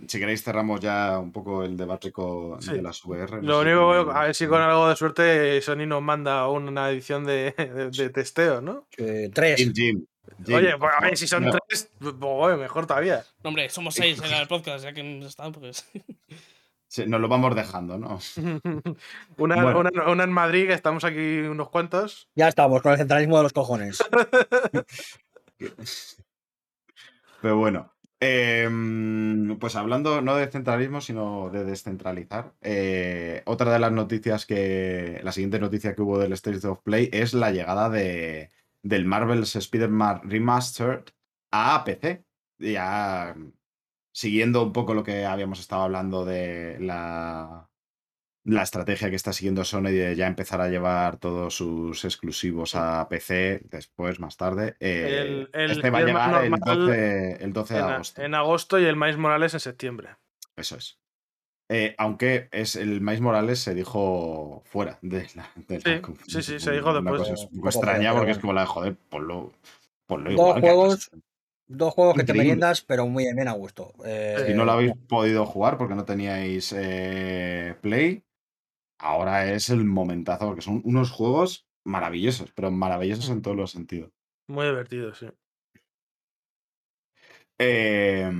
si 0.09 0.19
queréis 0.19 0.43
cerramos 0.43 0.81
ya 0.81 1.19
un 1.19 1.31
poco 1.33 1.63
el 1.65 1.77
debate 1.77 2.11
con, 2.11 2.63
Sí. 2.63 2.73
de 2.73 2.81
las 2.83 3.05
VR. 3.05 3.43
no 3.43 3.43
Lo 3.43 3.61
único, 3.61 4.05
cómo- 4.07 4.19
a 4.19 4.25
ver 4.25 4.35
si 4.35 4.47
con 4.47 4.63
algo 4.63 4.89
de 4.89 4.97
suerte 4.97 5.61
Sony 5.61 5.85
nos 5.87 6.01
manda 6.03 6.49
una 6.49 6.89
edición 6.91 7.27
de, 7.27 7.53
de- 7.53 7.91
de 7.91 8.09
testeo, 8.11 8.63
¿no? 8.63 8.87
Eh, 8.97 9.31
tres. 9.35 9.57
Jim, 9.61 9.73
Jim, 9.75 10.07
Jim, 10.47 10.55
Oye, 10.57 10.79
pues, 10.79 10.93
a 10.97 11.01
ver, 11.03 11.17
si 11.19 11.27
son 11.27 11.45
No, 11.45 11.51
tres, 11.69 11.91
pues, 11.99 12.59
mejor 12.59 12.87
todavía. 12.87 13.23
No, 13.43 13.49
hombre, 13.49 13.69
somos 13.69 13.95
seis 13.95 14.19
en 14.25 14.33
el 14.33 14.49
podcast, 14.49 14.83
ya 14.85 14.95
que 14.95 15.19
están, 15.21 15.53
pues... 15.53 15.87
sí, 16.89 17.05
nos 17.07 17.21
lo 17.21 17.29
vamos 17.29 17.55
dejando, 17.55 17.99
¿no? 17.99 18.19
una, 19.37 19.63
Bueno. 19.63 19.81
una- 19.81 20.09
una 20.11 20.25
en 20.25 20.33
Madrid, 20.33 20.69
que 20.69 20.73
estamos 20.73 21.05
aquí 21.05 21.41
unos 21.41 21.69
cuantos. 21.69 22.29
Ya 22.35 22.49
estamos, 22.49 22.81
con 22.81 22.93
el 22.93 22.99
centralismo 22.99 23.37
de 23.37 23.43
los 23.43 23.53
cojones. 23.53 24.03
Pero 27.43 27.59
bueno, 27.59 27.93
em, 28.21 29.59
pues 29.59 29.77
hablando 29.77 30.21
no 30.23 30.37
de 30.37 30.47
centralismo, 30.49 31.01
sino 31.01 31.51
de 31.51 31.65
descentralizar, 31.65 32.55
eh, 32.63 33.43
otra 33.47 33.73
de 33.73 33.79
las 33.79 33.93
noticias 33.93 34.47
que, 34.47 35.21
la 35.23 35.33
siguiente 35.33 35.61
noticia 35.61 35.95
que 35.95 36.03
hubo 36.03 36.19
del 36.19 36.33
State 36.35 36.67
of 36.67 36.81
Play 36.83 37.11
es 37.13 37.35
la 37.35 37.51
llegada 37.51 37.91
de, 37.91 38.51
del 38.83 39.05
Marvel's 39.07 39.57
Spider-Man 39.57 40.23
Remastered 40.25 41.05
a 41.51 41.85
PC. 41.85 42.25
Ya 42.59 43.35
siguiendo 44.13 44.63
un 44.63 44.73
poco 44.73 44.95
lo 44.95 45.03
que 45.05 45.27
habíamos 45.27 45.61
estado 45.61 45.83
hablando 45.83 46.25
de 46.25 46.79
la, 46.81 47.69
la 48.45 48.63
estrategia 48.63 49.09
que 49.11 49.17
está 49.17 49.33
siguiendo 49.33 49.65
Sony 49.65 49.85
de 49.91 50.15
ya 50.17 50.27
empezar 50.27 50.61
a 50.61 50.69
llevar 50.69 51.17
todos 51.17 51.57
sus 51.57 52.05
exclusivos 52.05 52.75
a 52.75 53.09
PC 53.09 53.63
después, 53.71 54.21
más 54.21 54.37
tarde. 54.37 54.77
eh, 54.81 55.23
El- 55.23 55.51
el 55.55 55.71
este 55.71 55.91
va 55.91 55.99
a 55.99 56.03
llegar 56.03 56.45
el 56.45 56.51
normal 56.51 56.79
12, 56.79 57.45
el 57.45 57.53
12 57.55 57.75
de 57.75 57.81
En, 57.81 57.87
agosto. 57.87 58.23
en 58.23 58.35
agosto 58.35 58.79
y 58.79 58.85
el 58.85 58.97
Miles 58.97 59.17
Morales 59.17 59.55
en 59.55 59.61
septiembre. 59.61 60.11
Eso 60.57 60.77
es. 60.77 60.99
Eh, 61.71 61.95
aunque 61.97 62.49
es 62.53 62.77
el 62.77 63.01
Miles 63.01 63.23
Morales 63.23 63.59
se 63.61 63.75
dijo 63.75 64.63
fuera 64.67 64.99
de 65.01 65.27
la. 65.35 65.51
de 65.67 65.79
la 65.79 66.03
Sí, 66.27 66.43
sí, 66.43 66.43
sí, 66.43 66.61
se 66.61 66.73
dijo 66.73 66.93
después. 66.93 67.23
cosa 67.23 67.33
un 67.51 67.57
poco 67.57 67.69
extraña 67.69 68.13
porque 68.13 68.33
es 68.33 68.39
como 68.39 68.53
la 68.53 68.61
de 68.63 68.67
joder, 68.67 68.97
ponlo, 69.09 69.53
ponlo 70.07 70.31
Dos 70.31 70.39
igual. 70.39 70.61
juegos. 70.61 71.11
Dos 71.67 71.95
juegos 71.95 72.15
que 72.17 72.25
te 72.25 72.35
meriendas, 72.35 72.83
pero 72.83 73.07
muy 73.07 73.25
bien 73.33 73.49
a 73.49 73.53
gusto. 73.53 73.95
Eh, 74.05 74.45
Si 74.47 74.53
no 74.53 74.67
lo 74.67 74.73
habéis 74.73 74.93
podido 75.09 75.47
jugar 75.47 75.79
porque 75.79 75.95
no 75.95 76.05
teníais 76.05 76.75
eh, 76.77 77.75
Play, 77.81 78.23
ahora 79.05 79.53
es 79.53 79.71
el 79.71 79.85
momentazo 79.85 80.47
porque 80.47 80.63
son 80.63 80.81
unos 80.85 81.11
juegos 81.11 81.67
maravillosos, 81.85 82.53
pero 82.55 82.71
maravillosos 82.71 83.29
en 83.31 83.43
todos 83.43 83.57
los 83.57 83.71
sentidos. 83.73 84.13
Muy 84.49 84.65
divertido, 84.67 85.15
sí. 85.15 85.27
Eh, 87.59 88.31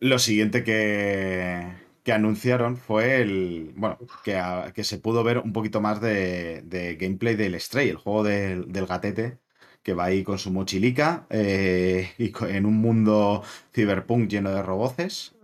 lo 0.00 0.18
siguiente 0.18 0.64
que, 0.64 1.72
que 2.04 2.12
anunciaron 2.12 2.76
fue 2.76 3.20
el. 3.22 3.72
Bueno, 3.76 3.98
que, 4.24 4.36
a- 4.38 4.72
que 4.74 4.84
se 4.84 4.98
pudo 4.98 5.24
ver 5.24 5.38
un 5.38 5.52
poquito 5.52 5.80
más 5.80 6.00
de, 6.00 6.62
de 6.62 6.96
gameplay 6.96 7.36
del 7.36 7.58
Stray, 7.60 7.88
el 7.88 7.96
juego 7.96 8.22
del, 8.24 8.72
del 8.72 8.86
gatete, 8.86 9.38
que 9.82 9.94
va 9.94 10.04
ahí 10.06 10.24
con 10.24 10.38
su 10.38 10.50
mochilica 10.52 11.26
eh, 11.30 12.10
y 12.18 12.32
en 12.48 12.66
un 12.66 12.74
mundo 12.80 13.42
cyberpunk 13.74 14.28
lleno 14.30 14.50
de 14.50 14.62
roboces. 14.62 15.34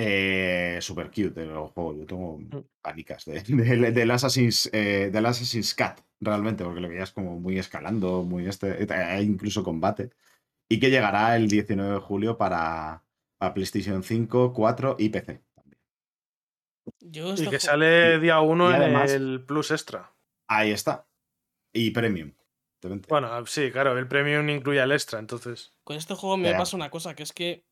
Eh, 0.00 0.78
super 0.80 1.08
cute 1.08 1.42
el 1.42 1.52
juego. 1.56 1.92
Yo 1.96 2.06
tengo 2.06 2.40
panicas 2.80 3.24
de, 3.24 3.40
de- 3.48 3.90
del 3.92 4.10
Assassin's, 4.12 4.70
eh, 4.72 5.10
del 5.12 5.26
Assassin's 5.26 5.74
Cat, 5.74 6.00
realmente, 6.20 6.62
porque 6.62 6.80
lo 6.80 6.88
veías 6.88 7.10
como 7.10 7.38
muy 7.40 7.58
escalando, 7.58 8.22
muy 8.22 8.46
este. 8.46 8.86
Hay 8.94 9.24
incluso 9.24 9.64
combate 9.64 10.10
y 10.70 10.78
que 10.78 10.90
llegará 10.90 11.34
el 11.36 11.48
19 11.48 11.94
de 11.94 11.98
julio 12.00 12.36
para, 12.38 13.02
para 13.38 13.54
PlayStation 13.54 14.02
5, 14.04 14.52
4 14.52 14.96
y 15.00 15.08
PC. 15.08 15.42
también. 15.54 15.80
Yo 17.00 17.30
Y 17.30 17.34
este 17.34 17.50
que 17.50 17.58
sale 17.58 18.20
día 18.20 18.40
1 18.40 18.70
y 18.70 18.74
en 18.74 18.80
además- 18.82 19.10
el 19.12 19.44
Plus 19.44 19.72
Extra. 19.72 20.14
Ahí 20.48 20.70
está. 20.70 21.08
Y 21.72 21.90
Premium. 21.90 22.32
Bueno, 23.08 23.44
sí, 23.46 23.72
claro, 23.72 23.98
el 23.98 24.06
Premium 24.06 24.48
incluye 24.48 24.80
el 24.80 24.92
Extra, 24.92 25.18
entonces. 25.18 25.72
Con 25.82 25.96
este 25.96 26.14
juego 26.14 26.36
me 26.36 26.54
pasa 26.54 26.76
una 26.76 26.88
cosa, 26.90 27.16
que 27.16 27.24
es 27.24 27.32
que 27.32 27.64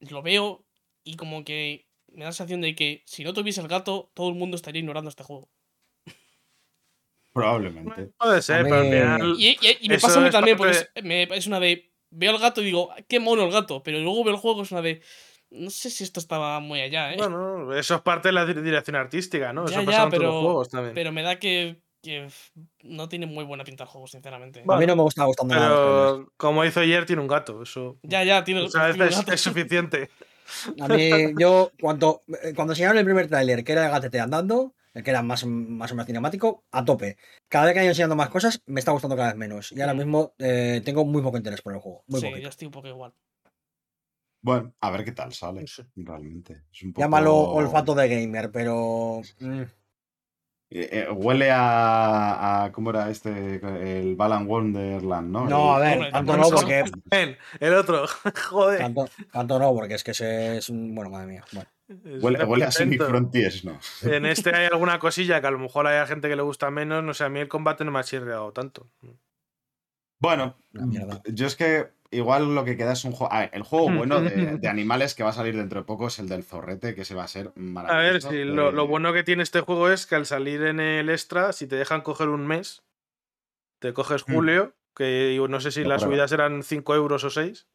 lo 0.00 0.22
veo 0.22 0.64
y 1.04 1.16
como 1.16 1.44
que 1.44 1.86
me 2.08 2.20
da 2.24 2.26
la 2.30 2.32
sensación 2.32 2.60
de 2.60 2.74
que 2.74 3.02
si 3.06 3.24
no 3.24 3.32
tuviese 3.32 3.60
el 3.60 3.68
gato, 3.68 4.10
todo 4.14 4.28
el 4.28 4.34
mundo 4.34 4.56
estaría 4.56 4.80
ignorando 4.80 5.08
este 5.10 5.24
juego. 5.24 5.48
Probablemente. 7.32 8.10
Puede 8.18 8.42
ser, 8.42 8.64
pero 8.64 8.76
al 8.76 8.84
final. 8.84 9.34
Y, 9.38 9.48
y- 9.60 9.78
y 9.80 9.88
me 9.88 9.98
pasa 9.98 10.20
a 10.20 10.22
mí 10.22 10.30
también, 10.30 10.56
porque 10.56 10.72
es, 10.94 11.04
me- 11.04 11.22
es 11.22 11.46
una 11.46 11.60
de... 11.60 11.90
Veo 12.10 12.30
al 12.32 12.38
gato 12.38 12.60
y 12.60 12.66
digo, 12.66 12.90
qué 13.08 13.20
mono 13.20 13.42
el 13.44 13.50
gato, 13.50 13.82
pero 13.82 13.98
luego 14.00 14.22
veo 14.22 14.34
el 14.34 14.40
juego, 14.40 14.62
es 14.62 14.70
una 14.70 14.82
de... 14.82 15.00
No 15.48 15.70
sé 15.70 15.88
si 15.90 16.04
esto 16.04 16.20
estaba 16.20 16.60
muy 16.60 16.80
allá, 16.80 17.12
¿eh? 17.12 17.16
Bueno, 17.16 17.74
eso 17.74 17.94
es 17.94 18.00
parte 18.02 18.28
de 18.28 18.32
la 18.32 18.44
di- 18.44 18.60
dirección 18.60 18.96
artística, 18.96 19.52
¿no? 19.52 19.66
Ya, 19.66 19.72
Eso 19.76 19.80
ya, 19.80 19.86
pasa 19.86 20.02
en 20.04 20.08
todos 20.10 20.20
pero- 20.20 20.32
los 20.32 20.42
juegos 20.42 20.68
también. 20.68 20.94
Pero 20.94 21.12
me 21.12 21.22
da 21.22 21.38
que, 21.38 21.80
que 22.02 22.28
no 22.82 23.08
tiene 23.08 23.24
muy 23.26 23.44
buena 23.44 23.64
pinta 23.64 23.84
el 23.84 23.88
juego, 23.90 24.06
sinceramente. 24.06 24.62
a 24.66 24.76
mí 24.76 24.86
no 24.86 24.96
me 24.96 25.02
gusta 25.02 25.24
gustando 25.24 25.54
nada. 25.54 25.68
los 25.68 25.78
trailers. 25.78 26.12
Pero 26.16 26.32
como 26.36 26.64
hizo 26.66 26.80
ayer, 26.80 27.06
tiene 27.06 27.22
un 27.22 27.28
gato. 27.28 27.62
Eso 27.62 27.98
Ya, 28.02 28.24
ya, 28.24 28.44
tiene, 28.44 28.60
muchas 28.62 28.72
tiene 28.74 28.92
un 28.92 28.98
veces 28.98 29.16
gato. 29.20 29.32
es 29.32 29.40
suficiente. 29.40 30.10
A 30.80 30.88
mí, 30.88 31.10
yo, 31.38 31.72
cuando, 31.80 32.22
eh, 32.42 32.52
cuando 32.54 32.72
enseñaron 32.72 32.98
el 32.98 33.04
primer 33.04 33.28
tráiler, 33.28 33.64
que 33.64 33.72
era 33.72 33.86
el 33.86 33.90
gatete 33.90 34.20
andando, 34.20 34.74
el 34.94 35.02
que 35.02 35.10
era 35.10 35.22
más, 35.22 35.44
más 35.46 35.90
o 35.90 35.94
menos 35.94 36.06
cinemático, 36.06 36.64
a 36.70 36.84
tope. 36.84 37.16
Cada 37.48 37.64
vez 37.66 37.72
que 37.74 37.78
han 37.80 37.84
ido 37.86 37.92
enseñando 37.92 38.16
más 38.16 38.28
cosas, 38.28 38.60
me 38.66 38.80
está 38.80 38.92
gustando 38.92 39.16
cada 39.16 39.28
vez 39.28 39.36
menos. 39.38 39.72
Y 39.72 39.80
ahora 39.80 39.94
Mm. 39.94 39.98
mismo 39.98 40.34
eh, 40.38 40.82
tengo 40.84 41.04
muy 41.04 41.22
poco 41.22 41.36
interés 41.38 41.62
por 41.62 41.72
el 41.72 41.80
juego. 41.80 42.04
Muy 42.08 42.20
sí, 42.20 42.26
poquito. 42.26 42.42
yo 42.42 42.48
estoy 42.48 42.66
un 42.66 42.72
poco 42.72 42.88
igual. 42.88 43.14
Bueno, 44.44 44.74
a 44.80 44.90
ver 44.90 45.04
qué 45.04 45.12
tal 45.12 45.32
sale. 45.32 45.66
Sí. 45.66 45.82
Realmente. 45.94 46.64
Es 46.72 46.82
un 46.82 46.92
poco... 46.92 47.02
Llámalo 47.04 47.34
olfato 47.36 47.94
de 47.94 48.08
gamer, 48.08 48.50
pero. 48.50 49.22
mm, 49.38 49.62
Eh, 50.74 50.88
eh, 50.90 51.08
huele 51.12 51.50
a, 51.50 52.64
a- 52.64 52.72
¿Cómo 52.72 52.90
era 52.90 53.10
este? 53.10 53.56
El 54.00 54.16
Balan 54.16 54.46
Wonderland, 54.46 55.30
¿no? 55.30 55.46
No, 55.46 55.74
a 55.74 55.78
ver, 55.80 56.10
tanto 56.10 56.36
no, 56.36 56.48
porque. 56.48 56.84
Ven, 57.04 57.36
el 57.60 57.74
otro. 57.74 58.06
Joder. 58.50 58.78
Tanto, 58.78 59.06
tanto 59.30 59.58
no, 59.58 59.74
porque 59.74 59.94
es 59.94 60.04
que 60.04 60.12
ese 60.12 60.56
es 60.56 60.70
un. 60.70 60.94
Bueno, 60.94 61.10
madre 61.10 61.26
mía. 61.26 61.44
Bueno. 61.52 61.68
Huele, 62.22 62.42
huele 62.44 62.64
a. 62.64 62.70
Sonic 62.70 63.04
Frontiers, 63.04 63.64
¿no? 63.66 63.78
En 64.02 64.24
este 64.24 64.54
hay 64.56 64.64
alguna 64.72 64.98
cosilla 64.98 65.42
que 65.42 65.46
a 65.46 65.50
lo 65.50 65.58
mejor 65.58 65.86
hay 65.86 66.06
gente 66.06 66.28
que 66.30 66.36
le 66.36 66.42
gusta 66.42 66.70
menos. 66.70 67.04
No 67.04 67.12
sé, 67.12 67.24
a 67.24 67.28
mí 67.28 67.38
el 67.40 67.48
combate 67.48 67.84
no 67.84 67.90
me 67.90 67.98
ha 67.98 68.04
chirreado 68.04 68.52
tanto. 68.52 68.88
Bueno, 70.20 70.56
yo 71.26 71.46
es 71.46 71.56
que 71.56 71.88
igual 72.12 72.54
lo 72.54 72.64
que 72.64 72.76
queda 72.76 72.92
es 72.92 73.04
un 73.04 73.12
juego. 73.12 73.32
A 73.32 73.40
ver, 73.40 73.50
el 73.52 73.62
juego 73.62 73.90
bueno 73.90 74.20
de, 74.22 74.56
de 74.58 74.68
animales 74.68 75.14
que 75.14 75.22
va 75.24 75.30
a 75.30 75.32
salir 75.32 75.56
dentro 75.56 75.80
de 75.80 75.86
poco 75.86 76.06
es 76.08 76.18
el 76.18 76.28
del 76.28 76.44
zorrete, 76.44 76.94
que 76.94 77.04
se 77.04 77.14
va 77.14 77.24
a 77.24 77.28
ser 77.28 77.48
A 77.48 77.50
ver, 77.50 77.58
maravilloso. 77.60 78.30
si 78.30 78.44
lo, 78.44 78.70
lo 78.72 78.84
Eh, 78.84 78.86
bueno 78.86 79.12
que 79.12 79.24
tiene 79.24 79.42
este 79.42 79.60
juego 79.60 79.88
es 79.90 80.06
que 80.06 80.14
al 80.16 80.26
salir 80.26 80.62
en 80.62 80.80
el 80.80 81.08
extra, 81.10 81.52
si 81.52 81.66
te 81.66 81.76
dejan 81.76 82.02
coger 82.02 82.28
un 82.28 82.46
mes, 82.46 82.84
te 83.80 83.92
coges 83.92 84.26
Mm. 84.26 84.32
julio, 84.34 84.74
que 84.94 85.40
no 85.48 85.60
sé 85.60 85.70
si 85.72 85.84
las 85.84 86.02
prueba. 86.02 86.06
subidas 86.06 86.32
eran 86.32 86.62
5 86.62 86.94
euros 86.94 87.24
o 87.24 87.30
6. 87.30 87.66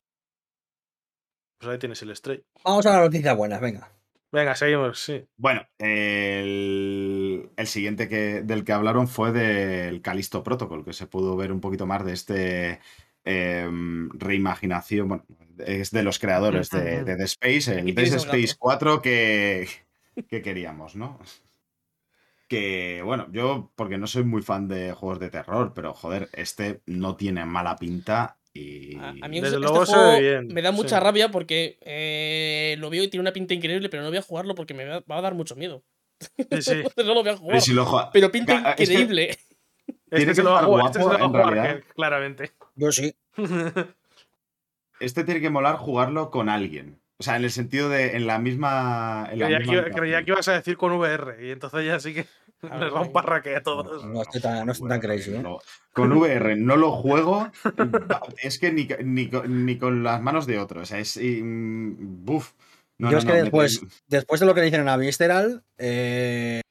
Pues 1.59 1.72
ahí 1.72 1.80
tienes 1.80 2.01
el 2.03 2.15
stray. 2.15 2.43
Vamos 2.64 2.85
a 2.85 2.91
las 2.93 3.01
noticias 3.05 3.35
buenas, 3.35 3.59
venga. 3.61 3.91
Venga, 4.31 4.55
seguimos, 4.55 4.99
sí. 4.99 5.26
Bueno, 5.38 5.61
el, 5.80 7.49
el 7.55 7.68
siguiente 7.68 8.07
que, 8.09 8.41
del 8.43 8.64
que 8.64 8.73
hablaron 8.73 9.07
fue 9.07 9.31
del 9.31 10.01
Callisto 10.01 10.43
Protocol, 10.43 10.84
que 10.84 10.93
se 10.93 11.07
pudo 11.07 11.35
ver 11.35 11.51
un 11.51 11.61
poquito 11.61 11.85
más 11.85 12.05
de 12.05 12.14
este 12.14 12.80
em, 13.28 14.10
reimaginación. 14.12 15.08
Bueno, 15.10 15.26
es 15.66 15.91
de 15.91 16.04
los 16.04 16.20
creadores 16.20 16.70
de, 16.70 17.04
de 17.04 17.16
The 17.18 17.24
Space, 17.24 17.80
el 17.80 17.94
Dead 17.95 18.06
Space 18.14 18.41
gato. 18.48 18.58
4 18.60 19.02
que, 19.02 19.68
que 20.30 20.41
queríamos, 20.41 20.95
¿no? 20.95 21.20
Que, 22.48 23.02
bueno, 23.04 23.28
yo, 23.32 23.72
porque 23.76 23.98
no 23.98 24.08
soy 24.08 24.24
muy 24.24 24.41
fan 24.41 24.68
de 24.70 24.94
juegos 24.94 25.20
de 25.20 25.30
terror, 25.30 25.74
pero 25.76 25.94
joder, 25.94 26.30
este 26.32 26.82
no 26.86 27.18
tiene 27.18 27.44
mala 27.45 27.76
pinta 27.76 28.38
y. 28.54 28.95
A, 28.98 29.10
a 29.10 29.28
mí 29.28 29.41
Desde 29.41 29.58
este 29.58 29.60
luego 29.60 29.86
juego 29.86 30.18
bien, 30.20 30.48
me 30.54 30.62
da 30.62 30.72
mucha 30.72 30.98
sí. 30.98 31.04
rabia 31.04 31.30
porque 31.30 31.78
eh, 31.82 32.76
lo 32.80 32.90
veo 32.90 33.04
y 33.04 33.10
tiene 33.10 33.22
una 33.22 33.34
pinta 33.34 33.54
increíble, 33.54 33.90
pero 33.90 34.02
no 34.04 34.10
voy 34.10 34.18
a 34.18 34.22
jugarlo 34.22 34.56
porque 34.56 34.74
me 34.74 34.86
va 34.86 35.02
va 35.02 35.18
a 35.18 35.22
dar 35.22 35.36
mucho 35.36 35.58
miedo. 35.58 35.84
Sí, 36.62 36.72
no 36.98 37.04
lo 37.14 37.22
voy 37.24 37.30
a 37.34 37.38
jugar. 37.38 37.52
Pero 37.56 37.62
si 37.62 37.74
lo 37.74 37.86
jo- 37.86 38.10
Pero 38.14 38.32
pinta 38.32 38.54
es 38.72 38.76
que- 38.76 38.84
increíble. 38.84 39.30
Este 40.10 40.18
Tiene 40.18 40.34
que 40.34 40.44
lo 40.44 40.52
va 40.52 40.60
a 40.60 40.62
estar 40.62 40.70
jugar, 40.70 40.86
este 40.86 40.99
se 40.99 41.04
lo 41.04 41.10
guapo, 41.10 41.20
va 41.20 41.20
a 41.20 41.26
en 41.26 41.32
jugar, 41.32 41.54
realidad. 41.54 41.84
que- 41.86 41.94
claramente. 41.94 42.52
Yo 42.78 42.91
sí. 42.91 43.14
Este 44.99 45.24
tiene 45.24 45.41
que 45.41 45.49
molar 45.52 45.76
jugarlo 45.76 46.32
con 46.32 46.49
alguien. 46.49 46.99
O 47.20 47.24
sea, 47.24 47.36
en 47.36 47.44
el 47.44 47.52
sentido 47.52 47.90
de 47.90 48.16
en 48.16 48.26
la 48.28 48.40
misma. 48.40 49.28
En 49.32 49.40
la 49.40 49.45
Creía 49.45 49.60
misma 49.60 49.84
que, 49.86 49.91
creía 49.91 50.24
que 50.24 50.32
ibas 50.32 50.48
a 50.48 50.54
decir 50.54 50.78
con 50.78 50.91
VR 50.94 51.45
y 51.48 51.52
entonces 51.52 51.86
ya 51.86 51.99
sí 51.99 52.14
que 52.14 52.26
Claro, 52.60 52.86
les 52.86 52.94
va 52.94 53.02
un 53.02 53.12
parraque 53.12 53.56
a 53.56 53.62
todos. 53.62 54.04
No 54.06 54.22
estoy 54.24 54.41
tan, 54.41 54.66
no 54.66 54.72
estoy 54.72 54.90
tan 54.90 54.99
Bueno, 54.99 55.14
crazy, 55.14 55.36
¿eh? 55.36 55.40
no. 55.40 55.60
Con 55.94 56.12
VR 56.12 56.56
no 56.56 56.76
lo 56.78 56.91
juego. 56.91 57.52
es 58.41 58.58
que 58.58 58.72
ni, 58.72 58.88
ni 59.04 59.30
con, 59.30 59.66
ni 59.66 59.78
con 59.78 60.04
las 60.04 60.22
manos 60.22 60.48
de 60.48 60.58
otro. 60.58 60.82
O 60.82 60.86
sea, 60.86 60.98
es. 60.98 61.18
mm, 61.18 62.26
buf. 62.26 62.54
No, 62.98 63.10
Yo 63.10 63.12
no, 63.14 63.18
es 63.20 63.26
que 63.26 63.30
no, 63.32 63.36
me- 63.36 63.41
después, 63.44 63.82
después 64.08 64.40
de 64.40 64.48
lo 64.48 64.56
que 64.56 64.62
le 64.62 64.66
dicen 64.68 64.90
a 64.90 64.98
Visceral, 64.98 65.64
eh, 65.78 66.62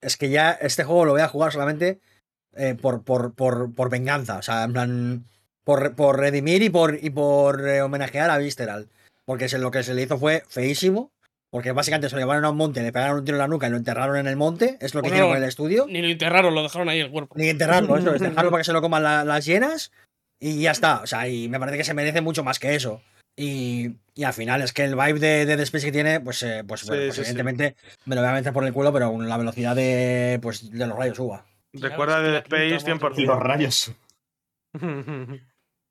es 0.00 0.16
que 0.16 0.30
ya 0.30 0.50
este 0.50 0.82
juego 0.82 1.04
lo 1.04 1.12
voy 1.12 1.20
a 1.20 1.28
jugar 1.28 1.52
solamente 1.52 2.00
eh, 2.54 2.74
por, 2.74 3.04
por, 3.04 3.32
por, 3.34 3.72
por 3.72 3.88
venganza. 3.88 4.38
O 4.38 4.42
sea, 4.42 4.64
en 4.64 4.72
plan, 4.72 5.24
por, 5.70 5.94
por 5.94 6.18
redimir 6.18 6.62
y 6.62 6.70
por, 6.70 6.98
y 7.00 7.10
por 7.10 7.66
eh, 7.68 7.80
homenajear 7.82 8.28
a 8.30 8.38
Visceral. 8.38 8.88
Porque 9.24 9.48
se- 9.48 9.58
lo 9.58 9.70
que 9.70 9.82
se 9.84 9.94
le 9.94 10.02
hizo 10.02 10.18
fue 10.18 10.42
feísimo. 10.48 11.10
Porque 11.52 11.72
básicamente 11.72 12.08
se 12.08 12.14
lo 12.16 12.20
llevaron 12.22 12.44
a 12.44 12.50
un 12.50 12.56
monte, 12.56 12.82
le 12.82 12.92
pegaron 12.92 13.18
un 13.18 13.24
tiro 13.24 13.36
en 13.36 13.40
la 13.40 13.48
nuca 13.48 13.66
y 13.66 13.70
lo 13.70 13.76
enterraron 13.76 14.16
en 14.16 14.26
el 14.28 14.36
monte. 14.36 14.78
Es 14.80 14.94
lo 14.94 15.00
que 15.02 15.08
Bueno, 15.08 15.14
hicieron 15.16 15.30
con 15.30 15.42
el 15.42 15.48
estudio. 15.48 15.86
Ni 15.88 16.00
lo 16.02 16.08
enterraron, 16.08 16.54
lo 16.54 16.62
dejaron 16.62 16.88
ahí 16.88 17.00
el 17.00 17.10
cuerpo. 17.10 17.34
Ni 17.36 17.48
enterrarlo, 17.48 17.96
eso, 17.96 18.14
es 18.14 18.20
dejarlo 18.20 18.50
para 18.52 18.60
que 18.60 18.64
se 18.64 18.72
lo 18.72 18.80
coman 18.80 19.02
la- 19.02 19.24
las 19.24 19.44
hienas 19.46 19.92
y 20.40 20.60
ya 20.62 20.70
está. 20.72 21.00
O 21.02 21.06
sea, 21.06 21.28
y 21.28 21.48
me 21.48 21.58
parece 21.60 21.78
que 21.78 21.84
se 21.84 21.94
merece 21.94 22.20
mucho 22.20 22.42
más 22.44 22.58
que 22.58 22.74
eso. 22.74 23.00
Y, 23.36 23.96
y 24.14 24.24
al 24.24 24.32
final 24.32 24.60
es 24.62 24.72
que 24.72 24.84
el 24.84 24.94
vibe 24.96 25.18
de, 25.20 25.28
de 25.46 25.56
Dead 25.56 25.60
Space 25.60 25.86
que 25.86 25.92
tiene, 25.92 26.20
pues, 26.20 26.42
eh, 26.42 26.62
pues, 26.66 26.80
Sí, 26.82 26.86
bueno, 26.88 27.02
pues 27.04 27.14
sí, 27.16 27.22
sí. 27.24 27.30
evidentemente 27.30 27.76
me 28.06 28.14
lo 28.16 28.20
voy 28.22 28.30
a 28.30 28.34
meter 28.34 28.52
por 28.52 28.64
el 28.64 28.72
culo, 28.72 28.92
pero 28.92 29.10
con 29.12 29.28
la 29.28 29.36
velocidad 29.36 29.74
de, 29.76 30.38
pues, 30.42 30.70
de 30.70 30.86
los 30.86 30.96
rayos 30.98 31.16
suba. 31.16 31.46
Recuerda 31.72 32.20
de 32.20 32.42
pinta, 32.42 32.56
Space 32.76 32.94
madre 32.94 33.14
100%. 33.16 33.26
Los 33.26 33.40
rayos. 33.40 33.92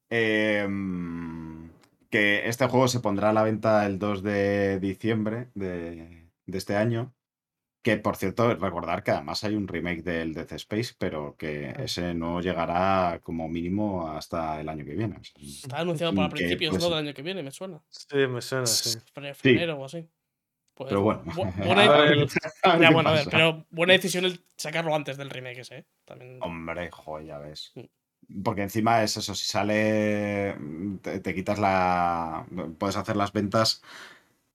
Em, 0.09 1.69
que 2.09 2.47
este 2.49 2.67
juego 2.67 2.87
se 2.87 2.99
pondrá 2.99 3.29
a 3.29 3.33
la 3.33 3.43
venta 3.43 3.85
el 3.85 3.99
2 3.99 4.23
de 4.23 4.79
diciembre 4.79 5.49
de, 5.53 6.29
de 6.45 6.57
este 6.57 6.75
año. 6.75 7.13
Que 7.81 7.95
por 7.95 8.17
cierto, 8.17 8.53
recordar 8.55 9.03
que 9.03 9.11
además 9.11 9.41
hay 9.45 9.55
un 9.55 9.65
remake 9.67 10.03
del 10.03 10.33
Death 10.33 10.51
Space, 10.53 10.93
pero 10.97 11.37
que 11.37 11.73
ese 11.77 12.13
no 12.13 12.41
llegará 12.41 13.21
como 13.23 13.47
mínimo 13.47 14.09
hasta 14.09 14.59
el 14.59 14.67
año 14.67 14.83
que 14.83 14.95
viene. 14.95 15.15
Está 15.39 15.77
anunciado 15.79 16.13
para 16.13 16.27
que, 16.27 16.35
principios 16.35 16.71
pues, 16.71 16.83
¿no? 16.83 16.89
del 16.89 17.05
año 17.05 17.13
que 17.13 17.21
viene, 17.21 17.41
me 17.41 17.51
suena. 17.51 17.81
Sí, 17.87 18.17
me 18.27 18.41
suena, 18.41 18.65
sí. 18.65 18.99
O 19.15 19.85
así. 19.85 20.09
Pues, 20.73 20.89
Pero 20.89 21.01
bueno. 21.03 21.23
bu- 21.25 21.53
buena, 21.65 21.89
ver- 21.89 22.11
el- 22.13 22.27
a 22.63 22.71
ver 22.73 22.81
ya, 22.81 22.87
qué 22.89 22.93
bueno, 22.93 23.09
a 23.09 23.13
ver, 23.13 23.25
pasa. 23.25 23.37
pero 23.37 23.65
buena 23.69 23.93
decisión 23.93 24.25
el 24.25 24.41
sacarlo 24.57 24.93
antes 24.93 25.15
del 25.15 25.29
remake 25.29 25.59
ese, 25.59 25.77
¿eh? 25.77 25.85
También. 26.03 26.39
Hombre, 26.41 26.91
joder, 26.91 27.25
ya 27.27 27.37
ves. 27.37 27.71
Mm. 27.75 27.81
Porque 28.43 28.61
encima 28.63 29.03
es 29.03 29.17
eso, 29.17 29.33
si 29.35 29.45
sale, 29.47 30.55
mm, 30.59 30.97
te, 30.99 31.19
te 31.19 31.33
quitas 31.35 31.59
la... 31.59 32.45
Puedes 32.77 32.95
hacer 32.97 33.15
las 33.17 33.33
ventas 33.33 33.81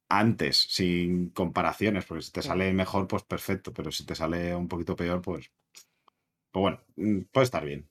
antes, 0.09 0.59
sin 0.71 1.31
comparaciones, 1.31 2.05
porque 2.07 2.23
si 2.25 2.33
te 2.33 2.43
sale 2.43 2.73
mejor, 2.75 3.09
pues 3.09 3.25
perfecto, 3.25 3.73
pero 3.75 3.93
si 3.93 4.07
te 4.07 4.15
sale 4.17 4.55
un 4.57 4.69
poquito 4.69 4.97
peor, 4.97 5.23
pues... 5.23 5.51
Pues 6.51 6.63
bueno, 6.63 6.81
mm, 6.97 7.23
puede 7.33 7.45
estar 7.45 7.65
bien. 7.65 7.89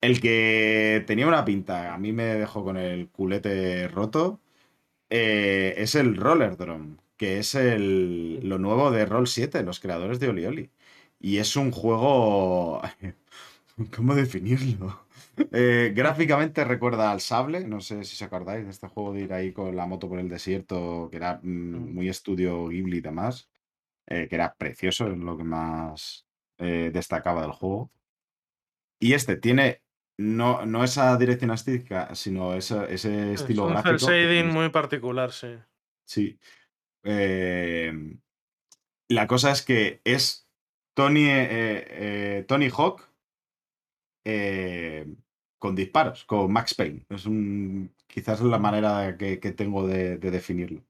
El 0.00 0.20
que 0.20 1.04
tenía 1.06 1.28
una 1.28 1.44
pinta, 1.44 1.94
a 1.94 1.98
mí 1.98 2.12
me 2.12 2.24
dejó 2.24 2.64
con 2.64 2.76
el 2.78 3.10
culete 3.10 3.88
roto, 3.88 4.40
eh, 5.10 5.74
es 5.78 5.94
el 5.96 6.16
Roller 6.16 6.56
Drone, 6.56 6.98
que 7.16 7.38
es 7.40 7.54
el, 7.56 8.40
lo 8.48 8.58
nuevo 8.58 8.90
de 8.92 9.06
Roll 9.06 9.28
7, 9.28 9.62
los 9.64 9.80
creadores 9.80 10.20
de 10.20 10.28
Oli 10.30 10.46
Oli. 10.46 10.70
Y 11.20 11.38
es 11.38 11.56
un 11.56 11.72
juego... 11.72 12.82
¿Cómo 13.96 14.14
definirlo? 14.14 15.03
Eh, 15.52 15.92
gráficamente 15.94 16.64
recuerda 16.64 17.10
al 17.10 17.20
Sable, 17.20 17.64
no 17.64 17.80
sé 17.80 18.04
si 18.04 18.14
os 18.14 18.22
acordáis 18.22 18.64
de 18.64 18.70
este 18.70 18.88
juego 18.88 19.12
de 19.12 19.20
ir 19.22 19.32
ahí 19.32 19.52
con 19.52 19.74
la 19.74 19.86
moto 19.86 20.08
por 20.08 20.18
el 20.18 20.28
desierto, 20.28 21.08
que 21.10 21.16
era 21.16 21.40
mm, 21.42 21.94
muy 21.94 22.08
estudio 22.08 22.68
Ghibli 22.68 22.98
y 22.98 23.00
demás, 23.00 23.48
eh, 24.06 24.26
que 24.28 24.34
era 24.36 24.54
precioso, 24.54 25.08
es 25.08 25.16
lo 25.18 25.36
que 25.36 25.44
más 25.44 26.26
eh, 26.58 26.90
destacaba 26.92 27.42
del 27.42 27.52
juego. 27.52 27.90
Y 29.00 29.12
este 29.14 29.36
tiene 29.36 29.82
no, 30.16 30.64
no 30.66 30.84
esa 30.84 31.16
dirección 31.16 31.50
artística, 31.50 32.14
sino 32.14 32.54
esa- 32.54 32.86
ese 32.86 33.32
Es 33.32 33.40
estilo 33.40 33.64
un 33.66 33.72
gráfico. 33.72 33.96
shading 34.06 34.46
muy 34.52 34.68
particular, 34.68 35.32
sí. 35.32 35.54
Sí. 36.06 36.38
Eh, 37.02 37.92
la 39.08 39.26
cosa 39.26 39.50
es 39.50 39.62
que 39.62 40.00
es 40.04 40.48
Tony, 40.94 41.26
Tony 42.46 42.68
Hawk 42.70 43.02
eh, 44.24 45.06
con 45.64 45.74
disparos, 45.74 46.24
con 46.26 46.52
Max 46.52 46.74
Payne. 46.74 47.06
Es 47.08 47.24
un, 47.24 47.90
quizás 48.06 48.38
es 48.40 48.44
la 48.46 48.58
manera 48.58 49.16
que, 49.16 49.40
que 49.40 49.52
tengo 49.52 49.86
de, 49.86 50.18
de 50.18 50.30
definirlo. 50.30 50.82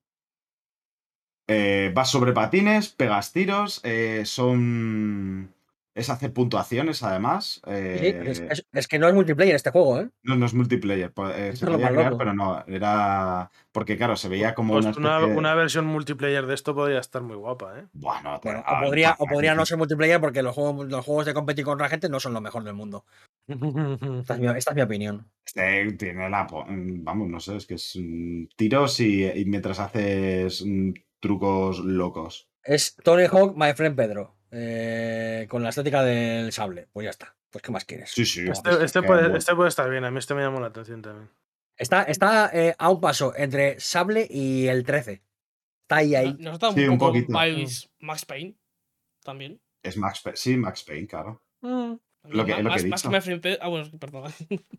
Eh, 1.47 1.93
vas 1.95 2.11
sobre 2.11 2.33
patines, 2.33 2.89
pegas 2.89 3.33
tiros, 3.33 3.81
eh, 3.85 4.23
son... 4.25 5.55
Es 5.95 6.11
hacer 6.11 6.33
puntuaciones, 6.33 7.05
además. 7.05 7.61
Sí, 7.65 7.71
eh, 7.73 8.23
es, 8.27 8.41
es- 8.41 8.67
es 8.73 8.89
que 8.89 8.99
no 8.99 9.07
es 9.07 9.15
multiplayer 9.15 9.55
este 9.55 9.71
juego, 9.71 10.01
¿eh? 10.01 10.09
no, 10.25 10.35
no 10.35 10.45
es 10.47 10.53
multiplayer. 10.53 11.13
po- 11.13 11.31
eh, 11.31 11.55
se 11.55 11.67
podía 11.67 11.91
crear, 11.91 12.17
pero 12.19 12.35
no. 12.35 12.65
Era. 12.67 13.49
Porque, 13.71 13.97
claro, 13.97 14.17
se 14.17 14.29
veía 14.29 14.57
como 14.57 14.73
Pues 14.75 14.87
una 14.87 14.91
especie 14.91 15.55
versión 15.55 15.87
multiplayer 15.87 16.47
de 16.47 16.55
esto 16.55 16.75
podría 16.75 16.99
estar 16.99 17.23
muy 17.23 17.37
guapa, 17.37 17.79
¿eh? 17.79 17.85
Bueno, 17.93 18.41
te- 18.41 18.49
Bueno, 18.49 18.65
ah, 18.67 18.81
o 18.81 18.85
podría, 18.87 19.15
o 19.21 19.27
podría 19.29 19.55
no 19.55 19.65
ser 19.65 19.79
multiplayer 19.79 20.21
porque 20.21 20.43
los 20.43 20.53
juegos, 20.53 20.89
los 20.89 21.05
juegos 21.05 21.27
de 21.27 21.35
competir 21.35 21.65
contra 21.65 21.89
gente 21.89 22.09
no 22.09 22.19
son 22.19 22.33
lo 22.33 22.41
mejor 22.41 22.65
del 22.65 22.75
mundo. 22.75 23.05
Esta 24.21 24.35
es 24.35 24.41
mi, 24.41 24.47
esta 24.49 24.71
es 24.71 24.75
mi 24.77 24.83
opinión. 24.83 25.31
Este 25.45 25.93
tiene 25.93 26.29
la. 26.31 26.45
mm, 26.45 27.05
Vamos, 27.05 27.29
no 27.29 27.41
sé, 27.41 27.57
es 27.57 27.66
que 27.66 27.75
es 27.75 27.97
mm, 28.01 28.47
tiros 28.57 28.99
y, 29.01 29.25
y 29.27 29.45
mientras 29.45 29.79
haces 29.81 30.65
mm, 30.65 30.93
trucos 31.21 31.81
locos. 31.81 32.49
Es 32.62 32.97
Tony 33.03 33.25
Hawk, 33.27 33.55
My 33.57 33.75
Friend 33.75 33.95
Pedro. 33.97 34.37
eh, 34.51 35.47
con 35.51 35.62
la 35.62 35.69
estética 35.71 36.03
del 36.03 36.53
sable. 36.53 36.89
Pues 36.93 37.05
ya 37.05 37.11
está. 37.11 37.37
Pues 37.51 37.62
¿qué 37.62 37.71
más 37.73 37.85
quieres? 37.85 38.11
Sí, 38.11 38.25
sí. 38.25 38.45
Este, 38.49 38.71
este 38.85 39.03
puede, 39.03 39.23
bueno. 39.23 39.37
este 39.37 39.55
puede 39.55 39.69
estar 39.69 39.89
bien, 39.91 40.05
a 40.05 40.11
mí 40.11 40.19
este 40.19 40.35
me 40.35 40.43
llamó 40.43 40.61
la 40.61 40.69
atención 40.69 41.03
también. 41.03 41.29
Está, 41.77 42.05
está 42.05 42.51
eh, 42.53 42.75
a 42.79 42.89
un 42.91 43.01
paso 43.01 43.33
entre 43.37 43.79
sable 43.81 44.27
y 44.31 44.66
el 44.69 44.85
13. 44.85 45.23
Está 45.83 45.97
ahí, 45.97 46.15
ahí. 46.15 46.35
Nos 46.39 46.55
está 46.55 46.69
un 46.71 46.75
Sí, 46.77 46.85
un 46.89 46.99
poco 46.99 47.12
poquito. 47.12 47.33
vibes 47.39 47.91
Max 47.99 48.25
Payne 48.25 48.57
también. 49.23 49.61
Es 49.83 49.97
Max 49.97 50.21
Payne. 50.23 50.37
Sí, 50.37 50.57
Max 50.57 50.83
Payne, 50.85 51.07
claro. 51.07 51.43
Mm. 51.61 51.95
Lo 52.25 52.45
que- 52.45 52.51
lo 52.53 52.57
que 52.57 52.63
más, 52.65 52.85
he 52.85 52.89
más 52.89 53.03
que 53.03 53.09
dicho. 53.09 53.17
My 53.17 53.21
Friend 53.21 53.41
Pedro. 53.43 53.59
Ah, 53.63 53.69
bueno, 53.69 53.91
perdón. 53.99 54.25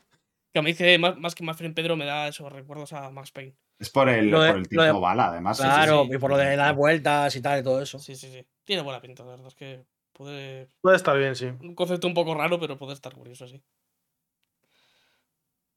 que 0.53 0.61
me 0.61 0.69
dice 0.69 0.97
más, 0.97 1.17
más 1.19 1.35
que 1.35 1.69
Pedro 1.75 1.95
me 1.97 2.05
da 2.05 2.27
esos 2.27 2.51
recuerdos 2.51 2.93
a 2.93 3.09
Max 3.11 3.31
Payne. 3.31 3.55
Es 3.79 3.89
por 3.89 4.07
el, 4.09 4.29
Lo 4.29 4.41
de- 4.41 4.49
por 4.51 4.57
el 4.57 4.67
lo 4.71 4.81
de- 4.83 4.89
tipo 4.89 5.01
bala, 5.01 5.27
además. 5.27 5.57
sí, 5.57 5.63
sí, 5.63 5.69
Claro, 5.69 6.05
sí. 6.05 6.15
y 6.15 6.17
por 6.17 6.29
lo 6.31 6.37
de 6.37 6.55
las 6.57 6.75
vueltas 6.75 7.35
y 7.35 7.41
tal 7.41 7.59
y 7.59 7.63
todo 7.63 7.81
eso. 7.81 7.99
Sí, 7.99 8.15
sí, 8.15 8.31
sí. 8.31 8.45
Tiene 8.63 8.81
buena 8.81 9.01
pinta, 9.01 9.23
la 9.23 9.31
verdad 9.31 9.47
es 9.47 9.55
que 9.55 9.85
puede. 10.13 10.69
Puede 10.81 10.95
estar 10.95 11.17
bien, 11.17 11.35
sí. 11.35 11.45
Un 11.47 11.75
concepto 11.75 12.07
un 12.07 12.13
poco 12.13 12.33
raro, 12.33 12.57
pero 12.59 12.77
puede 12.77 12.93
estar 12.93 13.13
curioso, 13.13 13.47
sí. 13.47 13.61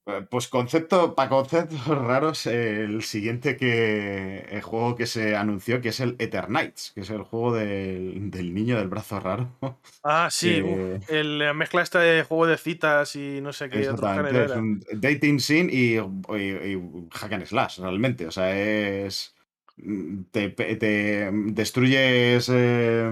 Eh, 0.08 0.26
Pues 0.30 0.48
concepto, 0.48 1.14
para 1.14 1.28
conceptos 1.28 1.86
raros, 1.86 2.46
el 2.46 3.02
siguiente 3.02 3.56
que 3.56 4.38
el 4.50 4.62
juego 4.62 4.96
que 4.96 5.06
se 5.06 5.36
anunció, 5.36 5.80
que 5.80 5.90
es 5.90 6.00
el 6.00 6.16
Eternights, 6.18 6.92
que 6.94 7.02
es 7.02 7.10
el 7.10 7.22
juego 7.22 7.54
del, 7.54 8.30
del 8.30 8.54
niño 8.54 8.76
del 8.78 8.88
brazo 8.88 9.20
raro. 9.20 9.48
Ah, 10.04 10.28
sí, 10.30 10.62
el- 11.08 11.38
la 11.40 11.52
mezcla 11.52 11.82
esta 11.82 11.98
de 12.00 12.22
juego 12.22 12.46
de 12.46 12.56
citas 12.56 13.14
y 13.16 13.40
no 13.42 13.52
sé 13.52 13.68
qué 13.68 13.88
otro 13.90 14.08
género 14.14 14.44
es 14.44 14.52
un 14.52 14.82
dating 14.94 15.40
sim 15.40 15.68
y, 15.70 15.96
y- 15.96 16.72
y 16.72 17.08
hack 17.10 17.32
and 17.32 17.44
slash, 17.46 17.80
realmente. 17.80 18.26
O 18.26 18.30
sea, 18.30 18.56
es. 18.58 19.34
mm, 19.76 20.22
Te, 20.30 20.50
te 20.50 21.30
destruyes. 21.32 22.48
eh, 22.50 23.10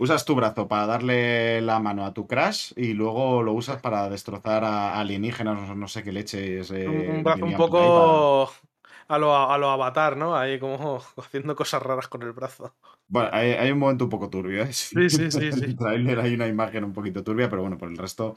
usas 0.00 0.24
tu 0.24 0.34
brazo 0.34 0.66
para 0.66 0.86
darle 0.86 1.60
la 1.60 1.78
mano 1.78 2.04
a 2.04 2.12
tu 2.14 2.26
crash 2.26 2.72
y 2.76 2.94
luego 2.94 3.42
lo 3.42 3.52
usas 3.52 3.80
para 3.80 4.08
destrozar 4.08 4.64
a 4.64 4.98
alienígenas, 4.98 5.60
no, 5.68 5.74
no 5.74 5.88
sé 5.88 6.02
qué 6.02 6.12
leches. 6.12 6.70
eh, 6.70 6.88
Un, 6.88 7.22
brazo 7.22 7.44
un 7.46 7.54
poco 7.56 8.50
a 9.08 9.18
lo, 9.18 9.36
a 9.36 9.58
lo 9.58 9.70
avatar, 9.70 10.16
¿no? 10.16 10.36
Ahí 10.36 10.58
como 10.58 11.00
haciendo 11.16 11.54
cosas 11.54 11.82
raras 11.82 12.08
con 12.08 12.22
el 12.22 12.32
brazo. 12.32 12.74
Bueno, 13.08 13.28
hay, 13.32 13.50
hay 13.52 13.72
un 13.72 13.78
momento 13.80 14.04
un 14.04 14.10
poco 14.10 14.30
turbio, 14.30 14.62
¿eh? 14.62 14.70
Sí, 14.72 15.08
sí, 15.10 15.30
sí, 15.30 15.52
En 15.52 15.52
sí. 15.52 15.64
el 15.64 15.76
tráiler 15.76 16.20
hay 16.20 16.34
una 16.34 16.46
imagen 16.46 16.84
un 16.84 16.92
poquito 16.92 17.22
turbia, 17.24 17.48
pero 17.50 17.62
bueno, 17.62 17.76
por 17.78 17.88
el 17.88 17.96
resto, 17.98 18.36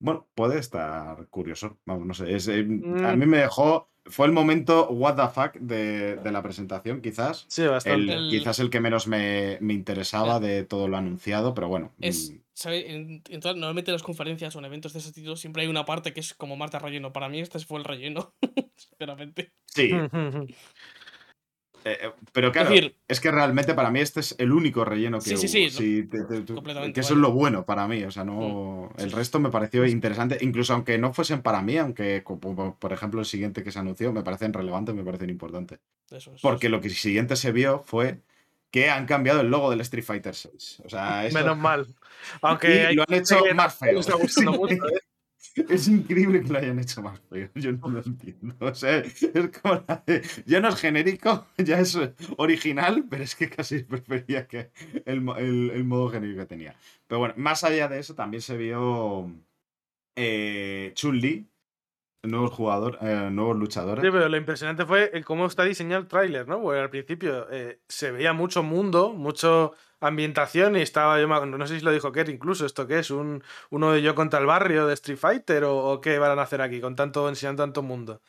bueno, 0.00 0.26
puede 0.34 0.58
estar 0.58 1.26
curioso. 1.28 1.78
Vamos, 1.86 2.06
no 2.06 2.14
sé. 2.14 2.34
es, 2.34 2.48
eh, 2.48 2.60
A 2.60 3.14
Mm. 3.14 3.18
mí 3.18 3.26
me 3.26 3.38
dejó. 3.38 3.88
Fue 4.06 4.26
el 4.26 4.32
momento 4.32 4.88
what 4.88 5.14
the 5.14 5.28
fuck 5.28 5.54
de, 5.60 6.16
de 6.16 6.32
la 6.32 6.42
presentación, 6.42 7.00
quizás. 7.02 7.44
Sí, 7.48 7.64
bastante. 7.66 8.12
El, 8.14 8.18
El- 8.24 8.30
Quizás 8.30 8.58
el 8.58 8.70
que 8.70 8.80
menos 8.80 9.06
me, 9.06 9.58
me 9.60 9.74
interesaba 9.74 10.40
de 10.40 10.64
todo 10.64 10.88
lo 10.88 10.96
anunciado, 10.96 11.54
pero 11.54 11.68
bueno. 11.68 11.92
Es, 12.00 12.30
mm, 12.32 12.36
¿sabe? 12.54 12.90
En, 12.92 13.22
en 13.28 13.40
todas- 13.40 13.56
normalmente 13.56 13.90
en 13.90 13.94
las 13.94 14.02
conferencias 14.02 14.56
o 14.56 14.58
en 14.58 14.64
eventos 14.64 14.94
de 14.94 15.00
ese 15.00 15.12
tipo 15.12 15.36
siempre 15.36 15.62
hay 15.62 15.68
una 15.68 15.84
parte 15.84 16.14
que 16.14 16.20
es 16.20 16.32
como 16.34 16.56
Marta 16.56 16.78
relleno. 16.78 17.12
Para 17.12 17.28
mí 17.28 17.40
este 17.40 17.58
fue 17.60 17.78
el 17.78 17.84
relleno, 17.84 18.32
sinceramente. 18.76 19.52
Sí, 19.66 19.92
Eh, 21.84 21.98
eh, 22.02 22.10
pero 22.32 22.52
claro, 22.52 22.70
decir- 22.70 22.94
es 23.08 23.20
que 23.20 23.30
realmente 23.30 23.72
para 23.74 23.90
mí 23.90 24.00
este 24.00 24.20
es 24.20 24.34
el 24.38 24.52
único 24.52 24.84
relleno 24.84 25.18
que 25.18 25.36
Sí, 25.36 25.48
sí, 25.48 25.70
sí, 25.70 26.02
te- 26.04 26.24
te- 26.24 26.40
tú- 26.42 26.54
completamente, 26.54 26.92
que 26.92 27.00
eso 27.00 27.14
vale. 27.14 27.20
es 27.20 27.28
lo 27.28 27.32
bueno 27.32 27.64
para 27.64 27.88
mí. 27.88 28.04
O 28.04 28.10
sea, 28.10 28.24
no. 28.24 28.90
Mm. 28.96 29.00
El 29.00 29.12
resto 29.12 29.40
me 29.40 29.50
pareció 29.50 29.86
interesante. 29.86 30.38
Incluso 30.42 30.74
aunque 30.74 30.98
no 30.98 31.12
fuesen 31.14 31.42
para 31.42 31.62
mí, 31.62 31.78
aunque, 31.78 32.22
como 32.22 32.76
por 32.78 32.92
ejemplo, 32.92 33.20
el 33.20 33.26
siguiente 33.26 33.62
que 33.62 33.72
se 33.72 33.78
anunció, 33.78 34.12
me 34.12 34.22
parecen 34.22 34.52
relevantes, 34.52 34.94
me 34.94 35.04
parecen 35.04 35.30
importantes. 35.30 35.78
Eso 36.10 36.34
es. 36.34 36.40
Porque 36.42 36.68
lo 36.68 36.80
que 36.80 36.90
siguiente 36.90 37.36
se 37.36 37.52
vio 37.52 37.82
fue 37.86 38.20
que 38.70 38.88
han 38.90 39.06
cambiado 39.06 39.40
el 39.40 39.48
logo 39.48 39.70
del 39.70 39.80
Street 39.80 40.04
Fighter 40.04 40.34
6. 40.34 40.82
O 40.84 40.88
sea, 40.88 41.24
eso- 41.26 41.38
Menos 41.38 41.56
mal. 41.56 41.86
Aunque 42.42 42.74
y 42.74 42.78
hay 42.78 42.94
lo 42.94 43.04
han 43.08 43.14
hecho 43.14 43.40
más 43.54 43.74
feo. 43.74 43.92
le 43.94 44.00
está 44.00 44.14
gustando 44.16 44.52
mucho, 44.58 44.74
¿eh? 44.74 45.00
Es 45.68 45.88
increíble 45.88 46.42
que 46.42 46.48
lo 46.52 46.58
hayan 46.58 46.78
hecho 46.78 47.02
más 47.02 47.18
feo. 47.30 47.48
Yo 47.54 47.72
no 47.72 47.88
lo 47.88 48.00
entiendo. 48.00 48.54
O 48.60 48.74
sea, 48.74 48.98
es 48.98 49.26
como 49.62 49.82
la 49.88 50.02
de- 50.06 50.22
ya 50.46 50.60
no 50.60 50.68
es 50.68 50.76
genérico, 50.76 51.46
ya 51.58 51.80
es 51.80 51.98
original, 52.36 53.04
pero 53.08 53.24
es 53.24 53.34
que 53.34 53.48
casi 53.48 53.82
prefería 53.82 54.46
que 54.46 54.70
el, 55.06 55.26
el- 55.38 55.70
el 55.70 55.84
modo 55.84 56.08
genérico 56.10 56.40
que 56.40 56.46
tenía. 56.46 56.74
Pero 57.06 57.20
bueno, 57.20 57.34
más 57.36 57.64
allá 57.64 57.88
de 57.88 57.98
eso, 57.98 58.14
también 58.14 58.42
se 58.42 58.56
vio 58.56 59.30
eh, 60.16 60.92
Chun-Li, 60.94 61.46
nuevos 62.22 62.50
jugadores, 62.52 63.00
eh, 63.02 63.30
nuevos 63.32 63.56
luchadores. 63.56 64.04
Sí, 64.04 64.10
pero 64.10 64.28
lo 64.28 64.36
impresionante 64.36 64.84
fue 64.84 65.10
cómo 65.24 65.46
está 65.46 65.64
diseñado 65.64 66.02
el 66.02 66.08
tráiler, 66.08 66.46
¿no? 66.46 66.60
Porque 66.60 66.80
al 66.80 66.90
principio 66.90 67.46
eh, 67.50 67.80
se 67.88 68.10
veía 68.10 68.32
mucho 68.32 68.62
mundo, 68.62 69.12
mucho 69.14 69.72
ambientación 70.00 70.76
y 70.76 70.80
estaba 70.82 71.20
yo, 71.20 71.28
me 71.28 71.34
acuerdo- 71.34 71.58
no 71.58 71.66
sé 71.66 71.78
si 71.78 71.84
lo 71.84 71.92
dijo 71.92 72.12
Kerr 72.12 72.30
incluso, 72.30 72.66
¿esto 72.66 72.86
qué 72.86 72.98
es? 73.00 73.10
¿Un, 73.10 73.42
¿Uno 73.70 73.92
de 73.92 74.02
yo 74.02 74.14
contra 74.14 74.40
el 74.40 74.46
barrio 74.46 74.86
de 74.86 74.94
Street 74.94 75.18
Fighter 75.18 75.64
o, 75.64 75.76
o 75.76 76.00
qué 76.00 76.18
van 76.18 76.38
a 76.38 76.42
hacer 76.42 76.60
aquí 76.62 76.80
con 76.80 76.96
tanto, 76.96 77.28
enseñando 77.28 77.62
tanto 77.62 77.82
mundo? 77.82 78.20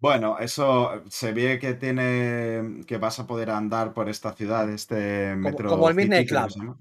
Bueno, 0.00 0.36
eso 0.38 1.02
se 1.08 1.32
ve 1.32 1.58
que 1.58 1.74
tiene 1.74 2.82
que 2.86 2.98
vas 2.98 3.18
a 3.20 3.26
poder 3.26 3.50
andar 3.50 3.94
por 3.94 4.08
esta 4.08 4.32
ciudad, 4.32 4.68
este 4.70 5.34
metro. 5.36 5.68
como 5.70 5.88
el 5.88 5.94
City, 5.94 6.04
Midnight 6.08 6.28
que 6.28 6.34
Club. 6.34 6.76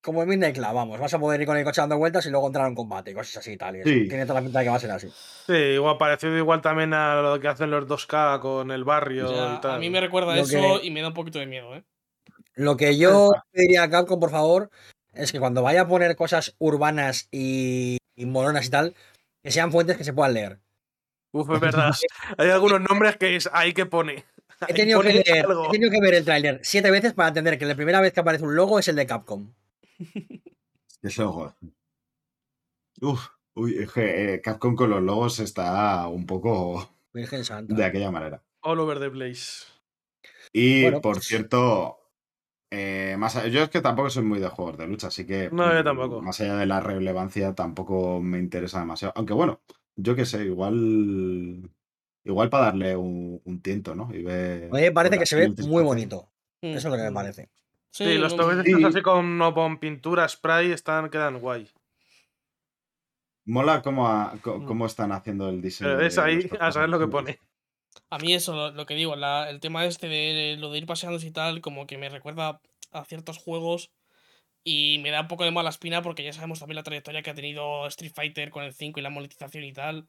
Como 0.00 0.22
en 0.22 0.28
Midnight 0.28 0.54
Club, 0.54 0.72
vamos, 0.74 1.00
vas 1.00 1.12
a 1.12 1.18
poder 1.18 1.40
ir 1.40 1.46
con 1.46 1.56
el 1.56 1.64
coche 1.64 1.80
dando 1.80 1.98
vueltas 1.98 2.24
y 2.26 2.30
luego 2.30 2.46
entrar 2.46 2.66
a 2.66 2.68
un 2.68 2.76
combate, 2.76 3.10
y 3.10 3.14
cosas 3.14 3.38
así 3.38 3.52
y 3.52 3.56
tal. 3.56 3.76
y 3.76 3.80
eso. 3.80 3.88
Sí. 3.88 4.06
Tiene 4.08 4.24
toda 4.26 4.34
la 4.40 4.44
pinta 4.44 4.60
de 4.60 4.64
que 4.66 4.70
va 4.70 4.76
a 4.76 4.80
ser 4.80 4.90
así. 4.92 5.08
Sí, 5.46 5.52
igual 5.54 5.98
parecido 5.98 6.36
igual 6.38 6.60
también 6.60 6.94
a 6.94 7.20
lo 7.20 7.40
que 7.40 7.48
hacen 7.48 7.70
los 7.70 7.86
2K 7.88 8.38
con 8.40 8.70
el 8.70 8.84
barrio 8.84 9.26
O 9.26 9.34
sea, 9.34 9.54
y 9.56 9.60
tal. 9.60 9.70
a 9.72 9.78
mí 9.78 9.90
me 9.90 10.00
recuerda 10.00 10.36
Lo 10.36 10.42
eso 10.42 10.78
que- 10.80 10.86
y 10.86 10.90
me 10.92 11.00
da 11.02 11.08
un 11.08 11.14
poquito 11.14 11.40
de 11.40 11.46
miedo, 11.46 11.74
¿eh? 11.74 11.82
Lo 12.58 12.76
que 12.76 12.98
yo 12.98 13.30
pediría 13.52 13.84
a 13.84 13.90
Capcom, 13.90 14.18
por 14.18 14.30
favor, 14.30 14.70
es 15.12 15.30
que 15.30 15.38
cuando 15.38 15.62
vaya 15.62 15.82
a 15.82 15.88
poner 15.88 16.16
cosas 16.16 16.56
urbanas 16.58 17.28
y, 17.30 17.98
y 18.16 18.26
molonas 18.26 18.66
y 18.66 18.70
tal, 18.70 18.94
que 19.42 19.52
sean 19.52 19.70
fuentes 19.70 19.96
que 19.96 20.02
se 20.02 20.12
puedan 20.12 20.34
leer. 20.34 20.58
Uf, 21.32 21.48
es 21.50 21.60
verdad. 21.60 21.92
Hay 22.38 22.50
algunos 22.50 22.80
nombres 22.80 23.16
que 23.16 23.36
es 23.36 23.48
ahí 23.52 23.72
que 23.74 23.86
pone. 23.86 24.24
He 24.62 24.64
Ahí 24.66 24.74
tenido, 24.74 25.00
que 25.02 25.12
leer, 25.12 25.24
he 25.28 25.70
tenido 25.70 25.90
que 25.90 26.00
ver 26.00 26.14
el 26.14 26.24
tráiler 26.24 26.58
siete 26.64 26.90
veces 26.90 27.12
para 27.12 27.28
entender 27.28 27.58
que 27.58 27.64
la 27.64 27.76
primera 27.76 28.00
vez 28.00 28.12
que 28.12 28.18
aparece 28.20 28.42
un 28.44 28.56
logo 28.56 28.80
es 28.80 28.88
el 28.88 28.96
de 28.96 29.06
Capcom. 29.06 29.52
Ese 31.02 31.22
logo. 31.22 31.54
Uf, 33.00 33.28
uy, 33.54 33.78
es 33.78 33.92
que 33.92 34.34
eh, 34.34 34.40
Capcom 34.40 34.74
con 34.74 34.90
los 34.90 35.00
logos 35.00 35.38
está 35.38 36.08
un 36.08 36.26
poco 36.26 36.92
Virgen 37.14 37.44
Santa. 37.44 37.72
de 37.72 37.84
aquella 37.84 38.10
manera. 38.10 38.42
All 38.62 38.80
over 38.80 38.98
the 38.98 39.10
place. 39.10 39.64
Y 40.52 40.82
Bueno, 40.82 41.00
por 41.00 41.14
pues- 41.16 41.26
cierto, 41.26 41.97
eh, 42.70 43.16
más 43.18 43.34
yo 43.50 43.62
es 43.62 43.70
que 43.70 43.80
tampoco 43.80 44.10
soy 44.10 44.24
muy 44.24 44.38
de 44.40 44.48
juegos 44.48 44.76
de 44.78 44.86
lucha, 44.86 45.08
así 45.08 45.26
que 45.26 45.48
No, 45.50 45.72
yo 45.72 45.80
mm, 45.80 45.84
tampoco. 45.84 46.22
más 46.22 46.40
allá 46.40 46.56
de 46.56 46.66
la 46.66 46.80
relevancia 46.80 47.54
tampoco 47.54 48.20
me 48.20 48.38
interesa 48.38 48.80
demasiado. 48.80 49.12
Aunque 49.16 49.32
bueno, 49.32 49.60
yo 49.96 50.14
qué 50.14 50.24
sé, 50.26 50.44
igual 50.44 51.70
igual 52.24 52.50
para 52.50 52.66
darle 52.66 52.94
un, 52.96 53.40
un 53.44 53.62
tiento, 53.62 53.94
¿no? 53.94 54.14
Y 54.14 54.22
ver 54.22 54.92
parece 54.92 55.18
que 55.18 55.26
se 55.26 55.36
ve 55.36 55.48
muy 55.66 55.82
bonito. 55.82 56.30
Eso 56.60 56.76
es 56.76 56.84
lo 56.84 56.96
que 56.96 57.04
me 57.04 57.10
Mm. 57.10 57.14
parece. 57.14 57.48
Sí, 57.90 58.18
los 58.18 58.36
toques 58.36 58.64
Sí. 58.64 58.84
así 58.84 59.00
con, 59.00 59.38
no, 59.38 59.54
con 59.54 59.78
pintura 59.78 60.28
spray 60.28 60.72
están, 60.72 61.08
quedan 61.08 61.38
guay. 61.40 61.68
Mola 63.46 63.80
cómo, 63.80 64.08
a- 64.08 64.34
Mm. 64.34 64.64
cómo 64.66 64.84
están 64.86 65.10
haciendo 65.12 65.48
el 65.48 65.62
diseño. 65.62 65.90
Pero 65.96 66.06
es 66.06 66.18
ahí 66.18 66.50
a 66.60 66.70
saber 66.70 66.90
lo 66.90 66.98
que 66.98 67.06
pone. 67.08 67.38
A 68.10 68.18
mí 68.18 68.34
eso, 68.34 68.54
lo, 68.54 68.70
lo 68.72 68.86
que 68.86 68.94
digo, 68.94 69.16
la- 69.16 69.48
el 69.50 69.60
tema 69.60 69.84
este 69.84 70.08
de 70.08 70.56
lo 70.58 70.70
de 70.70 70.78
ir 70.78 70.86
paseándose 70.86 71.26
y 71.26 71.30
tal, 71.30 71.60
como 71.60 71.86
que 71.86 71.98
me 71.98 72.08
recuerda 72.08 72.60
a 72.92 73.04
ciertos 73.04 73.38
juegos 73.38 73.90
y 74.64 74.98
me 74.98 75.10
da 75.10 75.22
un 75.22 75.28
poco 75.28 75.44
de 75.44 75.50
mala 75.50 75.70
espina 75.70 76.02
porque 76.02 76.22
ya 76.24 76.32
sabemos 76.32 76.58
también 76.58 76.76
la 76.76 76.82
trayectoria 76.82 77.22
que 77.22 77.30
ha 77.30 77.34
tenido 77.34 77.86
Street 77.86 78.12
Fighter 78.14 78.50
con 78.50 78.64
el 78.64 78.72
5 78.74 79.00
y 79.00 79.02
la 79.02 79.10
monetización 79.10 79.64
y 79.64 79.72
tal. 79.72 80.08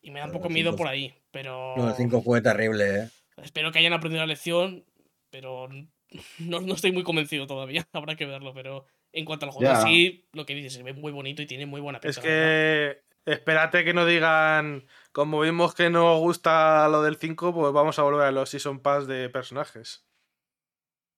Y 0.00 0.10
me 0.10 0.20
da 0.20 0.26
un 0.26 0.32
poco 0.32 0.48
miedo 0.50 0.70
5 0.70 0.78
por 0.78 0.88
ahí, 0.88 1.14
pero 1.30 1.74
No, 1.76 1.88
el 1.88 1.94
5 1.94 2.22
fue 2.22 2.40
terrible, 2.42 2.96
¿eh? 3.04 3.08
espero 3.42 3.72
que 3.72 3.78
hayan 3.78 3.92
aprendido 3.92 4.22
la 4.22 4.26
lección, 4.26 4.84
pero 5.30 5.68
no, 6.38 6.60
no 6.60 6.74
estoy 6.74 6.92
muy 6.92 7.02
convencido 7.02 7.46
todavía, 7.46 7.86
habrá 7.92 8.16
que 8.16 8.26
verlo, 8.26 8.52
pero 8.54 8.86
en 9.12 9.24
cuanto 9.24 9.46
al 9.46 9.52
juego 9.52 9.72
Ya. 9.72 9.80
sí, 9.82 10.26
lo 10.32 10.44
que 10.46 10.54
dices, 10.54 10.72
se 10.74 10.82
ve 10.82 10.92
muy 10.92 11.12
bonito 11.12 11.42
y 11.42 11.46
tiene 11.46 11.66
muy 11.66 11.80
buena 11.80 12.00
pinta. 12.00 12.18
Es 12.20 12.24
verdad. 12.24 12.30
que 12.32 13.00
espérate 13.32 13.84
que 13.84 13.94
no 13.94 14.04
digan, 14.04 14.86
como 15.14 15.40
vimos 15.40 15.74
que 15.74 15.90
no 15.90 16.18
gusta 16.18 16.88
lo 16.88 17.00
del 17.02 17.18
5, 17.18 17.54
pues 17.54 17.72
vamos 17.72 18.00
a 18.00 18.02
volver 18.02 18.26
a 18.26 18.32
los 18.32 18.50
Season 18.50 18.80
Pass 18.80 19.06
de 19.06 19.30
personajes. 19.30 20.04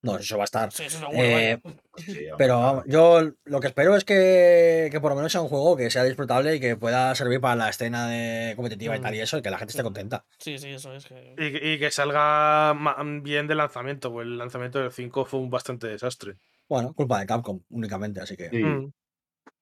No, 0.02 0.18
eso 0.18 0.36
va 0.36 0.42
a 0.42 0.44
estar. 0.44 0.70
Sí, 0.70 0.84
eso 0.84 1.08
Eh. 1.14 1.58
Sí, 1.96 2.10
hombre, 2.10 2.34
Pero 2.36 2.60
vamos, 2.60 2.84
yo 2.86 3.32
lo 3.44 3.60
que 3.60 3.68
espero 3.68 3.96
es 3.96 4.04
que, 4.04 4.90
que 4.92 5.00
por 5.00 5.12
lo 5.12 5.16
menos 5.16 5.32
sea 5.32 5.40
un 5.40 5.48
juego 5.48 5.78
que 5.78 5.90
sea 5.90 6.04
disfrutable 6.04 6.54
y 6.54 6.60
que 6.60 6.76
pueda 6.76 7.14
servir 7.14 7.40
para 7.40 7.56
la 7.56 7.70
escena 7.70 8.06
de 8.06 8.54
competitiva 8.54 8.94
y 8.94 9.00
tal 9.00 9.14
y 9.14 9.20
eso, 9.20 9.38
y 9.38 9.42
que 9.42 9.50
la 9.50 9.56
gente 9.56 9.72
esté 9.72 9.82
contenta. 9.82 10.26
Sí, 10.38 10.58
sí, 10.58 10.68
eso 10.68 10.92
es 10.92 11.06
que... 11.06 11.34
Y, 11.38 11.72
y 11.72 11.78
que 11.78 11.90
salga 11.90 12.76
bien 13.22 13.46
de 13.46 13.54
lanzamiento, 13.54 14.12
pues 14.12 14.26
el 14.26 14.36
lanzamiento 14.36 14.78
del 14.78 14.92
5 14.92 15.24
fue 15.24 15.40
un 15.40 15.48
bastante 15.48 15.88
desastre. 15.88 16.36
Bueno, 16.68 16.92
culpa 16.92 17.18
de 17.18 17.26
Capcom 17.26 17.62
únicamente, 17.70 18.20
así 18.20 18.36
que. 18.36 18.50
Sí. 18.50 18.62
Mm. 18.62 18.92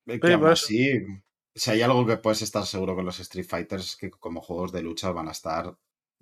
Sí, 0.06 0.20
que 0.20 0.34
eso. 0.34 0.46
así, 0.48 1.00
si 1.54 1.70
hay 1.70 1.82
algo 1.82 2.04
que 2.06 2.16
puedes 2.16 2.42
estar 2.42 2.66
seguro 2.66 2.94
con 2.96 3.04
los 3.04 3.20
Street 3.20 3.46
Fighters 3.46 3.84
es 3.90 3.96
que 3.96 4.10
como 4.10 4.40
juegos 4.40 4.72
de 4.72 4.82
lucha 4.82 5.10
van 5.12 5.28
a 5.28 5.32
estar 5.32 5.76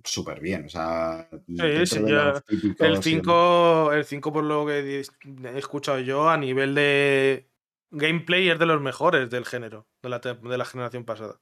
súper 0.05 0.41
bien. 0.41 0.67
O 0.67 0.69
sea, 0.69 1.29
sí, 1.47 1.55
ya- 1.57 2.43
y 2.49 2.67
El 2.69 2.77
demás. 2.79 3.05
5, 3.05 3.93
el 3.93 4.05
5, 4.05 4.33
por 4.33 4.45
lo 4.45 4.67
que 4.67 5.01
he 5.01 5.59
escuchado 5.59 6.01
yo, 6.01 6.29
a 6.29 6.37
nivel 6.37 6.75
de 6.75 7.49
gameplay 7.91 8.49
es 8.51 8.59
de 8.59 8.67
los 8.67 8.81
mejores 8.81 9.31
del 9.31 9.45
género, 9.47 9.87
de 10.03 10.09
la, 10.09 10.19
de 10.19 10.59
la 10.59 10.65
generación 10.65 11.05
pasada. 11.05 11.41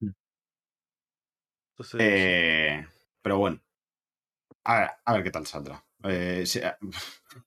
Mm. 0.00 0.10
Entonces, 1.72 2.00
Eh, 2.02 2.86
pero 3.22 3.38
bueno, 3.38 3.60
a 4.64 4.80
ver, 4.80 4.90
a 5.04 5.12
ver 5.14 5.22
qué 5.24 5.30
tal 5.30 5.46
saldrá. 5.46 5.84
Eh, 6.04 6.44
si- 6.46 6.60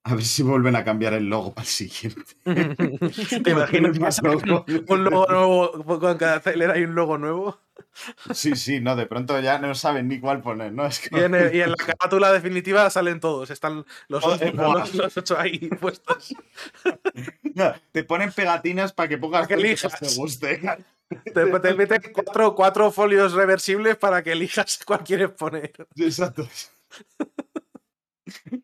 a, 0.04 0.16
ver 0.16 0.24
si 0.24 0.44
vuelven 0.44 0.76
a 0.76 0.84
cambiar 0.84 1.14
el 1.14 1.26
logo 1.30 1.54
para 1.54 1.64
el 1.66 1.70
siguiente. 1.70 2.22
¿Te 3.44 3.50
imaginas 3.52 3.92
que 3.94 4.00
Más 4.00 4.22
logo. 4.24 4.66
un 4.88 5.04
logo 5.04 5.26
nuevo? 5.28 6.00
Con 6.00 6.18
cada 6.18 6.40
trailer 6.40 6.72
hay 6.72 6.84
un 6.84 6.96
logo 6.96 7.18
nuevo. 7.18 7.60
Sí, 8.34 8.56
sí, 8.56 8.80
no, 8.80 8.96
de 8.96 9.06
pronto 9.06 9.40
ya 9.40 9.60
no 9.60 9.76
saben 9.76 10.08
ni 10.08 10.20
cuál 10.20 10.42
poner, 10.42 10.72
¿no? 10.74 10.86
Es 10.86 11.02
Y 11.12 11.20
en, 11.20 11.36
el- 11.36 11.56
y 11.56 11.62
en 11.62 11.72
la 11.72 11.76
carátula 11.76 12.32
definitiva 12.32 12.90
salen 12.90 13.20
todos. 13.20 13.50
Están 13.52 13.86
los 14.08 14.24
ocho, 14.26 14.52
los, 14.54 14.94
los 14.96 15.18
ocho 15.18 15.38
ahí 15.40 15.58
puestos. 15.82 16.34
No, 17.54 17.74
te 17.92 18.04
ponen 18.04 18.32
pegatinas 18.32 18.94
para 18.94 19.10
que 19.10 19.18
pongas 19.18 19.42
Para 19.42 19.48
que 19.48 19.54
elijas. 19.62 19.92
más 19.92 20.00
te 20.00 20.16
guste. 20.20 20.62
Te, 21.34 21.60
te 21.60 21.74
meten 21.76 22.02
cuatro, 22.14 22.56
cuatro 22.56 22.92
folios 22.92 23.34
reversibles 23.34 23.96
para 23.98 24.24
que 24.24 24.32
elijas 24.32 24.80
cuál 24.86 25.04
quieres 25.04 25.30
poner. 25.30 25.72
Exacto. 25.96 26.48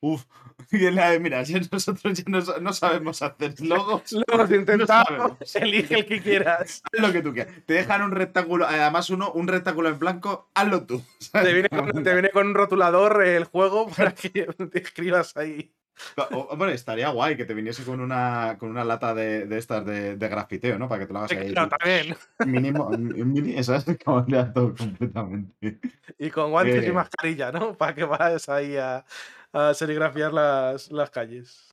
Uf, 0.01 0.25
y 0.71 0.85
en 0.85 0.95
la 0.95 1.11
de, 1.11 1.19
mira, 1.19 1.43
ya 1.43 1.59
nosotros 1.71 2.17
ya 2.17 2.23
no, 2.27 2.39
no 2.61 2.73
sabemos 2.73 3.21
hacer 3.21 3.53
logos. 3.61 4.11
Intentado, 4.51 5.05
sabemos. 5.05 5.55
elige 5.55 5.99
el 5.99 6.05
que 6.05 6.21
quieras. 6.21 6.81
Haz 6.93 7.01
lo 7.01 7.11
que 7.11 7.21
tú 7.21 7.33
quieras. 7.33 7.53
Te 7.65 7.73
dejan 7.73 8.01
un 8.01 8.11
rectángulo, 8.11 8.65
además 8.67 9.09
uno, 9.09 9.31
un 9.31 9.47
rectángulo 9.47 9.89
en 9.89 9.99
blanco, 9.99 10.49
hazlo 10.53 10.85
tú. 10.85 11.03
Te 11.31 11.53
viene, 11.53 11.69
con, 11.69 12.03
te 12.03 12.13
viene 12.13 12.29
con 12.29 12.47
un 12.47 12.53
rotulador 12.53 13.23
el 13.23 13.43
juego 13.45 13.89
para 13.89 14.13
que 14.13 14.29
te 14.71 14.79
escribas 14.79 15.35
ahí. 15.37 15.73
Hombre, 16.31 16.73
estaría 16.73 17.09
guay 17.09 17.35
que 17.35 17.43
te 17.43 17.53
viniese 17.53 17.83
con 17.83 17.99
una, 17.99 18.55
con 18.57 18.69
una 18.69 18.85
lata 18.85 19.13
de, 19.13 19.45
de 19.47 19.57
estas 19.57 19.85
de, 19.85 20.15
de 20.15 20.27
grafiteo, 20.29 20.79
¿no? 20.79 20.87
Para 20.87 20.99
que 21.01 21.07
te 21.07 21.11
lo 21.13 21.19
hagas 21.19 21.31
ahí. 21.33 21.51
Claro, 21.51 21.67
también. 21.77 22.15
Mínimo, 22.45 22.89
mini, 22.91 23.61
¿sabes? 23.61 23.83
Cambiar 24.03 24.53
todo 24.53 24.73
completamente. 24.73 25.77
Y 26.17 26.29
con 26.29 26.51
guantes 26.51 26.85
Eh. 26.85 26.87
y 26.87 26.91
mascarilla, 26.93 27.51
¿no? 27.51 27.73
Para 27.73 27.93
que 27.95 28.05
vayas 28.05 28.47
ahí 28.47 28.77
a, 28.77 29.03
a 29.53 29.73
serigrafiar 29.73 30.33
las, 30.33 30.91
las 30.91 31.09
calles. 31.09 31.69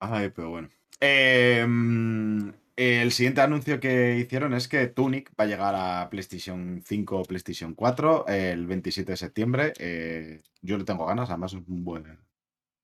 Ay, 0.00 0.30
pero 0.34 0.50
bueno. 0.50 0.68
Eh, 1.00 1.64
mm, 1.66 2.50
el 2.76 3.12
siguiente 3.12 3.40
anuncio 3.40 3.80
que 3.80 4.16
hicieron 4.16 4.54
es 4.54 4.66
que 4.68 4.86
Tunic 4.86 5.30
va 5.38 5.44
a 5.44 5.46
llegar 5.46 5.74
a 5.76 6.08
PlayStation 6.10 6.82
5 6.84 7.18
o 7.18 7.24
PlayStation 7.24 7.74
4 7.74 8.26
el 8.28 8.66
27 8.66 9.12
de 9.12 9.16
septiembre. 9.16 9.72
Eh, 9.78 10.42
yo 10.62 10.78
le 10.78 10.84
tengo 10.84 11.06
ganas, 11.06 11.28
además 11.30 11.52
es 11.52 11.60
un 11.66 11.84
buen. 11.84 12.04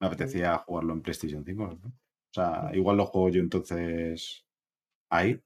Me 0.01 0.07
apetecía 0.07 0.59
jugarlo 0.59 0.93
en 0.93 1.03
PlayStation 1.03 1.45
5. 1.45 1.79
¿no? 1.83 1.89
O 1.89 2.33
sea, 2.33 2.71
igual 2.75 2.99
lo 2.99 3.07
juego 3.07 3.31
yo 3.31 3.41
entonces 3.41 4.45
ahí. 5.11 5.41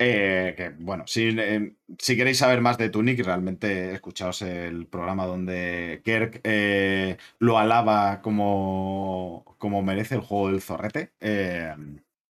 Eh, 0.00 0.54
que 0.56 0.70
bueno, 0.78 1.04
si, 1.08 1.28
eh, 1.38 1.74
si 1.98 2.16
queréis 2.16 2.38
saber 2.38 2.60
más 2.60 2.78
de 2.78 2.88
Tunic, 2.88 3.18
realmente 3.24 3.92
escuchaos 3.94 4.42
el 4.42 4.86
programa 4.86 5.26
donde 5.26 6.00
Kirk 6.04 6.40
eh, 6.44 7.16
lo 7.40 7.58
alaba 7.58 8.22
como, 8.22 9.56
como 9.58 9.82
merece 9.82 10.14
el 10.14 10.20
juego 10.20 10.50
del 10.52 10.62
zorrete. 10.62 11.12
Eh, 11.20 11.74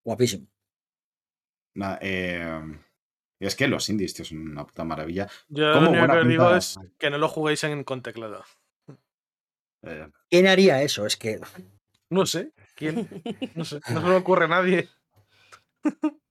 Guapísimo. 0.03 0.47
na- 1.75 1.99
eh, 2.01 2.63
y 3.41 3.47
es 3.47 3.55
que 3.55 3.69
los 3.69 3.89
indies, 3.89 4.15
tío, 4.15 4.25
son 4.25 4.39
una 4.51 4.67
puta 4.67 4.85
maravilla. 4.85 5.29
Yo 5.49 5.73
¿Cómo 5.75 5.87
lo 5.87 5.91
único 5.91 6.13
que 6.13 6.19
os 6.21 6.29
digo 6.29 6.55
es 6.57 6.79
que 6.99 7.11
no 7.11 7.19
lo 7.19 7.29
juguéis 7.29 7.63
en 7.65 7.85
con 7.85 8.03
teclado. 8.03 8.45
Eh, 9.83 10.09
¿Quién 10.31 10.47
haría 10.49 10.83
eso? 10.83 11.07
Es 11.07 11.17
que. 11.17 11.39
No 12.11 12.25
sé. 12.27 12.53
¿Quién? 12.75 13.09
No 13.55 13.65
sé. 13.65 13.81
No 13.93 14.01
se 14.01 14.07
me 14.07 14.17
ocurre 14.17 14.47
a 14.47 14.49
nadie. 14.49 14.89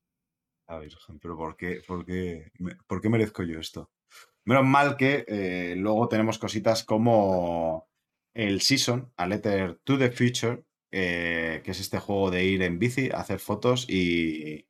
A 0.67 0.77
ver, 0.79 0.91
pero 1.21 1.37
¿por 1.37 1.55
qué, 1.55 1.81
por 1.87 2.05
qué, 2.05 2.51
por 2.87 3.01
qué 3.01 3.09
merezco 3.09 3.43
yo 3.43 3.59
esto? 3.59 3.89
Menos 4.45 4.65
mal 4.65 4.97
que 4.97 5.25
eh, 5.27 5.75
luego 5.77 6.07
tenemos 6.07 6.37
cositas 6.39 6.83
como 6.83 7.87
el 8.33 8.61
Season, 8.61 9.11
A 9.17 9.27
Letter 9.27 9.79
to 9.83 9.97
the 9.97 10.11
Future, 10.11 10.63
eh, 10.91 11.61
que 11.63 11.71
es 11.71 11.79
este 11.79 11.99
juego 11.99 12.31
de 12.31 12.45
ir 12.45 12.61
en 12.61 12.79
bici, 12.79 13.09
hacer 13.13 13.39
fotos 13.39 13.89
y. 13.89 14.67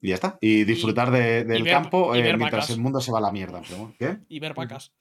Y 0.00 0.08
ya 0.08 0.14
está. 0.16 0.38
Y 0.42 0.64
disfrutar 0.64 1.10
de- 1.10 1.44
del 1.44 1.62
ver- 1.62 1.72
campo 1.72 2.14
eh, 2.14 2.22
mientras 2.22 2.50
vacas. 2.52 2.70
el 2.70 2.80
mundo 2.80 3.00
se 3.00 3.10
va 3.12 3.18
a 3.18 3.22
la 3.22 3.32
mierda. 3.32 3.62
Pero 3.66 3.94
¿Qué? 3.98 4.18
Y 4.28 4.38
ver 4.40 4.52
vacas. 4.52 4.92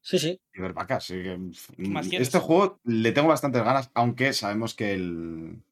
Sí, 0.00 0.18
sí. 0.18 0.40
Y 0.52 0.60
ver 0.60 0.72
vacas. 0.72 1.04
sí 1.04 1.22
que, 1.22 1.36
mm, 1.36 1.96
este 2.14 2.38
juego 2.40 2.80
le 2.84 3.12
tengo 3.12 3.28
bastantes 3.28 3.62
ganas, 3.62 3.90
aunque 3.94 4.32
sabemos 4.32 4.74
que 4.74 4.92
el, 4.94 5.62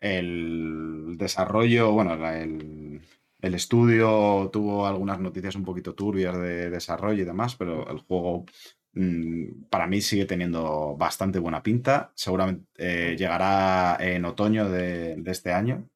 el 0.00 1.16
desarrollo, 1.16 1.92
bueno, 1.92 2.14
el, 2.30 3.00
el 3.40 3.54
estudio 3.54 4.50
tuvo 4.52 4.86
algunas 4.86 5.20
noticias 5.20 5.54
un 5.54 5.64
poquito 5.64 5.94
turbias 5.94 6.36
de 6.38 6.70
desarrollo 6.70 7.22
y 7.22 7.26
demás, 7.26 7.56
pero 7.56 7.88
el 7.90 7.98
juego 7.98 8.44
mm, 8.92 9.64
para 9.70 9.86
mí 9.86 10.00
sigue 10.00 10.26
teniendo 10.26 10.96
bastante 10.96 11.38
buena 11.38 11.62
pinta. 11.62 12.12
Seguramente 12.14 12.66
eh, 12.76 13.16
llegará 13.16 13.96
en 14.00 14.24
otoño 14.24 14.68
de, 14.68 15.16
de 15.16 15.30
este 15.30 15.52
año. 15.52 15.88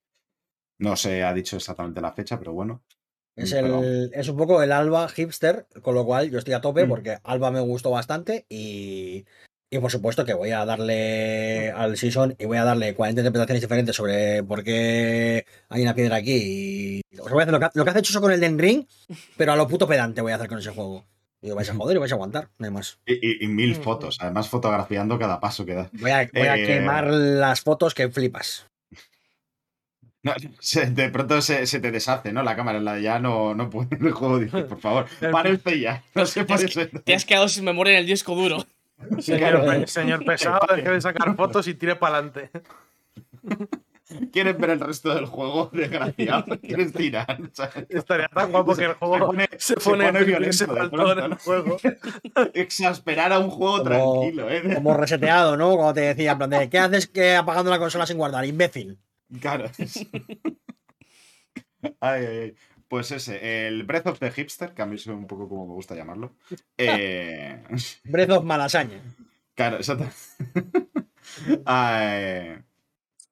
No 0.78 0.96
se 0.96 1.22
ha 1.22 1.34
dicho 1.34 1.56
exactamente 1.56 2.00
la 2.00 2.12
fecha, 2.12 2.38
pero 2.38 2.52
bueno. 2.52 2.82
Es, 3.36 3.52
el, 3.52 4.10
es 4.12 4.28
un 4.28 4.36
poco 4.36 4.62
el 4.62 4.72
Alba 4.72 5.08
hipster, 5.08 5.66
con 5.82 5.94
lo 5.94 6.04
cual 6.04 6.30
yo 6.30 6.38
estoy 6.38 6.54
a 6.54 6.60
tope 6.60 6.84
Mm. 6.84 6.88
porque 6.88 7.18
Alba 7.22 7.50
me 7.50 7.60
gustó 7.60 7.90
bastante 7.90 8.44
y, 8.48 9.24
y 9.72 9.78
por 9.78 9.90
supuesto 9.90 10.24
que 10.24 10.34
voy 10.34 10.50
a 10.50 10.64
darle 10.64 11.70
al 11.70 11.96
Season 11.96 12.34
y 12.38 12.44
voy 12.44 12.58
a 12.58 12.64
darle 12.64 12.94
40 12.94 13.20
interpretaciones 13.20 13.60
diferentes 13.62 13.94
sobre 13.94 14.42
por 14.42 14.64
qué 14.64 15.44
hay 15.68 15.82
una 15.82 15.94
piedra 15.94 16.16
aquí. 16.16 17.02
Y, 17.12 17.18
os 17.20 17.30
voy 17.30 17.40
a 17.40 17.42
hacer 17.44 17.52
lo, 17.52 17.60
que, 17.60 17.68
lo 17.74 17.84
que 17.84 17.90
hace 17.90 18.02
Chuso 18.02 18.20
con 18.20 18.32
el 18.32 18.40
Den 18.40 18.58
Ring, 18.58 18.84
pero 19.36 19.52
a 19.52 19.56
lo 19.56 19.68
puto 19.68 19.86
pedante 19.86 20.20
voy 20.22 20.32
a 20.32 20.36
hacer 20.36 20.48
con 20.48 20.58
ese 20.58 20.70
juego. 20.70 21.04
Y 21.42 21.50
os 21.50 21.56
vais 21.56 21.70
a 21.70 21.74
joder 21.74 21.96
y 21.96 22.00
vais 22.00 22.12
a 22.12 22.16
aguantar, 22.16 22.48
no 22.58 22.66
hay 22.66 22.72
más. 22.72 22.98
Y, 23.06 23.14
y- 23.14 23.44
y 23.44 23.48
mil 23.48 23.70
Mm. 23.78 23.82
fotos, 23.82 24.16
además 24.20 24.48
fotografiando 24.48 25.18
cada 25.18 25.38
paso 25.40 25.64
que 25.64 25.74
da. 25.74 25.88
Voy 25.92 26.10
a, 26.10 26.28
voy 26.34 26.46
a 26.48 26.56
Eh, 26.56 26.66
quemar 26.66 27.06
las 27.06 27.60
fotos 27.62 27.94
que 27.94 28.10
flipas. 28.10 28.66
No, 30.22 30.34
se- 30.58 30.84
de 30.90 31.08
pronto 31.08 31.40
se, 31.40 31.66
se 31.66 31.80
te 31.80 31.90
deshace, 31.90 32.30
¿no? 32.30 32.42
La 32.42 32.54
cámara, 32.54 32.78
la 32.78 32.92
de 32.96 33.02
ya 33.02 33.18
no, 33.20 33.54
no 33.54 33.70
puede 33.70 33.88
el 34.00 34.10
juego. 34.12 34.38
Dices, 34.38 34.64
por 34.64 34.78
favor, 34.80 35.06
parece 35.32 35.80
ya. 35.80 36.02
No 36.14 36.26
se 36.26 36.44
puede 36.44 36.66
Es 36.66 36.74
ser. 36.74 36.90
Te 37.04 37.14
has 37.14 37.24
quedado 37.24 37.48
sin 37.48 37.64
memoria 37.64 37.92
en 37.94 38.00
el 38.00 38.06
disco 38.06 38.34
duro. 38.34 38.66
Señor, 39.86 40.24
pesado, 40.24 40.60
deje 40.74 40.90
de 40.90 41.00
sacar 41.00 41.34
fotos 41.36 41.66
y 41.68 41.74
tire 41.74 41.96
para 41.96 42.18
adelante. 42.18 42.50
¿Quieres 44.32 44.58
ver 44.58 44.70
el 44.70 44.80
resto 44.80 45.14
del 45.14 45.26
juego? 45.26 45.70
Desgraciado. 45.72 46.58
¿Quieres 46.60 46.92
tirar? 46.92 47.38
¿sabes? 47.52 47.86
Estaría 47.88 48.26
tan 48.28 48.50
guapo 48.50 48.74
que 48.74 48.84
el 48.86 48.90
Se 48.92 48.96
juego 48.98 49.26
pone, 49.26 49.48
se 49.52 49.58
se 49.58 49.74
pone, 49.76 50.06
pone 50.06 50.24
violento 50.24 50.50
ese 50.50 50.66
de 50.66 50.72
faltón 50.74 50.90
pronto, 50.90 51.12
en 51.12 51.24
el 51.24 51.30
¿no? 51.30 51.36
juego. 51.36 51.76
Exasperar 52.54 53.32
a 53.32 53.38
un 53.38 53.50
juego 53.50 53.78
Como- 53.84 53.88
tranquilo, 54.20 54.50
¿eh? 54.50 54.74
Como 54.74 54.94
reseteado, 54.96 55.56
¿no? 55.56 55.76
Cuando 55.76 55.94
te 55.94 56.00
decía, 56.00 56.32
en 56.32 56.38
plan 56.38 56.50
de, 56.50 56.68
¿qué 56.68 56.78
haces 56.80 57.06
que 57.06 57.36
apagando 57.36 57.70
la 57.70 57.78
consola 57.78 58.04
sin 58.04 58.16
guardar? 58.18 58.44
Imbécil. 58.44 58.98
Claro. 59.40 59.70
Ay, 62.00 62.24
ay, 62.26 62.26
ay. 62.38 62.54
Pues 62.90 63.12
ese, 63.12 63.68
el 63.68 63.84
Breath 63.84 64.08
of 64.08 64.18
the 64.18 64.32
Hipster, 64.32 64.74
que 64.74 64.82
a 64.82 64.86
mí 64.86 64.96
es 64.96 65.06
un 65.06 65.28
poco 65.28 65.48
como 65.48 65.64
me 65.64 65.74
gusta 65.74 65.94
llamarlo. 65.94 66.34
Eh, 66.76 67.62
Breath 68.02 68.30
of 68.30 68.44
Malasaña. 68.52 69.00
Claro, 69.54 69.76
exacto. 69.76 70.08
Ah, 71.64 72.00
eh, 72.02 72.62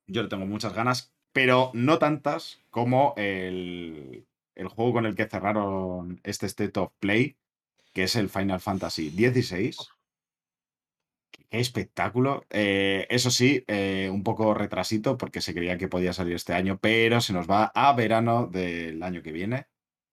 yo 0.06 0.22
le 0.22 0.28
tengo 0.28 0.46
muchas 0.46 0.72
ganas, 0.72 1.12
pero 1.32 1.72
no 1.74 1.98
tantas 1.98 2.60
como 2.70 3.14
el, 3.16 4.24
el 4.54 4.68
juego 4.68 4.92
con 4.92 5.06
el 5.06 5.16
que 5.16 5.26
cerraron 5.26 6.20
este 6.22 6.46
State 6.46 6.78
of 6.78 6.92
Play, 7.00 7.36
que 7.92 8.04
es 8.04 8.14
el 8.14 8.28
Final 8.28 8.60
Fantasy 8.60 9.10
XVI. 9.10 9.74
Qué 11.50 11.60
espectáculo. 11.60 12.44
Eh, 12.50 13.06
eso 13.10 13.30
sí, 13.30 13.64
eh, 13.68 14.10
un 14.12 14.22
poco 14.22 14.52
retrasito 14.54 15.16
porque 15.16 15.40
se 15.40 15.54
creía 15.54 15.78
que 15.78 15.88
podía 15.88 16.12
salir 16.12 16.34
este 16.34 16.52
año, 16.52 16.78
pero 16.80 17.20
se 17.20 17.32
nos 17.32 17.48
va 17.48 17.72
a 17.74 17.92
verano 17.94 18.46
del 18.46 19.02
año 19.02 19.22
que 19.22 19.32
viene. 19.32 19.66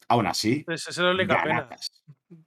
Aún 0.08 0.28
así, 0.28 0.64
Esa 0.68 0.92
es 0.92 0.98
la 0.98 1.12
única 1.12 1.42
pena. 1.44 1.70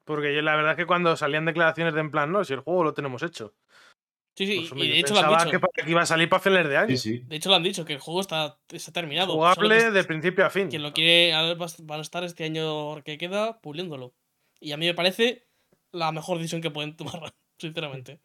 Porque 0.05 0.35
yo 0.35 0.43
la 0.43 0.55
verdad 0.57 0.73
es 0.73 0.77
que 0.77 0.87
cuando 0.87 1.17
salían 1.17 1.45
declaraciones 1.45 1.93
de 1.93 2.01
en 2.01 2.11
plan, 2.11 2.31
no, 2.31 2.45
si 2.45 2.53
el 2.55 2.61
juego 2.61 2.85
lo 2.85 2.95
tenemos 2.95 3.23
hecho. 3.23 3.55
Sí, 4.37 4.47
sí, 4.47 4.57
Pues, 4.61 4.71
hombre, 4.73 4.87
y 4.87 4.91
de 4.93 4.99
hecho 5.01 5.15
lo 5.15 5.21
han 5.21 5.27
pensaba 5.27 5.45
dicho. 5.45 5.51
que 5.51 5.59
para- 5.61 5.85
que 5.85 5.91
iba 5.91 6.01
a 6.01 6.07
salir 6.07 6.29
para 6.29 6.41
finales 6.41 6.69
de 6.69 6.77
año. 6.77 6.97
Sí, 6.97 6.99
sí. 6.99 7.25
De 7.27 7.37
hecho 7.37 7.49
lo 7.51 7.57
han 7.57 7.65
dicho, 7.65 7.85
que 7.85 7.95
el 7.95 7.99
juego 7.99 8.21
está, 8.21 8.61
está 8.71 8.93
terminado. 8.93 9.33
Jugable 9.35 9.77
que 9.77 9.91
de 9.91 10.05
principio 10.05 10.47
a 10.47 10.51
fin. 10.51 10.69
Quien 10.69 10.83
lo 10.83 10.93
quiere, 10.93 11.35
a 11.35 11.43
ver, 11.43 11.57
van 11.83 11.99
a 11.99 12.03
estar 12.03 12.23
este 12.23 12.45
año 12.45 13.03
que 13.03 13.19
queda 13.19 13.61
puliéndolo. 13.61 14.15
Y 14.61 14.71
a 14.71 14.77
mí 14.77 14.87
me 14.87 14.95
parece 14.95 15.49
la 15.91 16.13
mejor 16.13 16.37
decisión 16.39 16.63
que 16.63 16.71
pueden 16.71 16.97
tomar, 17.23 17.35
sinceramente. 17.59 18.21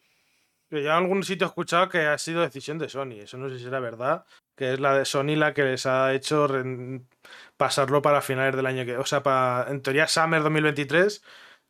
Yo 0.73 0.79
ya 0.79 0.97
en 0.97 1.03
algún 1.03 1.21
sitio 1.21 1.45
he 1.45 1.49
escuchado 1.49 1.87
que 1.87 1.99
ha 1.99 2.17
sido 2.17 2.41
decisión 2.41 2.79
de 2.79 2.89
Sony. 2.89 3.19
Eso 3.21 3.37
no 3.37 3.47
sé 3.47 3.59
si 3.59 3.65
será 3.65 3.79
verdad. 3.79 4.25
Que 4.57 4.73
es 4.73 4.79
la 4.79 4.97
de 4.97 5.05
Sony 5.05 5.35
la 5.35 5.53
que 5.53 5.61
les 5.61 5.85
ha 5.85 6.15
hecho 6.15 6.47
pasarlo 7.57 8.01
para 8.01 8.21
finales 8.21 8.55
del 8.55 8.65
año 8.65 8.83
que. 8.83 8.97
O 8.97 9.05
sea, 9.05 9.21
para, 9.21 9.69
en 9.69 9.83
teoría, 9.83 10.07
Summer 10.07 10.41
2023. 10.41 11.23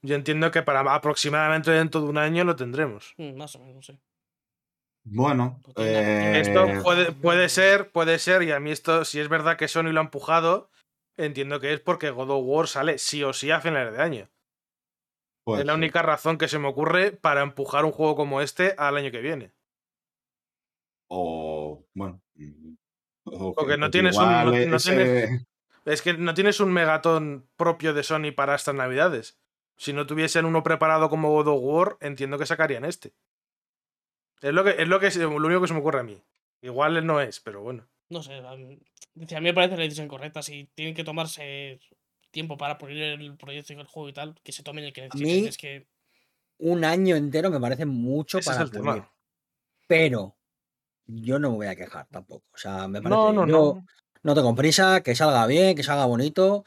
Yo 0.03 0.15
entiendo 0.15 0.51
que 0.51 0.61
para 0.61 0.79
aproximadamente 0.93 1.71
dentro 1.71 1.99
de 1.99 2.07
un 2.07 2.17
año 2.17 2.45
lo 2.45 2.55
tendremos. 2.55 3.13
Mm, 3.17 3.35
Más 3.35 3.53
o 3.57 3.59
menos, 3.59 3.75
no 3.75 3.81
sé. 3.81 3.99
Bueno, 5.05 5.61
eh, 5.75 6.39
Esto 6.39 6.65
puede, 6.81 7.11
puede 7.11 7.49
ser, 7.49 7.91
puede 7.91 8.19
ser, 8.19 8.41
y 8.43 8.51
a 8.51 8.61
mí 8.61 8.71
esto, 8.71 9.03
si 9.03 9.19
es 9.19 9.27
verdad 9.27 9.57
que 9.57 9.67
Sony 9.67 9.91
lo 9.91 9.99
ha 9.99 10.03
empujado, 10.03 10.69
entiendo 11.17 11.59
que 11.59 11.73
es 11.73 11.81
porque 11.81 12.09
God 12.09 12.29
of 12.29 12.43
War 12.45 12.67
sale 12.69 12.97
sí 12.97 13.21
o 13.21 13.33
sí 13.33 13.51
a 13.51 13.59
finales 13.59 13.97
de 13.97 14.01
año. 14.01 14.29
Puede 15.43 15.61
es 15.61 15.65
la 15.67 15.73
única 15.75 16.01
razón 16.01 16.37
que 16.37 16.47
se 16.47 16.59
me 16.59 16.67
ocurre 16.67 17.11
para 17.11 17.41
empujar 17.41 17.85
un 17.85 17.91
juego 17.91 18.15
como 18.15 18.41
este 18.41 18.75
al 18.77 18.97
año 18.97 19.11
que 19.11 19.21
viene. 19.21 19.51
O, 21.07 21.85
bueno. 21.93 22.21
mm, 22.35 22.73
o 23.25 23.53
Porque 23.53 23.73
que- 23.73 23.77
no 23.77 23.85
porque 23.85 23.91
tienes 23.91 24.17
un- 24.17 24.23
igual 24.23 24.45
no- 24.45 24.65
no 24.71 24.75
ese- 24.77 24.95
tienes- 24.95 25.45
Es 25.85 26.01
que 26.01 26.13
no 26.13 26.33
tienes 26.33 26.61
un 26.61 26.71
megatón 26.71 27.45
propio 27.57 27.93
de 27.93 28.03
Sony 28.03 28.31
para 28.33 28.55
estas 28.55 28.73
navidades. 28.73 29.37
Si 29.75 29.91
no 29.91 30.07
tuviesen 30.07 30.45
uno 30.45 30.63
preparado 30.63 31.09
como 31.09 31.29
God 31.31 31.47
of 31.49 31.59
War, 31.61 31.97
entiendo 31.99 32.37
que 32.37 32.45
sacarían 32.45 32.85
este. 32.85 33.11
Es 34.41 34.53
lo 34.53 34.63
que 34.63 34.71
es 34.81 34.87
lo 34.87 34.99
que 35.01 35.09
lo 35.13 35.29
único 35.35 35.61
que 35.61 35.67
se 35.67 35.73
me 35.73 35.79
ocurre 35.81 35.99
a 35.99 36.03
mí. 36.03 36.21
Igual 36.61 37.05
no 37.05 37.19
es, 37.19 37.41
pero 37.41 37.61
bueno. 37.61 37.85
No 38.09 38.23
sé. 38.23 38.35
A 38.35 38.55
mí, 38.55 38.79
a 39.35 39.39
mí 39.39 39.41
me 39.41 39.53
parece 39.53 39.75
la 39.75 39.83
decisión 39.83 40.07
correcta. 40.07 40.41
Si 40.41 40.69
tienen 40.73 40.93
que 40.95 41.03
tomarse 41.03 41.81
tiempo 42.33 42.57
para 42.57 42.77
pulir 42.77 43.01
el 43.01 43.37
proyecto 43.37 43.71
y 43.71 43.77
el 43.79 43.85
juego 43.87 44.09
y 44.09 44.13
tal, 44.13 44.35
que 44.43 44.51
se 44.51 44.63
tomen 44.63 44.83
el 44.83 44.91
que 44.91 45.03
necesiten. 45.03 45.41
mí- 45.41 45.47
Es 45.47 45.57
que 45.57 45.87
Un 46.57 46.83
año 46.83 47.15
entero 47.15 47.49
me 47.49 47.59
parece 47.59 47.85
mucho 47.85 48.39
Ese 48.39 48.49
es 48.51 48.55
para 48.57 48.69
pulir. 48.69 49.03
Pero 49.87 50.35
yo 51.05 51.39
no 51.39 51.51
me 51.51 51.55
voy 51.57 51.67
a 51.67 51.75
quejar 51.75 52.07
tampoco. 52.09 52.45
O 52.53 52.57
sea, 52.57 52.87
me 52.87 53.01
parece. 53.01 53.09
No, 53.21 53.31
no, 53.33 53.47
yo 53.47 53.75
no. 53.75 53.85
no 54.23 54.35
tengo 54.35 54.55
prisa, 54.55 55.01
que 55.01 55.15
salga 55.15 55.45
bien, 55.47 55.75
que 55.75 55.83
salga 55.83 56.05
bonito. 56.05 56.65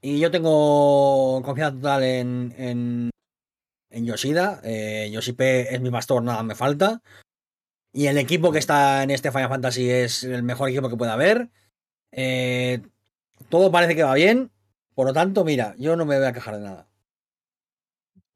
Y 0.00 0.18
yo 0.20 0.30
tengo 0.30 1.40
confianza 1.44 1.76
total 1.76 2.02
en, 2.04 2.54
en, 2.58 3.10
en 3.90 4.06
Yoshida. 4.06 4.60
Eh, 4.64 5.08
Yoshipe 5.12 5.74
es 5.74 5.80
mi 5.80 5.90
pastor, 5.90 6.22
nada 6.22 6.42
me 6.42 6.54
falta. 6.54 7.02
Y 7.92 8.08
el 8.08 8.18
equipo 8.18 8.52
que 8.52 8.58
está 8.58 9.02
en 9.02 9.10
este 9.10 9.30
Final 9.32 9.48
Fantasy 9.48 9.88
es 9.88 10.22
el 10.24 10.42
mejor 10.42 10.68
equipo 10.68 10.88
que 10.90 10.96
puede 10.96 11.12
haber. 11.12 11.48
Eh, 12.12 12.80
todo 13.48 13.70
parece 13.70 13.94
que 13.96 14.02
va 14.02 14.14
bien. 14.14 14.50
Por 14.96 15.06
lo 15.06 15.12
tanto, 15.12 15.44
mira, 15.44 15.74
yo 15.76 15.94
no 15.94 16.06
me 16.06 16.16
voy 16.18 16.26
a 16.26 16.32
quejar 16.32 16.54
de 16.56 16.62
nada. 16.62 16.88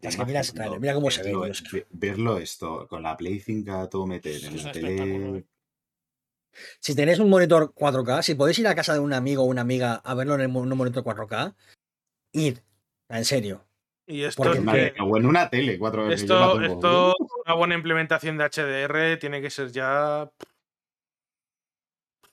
Es 0.02 0.14
que 0.16 0.24
mira 0.26 0.42
trailer, 0.42 0.78
mira 0.78 0.92
cómo 0.94 1.10
se 1.10 1.22
ve. 1.22 1.32
verlo- 1.34 1.86
Verlo 1.90 2.36
esto 2.38 2.86
con 2.86 3.02
la 3.02 3.16
Play 3.16 3.40
5 3.40 3.72
a 3.72 3.88
todo 3.88 4.06
meter 4.06 4.44
en 4.44 4.62
la 4.62 4.72
tele. 4.72 5.38
¿eh? 5.38 5.44
Si 6.80 6.94
tenéis 6.94 7.18
un 7.18 7.30
monitor 7.30 7.72
4K, 7.74 8.22
si 8.22 8.34
podéis 8.34 8.58
ir 8.58 8.68
a 8.68 8.74
casa 8.74 8.92
de 8.92 8.98
un 9.00 9.14
amigo 9.14 9.42
o 9.42 9.46
una 9.46 9.62
amiga 9.62 9.94
a 10.04 10.14
verlo 10.14 10.34
en 10.34 10.42
el 10.42 10.48
mo- 10.48 10.62
en 10.64 10.70
un 10.72 10.76
monitor 10.78 11.02
4K, 11.02 11.54
id. 12.32 12.58
En 13.08 13.24
serio. 13.24 13.64
Y 14.06 14.22
esto 14.24 14.42
Porque 14.42 14.58
es 14.58 14.64
Madre, 14.64 14.92
que- 14.92 15.00
O 15.02 15.16
en 15.16 15.24
una 15.24 15.48
tele, 15.48 15.78
cuatro 15.78 16.06
veces. 16.06 16.22
esto, 16.22 16.60
esto, 16.60 17.14
una 17.46 17.54
buena 17.54 17.74
implementación 17.74 18.36
de 18.36 18.44
HDR 18.44 19.16
tiene 19.16 19.40
que 19.40 19.48
ser 19.48 19.72
ya. 19.72 20.30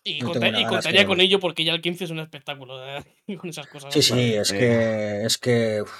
Y, 0.09 0.19
No 0.21 0.31
conta- 0.31 0.67
contaría 0.69 1.05
con 1.05 1.19
ello 1.19 1.39
porque 1.39 1.63
ya 1.65 1.73
el 1.73 1.81
15 1.81 2.05
es 2.05 2.11
un 2.11 2.19
espectáculo 2.19 2.79
¿eh? 2.88 3.03
con 3.39 3.49
esas 3.49 3.67
cosas. 3.67 3.93
Sí, 3.93 4.01
sí, 4.01 4.34
es 4.35 4.51
Eh. 4.51 4.57
que. 4.57 5.21
Es 5.25 5.38
que. 5.38 5.81
uf, 5.81 5.91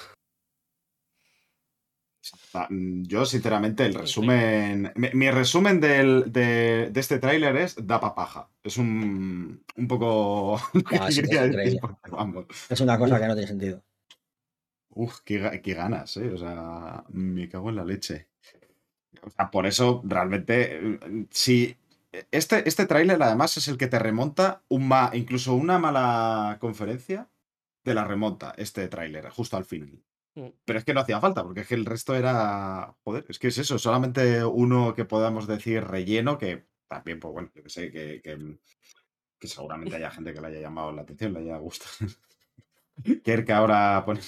Ah, 2.54 2.66
mm, 2.70 3.04
Yo, 3.04 3.24
sinceramente, 3.26 3.84
el 3.86 3.94
resumen. 3.94 4.92
Mi, 4.96 5.08
mi 5.12 5.30
resumen 5.30 5.80
del- 5.80 6.24
de, 6.32 6.88
de 6.90 7.00
este 7.00 7.18
tráiler 7.18 7.56
es 7.56 7.76
da 7.86 8.00
papaja. 8.00 8.48
Es 8.62 8.76
un, 8.78 9.62
un 9.76 9.88
poco. 9.88 10.60
Ah, 11.00 11.10
sí, 11.10 11.20
es 11.20 11.76
vamos. 12.10 12.46
es 12.68 12.80
una 12.80 12.98
cosa 12.98 13.14
Uf. 13.14 13.20
que 13.20 13.26
no 13.28 13.34
tiene 13.34 13.48
sentido. 13.48 13.82
Uf, 14.90 15.20
qué, 15.24 15.60
qué 15.62 15.74
ganas, 15.74 16.16
¿eh? 16.16 16.30
O 16.32 16.38
sea, 16.38 17.04
me 17.10 17.48
cago 17.48 17.68
en 17.70 17.76
la 17.76 17.84
leche. 17.84 18.28
O 19.22 19.30
sea, 19.30 19.50
por 19.50 19.66
eso, 19.66 20.02
realmente, 20.04 20.78
eh, 20.80 20.98
si. 21.30 21.76
Este, 22.30 22.68
este 22.68 22.86
tráiler, 22.86 23.22
además, 23.22 23.56
es 23.56 23.68
el 23.68 23.78
que 23.78 23.86
te 23.86 23.98
remonta 23.98 24.62
un 24.68 24.88
ma- 24.88 25.10
incluso 25.14 25.54
una 25.54 25.78
mala 25.78 26.58
conferencia, 26.60 27.28
te 27.82 27.94
la 27.94 28.04
remonta 28.04 28.54
este 28.56 28.88
tráiler, 28.88 29.28
justo 29.30 29.56
al 29.56 29.64
final. 29.64 30.02
Mm. 30.34 30.48
Pero 30.64 30.78
es 30.78 30.84
que 30.84 30.94
no 30.94 31.00
hacía 31.00 31.20
falta, 31.20 31.42
porque 31.42 31.60
es 31.60 31.66
que 31.68 31.74
el 31.74 31.84
resto 31.86 32.14
era. 32.14 32.94
Joder, 33.04 33.24
es 33.28 33.38
que 33.38 33.48
es 33.48 33.58
eso, 33.58 33.78
solamente 33.78 34.44
uno 34.44 34.94
que 34.94 35.04
podamos 35.04 35.46
decir 35.46 35.84
relleno, 35.84 36.38
que 36.38 36.66
también, 36.86 37.20
pues 37.20 37.32
bueno, 37.32 37.50
yo 37.54 37.62
que 37.62 37.70
sé, 37.70 37.90
que, 37.90 38.20
que, 38.22 38.58
que 39.38 39.48
seguramente 39.48 39.96
haya 39.96 40.10
gente 40.10 40.32
que 40.32 40.40
le 40.40 40.46
haya 40.48 40.60
llamado 40.60 40.92
la 40.92 41.02
atención, 41.02 41.32
le 41.32 41.40
haya 41.40 41.58
gustado. 41.58 41.90
Que 43.24 43.44
que 43.44 43.52
ahora 43.52 44.02
pone. 44.04 44.20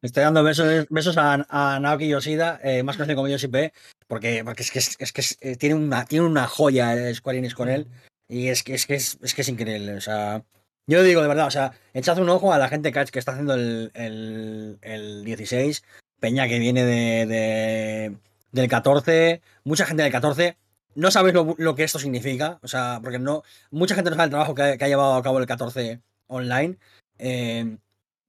Estoy 0.00 0.22
dando 0.22 0.44
besos, 0.44 0.86
besos 0.90 1.16
a, 1.18 1.78
Naoki 1.80 2.08
Yoshida, 2.08 2.60
eh, 2.62 2.82
más 2.84 2.96
conocido 2.96 3.16
como 3.16 3.28
Yoshi 3.28 3.48
P, 3.48 3.72
porque, 4.06 4.44
porque 4.44 4.62
es 4.62 4.70
que, 4.70 4.78
es, 4.78 5.12
que 5.12 5.22
eh, 5.40 5.56
tiene, 5.56 5.74
una, 5.74 6.04
tiene 6.04 6.24
una 6.24 6.46
joya 6.46 6.94
eh, 6.94 7.14
Square 7.14 7.38
Enix 7.38 7.54
con 7.54 7.68
él. 7.68 7.88
Y 8.28 8.48
es 8.48 8.62
que 8.62 8.74
es, 8.74 8.86
que 8.86 8.94
es, 8.94 9.18
es 9.22 9.34
que 9.34 9.40
es 9.42 9.48
increíble. 9.48 9.94
O 9.94 10.00
sea, 10.00 10.44
yo 10.86 11.02
digo 11.02 11.20
de 11.22 11.28
verdad, 11.28 11.46
o 11.48 11.50
sea, 11.50 11.72
echad 11.94 12.18
un 12.18 12.28
ojo 12.28 12.52
a 12.52 12.58
la 12.58 12.68
gente 12.68 12.92
que 12.92 13.18
está 13.18 13.32
haciendo 13.32 13.54
el, 13.54 13.90
el, 13.94 14.78
el 14.82 15.24
16, 15.24 15.82
Peña 16.20 16.46
que 16.48 16.58
viene 16.58 16.84
de, 16.84 17.26
de- 17.26 18.16
del 18.52 18.68
14, 18.68 19.40
mucha 19.64 19.86
gente 19.86 20.02
del 20.02 20.12
14. 20.12 20.56
No 20.94 21.10
sabéis 21.10 21.34
lo, 21.34 21.54
lo 21.58 21.74
que 21.74 21.84
esto 21.84 21.98
significa, 21.98 22.58
o 22.62 22.68
sea, 22.68 23.00
porque 23.02 23.18
no, 23.18 23.42
mucha 23.70 23.94
gente 23.94 24.10
no 24.10 24.16
sabe 24.16 24.24
el 24.26 24.30
trabajo 24.30 24.54
que, 24.54 24.62
ha- 24.62 24.76
que 24.78 24.84
ha 24.84 24.88
llevado 24.88 25.14
a 25.14 25.22
cabo 25.22 25.38
el 25.38 25.46
14 25.46 26.00
online. 26.28 26.76
Eh, 27.18 27.76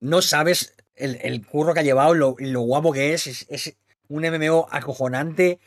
no 0.00 0.22
sabes 0.22 0.74
el, 1.00 1.18
el 1.22 1.44
curro 1.46 1.74
que 1.74 1.80
ha 1.80 1.84
llevado, 1.84 2.14
lo, 2.14 2.36
lo 2.38 2.60
guapo 2.60 2.92
que 2.92 3.14
es. 3.14 3.26
es. 3.26 3.46
es 3.48 3.76
un 4.08 4.22
MMO 4.24 4.66
acojonante 4.72 5.60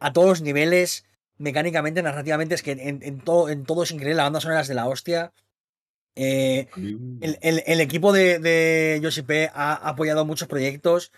a 0.00 0.12
todos 0.12 0.28
los 0.28 0.42
niveles, 0.42 1.04
mecánicamente, 1.38 2.02
narrativamente. 2.02 2.54
Es 2.56 2.62
que 2.62 2.72
en, 2.72 3.00
en 3.02 3.20
todo, 3.20 3.48
en 3.48 3.64
todo 3.64 3.84
es 3.84 3.90
increíble. 3.92 4.16
La 4.16 4.24
banda 4.24 4.40
sonora 4.40 4.62
es 4.62 4.68
de 4.68 4.74
la 4.74 4.88
hostia. 4.88 5.32
Eh, 6.16 6.66
el, 7.20 7.38
el- 7.42 7.62
el 7.66 7.80
equipo 7.80 8.12
de, 8.12 8.38
de 8.38 9.22
P 9.26 9.50
ha 9.54 9.74
apoyado 9.74 10.24
muchos 10.24 10.48
proyectos. 10.48 11.12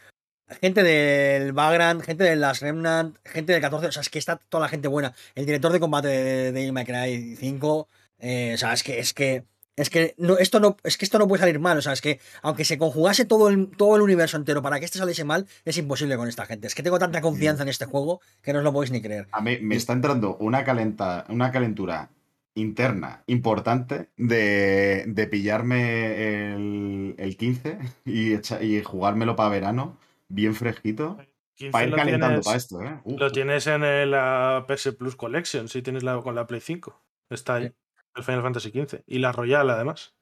Gente 0.61 0.83
del 0.83 1.53
Vagrant, 1.53 2.03
gente 2.03 2.25
de 2.25 2.35
las 2.37 2.61
Remnant, 2.61 3.17
gente 3.25 3.53
del 3.53 3.61
14. 3.61 3.87
O 3.89 3.93
sea, 3.93 4.03
es 4.03 4.09
que 4.11 4.19
está 4.19 4.37
toda 4.49 4.63
la 4.63 4.69
gente 4.69 4.89
buena. 4.89 5.15
El 5.35 5.47
director 5.47 5.73
de 5.73 5.81
combate 5.81 6.09
de, 6.09 6.53
de 6.53 6.85
Cry 6.85 7.37
5. 7.37 7.89
eh, 8.19 8.53
o 8.55 8.59
sea, 8.59 8.73
es 8.73 8.83
que, 8.83 8.99
es 8.99 9.13
que. 9.15 9.45
Es 9.79 9.91
que 9.91 10.15
no, 10.19 10.37
esto 10.39 10.61
no, 10.61 10.77
es 10.85 10.99
que 10.99 11.05
esto 11.05 11.19
no 11.19 11.27
puede 11.29 11.41
salir 11.41 11.59
mal. 11.61 11.79
O 11.79 11.83
sea, 11.83 11.93
es 11.93 12.01
que 12.01 12.21
aunque 12.43 12.65
se 12.65 12.77
conjugase 12.79 13.25
todo 13.25 13.49
el, 13.49 13.69
todo 13.77 13.97
el 13.97 14.03
universo 14.03 14.37
entero 14.37 14.61
para 14.61 14.79
que 14.79 14.85
este 14.85 14.99
saliese 14.99 15.25
mal, 15.25 15.47
es 15.65 15.79
imposible 15.79 16.17
con 16.17 16.29
esta 16.29 16.45
gente. 16.47 16.67
Es 16.67 16.75
que 16.75 16.83
tengo 16.83 16.99
tanta 16.99 17.21
confianza 17.21 17.63
en 17.63 17.69
este 17.71 17.87
juego 17.87 18.21
que 18.43 18.53
no 18.53 18.59
os 18.59 18.65
lo 18.65 18.73
podéis 18.73 18.91
ni 18.91 19.01
creer. 19.01 19.29
A 19.33 19.41
mí 19.41 19.59
me 19.63 19.77
está 19.77 19.93
entrando 19.93 20.37
una, 20.41 20.65
calenta, 20.65 21.25
una 21.29 21.51
calentura 21.53 22.11
interna 22.55 23.23
importante 23.29 24.09
de, 24.17 25.05
de 25.07 25.27
pillarme 25.29 26.53
el, 26.55 27.15
el 27.19 27.37
15 27.37 27.79
y, 28.05 28.35
echa- 28.35 28.61
y 28.63 28.83
jugármelo 28.83 29.37
para 29.37 29.49
verano, 29.51 29.97
bien 30.29 30.55
fresquito, 30.55 31.19
15 31.55 31.73
para 31.73 31.85
ir 31.87 31.95
calentando 31.95 32.27
tienes, 32.41 32.45
para 32.47 32.57
esto, 32.57 32.83
¿eh? 32.83 33.01
Uf, 33.05 33.21
lo 33.21 33.31
tienes 33.33 33.67
en 33.69 33.85
el, 33.85 34.11
la 34.11 34.65
PS 34.69 34.93
Plus 34.99 35.15
Collection, 35.17 35.69
si 35.69 35.83
tienes 35.83 36.03
la 36.03 36.21
con 36.21 36.35
la 36.35 36.47
Play 36.47 36.61
5. 36.61 37.01
Está 37.31 37.57
ahí, 37.57 37.67
Sí. 37.69 37.73
El 38.19 38.25
Final 38.25 38.43
Fantasy 38.43 38.71
XV. 38.71 39.03
Y 39.07 39.19
la 39.19 39.33
Royal, 39.33 39.69
además. 39.71 40.15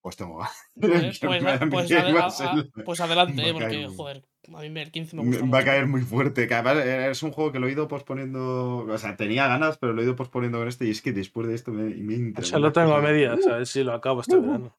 Pues 0.00 0.16
tengo 0.16 0.38
Pues, 0.80 1.18
pues, 1.20 1.42
pues 1.70 2.84
pues 2.84 3.00
adelante, 3.00 3.42
va 3.42 3.48
eh, 3.48 3.50
a 3.50 3.52
caer 3.52 3.54
porque, 3.54 3.86
muy- 3.88 3.96
joder, 3.96 4.24
a 4.54 4.60
mí 4.60 4.80
el 4.80 4.92
15 4.92 5.16
me 5.16 5.22
Me- 5.24 5.28
gusta 5.38 5.46
Va 5.46 5.58
a 5.58 5.64
caer 5.64 5.86
muy 5.88 6.02
fuerte. 6.02 6.46
que 6.46 6.54
además 6.54 6.84
es 6.86 7.22
un 7.24 7.32
juego 7.32 7.50
que 7.50 7.58
lo 7.58 7.66
he 7.66 7.72
ido 7.72 7.88
posponiendo. 7.88 8.86
O 8.88 8.98
sea, 8.98 9.16
tenía 9.16 9.48
ganas, 9.48 9.78
pero 9.78 9.92
lo 9.92 10.00
he 10.00 10.04
ido 10.04 10.14
posponiendo 10.16 10.58
con 10.58 10.68
este. 10.68 10.86
Y 10.86 10.90
es 10.90 11.02
que 11.02 11.12
después 11.12 11.48
de 11.48 11.54
esto 11.54 11.72
me, 11.72 11.94
me 11.94 12.32
Eso 12.38 12.56
una 12.56 12.66
lo 12.68 12.72
tengo 12.72 12.94
a 12.94 13.00
medias, 13.02 13.44
a 13.46 13.56
ver 13.56 13.66
si 13.66 13.82
lo 13.82 13.92
acabo 13.94 14.20
este 14.20 14.36
verano. 14.38 14.76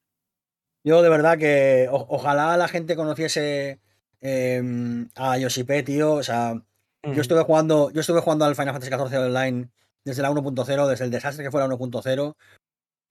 Yo 0.84 1.02
de 1.02 1.08
verdad 1.10 1.36
que 1.36 1.88
o- 1.90 2.06
ojalá 2.08 2.56
la 2.56 2.68
gente 2.68 2.96
conociese 2.96 3.80
eh, 4.22 5.06
a 5.16 5.36
Yoshipé, 5.38 5.82
tío. 5.82 6.12
O 6.14 6.22
sea, 6.22 6.54
Mm. 7.04 7.12
yo 7.12 7.20
estuve 7.20 7.42
jugando, 7.44 7.90
yo 7.92 8.00
estuve 8.00 8.20
jugando 8.20 8.44
al 8.44 8.56
Final 8.56 8.72
Fantasy 8.74 8.90
XIV 8.92 9.18
Online 9.26 9.68
desde 10.04 10.22
la 10.22 10.30
1.0, 10.30 10.86
desde 10.88 11.04
el 11.04 11.10
desastre 11.10 11.44
que 11.44 11.50
fue 11.50 11.60
la 11.60 11.66
1.0. 11.66 12.36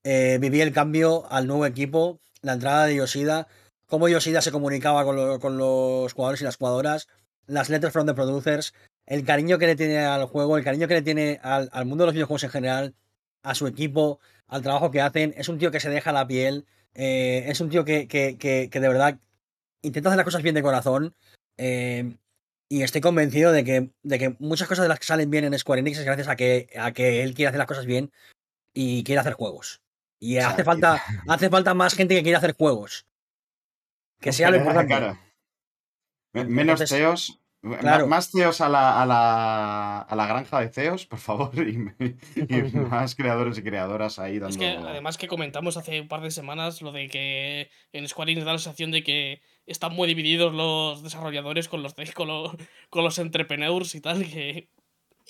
Eh, 0.03 0.38
viví 0.39 0.61
el 0.61 0.73
cambio 0.73 1.26
al 1.31 1.47
nuevo 1.47 1.65
equipo, 1.65 2.19
la 2.41 2.53
entrada 2.53 2.85
de 2.85 2.95
Yoshida, 2.95 3.47
cómo 3.88 4.07
Yoshida 4.07 4.41
se 4.41 4.51
comunicaba 4.51 5.03
con, 5.03 5.39
con 5.39 5.57
los 5.57 6.14
jugadores 6.14 6.41
y 6.41 6.45
las 6.45 6.55
jugadoras, 6.57 7.07
las 7.45 7.69
letters 7.69 7.93
from 7.93 8.05
the 8.07 8.14
producers, 8.14 8.73
el 9.05 9.26
cariño 9.26 9.57
que 9.57 9.68
le 9.68 9.76
tiene 9.76 9.99
al 9.99 10.26
juego, 10.26 10.57
el 10.57 10.64
cariño 10.64 10.88
que 10.88 10.93
le 10.95 11.01
tiene 11.01 11.39
al, 11.43 11.69
al 11.72 11.85
mundo 11.85 12.03
de 12.03 12.07
los 12.07 12.14
videojuegos 12.14 12.43
en 12.43 12.49
general, 12.51 12.95
a 13.43 13.55
su 13.55 13.68
equipo, 13.68 14.19
al 14.47 14.61
trabajo 14.61 14.91
que 14.91 15.01
hacen. 15.01 15.34
Es 15.38 15.49
un 15.49 15.57
tío 15.57 15.72
que 15.72 15.80
se 15.80 15.89
deja 15.89 16.11
la 16.11 16.27
piel, 16.27 16.65
eh, 16.93 17.45
es 17.47 17.59
un 17.61 17.69
tío 17.69 17.84
que, 17.85 18.07
que- 18.07 18.38
que- 18.38 18.69
que 18.72 18.80
de 18.80 18.88
verdad 18.88 19.19
intenta 19.81 20.09
hacer 20.09 20.18
las 20.18 20.26
cosas 20.26 20.43
bien 20.43 20.55
de 20.55 20.64
corazón. 20.64 21.15
eh, 21.57 22.15
y 22.69 22.84
estoy 22.84 23.02
convencido 23.02 23.52
de 23.52 23.64
que, 23.64 23.91
de 24.03 24.19
que 24.19 24.35
muchas 24.39 24.68
cosas 24.68 24.84
de 24.84 24.89
las 24.89 24.99
que 24.99 25.06
salen 25.06 25.30
bien 25.31 25.45
en 25.45 25.57
Square 25.57 25.80
Enix 25.81 25.98
es 25.99 26.06
gracias 26.06 26.27
a 26.27 26.35
que, 26.35 26.69
a 26.77 26.91
que 26.91 27.23
él 27.23 27.34
quiere 27.34 27.49
hacer 27.49 27.60
las 27.60 27.68
cosas 27.68 27.85
bien 27.85 28.11
y 28.73 29.03
quiere 29.03 29.19
hacer 29.22 29.34
juegos. 29.34 29.81
Y 30.19 30.38
hace 30.38 30.64
falta, 30.64 31.02
hace 31.27 31.49
falta 31.49 31.73
más 31.73 31.94
gente 31.95 32.15
que 32.15 32.23
quiere 32.23 32.38
hacer 32.38 32.56
juegos. 32.57 33.06
Que 34.19 34.34
sea 34.34 34.49
lo 34.49 34.57
importante. 34.57 35.15
Menos 36.34 36.81
CEOs. 36.88 37.39
claro. 37.80 38.07
Más 38.07 38.30
CEOs 38.31 38.61
a 38.61 38.69
la, 38.69 39.02
a, 39.02 39.06
la, 39.06 39.99
a 40.02 40.15
la 40.15 40.27
granja 40.27 40.60
de 40.60 40.69
CEOs, 40.69 41.06
por 41.06 41.19
favor. 41.19 41.52
Y, 41.68 41.77
me- 41.77 41.95
y 42.35 42.61
más 42.89 43.15
creadores 43.15 43.57
y 43.57 43.64
creadoras 43.64 44.19
ahí 44.19 44.39
dando. 44.39 44.49
Es 44.49 44.57
que 44.57 44.69
además 44.69 45.18
que 45.18 45.27
comentamos 45.27 45.77
hace 45.77 46.02
un 46.02 46.07
par 46.07 46.22
de 46.22 46.31
semanas 46.31 46.81
lo 46.81 46.91
de 46.91 47.07
que 47.10 47.69
en 47.94 48.07
Square 48.07 48.31
Enix 48.31 48.45
da 48.45 48.53
la 48.53 48.60
sensación 48.60 48.91
de 48.91 49.03
que 49.03 49.41
están 49.68 49.94
muy 49.94 50.07
divididos 50.07 50.53
los 50.53 51.03
desarrolladores 51.03 51.68
con 51.68 51.84
los 51.84 51.94
con, 52.15 52.27
los, 52.27 52.52
con 52.89 53.03
los 53.03 53.19
entrepreneurs 53.19 53.94
y 53.95 54.02
tal, 54.02 54.23
que 54.26 54.69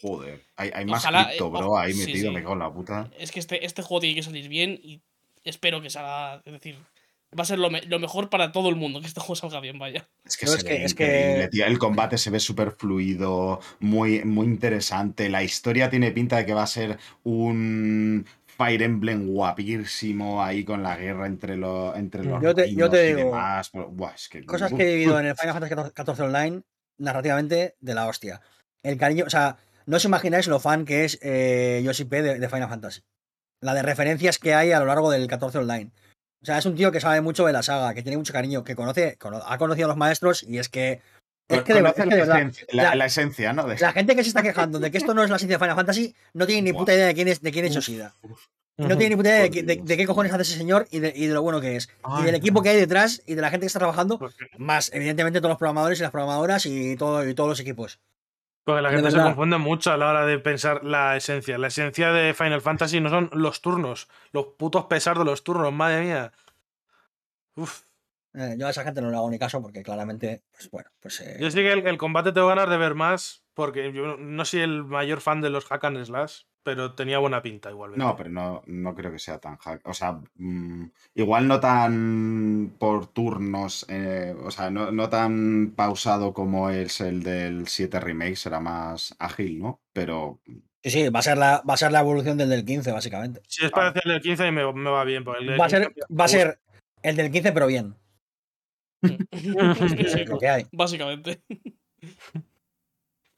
Joder, 0.01 0.43
hay, 0.55 0.69
hay 0.73 0.85
más 0.85 1.03
Ojalá, 1.03 1.25
cripto, 1.27 1.47
eh, 1.47 1.49
bro, 1.49 1.69
o- 1.71 1.77
ahí 1.77 1.91
sí, 1.91 2.05
metido, 2.05 2.29
sí. 2.29 2.35
me 2.35 2.41
cago 2.43 2.53
en 2.53 2.59
la 2.59 2.71
puta. 2.71 3.09
es 3.17 3.31
que 3.31 3.39
este, 3.39 3.65
este 3.65 3.81
juego 3.81 3.99
tiene 4.01 4.15
que 4.15 4.23
salir 4.23 4.47
bien 4.47 4.79
y 4.81 5.01
espero 5.43 5.81
que 5.81 5.89
salga, 5.89 6.41
es 6.45 6.53
decir, 6.53 6.75
va 7.37 7.41
a 7.41 7.45
ser 7.45 7.57
lo, 7.57 7.71
me- 7.71 7.81
lo 7.81 7.97
mejor 7.97 8.29
para 8.29 8.51
todo 8.51 8.69
el 8.69 8.75
mundo, 8.75 9.01
que 9.01 9.07
este 9.07 9.19
juego 9.21 9.35
salga 9.35 9.59
bien, 9.59 9.79
vaya. 9.79 10.07
Es 10.23 10.37
que 10.37 10.45
No, 10.45 10.51
se 10.51 10.57
es 10.59 10.63
ve 10.63 10.69
que- 10.69 10.83
es 10.85 10.93
que- 10.93 11.03
increíble, 11.03 11.47
tío. 11.49 11.65
El 11.65 11.79
combate 11.79 12.17
se 12.19 12.29
ve 12.29 12.39
súper 12.39 12.71
fluido, 12.71 13.59
muy, 13.79 14.23
muy 14.23 14.45
interesante. 14.45 15.29
La 15.29 15.43
historia 15.43 15.89
tiene 15.89 16.11
pinta 16.11 16.37
de 16.37 16.45
que 16.45 16.53
va 16.53 16.61
a 16.63 16.67
ser 16.67 16.99
un 17.23 18.25
Fire 18.57 18.81
Emblem 18.81 19.27
guapísimo 19.27 20.43
ahí 20.43 20.63
con 20.65 20.81
la 20.83 20.95
guerra 20.97 21.27
entre, 21.27 21.55
los 21.57 21.95
entre 21.95 22.23
los 22.23 22.41
Yo 22.41 22.55
te- 22.55 22.73
yo 22.73 22.89
te 22.89 23.03
y 23.11 23.13
digo, 23.13 23.29
demás. 23.29 23.69
Pero, 23.69 23.89
buah, 23.89 24.13
es 24.15 24.27
que- 24.29 24.45
Cosas 24.45 24.73
que 24.73 24.83
he 24.83 24.95
vivido 24.95 25.19
en 25.19 25.27
el 25.27 25.35
Final 25.35 25.53
Fantasy 25.53 25.91
XIV 25.95 26.21
Online, 26.25 26.61
narrativamente, 26.97 27.75
de 27.79 27.93
la 27.93 28.07
hostia. 28.07 28.41
El 28.83 28.97
cariño, 28.97 29.25
o 29.25 29.29
sea, 29.29 29.57
no 29.85 29.97
os 29.97 30.05
imagináis 30.05 30.47
lo 30.47 30.59
fan 30.59 30.85
que 30.85 31.05
es 31.05 31.19
eh, 31.21 31.81
Yoshi 31.85 32.05
P 32.05 32.21
de, 32.21 32.39
de 32.39 32.49
Final 32.49 32.69
Fantasy. 32.69 33.01
La 33.61 33.73
de 33.73 33.81
referencias 33.81 34.39
que 34.39 34.53
hay 34.53 34.71
a 34.71 34.79
lo 34.79 34.85
largo 34.85 35.09
del 35.11 35.27
14 35.27 35.59
Online. 35.59 35.91
O 36.41 36.45
sea, 36.45 36.57
es 36.59 36.65
un 36.65 36.75
tío 36.75 36.91
que 36.91 36.99
sabe 36.99 37.21
mucho 37.21 37.45
de 37.45 37.53
la 37.53 37.63
saga, 37.63 37.93
que 37.93 38.03
tiene 38.03 38.17
mucho 38.17 38.33
cariño, 38.33 38.63
que 38.63 38.75
conoce, 38.75 39.17
cono- 39.17 39.41
ha 39.45 39.57
conocido 39.57 39.85
a 39.85 39.89
los 39.89 39.97
maestros 39.97 40.43
y 40.43 40.57
es 40.59 40.69
que. 40.69 41.01
Es 41.49 41.61
que 41.63 41.73
de, 41.73 41.79
es 41.79 41.93
que 41.93 42.05
la, 42.05 42.05
de 42.07 42.15
verdad, 42.21 42.37
esencia, 42.39 42.65
la- 42.71 42.83
la- 42.83 42.95
la 42.95 43.05
esencia, 43.05 43.53
¿no? 43.53 43.67
De- 43.67 43.77
la 43.79 43.91
gente 43.93 44.15
que 44.15 44.23
se 44.23 44.29
está 44.29 44.41
quejando 44.43 44.79
de 44.79 44.91
que 44.91 44.97
esto 44.97 45.13
no 45.13 45.23
es 45.23 45.29
la 45.29 45.37
esencia 45.37 45.57
de 45.57 45.63
Final 45.63 45.75
Fantasy 45.77 46.13
no 46.33 46.45
tiene 46.45 46.61
ni 46.63 46.73
puta 46.77 46.93
idea 46.93 47.05
de 47.07 47.13
quién 47.15 47.27
es, 47.29 47.41
de 47.41 47.51
quién 47.51 47.65
es 47.65 47.73
Yoshida. 47.73 48.13
no 48.77 48.97
tiene 48.97 49.09
ni 49.11 49.15
puta 49.15 49.29
idea 49.29 49.41
de, 49.43 49.49
qué- 49.51 49.63
de- 49.63 49.75
Dios. 49.75 49.87
de 49.87 49.97
qué 49.97 50.05
cojones 50.05 50.33
hace 50.33 50.41
ese 50.43 50.57
señor 50.57 50.87
y 50.91 50.99
de, 50.99 51.13
y 51.15 51.25
de 51.27 51.33
lo 51.33 51.41
bueno 51.41 51.61
que 51.61 51.77
es. 51.77 51.89
y 52.19 52.23
del 52.23 52.35
equipo 52.35 52.61
que 52.61 52.69
hay 52.69 52.75
detrás 52.77 53.21
y 53.25 53.35
de 53.35 53.41
la 53.41 53.49
gente 53.49 53.61
que 53.63 53.67
está 53.67 53.79
trabajando, 53.79 54.19
Porque, 54.19 54.49
más 54.57 54.91
evidentemente 54.93 55.39
todos 55.39 55.51
los 55.51 55.57
programadores 55.57 55.99
y 55.99 56.01
las 56.03 56.11
programadoras 56.11 56.65
y, 56.65 56.95
todo, 56.97 57.27
y 57.27 57.33
todos 57.33 57.49
los 57.49 57.59
equipos. 57.61 57.99
porque 58.65 58.81
la 58.81 58.89
gente 58.91 59.09
se 59.11 59.17
confunde 59.17 59.57
mucho 59.57 59.93
a 59.93 59.97
la 59.97 60.09
hora 60.09 60.25
de 60.25 60.39
pensar 60.39 60.83
la 60.83 61.15
esencia. 61.15 61.57
La 61.57 61.67
esencia 61.67 62.11
de 62.11 62.33
Final 62.33 62.61
Fantasy 62.61 62.99
no 62.99 63.09
son 63.09 63.29
los 63.31 63.61
turnos, 63.61 64.09
los 64.33 64.47
putos 64.57 64.85
pesar 64.87 65.17
de 65.17 65.23
los 65.23 65.45
turnos, 65.45 65.71
madre 65.71 66.01
mía. 66.03 66.33
Uf. 67.55 67.83
Eh, 68.37 68.55
yo 68.57 68.67
a 68.67 68.69
esa 68.69 68.83
gente 68.83 69.01
no 69.01 69.09
le 69.09 69.17
hago 69.17 69.29
ni 69.29 69.39
caso 69.39 69.61
porque 69.61 69.81
claramente, 69.81 70.43
pues 70.51 70.69
bueno, 70.69 70.89
pues 70.99 71.21
eh, 71.21 71.37
Yo 71.39 71.49
sí 71.49 71.57
que 71.57 71.71
el, 71.71 71.87
el 71.87 71.97
combate 71.97 72.31
tengo 72.31 72.47
ganas 72.47 72.69
de 72.69 72.77
ver 72.77 72.93
más 72.93 73.43
Porque 73.55 73.91
yo 73.91 74.15
no 74.17 74.45
soy 74.45 74.61
el 74.61 74.83
mayor 74.83 75.21
fan 75.21 75.41
de 75.41 75.49
los 75.49 75.65
hack 75.65 75.85
and 75.85 76.05
slash, 76.05 76.41
pero 76.61 76.93
tenía 76.93 77.17
buena 77.17 77.41
pinta 77.41 77.71
igualmente. 77.71 78.05
No, 78.05 78.15
pero 78.15 78.29
no, 78.29 78.61
no 78.67 78.93
creo 78.93 79.11
que 79.11 79.17
sea 79.17 79.39
tan 79.39 79.57
hack. 79.57 79.81
O 79.87 79.93
sea, 79.95 80.19
mm, 80.35 80.85
igual 81.15 81.47
no 81.47 81.59
tan 81.59 82.75
por 82.77 83.07
turnos, 83.07 83.85
eh, 83.89 84.35
o 84.43 84.51
sea, 84.51 84.69
no, 84.69 84.91
no 84.91 85.09
tan 85.09 85.73
pausado 85.75 86.33
como 86.33 86.69
es 86.69 87.01
el 87.01 87.23
del 87.23 87.67
7 87.67 87.99
Remake, 87.99 88.35
será 88.35 88.59
más 88.59 89.15
ágil, 89.17 89.59
¿no? 89.59 89.81
Pero 89.93 90.39
Sí, 90.83 90.91
sí, 90.91 91.09
va 91.09 91.19
a 91.19 91.23
ser 91.23 91.37
la, 91.37 91.63
va 91.67 91.73
a 91.73 91.77
ser 91.77 91.91
la 91.91 92.01
evolución 92.01 92.37
del 92.37 92.49
del 92.49 92.63
15, 92.63 92.91
básicamente. 92.91 93.41
Si 93.47 93.65
es 93.65 93.71
para 93.71 93.89
hacer 93.89 94.03
el 94.05 94.21
15 94.21 94.51
me, 94.51 94.71
me 94.73 94.89
va 94.89 95.03
bien. 95.03 95.23
porque 95.23 95.41
el 95.41 95.47
del 95.47 95.59
Va 95.59 95.65
a 95.65 95.69
ser, 95.69 95.87
15 95.87 96.01
va 96.13 96.25
a 96.25 96.27
ser 96.27 96.59
el 97.01 97.15
del 97.15 97.31
15, 97.31 97.51
pero 97.51 97.67
bien. 97.67 97.95
Sí, 99.31 100.19
Es 100.21 100.27
lo 100.29 100.37
que 100.39 100.49
hay. 100.49 100.65
Básicamente. 100.71 101.41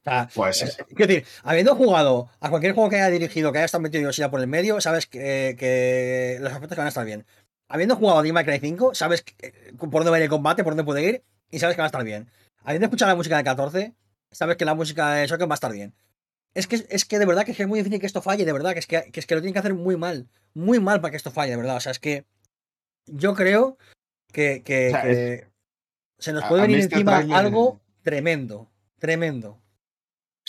O 0.01 0.03
sea, 0.03 0.29
pues 0.33 0.61
es- 0.61 0.77
quiero 0.95 1.07
decir, 1.07 1.25
habiendo 1.43 1.75
jugado 1.75 2.29
a 2.39 2.49
cualquier 2.49 2.73
juego 2.73 2.89
que 2.89 2.95
haya 2.97 3.09
dirigido, 3.09 3.51
que 3.51 3.57
haya 3.59 3.65
estado 3.65 3.81
metido 3.81 4.09
ya 4.11 4.31
por 4.31 4.39
el 4.39 4.47
medio, 4.47 4.79
sabes 4.79 5.05
que, 5.07 5.55
que 5.59 6.37
los 6.39 6.51
aspectos 6.53 6.75
que 6.75 6.79
van 6.81 6.85
a 6.87 6.89
estar 6.89 7.05
bien. 7.05 7.25
Habiendo 7.67 7.95
jugado 7.97 8.19
a 8.19 8.21
Devil 8.21 8.33
May 8.33 8.45
Cry 8.45 8.59
5, 8.59 8.95
sabes 8.95 9.21
que- 9.21 9.35
eh, 9.47 9.73
por 9.77 9.89
dónde 9.91 10.09
va 10.11 10.15
a 10.15 10.19
ir 10.19 10.23
el 10.23 10.29
combate, 10.29 10.63
por 10.63 10.71
dónde 10.71 10.85
puede 10.85 11.03
ir, 11.03 11.23
y 11.51 11.59
sabes 11.59 11.75
que 11.75 11.81
va 11.81 11.85
a 11.85 11.87
estar 11.87 12.03
bien. 12.03 12.29
Habiendo 12.63 12.85
escuchado 12.85 13.11
la 13.11 13.15
música 13.15 13.37
de 13.37 13.43
14, 13.43 13.93
sabes 14.31 14.55
que 14.57 14.65
la 14.65 14.73
música 14.75 15.13
de 15.13 15.27
Shocker 15.27 15.49
va 15.49 15.53
a 15.53 15.55
estar 15.55 15.71
bien. 15.73 15.93
Es 16.55 16.65
que, 16.67 16.83
es 16.89 17.05
que 17.05 17.19
de 17.19 17.25
verdad 17.25 17.45
que 17.45 17.51
es 17.51 17.67
muy 17.67 17.79
difícil 17.79 17.99
que 17.99 18.05
esto 18.07 18.21
falle, 18.21 18.45
de 18.45 18.53
verdad, 18.53 18.73
que 18.73 18.79
es 18.79 18.87
que, 18.87 19.11
que 19.11 19.19
es 19.19 19.25
que 19.27 19.35
lo 19.35 19.41
tienen 19.41 19.53
que 19.53 19.59
hacer 19.59 19.73
muy 19.75 19.97
mal. 19.97 20.27
Muy 20.55 20.79
mal 20.79 20.99
para 21.01 21.11
que 21.11 21.17
esto 21.17 21.29
falle, 21.31 21.51
de 21.51 21.57
verdad. 21.57 21.75
O 21.77 21.79
sea, 21.79 21.91
es 21.91 21.99
que 21.99 22.25
yo 23.05 23.35
creo 23.35 23.77
que, 24.31 24.63
que- 24.63 24.87
O 24.87 24.91
sea, 24.91 25.01
que 25.03 25.47
se 26.19 26.33
nos 26.33 26.43
puede 26.45 26.61
a 26.61 26.65
venir 26.65 26.79
este 26.79 26.95
encima 26.95 27.17
algo 27.37 27.79
tremendo. 28.03 28.69
Tremendo. 28.99 29.49
O 29.51 29.61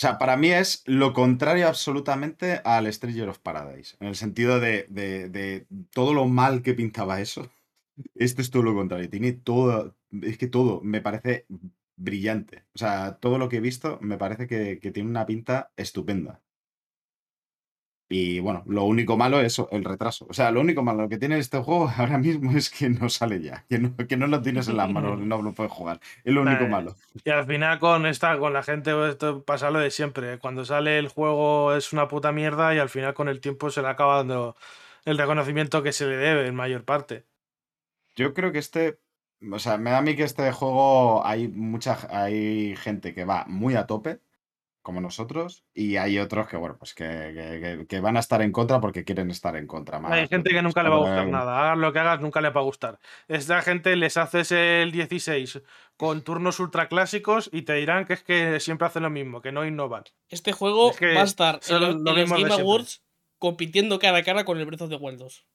sea, 0.01 0.17
para 0.17 0.35
mí 0.35 0.49
es 0.51 0.83
lo 0.85 1.13
contrario 1.13 1.67
absolutamente 1.67 2.59
al 2.63 2.91
Stranger 2.91 3.29
of 3.29 3.39
Paradise. 3.39 3.95
En 3.99 4.07
el 4.07 4.15
sentido 4.15 4.59
de, 4.59 4.87
de- 4.89 5.29
de 5.29 5.67
todo 5.93 6.13
lo 6.13 6.27
mal 6.27 6.63
que 6.63 6.73
pintaba 6.73 7.21
eso. 7.21 7.49
Esto 8.15 8.41
es 8.41 8.49
todo 8.51 8.63
lo 8.63 8.73
contrario. 8.73 9.09
Tiene 9.09 9.33
todo. 9.33 9.95
Es 10.21 10.37
que 10.37 10.47
todo 10.47 10.81
me 10.81 11.01
parece 11.01 11.45
brillante. 11.95 12.65
O 12.73 12.77
sea, 12.79 13.17
todo 13.19 13.37
lo 13.37 13.47
que 13.47 13.57
he 13.57 13.61
visto 13.61 13.99
me 14.01 14.17
parece 14.17 14.47
que, 14.47 14.79
que 14.79 14.91
tiene 14.91 15.09
una 15.09 15.25
pinta 15.25 15.71
estupenda. 15.77 16.41
Y 18.13 18.39
bueno, 18.41 18.63
lo 18.67 18.83
único 18.83 19.15
malo 19.15 19.39
es 19.39 19.47
eso, 19.47 19.69
el 19.71 19.85
retraso. 19.85 20.25
O 20.29 20.33
sea, 20.33 20.51
lo 20.51 20.59
único 20.61 20.83
malo 20.83 21.07
que 21.07 21.17
tiene 21.17 21.37
este 21.37 21.59
juego 21.59 21.89
ahora 21.97 22.17
mismo 22.17 22.51
es 22.51 22.69
que 22.69 22.89
no 22.89 23.09
sale 23.09 23.41
ya. 23.41 23.65
Que 23.69 23.79
no, 23.79 23.95
que 23.95 24.17
no 24.17 24.27
lo 24.27 24.41
tienes 24.41 24.67
en 24.67 24.77
las 24.77 24.89
manos, 24.89 25.17
no 25.19 25.41
lo 25.41 25.53
puedes 25.53 25.71
jugar. 25.71 25.99
Es 26.23 26.33
lo 26.33 26.41
único 26.41 26.65
Eh, 26.65 26.67
malo. 26.67 26.95
Y 27.23 27.29
al 27.29 27.45
final 27.45 27.79
con 27.79 28.05
esta, 28.05 28.37
con 28.39 28.53
la 28.53 28.63
gente, 28.63 28.91
esto 29.09 29.43
pasa 29.45 29.71
lo 29.71 29.79
de 29.79 29.91
siempre. 29.91 30.39
Cuando 30.39 30.65
sale 30.65 30.99
el 30.99 31.07
juego 31.07 31.73
es 31.75 31.93
una 31.93 32.07
puta 32.07 32.31
mierda 32.31 32.75
y 32.75 32.79
al 32.79 32.89
final 32.89 33.13
con 33.13 33.29
el 33.29 33.39
tiempo 33.41 33.69
se 33.69 33.81
le 33.81 33.87
acaba 33.89 34.17
dando 34.17 34.57
el 35.05 35.17
reconocimiento 35.17 35.83
que 35.83 35.93
se 35.93 36.07
le 36.07 36.17
debe 36.17 36.47
en 36.47 36.55
mayor 36.55 36.83
parte. 36.85 37.25
Yo 38.15 38.33
creo 38.33 38.51
que 38.51 38.59
este, 38.59 38.99
o 39.51 39.59
sea, 39.59 39.77
me 39.77 39.91
da 39.91 39.99
a 39.99 40.01
mí 40.01 40.15
que 40.15 40.23
este 40.23 40.51
juego 40.51 41.25
hay 41.25 41.47
mucha, 41.47 41.97
hay 42.09 42.75
gente 42.75 43.13
que 43.13 43.25
va 43.25 43.45
muy 43.47 43.75
a 43.75 43.87
tope, 43.87 44.21
como 44.81 44.99
nosotros, 45.01 45.63
y 45.73 45.97
hay 45.97 46.17
otros 46.17 46.47
que, 46.47 46.57
bueno, 46.57 46.77
pues 46.77 46.93
que, 46.93 47.85
que- 47.87 47.99
van 47.99 48.17
a 48.17 48.19
estar 48.19 48.41
en 48.41 48.51
contra 48.51 48.79
porque 48.81 49.03
quieren 49.03 49.29
estar 49.29 49.55
en 49.55 49.67
contra. 49.67 49.99
Más, 49.99 50.11
Hay 50.11 50.27
gente 50.27 50.49
que 50.49 50.55
pues, 50.55 50.63
nunca 50.63 50.81
le 50.83 50.89
va 50.89 50.95
a 50.95 50.99
gustar 50.99 51.27
nada. 51.27 51.61
Hagas 51.61 51.77
lo 51.77 51.93
que 51.93 51.99
hagas, 51.99 52.19
nunca 52.21 52.41
le 52.41 52.49
va 52.49 52.61
a 52.61 52.63
gustar. 52.63 52.99
Esta 53.27 53.61
gente 53.61 53.95
les 53.95 54.17
haces 54.17 54.51
el 54.51 54.91
16 54.91 55.61
con 55.97 56.23
turnos 56.23 56.59
ultra 56.59 56.87
clásicos 56.87 57.49
y 57.53 57.61
te 57.61 57.73
dirán 57.75 58.05
que 58.05 58.13
es 58.13 58.23
que 58.23 58.59
siempre 58.59 58.87
hacen 58.87 59.03
lo 59.03 59.09
mismo, 59.11 59.41
que 59.41 59.51
no 59.51 59.65
innovan. 59.65 60.03
Este 60.29 60.51
juego 60.51 60.91
Es 60.91 60.97
que 60.97 61.13
va 61.13 61.21
a 61.21 61.25
estar 61.25 61.59
en, 61.69 61.79
los- 61.79 61.95
lo 61.95 61.99
en 61.99 62.03
los 62.05 62.15
mismo 62.15 62.35
de 62.37 62.43
Game. 62.49 62.61
Awards 62.61 63.03
compitiendo 63.37 63.99
cara 63.99 64.17
a 64.17 64.23
cara 64.23 64.45
con 64.45 64.57
el 64.57 64.65
Breath 64.65 64.81
of 64.81 64.89
the 64.89 64.95
Wild 64.95 65.19
2. 65.19 65.45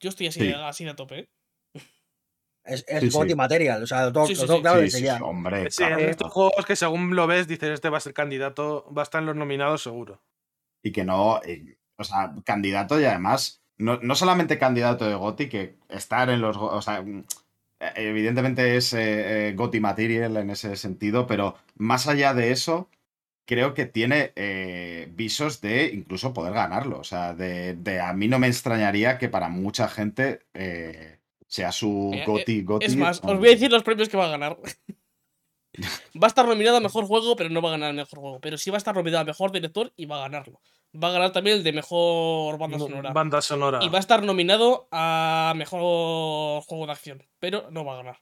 Yo 0.00 0.08
estoy 0.10 0.26
así, 0.26 0.40
Sí. 0.40 0.52
así 0.52 0.84
de 0.84 0.90
a 0.90 0.96
tope, 0.96 1.18
¿eh? 1.20 1.28
Es, 2.64 2.84
es 2.88 3.00
Sí, 3.00 3.10
sí. 3.10 3.16
Gotti 3.16 3.34
Material, 3.34 3.82
o 3.82 3.86
sea, 3.86 4.12
tengo 4.12 4.26
sí. 4.26 4.34
claro 4.62 4.88
sí, 4.88 5.06
hombre. 5.20 5.70
Sí, 5.70 5.78
claro, 5.78 5.98
en 5.98 6.08
estos 6.08 6.32
juegos 6.32 6.64
que 6.66 6.76
según 6.76 7.14
lo 7.14 7.26
ves, 7.26 7.46
dices, 7.46 7.70
este 7.70 7.90
va 7.90 7.98
a 7.98 8.00
ser 8.00 8.14
candidato, 8.14 8.90
va 8.96 9.02
a 9.02 9.04
estar 9.04 9.20
en 9.20 9.26
los 9.26 9.36
nominados 9.36 9.82
seguro. 9.82 10.22
Y 10.82 10.92
que 10.92 11.04
no, 11.04 11.40
o 11.96 12.04
sea, 12.04 12.34
candidato 12.44 12.98
y 13.00 13.04
además, 13.04 13.62
no, 13.76 13.98
no 14.02 14.14
solamente 14.14 14.58
candidato 14.58 15.06
de 15.06 15.14
GOTI, 15.14 15.48
que 15.48 15.74
estar 15.88 16.30
en 16.30 16.40
los, 16.40 16.56
o 16.56 16.80
sea, 16.80 17.02
mm, 17.02 17.24
evidentemente 17.96 18.76
es 18.76 18.92
eh, 18.94 19.48
eh, 19.48 19.52
GOTI 19.54 19.80
Material 19.80 20.36
en 20.36 20.50
ese 20.50 20.76
sentido, 20.76 21.26
pero 21.26 21.56
más 21.76 22.08
allá 22.08 22.34
de 22.34 22.50
eso, 22.50 22.88
creo 23.46 23.74
que 23.74 23.86
tiene 23.86 24.32
eh, 24.36 25.08
visos 25.14 25.60
de 25.60 25.86
incluso 25.92 26.32
poder 26.32 26.54
ganarlo. 26.54 26.98
O 26.98 27.04
sea, 27.04 27.34
de, 27.34 27.74
de 27.74 28.00
a 28.00 28.12
mí 28.12 28.28
no 28.28 28.38
me 28.38 28.48
extrañaría 28.48 29.18
que 29.18 29.28
para 29.28 29.48
mucha 29.48 29.88
gente 29.88 30.40
eh, 30.54 31.18
sea 31.54 31.70
su 31.70 32.10
Eh, 32.12 32.18
eh, 32.18 32.24
GOTI, 32.26 32.62
GOTI. 32.62 32.86
Es 32.86 32.96
más, 32.96 33.20
os 33.22 33.38
voy 33.38 33.48
a 33.48 33.52
decir 33.52 33.70
los 33.70 33.84
premios 33.84 34.08
que 34.08 34.16
va 34.16 34.26
a 34.26 34.30
ganar. 34.30 34.58
va 36.20 36.26
a 36.26 36.26
estar 36.26 36.48
nominado 36.48 36.78
a 36.78 36.80
mejor 36.80 37.04
juego, 37.06 37.36
pero 37.36 37.48
no 37.48 37.62
va 37.62 37.68
a 37.68 37.72
ganar 37.72 37.90
el 37.90 37.96
mejor 37.96 38.18
juego. 38.18 38.40
Pero 38.40 38.58
sí 38.58 38.70
va 38.70 38.76
a 38.76 38.78
estar 38.78 38.92
nominado 38.92 39.20
a 39.20 39.24
mejor 39.24 39.52
director 39.52 39.92
y 39.96 40.06
va 40.06 40.16
a 40.16 40.22
ganarlo. 40.22 40.60
Va 41.00 41.08
a 41.08 41.12
ganar 41.12 41.30
también 41.30 41.58
el 41.58 41.62
de 41.62 41.72
mejor 41.72 42.58
banda 42.58 42.78
sonora. 42.80 43.12
Banda 43.12 43.40
sonora. 43.40 43.78
Y 43.84 43.88
va 43.88 43.98
a 43.98 44.00
estar 44.00 44.24
nominado 44.24 44.88
a 44.90 45.52
mejor 45.56 46.64
juego 46.64 46.86
de 46.86 46.92
acción, 46.92 47.22
pero 47.38 47.70
no 47.70 47.84
va 47.84 47.94
a 47.94 47.96
ganar. 47.98 48.16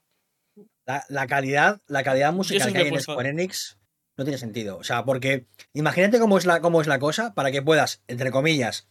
La, 0.85 1.03
la 1.09 1.25
calidad, 1.25 1.81
la 1.87 2.03
calidad 2.03 2.33
musical 2.33 2.71
que 2.71 2.77
hay 2.77 2.87
en. 2.89 3.01
Square 3.01 3.29
Enix 3.29 3.79
no 4.15 4.25
tiene 4.25 4.37
sentido. 4.37 4.77
O 4.77 4.83
sea, 4.83 5.05
porque 5.05 5.47
imagínate 5.73 6.19
cómo 6.19 6.37
es 6.37 6.45
la, 6.45 6.61
cómo 6.61 6.81
es 6.81 6.87
la 6.87 6.99
cosa 6.99 7.33
para 7.33 7.51
que 7.51 7.63
puedas, 7.63 8.03
entre 8.07 8.29
comillas, 8.29 8.87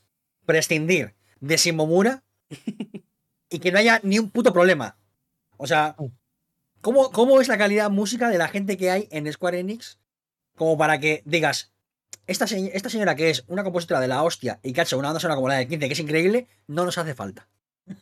prescindir 0.47 1.14
de 1.39 1.56
Shimomura 1.56 2.24
y 3.52 3.58
que 3.58 3.70
no 3.72 3.78
haya 3.78 4.00
ni 4.02 4.18
un 4.18 4.30
puto 4.30 4.52
problema. 4.52 4.96
O 5.56 5.66
sea, 5.66 5.94
¿cómo, 6.80 7.10
¿cómo 7.12 7.40
es 7.40 7.48
la 7.48 7.58
calidad 7.58 7.90
música 7.90 8.28
de 8.30 8.38
la 8.38 8.48
gente 8.48 8.76
que 8.76 8.90
hay 8.90 9.08
en 9.10 9.30
Square 9.32 9.60
Enix? 9.60 9.98
Como 10.56 10.76
para 10.78 10.98
que 10.98 11.22
digas, 11.24 11.72
esta, 12.26 12.46
se- 12.46 12.76
esta 12.76 12.88
señora 12.88 13.14
que 13.14 13.30
es 13.30 13.44
una 13.48 13.62
compositora 13.64 14.00
de 14.00 14.08
la 14.08 14.22
hostia 14.22 14.58
y 14.62 14.72
que 14.72 14.80
ha 14.80 14.84
hecho 14.84 14.98
una 14.98 15.08
banda 15.08 15.20
sonora 15.20 15.36
como 15.36 15.48
la 15.48 15.54
de 15.56 15.68
15, 15.68 15.86
que 15.86 15.92
es 15.92 16.00
increíble, 16.00 16.48
no 16.66 16.84
nos 16.84 16.98
hace 16.98 17.14
falta. 17.14 17.48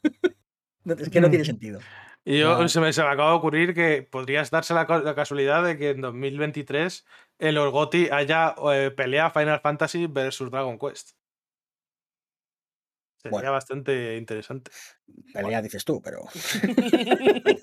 Es 0.98 1.10
que 1.10 1.20
no 1.20 1.28
tiene 1.28 1.44
sentido. 1.44 1.78
Y 2.24 2.39
yo 2.39 2.59
No. 2.59 2.68
se, 2.68 2.81
me, 2.81 2.93
se 2.93 3.02
me 3.02 3.09
acaba 3.09 3.31
de 3.31 3.36
ocurrir 3.36 3.74
que 3.74 4.02
podrías 4.02 4.51
darse 4.51 4.74
la, 4.74 4.86
ca- 4.86 4.98
la 5.01 5.14
casualidad 5.14 5.62
de 5.64 5.77
que 5.78 5.90
en 5.90 6.01
2023 6.01 7.05
en 7.39 7.55
los 7.55 7.70
GOTY 7.70 8.09
haya 8.10 8.55
eh, 8.72 8.90
pelea 8.90 9.31
Final 9.31 9.60
Fantasy 9.60 10.06
versus 10.06 10.51
Dragon 10.51 10.78
Quest. 10.78 11.12
Sería 13.23 13.33
Bueno. 13.39 13.53
bastante 13.53 14.17
interesante. 14.17 14.71
Pelea, 15.35 15.61
dices 15.61 15.85
tú, 15.85 16.01
pero. 16.01 16.23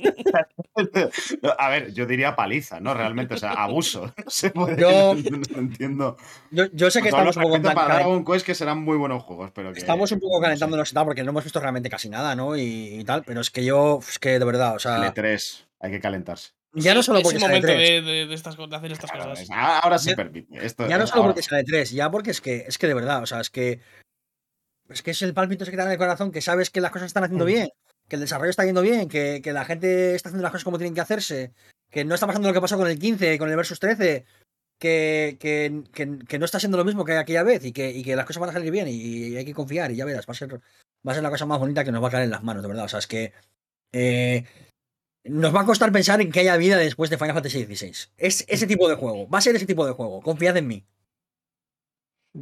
A 1.57 1.69
ver, 1.69 1.93
yo 1.93 2.05
diría 2.05 2.35
paliza, 2.35 2.79
¿no? 2.79 2.93
Realmente, 2.93 3.33
o 3.33 3.37
sea, 3.37 3.53
abuso. 3.53 4.13
No 4.25 4.29
se 4.29 4.51
puede. 4.51 4.79
Yo- 4.79 5.15
No 5.15 5.59
entiendo. 5.59 6.17
Yo, 6.51 6.65
yo 6.73 6.91
sé 6.91 7.01
que 7.01 7.09
Con 7.09 7.19
estamos 7.27 7.37
un 7.37 7.43
poco 7.43 7.55
en 7.55 7.61
para 7.63 7.95
Dragon 7.95 8.23
Quest, 8.25 8.45
que 8.45 8.53
serán 8.55 8.83
muy 8.83 8.97
buenos 8.97 9.23
juegos, 9.23 9.51
pero 9.51 9.73
que. 9.73 9.79
Estamos 9.79 10.11
un 10.11 10.19
poco 10.19 10.39
calentándonos 10.41 10.91
y 10.91 10.93
tal, 10.93 11.05
porque 11.05 11.23
no 11.23 11.31
hemos 11.31 11.43
visto 11.43 11.59
realmente 11.59 11.89
casi 11.89 12.09
nada, 12.09 12.35
¿no? 12.35 12.55
Y, 12.55 12.99
y 12.99 13.03
tal, 13.03 13.23
pero 13.23 13.41
es 13.41 13.49
que 13.49 13.65
yo, 13.65 13.99
es 14.07 14.19
que 14.19 14.37
de 14.37 14.45
verdad, 14.45 14.75
o 14.75 14.79
sea, 14.79 15.11
L3, 15.13 15.65
hay 15.79 15.91
que 15.91 15.99
calentarse. 15.99 16.51
ya 16.73 16.93
no 16.93 17.01
solo 17.01 17.17
es 17.19 17.23
porque 17.23 17.37
el 17.37 17.41
sale 17.41 17.53
momento 17.55 17.73
3, 17.73 18.05
de, 18.05 18.11
de- 18.11 18.25
de 18.27 18.33
estas, 18.35 18.55
de 18.57 18.75
hacer 18.75 18.91
estas 18.91 19.09
Claro, 19.11 19.29
cosas. 19.31 19.43
es- 19.45 19.49
ah, 19.51 19.79
ahora 19.79 19.97
se 19.97 20.11
Ya- 20.11 20.15
permite. 20.15 20.65
Esto, 20.65 20.87
ya 20.87 20.97
no 20.99 21.05
es- 21.05 21.09
solo 21.09 21.23
ahora- 21.23 21.33
porque 21.33 21.47
sale 21.47 21.63
3, 21.63 21.91
ya 21.91 22.11
porque 22.11 22.29
es 22.31 22.41
que, 22.41 22.65
es 22.67 22.77
que 22.77 22.87
de 22.87 22.93
verdad, 22.93 23.23
o 23.23 23.25
sea, 23.25 23.39
es 23.39 23.49
que 23.49 23.79
es 24.89 25.01
que 25.01 25.11
es 25.11 25.21
el 25.21 25.33
pálpito 25.33 25.63
ese 25.63 25.71
que 25.71 25.77
te 25.77 25.81
da 25.83 25.87
en 25.89 25.93
el 25.93 25.97
corazón, 25.97 26.31
que 26.31 26.41
sabes 26.41 26.69
que 26.69 26.81
las 26.81 26.91
cosas 26.91 27.07
están 27.07 27.23
haciendo 27.23 27.45
Mm. 27.45 27.47
bien, 27.47 27.69
que 28.07 28.15
el 28.15 28.21
desarrollo 28.21 28.49
está 28.49 28.65
yendo 28.65 28.81
bien, 28.81 29.09
que, 29.09 29.41
que 29.43 29.53
la 29.53 29.65
gente 29.65 30.15
está 30.15 30.29
haciendo 30.29 30.43
las 30.43 30.51
cosas 30.51 30.63
como 30.63 30.77
tienen 30.77 30.93
que 30.95 31.01
hacerse, 31.01 31.51
que 31.89 32.05
no 32.05 32.13
está 32.15 32.27
pasando 32.27 32.47
lo 32.47 32.53
que 32.53 32.61
pasó 32.61 32.77
con 32.77 32.87
el 32.87 32.99
15, 32.99 33.37
con 33.37 33.49
el 33.49 33.55
Versus 33.55 33.79
13, 33.79 34.25
que, 34.79 35.37
que, 35.39 35.83
que- 36.27 36.39
no 36.39 36.45
está 36.45 36.59
siendo 36.59 36.77
lo 36.77 36.85
mismo 36.85 37.03
que 37.03 37.17
aquella 37.17 37.43
vez 37.43 37.65
y 37.65 37.71
que, 37.73 37.89
y 37.91 38.03
que 38.03 38.15
las 38.15 38.25
cosas 38.25 38.41
van 38.41 38.49
a 38.51 38.53
salir 38.53 38.71
bien 38.71 38.87
y, 38.87 38.91
y 38.93 39.35
hay 39.37 39.45
que 39.45 39.53
confiar 39.53 39.91
y 39.91 39.95
ya 39.95 40.05
verás, 40.05 40.27
va 40.27 40.31
a 40.31 40.35
ser, 40.35 40.53
va 40.53 41.11
a 41.11 41.13
ser 41.13 41.23
la 41.23 41.29
cosa 41.31 41.45
más 41.45 41.59
bonita 41.59 41.83
que 41.83 41.91
nos 41.91 42.03
va 42.03 42.07
a 42.09 42.11
caer 42.11 42.25
en 42.25 42.29
las 42.31 42.43
manos, 42.43 42.61
de 42.61 42.69
verdad. 42.69 42.85
O 42.85 42.89
sea, 42.89 42.99
es 42.99 43.07
que 43.07 43.33
eh, 43.93 44.45
nos 45.23 45.53
va 45.55 45.61
a 45.61 45.65
costar 45.65 45.91
pensar 45.91 46.21
en 46.21 46.31
que 46.31 46.39
haya 46.41 46.55
vida 46.57 46.77
después 46.77 47.09
de 47.09 47.17
Final 47.17 47.33
Fantasy 47.33 47.65
XVI. 47.65 47.93
Es 48.17 48.45
ese 48.47 48.67
tipo 48.67 48.87
de 48.87 48.95
juego, 48.95 49.27
va 49.29 49.39
a 49.39 49.41
ser 49.41 49.55
ese 49.55 49.65
tipo 49.65 49.85
de 49.85 49.93
juego, 49.93 50.21
confiad 50.21 50.55
en 50.57 50.67
mí. 50.67 50.85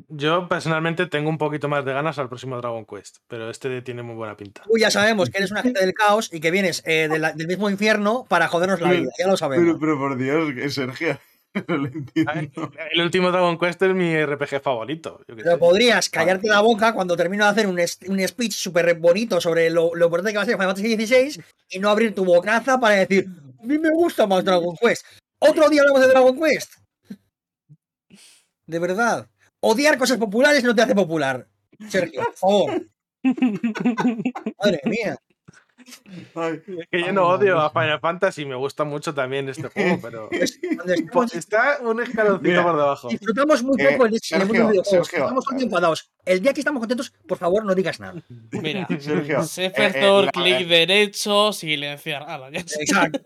Yo 0.10 0.48
personalmente 0.48 1.06
tengo 1.08 1.30
un 1.30 1.38
poquito 1.38 1.68
más 1.70 1.86
de 1.86 1.94
ganas 1.94 2.18
al 2.20 2.28
próximo 2.30 2.58
Dragon 2.58 2.86
Quest, 2.86 3.18
pero 3.28 3.50
este 3.50 3.82
tiene 3.82 4.04
muy 4.04 4.16
buena 4.16 4.36
pinta. 4.36 4.62
Tú 4.64 4.78
ya 4.78 4.92
sabemos 4.92 5.30
que 5.30 5.38
eres 5.38 5.52
un 5.52 5.58
agente 5.60 5.80
del 5.82 5.94
caos 5.94 6.30
y 6.34 6.40
que 6.40 6.52
vienes 6.52 6.82
eh, 6.86 7.08
de 7.10 7.20
la- 7.20 7.34
del 7.34 7.48
mismo 7.48 7.70
infierno 7.70 8.26
para 8.28 8.48
jodernos 8.48 8.82
la 8.82 8.92
vida, 8.92 9.10
ya 9.18 9.28
lo 9.28 9.38
sabemos. 9.38 9.66
Pero, 9.66 9.80
pero 9.80 9.98
por 9.98 10.18
Dios, 10.18 10.54
que 10.54 10.70
Sergio. 10.70 11.20
No 11.70 11.78
lo 11.78 11.88
entiendo. 11.88 12.30
A 12.32 12.36
ver, 12.36 12.52
El 12.92 13.02
último 13.02 13.32
Dragon 13.32 13.58
Quest 13.58 13.82
es 13.84 13.94
mi 13.96 14.14
RPG 14.26 14.62
favorito. 14.62 15.22
yo 15.26 15.38
Pero 15.38 15.52
sé. 15.52 15.58
podrías 15.58 16.10
callarte 16.10 16.50
la 16.50 16.60
boca 16.60 16.94
cuando 16.94 17.16
termino 17.16 17.46
de 17.46 17.52
hacer 17.52 17.68
un, 17.68 17.80
un 17.80 18.28
speech 18.28 18.52
súper 18.52 18.94
bonito 18.96 19.40
sobre 19.40 19.70
lo, 19.70 19.96
lo 19.96 20.08
importante 20.08 20.34
que 20.34 20.38
va 20.38 20.44
a 20.44 20.46
ser 20.46 20.56
Final 20.56 20.76
Fantasy 20.76 21.06
XVI 21.08 21.42
y 21.70 21.80
no 21.80 21.90
abrir 21.90 22.14
tu 22.14 22.26
bocaza 22.26 22.78
para 22.78 22.96
decir, 22.96 23.28
a 23.58 23.64
mí 23.66 23.78
me 23.78 23.90
gusta 23.92 24.28
más 24.28 24.44
Dragon 24.44 24.76
Quest. 24.76 25.06
Otro 25.40 25.70
día 25.70 25.80
hablamos 25.84 26.02
de 26.02 26.08
Dragon 26.10 26.38
Quest. 26.38 26.74
De 28.68 28.80
verdad. 28.80 29.28
Odiar 29.68 29.98
cosas 29.98 30.18
populares 30.18 30.64
no 30.64 30.76
te 30.76 30.82
hace 30.84 30.94
popular. 30.94 31.48
Sergio, 31.90 32.22
por 32.24 32.36
favor. 32.36 32.82
Madre 34.60 34.82
mía. 34.86 35.18
Ay, 36.36 36.62
Es 36.66 36.88
que 36.90 37.00
yo 37.00 37.06
Ay, 37.08 37.14
no 37.14 37.28
odio 37.28 37.60
a 37.60 37.70
Final 37.70 38.00
Fantasy, 38.00 38.44
me 38.46 38.56
gusta 38.56 38.84
mucho 38.86 39.14
también 39.14 39.48
este 39.50 39.68
juego, 39.70 40.00
pero 40.02 40.30
estemos- 40.32 41.34
está 41.36 41.78
un 41.82 42.02
escaloncito 42.02 42.42
Mira, 42.50 42.64
por 42.64 42.76
debajo. 42.78 43.08
disfrutamos 43.10 43.64
muy 43.64 43.76
Eh, 43.82 43.90
poco 43.92 44.06
el, 44.08 44.14
el 44.14 44.20
Sergio, 44.22 44.52
videojuegos. 44.52 44.88
Sergio. 44.88 45.20
Estamos 45.24 45.46
muy 45.52 45.64
enfadados. 45.64 46.12
El 46.26 46.42
día 46.42 46.54
que 46.54 46.62
estamos 46.62 46.80
contentos, 46.80 47.14
por 47.28 47.38
favor, 47.38 47.66
no 47.66 47.76
digas 47.76 48.00
nada. 48.00 48.22
Mira, 48.52 48.88
Sergio, 49.00 49.40
eh, 49.42 49.44
Sefertor, 49.44 50.26
eh, 50.26 50.30
clic 50.34 50.62
eh, 50.62 50.66
derecho, 50.66 51.52
silenciar. 51.54 52.24
Ala, 52.24 52.50
ya 52.52 52.60
está. 52.60 53.06
Exacto. 53.06 53.20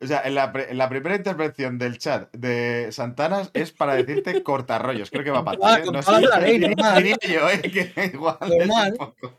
O 0.00 0.06
sea, 0.06 0.22
en 0.24 0.34
la, 0.36 0.52
en 0.54 0.78
la 0.78 0.88
primera 0.88 1.16
intervención 1.16 1.76
del 1.78 1.98
chat 1.98 2.32
de 2.32 2.88
Santanas 2.92 3.50
es 3.52 3.72
para 3.72 3.94
decirte 3.94 4.42
cortarrollos. 4.44 5.10
Creo 5.10 5.24
que 5.24 5.30
va 5.30 5.44
para 5.44 5.58
Ah, 5.62 5.82
ti. 5.82 5.88
¿eh? 5.88 5.92
No 5.92 6.02
sé, 6.02 6.20
la 6.20 6.38
ley, 6.38 6.52
diría- 6.58 6.68
normal. 6.76 7.02
diría 7.02 7.16
yo, 7.22 7.50
¿eh? 7.50 7.60
Que 7.62 8.04
igual 8.14 8.38
es 8.42 8.48
Normal. 8.66 8.90
un 8.92 8.96
poco. 8.98 9.38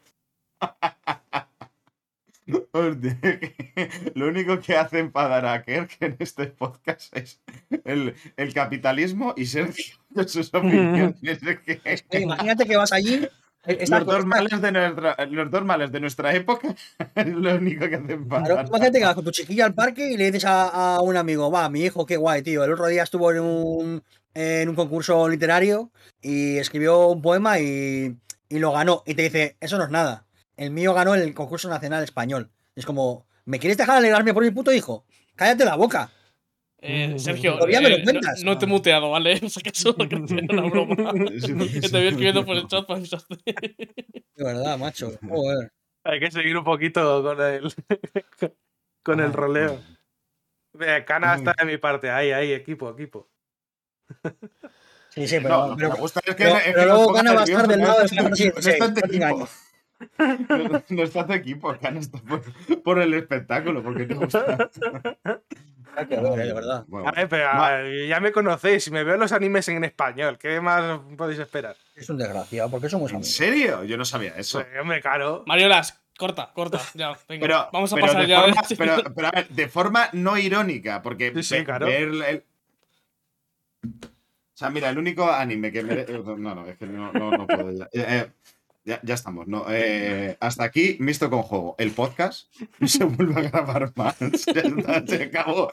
Hostia, 2.72 3.20
que 3.22 4.12
Lo 4.16 4.28
único 4.28 4.60
que 4.60 4.76
hace 4.76 5.00
enfadar 5.00 5.46
a 5.46 5.62
Kerk 5.64 5.92
en 6.00 6.16
este 6.20 6.48
podcast 6.48 7.16
es 7.16 7.40
el, 7.86 8.16
el 8.38 8.54
capitalismo 8.54 9.36
y 9.38 9.46
Sergio 9.46 9.96
sus 10.28 10.52
opiniones. 10.54 11.16
que- 11.64 11.80
Oye, 12.12 12.22
imagínate 12.24 12.66
que 12.66 12.76
vas 12.76 12.92
allí. 12.92 13.28
Esta- 13.78 13.98
los, 14.00 14.08
dos 14.08 14.26
males 14.26 14.62
de 14.62 14.72
nuestra, 14.72 15.16
los 15.30 15.52
dos 15.52 15.66
males 15.66 15.92
de 15.92 16.00
nuestra 16.00 16.34
época 16.34 16.76
es 17.16 17.28
lo 17.28 17.56
único 17.56 17.88
que 17.88 17.96
hace 17.96 18.06
Claro, 18.06 18.22
enfadar. 18.24 18.66
imagínate 18.68 19.00
que 19.00 19.06
vas 19.06 19.16
con 19.16 19.26
tu 19.26 19.32
chiquilla 19.32 19.66
al 19.66 19.74
parque 19.74 20.12
y 20.12 20.18
le 20.18 20.26
dices 20.26 20.46
a, 20.46 20.96
a 20.96 21.02
un 21.02 21.16
amigo, 21.18 21.50
va, 21.52 21.70
mi 21.70 21.82
hijo, 21.82 22.06
qué 22.06 22.18
guay, 22.18 22.42
tío. 22.42 22.64
El 22.64 22.74
otro 22.74 22.88
día 22.88 23.04
estuvo 23.04 23.32
en 23.32 23.40
un, 23.40 24.04
en 24.34 24.70
un 24.70 24.76
concurso 24.76 25.28
literario 25.28 25.92
y 26.22 26.58
escribió 26.58 27.08
un 27.08 27.22
poema 27.22 27.60
y, 27.60 28.16
y 28.50 28.60
lo 28.60 28.72
ganó. 28.72 29.04
Y 29.06 29.14
te 29.16 29.24
dice, 29.24 29.58
eso 29.60 29.78
no 29.78 29.84
es 29.86 29.90
nada. 29.92 30.26
El 30.58 30.72
mío 30.72 30.94
ganó 30.94 31.16
el 31.16 31.34
concurso 31.34 31.70
nacional 31.70 32.04
español. 32.04 32.50
Es 32.76 32.86
como, 32.86 33.26
¿me 33.46 33.60
quieres 33.60 33.78
dejar 33.78 33.98
alegrarme 33.98 34.34
por 34.34 34.44
mi 34.44 34.52
puto 34.52 34.72
hijo? 34.74 35.06
Cállate 35.36 35.64
la 35.66 35.76
boca. 35.76 36.12
Eh, 36.82 37.20
Sergio, 37.20 37.56
Todavía 37.56 37.82
me 37.82 37.90
lo 37.90 37.96
eh, 37.98 38.04
cuentas. 38.04 38.42
no, 38.44 38.52
no 38.54 38.58
te 38.58 38.66
he 38.66 38.68
muteado, 38.70 39.12
¿vale? 39.12 39.40
O 39.44 39.50
sea, 39.50 39.62
que 39.62 39.70
eso 39.70 39.96
que 39.96 40.04
era 40.06 40.18
una 40.54 40.70
broma. 40.70 41.12
Sí, 41.40 41.54
que 41.82 41.90
te 41.90 41.98
voy 41.98 42.08
escribiendo 42.08 42.46
por 42.46 42.56
el 42.56 42.68
chat 42.68 42.86
para 42.88 43.00
avisarte. 43.00 43.36
De 44.36 44.44
verdad, 44.46 44.78
macho. 44.78 45.12
Joder. 45.28 45.72
Hay 46.06 46.20
que 46.22 46.32
seguir 46.32 46.56
un 46.58 46.64
poquito 46.64 47.22
con 47.22 47.42
el, 47.42 47.74
con 49.04 49.20
el 49.20 49.34
roleo. 49.34 49.82
Venga, 50.74 51.04
Cana 51.04 51.36
está 51.36 51.54
de 51.58 51.66
mi 51.66 51.78
parte. 51.78 52.10
Ahí, 52.10 52.32
ahí, 52.32 52.54
equipo, 52.54 52.90
equipo. 52.92 53.30
Sí, 55.10 55.28
sí, 55.28 55.38
pero, 55.42 55.68
No, 55.68 55.76
pero- 55.76 55.90
me 55.94 56.00
gusta 56.00 56.22
es 56.24 56.36
que, 56.36 56.44
pero- 56.44 56.56
es 56.58 56.64
que 56.64 56.72
pero 56.72 56.86
luego 56.86 57.14
Cana 57.14 57.34
va 57.34 57.42
a 57.42 57.44
estar 57.44 57.68
del 57.68 57.80
lado 57.80 58.00
de 58.00 58.06
está- 58.06 58.36
Final 58.36 58.78
Fantasy 58.78 59.20
no. 60.50 60.58
No, 60.58 60.84
no 60.90 61.04
está 61.04 61.26
tu 61.26 61.34
equipo, 61.34 61.76
Cana 61.80 62.00
está 62.00 62.20
por, 62.20 62.42
por 62.84 63.00
el 63.00 63.14
espectáculo, 63.14 63.84
porque 63.84 64.06
te 64.06 64.14
gusta. 64.16 64.70
Ah, 65.96 66.06
qué 66.06 66.18
bueno, 66.18 66.36
de 66.38 66.54
verdad. 66.54 66.86
Bueno, 66.88 67.10
A 67.10 67.12
ver, 67.12 67.28
pero 67.28 67.50
a 67.50 67.72
ver, 67.72 68.08
ya 68.08 68.20
me 68.20 68.32
conocéis. 68.32 68.84
Si 68.84 68.92
me 68.92 69.04
veo 69.04 69.18
los 69.18 69.32
animes 69.32 69.68
en 69.70 69.84
español, 69.84 70.38
¿qué 70.38 70.62
más 70.62 71.00
podéis 71.18 71.40
esperar? 71.40 71.76
Es 71.96 72.10
un 72.10 72.18
desgraciado, 72.18 72.70
porque 72.70 72.88
somos 72.90 73.10
¿En 73.12 73.18
amigos. 73.18 73.34
serio? 73.36 73.84
Yo 73.84 73.98
no 73.98 74.06
sabía 74.06 74.36
eso. 74.38 74.60
Pues, 74.62 74.80
hombre, 74.80 75.02
caro. 75.02 75.44
Mariolas, 75.48 76.00
corta, 76.18 76.52
corta. 76.54 76.80
Ya, 76.94 77.18
venga. 77.28 77.42
Pero, 77.42 77.70
Vamos 77.74 77.92
a 77.92 77.96
pero 77.96 78.08
pasar 78.08 78.26
ya. 78.28 78.40
Forma, 78.42 78.62
pero, 78.78 79.04
pero 79.16 79.28
a 79.28 79.32
ver, 79.32 79.50
de 79.50 79.68
forma 79.68 80.10
no 80.14 80.38
irónica, 80.38 81.02
porque 81.02 81.34
Sí, 81.36 81.44
sí, 81.44 81.56
ve- 81.56 81.66
claro. 81.66 81.88
ver 81.88 82.02
el- 82.04 82.44
O 83.84 84.58
sea, 84.60 84.70
mira, 84.70 84.90
el 84.90 84.98
único 84.98 85.30
anime 85.32 85.72
que 85.72 85.84
merece. 85.84 86.14
No, 86.20 86.36
no, 86.38 86.68
es 86.68 86.78
que 86.78 86.86
no, 86.86 87.12
no, 87.14 87.32
no 87.32 87.48
puedo 87.48 87.72
ya. 87.72 87.86
Eh, 87.94 88.06
eh, 88.08 88.32
ya, 88.90 89.00
ya 89.04 89.14
estamos, 89.14 89.48
¿no? 89.48 89.66
Eh, 89.70 90.36
hasta 90.40 90.64
aquí, 90.64 90.98
Misto 91.00 91.30
con 91.30 91.44
Juego. 91.44 91.76
El 91.78 91.92
podcast 91.92 92.48
no 92.80 92.88
se 92.88 93.04
vuelve 93.06 93.40
a 93.40 93.50
grabar 93.50 93.92
más. 93.96 94.16
Ya 94.54 94.62
está, 94.62 95.06
se 95.08 95.24
acabó. 95.24 95.70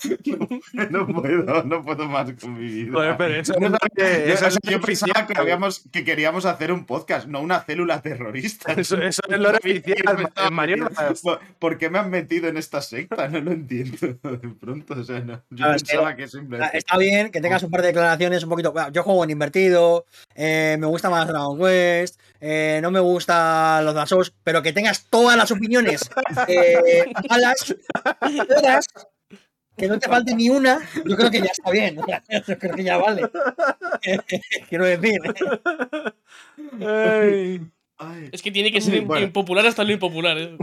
No, 0.73 0.87
no 0.91 1.07
puedo, 1.07 1.65
no 1.65 1.85
puedo 1.85 2.07
más 2.07 2.31
con 2.41 2.55
mi 2.59 2.67
vida. 2.67 2.93
Joder, 2.93 3.17
pero 3.17 3.35
eso 3.37 3.55
Yo 3.59 3.71
no 3.71 3.79
eso 3.97 4.49
yo 4.63 4.81
pensaba 4.81 5.13
oficial. 5.13 5.27
que, 5.27 5.41
habíamos, 5.41 5.81
que 5.91 6.05
queríamos 6.05 6.45
hacer 6.45 6.73
un 6.73 6.85
podcast, 6.85 7.27
no 7.27 7.41
una 7.41 7.61
célula 7.61 8.03
terrorista. 8.03 8.73
Eso, 8.75 9.01
eso 9.01 9.23
es 9.29 9.39
lo 9.39 9.51
oficial, 9.51 10.29
Mario. 10.53 10.89
¿Por- 11.23 11.41
¿Por 11.59 11.79
qué 11.79 11.89
me 11.91 11.99
han 11.99 12.11
metido 12.11 12.49
en 12.49 12.57
esta 12.59 12.83
secta? 12.83 13.29
No 13.29 13.41
lo 13.41 13.53
entiendo 13.53 13.97
de 14.23 14.49
pronto. 14.61 14.95
O 14.95 15.05
sea, 15.05 15.21
no, 15.21 15.43
yo 15.51 15.67
pensaba 15.73 16.15
que 16.15 16.25
Está, 16.25 16.39
simplemente. 16.39 16.79
está 16.79 16.99
bien 16.99 17.31
que 17.31 17.41
tengas 17.41 17.63
un 17.63 17.71
par 17.71 17.81
de 17.83 17.89
declaraciones 17.89 18.43
un 18.45 18.51
poquito. 18.51 18.73
bueno, 18.73 18.91
yo 18.93 19.03
juego 19.03 19.25
en 19.25 19.31
invertido, 19.31 20.05
eh, 20.35 20.77
me 20.79 20.87
gusta 20.87 21.09
más 21.11 21.27
Dragon 21.27 21.59
Quest, 21.59 22.21
eh, 22.41 22.81
no 22.83 22.91
me 22.91 23.01
gustan 23.07 23.85
los 23.85 23.95
Dark 23.95 24.09
Souls, 24.09 24.33
pero 24.45 24.63
que 24.63 24.73
tengas 24.73 25.07
todas 25.11 25.37
las 25.37 25.51
opiniones 25.51 26.09
eh, 26.49 27.05
malas, 27.31 27.75
todas, 28.49 28.87
que 29.77 29.89
no 29.89 29.99
te 29.99 30.09
falte 30.09 30.35
ni 30.35 30.49
una, 30.49 30.81
yo 31.05 31.17
creo 31.17 31.31
que 31.31 31.41
ya 31.41 31.51
está 31.51 31.71
bien. 31.71 31.97
Yo 32.47 32.59
creo 32.59 32.75
que 32.75 32.85
ya 32.85 32.97
vale. 32.97 33.29
Quiero 34.69 34.85
decir. 34.87 35.21
Ay. 36.81 37.61
Ay, 37.99 38.29
Es 38.31 38.43
que 38.43 38.51
tiene 38.51 38.71
que 38.71 38.81
ser 38.83 39.01
Bueno. 39.03 39.25
impopular 39.27 39.67
hasta 39.67 39.83
lo 39.83 39.93
impopular. 39.93 40.37
¿eh? 40.39 40.57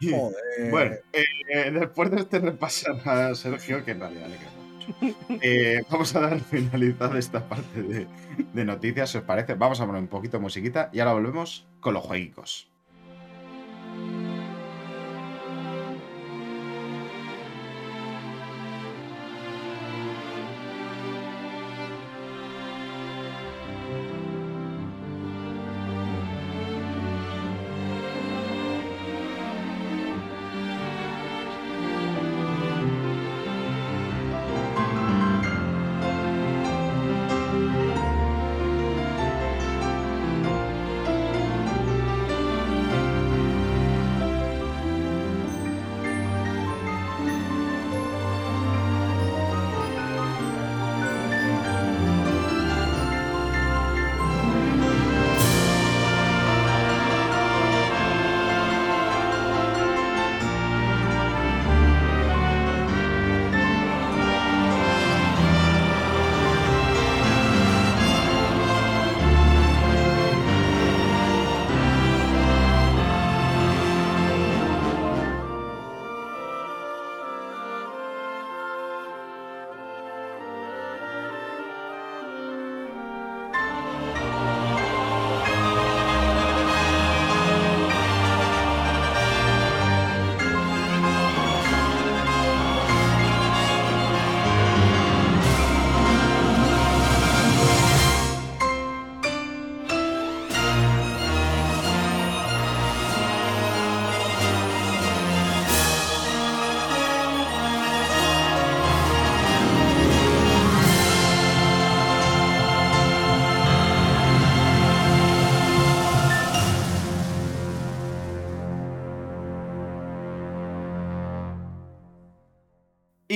Joder. 0.00 0.70
Bueno, 0.70 0.94
eh, 1.12 1.24
eh, 1.52 1.70
después 1.70 2.10
de 2.10 2.20
este 2.20 2.38
repaso 2.38 2.90
a 3.04 3.34
Sergio, 3.34 3.84
que 3.84 3.92
en 3.92 4.00
realidad 4.00 4.28
le 4.28 4.36
queda 4.36 4.50
eh, 5.42 5.82
vamos 5.90 6.14
a 6.16 6.20
dar 6.20 6.40
finalizada 6.52 7.18
esta 7.18 7.48
parte 7.48 7.82
de, 7.82 8.64
noticias, 8.64 9.14
os 9.14 9.22
parece. 9.22 9.54
Vamos 9.54 9.80
a 9.80 9.86
poner 9.86 10.00
un 10.00 10.08
poquito 10.08 10.38
de 10.38 10.42
musiquita 10.42 10.90
y 10.92 11.00
ahora 11.00 11.14
volvemos 11.14 11.66
con 11.80 11.94
los 11.94 12.02
jueguicos. 12.02 12.73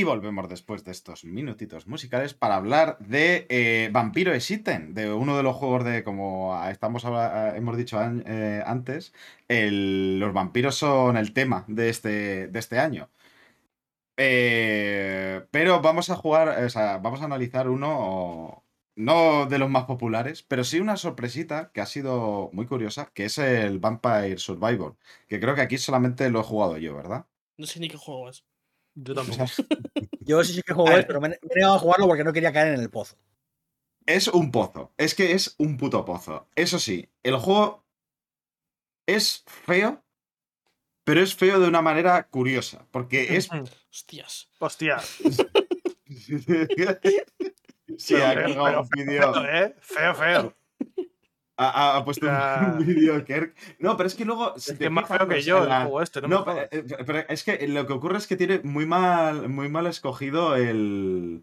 Volvemos 0.09 0.49
después 0.49 0.85
de 0.85 0.93
estos 0.93 1.25
minutitos 1.25 1.87
musicales 1.87 2.35
para 2.35 2.57
hablar 2.57 2.99
de 2.99 3.47
eh, 3.49 3.91
Vampiro 3.93 4.33
Existen, 4.33 4.95
de 4.95 5.13
uno 5.13 5.37
de 5.37 5.43
los 5.43 5.57
juegos 5.57 5.85
de, 5.85 6.03
como 6.03 6.59
estamos 6.69 7.05
hemos 7.55 7.77
dicho 7.77 7.99
eh, 8.01 8.63
antes, 8.67 9.13
los 9.49 10.33
vampiros 10.33 10.75
son 10.77 11.17
el 11.17 11.33
tema 11.33 11.65
de 11.69 11.91
este, 11.91 12.49
de 12.49 12.59
este 12.59 12.79
año. 12.79 13.09
Eh, 14.17 15.47
pero 15.51 15.81
vamos 15.81 16.11
a 16.11 16.17
jugar, 16.17 16.65
o 16.65 16.71
sea, 16.71 16.99
vamos 16.99 17.23
a 17.23 17.27
analizar 17.27 17.69
uno, 17.69 18.65
no 18.97 19.47
de 19.47 19.59
los 19.59 19.71
más 19.71 19.85
populares, 19.85 20.43
pero 20.43 20.65
sí 20.65 20.81
una 20.81 20.97
sorpresita 20.97 21.71
que 21.73 21.81
ha 21.81 21.87
sido 21.87 22.51
muy 22.53 22.67
curiosa, 22.67 23.11
que 23.15 23.27
es 23.27 23.39
el 23.39 23.79
Vampire 23.79 24.39
Survivor, 24.39 24.97
que 25.29 25.39
creo 25.39 25.55
que 25.55 25.61
aquí 25.63 25.79
solamente 25.79 26.31
lo 26.31 26.41
he 26.41 26.45
jugado 26.45 26.79
yo, 26.79 26.97
¿verdad? 26.97 27.27
No 27.59 27.67
sé 27.67 27.79
ni 27.81 27.89
qué 27.89 27.97
juego 27.97 28.29
es. 28.29 28.48
Yo 29.05 29.15
tampoco. 29.15 29.45
Yo 30.21 30.45
sí 30.45 30.55
sé 30.55 30.63
que 30.63 30.75
juego 30.75 30.89
A 30.89 30.93
es, 30.93 30.97
ver. 30.99 31.07
pero 31.07 31.21
me, 31.21 31.29
he 31.29 31.55
negado 31.55 31.75
a 31.75 31.79
jugarlo 31.79 32.07
porque 32.07 32.25
no 32.25 32.33
quería 32.33 32.53
caer 32.53 32.75
en 32.75 32.81
el 32.81 32.91
pozo. 32.91 33.17
Es 34.07 34.29
un 34.29 34.51
pozo. 34.51 34.93
Es 34.97 35.15
que 35.15 35.33
es 35.33 35.55
un 35.59 35.77
puto 35.77 36.05
pozo. 36.05 36.49
Eso 36.55 36.79
sí, 36.79 37.09
el 37.23 37.37
juego 37.37 37.85
es 39.07 39.45
feo, 39.47 40.03
pero 41.05 41.23
es 41.23 41.35
feo 41.35 41.61
de 41.61 41.69
una 41.69 41.83
manera 41.83 42.29
curiosa. 42.29 42.87
Porque 42.91 43.37
es. 43.37 43.49
Hostias. 43.91 44.49
Hostia. 44.59 44.99
Sí, 47.97 48.15
Pero 48.15 48.25
cargado 48.27 48.65
pero 48.65 48.81
un 48.83 48.89
vídeo. 48.91 49.33
Feo, 49.33 49.45
¿eh? 49.45 49.75
Feo, 49.81 50.15
feo. 50.15 50.57
Ha, 51.61 52.05
puesto 52.05 52.27
Ah. 52.31 52.77
un 52.79 52.87
vídeo 52.87 53.25
Kirk. 53.27 53.55
No, 53.81 53.97
pero 53.97 54.07
es 54.07 54.15
que 54.15 54.25
luego. 54.25 54.55
si 54.57 54.73
Es 54.73 54.79
que 54.79 54.91
más 54.91 55.09
feo 55.09 55.27
que 55.27 55.35
sea, 55.37 55.43
yo 55.43 55.65
el 55.65 55.71
juego 55.83 56.03
este, 56.03 56.21
no, 56.23 56.29
No, 56.29 56.45
pero, 56.45 56.61
eh, 56.71 56.85
pero 57.05 57.19
es 57.29 57.43
que 57.43 57.67
lo 57.67 57.87
que 57.87 57.93
ocurre 57.93 58.19
es 58.19 58.27
que 58.29 58.37
tiene 58.37 58.61
muy 58.63 58.87
mal, 58.87 59.49
muy 59.49 59.69
mal 59.69 59.87
escogido 59.89 60.55
el, 60.57 61.43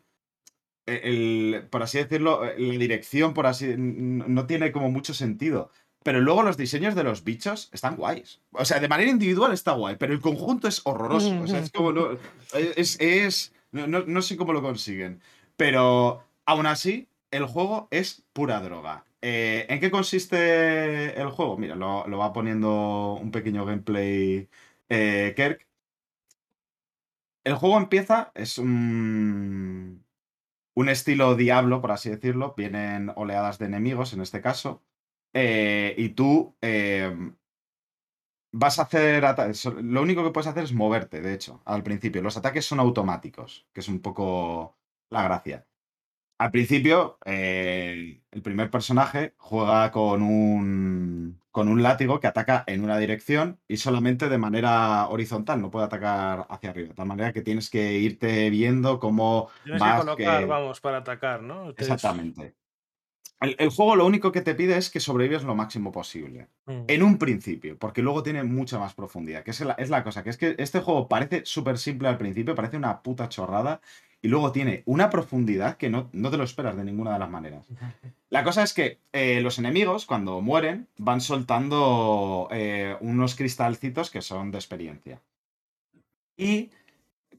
el, 0.86 1.68
por 1.70 1.84
así 1.84 1.98
decirlo, 1.98 2.44
la 2.46 2.52
dirección, 2.78 3.34
por 3.34 3.48
así, 3.48 3.74
no 3.78 4.46
tiene 4.46 4.72
como 4.72 4.90
mucho 4.92 5.14
sentido. 5.14 5.70
Pero 6.04 6.22
luego 6.22 6.44
los 6.44 6.56
diseños 6.56 6.94
de 6.94 7.04
los 7.04 7.24
bichos 7.24 7.70
están 7.74 7.96
guays. 7.96 8.40
O 8.52 8.64
sea, 8.64 8.80
de 8.80 8.88
manera 8.88 9.10
individual 9.10 9.52
está 9.54 9.72
guay, 9.72 9.96
pero 9.98 10.14
el 10.14 10.22
conjunto 10.22 10.68
es 10.68 10.82
horroroso. 10.86 11.42
O 11.42 11.48
sea, 11.48 11.60
es 11.60 11.72
como 11.72 11.92
no, 11.92 12.10
es, 12.54 13.00
es 13.00 13.54
no, 13.72 13.88
no- 13.88 14.04
no 14.06 14.22
sé 14.22 14.38
cómo 14.38 14.54
lo 14.54 14.62
consiguen. 14.62 15.20
Pero 15.58 16.24
aún 16.46 16.68
así, 16.68 17.08
el 17.32 17.46
juego 17.46 17.88
es 17.90 18.24
pura 18.34 18.62
droga. 18.62 19.05
Eh, 19.22 19.66
¿En 19.70 19.80
qué 19.80 19.90
consiste 19.92 21.20
el 21.20 21.30
juego? 21.32 21.58
Mira, 21.58 21.76
lo, 21.76 22.06
va 22.18 22.32
poniendo 22.34 23.14
un 23.16 23.32
pequeño 23.32 23.66
gameplay 23.66 24.50
eh, 24.90 25.34
Kirk. 25.36 25.68
El 27.44 27.56
juego 27.56 27.78
empieza, 27.78 28.32
es 28.36 28.58
un, 28.58 30.04
un 30.76 30.90
estilo 30.90 31.36
diablo, 31.36 31.82
por 31.82 31.92
así 31.94 32.10
decirlo. 32.12 32.56
Vienen 32.58 33.12
oleadas 33.16 33.60
de 33.60 33.68
enemigos, 33.68 34.14
en 34.14 34.22
este 34.22 34.42
caso. 34.42 34.84
eh, 35.34 35.96
y 35.98 36.10
tú 36.10 36.56
vas 38.52 38.80
a 38.80 38.84
hacer... 38.84 39.24
ata- 39.26 39.54
so- 39.54 39.72
Lo 39.82 40.02
único 40.02 40.24
que 40.24 40.32
puedes 40.32 40.48
hacer 40.48 40.64
es 40.64 40.74
moverte, 40.74 41.22
de 41.22 41.34
hecho, 41.34 41.62
al 41.66 41.84
principio. 41.84 42.22
Los 42.22 42.38
ataques 42.38 42.66
son 42.66 42.80
automáticos, 42.80 43.68
que 43.74 43.82
es 43.82 43.88
un 43.88 44.02
poco 44.02 44.78
la 45.10 45.24
gracia. 45.24 45.66
Al 46.38 46.52
principio, 46.52 47.18
eh, 47.26 48.22
el 48.32 48.42
primer 48.42 48.70
personaje 48.70 49.34
juega 49.38 49.90
con 49.92 50.22
un, 50.22 51.40
con 51.50 51.70
un 51.70 51.82
látigo 51.82 52.20
que 52.20 52.28
ataca 52.28 52.66
en 52.68 52.84
una 52.84 52.98
dirección 52.98 53.60
y 53.70 53.78
solamente 53.78 54.28
de 54.28 54.38
manera 54.38 55.08
horizontal, 55.08 55.62
no 55.62 55.72
puede 55.72 55.86
atacar 55.86 56.46
hacia 56.50 56.72
arriba. 56.72 56.90
De 56.90 56.94
tal 56.96 57.08
manera 57.08 57.32
que 57.32 57.42
tienes 57.42 57.70
que 57.70 57.94
irte 58.00 58.50
viendo 58.50 59.00
cómo 59.00 59.50
Tienes 59.64 59.82
que 59.82 59.88
vas. 59.88 60.00
colocar, 60.02 60.40
que- 60.42 60.46
vamos, 60.46 60.82
para 60.82 60.98
atacar, 60.98 61.42
¿no? 61.42 61.74
Te- 61.74 61.84
Exactamente. 61.84 62.56
El, 63.42 63.56
el 63.60 63.70
juego 63.70 63.96
lo 63.98 64.06
único 64.06 64.32
que 64.32 64.42
te 64.42 64.56
pide 64.56 64.78
es 64.78 64.90
que 64.90 65.00
sobrevives 65.02 65.44
lo 65.44 65.56
máximo 65.56 65.92
posible. 65.92 66.48
Mm. 66.66 66.84
En 66.88 67.04
un 67.04 67.18
principio, 67.18 67.78
porque 67.78 68.02
luego 68.02 68.24
tiene 68.24 68.44
mucha 68.44 68.80
más 68.80 68.94
profundidad. 68.94 69.44
Que 69.44 69.52
es 69.52 69.60
la, 69.62 69.74
es 69.74 69.90
la 69.90 70.04
cosa, 70.04 70.24
que 70.24 70.30
es 70.32 70.38
que 70.38 70.56
este 70.58 70.80
juego 70.80 71.08
parece 71.08 71.46
súper 71.46 71.78
simple 71.78 72.08
al 72.08 72.18
principio, 72.18 72.56
parece 72.56 72.78
una 72.78 73.02
puta 73.02 73.28
chorrada, 73.30 73.82
y 74.26 74.28
luego 74.28 74.52
tiene 74.52 74.82
una 74.88 75.12
profundidad 75.12 75.78
que 75.78 75.88
no, 75.88 76.10
no 76.12 76.32
te 76.32 76.38
lo 76.38 76.44
esperas 76.44 76.76
de 76.76 76.84
ninguna 76.84 77.14
de 77.14 77.20
las 77.20 77.30
maneras. 77.30 77.64
La 78.32 78.44
cosa 78.44 78.64
es 78.64 78.74
que 78.74 78.98
eh, 79.14 79.40
los 79.40 79.60
enemigos, 79.60 80.08
cuando 80.08 80.42
mueren, 80.42 80.88
van 80.98 81.22
soltando 81.22 82.48
eh, 82.50 82.98
unos 83.02 83.36
cristalcitos 83.36 84.10
que 84.10 84.24
son 84.24 84.50
de 84.50 84.58
experiencia. 84.58 85.22
Y 86.36 86.72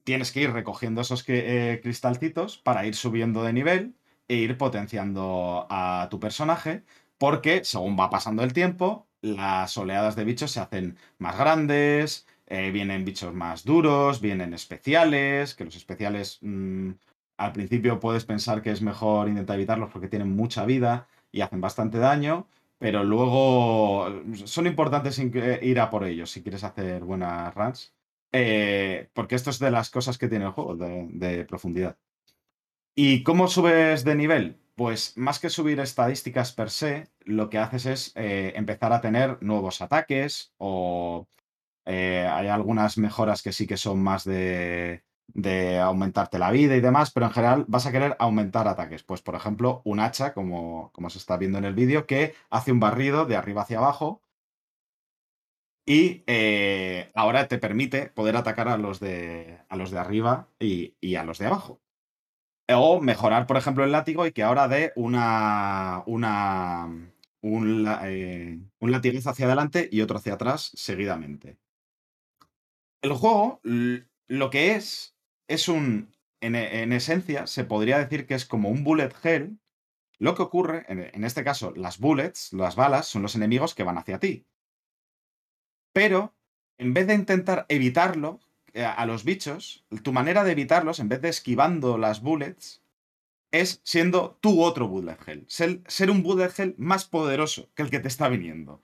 tienes 0.05 0.31
que 0.31 0.43
ir 0.43 0.53
recogiendo 0.53 1.01
esos 1.01 1.25
eh, 1.27 1.81
cristalcitos 1.83 2.57
para 2.57 2.87
ir 2.87 2.95
subiendo 2.95 3.43
de 3.43 3.53
nivel 3.53 3.95
e 4.29 4.37
ir 4.37 4.57
potenciando 4.57 5.67
a 5.69 6.07
tu 6.09 6.21
personaje, 6.21 6.85
porque 7.19 7.65
según 7.65 7.99
va 7.99 8.11
pasando 8.11 8.45
el 8.45 8.53
tiempo, 8.53 9.09
las 9.23 9.77
oleadas 9.77 10.15
de 10.15 10.25
bichos 10.25 10.53
se 10.53 10.61
hacen 10.61 10.97
más 11.19 11.37
grandes, 11.37 12.29
eh, 12.47 12.71
vienen 12.71 13.05
bichos 13.05 13.35
más 13.35 13.65
duros, 13.65 14.21
vienen 14.21 14.55
especiales, 14.55 15.55
que 15.55 15.65
los 15.65 15.77
especiales 15.77 16.39
mm, 16.43 16.91
al 17.37 17.53
principio 17.53 18.01
puedes 18.01 18.25
pensar 18.25 18.63
que 18.63 18.71
es 18.71 18.83
mejor 18.83 19.29
intentar 19.29 19.57
evitarlos 19.57 19.91
porque 19.91 20.09
tienen 20.09 20.35
mucha 20.35 20.65
vida 20.65 21.09
y 21.33 21.41
hacen 21.41 21.61
bastante 21.61 21.99
daño, 21.99 22.47
pero 22.79 23.05
luego 23.05 24.07
son 24.45 24.67
importantes 24.67 25.19
eh, 25.19 25.61
ir 25.63 25.81
a 25.81 25.91
por 25.91 26.05
ellos 26.05 26.31
si 26.31 26.43
quieres 26.43 26.65
hacer 26.65 27.05
buenas 27.05 27.55
runs. 27.55 27.95
Eh, 28.33 29.09
porque 29.15 29.35
esto 29.35 29.51
es 29.51 29.59
de 29.59 29.71
las 29.71 29.91
cosas 29.91 30.19
que 30.19 30.29
tiene 30.29 30.45
el 30.47 30.51
juego, 30.51 30.77
de, 30.77 31.45
profundidad. 31.45 31.97
¿Y 32.95 33.23
cómo 33.23 33.49
subes 33.49 34.05
de 34.05 34.15
nivel? 34.15 34.59
Pues 34.75 35.17
más 35.17 35.39
que 35.39 35.49
subir 35.49 35.81
estadísticas 35.81 36.53
per 36.53 36.71
se, 36.71 37.09
lo 37.21 37.49
que 37.49 37.59
haces 37.59 37.87
es 37.87 38.13
eh, 38.15 38.53
empezar 38.57 38.93
a 38.93 39.01
tener 39.01 39.43
nuevos 39.43 39.81
ataques 39.81 40.53
o 40.59 41.27
eh, 41.87 42.29
hay 42.31 42.49
algunas 42.49 42.99
mejoras 42.99 43.43
que 43.43 43.53
sí 43.53 43.67
que 43.67 43.77
son 43.77 44.03
más 44.03 44.25
de, 44.25 45.05
de 45.29 45.79
aumentarte 45.79 46.39
la 46.39 46.51
vida 46.51 46.77
y 46.77 46.81
demás, 46.81 47.11
pero 47.13 47.27
en 47.27 47.33
general 47.33 47.65
vas 47.69 47.87
a 47.87 47.93
querer 47.93 48.17
aumentar 48.19 48.69
ataques. 48.69 49.03
Pues 49.05 49.23
por 49.23 49.35
ejemplo, 49.35 49.83
un 49.85 50.01
hacha, 50.01 50.35
como, 50.35 50.91
como 50.93 51.11
se 51.11 51.19
está 51.19 51.37
viendo 51.37 51.59
en 51.59 51.65
el 51.65 51.75
vídeo, 51.75 52.07
que 52.07 52.35
hace 52.51 52.73
un 52.73 52.81
barrido 52.81 53.27
de 53.27 53.37
arriba 53.37 53.63
hacia 53.63 53.79
abajo 53.79 54.23
y 55.85 56.25
eh, 56.27 57.11
ahora 57.15 57.49
te 57.49 57.59
permite 57.59 58.09
poder 58.09 58.37
atacar 58.37 58.69
a 58.69 58.77
los 58.79 58.99
de, 59.01 59.61
a 59.69 59.77
los 59.77 59.91
de 59.91 59.99
arriba 59.99 60.49
y, 60.59 60.97
y 61.01 61.15
a 61.17 61.25
los 61.25 61.39
de 61.39 61.47
abajo. 61.47 61.81
O 62.69 63.01
mejorar, 63.01 63.47
por 63.47 63.57
ejemplo, 63.57 63.85
el 63.85 63.93
látigo 63.93 64.27
y 64.27 64.33
que 64.33 64.43
ahora 64.45 64.69
dé 64.69 64.93
una, 64.97 66.03
una, 66.07 66.87
un, 67.43 67.87
eh, 68.05 68.61
un 68.81 68.93
latigazo 68.93 69.31
hacia 69.31 69.47
adelante 69.47 69.89
y 69.93 70.01
otro 70.03 70.19
hacia 70.19 70.35
atrás 70.35 70.73
seguidamente. 70.75 71.59
El 73.07 73.13
juego, 73.13 73.61
lo 73.63 74.51
que 74.51 74.75
es, 74.75 75.17
es 75.47 75.69
un, 75.69 76.13
en, 76.41 76.57
e- 76.57 76.83
en 76.83 76.93
esencia, 76.93 77.47
se 77.47 77.63
podría 77.63 77.99
decir 77.99 78.27
que 78.27 78.35
es 78.35 78.45
como 78.45 78.69
un 78.69 78.83
bullet 78.83 79.13
hell. 79.23 79.61
Lo 80.19 80.35
que 80.35 80.43
ocurre, 80.43 80.85
en, 80.89 81.23
este 81.23 81.45
caso, 81.45 81.73
las 81.77 81.99
bullets, 82.01 82.53
las 82.53 82.75
balas, 82.75 83.07
son 83.07 83.23
los 83.23 83.37
enemigos 83.37 83.77
que 83.77 83.85
van 83.85 83.99
hacia 83.99 84.19
ti. 84.19 84.45
Pero, 85.93 86.35
en 86.79 86.95
vez 86.95 87.07
de 87.07 87.15
intentar 87.15 87.65
evitarlo 87.69 88.41
eh, 88.73 88.85
a 88.85 89.07
los 89.07 89.23
bichos, 89.23 89.87
tu 90.03 90.13
manera 90.13 90.43
de 90.43 90.51
evitarlos, 90.53 90.99
en 90.99 91.09
vez 91.09 91.21
de 91.21 91.29
esquivando 91.29 91.99
las 91.99 92.23
bullets, 92.23 92.83
es 93.53 93.81
siendo 93.85 94.37
tú 94.41 94.65
otro 94.65 94.89
bullet 94.89 95.19
hell. 95.29 95.47
Ser 95.47 96.11
un 96.11 96.25
bullet 96.25 96.51
hell 96.59 96.75
más 96.77 97.05
poderoso 97.05 97.71
que 97.77 97.83
el 97.83 97.91
que 97.91 98.01
te 98.01 98.09
está 98.09 98.29
viniendo. 98.29 98.83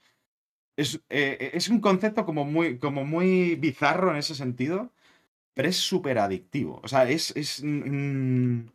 Es, 0.77 1.01
eh, 1.11 1.51
es 1.55 1.69
un 1.69 1.81
concepto 1.81 2.25
como 2.25 2.45
muy, 2.45 2.79
como 2.79 3.05
muy 3.05 3.57
bizarro 3.57 4.11
en 4.11 4.17
ese 4.17 4.35
sentido, 4.35 4.93
pero 5.55 5.69
es 5.69 5.77
súper 5.77 6.19
adictivo. 6.19 6.81
O 6.83 6.89
sea, 6.89 7.09
es. 7.09 7.35
es 7.37 7.63
el, 7.63 8.71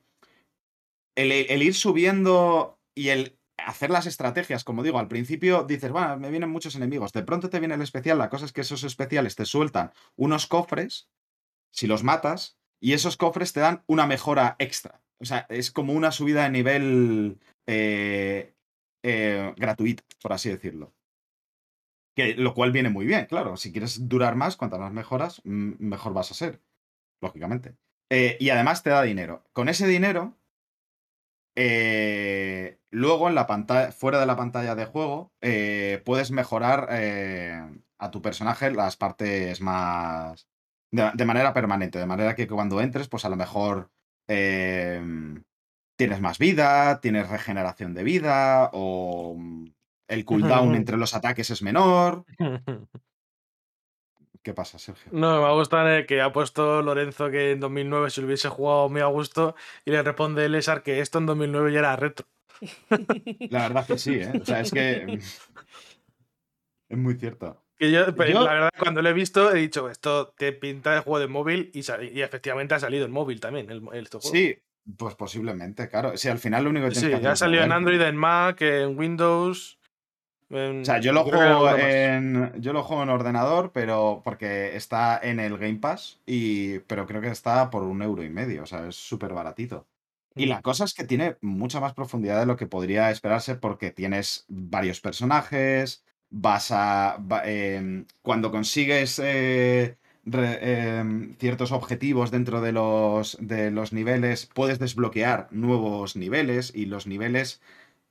el 1.16 1.64
ir 1.64 1.74
subiendo 1.74 2.80
y 2.94 3.10
el 3.10 3.38
hacer 3.58 3.90
las 3.90 4.06
estrategias, 4.06 4.64
como 4.64 4.84
digo, 4.84 5.00
al 5.00 5.08
principio 5.08 5.64
dices, 5.64 5.92
bueno, 5.92 6.18
me 6.18 6.30
vienen 6.30 6.50
muchos 6.50 6.76
enemigos. 6.76 7.12
De 7.12 7.24
pronto 7.24 7.50
te 7.50 7.60
viene 7.60 7.76
el 7.76 7.82
especial. 7.82 8.18
La 8.18 8.30
cosa 8.30 8.46
es 8.46 8.54
que 8.54 8.62
esos 8.62 8.84
especiales 8.84 9.36
te 9.36 9.46
sueltan 9.46 9.92
unos 10.16 10.48
cofres, 10.48 11.10
si 11.72 11.88
los 11.88 12.04
matas, 12.04 12.58
y 12.80 12.94
esos 12.94 13.18
cofres 13.18 13.54
te 13.54 13.60
dan 13.60 13.84
una 13.88 14.06
mejora 14.06 14.56
extra. 14.60 15.02
O 15.20 15.26
sea, 15.26 15.48
es 15.50 15.72
como 15.72 15.94
una 15.94 16.12
subida 16.12 16.44
de 16.44 16.50
nivel 16.52 17.40
eh, 17.66 18.54
eh, 19.04 19.54
gratuita, 19.58 20.04
por 20.22 20.34
así 20.34 20.50
decirlo. 20.50 20.94
Que, 22.18 22.34
lo 22.34 22.56
cual 22.56 22.72
viene 22.72 22.90
muy 22.90 23.06
bien, 23.06 23.28
claro. 23.28 23.58
Si 23.58 23.72
quieres 23.72 24.10
durar 24.10 24.36
más, 24.36 24.58
cuantas 24.58 24.80
más 24.80 24.92
mejoras, 24.92 25.40
mejor 25.46 26.14
vas 26.14 26.32
a 26.32 26.34
ser. 26.34 26.64
Lógicamente. 27.22 27.78
Eh, 28.10 28.38
y 28.40 28.50
además 28.50 28.82
te 28.82 28.90
da 28.90 29.04
dinero. 29.04 29.44
Con 29.54 29.70
ese 29.70 29.86
dinero, 29.86 30.36
eh, 31.56 32.80
luego 32.90 33.30
en 33.30 33.36
la 33.36 33.46
pantalla, 33.46 33.92
fuera 33.92 34.20
de 34.20 34.26
la 34.26 34.36
pantalla 34.36 34.74
de 34.74 34.86
juego, 34.86 35.32
eh, 35.42 36.02
puedes 36.06 36.32
mejorar 36.32 36.90
a 38.00 38.12
tu 38.12 38.22
personaje 38.24 38.72
las 38.72 38.98
partes 38.98 39.62
más, 39.62 40.48
De, 40.90 41.12
de 41.14 41.26
manera 41.26 41.54
permanente, 41.54 42.00
de 42.00 42.06
manera 42.08 42.34
que 42.34 42.48
cuando 42.48 42.82
entres, 42.82 43.10
pues 43.10 43.26
a 43.26 43.30
lo 43.30 43.36
mejor 43.36 43.92
tienes 44.26 46.20
más 46.22 46.40
vida, 46.40 47.00
tienes 47.00 47.30
regeneración 47.30 47.94
de 47.94 48.04
vida, 48.04 48.72
o 48.74 49.38
el 50.08 50.26
cooldown 50.26 50.76
entre 50.76 50.98
los 50.98 51.14
ataques 51.14 51.50
es 51.50 51.62
menor. 51.62 52.26
¿Qué 54.44 54.54
pasa, 54.54 54.80
Sergio? 54.80 55.12
No, 55.12 55.46
me 55.46 55.54
gusta 55.54 56.06
que 56.06 56.22
ha 56.22 56.32
puesto 56.32 56.82
Lorenzo 56.82 57.30
que 57.30 57.52
en 57.52 57.60
2009 57.60 58.10
se 58.10 58.22
lo 58.22 58.28
hubiese 58.28 58.48
jugado 58.48 58.88
muy 58.88 59.02
a 59.02 59.08
gusto 59.08 59.56
y 59.84 59.92
le 59.92 60.02
responde 60.02 60.48
Lesar 60.48 60.84
que 60.84 61.02
esto 61.02 61.18
en 61.18 61.26
2009 61.26 61.74
ya 61.74 61.80
era 61.80 61.96
retro. 61.98 62.26
La 63.50 63.64
verdad 63.68 63.86
que 63.86 63.98
sí, 63.98 64.16
¿eh? 64.16 64.32
O 64.42 64.46
sea, 64.46 64.62
es 64.62 64.72
que. 64.72 65.20
Es 66.90 66.98
muy 66.98 67.16
cierto. 67.16 67.62
Que 67.78 67.92
yo, 67.92 68.06
la 68.08 68.54
verdad, 68.54 68.70
cuando 68.80 69.02
lo 69.04 69.10
he 69.10 69.14
visto, 69.14 69.54
he 69.54 69.60
dicho, 69.60 69.90
esto 69.90 70.34
te 70.36 70.52
pinta 70.52 70.96
de 70.96 71.02
juego 71.02 71.20
de 71.20 71.28
móvil 71.28 71.70
y, 71.76 71.82
y 72.12 72.22
efectivamente 72.22 72.74
ha 72.74 72.80
salido 72.80 73.06
en 73.06 73.12
móvil 73.12 73.40
también. 73.40 73.70
El, 73.70 73.84
el 73.94 74.06
este 74.06 74.18
juego. 74.18 74.36
Sí, 74.36 74.58
pues 74.96 75.16
posiblemente, 75.16 75.90
claro. 75.90 76.16
Si 76.16 76.30
al 76.30 76.40
final 76.40 76.64
lo 76.64 76.70
único 76.70 76.88
que 76.90 76.96
Sí, 76.96 77.10
que 77.10 77.20
ya 77.20 77.36
salido 77.36 77.64
en. 77.64 77.72
Android, 77.72 78.02
en 78.02 78.16
Mac, 78.16 78.62
en 78.62 78.98
Windows. 78.98 79.77
En- 80.50 80.82
O 80.82 80.86
sea, 80.86 81.00
yo 81.00 81.12
lo 81.14 81.24
juego 81.24 81.70
en. 81.78 82.54
Yo 82.62 82.74
lo 82.74 82.84
juego 82.84 83.04
en 83.04 83.10
ordenador, 83.10 83.72
pero 83.74 84.22
porque 84.24 84.76
está 84.76 85.20
en 85.22 85.40
el 85.40 85.58
Game 85.58 85.76
Pass. 85.80 86.20
Y. 86.26 86.80
Pero 86.80 87.06
creo 87.06 87.22
que 87.22 87.30
está 87.30 87.70
por 87.70 87.84
un 87.84 88.02
euro 88.02 88.24
y 88.24 88.30
medio. 88.30 88.64
O 88.64 88.66
sea, 88.66 88.88
es 88.88 88.96
súper 88.96 89.34
baratito. 89.34 89.86
Y 90.36 90.46
Mm. 90.46 90.50
la 90.50 90.62
cosa 90.62 90.84
es 90.86 90.94
que 90.94 91.04
tiene 91.04 91.38
mucha 91.42 91.80
más 91.80 91.94
profundidad 91.94 92.40
de 92.40 92.46
lo 92.46 92.56
que 92.58 92.68
podría 92.68 93.10
esperarse 93.12 93.56
porque 93.56 93.92
tienes 93.92 94.46
varios 94.48 95.02
personajes, 95.02 96.04
vas 96.30 96.72
a... 96.72 97.18
va- 97.20 97.42
em, 97.46 98.06
cuando 98.22 98.52
consigues 98.52 99.20
eh, 99.24 99.98
re- 100.26 100.98
em, 101.00 101.36
ciertos 101.40 101.72
objetivos 101.72 102.30
dentro 102.32 102.62
de 102.62 102.72
los, 102.72 103.38
de 103.42 103.72
los 103.72 103.94
niveles, 103.94 104.46
puedes 104.54 104.78
desbloquear 104.80 105.48
nuevos 105.52 106.16
niveles 106.16 106.72
y 106.76 106.86
los 106.86 107.08
niveles, 107.08 107.62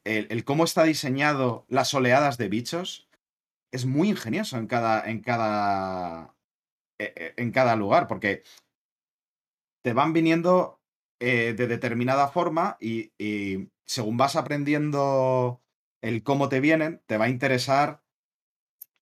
el, 0.07 0.45
cómo 0.45 0.65
está 0.65 0.85
diseñado 0.85 1.67
las 1.69 1.93
oleadas 1.95 2.39
de 2.39 2.49
bichos 2.49 3.09
es 3.73 3.87
muy 3.87 4.11
ingenioso 4.11 4.59
en 4.59 4.67
cada, 4.69 5.09
en 5.11 5.21
cada, 5.23 6.37
e- 6.99 7.15
e- 7.17 7.35
en 7.43 7.53
cada 7.53 7.77
lugar 7.77 8.09
porque 8.09 8.43
te 9.83 9.93
van 9.93 10.13
viniendo 10.13 10.81
eh, 11.21 11.55
de 11.57 11.67
determinada 11.67 12.29
forma 12.29 12.77
y, 12.81 13.13
según 13.87 14.17
vas 14.17 14.35
aprendiendo 14.37 15.63
el 16.03 16.23
cómo 16.25 16.49
te 16.49 16.61
vienen, 16.61 17.03
te 17.07 17.19
va 17.19 17.27
a 17.27 17.29
interesar. 17.29 18.03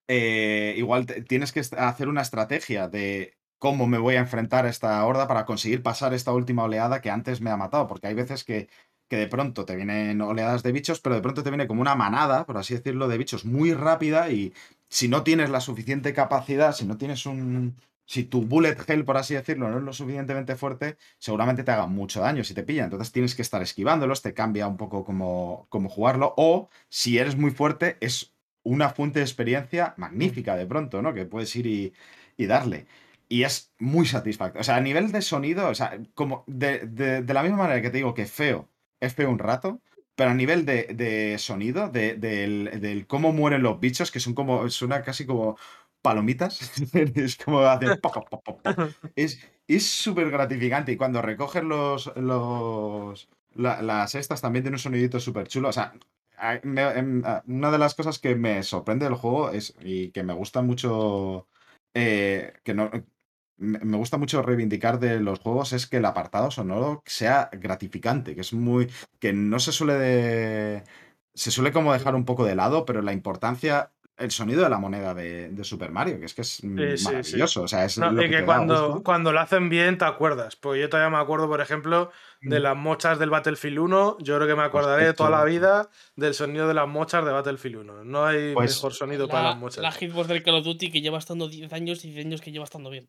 eh, 0.09 0.75
igual 0.77 1.07
tienes 1.29 1.53
que 1.53 1.61
hacer 1.79 2.09
una 2.09 2.23
estrategia 2.23 2.89
de 2.89 3.39
cómo 3.59 3.87
me 3.87 3.99
voy 3.99 4.17
a 4.17 4.21
enfrentar 4.21 4.67
a 4.67 4.69
esta 4.69 5.05
horda 5.07 5.27
para 5.29 5.47
conseguir 5.47 5.83
pasar 5.83 6.13
esta 6.15 6.33
última 6.33 6.65
oleada 6.65 7.01
que 7.01 7.11
antes 7.11 7.41
me 7.41 7.51
ha 7.51 7.57
matado. 7.57 7.87
Porque 7.87 8.09
hay 8.09 8.15
veces 8.15 8.45
que, 8.45 8.69
que 9.09 9.17
de 9.17 9.27
pronto 9.29 9.65
te 9.65 9.77
vienen 9.77 10.21
oleadas 10.21 10.63
de 10.63 10.73
bichos, 10.73 11.01
pero 11.01 11.15
de 11.15 11.23
pronto 11.23 11.43
te 11.43 11.51
viene 11.51 11.67
como 11.67 11.81
una 11.83 11.95
manada, 11.95 12.47
por 12.47 12.57
así 12.59 12.75
decirlo, 12.75 13.09
de 13.09 13.19
bichos 13.19 13.45
muy 13.45 13.75
rápida 13.75 14.31
y 14.31 14.53
si 14.89 15.09
no 15.09 15.23
tienes 15.23 15.51
la 15.51 15.61
suficiente 15.61 16.13
capacidad, 16.15 16.73
si 16.75 16.87
no 16.87 16.97
tienes 16.97 17.27
un, 17.27 17.77
si 18.07 18.25
tu 18.25 18.43
bullet 18.43 18.77
hell, 18.87 19.05
por 19.05 19.17
así 19.17 19.35
decirlo, 19.35 19.69
no 19.71 19.79
es 19.79 19.83
lo 19.85 19.93
suficientemente 19.93 20.57
fuerte, 20.57 20.97
seguramente 21.19 21.65
te 21.65 21.71
haga 21.73 21.87
mucho 21.87 22.21
daño 22.21 22.45
si 22.45 22.55
te 22.55 22.63
pilla. 22.63 22.85
Entonces 22.85 23.13
tienes 23.13 23.35
que 23.35 23.43
estar 23.43 23.63
esquivándolos, 23.63 24.23
te 24.23 24.35
cambia 24.35 24.67
un 24.69 24.77
poco 24.77 25.05
cómo, 25.05 25.67
cómo 25.71 25.89
jugarlo. 25.89 26.35
O 26.37 26.69
si 26.89 27.19
eres 27.19 27.37
muy 27.37 27.51
fuerte, 27.51 27.97
es 28.01 28.35
una 28.63 28.91
fuente 28.91 29.19
de 29.21 29.25
experiencia 29.25 29.95
magnífica 29.97 30.57
de 30.57 30.67
pronto, 30.67 31.03
¿no? 31.03 31.13
Que 31.15 31.25
puedes 31.27 31.55
ir 31.57 31.67
y, 31.67 31.93
y 32.37 32.47
darle. 32.47 32.87
Y 33.29 33.43
es 33.45 33.73
muy 33.79 34.07
satisfactorio. 34.07 34.61
O 34.61 34.65
sea, 34.65 34.77
a 34.77 34.81
nivel 34.81 35.11
de 35.13 35.23
sonido, 35.23 35.69
o 35.69 35.75
sea, 35.75 35.99
como 36.15 36.45
de, 36.47 36.81
de- 36.87 37.23
de 37.23 37.35
la 37.35 37.43
misma 37.43 37.59
manera 37.59 37.83
que 37.83 37.91
te 37.91 37.97
digo 37.99 38.15
que 38.15 38.27
feo, 38.27 38.69
feo 39.11 39.31
un 39.31 39.39
rato. 39.39 39.81
Pero 40.17 40.31
a 40.31 40.35
nivel 40.35 40.65
de, 40.65 40.85
de 40.95 41.39
sonido, 41.39 41.89
de- 41.89 42.15
del, 42.15 42.81
del 42.81 43.07
cómo 43.07 43.33
mueren 43.33 43.63
los 43.65 43.81
bichos, 43.81 44.13
que 44.13 44.21
son 44.21 44.35
como, 44.35 44.69
suena 44.71 45.03
casi 45.03 45.27
como 45.27 45.59
palomitas, 46.03 46.61
es 46.95 47.37
como 47.37 47.63
pop. 48.41 48.61
Es 49.17 49.41
es 49.67 49.87
súper 49.87 50.31
gratificante 50.31 50.93
y 50.93 50.97
cuando 50.97 51.23
recoges 51.23 51.65
los, 51.65 52.13
los 52.17 53.29
la- 53.55 53.81
las 53.83 54.15
estas 54.15 54.41
también 54.43 54.63
tiene 54.63 54.75
un 54.77 54.79
sonidito 54.81 55.19
súper 55.19 55.49
chulo. 55.49 55.71
O 55.71 55.73
sea, 55.73 55.95
em, 56.63 57.23
una 57.47 57.71
de 57.71 57.79
las 57.79 57.95
cosas 57.95 58.19
que 58.19 58.35
me 58.35 58.63
sorprende 58.63 59.07
del 59.07 59.15
juego 59.15 59.51
es 59.51 59.75
y 59.81 60.11
que 60.11 60.23
me 60.23 60.35
gusta 60.35 60.63
mucho 60.63 61.49
eh, 61.95 62.53
que 62.65 62.75
no 62.75 62.91
me 63.59 63.97
gusta 63.97 64.19
mucho 64.19 64.43
reivindicar 64.43 64.99
de 65.01 65.21
los 65.21 65.41
juegos 65.41 65.73
es 65.73 65.87
que 65.87 65.99
el 65.99 66.05
apartado 66.07 66.51
sonoro 66.51 67.03
sea 67.07 67.51
gratificante, 67.53 68.35
que 68.35 68.41
es 68.43 68.53
muy 68.53 68.91
que 69.21 69.33
no 69.33 69.59
se 69.61 69.73
suele 69.73 69.95
de- 69.95 70.85
se 71.35 71.51
suele 71.51 71.73
como 71.73 71.93
dejar 71.93 72.15
un 72.15 72.25
poco 72.25 72.45
de 72.45 72.55
lado, 72.57 72.85
pero 72.85 73.03
la 73.03 73.13
importancia 73.13 73.93
el 74.17 74.31
sonido 74.31 74.63
de 74.63 74.69
la 74.71 74.79
moneda 74.79 75.13
de, 75.15 75.49
de 75.51 75.65
Super 75.65 75.91
Mario, 75.91 76.19
que 76.21 76.27
es 76.27 76.35
que 76.35 76.43
es 76.43 76.49
Sí, 76.49 76.69
sí, 76.69 76.97
sí. 76.99 77.05
maravilloso. 77.05 77.63
O 77.63 77.69
sea, 77.69 77.85
es 77.85 77.99
No, 77.99 78.11
lo 78.13 78.23
y 78.23 78.31
que 78.31 78.37
que 78.39 78.45
cuando, 78.45 79.03
cuando 79.05 79.33
lo 79.33 79.41
hacen 79.41 79.69
bien 79.69 79.99
te 79.99 80.05
acuerdas. 80.05 80.57
Porque 80.57 80.81
yo 80.81 80.89
todavía 80.89 81.11
me 81.17 81.23
acuerdo, 81.23 81.49
por 81.49 81.61
ejemplo, 81.61 82.11
de 82.41 82.61
las 82.61 82.77
mochas 82.77 83.19
del 83.19 83.31
Battlefield 83.31 83.79
1. 83.79 84.19
Yo 84.21 84.37
creo 84.37 84.47
que 84.49 84.55
me 84.55 84.63
acordaré 84.63 85.07
de 85.07 85.15
toda 85.15 85.31
la 85.31 85.45
vida 85.45 85.91
del 86.17 86.35
sonido 86.35 86.69
de 86.69 86.75
las 86.75 86.87
mochas 86.89 87.25
de 87.25 87.33
Battlefield 87.33 87.77
1. 87.79 88.05
No 88.05 88.25
hay 88.25 88.55
Pues, 88.55 88.77
mejor 88.77 88.93
sonido 88.95 89.29
para 89.29 89.43
las 89.45 89.55
La, 89.55 89.61
mochas. 89.61 89.83
la 89.83 89.93
hitbox 89.93 90.29
del 90.29 90.43
Call 90.43 90.57
of 90.57 90.65
Duty 90.65 90.91
que 90.91 91.01
lleva 91.01 91.19
estando 91.19 91.49
10 91.49 91.73
años 91.73 92.05
y 92.05 92.11
10 92.11 92.27
años 92.27 92.41
que 92.41 92.53
lleva 92.53 92.65
estando 92.65 92.91
bien, 92.91 93.07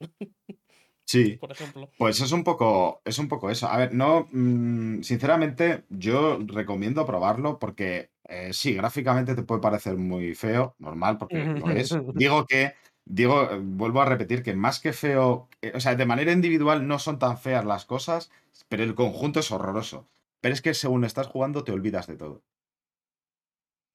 Sí, 1.07 1.37
por 1.39 1.51
ejemplo. 1.51 1.89
pues 1.97 2.19
es 2.21 2.31
un 2.31 2.43
poco, 2.43 3.01
es 3.05 3.19
un 3.19 3.27
poco 3.27 3.49
eso. 3.51 3.67
A 3.67 3.77
ver, 3.77 3.93
no, 3.93 4.27
mm, 4.31 5.01
sinceramente, 5.03 5.85
yo 5.89 6.39
recomiendo 6.47 7.05
probarlo 7.05 7.59
porque 7.59 8.11
eh, 8.27 8.53
sí, 8.53 8.73
gráficamente 8.73 9.35
te 9.35 9.43
puede 9.43 9.61
parecer 9.61 9.97
muy 9.97 10.33
feo, 10.33 10.75
normal, 10.79 11.17
porque 11.17 11.45
lo 11.45 11.69
es. 11.69 11.89
Digo 12.15 12.45
que, 12.45 12.73
digo, 13.05 13.51
eh, 13.51 13.59
vuelvo 13.61 14.01
a 14.01 14.05
repetir 14.05 14.41
que 14.41 14.55
más 14.55 14.79
que 14.79 14.93
feo, 14.93 15.47
eh, 15.61 15.71
o 15.75 15.79
sea, 15.79 15.95
de 15.95 16.05
manera 16.05 16.31
individual 16.31 16.87
no 16.87 16.97
son 16.99 17.19
tan 17.19 17.37
feas 17.37 17.65
las 17.65 17.85
cosas, 17.85 18.31
pero 18.67 18.83
el 18.83 18.95
conjunto 18.95 19.39
es 19.39 19.51
horroroso. 19.51 20.07
Pero 20.41 20.53
es 20.53 20.61
que 20.61 20.73
según 20.73 21.05
estás 21.05 21.27
jugando 21.27 21.63
te 21.63 21.71
olvidas 21.71 22.07
de 22.07 22.17
todo. 22.17 22.43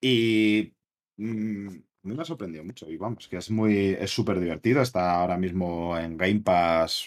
Y 0.01 0.73
mm, 1.17 1.69
a 1.69 2.09
mí 2.09 2.15
me 2.15 2.23
ha 2.23 2.25
sorprendido 2.25 2.65
mucho. 2.65 2.89
Y 2.91 2.97
vamos, 2.97 3.29
que 3.29 3.37
es 3.37 3.51
muy, 3.51 3.91
es 3.99 4.11
súper 4.11 4.41
divertido. 4.41 4.81
Está 4.83 5.17
ahora 5.17 5.37
mismo 5.37 5.97
en 5.99 6.17
Game 6.17 6.41
Pass. 6.41 7.07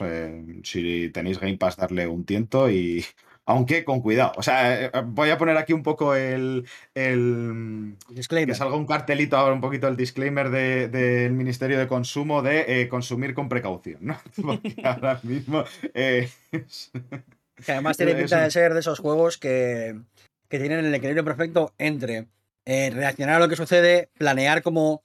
si 0.64 1.10
tenéis 1.10 1.40
Game 1.40 1.58
Pass, 1.58 1.78
darle 1.78 2.08
un 2.08 2.26
tiento. 2.26 2.70
Y 2.70 3.04
aunque 3.46 3.84
con 3.84 4.02
cuidado. 4.02 4.32
O 4.38 4.44
sea, 4.44 4.86
eh, 4.86 4.92
voy 5.06 5.30
a 5.30 5.38
poner 5.38 5.58
aquí 5.58 5.74
un 5.74 5.84
poco 5.84 6.16
el. 6.16 6.66
el 6.96 7.96
que 8.08 8.16
Disclaimer. 8.16 8.56
salga 8.56 8.76
un 8.76 8.86
cartelito 8.88 9.38
ahora, 9.38 9.54
un 9.54 9.62
poquito 9.62 9.88
el 9.88 9.98
disclaimer 9.98 10.50
de- 10.50 10.88
del 10.88 11.34
Ministerio 11.34 11.78
de 11.80 11.88
Consumo 11.88 12.42
de 12.42 12.82
eh, 12.82 12.88
consumir 12.90 13.34
con 13.34 13.50
precaución, 13.50 13.98
¿no? 14.02 14.18
Porque 14.42 14.76
ahora 14.84 15.20
mismo. 15.24 15.64
eh, 15.94 16.30
es- 16.52 16.92
Que 17.66 17.72
además 17.74 17.98
tiene 17.98 18.16
pinta 18.16 18.38
un- 18.38 18.44
de 18.44 18.52
ser 18.52 18.74
de 18.74 18.80
esos 18.80 19.00
juegos 19.00 19.38
que, 19.38 19.96
que 20.50 20.60
tienen 20.60 20.86
el 20.86 20.96
equilibrio 20.96 21.24
perfecto 21.26 21.74
entre 21.78 22.28
eh, 22.66 22.92
reaccionar 22.94 23.36
a 23.36 23.40
lo 23.40 23.50
que 23.50 23.56
sucede, 23.58 24.10
planear 24.18 24.62
como 24.64 25.04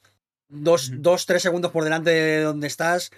dos, 0.48 0.92
dos, 1.02 1.26
tres 1.26 1.42
segundos 1.42 1.72
por 1.72 1.82
delante 1.84 2.10
de 2.10 2.40
donde 2.42 2.68
estás 2.68 3.10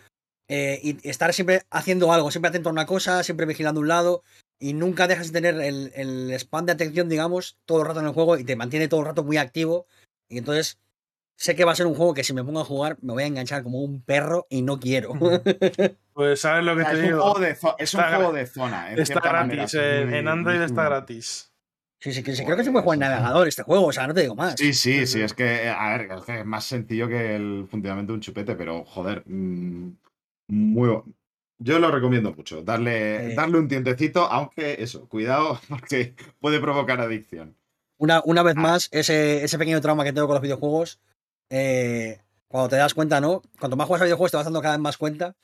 eh, 0.48 0.80
y 0.82 0.96
estar 1.08 1.32
siempre 1.34 1.62
haciendo 1.70 2.12
algo, 2.12 2.30
siempre 2.30 2.48
atento 2.48 2.70
a 2.70 2.72
una 2.72 2.86
cosa, 2.86 3.22
siempre 3.22 3.46
vigilando 3.46 3.80
un 3.80 3.88
lado 3.88 4.22
y 4.60 4.74
nunca 4.74 5.08
dejas 5.08 5.32
de 5.32 5.40
tener 5.40 5.60
el, 5.60 5.90
el 5.96 6.30
spam 6.38 6.66
de 6.66 6.72
atención, 6.72 7.08
digamos, 7.08 7.58
todo 7.64 7.80
el 7.80 7.88
rato 7.88 8.00
en 8.00 8.06
el 8.06 8.12
juego 8.12 8.38
y 8.38 8.44
te 8.44 8.54
mantiene 8.56 8.86
todo 8.88 9.00
el 9.00 9.06
rato 9.06 9.24
muy 9.24 9.38
activo. 9.38 9.86
Y 10.28 10.38
entonces 10.38 10.78
sé 11.36 11.56
que 11.56 11.64
va 11.64 11.72
a 11.72 11.74
ser 11.76 11.86
un 11.86 11.94
juego 11.94 12.12
que 12.14 12.22
si 12.22 12.34
me 12.34 12.44
pongo 12.44 12.60
a 12.60 12.64
jugar 12.64 12.98
me 13.00 13.14
voy 13.14 13.22
a 13.22 13.26
enganchar 13.26 13.62
como 13.62 13.80
un 13.82 14.02
perro 14.02 14.46
y 14.50 14.62
no 14.62 14.78
quiero. 14.78 15.14
Pues 16.12 16.40
sabes 16.42 16.64
lo 16.64 16.74
o 16.74 16.76
que 16.76 16.82
sea, 16.82 16.90
te 16.92 16.96
es 16.98 17.00
un 17.02 17.06
digo. 17.08 17.22
juego 17.22 17.38
de, 17.40 17.56
es 17.78 17.94
un 17.94 18.02
juego 18.02 18.32
de 18.32 18.46
zona. 18.46 18.92
en 18.92 18.98
Está 18.98 19.20
manera, 19.20 19.44
gratis. 19.46 19.74
es 19.74 20.12
en, 20.12 20.28
Android 20.28 20.60
está 20.60 20.84
gratis. 20.84 21.50
Sí, 21.98 22.12
sí, 22.12 22.22
que 22.22 22.34
sí, 22.36 22.44
creo 22.44 22.56
que 22.58 22.64
se 22.64 22.70
puede 22.70 22.82
jugar 22.82 22.96
en 22.96 23.00
navegador 23.00 23.48
este 23.48 23.62
juego, 23.62 23.86
o 23.86 23.92
sea, 23.92 24.06
no 24.06 24.12
te 24.12 24.20
digo 24.22 24.34
más. 24.34 24.54
Sí, 24.58 24.74
sí, 24.74 25.06
sí, 25.06 25.22
es 25.22 25.32
que, 25.32 25.68
a 25.70 25.96
ver, 25.96 26.10
es 26.12 26.24
que 26.24 26.40
es 26.40 26.44
más 26.46 26.64
sencillo 26.64 27.08
que 27.08 27.36
el 27.36 27.66
funcionamiento 27.70 28.12
de 28.12 28.16
un 28.16 28.20
chupete, 28.20 28.54
pero 28.54 28.84
joder, 28.84 29.22
mm, 29.26 29.92
muy 30.48 30.88
Yo 31.62 31.78
lo 31.78 31.90
recomiendo 31.90 32.32
mucho, 32.32 32.62
darle, 32.62 33.34
darle 33.34 33.58
un 33.58 33.68
tientecito, 33.68 34.24
aunque 34.24 34.82
eso, 34.82 35.06
cuidado, 35.08 35.60
porque 35.68 36.14
puede 36.40 36.58
provocar 36.58 37.00
adicción. 37.00 37.54
Una, 37.98 38.22
una 38.24 38.42
vez 38.42 38.54
Ah. 38.56 38.60
más, 38.60 38.88
ese, 38.92 39.44
ese 39.44 39.58
pequeño 39.58 39.80
trauma 39.82 40.02
que 40.04 40.12
tengo 40.14 40.26
con 40.26 40.34
los 40.34 40.42
videojuegos, 40.42 41.00
eh, 41.50 42.18
cuando 42.48 42.70
te 42.70 42.76
das 42.76 42.94
cuenta, 42.94 43.20
¿no? 43.20 43.42
Cuanto 43.58 43.76
más 43.76 43.86
juegas 43.86 44.00
a 44.02 44.04
videojuegos 44.06 44.30
te 44.30 44.36
vas 44.38 44.46
dando 44.46 44.62
cada 44.62 44.74
vez 44.76 44.80
más 44.82 44.96
cuenta 44.96 45.36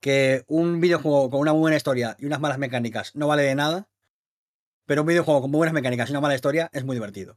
que 0.00 0.44
un 0.46 0.80
videojuego 0.80 1.30
con 1.30 1.40
una 1.40 1.52
muy 1.52 1.60
buena 1.62 1.76
historia 1.78 2.16
y 2.18 2.26
unas 2.26 2.40
malas 2.40 2.58
mecánicas 2.58 3.14
no 3.16 3.26
vale 3.28 3.44
de 3.44 3.54
nada, 3.54 3.88
pero 4.84 5.02
un 5.02 5.06
videojuego 5.08 5.40
con 5.40 5.50
muy 5.50 5.58
buenas 5.58 5.72
mecánicas 5.74 6.08
y 6.10 6.12
una 6.12 6.20
mala 6.20 6.34
historia 6.34 6.68
es 6.72 6.84
muy 6.84 6.96
divertido. 6.96 7.36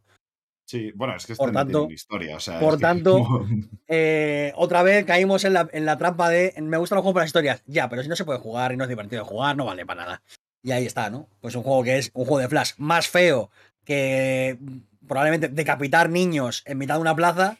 Sí, 0.67 0.91
bueno, 0.95 1.15
es 1.15 1.25
que 1.27 1.35
Por 1.35 1.51
tanto- 1.51 1.85
una 1.85 1.93
historia, 1.93 2.37
o 2.37 2.39
sea, 2.39 2.59
por 2.59 2.75
que 2.77 2.81
tanto, 2.81 3.45
Eh, 3.87 4.51
otra 4.55 4.81
vez 4.83 5.05
caímos 5.05 5.43
en 5.45 5.53
la, 5.53 5.69
en 5.71 5.85
la 5.85 5.97
trampa 5.97 6.29
de 6.29 6.53
me 6.61 6.77
gustan 6.77 6.95
los 6.97 7.03
juegos 7.03 7.13
por 7.13 7.21
las 7.21 7.27
historias. 7.29 7.61
Ya, 7.67 7.87
pero 7.87 8.01
si 8.01 8.09
no 8.09 8.15
se 8.15 8.25
puede 8.25 8.39
jugar 8.39 8.71
y 8.73 8.77
no 8.77 8.83
es 8.83 8.89
divertido 8.89 9.23
jugar, 9.25 9.55
no 9.55 9.65
vale 9.65 9.85
para 9.85 10.01
nada. 10.03 10.21
Y 10.63 10.71
ahí 10.71 10.85
está, 10.87 11.11
¿no? 11.11 11.27
Pues 11.41 11.55
un 11.55 11.61
juego 11.63 11.83
que 11.83 11.97
es 11.99 12.09
un 12.15 12.25
juego 12.25 12.39
de 12.39 12.49
Flash 12.49 12.71
más 12.77 13.07
feo 13.07 13.51
que 13.83 14.57
mm, 14.59 14.77
probablemente 15.07 15.49
decapitar 15.49 16.09
niños 16.09 16.63
en 16.65 16.79
mitad 16.79 16.95
de 16.95 17.01
una 17.01 17.15
plaza. 17.15 17.57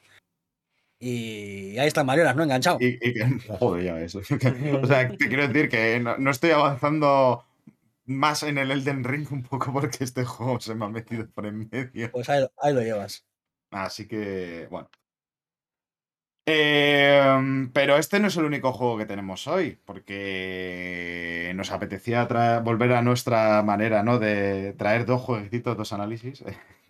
Y 1.00 1.78
ahí 1.78 1.88
están 1.88 2.06
Mariolas, 2.08 2.36
¿no? 2.36 2.44
Enganchado. 2.44 2.78
y, 2.80 2.98
y 3.02 3.14
que, 3.14 3.26
joder, 3.60 3.84
ya 3.84 3.94
ves. 3.94 4.16
o 4.16 4.24
sea, 4.24 5.08
te 5.10 5.28
quiero 5.28 5.48
decir 5.48 5.70
que 5.70 6.00
no, 6.00 6.18
no 6.18 6.32
estoy 6.32 6.52
avanzando 6.52 7.44
más 8.06 8.44
en 8.44 8.58
el 8.58 8.72
Elden 8.72 9.04
Ring 9.04 9.28
un 9.32 9.44
poco 9.44 9.74
porque 9.74 10.04
este 10.04 10.26
juego 10.26 10.60
se 10.60 10.76
me 10.76 10.86
ha 10.86 10.90
metido 10.90 11.28
por 11.30 11.46
en 11.46 11.70
medio. 11.70 12.12
Pues 12.12 12.30
ahí, 12.30 12.46
ahí 12.62 12.74
lo 12.74 12.82
llevas. 12.82 13.26
Así 13.72 14.08
que, 14.08 14.68
bueno. 14.70 14.90
Em, 16.48 17.72
pero 17.72 17.98
este 17.98 18.20
no 18.20 18.28
es 18.28 18.38
el 18.38 18.46
único 18.46 18.72
juego 18.72 19.00
que 19.00 19.08
tenemos 19.08 19.48
hoy, 19.48 19.80
porque 19.84 21.52
nos 21.56 21.72
apetecía 21.72 22.26
volver 22.64 22.94
a 22.94 23.02
nuestra 23.02 23.64
manera, 23.64 24.04
¿no? 24.04 24.20
De 24.20 24.74
traer 24.74 25.06
dos 25.08 25.22
jueguecitos, 25.22 25.76
dos 25.76 25.92
análisis, 25.92 26.44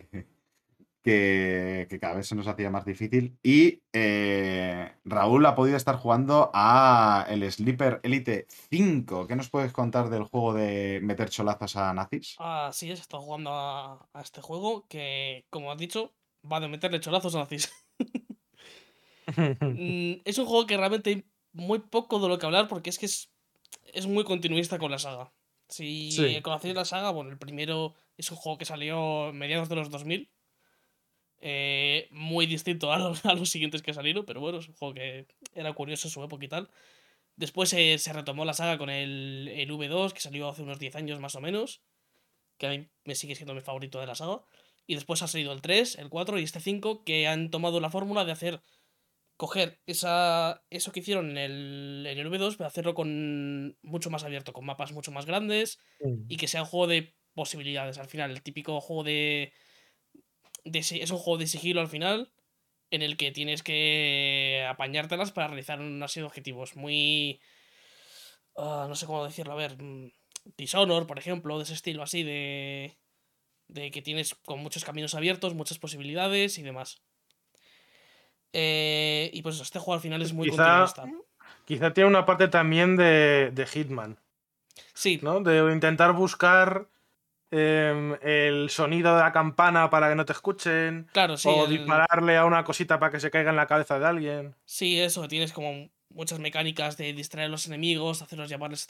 que, 1.06 1.86
que 1.88 2.00
cada 2.00 2.14
vez 2.16 2.26
se 2.26 2.34
nos 2.34 2.48
hacía 2.48 2.68
más 2.68 2.84
difícil. 2.84 3.38
Y 3.42 3.80
eh, 3.92 4.92
Raúl 5.04 5.46
ha 5.46 5.54
podido 5.54 5.76
estar 5.76 5.94
jugando 5.96 6.50
a 6.52 7.24
el 7.28 7.50
Sleeper 7.50 8.00
Elite 8.02 8.46
5. 8.70 9.28
¿Qué 9.28 9.36
nos 9.36 9.48
puedes 9.48 9.72
contar 9.72 10.10
del 10.10 10.24
juego 10.24 10.52
de 10.52 10.98
meter 11.02 11.30
cholazos 11.30 11.76
a 11.76 11.94
nazis? 11.94 12.34
Así 12.38 12.90
es, 12.90 12.98
he 12.98 13.02
estado 13.02 13.22
jugando 13.22 13.50
a, 13.52 14.08
a 14.12 14.20
este 14.20 14.40
juego 14.42 14.86
que, 14.88 15.46
como 15.48 15.70
has 15.70 15.78
dicho, 15.78 16.12
va 16.50 16.58
de 16.58 16.66
meterle 16.68 16.98
cholazos 17.00 17.34
a 17.36 17.38
nazis. 17.40 17.72
Mm, 19.60 20.20
es 20.24 20.38
un 20.38 20.46
juego 20.46 20.66
que 20.66 20.76
realmente 20.76 21.10
hay 21.10 21.24
muy 21.52 21.80
poco 21.80 22.20
de 22.20 22.28
lo 22.28 22.38
que 22.38 22.46
hablar 22.46 22.68
porque 22.68 22.90
es 22.90 22.98
que 22.98 23.06
es, 23.06 23.32
es 23.92 24.06
muy 24.06 24.22
continuista 24.22 24.78
con 24.78 24.90
la 24.92 25.00
saga. 25.00 25.32
Si 25.68 26.12
Sí. 26.12 26.40
conocéis 26.42 26.76
la 26.76 26.84
saga, 26.84 27.10
bueno, 27.10 27.30
el 27.30 27.38
primero 27.38 27.94
es 28.16 28.30
un 28.30 28.36
juego 28.36 28.56
que 28.56 28.64
salió 28.64 29.24
a 29.26 29.32
mediados 29.32 29.68
de 29.68 29.74
los 29.74 29.90
2000. 29.90 30.30
Eh, 31.40 32.08
muy 32.10 32.46
distinto 32.46 32.92
a 32.92 32.98
los, 32.98 33.24
a 33.26 33.34
los 33.34 33.48
siguientes 33.50 33.82
que 33.82 33.94
salieron, 33.94 34.24
pero 34.24 34.40
bueno, 34.40 34.58
es 34.58 34.68
un 34.68 34.74
juego 34.74 34.94
que 34.94 35.26
era 35.54 35.72
curioso 35.72 36.08
en 36.08 36.12
su 36.12 36.22
época 36.22 36.44
y 36.44 36.48
tal. 36.48 36.70
Después 37.36 37.72
eh, 37.74 37.98
se 37.98 38.12
retomó 38.12 38.44
la 38.44 38.54
saga 38.54 38.78
con 38.78 38.88
el, 38.88 39.48
el 39.52 39.70
V2, 39.70 40.12
que 40.12 40.20
salió 40.20 40.48
hace 40.48 40.62
unos 40.62 40.78
10 40.78 40.96
años 40.96 41.20
más 41.20 41.34
o 41.34 41.40
menos, 41.40 41.82
que 42.58 42.66
a 42.66 42.70
mí 42.70 42.88
me 43.04 43.14
sigue 43.14 43.34
siendo 43.34 43.54
mi 43.54 43.60
favorito 43.60 44.00
de 44.00 44.06
la 44.06 44.14
saga. 44.14 44.42
Y 44.86 44.94
después 44.94 45.20
ha 45.22 45.28
salido 45.28 45.52
el 45.52 45.60
3, 45.60 45.96
el 45.96 46.08
4 46.08 46.38
y 46.38 46.44
este 46.44 46.60
5, 46.60 47.04
que 47.04 47.26
han 47.26 47.50
tomado 47.50 47.80
la 47.80 47.90
fórmula 47.90 48.24
de 48.24 48.32
hacer 48.32 48.62
coger 49.36 49.80
esa, 49.86 50.64
eso 50.70 50.92
que 50.92 51.00
hicieron 51.00 51.30
en 51.30 51.38
el, 51.38 52.06
en 52.08 52.18
el 52.18 52.30
V2, 52.30 52.56
pero 52.56 52.68
hacerlo 52.68 52.94
con 52.94 53.76
mucho 53.82 54.10
más 54.10 54.24
abierto, 54.24 54.52
con 54.52 54.64
mapas 54.64 54.92
mucho 54.92 55.12
más 55.12 55.26
grandes 55.26 55.78
y 56.28 56.36
que 56.36 56.48
sea 56.48 56.62
un 56.62 56.68
juego 56.68 56.86
de 56.86 57.14
posibilidades 57.34 57.98
al 57.98 58.08
final. 58.08 58.30
El 58.30 58.42
típico 58.42 58.80
juego 58.80 59.04
de, 59.04 59.52
de 60.66 60.80
es 60.80 61.10
un 61.10 61.18
juego 61.18 61.38
de 61.38 61.46
sigilo 61.46 61.80
al 61.80 61.88
final, 61.88 62.30
en 62.90 63.02
el 63.02 63.16
que 63.16 63.32
tienes 63.32 63.62
que 63.62 64.66
apañártelas 64.68 65.32
para 65.32 65.48
realizar 65.48 65.80
una 65.80 66.08
serie 66.08 66.24
de 66.24 66.28
objetivos 66.28 66.76
muy. 66.76 67.40
ah, 68.56 68.86
no 68.88 68.94
sé 68.94 69.06
cómo 69.06 69.24
decirlo, 69.24 69.52
a 69.54 69.56
ver. 69.56 69.80
mm, 69.82 70.10
Dishonor, 70.56 71.06
por 71.06 71.18
ejemplo, 71.18 71.56
de 71.56 71.64
ese 71.64 71.74
estilo 71.74 72.02
así, 72.02 72.22
de. 72.22 72.96
de 73.68 73.90
que 73.90 74.02
tienes 74.02 74.34
con 74.34 74.60
muchos 74.60 74.84
caminos 74.84 75.14
abiertos, 75.14 75.54
muchas 75.54 75.78
posibilidades 75.78 76.58
y 76.58 76.62
demás. 76.62 77.00
Eh, 78.52 79.30
y 79.32 79.42
pues 79.42 79.60
este 79.60 79.78
juego 79.78 79.94
al 79.94 80.00
final 80.00 80.22
es 80.22 80.32
muy 80.32 80.48
Quizá- 80.48 80.86
continuista. 80.86 81.26
Quizá 81.64 81.92
tiene 81.92 82.08
una 82.08 82.24
parte 82.26 82.48
también 82.48 82.96
de, 82.96 83.50
de 83.52 83.66
Hitman, 83.66 84.18
Sí, 84.94 85.18
¿no? 85.22 85.40
De 85.40 85.72
intentar 85.72 86.12
buscar 86.12 86.88
em, 87.50 88.16
el 88.22 88.68
sonido 88.70 89.14
de 89.16 89.22
la 89.22 89.32
campana 89.32 89.88
para 89.90 90.08
que 90.08 90.14
no 90.16 90.24
te 90.24 90.32
escuchen. 90.32 91.08
claro, 91.12 91.36
sí. 91.36 91.48
o 91.48 91.64
el- 91.64 91.70
dispararle 91.70 92.36
a 92.36 92.44
una 92.44 92.64
cosita 92.64 92.98
para 92.98 93.12
que 93.12 93.20
se 93.20 93.30
caiga 93.30 93.50
en 93.50 93.56
la 93.56 93.66
cabeza 93.66 93.98
de 93.98 94.06
alguien. 94.06 94.56
Sí, 94.64 94.98
eso, 95.00 95.28
tienes 95.28 95.52
como 95.52 95.88
muchas 96.10 96.38
mecánicas 96.38 96.96
de 96.96 97.12
distraer 97.12 97.46
a 97.46 97.50
los 97.50 97.66
enemigos, 97.66 98.22
hacerlos 98.22 98.48
llevarles 98.48 98.86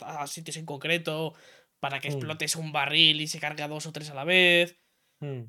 a, 0.00 0.26
sitios 0.26 0.56
en 0.56 0.66
concreto, 0.66 1.34
para 1.80 2.00
que 2.00 2.08
Mm. 2.08 2.12
explotes 2.12 2.56
un 2.56 2.72
barril 2.72 3.20
y 3.20 3.26
se 3.26 3.38
cargue 3.40 3.62
a 3.62 3.68
dos 3.68 3.86
o 3.86 3.92
tres 3.92 4.10
a 4.10 4.14
la 4.14 4.24
vez. 4.24 4.78
Mm. 5.20 5.42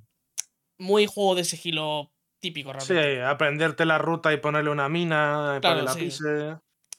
Muy 0.79 1.05
juego 1.07 1.35
de 1.35 1.43
sigilo 1.43 2.11
típico, 2.39 2.71
Sí, 2.79 2.93
realmente. 2.93 3.23
aprenderte 3.23 3.85
la 3.85 3.97
ruta 3.97 4.31
y 4.31 4.37
ponerle 4.37 4.69
una 4.69 4.89
mina 4.89 5.55
eh, 5.57 5.61
para 5.61 5.75
Claro, 5.75 5.79
que 5.79 5.85
la 5.85 5.93
sí. 5.93 5.99
pise. 6.01 6.57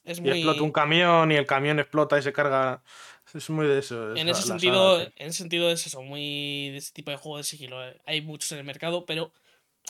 Es 0.09 0.18
Y 0.18 0.22
muy... 0.22 0.30
explota 0.30 0.62
un 0.62 0.72
camión 0.72 1.30
y 1.30 1.36
el 1.36 1.47
camión 1.47 1.78
explota 1.78 2.18
y 2.18 2.22
se 2.22 2.32
carga. 2.32 2.82
Es 3.35 3.51
muy 3.51 3.66
de 3.66 3.78
eso. 3.78 4.16
En 4.16 4.28
ese 4.28 4.40
la 4.40 4.47
sentido, 4.47 5.01
en 5.02 5.12
ese 5.16 5.39
sentido 5.39 5.70
es 5.70 5.86
eso, 5.86 6.02
muy 6.02 6.70
de 6.70 6.78
ese 6.78 6.93
tipo 6.93 7.10
de 7.10 7.18
juego 7.18 7.36
de 7.36 7.44
sigilo. 7.44 7.78
Hay 8.06 8.22
muchos 8.22 8.51
en 8.52 8.59
el 8.59 8.64
mercado, 8.64 9.05
pero 9.05 9.32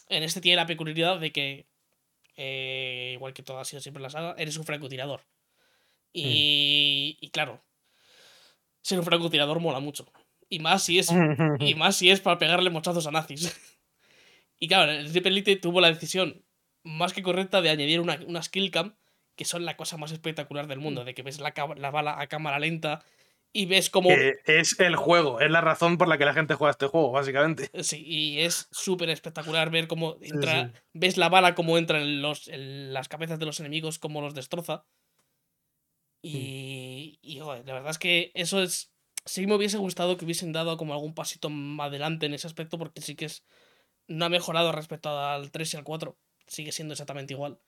en 0.09 0.25
este 0.25 0.41
tiene 0.41 0.57
la 0.57 0.67
peculiaridad 0.67 1.21
de 1.21 1.31
que, 1.31 1.67
eh, 2.37 3.13
igual 3.15 3.35
que 3.35 3.45
todo 3.45 3.61
ha 3.61 3.65
sido 3.65 3.81
siempre 3.81 4.03
la 4.03 4.11
saga, 4.11 4.35
eres 4.39 4.57
un 4.57 4.65
francotirador. 4.65 5.23
Y, 6.13 7.17
y 7.21 7.31
claro, 7.31 7.63
ser 8.83 8.99
un 8.99 9.05
francotirador 9.05 9.61
mola 9.61 9.79
mucho. 9.79 10.11
Y 10.49 10.59
más 10.59 10.83
si 10.83 10.99
es, 10.99 11.11
y 11.61 11.75
más 11.75 11.97
si 11.97 12.11
es 12.11 12.21
para 12.21 12.39
pegarle 12.39 12.71
mochazos 12.71 13.07
a 13.07 13.13
nazis. 13.13 13.57
y 14.59 14.67
claro, 14.67 14.91
el 14.91 15.09
Sleep 15.09 15.27
Elite 15.27 15.57
tuvo 15.57 15.81
la 15.81 15.93
decisión 15.93 16.45
más 16.83 17.13
que 17.13 17.23
correcta 17.23 17.61
de 17.61 17.71
añadir 17.71 18.01
una, 18.01 18.19
una 18.27 18.43
skill 18.43 18.71
cam, 18.71 18.97
que 19.39 19.45
son 19.45 19.65
la 19.65 19.77
cosa 19.77 19.97
más 19.97 20.11
espectacular 20.11 20.67
del 20.67 20.81
mundo, 20.81 21.05
de 21.05 21.15
que 21.15 21.23
ves 21.23 21.39
la, 21.39 21.55
la 21.77 21.91
bala 21.93 22.21
a 22.21 22.27
cámara 22.27 22.59
lenta 22.59 23.05
y 23.53 23.67
ves 23.67 23.89
como... 23.89 24.09
Que 24.09 24.35
es 24.47 24.79
el 24.81 24.97
juego, 24.97 25.41
es 25.41 25.49
la 25.49 25.61
razón 25.61 25.97
por 25.97 26.09
la 26.09 26.19
que 26.19 26.25
la 26.25 26.35
gente 26.35 26.55
juega 26.55 26.73
este 26.73 26.89
juego, 26.89 27.13
básicamente. 27.13 27.71
Sí, 27.85 28.03
y 28.05 28.41
es 28.41 28.69
súper 28.73 29.11
espectacular 29.11 29.71
ver 29.71 29.87
cómo 29.87 30.17
entra. 30.21 30.67
sí. 30.67 30.81
Ves 30.93 31.17
la 31.17 31.29
bala, 31.29 31.55
cómo 31.55 31.79
entra 31.79 32.03
en, 32.03 32.21
los, 32.21 32.49
en 32.49 32.93
las 32.93 33.09
cabezas 33.09 33.39
de 33.39 33.47
los 33.47 33.61
enemigos, 33.61 34.01
cómo 34.01 34.21
los 34.21 34.35
destroza. 34.35 34.85
Y, 36.21 37.21
y 37.23 37.39
joder, 37.39 37.65
la 37.65 37.75
verdad 37.75 37.91
es 37.93 37.99
que 37.99 38.33
eso 38.35 38.61
es. 38.61 38.93
Sí 39.25 39.47
me 39.47 39.55
hubiese 39.55 39.79
gustado 39.79 40.17
que 40.17 40.25
hubiesen 40.25 40.53
dado 40.53 40.77
como 40.77 40.95
algún 40.95 41.15
pasito 41.15 41.49
más 41.49 41.89
adelante 41.89 42.27
en 42.27 42.35
ese 42.35 42.49
aspecto, 42.49 42.77
porque 42.77 43.01
sí 43.01 43.15
que 43.15 43.27
es. 43.27 43.45
No 44.09 44.25
ha 44.25 44.29
mejorado 44.29 44.73
respecto 44.73 45.17
al 45.17 45.53
3 45.53 45.75
y 45.75 45.77
al 45.77 45.85
4. 45.85 46.19
Sigue 46.49 46.73
siendo 46.73 46.93
exactamente 46.93 47.35
igual. 47.35 47.61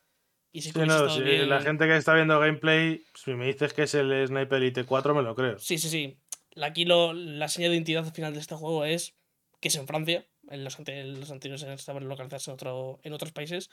Y 0.52 0.62
que 0.62 0.70
Sí, 0.72 0.78
no, 0.86 1.08
si 1.10 1.22
bien- 1.22 1.48
la 1.48 1.60
gente 1.60 1.86
que 1.86 1.96
está 1.96 2.14
viendo 2.14 2.38
gameplay, 2.40 3.04
si 3.14 3.32
me 3.34 3.46
dices 3.46 3.72
que 3.72 3.84
es 3.84 3.94
el 3.94 4.26
Sniper 4.26 4.58
Elite 4.62 4.84
4, 4.84 5.14
me 5.14 5.22
lo 5.22 5.34
creo. 5.34 5.58
Sí, 5.58 5.78
sí, 5.78 5.88
sí. 5.88 6.18
La- 6.52 6.66
Aquí 6.66 6.84
lo, 6.84 7.12
la 7.12 7.48
señal 7.48 7.70
de 7.70 7.76
identidad 7.76 8.04
al 8.04 8.12
final 8.12 8.32
de 8.34 8.40
este 8.40 8.56
juego 8.56 8.84
es 8.84 9.16
que 9.60 9.68
es 9.68 9.76
en 9.76 9.86
Francia. 9.86 10.26
En 10.48 10.64
los, 10.64 10.76
ante- 10.78 11.00
en 11.00 11.20
los 11.20 11.30
anteriores 11.30 11.62
estaban 11.62 12.08
localizados 12.08 12.48
en, 12.48 12.54
otro, 12.54 13.00
en 13.04 13.12
otros 13.12 13.30
países. 13.32 13.70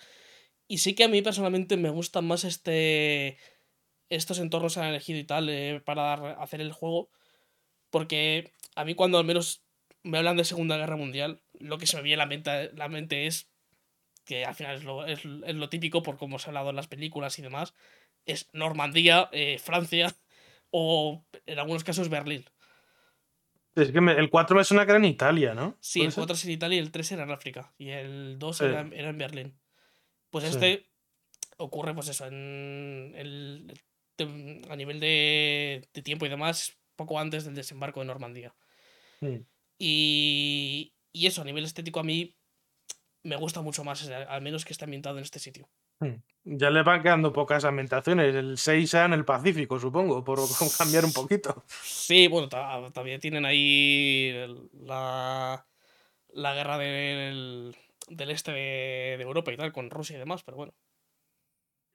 Y 0.67 0.77
sí 0.79 0.93
que 0.93 1.05
a 1.05 1.07
mí 1.07 1.21
personalmente 1.21 1.77
me 1.77 1.89
gusta 1.89 2.21
más 2.21 2.43
este 2.43 3.37
estos 4.09 4.39
entornos 4.39 4.73
que 4.75 4.79
han 4.79 4.87
elegido 4.87 5.19
y 5.19 5.23
tal 5.23 5.49
eh, 5.49 5.81
para 5.83 6.13
hacer 6.41 6.61
el 6.61 6.71
juego. 6.73 7.09
Porque 7.89 8.53
a 8.75 8.85
mí 8.85 8.93
cuando 8.95 9.17
al 9.17 9.25
menos 9.25 9.63
me 10.03 10.17
hablan 10.17 10.37
de 10.37 10.43
Segunda 10.45 10.77
Guerra 10.77 10.95
Mundial, 10.97 11.41
lo 11.59 11.77
que 11.77 11.87
se 11.87 11.97
me 11.97 12.03
viene 12.03 12.21
a 12.21 12.25
la 12.25 12.29
mente, 12.29 12.71
la 12.75 12.87
mente 12.89 13.25
es 13.27 13.49
que 14.27 14.45
al 14.45 14.53
final 14.53 14.75
es 14.75 14.83
lo, 14.83 15.05
es, 15.05 15.19
es 15.25 15.55
lo 15.55 15.69
típico 15.69 16.03
por 16.03 16.17
cómo 16.17 16.37
se 16.37 16.47
ha 16.47 16.49
hablado 16.49 16.69
en 16.69 16.75
las 16.75 16.87
películas 16.87 17.39
y 17.39 17.41
demás. 17.41 17.73
Es 18.25 18.49
Normandía, 18.53 19.29
eh, 19.31 19.57
Francia 19.57 20.13
o 20.69 21.23
en 21.45 21.57
algunos 21.59 21.83
casos 21.83 22.09
Berlín. 22.09 22.45
Es 23.75 23.91
que 23.91 24.01
me- 24.01 24.13
el 24.13 24.29
4 24.29 24.55
me 24.57 24.63
suena 24.63 24.85
que 24.85 24.91
era 24.91 24.99
en 24.99 25.05
Italia, 25.05 25.53
¿no? 25.53 25.77
Sí, 25.79 25.99
¿Puede 25.99 26.07
el 26.07 26.11
ser? 26.13 26.21
4 26.21 26.35
es 26.35 26.45
en 26.45 26.51
Italia 26.51 26.75
y 26.77 26.79
el 26.79 26.91
3 26.91 27.11
era 27.13 27.23
en 27.23 27.31
África. 27.31 27.73
Y 27.77 27.89
el 27.89 28.37
2 28.39 28.57
Sí. 28.57 28.65
era, 28.65 28.81
en- 28.81 28.93
era 28.93 29.09
en 29.09 29.17
Berlín. 29.17 29.59
Pues 30.29 30.43
Sí. 30.43 30.49
este 30.51 30.89
ocurre, 31.57 31.93
pues 31.95 32.07
eso, 32.09 32.25
en 32.27 33.13
el, 33.15 33.79
de- 34.17 34.61
a 34.69 34.75
nivel 34.75 34.99
de, 34.99 35.87
de 35.93 36.01
tiempo 36.01 36.25
y 36.25 36.29
demás, 36.29 36.75
poco 36.95 37.19
antes 37.19 37.45
del 37.45 37.55
desembarco 37.55 37.99
de 38.01 38.07
Normandía. 38.07 38.53
Mm. 39.21 39.37
Y, 39.79 40.93
y 41.13 41.27
eso, 41.27 41.41
a 41.41 41.45
nivel 41.45 41.63
estético, 41.63 41.99
a 41.99 42.03
mí 42.03 42.35
me 43.27 43.35
gusta 43.35 43.61
mucho 43.61 43.83
más, 43.83 44.07
al 44.09 44.41
menos 44.41 44.63
que 44.65 44.73
esté 44.73 44.85
ambientado 44.85 45.17
en 45.17 45.23
este 45.23 45.39
sitio. 45.39 45.67
Ya 46.43 46.69
le 46.69 46.83
van 46.83 47.01
quedando 47.01 47.33
pocas 47.33 47.65
ambientaciones. 47.65 48.33
El 48.33 48.57
6 48.57 48.89
sea 48.91 49.05
en 49.05 49.13
el 49.13 49.25
Pacífico, 49.25 49.79
supongo, 49.79 50.23
por 50.23 50.39
cambiar 50.77 51.03
un 51.03 51.11
poquito. 51.11 51.63
Sí, 51.67 52.27
bueno, 52.27 52.47
ta- 52.47 52.89
también 52.93 53.19
tienen 53.19 53.45
ahí 53.45 54.33
la, 54.85 55.65
la 56.29 56.53
guerra 56.53 56.77
del, 56.77 57.75
del 58.09 58.29
este 58.31 58.51
de, 58.51 59.15
de 59.17 59.23
Europa 59.23 59.51
y 59.51 59.57
tal, 59.57 59.73
con 59.73 59.89
Rusia 59.89 60.15
y 60.15 60.19
demás, 60.19 60.43
pero 60.43 60.57
bueno. 60.57 60.73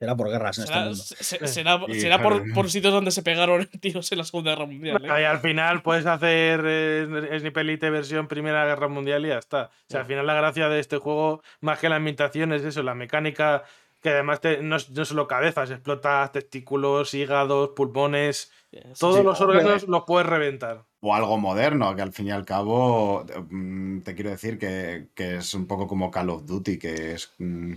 Será 0.03 0.15
por 0.17 0.29
guerras 0.29 0.57
en 0.57 0.63
este 0.65 0.73
Será, 0.73 0.85
mundo. 0.85 1.03
se- 1.03 1.47
será, 1.47 1.81
Y 1.87 1.99
será 2.01 2.21
por, 2.21 2.33
claro. 2.39 2.53
por 2.53 2.69
sitios 2.69 2.93
donde 2.93 3.11
se 3.11 3.23
pegaron 3.23 3.67
tiros 3.79 4.11
en 4.11 4.17
la 4.17 4.23
Segunda 4.25 4.51
Guerra 4.51 4.65
Mundial. 4.65 5.03
¿eh? 5.05 5.21
Y 5.21 5.23
al 5.23 5.39
final 5.39 5.81
puedes 5.81 6.05
hacer 6.05 6.61
eh, 6.65 7.37
Sniper 7.39 7.61
Elite 7.61 7.89
versión 7.89 8.27
Primera 8.27 8.65
Guerra 8.65 8.87
Mundial 8.87 9.25
y 9.25 9.29
ya 9.29 9.37
está. 9.37 9.65
O 9.65 9.69
sea, 9.87 10.01
al 10.01 10.05
final 10.05 10.27
la 10.27 10.33
gracia 10.33 10.67
de 10.69 10.79
este 10.79 10.97
juego, 10.97 11.41
más 11.61 11.79
que 11.79 11.89
la 11.89 11.95
ambientación, 11.95 12.51
es 12.53 12.63
eso, 12.63 12.83
la 12.83 12.95
mecánica, 12.95 13.63
que 14.01 14.09
además 14.09 14.41
te- 14.41 14.61
no, 14.61 14.75
es, 14.75 14.89
no 14.89 15.05
solo 15.05 15.27
cabezas, 15.27 15.71
explotas 15.71 16.31
testículos, 16.33 17.13
hígados, 17.13 17.69
pulmones, 17.75 18.51
Sí, 18.73 18.79
todos 18.99 19.17
sí. 19.17 19.23
los 19.23 19.39
órganos 19.39 19.87
los 19.87 20.03
puedes 20.05 20.27
reventar. 20.27 20.81
O 20.99 21.13
algo 21.13 21.37
moderno, 21.37 21.95
que 21.95 22.01
al 22.01 22.11
fin 22.11 22.27
y 22.27 22.31
al 22.31 22.43
cabo, 22.43 23.23
mm, 23.51 23.99
te 23.99 24.15
quiero 24.15 24.31
decir 24.31 24.57
que, 24.57 25.09
que 25.13 25.35
es 25.37 25.53
un 25.53 25.67
poco 25.67 25.85
como 25.87 26.09
Call 26.09 26.31
of 26.31 26.45
Duty, 26.47 26.79
que 26.79 27.13
es 27.13 27.31
mm, 27.37 27.73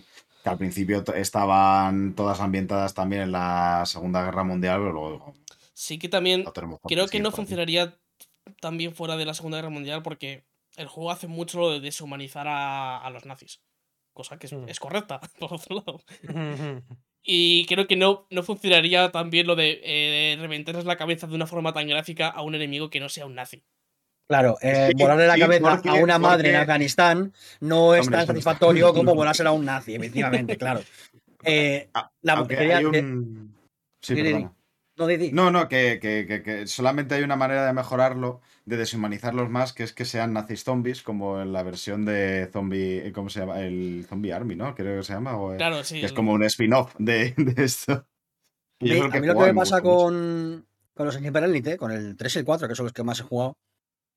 que 0.47 0.51
al 0.51 0.59
principio 0.59 1.02
estaban 1.16 2.14
todas 2.14 2.39
ambientadas 2.39 2.94
también 2.94 3.23
en 3.23 3.32
la 3.32 3.82
Segunda 3.85 4.24
Guerra 4.24 4.44
Mundial, 4.44 4.78
pero 4.78 4.93
luego 4.93 5.35
Sí 5.74 5.98
que 5.98 6.09
también 6.09 6.44
creo 6.85 7.09
que 7.09 7.18
no 7.18 7.32
funcionaría 7.32 7.98
tan 8.60 8.78
bien 8.78 8.94
fuera 8.94 9.16
de 9.16 9.24
la 9.24 9.35
Segunda 9.35 9.59
Guerra 9.59 9.70
Mundial 9.70 10.02
porque 10.05 10.44
el 10.77 10.86
juego 10.86 11.10
hace 11.10 11.27
mucho 11.27 11.59
lo 11.59 11.70
de 11.73 11.81
deshumanizar 11.81 12.47
a, 12.47 12.98
a 12.98 13.10
los 13.10 13.24
nazis. 13.27 13.60
Cosa 14.12 14.39
que 14.39 14.47
es, 14.47 14.52
Mm. 14.52 14.68
es 14.68 14.78
correcta, 14.78 15.20
por 15.40 15.55
otro 15.55 15.77
lado. 15.85 16.01
Y 17.28 17.66
creo 17.66 17.89
que 17.89 17.97
no, 17.97 18.28
no 18.31 18.44
funcionaría 18.44 19.10
tan 19.10 19.31
bien 19.31 19.48
lo 19.48 19.56
de 19.56 19.81
eh, 19.82 20.36
reventarles 20.39 20.85
la 20.85 20.97
cabeza 20.97 21.27
de 21.27 21.35
una 21.35 21.48
forma 21.48 21.73
tan 21.73 21.89
gráfica 21.89 22.28
a 22.28 22.43
un 22.43 22.55
enemigo 22.55 22.89
que 22.89 23.01
no 23.01 23.09
sea 23.09 23.27
un 23.27 23.35
nazi. 23.35 23.64
Claro, 24.28 24.57
eh, 24.61 24.89
Sí, 24.90 24.94
volarle 25.03 25.27
la 25.27 25.35
sí, 25.35 25.40
cabeza 25.40 25.70
porque- 25.70 25.89
a 25.89 25.94
una 25.94 26.19
madre 26.19 26.51
en 26.51 26.57
Afganistán 26.57 27.32
no 27.61 27.94
es 27.94 28.03
Hombre, 28.03 28.19
tan 28.19 28.27
satisfactorio 28.27 28.93
como 28.93 29.15
volársela 29.15 29.51
a 29.51 29.53
un 29.53 29.65
nazi, 29.65 29.94
efectivamente, 29.94 30.57
claro. 30.57 30.81
Eh, 31.48 31.90
Ah, 31.94 32.11
la- 32.23 32.44
hay 32.48 32.85
un... 32.86 33.55
Sí, 34.03 34.15
no. 34.20 34.57
No, 35.32 35.51
no, 35.51 35.69
que, 35.69 35.98
que- 36.01 36.24
que- 36.27 36.43
que 36.43 36.66
solamente 36.66 37.15
hay 37.15 37.23
una 37.23 37.36
manera 37.36 37.66
de 37.66 37.73
mejorarlo, 37.74 38.40
de 38.65 38.78
deshumanizarlos 38.78 39.48
más, 39.51 39.73
que 39.74 39.82
es 39.85 39.93
que 39.93 40.05
sean 40.07 40.32
nazis 40.32 40.65
zombies, 40.65 41.03
como 41.03 41.40
en 41.40 41.53
la 41.53 41.62
versión 41.62 42.05
de 42.07 42.48
zombie, 42.53 43.12
¿cómo 43.12 43.28
se 43.28 43.40
llama? 43.40 43.61
El 43.61 44.07
Zombie 44.09 44.32
Army, 44.32 44.57
¿no? 44.57 44.74
Creo 44.74 44.97
que 44.98 45.05
se 45.05 45.12
llama. 45.12 45.36
o- 45.39 45.55
Claro, 45.57 45.85
sí. 45.85 46.01
que 46.01 46.07
es 46.07 46.12
como 46.15 46.32
un 46.32 46.43
spin-off 46.44 46.94
de, 46.98 47.35
de 47.36 47.65
esto. 47.65 48.07
Y 48.81 48.89
Sí, 48.89 48.94
es 48.97 49.03
a 49.03 49.20
mí 49.20 49.27
lo 49.27 49.35
que 49.39 49.44
me 49.44 49.55
pasa 49.55 49.82
con, 49.82 50.66
con 50.94 51.07
los 51.07 51.15
Sniper 51.15 51.44
Elite, 51.44 51.77
con 51.77 51.93
el 51.93 52.16
3 52.16 52.35
y 52.35 52.39
el 52.40 52.44
4, 52.47 52.66
que 52.66 52.74
son 52.74 52.86
los 52.86 52.93
que 52.94 53.05
más 53.05 53.20
he 53.20 53.24
jugado, 53.24 53.57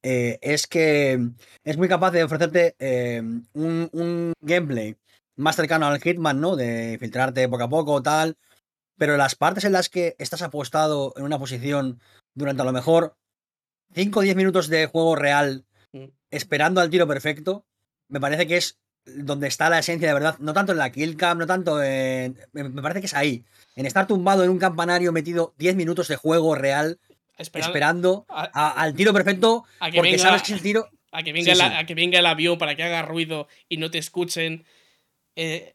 eh, 0.03 0.39
es 0.41 0.67
que 0.67 1.19
es 1.63 1.77
muy 1.77 1.88
capaz 1.88 2.11
de 2.11 2.23
ofrecerte 2.23 2.76
eh, 2.80 3.21
un, 3.53 3.89
un 3.91 4.34
gameplay 4.41 4.95
más 5.35 5.55
cercano 5.55 5.88
al 5.88 6.01
Hitman, 6.01 6.39
¿no? 6.41 6.55
De 6.55 6.97
filtrarte 6.99 7.47
poco 7.47 7.63
a 7.63 7.69
poco, 7.69 8.01
tal. 8.03 8.38
Pero 8.97 9.15
las 9.17 9.35
partes 9.35 9.63
en 9.63 9.71
las 9.71 9.89
que 9.89 10.15
estás 10.19 10.41
apostado 10.41 11.13
en 11.15 11.23
una 11.23 11.39
posición 11.39 11.99
durante 12.35 12.61
a 12.61 12.65
lo 12.65 12.73
mejor 12.73 13.15
5 13.93 14.19
o 14.19 14.23
10 14.23 14.35
minutos 14.35 14.67
de 14.67 14.85
juego 14.88 15.15
real, 15.15 15.65
Mm. 15.91 16.05
esperando 16.30 16.81
al 16.81 16.91
tiro 16.91 17.07
perfecto, 17.07 17.65
me 18.09 18.19
parece 18.19 18.45
que 18.45 18.57
es 18.57 18.77
donde 19.05 19.47
está 19.47 19.69
la 19.71 19.80
esencia 19.80 20.07
de 20.07 20.13
verdad. 20.13 20.38
No 20.39 20.53
tanto 20.53 20.71
en 20.73 20.77
la 20.77 20.91
kill 20.91 21.17
cam, 21.17 21.39
no 21.39 21.47
tanto 21.47 21.81
en. 21.81 22.38
Me 22.51 22.69
me 22.69 22.81
parece 22.84 22.99
que 22.99 23.07
es 23.07 23.15
ahí. 23.15 23.43
En 23.76 23.88
estar 23.88 24.05
tumbado 24.05 24.43
en 24.43 24.51
un 24.51 24.59
campanario 24.59 25.11
metido 25.11 25.55
10 25.57 25.76
minutos 25.76 26.07
de 26.07 26.15
juego 26.15 26.53
real, 26.53 26.99
esperando 27.39 28.25
a, 28.29 28.49
a- 28.53 28.81
al 28.81 28.93
tiro 28.93 29.13
perfecto, 29.13 29.65
a 29.79 29.89
que 29.91 29.97
porque 29.97 30.11
venga, 30.11 30.23
sabes 30.23 30.43
que 30.43 30.53
el 30.53 30.61
tiro. 30.61 30.89
a 31.11 31.23
que 31.23 31.33
venga 31.33 31.53
Sí, 31.53 31.57
la- 31.57 31.69
sí. 31.69 31.75
a 31.77 31.85
que 31.85 31.95
venga 31.95 32.19
el 32.19 32.25
avión 32.25 32.57
para 32.57 32.75
que 32.75 32.83
haga 32.83 33.01
ruido 33.01 33.47
y 33.67 33.77
no 33.77 33.89
te 33.89 33.97
escuchen. 33.97 34.65
Eh, 35.35 35.73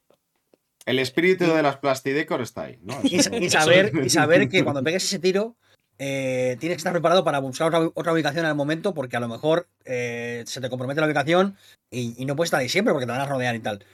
El 0.87 0.99
espíritu 0.99 1.45
de 1.47 1.63
las 1.63 1.79
Plastidecor 1.79 2.43
está 2.43 2.65
ahí, 2.65 2.79
¿no? 2.83 2.99
Y, 3.03 3.21
saber, 3.51 3.93
y 4.05 4.11
saber 4.11 4.49
que 4.49 4.63
cuando 4.65 4.83
pegues 4.85 5.05
ese 5.05 5.19
tiro, 5.19 5.57
eh, 5.99 6.57
tienes 6.61 6.77
que 6.77 6.81
estar 6.81 6.93
preparado 6.93 7.25
para 7.25 7.39
buscar 7.39 7.69
otra, 7.69 7.91
otra 7.95 8.13
ubicación 8.13 8.45
al 8.45 8.55
momento, 8.55 8.93
porque 8.95 9.17
a 9.17 9.21
lo 9.21 9.29
mejor 9.29 9.69
eh, 9.85 10.43
se 10.47 10.61
te 10.61 10.69
compromete 10.69 11.01
la 11.01 11.07
ubicación 11.07 11.57
y, 11.91 12.15
y 12.21 12.25
no 12.27 12.37
puedes 12.37 12.49
estar 12.49 12.61
ahí 12.61 12.69
siempre 12.69 12.93
porque 12.93 13.07
te 13.07 13.13
van 13.13 13.21
a 13.23 13.27
rodear 13.27 13.55
y 13.55 13.61
tal. 13.61 13.85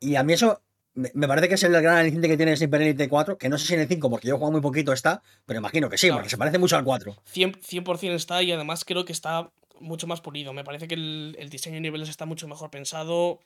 Y 0.00 0.16
a 0.16 0.22
mí 0.24 0.32
eso 0.32 0.60
me, 0.94 1.28
parece 1.28 1.48
que 1.48 1.54
es 1.54 1.62
el 1.62 1.72
gran 1.72 1.96
aliciente 1.96 2.28
que 2.28 2.36
tiene 2.36 2.56
Sniper 2.56 2.82
Elite 2.82 3.08
4, 3.08 3.38
que 3.38 3.48
no 3.48 3.58
sé 3.58 3.66
si 3.66 3.74
en 3.74 3.80
el 3.80 3.88
5, 3.88 4.10
porque 4.10 4.28
yo 4.28 4.34
he 4.34 4.36
jugado 4.36 4.52
muy 4.52 4.60
poquito, 4.60 4.92
está, 4.92 5.22
pero 5.46 5.58
imagino 5.58 5.88
que 5.88 5.98
sí, 5.98 6.06
Claro. 6.08 6.18
porque 6.18 6.30
se 6.30 6.36
parece 6.36 6.58
mucho 6.58 6.76
al 6.76 6.84
4. 6.84 7.16
100%, 7.34 7.60
100% 7.60 8.14
está 8.14 8.42
y 8.42 8.52
además 8.52 8.84
creo 8.84 9.04
que 9.04 9.12
está 9.12 9.52
mucho 9.80 10.06
más 10.06 10.20
pulido. 10.20 10.52
Me 10.52 10.64
parece 10.64 10.88
que 10.88 10.94
el, 10.94 11.36
el 11.38 11.48
diseño 11.50 11.74
de 11.76 11.80
niveles 11.80 12.08
está 12.08 12.26
mucho 12.26 12.46
mejor 12.46 12.70
pensado 12.70 13.40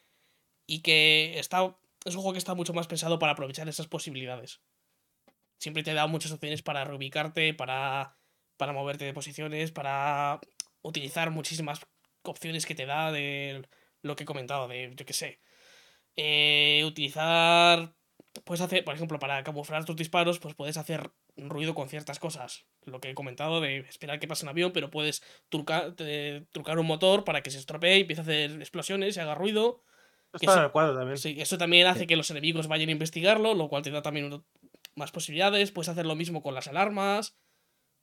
y 0.67 0.81
que 0.81 1.39
está 1.39 1.77
es 2.07 2.15
un 2.15 2.21
juego 2.23 2.33
que 2.35 2.39
está 2.39 2.55
mucho 2.55 2.73
más 2.73 2.87
pensado 2.87 3.19
para 3.19 3.33
aprovechar 3.33 3.69
esas 3.69 3.89
posibilidades. 3.89 4.61
Siempre 5.59 5.83
te 5.83 5.93
da 5.93 6.07
muchas 6.07 6.31
opciones 6.31 6.63
para 6.63 6.85
reubicarte, 6.85 7.53
para, 7.53 8.17
para 8.57 8.73
moverte 8.73 9.05
de 9.05 9.13
posiciones, 9.13 9.73
para 9.73 10.41
utilizar 10.83 11.31
muchísimas 11.31 11.81
opciones 12.23 12.65
que 12.65 12.77
te 12.77 12.87
da 12.87 13.11
de 13.11 13.67
lo 14.03 14.15
que 14.15 14.23
he 14.23 14.27
comentado, 14.27 14.69
de, 14.69 14.93
yo 14.95 15.05
qué 15.05 15.13
sé, 15.13 15.41
eh, 16.17 16.83
utilizar, 16.87 17.95
puedes 18.45 18.61
hacer, 18.61 18.85
por 18.85 18.95
ejemplo, 18.95 19.19
para 19.19 19.43
camuflar 19.45 19.85
tus 19.85 19.97
disparos, 19.97 20.39
pues 20.39 20.55
puedes 20.55 20.77
hacer 20.77 21.11
ruido 21.37 21.75
con 21.75 21.89
ciertas 21.89 22.19
cosas. 22.19 22.65
Lo 22.85 23.01
que 23.01 23.11
he 23.11 23.15
comentado 23.15 23.61
de 23.61 23.79
esperar 23.81 24.19
que 24.19 24.29
pase 24.29 24.45
un 24.45 24.49
avión, 24.51 24.73
pero 24.73 24.91
puedes 24.91 25.23
trucar, 25.49 25.95
eh, 25.99 26.45
trucar 26.53 26.79
un 26.79 26.87
motor 26.87 27.25
para 27.25 27.43
que 27.43 27.51
se 27.51 27.59
estropee 27.59 27.99
y 27.99 28.01
empiece 28.03 28.21
a 28.21 28.25
hacer 28.25 28.51
explosiones 28.61 29.17
y 29.17 29.21
haga 29.21 29.35
ruido. 29.35 29.83
Está 30.33 30.53
eso- 30.65 30.73
cuadro 30.73 30.95
también. 30.97 31.17
Sí, 31.19 31.37
eso 31.39 31.57
también 31.59 31.87
hace 31.87 32.07
que 32.07 32.17
los 32.17 32.31
enemigos 32.31 32.67
vayan 32.69 32.89
a 32.89 32.93
investigarlo, 32.93 33.55
lo 33.55 33.69
cual 33.69 33.83
te 33.83 33.91
da 33.91 34.03
también 34.03 34.43
más 34.95 35.11
posibilidades. 35.13 35.73
Puedes 35.73 35.89
hacer 35.89 36.05
lo 36.07 36.15
mismo 36.15 36.43
con 36.43 36.55
las 36.55 36.69
alarmas, 36.69 37.37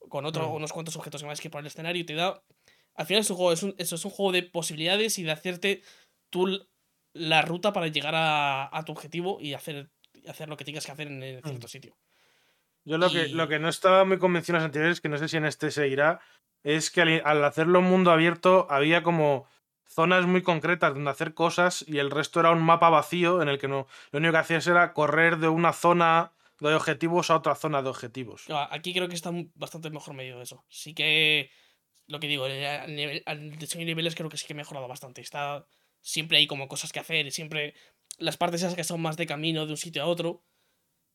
con 0.09 0.25
otro, 0.25 0.49
Mm. 0.49 0.53
unos 0.55 0.73
cuantos 0.73 0.95
objetos 0.95 1.21
que 1.21 1.27
más 1.27 1.41
que 1.41 1.49
por 1.49 1.61
el 1.61 1.67
escenario 1.67 2.05
te 2.05 2.13
da. 2.15 2.43
Al 2.95 3.05
final 3.05 3.21
es 3.21 3.29
un 3.29 3.37
juego, 3.37 3.51
es 3.53 3.63
un, 3.63 3.75
eso 3.77 3.95
es 3.95 4.05
un 4.05 4.11
juego 4.11 4.31
de 4.31 4.43
posibilidades 4.43 5.17
y 5.19 5.23
de 5.23 5.31
hacerte 5.31 5.81
tú 6.31 6.67
la 7.13 7.41
ruta 7.41 7.73
para 7.73 7.87
llegar 7.87 8.15
a, 8.15 8.75
a 8.75 8.83
tu 8.85 8.91
objetivo 8.91 9.37
y 9.39 9.53
hacer, 9.53 9.89
hacer 10.27 10.49
lo 10.49 10.57
que 10.57 10.65
tengas 10.65 10.85
que 10.85 10.91
hacer 10.91 11.07
en, 11.07 11.41
cierto 11.43 11.67
sitio. 11.67 11.95
Yo 12.85 12.97
lo 12.97 13.09
que, 13.09 13.29
lo 13.29 13.47
que 13.47 13.59
no 13.59 13.69
estaba 13.69 14.03
muy 14.03 14.17
convencido 14.19 14.57
en 14.57 14.61
los 14.63 14.65
anteriores, 14.65 14.99
que 14.99 15.09
no 15.09 15.17
sé 15.17 15.27
si 15.29 15.37
en 15.37 15.45
este 15.45 15.71
seguirá, 15.71 16.19
es 16.63 16.91
que 16.91 17.01
al, 17.01 17.21
al 17.23 17.43
hacerlo 17.45 17.81
mundo 17.81 18.11
abierto 18.11 18.67
había 18.69 19.03
como 19.03 19.47
zonas 19.87 20.25
muy 20.25 20.41
concretas 20.41 20.93
donde 20.93 21.11
hacer 21.11 21.33
cosas 21.33 21.85
y 21.87 21.99
el 21.99 22.09
resto 22.11 22.39
era 22.39 22.51
un 22.51 22.61
mapa 22.61 22.89
vacío 22.89 23.41
en 23.41 23.47
el 23.49 23.59
que 23.59 23.67
no 23.67 23.87
lo 24.11 24.19
único 24.19 24.31
que 24.31 24.37
hacías 24.39 24.65
era 24.65 24.91
correr 24.93 25.37
de 25.37 25.49
una 25.49 25.71
zona 25.71 26.31
de 26.59 26.73
objetivos 26.73 27.29
a 27.29 27.35
otra 27.35 27.55
zona 27.55 27.81
de 27.83 27.89
objetivos. 27.89 28.45
Ah, 28.49 28.67
Aquí 28.71 28.93
creo 28.93 29.07
que 29.07 29.15
está 29.15 29.31
bastante 29.55 29.89
mejor 29.89 30.13
medido 30.13 30.41
eso. 30.41 30.63
Sí 30.69 30.93
que. 30.93 31.51
Lo 32.07 32.19
que 32.19 32.27
digo, 32.27 32.47
nivel- 32.47 33.23
el 33.25 33.57
diseño 33.57 33.81
de 33.81 33.85
niveles 33.87 34.15
creo 34.15 34.29
que 34.29 34.37
sí 34.37 34.45
que 34.47 34.53
ha 34.53 34.55
mejorado 34.55 34.87
bastante. 34.87 35.21
Está. 35.21 35.65
Siempre 36.03 36.37
hay 36.37 36.45
como 36.45 36.67
cosas 36.67 36.91
que 36.91 36.99
hacer. 36.99 37.25
y 37.25 37.31
Siempre. 37.31 37.73
Las 38.19 38.37
partes 38.37 38.61
esas 38.61 38.75
que 38.75 38.83
son 38.83 39.01
más 39.01 39.17
de 39.17 39.25
camino 39.25 39.65
de 39.65 39.71
un 39.71 39.77
sitio 39.77 40.03
a 40.03 40.05
otro. 40.05 40.43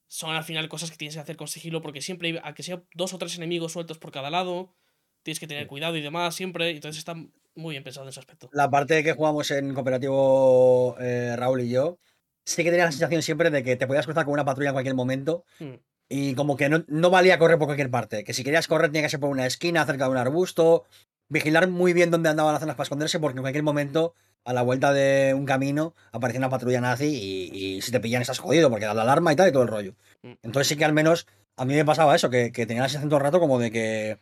Son 0.08 0.34
al 0.34 0.42
final 0.42 0.68
cosas 0.68 0.90
que 0.90 0.96
tienes 0.96 1.14
que 1.14 1.20
hacer 1.20 1.36
con 1.36 1.46
sigilo. 1.46 1.80
Porque 1.80 2.02
siempre 2.02 2.28
hay. 2.30 2.40
A 2.42 2.54
que 2.54 2.64
sea 2.64 2.82
dos 2.94 3.14
o 3.14 3.18
tres 3.18 3.36
enemigos 3.36 3.70
sueltos 3.72 3.98
por 3.98 4.10
cada 4.10 4.30
lado. 4.30 4.74
Tienes 5.22 5.38
que 5.38 5.46
tener 5.46 5.68
cuidado 5.68 5.96
y 5.96 6.00
demás. 6.00 6.34
Siempre. 6.34 6.70
Entonces 6.70 6.98
está 6.98 7.14
muy 7.54 7.74
bien 7.74 7.84
pensado 7.84 8.04
en 8.06 8.08
ese 8.10 8.20
aspecto. 8.20 8.48
La 8.52 8.70
parte 8.70 9.04
que 9.04 9.12
jugamos 9.12 9.50
en 9.50 9.74
cooperativo 9.74 10.96
eh, 11.00 11.34
Raúl 11.36 11.60
y 11.60 11.70
yo, 11.70 11.98
sí 12.44 12.62
que 12.62 12.70
tenía 12.70 12.84
la 12.86 12.92
sensación 12.92 13.20
siempre 13.22 13.50
de 13.50 13.62
que 13.62 13.76
te 13.76 13.86
podías 13.86 14.06
cruzar 14.06 14.24
con 14.24 14.32
una 14.32 14.44
patrulla 14.44 14.70
en 14.70 14.74
cualquier 14.74 14.94
momento 14.94 15.44
Hmm. 15.58 15.74
y 16.08 16.34
como 16.34 16.56
que 16.56 16.68
no, 16.68 16.84
no 16.86 17.10
valía 17.10 17.38
correr 17.38 17.58
por 17.58 17.66
cualquier 17.66 17.90
parte. 17.90 18.22
Que 18.24 18.32
si 18.32 18.44
querías 18.44 18.68
correr 18.68 18.90
tenía 18.90 19.02
que 19.02 19.10
ser 19.10 19.20
por 19.20 19.30
una 19.30 19.44
esquina, 19.44 19.84
cerca 19.84 20.04
de 20.04 20.10
un 20.12 20.16
arbusto, 20.16 20.84
vigilar 21.28 21.68
muy 21.68 21.92
bien 21.92 22.10
dónde 22.12 22.28
andaban 22.28 22.52
las 22.52 22.60
zonas 22.60 22.76
para 22.76 22.84
esconderse 22.84 23.18
porque 23.18 23.38
en 23.38 23.42
cualquier 23.42 23.64
momento, 23.64 24.14
a 24.44 24.52
la 24.52 24.62
vuelta 24.62 24.92
de 24.92 25.34
un 25.34 25.44
camino, 25.44 25.94
aparecía 26.12 26.38
una 26.40 26.48
patrulla 26.50 26.80
nazi 26.80 27.06
y, 27.06 27.56
y 27.76 27.82
si 27.82 27.92
te 27.92 28.00
pillan 28.00 28.22
estás 28.22 28.38
jodido 28.38 28.70
porque 28.70 28.86
da 28.86 28.94
la 28.94 29.02
alarma 29.02 29.32
y 29.32 29.36
tal 29.36 29.48
y 29.48 29.52
todo 29.52 29.62
el 29.62 29.68
rollo. 29.68 29.94
Mm. 30.22 30.32
Entonces 30.42 30.68
sí 30.68 30.76
que 30.76 30.84
al 30.84 30.92
menos 30.92 31.26
a 31.56 31.64
mí 31.64 31.74
me 31.74 31.84
pasaba 31.84 32.14
eso, 32.16 32.30
que, 32.30 32.50
que 32.52 32.64
tenía 32.66 32.82
la 32.82 32.88
sensación 32.88 33.10
todo 33.10 33.18
el 33.18 33.24
rato 33.24 33.40
como 33.40 33.58
de 33.58 33.70
que... 33.70 34.18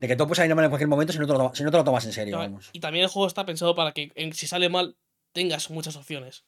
De 0.00 0.08
que 0.08 0.16
todo 0.16 0.26
puede 0.26 0.38
salir 0.38 0.54
mal 0.54 0.64
en 0.64 0.70
cualquier 0.70 0.88
momento 0.88 1.12
si 1.12 1.18
no 1.20 1.26
te 1.26 1.32
lo, 1.32 1.54
si 1.54 1.62
no 1.62 1.70
te 1.70 1.76
lo 1.78 1.84
tomas 1.84 2.04
en 2.04 2.12
serio, 2.12 2.36
No, 2.36 2.42
vamos. 2.42 2.68
Y 2.72 2.80
también 2.80 3.04
el 3.04 3.10
juego 3.10 3.26
está 3.28 3.46
pensado 3.46 3.74
para 3.76 3.92
que 3.92 4.10
en- 4.16 4.34
si 4.34 4.46
sale 4.46 4.68
mal 4.68 4.96
tengas 5.32 5.70
muchas 5.70 5.96
opciones. 5.96 6.44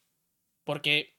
Porque 0.64 1.14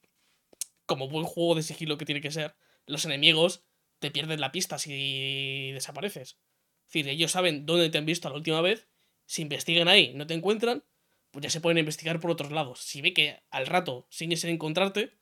como 0.86 1.08
buen 1.10 1.26
juego 1.26 1.56
de 1.56 1.64
sigilo 1.64 1.98
que 1.98 2.06
tiene 2.06 2.22
que 2.22 2.32
ser, 2.32 2.56
los 2.86 3.06
enemigos 3.06 3.64
te 4.00 4.12
pierden 4.12 4.42
la 4.42 4.52
pista 4.52 4.78
si 4.78 5.72
desapareces. 5.72 6.38
Es 6.86 6.94
decir, 6.94 7.08
ellos 7.10 7.32
saben 7.32 7.66
dónde 7.66 7.90
te 7.90 7.98
han 7.98 8.06
visto 8.06 8.30
la 8.30 8.36
última 8.36 8.62
vez, 8.62 8.88
si 9.26 9.42
investigan 9.42 9.88
ahí, 9.88 10.14
no 10.14 10.28
te 10.28 10.34
encuentran, 10.34 10.84
pues 11.32 11.44
ya 11.44 11.50
se 11.50 11.62
pueden 11.62 11.78
investigar 11.78 12.20
por 12.20 12.32
otros 12.32 12.52
lados. 12.52 12.80
Si 12.82 13.02
ve 13.02 13.14
que 13.14 13.42
al 13.52 13.68
rato 13.68 14.08
siguen 14.10 14.38
sin 14.38 14.50
encontrarte, 14.50 15.18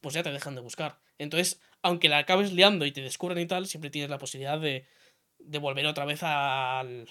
pues 0.00 0.14
ya 0.14 0.22
te 0.22 0.32
dejan 0.32 0.54
de 0.54 0.60
buscar. 0.60 1.00
Entonces, 1.18 1.60
aunque 1.82 2.08
la 2.08 2.18
acabes 2.18 2.52
liando 2.52 2.86
y 2.86 2.92
te 2.92 3.02
descubran 3.02 3.38
y 3.38 3.46
tal, 3.46 3.66
siempre 3.66 3.90
tienes 3.90 4.10
la 4.10 4.18
posibilidad 4.18 4.58
de, 4.58 4.86
de 5.38 5.58
volver 5.58 5.86
otra 5.86 6.04
vez 6.06 6.22
al, 6.22 7.08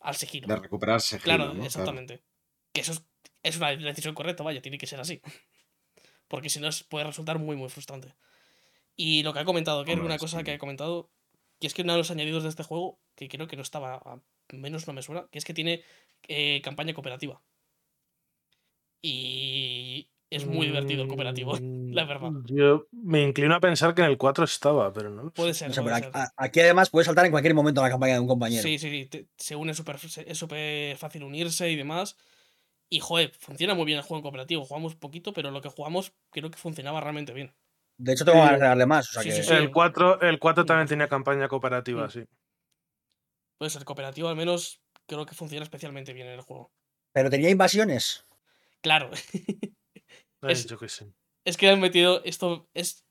al 0.00 0.14
sigilo. 0.16 0.46
De 0.48 0.56
recuperarse. 0.56 1.18
Claro, 1.20 1.52
exactamente. 1.64 2.22
Que 2.72 2.82
eso 2.82 2.92
es, 2.92 3.02
es 3.42 3.56
una 3.56 3.74
decisión 3.74 4.14
correcta, 4.14 4.42
vaya, 4.42 4.60
tiene 4.60 4.78
que 4.78 4.86
ser 4.86 5.00
así. 5.00 5.20
Porque 6.28 6.50
si 6.50 6.60
no, 6.60 6.68
puede 6.88 7.06
resultar 7.06 7.38
muy, 7.38 7.56
muy 7.56 7.68
frustrante. 7.68 8.14
Y 8.96 9.22
lo 9.22 9.32
que 9.32 9.40
ha 9.40 9.44
comentado, 9.44 9.84
que 9.84 9.92
es 9.92 9.98
una 10.06 10.18
cosa 10.18 10.38
que- 10.38 10.44
que 10.44 10.52
ha 10.56 10.58
comentado, 10.58 11.10
que 11.60 11.66
es 11.66 11.74
que 11.74 11.82
uno 11.82 11.92
de 11.92 11.98
los 11.98 12.10
añadidos 12.10 12.42
de 12.42 12.48
este 12.48 12.62
juego, 12.62 13.00
que 13.14 13.28
creo 13.28 13.46
que 13.46 13.56
no 13.56 13.62
estaba, 13.62 13.94
a 13.96 14.20
menos 14.52 14.86
no 14.86 14.92
me 14.92 15.02
suena, 15.02 15.28
que 15.30 15.38
es 15.38 15.44
que 15.44 15.54
tiene 15.54 15.82
eh, 16.28 16.60
campaña 16.62 16.94
cooperativa. 16.94 17.42
Y 19.02 20.08
es 20.30 20.46
muy 20.46 20.66
divertido 20.66 21.02
el 21.02 21.08
cooperativo, 21.08 21.56
la 21.60 22.04
verdad. 22.04 22.30
Mm, 22.30 22.44
Yo 22.46 22.86
me 22.92 23.22
inclino 23.22 23.54
a 23.54 23.60
pensar 23.60 23.94
que 23.94 24.02
en 24.02 24.08
el 24.08 24.18
4 24.18 24.44
estaba, 24.44 24.92
pero 24.92 25.10
no. 25.10 25.30
Puede 25.30 25.54
ser. 25.54 25.70
Puede 25.72 26.00
ser. 26.00 26.12
aquí 26.36 26.60
además 26.60 26.90
puedes 26.90 27.06
saltar 27.06 27.24
en 27.26 27.30
cualquier 27.30 27.54
momento 27.54 27.80
a 27.80 27.84
la 27.84 27.90
campaña 27.90 28.14
de 28.14 28.20
un 28.20 28.26
compañero. 28.28 28.62
Sí, 28.62 28.78
sí, 28.78 28.90
sí. 28.90 29.06
te- 29.06 29.28
se 29.36 29.54
une 29.56 29.74
súper. 29.74 29.96
Es 30.26 30.38
súper 30.38 30.96
fácil 30.96 31.22
unirse 31.22 31.70
y 31.70 31.76
demás. 31.76 32.16
Y, 32.88 33.00
joder, 33.00 33.32
funciona 33.38 33.74
muy 33.74 33.84
bien 33.84 33.98
el 33.98 34.04
juego 34.04 34.18
en 34.18 34.22
cooperativo. 34.22 34.64
Jugamos 34.64 34.94
poquito, 34.94 35.32
pero 35.32 35.50
lo 35.50 35.60
que 35.60 35.68
jugamos 35.68 36.12
creo 36.30 36.50
que 36.50 36.58
funcionaba 36.58 37.00
realmente 37.00 37.32
bien. 37.32 37.52
De 37.98 38.12
hecho, 38.12 38.24
tengo 38.24 38.38
Sí. 38.38 38.44
ganas 38.44 38.60
de 38.60 38.66
darle 38.66 38.86
más. 38.86 39.08
O 39.08 39.12
sea 39.12 39.22
Sí, 39.22 39.28
que- 39.30 39.34
sí, 39.36 39.42
sí. 39.42 39.54
El 39.54 39.70
4, 39.72 40.20
el 40.20 40.38
4 40.38 40.64
también 40.64 40.86
tenía 40.86 41.08
campaña 41.08 41.48
cooperativa, 41.48 42.06
Mm. 42.06 42.10
sí. 42.10 42.24
Pues 43.58 43.74
el 43.76 43.84
cooperativo, 43.84 44.28
al 44.28 44.36
menos, 44.36 44.80
creo 45.06 45.24
que 45.26 45.34
funciona 45.34 45.64
especialmente 45.64 46.12
bien 46.12 46.26
en 46.28 46.34
el 46.34 46.42
juego. 46.42 46.70
Pero 47.12 47.30
tenía 47.30 47.48
invasiones. 47.50 48.24
Claro, 48.82 49.10
Ay, 50.42 50.52
Es- 50.52 50.66
Yo 50.66 50.78
qué 50.78 50.88
sé. 50.88 51.12
es 51.44 51.56
que 51.56 51.68
han 51.68 51.80
metido 51.80 52.22
esto. 52.24 52.68
Es 52.74 53.04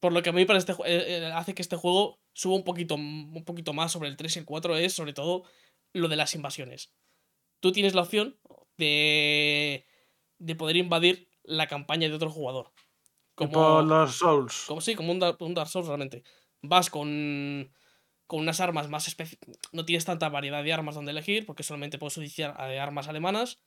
por 0.00 0.12
lo 0.12 0.22
que 0.22 0.30
a 0.30 0.32
mí 0.32 0.44
para 0.44 0.58
este 0.58 0.72
eh, 0.72 0.76
eh, 1.18 1.32
hace 1.34 1.54
que 1.54 1.62
este 1.62 1.76
juego 1.76 2.18
suba 2.34 2.54
un 2.54 2.64
poquito, 2.64 2.94
m- 2.94 3.36
un 3.36 3.44
poquito 3.44 3.72
más 3.72 3.92
sobre 3.92 4.08
el 4.08 4.16
3 4.16 4.36
y 4.36 4.38
el 4.40 4.44
4 4.44 4.76
es 4.76 4.92
sobre 4.94 5.12
todo 5.12 5.42
lo 5.92 6.08
de 6.08 6.16
las 6.16 6.34
invasiones. 6.34 6.92
Tú 7.60 7.72
tienes 7.72 7.94
la 7.94 8.02
opción 8.02 8.38
de, 8.76 9.84
de 10.38 10.54
poder 10.54 10.76
invadir 10.76 11.28
la 11.42 11.66
campaña 11.66 12.08
de 12.08 12.14
otro 12.14 12.30
jugador. 12.30 12.72
Tipo 13.36 13.82
los 13.82 14.16
Souls. 14.16 14.64
Como 14.66 14.80
sí, 14.80 14.94
como 14.94 15.12
un 15.12 15.18
Dark 15.54 15.68
Souls 15.68 15.86
realmente. 15.88 16.22
Vas 16.62 16.90
con, 16.90 17.72
con 18.26 18.40
unas 18.40 18.60
armas 18.60 18.88
más 18.88 19.08
específicas. 19.08 19.56
No 19.72 19.84
tienes 19.84 20.04
tanta 20.04 20.28
variedad 20.28 20.62
de 20.62 20.72
armas 20.72 20.94
donde 20.94 21.10
elegir, 21.12 21.46
porque 21.46 21.62
solamente 21.62 21.98
puedes 21.98 22.16
utilizar 22.16 22.54
eh, 22.70 22.78
armas 22.78 23.08
alemanas. 23.08 23.58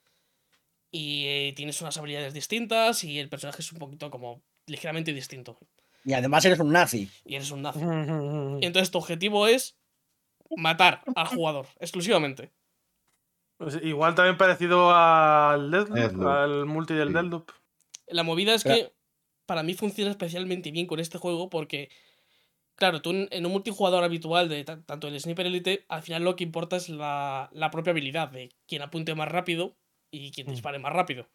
Y 1.51 1.53
tienes 1.53 1.81
unas 1.81 1.97
habilidades 1.97 2.33
distintas 2.33 3.03
y 3.03 3.19
el 3.19 3.27
personaje 3.27 3.61
es 3.61 3.71
un 3.73 3.79
poquito 3.79 4.09
como 4.09 4.41
ligeramente 4.67 5.11
distinto. 5.13 5.57
Y 6.05 6.13
además 6.13 6.45
eres 6.45 6.59
un 6.59 6.71
nazi. 6.71 7.09
Y 7.25 7.35
eres 7.35 7.51
un 7.51 7.61
nazi. 7.61 7.79
Y 8.61 8.65
entonces 8.65 8.89
tu 8.89 8.97
objetivo 8.99 9.47
es 9.47 9.75
matar 10.55 11.01
al 11.15 11.27
jugador, 11.27 11.67
exclusivamente. 11.79 12.51
Pues 13.57 13.77
igual 13.83 14.15
también 14.15 14.37
parecido 14.37 14.91
al 14.95 15.69
Deathloop, 15.69 16.25
al 16.25 16.65
multi 16.65 16.93
del 16.93 17.09
Sí. 17.09 17.13
Deathloop. 17.15 17.51
La 18.07 18.23
movida 18.23 18.53
es 18.53 18.63
que 18.63 18.93
para 19.45 19.61
mí 19.63 19.73
funciona 19.73 20.09
especialmente 20.11 20.71
bien 20.71 20.87
con 20.87 20.99
este 21.01 21.17
juego 21.17 21.49
porque, 21.49 21.89
claro, 22.75 23.01
tú 23.01 23.11
en, 23.29 23.45
un 23.45 23.51
multijugador 23.51 24.03
habitual 24.03 24.47
de 24.49 24.63
ta- 24.63 24.81
tanto 24.83 25.07
el 25.09 25.19
Sniper 25.19 25.45
Elite, 25.45 25.85
al 25.89 26.01
final 26.01 26.23
lo 26.23 26.35
que 26.35 26.43
importa 26.45 26.77
es 26.77 26.87
la, 26.89 27.49
la 27.51 27.69
propia 27.71 27.91
habilidad 27.91 28.29
de 28.29 28.49
quien 28.67 28.81
apunte 28.81 29.13
más 29.15 29.27
rápido 29.29 29.75
y 30.09 30.31
quien 30.31 30.47
Mm. 30.47 30.51
dispare 30.51 30.79
más 30.79 30.91
rápido. 30.93 31.27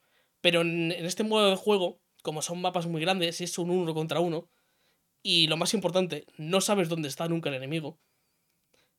Pero 0.47 0.61
en, 0.61 0.93
en 0.93 1.05
este 1.07 1.25
modo 1.25 1.51
de 1.51 1.57
juego, 1.57 2.01
como 2.23 2.41
son 2.41 2.61
mapas 2.61 2.87
muy 2.87 3.01
grandes, 3.01 3.41
es 3.41 3.59
un 3.59 3.69
uno 3.69 3.93
contra 3.95 4.21
uno. 4.21 4.49
Y 5.21 5.49
lo 5.49 5.57
más 5.57 5.75
importante, 5.75 6.25
no 6.37 6.61
sabes 6.61 6.89
dónde 6.89 7.09
está 7.09 7.27
nunca 7.27 7.49
el 7.49 7.57
enemigo. 7.57 7.99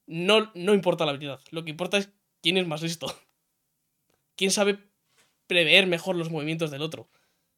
No, 0.08 0.52
no 0.56 0.74
importa 0.74 1.06
la 1.06 1.12
habilidad. 1.12 1.40
Lo 1.52 1.64
que 1.64 1.70
importa 1.72 1.98
es 2.00 2.12
quién 2.42 2.58
es 2.58 2.68
más 2.68 2.82
listo. 2.82 3.08
Quién 4.36 4.52
sabe 4.52 4.78
prever 5.48 5.88
mejor 5.88 6.18
los 6.18 6.30
movimientos 6.32 6.70
del 6.70 6.82
otro. 6.82 7.10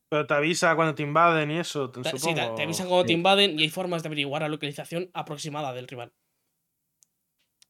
Pero 0.09 0.27
te 0.27 0.35
avisa 0.35 0.75
cuando 0.75 0.93
te 0.93 1.01
invaden 1.01 1.49
y 1.49 1.57
eso, 1.57 1.89
te- 1.89 2.01
Ta- 2.03 2.11
sí, 2.15 2.35
te, 2.35 2.47
te 2.55 2.61
avisan 2.61 2.87
cuando 2.89 3.05
te 3.05 3.13
invaden 3.13 3.59
y 3.59 3.63
hay 3.63 3.69
formas 3.69 4.03
de 4.03 4.09
averiguar 4.09 4.43
la 4.43 4.49
localización 4.49 5.09
aproximada 5.15 5.73
del 5.73 5.87
rival. 5.87 6.13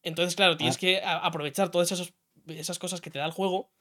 Entonces, 0.02 0.36
claro, 0.36 0.58
tienes 0.58 0.76
Ah. 0.76 0.78
que 0.80 1.00
aprovechar 1.02 1.70
todas 1.70 1.90
esas, 1.90 2.12
esas 2.46 2.78
cosas 2.78 3.00
que 3.00 3.10
te 3.10 3.18
da 3.18 3.24
el 3.24 3.32
juego 3.32 3.72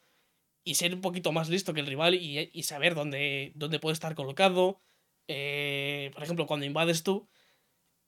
y 0.70 0.76
ser 0.76 0.94
un 0.94 1.02
poquito 1.02 1.32
más 1.32 1.50
listo 1.50 1.74
que 1.74 1.80
el 1.80 1.88
rival 1.88 2.14
y, 2.14 2.52
y 2.54 2.62
saber 2.62 2.94
dónde, 2.94 3.52
dónde 3.56 3.80
puede 3.80 3.94
estar 3.94 4.14
colocado. 4.14 4.80
Eh, 5.28 6.12
por 6.14 6.22
ejemplo, 6.22 6.46
cuando 6.46 6.68
invades 6.68 7.02
tú, 7.02 7.28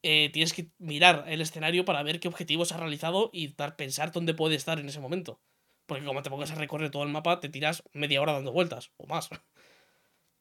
eh, 0.03 0.29
tienes 0.31 0.53
que 0.53 0.69
mirar 0.77 1.25
el 1.27 1.41
escenario 1.41 1.85
para 1.85 2.03
ver 2.03 2.19
qué 2.19 2.27
objetivos 2.27 2.71
has 2.71 2.79
realizado 2.79 3.31
y 3.33 3.55
dar, 3.55 3.75
pensar 3.75 4.11
dónde 4.11 4.35
puede 4.35 4.53
estar 4.53 4.77
en 4.79 4.87
ese 4.87 4.99
momento. 4.99 5.41
Porque 5.87 6.05
como 6.05 6.21
te 6.21 6.29
pongas 6.29 6.51
a 6.51 6.55
recorrer 6.55 6.91
todo 6.91 7.01
el 7.01 7.09
mapa, 7.09 7.39
te 7.39 7.49
tiras 7.49 7.81
media 7.93 8.21
hora 8.21 8.33
dando 8.33 8.51
vueltas 8.51 8.91
o 8.97 9.07
más. 9.07 9.29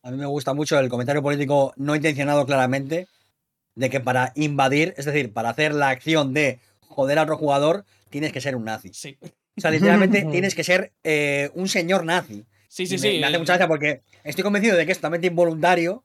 A 0.03 0.11
mí 0.11 0.19
me 0.19 0.27
gusta 0.27 0.53
mucho 0.53 0.79
el 0.79 0.91
comentario 0.91 1.23
político 1.23 1.73
no 1.77 1.97
intencionado 1.97 2.45
claramente 2.45 3.09
de 3.75 3.89
que 3.89 4.01
para 4.01 4.35
invadir, 4.37 4.93
es 4.99 5.07
decir, 5.07 5.33
para 5.33 5.49
hacer 5.49 5.75
la 5.75 5.89
acción 5.89 6.35
de 6.35 6.61
joder 6.81 7.19
a 7.19 7.23
otro 7.23 7.39
jugador, 7.39 7.87
tienes 8.11 8.31
que 8.31 8.43
ser 8.43 8.57
un 8.57 8.65
nazi. 8.65 8.91
Sí, 8.93 9.17
O 9.57 9.61
sea, 9.61 9.71
literalmente 9.71 10.25
tienes 10.31 10.55
que 10.55 10.65
ser 10.65 10.93
eh, 11.05 11.51
un 11.55 11.69
señor 11.69 12.05
nazi. 12.05 12.45
sí, 12.69 12.87
sí. 12.87 12.99
Sí 12.99 13.19
me, 13.19 13.25
hace 13.27 13.39
mucha 13.39 13.53
gracia 13.55 13.69
porque 13.69 14.03
estoy 14.25 14.43
convencido 14.45 14.77
de 14.77 14.87
que 14.87 14.93
es 14.93 14.99
totalmente 14.99 15.27
involuntario, 15.27 16.05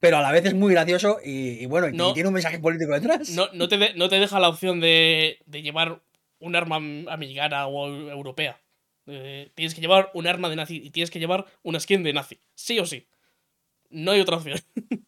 pero 0.00 0.18
a 0.18 0.22
la 0.22 0.30
vez 0.32 0.44
es 0.46 0.54
muy 0.54 0.72
gracioso 0.72 1.18
y, 1.24 1.62
y 1.62 1.66
bueno, 1.66 1.88
y 1.88 1.92
No. 1.96 2.12
tiene 2.14 2.28
un 2.28 2.34
mensaje 2.34 2.58
político 2.58 2.92
detrás. 2.92 3.30
No, 3.30 3.48
no, 3.52 3.68
te 3.68 3.76
de- 3.78 3.94
no 3.94 4.08
te 4.08 4.18
deja 4.20 4.38
la 4.40 4.48
opción 4.48 4.80
de, 4.80 5.38
de 5.46 5.62
llevar 5.62 6.02
un 6.38 6.54
arma 6.54 6.76
americana 6.76 7.66
o 7.66 7.88
eu- 7.88 8.10
europea. 8.10 8.60
Eh, 9.06 9.50
tienes 9.54 9.74
que 9.74 9.80
llevar 9.80 10.10
un 10.14 10.26
arma 10.26 10.48
de 10.48 10.56
nazi 10.56 10.76
y 10.76 10.90
tienes 10.90 11.10
que 11.10 11.18
llevar 11.18 11.46
una 11.62 11.80
skin 11.80 12.02
de 12.04 12.12
nazi. 12.12 12.38
Sí 12.54 12.78
o 12.78 12.86
sí. 12.86 13.08
No 13.90 14.12
hay 14.12 14.20
otra 14.20 14.36
opción. 14.36 14.60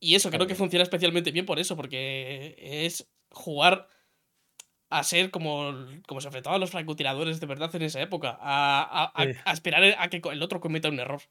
y 0.00 0.14
eso 0.14 0.30
creo 0.30 0.46
que 0.46 0.54
funciona 0.54 0.82
especialmente 0.82 1.30
bien 1.30 1.46
por 1.46 1.58
eso, 1.58 1.76
porque 1.76 2.56
es 2.58 3.06
jugar 3.30 3.88
a 4.98 5.02
ser 5.04 5.30
como, 5.30 5.72
como 6.06 6.20
se 6.20 6.28
enfrentaban 6.28 6.60
los 6.60 6.70
francotiradores 6.70 7.40
de 7.40 7.46
verdad 7.46 7.74
en 7.74 7.82
esa 7.82 8.00
época. 8.00 8.38
A, 8.40 8.82
a- 8.82 9.12
a- 9.14 9.24
Sí. 9.24 9.32
a 9.44 9.52
esperar 9.52 9.82
a 9.98 10.08
que 10.08 10.20
el 10.32 10.42
otro 10.42 10.60
cometa 10.60 10.88
un 10.88 11.00
error. 11.00 11.22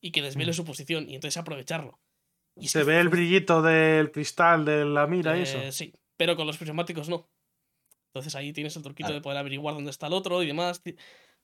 Y 0.00 0.12
que 0.12 0.22
desvele 0.22 0.52
Mm. 0.52 0.54
su 0.54 0.64
posición 0.64 1.08
y 1.08 1.14
entonces 1.16 1.36
aprovecharlo. 1.38 1.98
Y 2.56 2.68
Se 2.68 2.80
que 2.80 2.84
ve 2.84 3.00
el 3.00 3.08
brillito 3.08 3.62
del 3.62 4.10
cristal 4.12 4.64
de 4.64 4.84
la 4.84 5.06
mira 5.06 5.36
y 5.36 5.42
eso. 5.42 5.58
eh, 5.58 5.72
Sí, 5.72 5.92
pero 6.16 6.36
con 6.36 6.46
los 6.46 6.56
prismáticos 6.56 7.08
no. 7.08 7.28
Entonces 8.08 8.34
ahí 8.36 8.52
tienes 8.52 8.74
el 8.76 8.82
truquito 8.82 9.08
Claro. 9.08 9.14
de 9.16 9.20
poder 9.22 9.38
averiguar 9.38 9.74
dónde 9.74 9.90
está 9.90 10.06
el 10.06 10.12
otro 10.12 10.42
y 10.42 10.46
demás. 10.46 10.82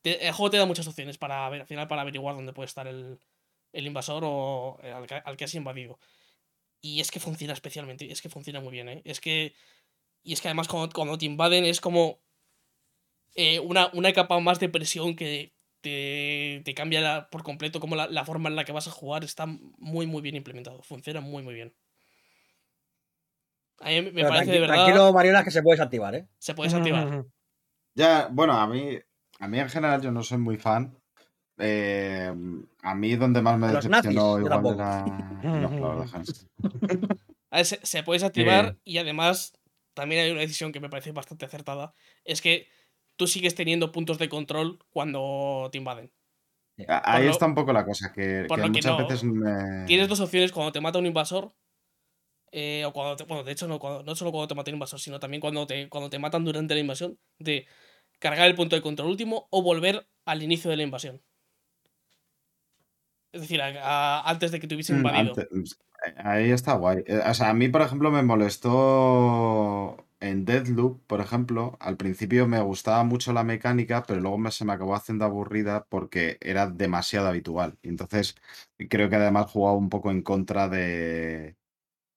El 0.03 0.33
juego 0.33 0.51
te 0.51 0.57
da 0.57 0.67
muchas 0.67 0.87
opciones 0.87 1.19
para 1.19 1.47
al 1.47 1.67
final 1.67 1.89
para 1.89 2.03
averiguar 2.03 2.35
dónde 2.37 2.53
puede 2.53 2.67
estar 2.67 2.87
el, 2.87 3.19
el 3.73 3.87
invasor 3.87 4.23
o 4.27 4.79
eh, 4.83 4.93
al 4.93 5.07
que, 5.07 5.15
al 5.15 5.37
que 5.37 5.45
has 5.45 5.55
invadido. 5.55 5.99
Y 6.81 7.01
es 7.01 7.11
que 7.11 7.21
funciona 7.21 7.55
especialmente, 7.55 8.11
es 8.13 8.21
que 8.23 8.29
funciona 8.29 8.61
muy 8.61 8.71
bien, 8.73 8.89
¿eh? 8.89 9.03
Es 9.05 9.21
que. 9.21 9.55
Y 10.25 10.33
es 10.33 10.41
que 10.41 10.49
además 10.49 10.67
cuando, 10.69 10.93
cuando 10.93 11.17
te 11.19 11.27
invaden 11.27 11.65
es 11.65 11.81
como. 11.81 12.19
eh, 13.37 13.61
una, 13.61 13.91
una 13.93 14.13
capa 14.13 14.39
más 14.41 14.59
de 14.61 14.69
presión 14.69 15.15
que 15.17 15.53
te, 15.81 16.63
te 16.65 16.75
cambia 16.75 17.01
la- 17.01 17.29
por 17.31 17.43
completo 17.43 17.79
como 17.81 17.95
la, 17.97 18.07
la 18.09 18.25
forma 18.25 18.49
en 18.49 18.57
la 18.57 18.65
que 18.65 18.73
vas 18.73 18.89
a 18.89 18.93
jugar. 18.93 19.23
Está 19.25 19.45
muy, 19.47 20.07
muy 20.07 20.23
bien 20.23 20.35
implementado. 20.37 20.83
Funciona 20.83 21.21
muy, 21.21 21.43
muy 21.43 21.55
bien. 21.55 21.75
A 23.81 23.89
mí 23.91 24.03
me 24.03 24.13
Pero 24.13 24.29
parece 24.29 24.53
de 24.53 24.61
verdad. 24.61 24.75
Tranquilo, 24.77 25.13
Mariola, 25.13 25.45
que 25.45 25.51
se 25.51 25.63
puede 25.63 25.77
desactivar, 25.77 26.15
¿eh? 26.15 26.29
Se 26.39 26.55
puede 26.55 26.69
desactivar. 26.71 27.25
Ya, 27.95 28.29
bueno, 28.31 28.55
a 28.55 28.67
mí, 28.67 28.99
a 29.41 29.49
mí 29.49 29.59
en 29.59 29.69
general 29.69 30.01
yo 30.01 30.11
no 30.11 30.23
soy 30.23 30.39
muy 30.39 30.57
fan. 30.57 30.97
Eh, 31.59 32.33
a 32.83 32.95
mí 32.95 33.17
donde 33.17 33.43
más 33.43 33.59
me 33.59 33.69
decepcionó 33.69 34.39
igual 34.41 34.75
era... 34.75 35.05
No, 35.43 35.69
claro, 35.71 36.05
se, 37.65 37.79
se 37.87 38.03
puede 38.03 38.17
desactivar 38.19 38.65
Eh. 38.67 38.77
y 38.85 38.99
además 38.99 39.53
también 39.95 40.23
hay 40.25 40.31
una 40.33 40.41
decisión 40.41 40.73
que 40.73 40.81
me 40.81 40.91
parece 40.91 41.13
bastante 41.13 41.45
acertada. 41.47 41.95
Es 42.25 42.41
que 42.43 42.69
tú 43.17 43.27
sigues 43.27 43.55
teniendo 43.55 43.93
puntos 43.93 44.19
de 44.19 44.29
control 44.29 44.79
cuando 44.91 45.69
te 45.73 45.79
invaden. 45.79 46.13
Ahí 46.89 47.25
lo- 47.27 47.31
está 47.31 47.47
un 47.47 47.55
poco 47.55 47.73
la 47.73 47.85
cosa, 47.85 48.13
que, 48.13 48.47
muchas 48.49 48.93
no- 48.99 49.07
veces 49.07 49.23
me... 49.23 49.87
Tienes 49.87 50.09
dos 50.09 50.19
opciones 50.21 50.51
cuando 50.51 50.73
te 50.73 50.81
mata 50.81 50.99
un 50.99 51.07
invasor. 51.07 51.55
eh, 52.57 52.85
o 52.85 52.93
cuando 52.93 53.17
te- 53.17 53.25
bueno, 53.25 53.43
de 53.43 53.51
hecho, 53.51 53.67
no, 53.67 53.79
cuando- 53.81 54.05
no 54.05 54.15
solo 54.15 54.31
cuando 54.31 54.47
te 54.49 54.55
mata 54.55 54.71
un 54.71 54.77
invasor, 54.77 55.01
sino 55.01 55.19
también 55.19 55.41
cuando 55.41 55.67
te, 55.67 55.89
cuando 55.89 56.09
te 56.11 56.19
matan 56.21 56.45
durante 56.45 56.75
la 56.75 56.81
invasión. 56.81 57.19
De 57.39 57.67
cargar 58.21 58.47
el 58.47 58.55
punto 58.55 58.77
de 58.77 58.83
control 58.83 59.09
último 59.09 59.49
o 59.51 59.61
volver 59.63 60.07
al 60.25 60.43
inicio 60.43 60.71
de 60.71 60.77
la 60.77 60.83
invasión. 60.85 61.21
Es 63.33 63.41
decir, 63.41 63.61
a- 63.61 63.67
a- 64.21 64.31
antes 64.31 64.53
de 64.53 64.61
que 64.61 64.69
te 64.69 64.75
hubiesen 64.77 64.97
Mm, 64.97 64.99
invadido. 65.07 65.35
antes- 65.37 65.79
ahí 66.17 66.51
está 66.51 66.75
guay. 66.75 67.03
Eh, 67.07 67.21
O 67.29 67.35
sea, 67.35 67.51
a 67.51 67.55
mí, 67.55 67.69
por 67.69 67.83
ejemplo, 67.83 68.11
me 68.11 68.23
molestó 68.23 69.97
en 70.21 70.45
Deathloop, 70.45 71.03
por 71.07 71.21
ejemplo. 71.21 71.77
Al 71.81 71.97
principio 71.97 72.47
me 72.47 72.61
gustaba 72.61 73.05
mucho 73.05 73.33
la 73.33 73.45
mecánica, 73.45 74.03
pero 74.07 74.21
luego 74.21 74.39
me- 74.39 74.51
se 74.51 74.65
me 74.65 74.73
acabó 74.73 74.95
haciendo 74.95 75.25
aburrida 75.25 75.87
porque 75.89 76.39
era 76.41 76.67
demasiado 76.69 77.29
habitual. 77.29 77.79
Y 77.83 77.89
entonces 77.89 78.35
creo 78.89 79.09
que 79.11 79.17
además 79.17 79.51
jugaba 79.51 79.77
un 79.77 79.89
poco 79.91 80.11
en 80.11 80.23
contra 80.23 80.69
de... 80.69 81.57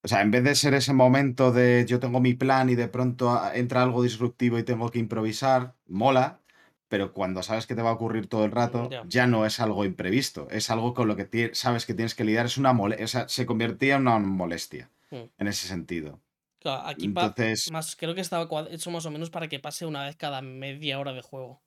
O 0.03 0.07
sea, 0.07 0.21
en 0.21 0.31
vez 0.31 0.43
de 0.43 0.55
ser 0.55 0.73
ese 0.73 0.93
momento 0.93 1.51
de 1.51 1.85
yo 1.87 1.99
tengo 1.99 2.19
mi 2.21 2.33
plan 2.33 2.69
y 2.69 2.75
de 2.75 2.87
pronto 2.87 3.31
a- 3.31 3.55
entra 3.57 3.83
algo 3.83 4.03
disruptivo 4.03 4.57
y 4.57 4.63
tengo 4.63 4.89
que 4.91 4.99
improvisar, 4.99 5.75
mola, 5.87 6.41
pero 6.87 7.13
cuando 7.13 7.43
sabes 7.43 7.67
que 7.67 7.75
te 7.75 7.81
va 7.81 7.89
a 7.89 7.93
ocurrir 7.93 8.27
todo 8.27 8.45
el 8.45 8.51
rato, 8.51 8.89
Ya. 8.89 9.03
ya, 9.07 9.27
no 9.27 9.45
es 9.45 9.59
algo 9.59 9.85
imprevisto, 9.85 10.47
es 10.49 10.69
algo 10.69 10.93
con 10.93 11.07
lo 11.07 11.15
que 11.15 11.51
sabes 11.53 11.85
que 11.85 11.93
tienes 11.93 12.15
que 12.15 12.23
lidiar, 12.23 12.45
es 12.45 12.57
una 12.57 12.73
mole- 12.73 13.03
o 13.03 13.07
sea, 13.07 13.27
se 13.27 13.45
convertía 13.45 13.95
en 13.95 14.01
una 14.03 14.19
molestia 14.19 14.89
Mm. 15.11 15.29
en 15.37 15.47
ese 15.47 15.67
sentido. 15.67 16.21
Claro, 16.59 16.87
aquí 16.87 17.05
Entonces, 17.07 17.71
más, 17.71 17.95
creo 17.95 18.15
que 18.15 18.21
estaba 18.21 18.47
hecho 18.69 18.91
más 18.91 19.05
o 19.05 19.11
menos 19.11 19.29
para 19.29 19.47
que 19.47 19.59
pase 19.59 19.85
una 19.85 20.05
vez 20.05 20.15
cada 20.15 20.41
media 20.41 20.99
hora 20.99 21.13
de 21.13 21.21
juego. 21.21 21.61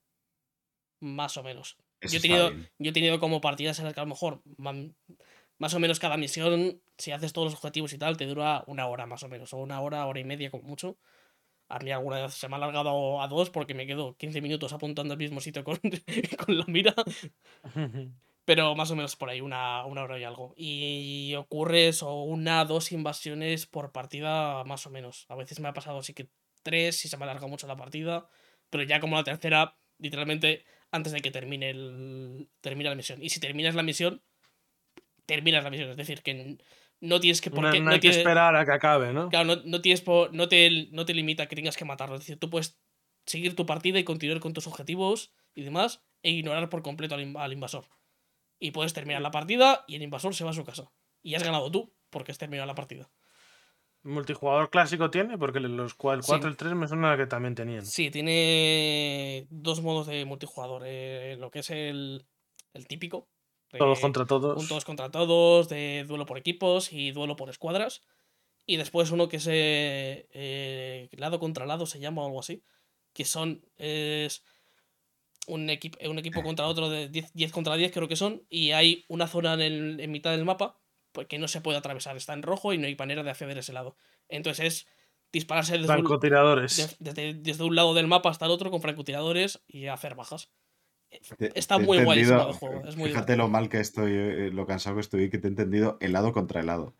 Más 1.01 1.37
o 1.37 1.43
menos. 1.43 1.77
eso 2.01 2.13
Yo 2.13 2.19
he, 2.19 2.21
tenido, 2.23 2.51
yo 2.79 2.91
he 2.91 2.93
tenido 2.93 3.21
como 3.21 3.41
partidas 3.41 3.79
en 3.79 3.87
las 3.87 3.95
que 3.95 4.01
a 4.01 4.05
lo 4.05 4.09
mejor 4.11 4.43
más 5.59 5.75
o 5.75 5.81
menos 5.81 5.99
cada 5.99 6.17
misión, 6.17 6.83
si 6.99 7.13
haces 7.13 7.33
todos 7.33 7.47
los 7.47 7.55
objetivos 7.55 7.93
y 7.93 7.99
tal, 7.99 8.17
te 8.17 8.27
dura 8.27 8.65
una 8.67 8.87
hora 8.87 9.07
más 9.07 9.23
o 9.23 9.29
menos, 9.29 9.53
o 9.53 9.59
una 9.59 9.81
hora, 9.81 10.07
hora 10.07 10.21
y 10.21 10.25
media 10.25 10.51
como 10.51 10.65
mucho. 10.65 10.99
A 11.71 11.79
mí 11.79 11.93
alguna 11.93 12.21
vez 12.21 12.35
se 12.35 12.49
me 12.49 12.55
ha 12.55 12.57
alargado 12.57 13.23
a 13.23 13.29
dos 13.29 13.49
porque 13.49 13.75
me 13.75 13.87
quedo 13.87 14.17
15 14.17 14.41
minutos 14.41 14.73
apuntando 14.73 15.13
al 15.15 15.19
mismo 15.19 15.41
sitio 15.41 15.65
con, 15.65 15.79
con 16.45 16.59
la 16.59 16.65
mira, 16.67 16.95
pero 18.45 18.75
más 18.75 18.91
o 18.91 18.97
menos 18.97 19.15
por 19.15 19.31
ahí, 19.31 19.41
una, 19.41 19.87
una 19.87 20.03
hora 20.03 20.19
y 20.19 20.25
algo. 20.25 20.53
Y 20.57 21.35
ocurre 21.37 21.89
eso, 21.89 22.23
una, 22.23 22.65
dos 22.65 22.91
invasiones 22.91 23.67
por 23.67 23.93
partida 23.93 24.65
más 24.65 24.85
o 24.87 24.91
menos. 24.91 25.27
A 25.29 25.37
veces 25.37 25.61
me 25.61 25.69
ha 25.69 25.73
pasado 25.73 25.99
así 25.99 26.13
que 26.13 26.29
tres 26.63 26.97
si 26.97 27.09
se 27.09 27.17
me 27.17 27.25
alarga 27.25 27.47
mucho 27.47 27.67
la 27.67 27.77
partida, 27.77 28.29
pero 28.69 28.83
ya 28.83 29.01
como 29.01 29.17
la 29.17 29.25
tercera, 29.25 29.77
literalmente 29.99 30.65
antes 30.91 31.13
de 31.13 31.21
que 31.21 31.31
termine, 31.31 31.71
el, 31.71 32.49
termine 32.61 32.91
la 32.91 32.97
misión. 32.97 33.23
Y 33.23 33.31
si 33.31 33.39
terminas 33.41 33.77
la 33.77 33.85
misión, 33.85 34.23
terminas 35.27 35.63
la 35.63 35.71
misión. 35.71 35.91
Es 35.91 35.97
decir, 35.97 36.23
que 36.23 36.59
no 37.01 37.19
tienes 37.21 37.41
que... 37.41 37.51
No, 37.51 37.67
hay 37.69 37.81
que 37.99 37.99
tiene- 38.01 38.17
esperar 38.19 38.55
a 38.57 38.65
que 38.65 38.73
acabe, 38.73 39.13
¿no? 39.13 39.29
Claro, 39.31 39.45
no, 39.57 39.63
no 39.65 39.81
tienes 39.81 40.01
por- 40.03 40.33
no, 40.35 40.49
te, 40.49 40.89
no 40.93 41.05
te 41.07 41.15
limita 41.15 41.45
a 41.45 41.47
que 41.47 41.57
tengas 41.57 41.77
que 41.77 41.85
matarlo. 41.85 42.15
Es 42.17 42.21
decir, 42.23 42.39
tú 42.39 42.51
puedes 42.51 42.79
seguir 43.27 43.55
tu 43.57 43.67
partida 43.67 43.99
y 43.99 44.05
continuar 44.05 44.41
con 44.41 44.53
tus 44.53 44.67
objetivos 44.67 45.33
y 45.55 45.63
demás 45.63 46.03
e 46.23 46.31
ignorar 46.31 46.69
por 46.69 46.83
completo 46.83 47.15
al, 47.15 47.23
in- 47.23 47.37
al 47.37 47.53
invasor. 47.53 47.87
Y 48.59 48.73
puedes 48.73 48.93
terminar 48.93 49.23
la 49.23 49.31
partida 49.31 49.85
y 49.89 49.97
el 49.97 50.03
invasor 50.03 50.35
se 50.35 50.45
va 50.45 50.51
a 50.51 50.55
su 50.55 50.65
casa. 50.65 50.91
Y 51.23 51.35
has 51.35 51.43
ganado 51.43 51.71
tú 51.71 51.95
porque 52.11 52.33
has 52.33 52.39
terminado 52.39 52.67
la 52.67 52.75
partida. 52.75 53.11
¿Multijugador 54.03 54.71
clásico 54.71 55.11
tiene? 55.11 55.37
Porque 55.37 55.61
los, 55.61 55.71
el 55.71 55.89
Sí. 55.91 55.95
4 55.99 56.49
y 56.49 56.51
el 56.51 56.57
3 56.57 56.75
me 56.75 56.89
suena 56.89 57.17
que 57.19 57.27
también 57.27 57.55
tenían. 57.55 57.85
Sí, 57.85 58.11
tiene 58.11 59.47
dos 59.51 59.83
modos 59.83 60.07
de 60.07 60.25
multijugador. 60.25 60.83
eh, 60.87 61.37
lo 61.39 61.51
que 61.51 61.59
es 61.59 61.71
el, 61.71 62.25
el 62.73 62.87
típico. 62.87 63.29
De 63.73 63.79
Todos 63.79 64.01
contra 64.01 64.27
todos. 64.27 64.61
un 64.61 64.69
todos 64.69 64.85
contra 64.85 65.11
todos, 65.11 65.69
de 65.69 66.05
duelo 66.07 66.27
por 66.27 66.39
equipos 66.39 66.93
y 66.93 67.13
duelo 67.13 67.37
por 67.37 67.51
escuadras. 67.51 68.03
Y 68.67 68.77
después 68.77 69.11
uno 69.11 69.29
que 69.29 69.37
es 69.39 69.47
eh, 69.51 71.09
lado 71.13 71.39
contra 71.41 71.67
lado, 71.67 71.87
se 71.87 72.01
llama 72.01 72.23
o 72.23 72.27
algo 72.27 72.41
así. 72.41 72.63
Que 73.13 73.25
son. 73.25 73.65
Es 73.77 74.45
un, 75.47 75.69
equipo 75.71 75.99
un 76.09 76.19
equipo 76.19 76.43
contra 76.43 76.67
otro 76.67 76.89
de 76.91 77.09
10, 77.09 77.33
10 77.33 77.53
contra 77.53 77.75
10, 77.77 77.91
creo 77.93 78.09
que 78.09 78.17
son. 78.17 78.43
Y 78.49 78.71
hay 78.73 79.05
una 79.09 79.27
zona 79.27 79.55
en, 79.55 79.61
el- 79.61 80.01
en 80.01 80.11
mitad 80.11 80.31
del 80.31 80.45
mapa 80.45 80.79
pues, 81.13 81.27
que 81.27 81.39
no 81.39 81.49
se 81.49 81.61
puede 81.61 81.79
atravesar. 81.79 82.17
Está 82.17 82.33
en 82.35 82.43
rojo 82.43 82.73
y 82.73 82.79
no 82.79 82.87
hay 82.87 82.95
manera 82.97 83.23
de 83.23 83.31
acceder 83.31 83.57
a 83.57 83.61
ese 83.61 83.73
lado. 83.73 83.97
Entonces 84.29 84.65
es 84.67 84.87
dispararse 85.33 85.73
desde 85.79 85.87
un, 85.97 86.05
desde 86.99 87.63
un 87.65 87.75
lado 87.77 87.95
del 87.95 88.07
mapa 88.07 88.31
hasta 88.31 88.47
el 88.47 88.51
otro 88.53 88.71
con 88.71 88.83
francotiradores 88.83 89.63
y 89.67 89.87
hacer 89.87 90.15
bajas. 90.15 90.51
Te- 91.39 91.59
Está 91.59 91.77
te 91.78 91.85
muy 91.85 92.03
guay 92.03 92.20
ese 92.20 92.32
entendido- 92.32 92.39
modo 92.39 92.53
de 92.53 92.59
juego, 92.59 92.89
es 92.89 92.97
muy 92.97 93.09
Fíjate 93.11 93.37
lo 93.37 93.49
mal 93.49 93.69
que 93.69 93.81
estoy, 93.81 94.12
eh, 94.12 94.51
lo 94.53 94.66
cansado 94.66 94.97
que 94.97 95.01
estoy, 95.01 95.28
que 95.31 95.39
te 95.39 95.49
he 95.49 95.51
entendido 95.51 95.97
helado 96.01 96.32
contra 96.32 96.61
helado. 96.61 96.95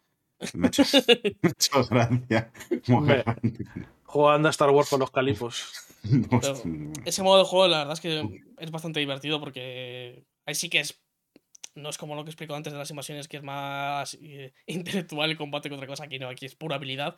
Me 0.55 0.67
ha 0.67 0.69
hecho, 0.69 0.83
me 1.43 1.49
ha 1.49 1.51
hecho 1.51 1.87
gracia. 1.89 2.53
Jugando 4.05 4.49
a 4.49 4.51
Star 4.51 4.71
Wars 4.71 4.89
con 4.91 5.01
los 5.01 5.11
calipos. 5.11 5.73
Hostia. 6.31 6.55
Ese 7.05 7.23
modo 7.23 7.39
de 7.39 7.45
juego, 7.45 7.69
la 7.69 7.79
verdad 7.79 7.93
es 7.93 8.01
que 8.01 8.43
es 8.59 8.71
bastante 8.71 8.99
divertido 9.01 9.39
porque 9.41 10.25
ahí 10.47 10.55
sí 10.55 10.69
que 10.69 10.81
es. 10.81 11.01
No 11.77 11.89
es 11.89 11.99
como 11.99 12.17
lo 12.17 12.25
que 12.25 12.31
explico 12.31 12.55
antes 12.57 12.73
de 12.73 12.79
las 12.81 12.91
invasiones, 12.91 13.29
que 13.29 13.37
es 13.37 13.43
más 13.45 14.19
eh, 14.21 14.53
intelectual 14.67 15.31
el 15.31 15.37
combate 15.37 15.69
que 15.69 15.77
otra 15.77 15.87
cosa. 15.87 16.05
Aquí 16.05 16.19
no, 16.19 16.29
aquí 16.29 16.47
es 16.47 16.57
pura 16.57 16.77
habilidad. 16.77 17.17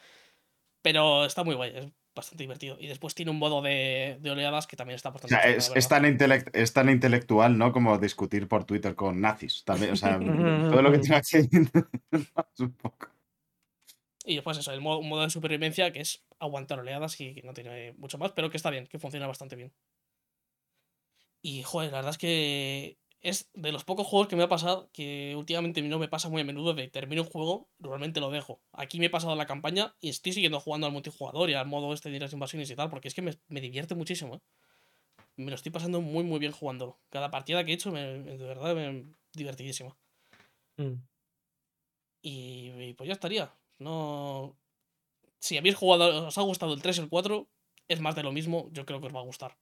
Pero 0.82 1.24
está 1.24 1.42
muy 1.44 1.54
guay, 1.54 1.72
es 1.74 1.86
bastante 2.14 2.44
divertido. 2.44 2.76
Y 2.78 2.86
después 2.86 3.14
tiene 3.14 3.30
un 3.30 3.38
modo 3.38 3.62
de, 3.62 4.18
de 4.20 4.30
oleadas 4.30 4.66
que 4.66 4.76
también 4.76 4.96
está 4.96 5.10
O 5.10 5.12
bastante 5.12 5.34
sea, 5.34 5.46
la 5.50 5.56
es, 5.56 5.72
es 5.74 5.88
tan 5.88 6.04
intelect- 6.04 6.50
es 6.52 6.72
tan 6.72 6.88
intelectual, 6.90 7.56
¿no? 7.58 7.72
Como 7.72 7.98
discutir 7.98 8.48
por 8.48 8.64
Twitter 8.64 8.94
con 8.94 9.20
nazis. 9.20 9.64
También, 9.64 9.92
o 9.92 9.96
sea, 9.96 10.18
todo 10.70 10.82
lo 10.82 10.92
que 10.92 10.98
tenga 10.98 11.20
que 11.22 11.40
un 12.58 12.72
poco. 12.74 13.08
Y 14.24 14.36
después 14.36 14.56
eso, 14.56 14.72
el 14.72 14.80
modo, 14.80 14.98
un 14.98 15.08
modo 15.08 15.22
de 15.22 15.30
supervivencia 15.30 15.92
que 15.92 16.00
es 16.00 16.24
aguantar 16.38 16.78
oleadas 16.78 17.20
y 17.20 17.34
que 17.34 17.42
no 17.42 17.52
tiene 17.54 17.92
mucho 17.94 18.18
más, 18.18 18.32
pero 18.32 18.50
que 18.50 18.56
está 18.56 18.70
bien, 18.70 18.86
que 18.86 18.98
funciona 18.98 19.26
bastante 19.26 19.56
bien. 19.56 19.72
Y 21.42 21.62
joder, 21.64 21.90
la 21.90 21.98
verdad 21.98 22.10
es 22.12 22.18
que 22.18 22.98
es 23.22 23.50
de 23.54 23.70
los 23.70 23.84
pocos 23.84 24.06
juegos 24.06 24.28
que 24.28 24.36
me 24.36 24.42
ha 24.42 24.48
pasado 24.48 24.90
que 24.92 25.34
últimamente 25.36 25.80
no 25.82 25.98
me 25.98 26.08
pasa 26.08 26.28
muy 26.28 26.42
a 26.42 26.44
menudo 26.44 26.74
de 26.74 26.88
termino 26.88 27.22
un 27.22 27.28
juego, 27.28 27.68
normalmente 27.78 28.20
lo 28.20 28.30
dejo. 28.30 28.60
Aquí 28.72 28.98
me 28.98 29.06
he 29.06 29.10
pasado 29.10 29.36
la 29.36 29.46
campaña 29.46 29.94
y 30.00 30.08
estoy 30.08 30.32
siguiendo 30.32 30.60
jugando 30.60 30.88
al 30.88 30.92
multijugador 30.92 31.48
y 31.48 31.54
al 31.54 31.66
modo 31.66 31.94
este 31.94 32.10
de 32.10 32.18
las 32.18 32.32
invasiones 32.32 32.68
y 32.70 32.76
tal, 32.76 32.90
porque 32.90 33.08
es 33.08 33.14
que 33.14 33.22
me, 33.22 33.38
me 33.48 33.60
divierte 33.60 33.94
muchísimo, 33.94 34.36
¿eh? 34.36 34.40
Me 35.36 35.50
lo 35.50 35.54
estoy 35.54 35.72
pasando 35.72 36.00
muy 36.00 36.24
muy 36.24 36.38
bien 36.40 36.52
jugándolo. 36.52 36.98
Cada 37.08 37.30
partida 37.30 37.64
que 37.64 37.72
he 37.72 37.74
hecho, 37.74 37.90
me, 37.90 38.00
de 38.00 38.36
verdad, 38.44 38.74
me, 38.74 39.06
divertidísima. 39.32 39.96
Mm. 40.76 40.94
Y, 42.22 42.70
y 42.70 42.94
pues 42.94 43.06
ya 43.08 43.14
estaría. 43.14 43.54
No. 43.78 44.56
Si 45.38 45.56
habéis 45.56 45.76
jugado, 45.76 46.26
os 46.26 46.38
ha 46.38 46.42
gustado 46.42 46.74
el 46.74 46.82
3 46.82 46.98
o 46.98 47.02
el 47.02 47.08
4, 47.08 47.48
es 47.88 48.00
más 48.00 48.14
de 48.14 48.22
lo 48.22 48.32
mismo, 48.32 48.68
yo 48.72 48.84
creo 48.84 49.00
que 49.00 49.06
os 49.06 49.14
va 49.14 49.20
a 49.20 49.24
gustar. 49.24 49.56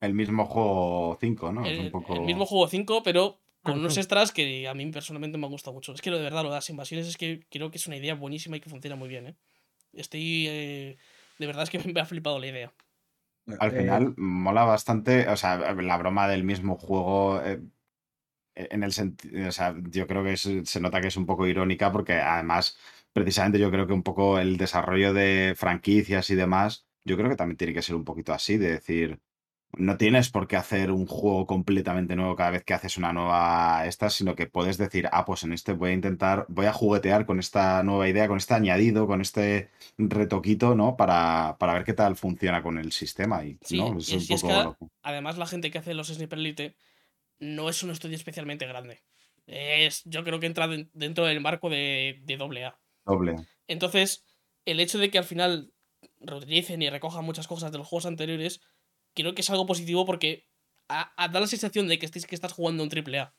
El 0.00 0.12
mismo 0.14 0.44
juego 0.44 1.16
5, 1.20 1.52
¿no? 1.52 1.70
Es 1.70 1.70
el, 1.72 1.78
un 1.78 1.90
poco... 1.90 2.14
el 2.14 2.22
mismo 2.22 2.46
juego 2.46 2.68
5, 2.68 3.02
pero 3.02 3.38
con 3.62 3.78
unos 3.78 3.92
Ujú. 3.92 3.98
extras 3.98 4.32
que 4.32 4.66
a 4.68 4.74
mí 4.74 4.86
personalmente 4.90 5.38
me 5.38 5.46
gusta 5.48 5.70
mucho. 5.72 5.92
Es 5.92 6.00
que 6.02 6.10
lo 6.10 6.16
de 6.16 6.22
verdad, 6.24 6.42
lo 6.42 6.48
de 6.50 6.56
las 6.56 6.70
invasiones 6.70 7.06
es 7.06 7.16
que 7.16 7.40
creo 7.50 7.70
que 7.70 7.76
es 7.78 7.86
una 7.86 7.96
idea 7.96 8.14
buenísima 8.14 8.56
y 8.56 8.60
que 8.60 8.70
funciona 8.70 8.96
muy 8.96 9.08
bien, 9.08 9.26
¿eh? 9.28 9.36
Estoy. 9.94 10.46
eh, 10.48 10.98
de 11.38 11.46
verdad 11.46 11.64
es 11.64 11.70
que 11.70 11.78
me 11.92 12.00
ha 12.00 12.06
flipado 12.06 12.38
la 12.38 12.48
idea. 12.48 12.74
Al 13.58 13.72
Eh, 13.72 13.76
final 13.78 14.14
mola 14.16 14.64
bastante, 14.64 15.28
o 15.28 15.36
sea, 15.36 15.72
la 15.74 15.96
broma 15.98 16.26
del 16.28 16.44
mismo 16.44 16.76
juego, 16.76 17.42
eh, 17.42 17.60
en 18.54 18.82
el 18.82 18.92
sentido, 18.92 19.48
o 19.48 19.52
sea, 19.52 19.74
yo 19.90 20.06
creo 20.06 20.22
que 20.24 20.32
es- 20.34 20.48
se 20.64 20.80
nota 20.80 21.00
que 21.00 21.08
es 21.08 21.16
un 21.16 21.26
poco 21.26 21.46
irónica 21.46 21.92
porque 21.92 22.14
además, 22.14 22.78
precisamente 23.12 23.58
yo 23.58 23.70
creo 23.70 23.86
que 23.86 23.92
un 23.92 24.02
poco 24.02 24.38
el 24.38 24.56
desarrollo 24.56 25.12
de 25.14 25.54
franquicias 25.56 26.30
y 26.30 26.34
demás, 26.34 26.86
yo 27.04 27.16
creo 27.16 27.30
que 27.30 27.36
también 27.36 27.56
tiene 27.56 27.72
que 27.74 27.82
ser 27.82 27.94
un 27.96 28.04
poquito 28.04 28.32
así, 28.32 28.58
de 28.58 28.72
decir, 28.72 29.20
no 29.78 29.96
tienes 29.96 30.30
por 30.30 30.48
qué 30.48 30.56
hacer 30.56 30.90
un 30.90 31.06
juego 31.06 31.46
completamente 31.46 32.16
nuevo 32.16 32.34
cada 32.36 32.50
vez 32.50 32.64
que 32.64 32.74
haces 32.74 32.98
una 32.98 33.12
nueva 33.12 33.86
esta, 33.86 34.10
sino 34.10 34.34
que 34.34 34.46
puedes 34.46 34.78
decir, 34.78 35.08
ah, 35.12 35.24
pues 35.24 35.44
en 35.44 35.52
este 35.52 35.72
voy 35.72 35.90
a 35.90 35.94
intentar, 35.94 36.44
voy 36.48 36.66
a 36.66 36.72
juguetear 36.72 37.24
con 37.24 37.38
esta 37.38 37.82
nueva 37.82 38.08
idea, 38.08 38.26
con 38.28 38.36
este 38.38 38.54
añadido, 38.54 39.06
con 39.06 39.20
este 39.20 39.70
retoquito, 39.96 40.74
¿no? 40.74 40.96
Para, 40.96 41.56
para 41.58 41.74
ver 41.74 41.84
qué 41.84 41.92
tal 41.94 42.16
funciona 42.16 42.62
con 42.62 42.78
el 42.78 42.90
sistema. 42.92 43.44
Y, 43.44 43.58
Sí, 43.62 43.78
¿no? 43.78 43.94
y 43.96 43.98
Es 44.00 44.08
un 44.12 44.18
es 44.18 44.28
poco 44.42 44.48
que- 44.48 44.62
loco. 44.64 44.90
Además, 45.02 45.38
la 45.38 45.46
gente 45.46 45.70
que 45.70 45.78
hace 45.78 45.94
los 45.94 46.08
Sniper 46.08 46.38
Elite 46.38 46.76
no 47.38 47.68
es 47.68 47.82
un 47.82 47.90
estudio 47.90 48.16
especialmente 48.16 48.66
grande. 48.66 49.02
Es, 49.46 50.02
yo 50.04 50.24
creo 50.24 50.40
que 50.40 50.46
entra 50.46 50.66
den- 50.68 50.90
dentro 50.92 51.24
del 51.26 51.40
marco 51.40 51.70
de, 51.70 52.20
de 52.24 52.34
AA. 52.34 52.78
doble. 53.04 53.36
Entonces, 53.66 54.24
el 54.64 54.80
hecho 54.80 54.98
de 54.98 55.10
que 55.10 55.18
al 55.18 55.24
final 55.24 55.72
reutilicen 56.20 56.82
y 56.82 56.90
recojan 56.90 57.24
muchas 57.24 57.46
cosas 57.46 57.72
de 57.72 57.78
los 57.78 57.86
juegos 57.86 58.06
anteriores, 58.06 58.60
creo 59.14 59.34
que 59.34 59.42
es 59.42 59.50
algo 59.50 59.66
positivo 59.66 60.04
porque 60.06 60.46
a- 60.88 61.12
a- 61.22 61.28
da 61.28 61.40
la 61.40 61.46
sensación 61.46 61.88
de 61.88 61.98
que, 61.98 62.06
estés, 62.06 62.26
que 62.26 62.34
estás 62.34 62.52
jugando 62.52 62.82
un 62.82 62.90
AAA. 62.90 63.34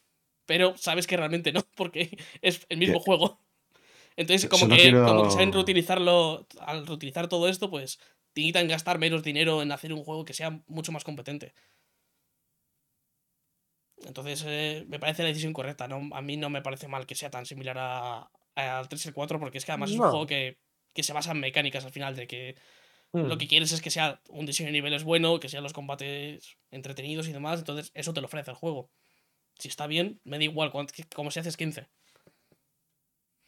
Pero 0.45 0.75
sabes 0.77 1.07
que 1.07 1.17
realmente 1.17 1.51
no, 1.51 1.61
porque 1.75 2.17
es 2.41 2.65
el 2.69 2.77
mismo 2.77 2.99
juego. 2.99 3.39
Entonces, 4.17 4.49
como 4.49 4.65
que, 4.75 4.81
quiero- 4.81 5.05
como 5.05 5.23
que 5.23 5.31
saben 5.31 5.53
reutilizarlo, 5.53 6.47
al 6.59 6.85
reutilizar 6.87 7.27
todo 7.29 7.47
esto, 7.47 7.69
pues 7.69 7.99
necesitan 8.35 8.67
gastar 8.67 8.97
menos 8.99 9.23
dinero 9.23 9.61
en 9.61 9.71
hacer 9.71 9.93
un 9.93 10.03
juego 10.03 10.25
que 10.25 10.33
sea 10.33 10.61
mucho 10.67 10.91
más 10.91 11.03
competente. 11.03 11.53
Entonces, 14.03 14.43
eh, 14.47 14.85
me 14.87 14.99
parece 14.99 15.21
la 15.23 15.29
decisión 15.29 15.53
correcta. 15.53 15.87
¿no? 15.87 16.13
A 16.15 16.21
mí 16.21 16.37
no 16.37 16.49
me 16.49 16.61
parece 16.61 16.87
mal 16.87 17.05
que 17.05 17.15
sea 17.15 17.29
tan 17.29 17.45
similar 17.45 17.77
a- 17.77 18.31
al 18.55 18.89
3 18.89 19.05
y 19.05 19.07
el 19.09 19.13
4, 19.13 19.39
porque 19.39 19.57
es 19.59 19.65
que 19.65 19.71
además 19.71 19.91
es 19.91 19.95
un 19.95 20.01
juego 20.11 20.27
que, 20.27 20.57
que 20.93 21.03
se 21.03 21.13
basa 21.13 21.31
en 21.31 21.39
mecánicas 21.39 21.85
al 21.85 21.91
final, 21.91 22.15
de 22.15 22.27
que 22.27 22.55
Mm. 23.13 23.23
lo 23.23 23.37
que 23.37 23.47
quieres 23.47 23.71
es 23.71 23.81
que 23.81 23.89
sea 23.89 24.21
un 24.29 24.45
diseño 24.45 24.67
de 24.67 24.73
niveles 24.73 25.03
bueno, 25.03 25.39
que 25.39 25.49
sean 25.49 25.63
los 25.63 25.73
combates 25.73 26.57
entretenidos 26.69 27.27
y 27.27 27.33
demás, 27.33 27.59
entonces 27.59 27.91
eso 27.93 28.13
te 28.13 28.21
lo 28.21 28.27
ofrece 28.27 28.51
el 28.51 28.57
juego. 28.57 28.89
Si 29.59 29.67
está 29.67 29.85
bien, 29.87 30.21
me 30.23 30.37
da 30.37 30.45
igual, 30.45 30.71
como 31.13 31.31
si 31.31 31.39
haces 31.39 31.57
15. 31.57 31.87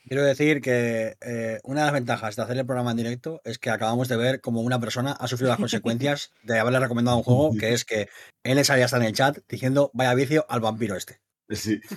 Quiero 0.05 0.23
decir 0.23 0.61
que 0.61 1.15
eh, 1.21 1.59
una 1.63 1.81
de 1.81 1.85
las 1.85 1.93
ventajas 1.93 2.35
de 2.35 2.41
hacer 2.43 2.57
el 2.57 2.65
programa 2.65 2.91
en 2.91 2.97
directo 2.97 3.41
es 3.45 3.57
que 3.57 3.69
acabamos 3.69 4.09
de 4.09 4.17
ver 4.17 4.41
como 4.41 4.61
una 4.61 4.79
persona 4.79 5.13
ha 5.13 5.27
sufrido 5.27 5.51
las 5.51 5.59
consecuencias 5.59 6.33
de 6.43 6.59
haberle 6.59 6.81
recomendado 6.81 7.17
un 7.17 7.23
juego, 7.23 7.55
que 7.57 7.73
es 7.73 7.85
que 7.85 8.09
él 8.43 8.55
le 8.57 8.65
salía 8.65 8.85
hasta 8.85 8.97
en 8.97 9.03
el 9.03 9.13
chat 9.13 9.37
diciendo 9.47 9.91
vaya 9.93 10.13
vicio 10.13 10.45
al 10.49 10.59
vampiro 10.59 10.95
este. 10.95 11.21
Sí. 11.49 11.79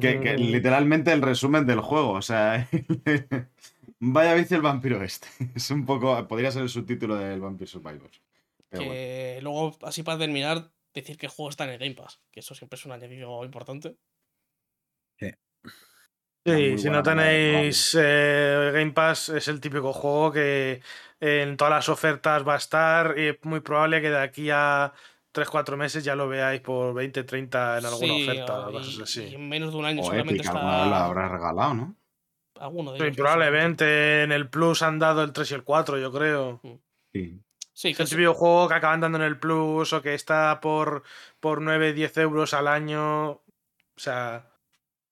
Que, 0.00 0.20
que 0.20 0.38
literalmente 0.38 1.12
el 1.12 1.20
resumen 1.20 1.66
del 1.66 1.80
juego, 1.80 2.12
o 2.12 2.22
sea, 2.22 2.68
vaya 4.00 4.34
vicio 4.34 4.56
el 4.56 4.62
vampiro 4.62 5.02
este. 5.02 5.28
Es 5.54 5.70
un 5.70 5.84
poco, 5.86 6.26
podría 6.28 6.50
ser 6.50 6.62
el 6.62 6.68
subtítulo 6.68 7.16
del 7.16 7.40
Vampire 7.40 7.66
Survivors. 7.70 8.22
Pero 8.68 8.84
bueno. 8.84 8.92
Que 8.94 9.38
luego, 9.42 9.76
así 9.82 10.02
para 10.02 10.18
terminar, 10.18 10.70
decir 10.94 11.16
que 11.16 11.26
el 11.26 11.32
juego 11.32 11.50
está 11.50 11.64
en 11.64 11.70
el 11.70 11.78
Game 11.78 11.94
Pass, 11.94 12.20
que 12.30 12.40
eso 12.40 12.54
siempre 12.54 12.76
es 12.76 12.84
un 12.86 12.92
añadido 12.92 13.44
importante. 13.44 13.96
Sí, 16.46 16.52
muy 16.52 16.78
si 16.78 16.88
no 16.88 17.02
tenéis 17.02 17.94
eh, 18.00 18.70
Game 18.72 18.92
Pass, 18.92 19.28
es 19.28 19.48
el 19.48 19.60
típico 19.60 19.92
juego 19.92 20.32
que 20.32 20.80
en 21.20 21.56
todas 21.56 21.72
las 21.72 21.88
ofertas 21.90 22.46
va 22.46 22.54
a 22.54 22.56
estar 22.58 23.14
y 23.18 23.26
es 23.28 23.38
muy 23.44 23.60
probable 23.60 24.00
que 24.00 24.08
de 24.10 24.18
aquí 24.18 24.48
a 24.50 24.92
3-4 25.32 25.76
meses 25.76 26.04
ya 26.04 26.14
lo 26.14 26.26
veáis 26.28 26.60
por 26.62 26.94
20, 26.94 27.24
30 27.24 27.78
en 27.78 27.84
alguna 27.86 28.14
Sí, 28.14 28.22
oferta 28.22 28.68
y, 28.72 29.02
así. 29.02 29.24
y 29.24 29.34
en 29.34 29.48
menos 29.48 29.72
de 29.72 29.78
un 29.78 29.84
año 29.84 30.00
O 30.00 30.04
seguramente 30.04 30.42
Epic 30.42 30.46
alguna 30.48 30.76
vez 30.78 30.86
la 30.86 31.00
está. 31.00 31.04
habrá 31.04 31.28
regalado, 31.28 31.74
¿no? 31.74 31.96
Alguno 32.60 32.92
de 32.92 32.98
Sí, 32.98 33.04
ellos. 33.04 33.16
probablemente 33.16 34.22
en 34.22 34.32
el 34.32 34.48
Plus 34.48 34.82
han 34.82 34.98
dado 34.98 35.22
el 35.22 35.32
3 35.32 35.50
y 35.50 35.54
el 35.54 35.64
4, 35.64 35.98
yo 35.98 36.12
creo. 36.12 36.60
Sí. 37.12 37.40
Sí, 37.72 37.90
Es 37.90 37.96
que 37.96 38.02
el 38.02 38.04
es- 38.06 38.10
típico 38.10 38.34
juego 38.34 38.68
que 38.68 38.74
acaban 38.74 39.00
dando 39.00 39.18
en 39.18 39.24
el 39.24 39.38
Plus 39.38 39.92
o 39.92 40.02
que 40.02 40.14
está 40.14 40.60
por, 40.60 41.04
por 41.40 41.62
9, 41.62 41.92
10 41.92 42.16
euros 42.18 42.52
al 42.54 42.66
año. 42.68 43.30
O 43.30 43.42
sea. 43.96 44.50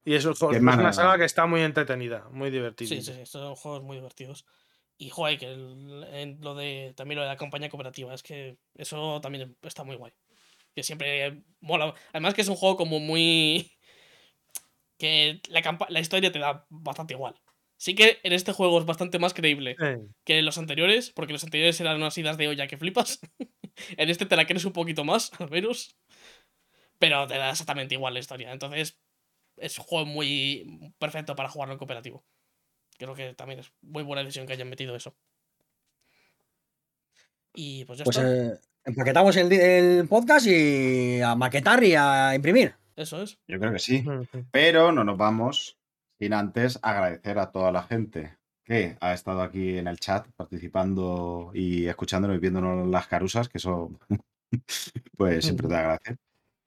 Y 0.04 0.14
eso 0.14 0.30
es, 0.30 0.42
es 0.42 0.60
una 0.60 0.92
saga 0.92 1.18
que 1.18 1.24
está 1.24 1.46
muy 1.46 1.62
entretenida, 1.62 2.28
muy 2.30 2.50
divertida. 2.50 2.88
Sí, 2.88 3.02
sí, 3.02 3.12
sí, 3.12 3.26
son 3.26 3.54
juegos 3.56 3.82
muy 3.82 3.96
divertidos. 3.96 4.46
Y 4.98 5.10
joder, 5.10 5.38
que 5.38 5.52
el- 5.52 6.04
en 6.12 6.40
lo 6.40 6.54
de 6.54 6.92
también 6.96 7.16
lo 7.16 7.22
de 7.22 7.28
la 7.28 7.36
campaña 7.36 7.68
cooperativa, 7.68 8.14
es 8.14 8.22
que 8.22 8.56
eso 8.76 9.20
también 9.20 9.56
está 9.62 9.84
muy 9.84 9.96
guay. 9.96 10.12
Que 10.74 10.82
siempre 10.82 11.42
mola. 11.60 11.94
Además 12.12 12.34
que 12.34 12.42
es 12.42 12.48
un 12.48 12.56
juego 12.56 12.76
como 12.76 12.98
muy 13.00 13.75
que 14.98 15.40
la, 15.48 15.78
la 15.88 16.00
historia 16.00 16.32
te 16.32 16.38
da 16.38 16.66
bastante 16.70 17.14
igual. 17.14 17.34
Sí 17.78 17.94
que 17.94 18.18
en 18.22 18.32
este 18.32 18.52
juego 18.52 18.78
es 18.80 18.86
bastante 18.86 19.18
más 19.18 19.34
creíble 19.34 19.76
Sí. 19.78 20.08
que 20.24 20.38
en 20.38 20.46
los 20.46 20.56
anteriores, 20.56 21.10
porque 21.10 21.34
los 21.34 21.44
anteriores 21.44 21.78
eran 21.80 21.96
unas 21.96 22.16
idas 22.16 22.38
de 22.38 22.48
olla 22.48 22.66
que 22.66 22.78
flipas. 22.78 23.20
en 23.98 24.08
este 24.08 24.24
te 24.26 24.36
la 24.36 24.46
crees 24.46 24.64
un 24.64 24.72
poquito 24.72 25.04
más, 25.04 25.30
al 25.40 25.50
menos. 25.50 25.96
Pero 26.98 27.26
te 27.26 27.36
da 27.36 27.50
exactamente 27.50 27.94
igual 27.94 28.14
la 28.14 28.20
historia. 28.20 28.50
Entonces, 28.52 28.98
es 29.58 29.78
un 29.78 29.84
juego 29.84 30.06
muy 30.06 30.92
perfecto 30.98 31.36
para 31.36 31.50
jugarlo 31.50 31.74
en 31.74 31.78
cooperativo. 31.78 32.24
Creo 32.98 33.14
que 33.14 33.34
también 33.34 33.60
es 33.60 33.70
muy 33.82 34.02
buena 34.02 34.22
decisión 34.22 34.46
que 34.46 34.54
hayan 34.54 34.70
metido 34.70 34.96
eso. 34.96 35.14
Y 37.54 37.84
pues 37.84 37.98
ya 37.98 38.04
Pues 38.04 38.16
está. 38.16 38.30
eh, 38.34 38.58
empaquetamos 38.84 39.36
el 39.36 40.06
podcast 40.08 40.46
y 40.46 41.20
a 41.20 41.34
maquetar 41.34 41.82
y 41.84 41.94
a 41.94 42.34
imprimir. 42.34 42.74
Eso 42.96 43.22
es. 43.22 43.38
Yo 43.46 43.58
creo 43.60 43.72
que 43.72 43.78
sí. 43.78 44.04
Pero 44.50 44.90
no 44.92 45.04
nos 45.04 45.16
vamos 45.16 45.78
sin 46.18 46.32
antes 46.32 46.78
agradecer 46.82 47.38
a 47.38 47.52
toda 47.52 47.70
la 47.70 47.82
gente 47.82 48.38
que 48.64 48.96
ha 49.00 49.12
estado 49.12 49.42
aquí 49.42 49.78
en 49.78 49.86
el 49.86 50.00
chat 50.00 50.26
participando 50.34 51.50
y 51.54 51.86
escuchándonos 51.86 52.36
y 52.36 52.40
viéndonos 52.40 52.88
las 52.88 53.06
carusas, 53.06 53.48
que 53.48 53.58
eso 53.58 53.90
pues 55.16 55.44
siempre 55.44 55.68
te 55.68 55.74
agradece. 55.76 56.16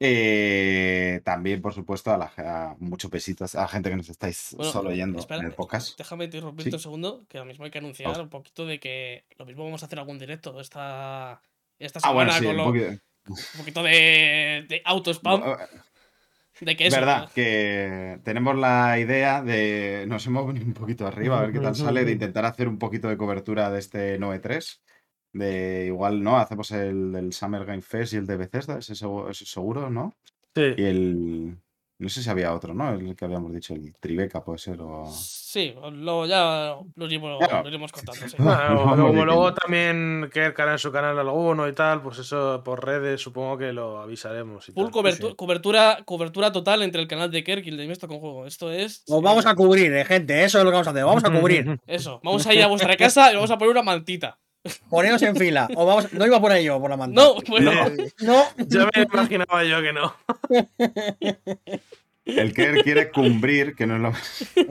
Eh, 0.02 1.20
también, 1.24 1.60
por 1.60 1.74
supuesto, 1.74 2.10
a, 2.10 2.16
la, 2.16 2.32
a 2.38 2.76
muchos 2.78 3.10
besitos 3.10 3.54
a 3.54 3.62
la 3.62 3.68
gente 3.68 3.90
que 3.90 3.96
nos 3.96 4.08
estáis 4.08 4.54
Bueno, 4.56 4.72
solo 4.72 4.88
oyendo 4.90 5.18
espera, 5.18 5.40
en 5.40 5.46
el 5.48 5.52
podcast. 5.52 5.98
Déjame 5.98 6.24
interrumpirte 6.24 6.70
Sí. 6.70 6.76
un 6.76 6.80
segundo, 6.80 7.26
que 7.28 7.36
ahora 7.36 7.48
mismo 7.48 7.66
hay 7.66 7.70
que 7.70 7.78
anunciar 7.78 8.18
un 8.18 8.30
poquito 8.30 8.64
de 8.64 8.80
que 8.80 9.26
lo 9.36 9.44
mismo 9.44 9.64
vamos 9.64 9.82
a 9.82 9.86
hacer 9.86 9.98
algún 9.98 10.18
directo 10.18 10.58
esta, 10.58 11.42
esta 11.78 11.98
Ah, 11.98 12.08
semana 12.08 12.14
bueno, 12.14 12.32
sí, 12.32 12.44
con 12.44 12.50
un 12.50 12.56
lo- 12.56 12.64
poquito. 12.64 13.02
un 13.28 13.58
poquito 13.58 13.82
de, 13.82 14.64
de 14.70 14.82
auto-spam. 14.86 15.42
De 16.60 16.76
que 16.76 16.86
Es 16.86 16.92
eso, 16.92 17.00
verdad 17.00 17.30
que 17.34 18.20
tenemos 18.22 18.56
la 18.56 18.98
idea 18.98 19.42
de. 19.42 20.04
Nos 20.06 20.26
hemos 20.26 20.46
venido 20.46 20.66
un 20.66 20.74
poquito 20.74 21.06
arriba, 21.06 21.38
a 21.38 21.42
ver 21.42 21.52
qué 21.52 21.60
tal 21.60 21.74
sale, 21.74 22.04
de 22.04 22.12
intentar 22.12 22.44
hacer 22.44 22.68
un 22.68 22.78
poquito 22.78 23.08
de 23.08 23.16
cobertura 23.16 23.70
de 23.70 23.78
este 23.78 24.18
9.3. 24.20 24.80
De 25.32 25.86
igual, 25.86 26.22
¿no? 26.22 26.38
Hacemos 26.38 26.70
el 26.72 27.12
del 27.12 27.32
Summer 27.32 27.64
Game 27.64 27.82
Fest 27.82 28.12
y 28.12 28.16
el 28.16 28.26
de 28.26 28.36
Bethesda, 28.36 28.78
ese 28.78 28.94
seguro, 28.94 29.30
ese 29.30 29.46
seguro 29.46 29.88
¿no? 29.88 30.14
Sí. 30.54 30.74
Y 30.76 30.84
el. 30.84 31.56
No 32.00 32.08
sé 32.08 32.22
si 32.22 32.30
había 32.30 32.54
otro, 32.54 32.72
¿no? 32.72 32.90
El 32.94 33.14
que 33.14 33.24
habíamos 33.26 33.52
dicho, 33.52 33.74
el 33.74 33.94
Tribeca 34.00 34.42
puede 34.42 34.58
ser. 34.58 34.80
O... 34.80 35.04
Sí, 35.12 35.74
lo, 35.92 36.24
ya 36.24 36.74
lo 36.96 37.06
iremos, 37.06 37.38
Claro. 37.38 37.62
lo 37.62 37.68
iremos 37.68 37.92
contando. 37.92 38.26
sí. 38.26 38.36
Bueno, 38.38 38.96
como 39.06 39.24
luego 39.26 39.52
también 39.54 40.30
Kerk 40.32 40.58
hará 40.60 40.72
en 40.72 40.78
su 40.78 40.90
canal 40.90 41.18
alguno 41.18 41.68
y 41.68 41.74
tal, 41.74 42.00
pues 42.00 42.18
eso 42.18 42.62
por 42.64 42.82
redes 42.84 43.20
supongo 43.20 43.58
que 43.58 43.72
lo 43.74 44.00
avisaremos. 44.00 44.66
Y 44.70 44.72
Full 44.72 44.84
tal. 44.84 44.92
cobertu- 44.92 45.28
sí. 45.28 45.34
cobertura, 45.36 45.98
cobertura 46.06 46.50
total 46.50 46.82
entre 46.82 47.02
el 47.02 47.06
canal 47.06 47.30
de 47.30 47.44
Kerk 47.44 47.66
y 47.66 47.68
el 47.68 47.76
de 47.76 47.86
Mesto 47.86 48.08
con 48.08 48.18
Juego. 48.18 48.46
Esto 48.46 48.72
es. 48.72 49.04
Os 49.06 49.20
vamos 49.22 49.44
a 49.44 49.54
cubrir, 49.54 49.92
eh, 49.94 50.04
gente. 50.06 50.42
Eso 50.42 50.56
es 50.58 50.64
lo 50.64 50.70
que 50.70 50.74
vamos 50.76 50.86
a 50.88 50.90
hacer. 50.92 51.04
Vamos 51.04 51.24
a 51.24 51.30
cubrir. 51.30 51.78
Eso, 51.86 52.18
vamos 52.24 52.46
a 52.46 52.54
ir 52.54 52.62
a 52.62 52.66
vuestra 52.66 52.96
casa 52.96 53.30
y 53.30 53.34
vamos 53.34 53.50
a 53.50 53.58
poner 53.58 53.72
una 53.72 53.82
mantita. 53.82 54.38
Poneros 54.88 55.22
en 55.22 55.36
fila. 55.36 55.68
O 55.74 55.86
vamos... 55.86 56.12
No 56.12 56.26
iba 56.26 56.40
por 56.40 56.52
ahí 56.52 56.64
yo, 56.64 56.80
por 56.80 56.90
la 56.90 56.96
manta. 56.96 57.20
No, 57.20 57.36
bueno, 57.48 57.72
No. 58.20 58.44
Ya 58.58 58.88
me 58.94 59.02
imaginaba 59.02 59.64
yo 59.64 59.80
que 59.80 59.92
no. 59.92 60.14
El 62.24 62.52
que 62.52 62.82
quiere 62.82 63.10
cumbrir, 63.10 63.74
que 63.74 63.86
no 63.86 63.96
es 63.96 64.02
lo. 64.02 64.12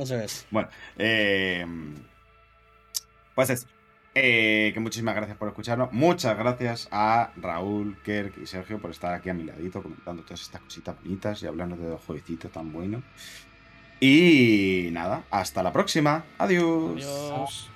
Eso 0.01 0.19
es. 0.19 0.45
Bueno, 0.51 0.69
eh, 0.97 1.65
pues 3.35 3.49
eso. 3.49 3.67
Eh, 4.15 4.71
que 4.73 4.79
muchísimas 4.79 5.15
gracias 5.15 5.37
por 5.37 5.47
escucharnos. 5.47 5.91
Muchas 5.91 6.37
gracias 6.37 6.87
a 6.91 7.31
Raúl, 7.37 7.97
Kerk 8.03 8.33
y 8.41 8.47
Sergio 8.47 8.79
por 8.79 8.91
estar 8.91 9.13
aquí 9.13 9.29
a 9.29 9.33
mi 9.33 9.43
ladito 9.43 9.81
comentando 9.81 10.23
todas 10.23 10.41
estas 10.41 10.61
cositas 10.61 10.95
bonitas 11.01 11.41
y 11.43 11.47
hablando 11.47 11.75
de 11.77 11.89
los 11.89 12.03
jueguecitos 12.03 12.51
tan 12.51 12.71
buenos. 12.71 13.03
Y 13.99 14.89
nada, 14.91 15.23
hasta 15.29 15.61
la 15.61 15.71
próxima. 15.71 16.23
Adiós. 16.37 16.91
adiós. 16.95 17.69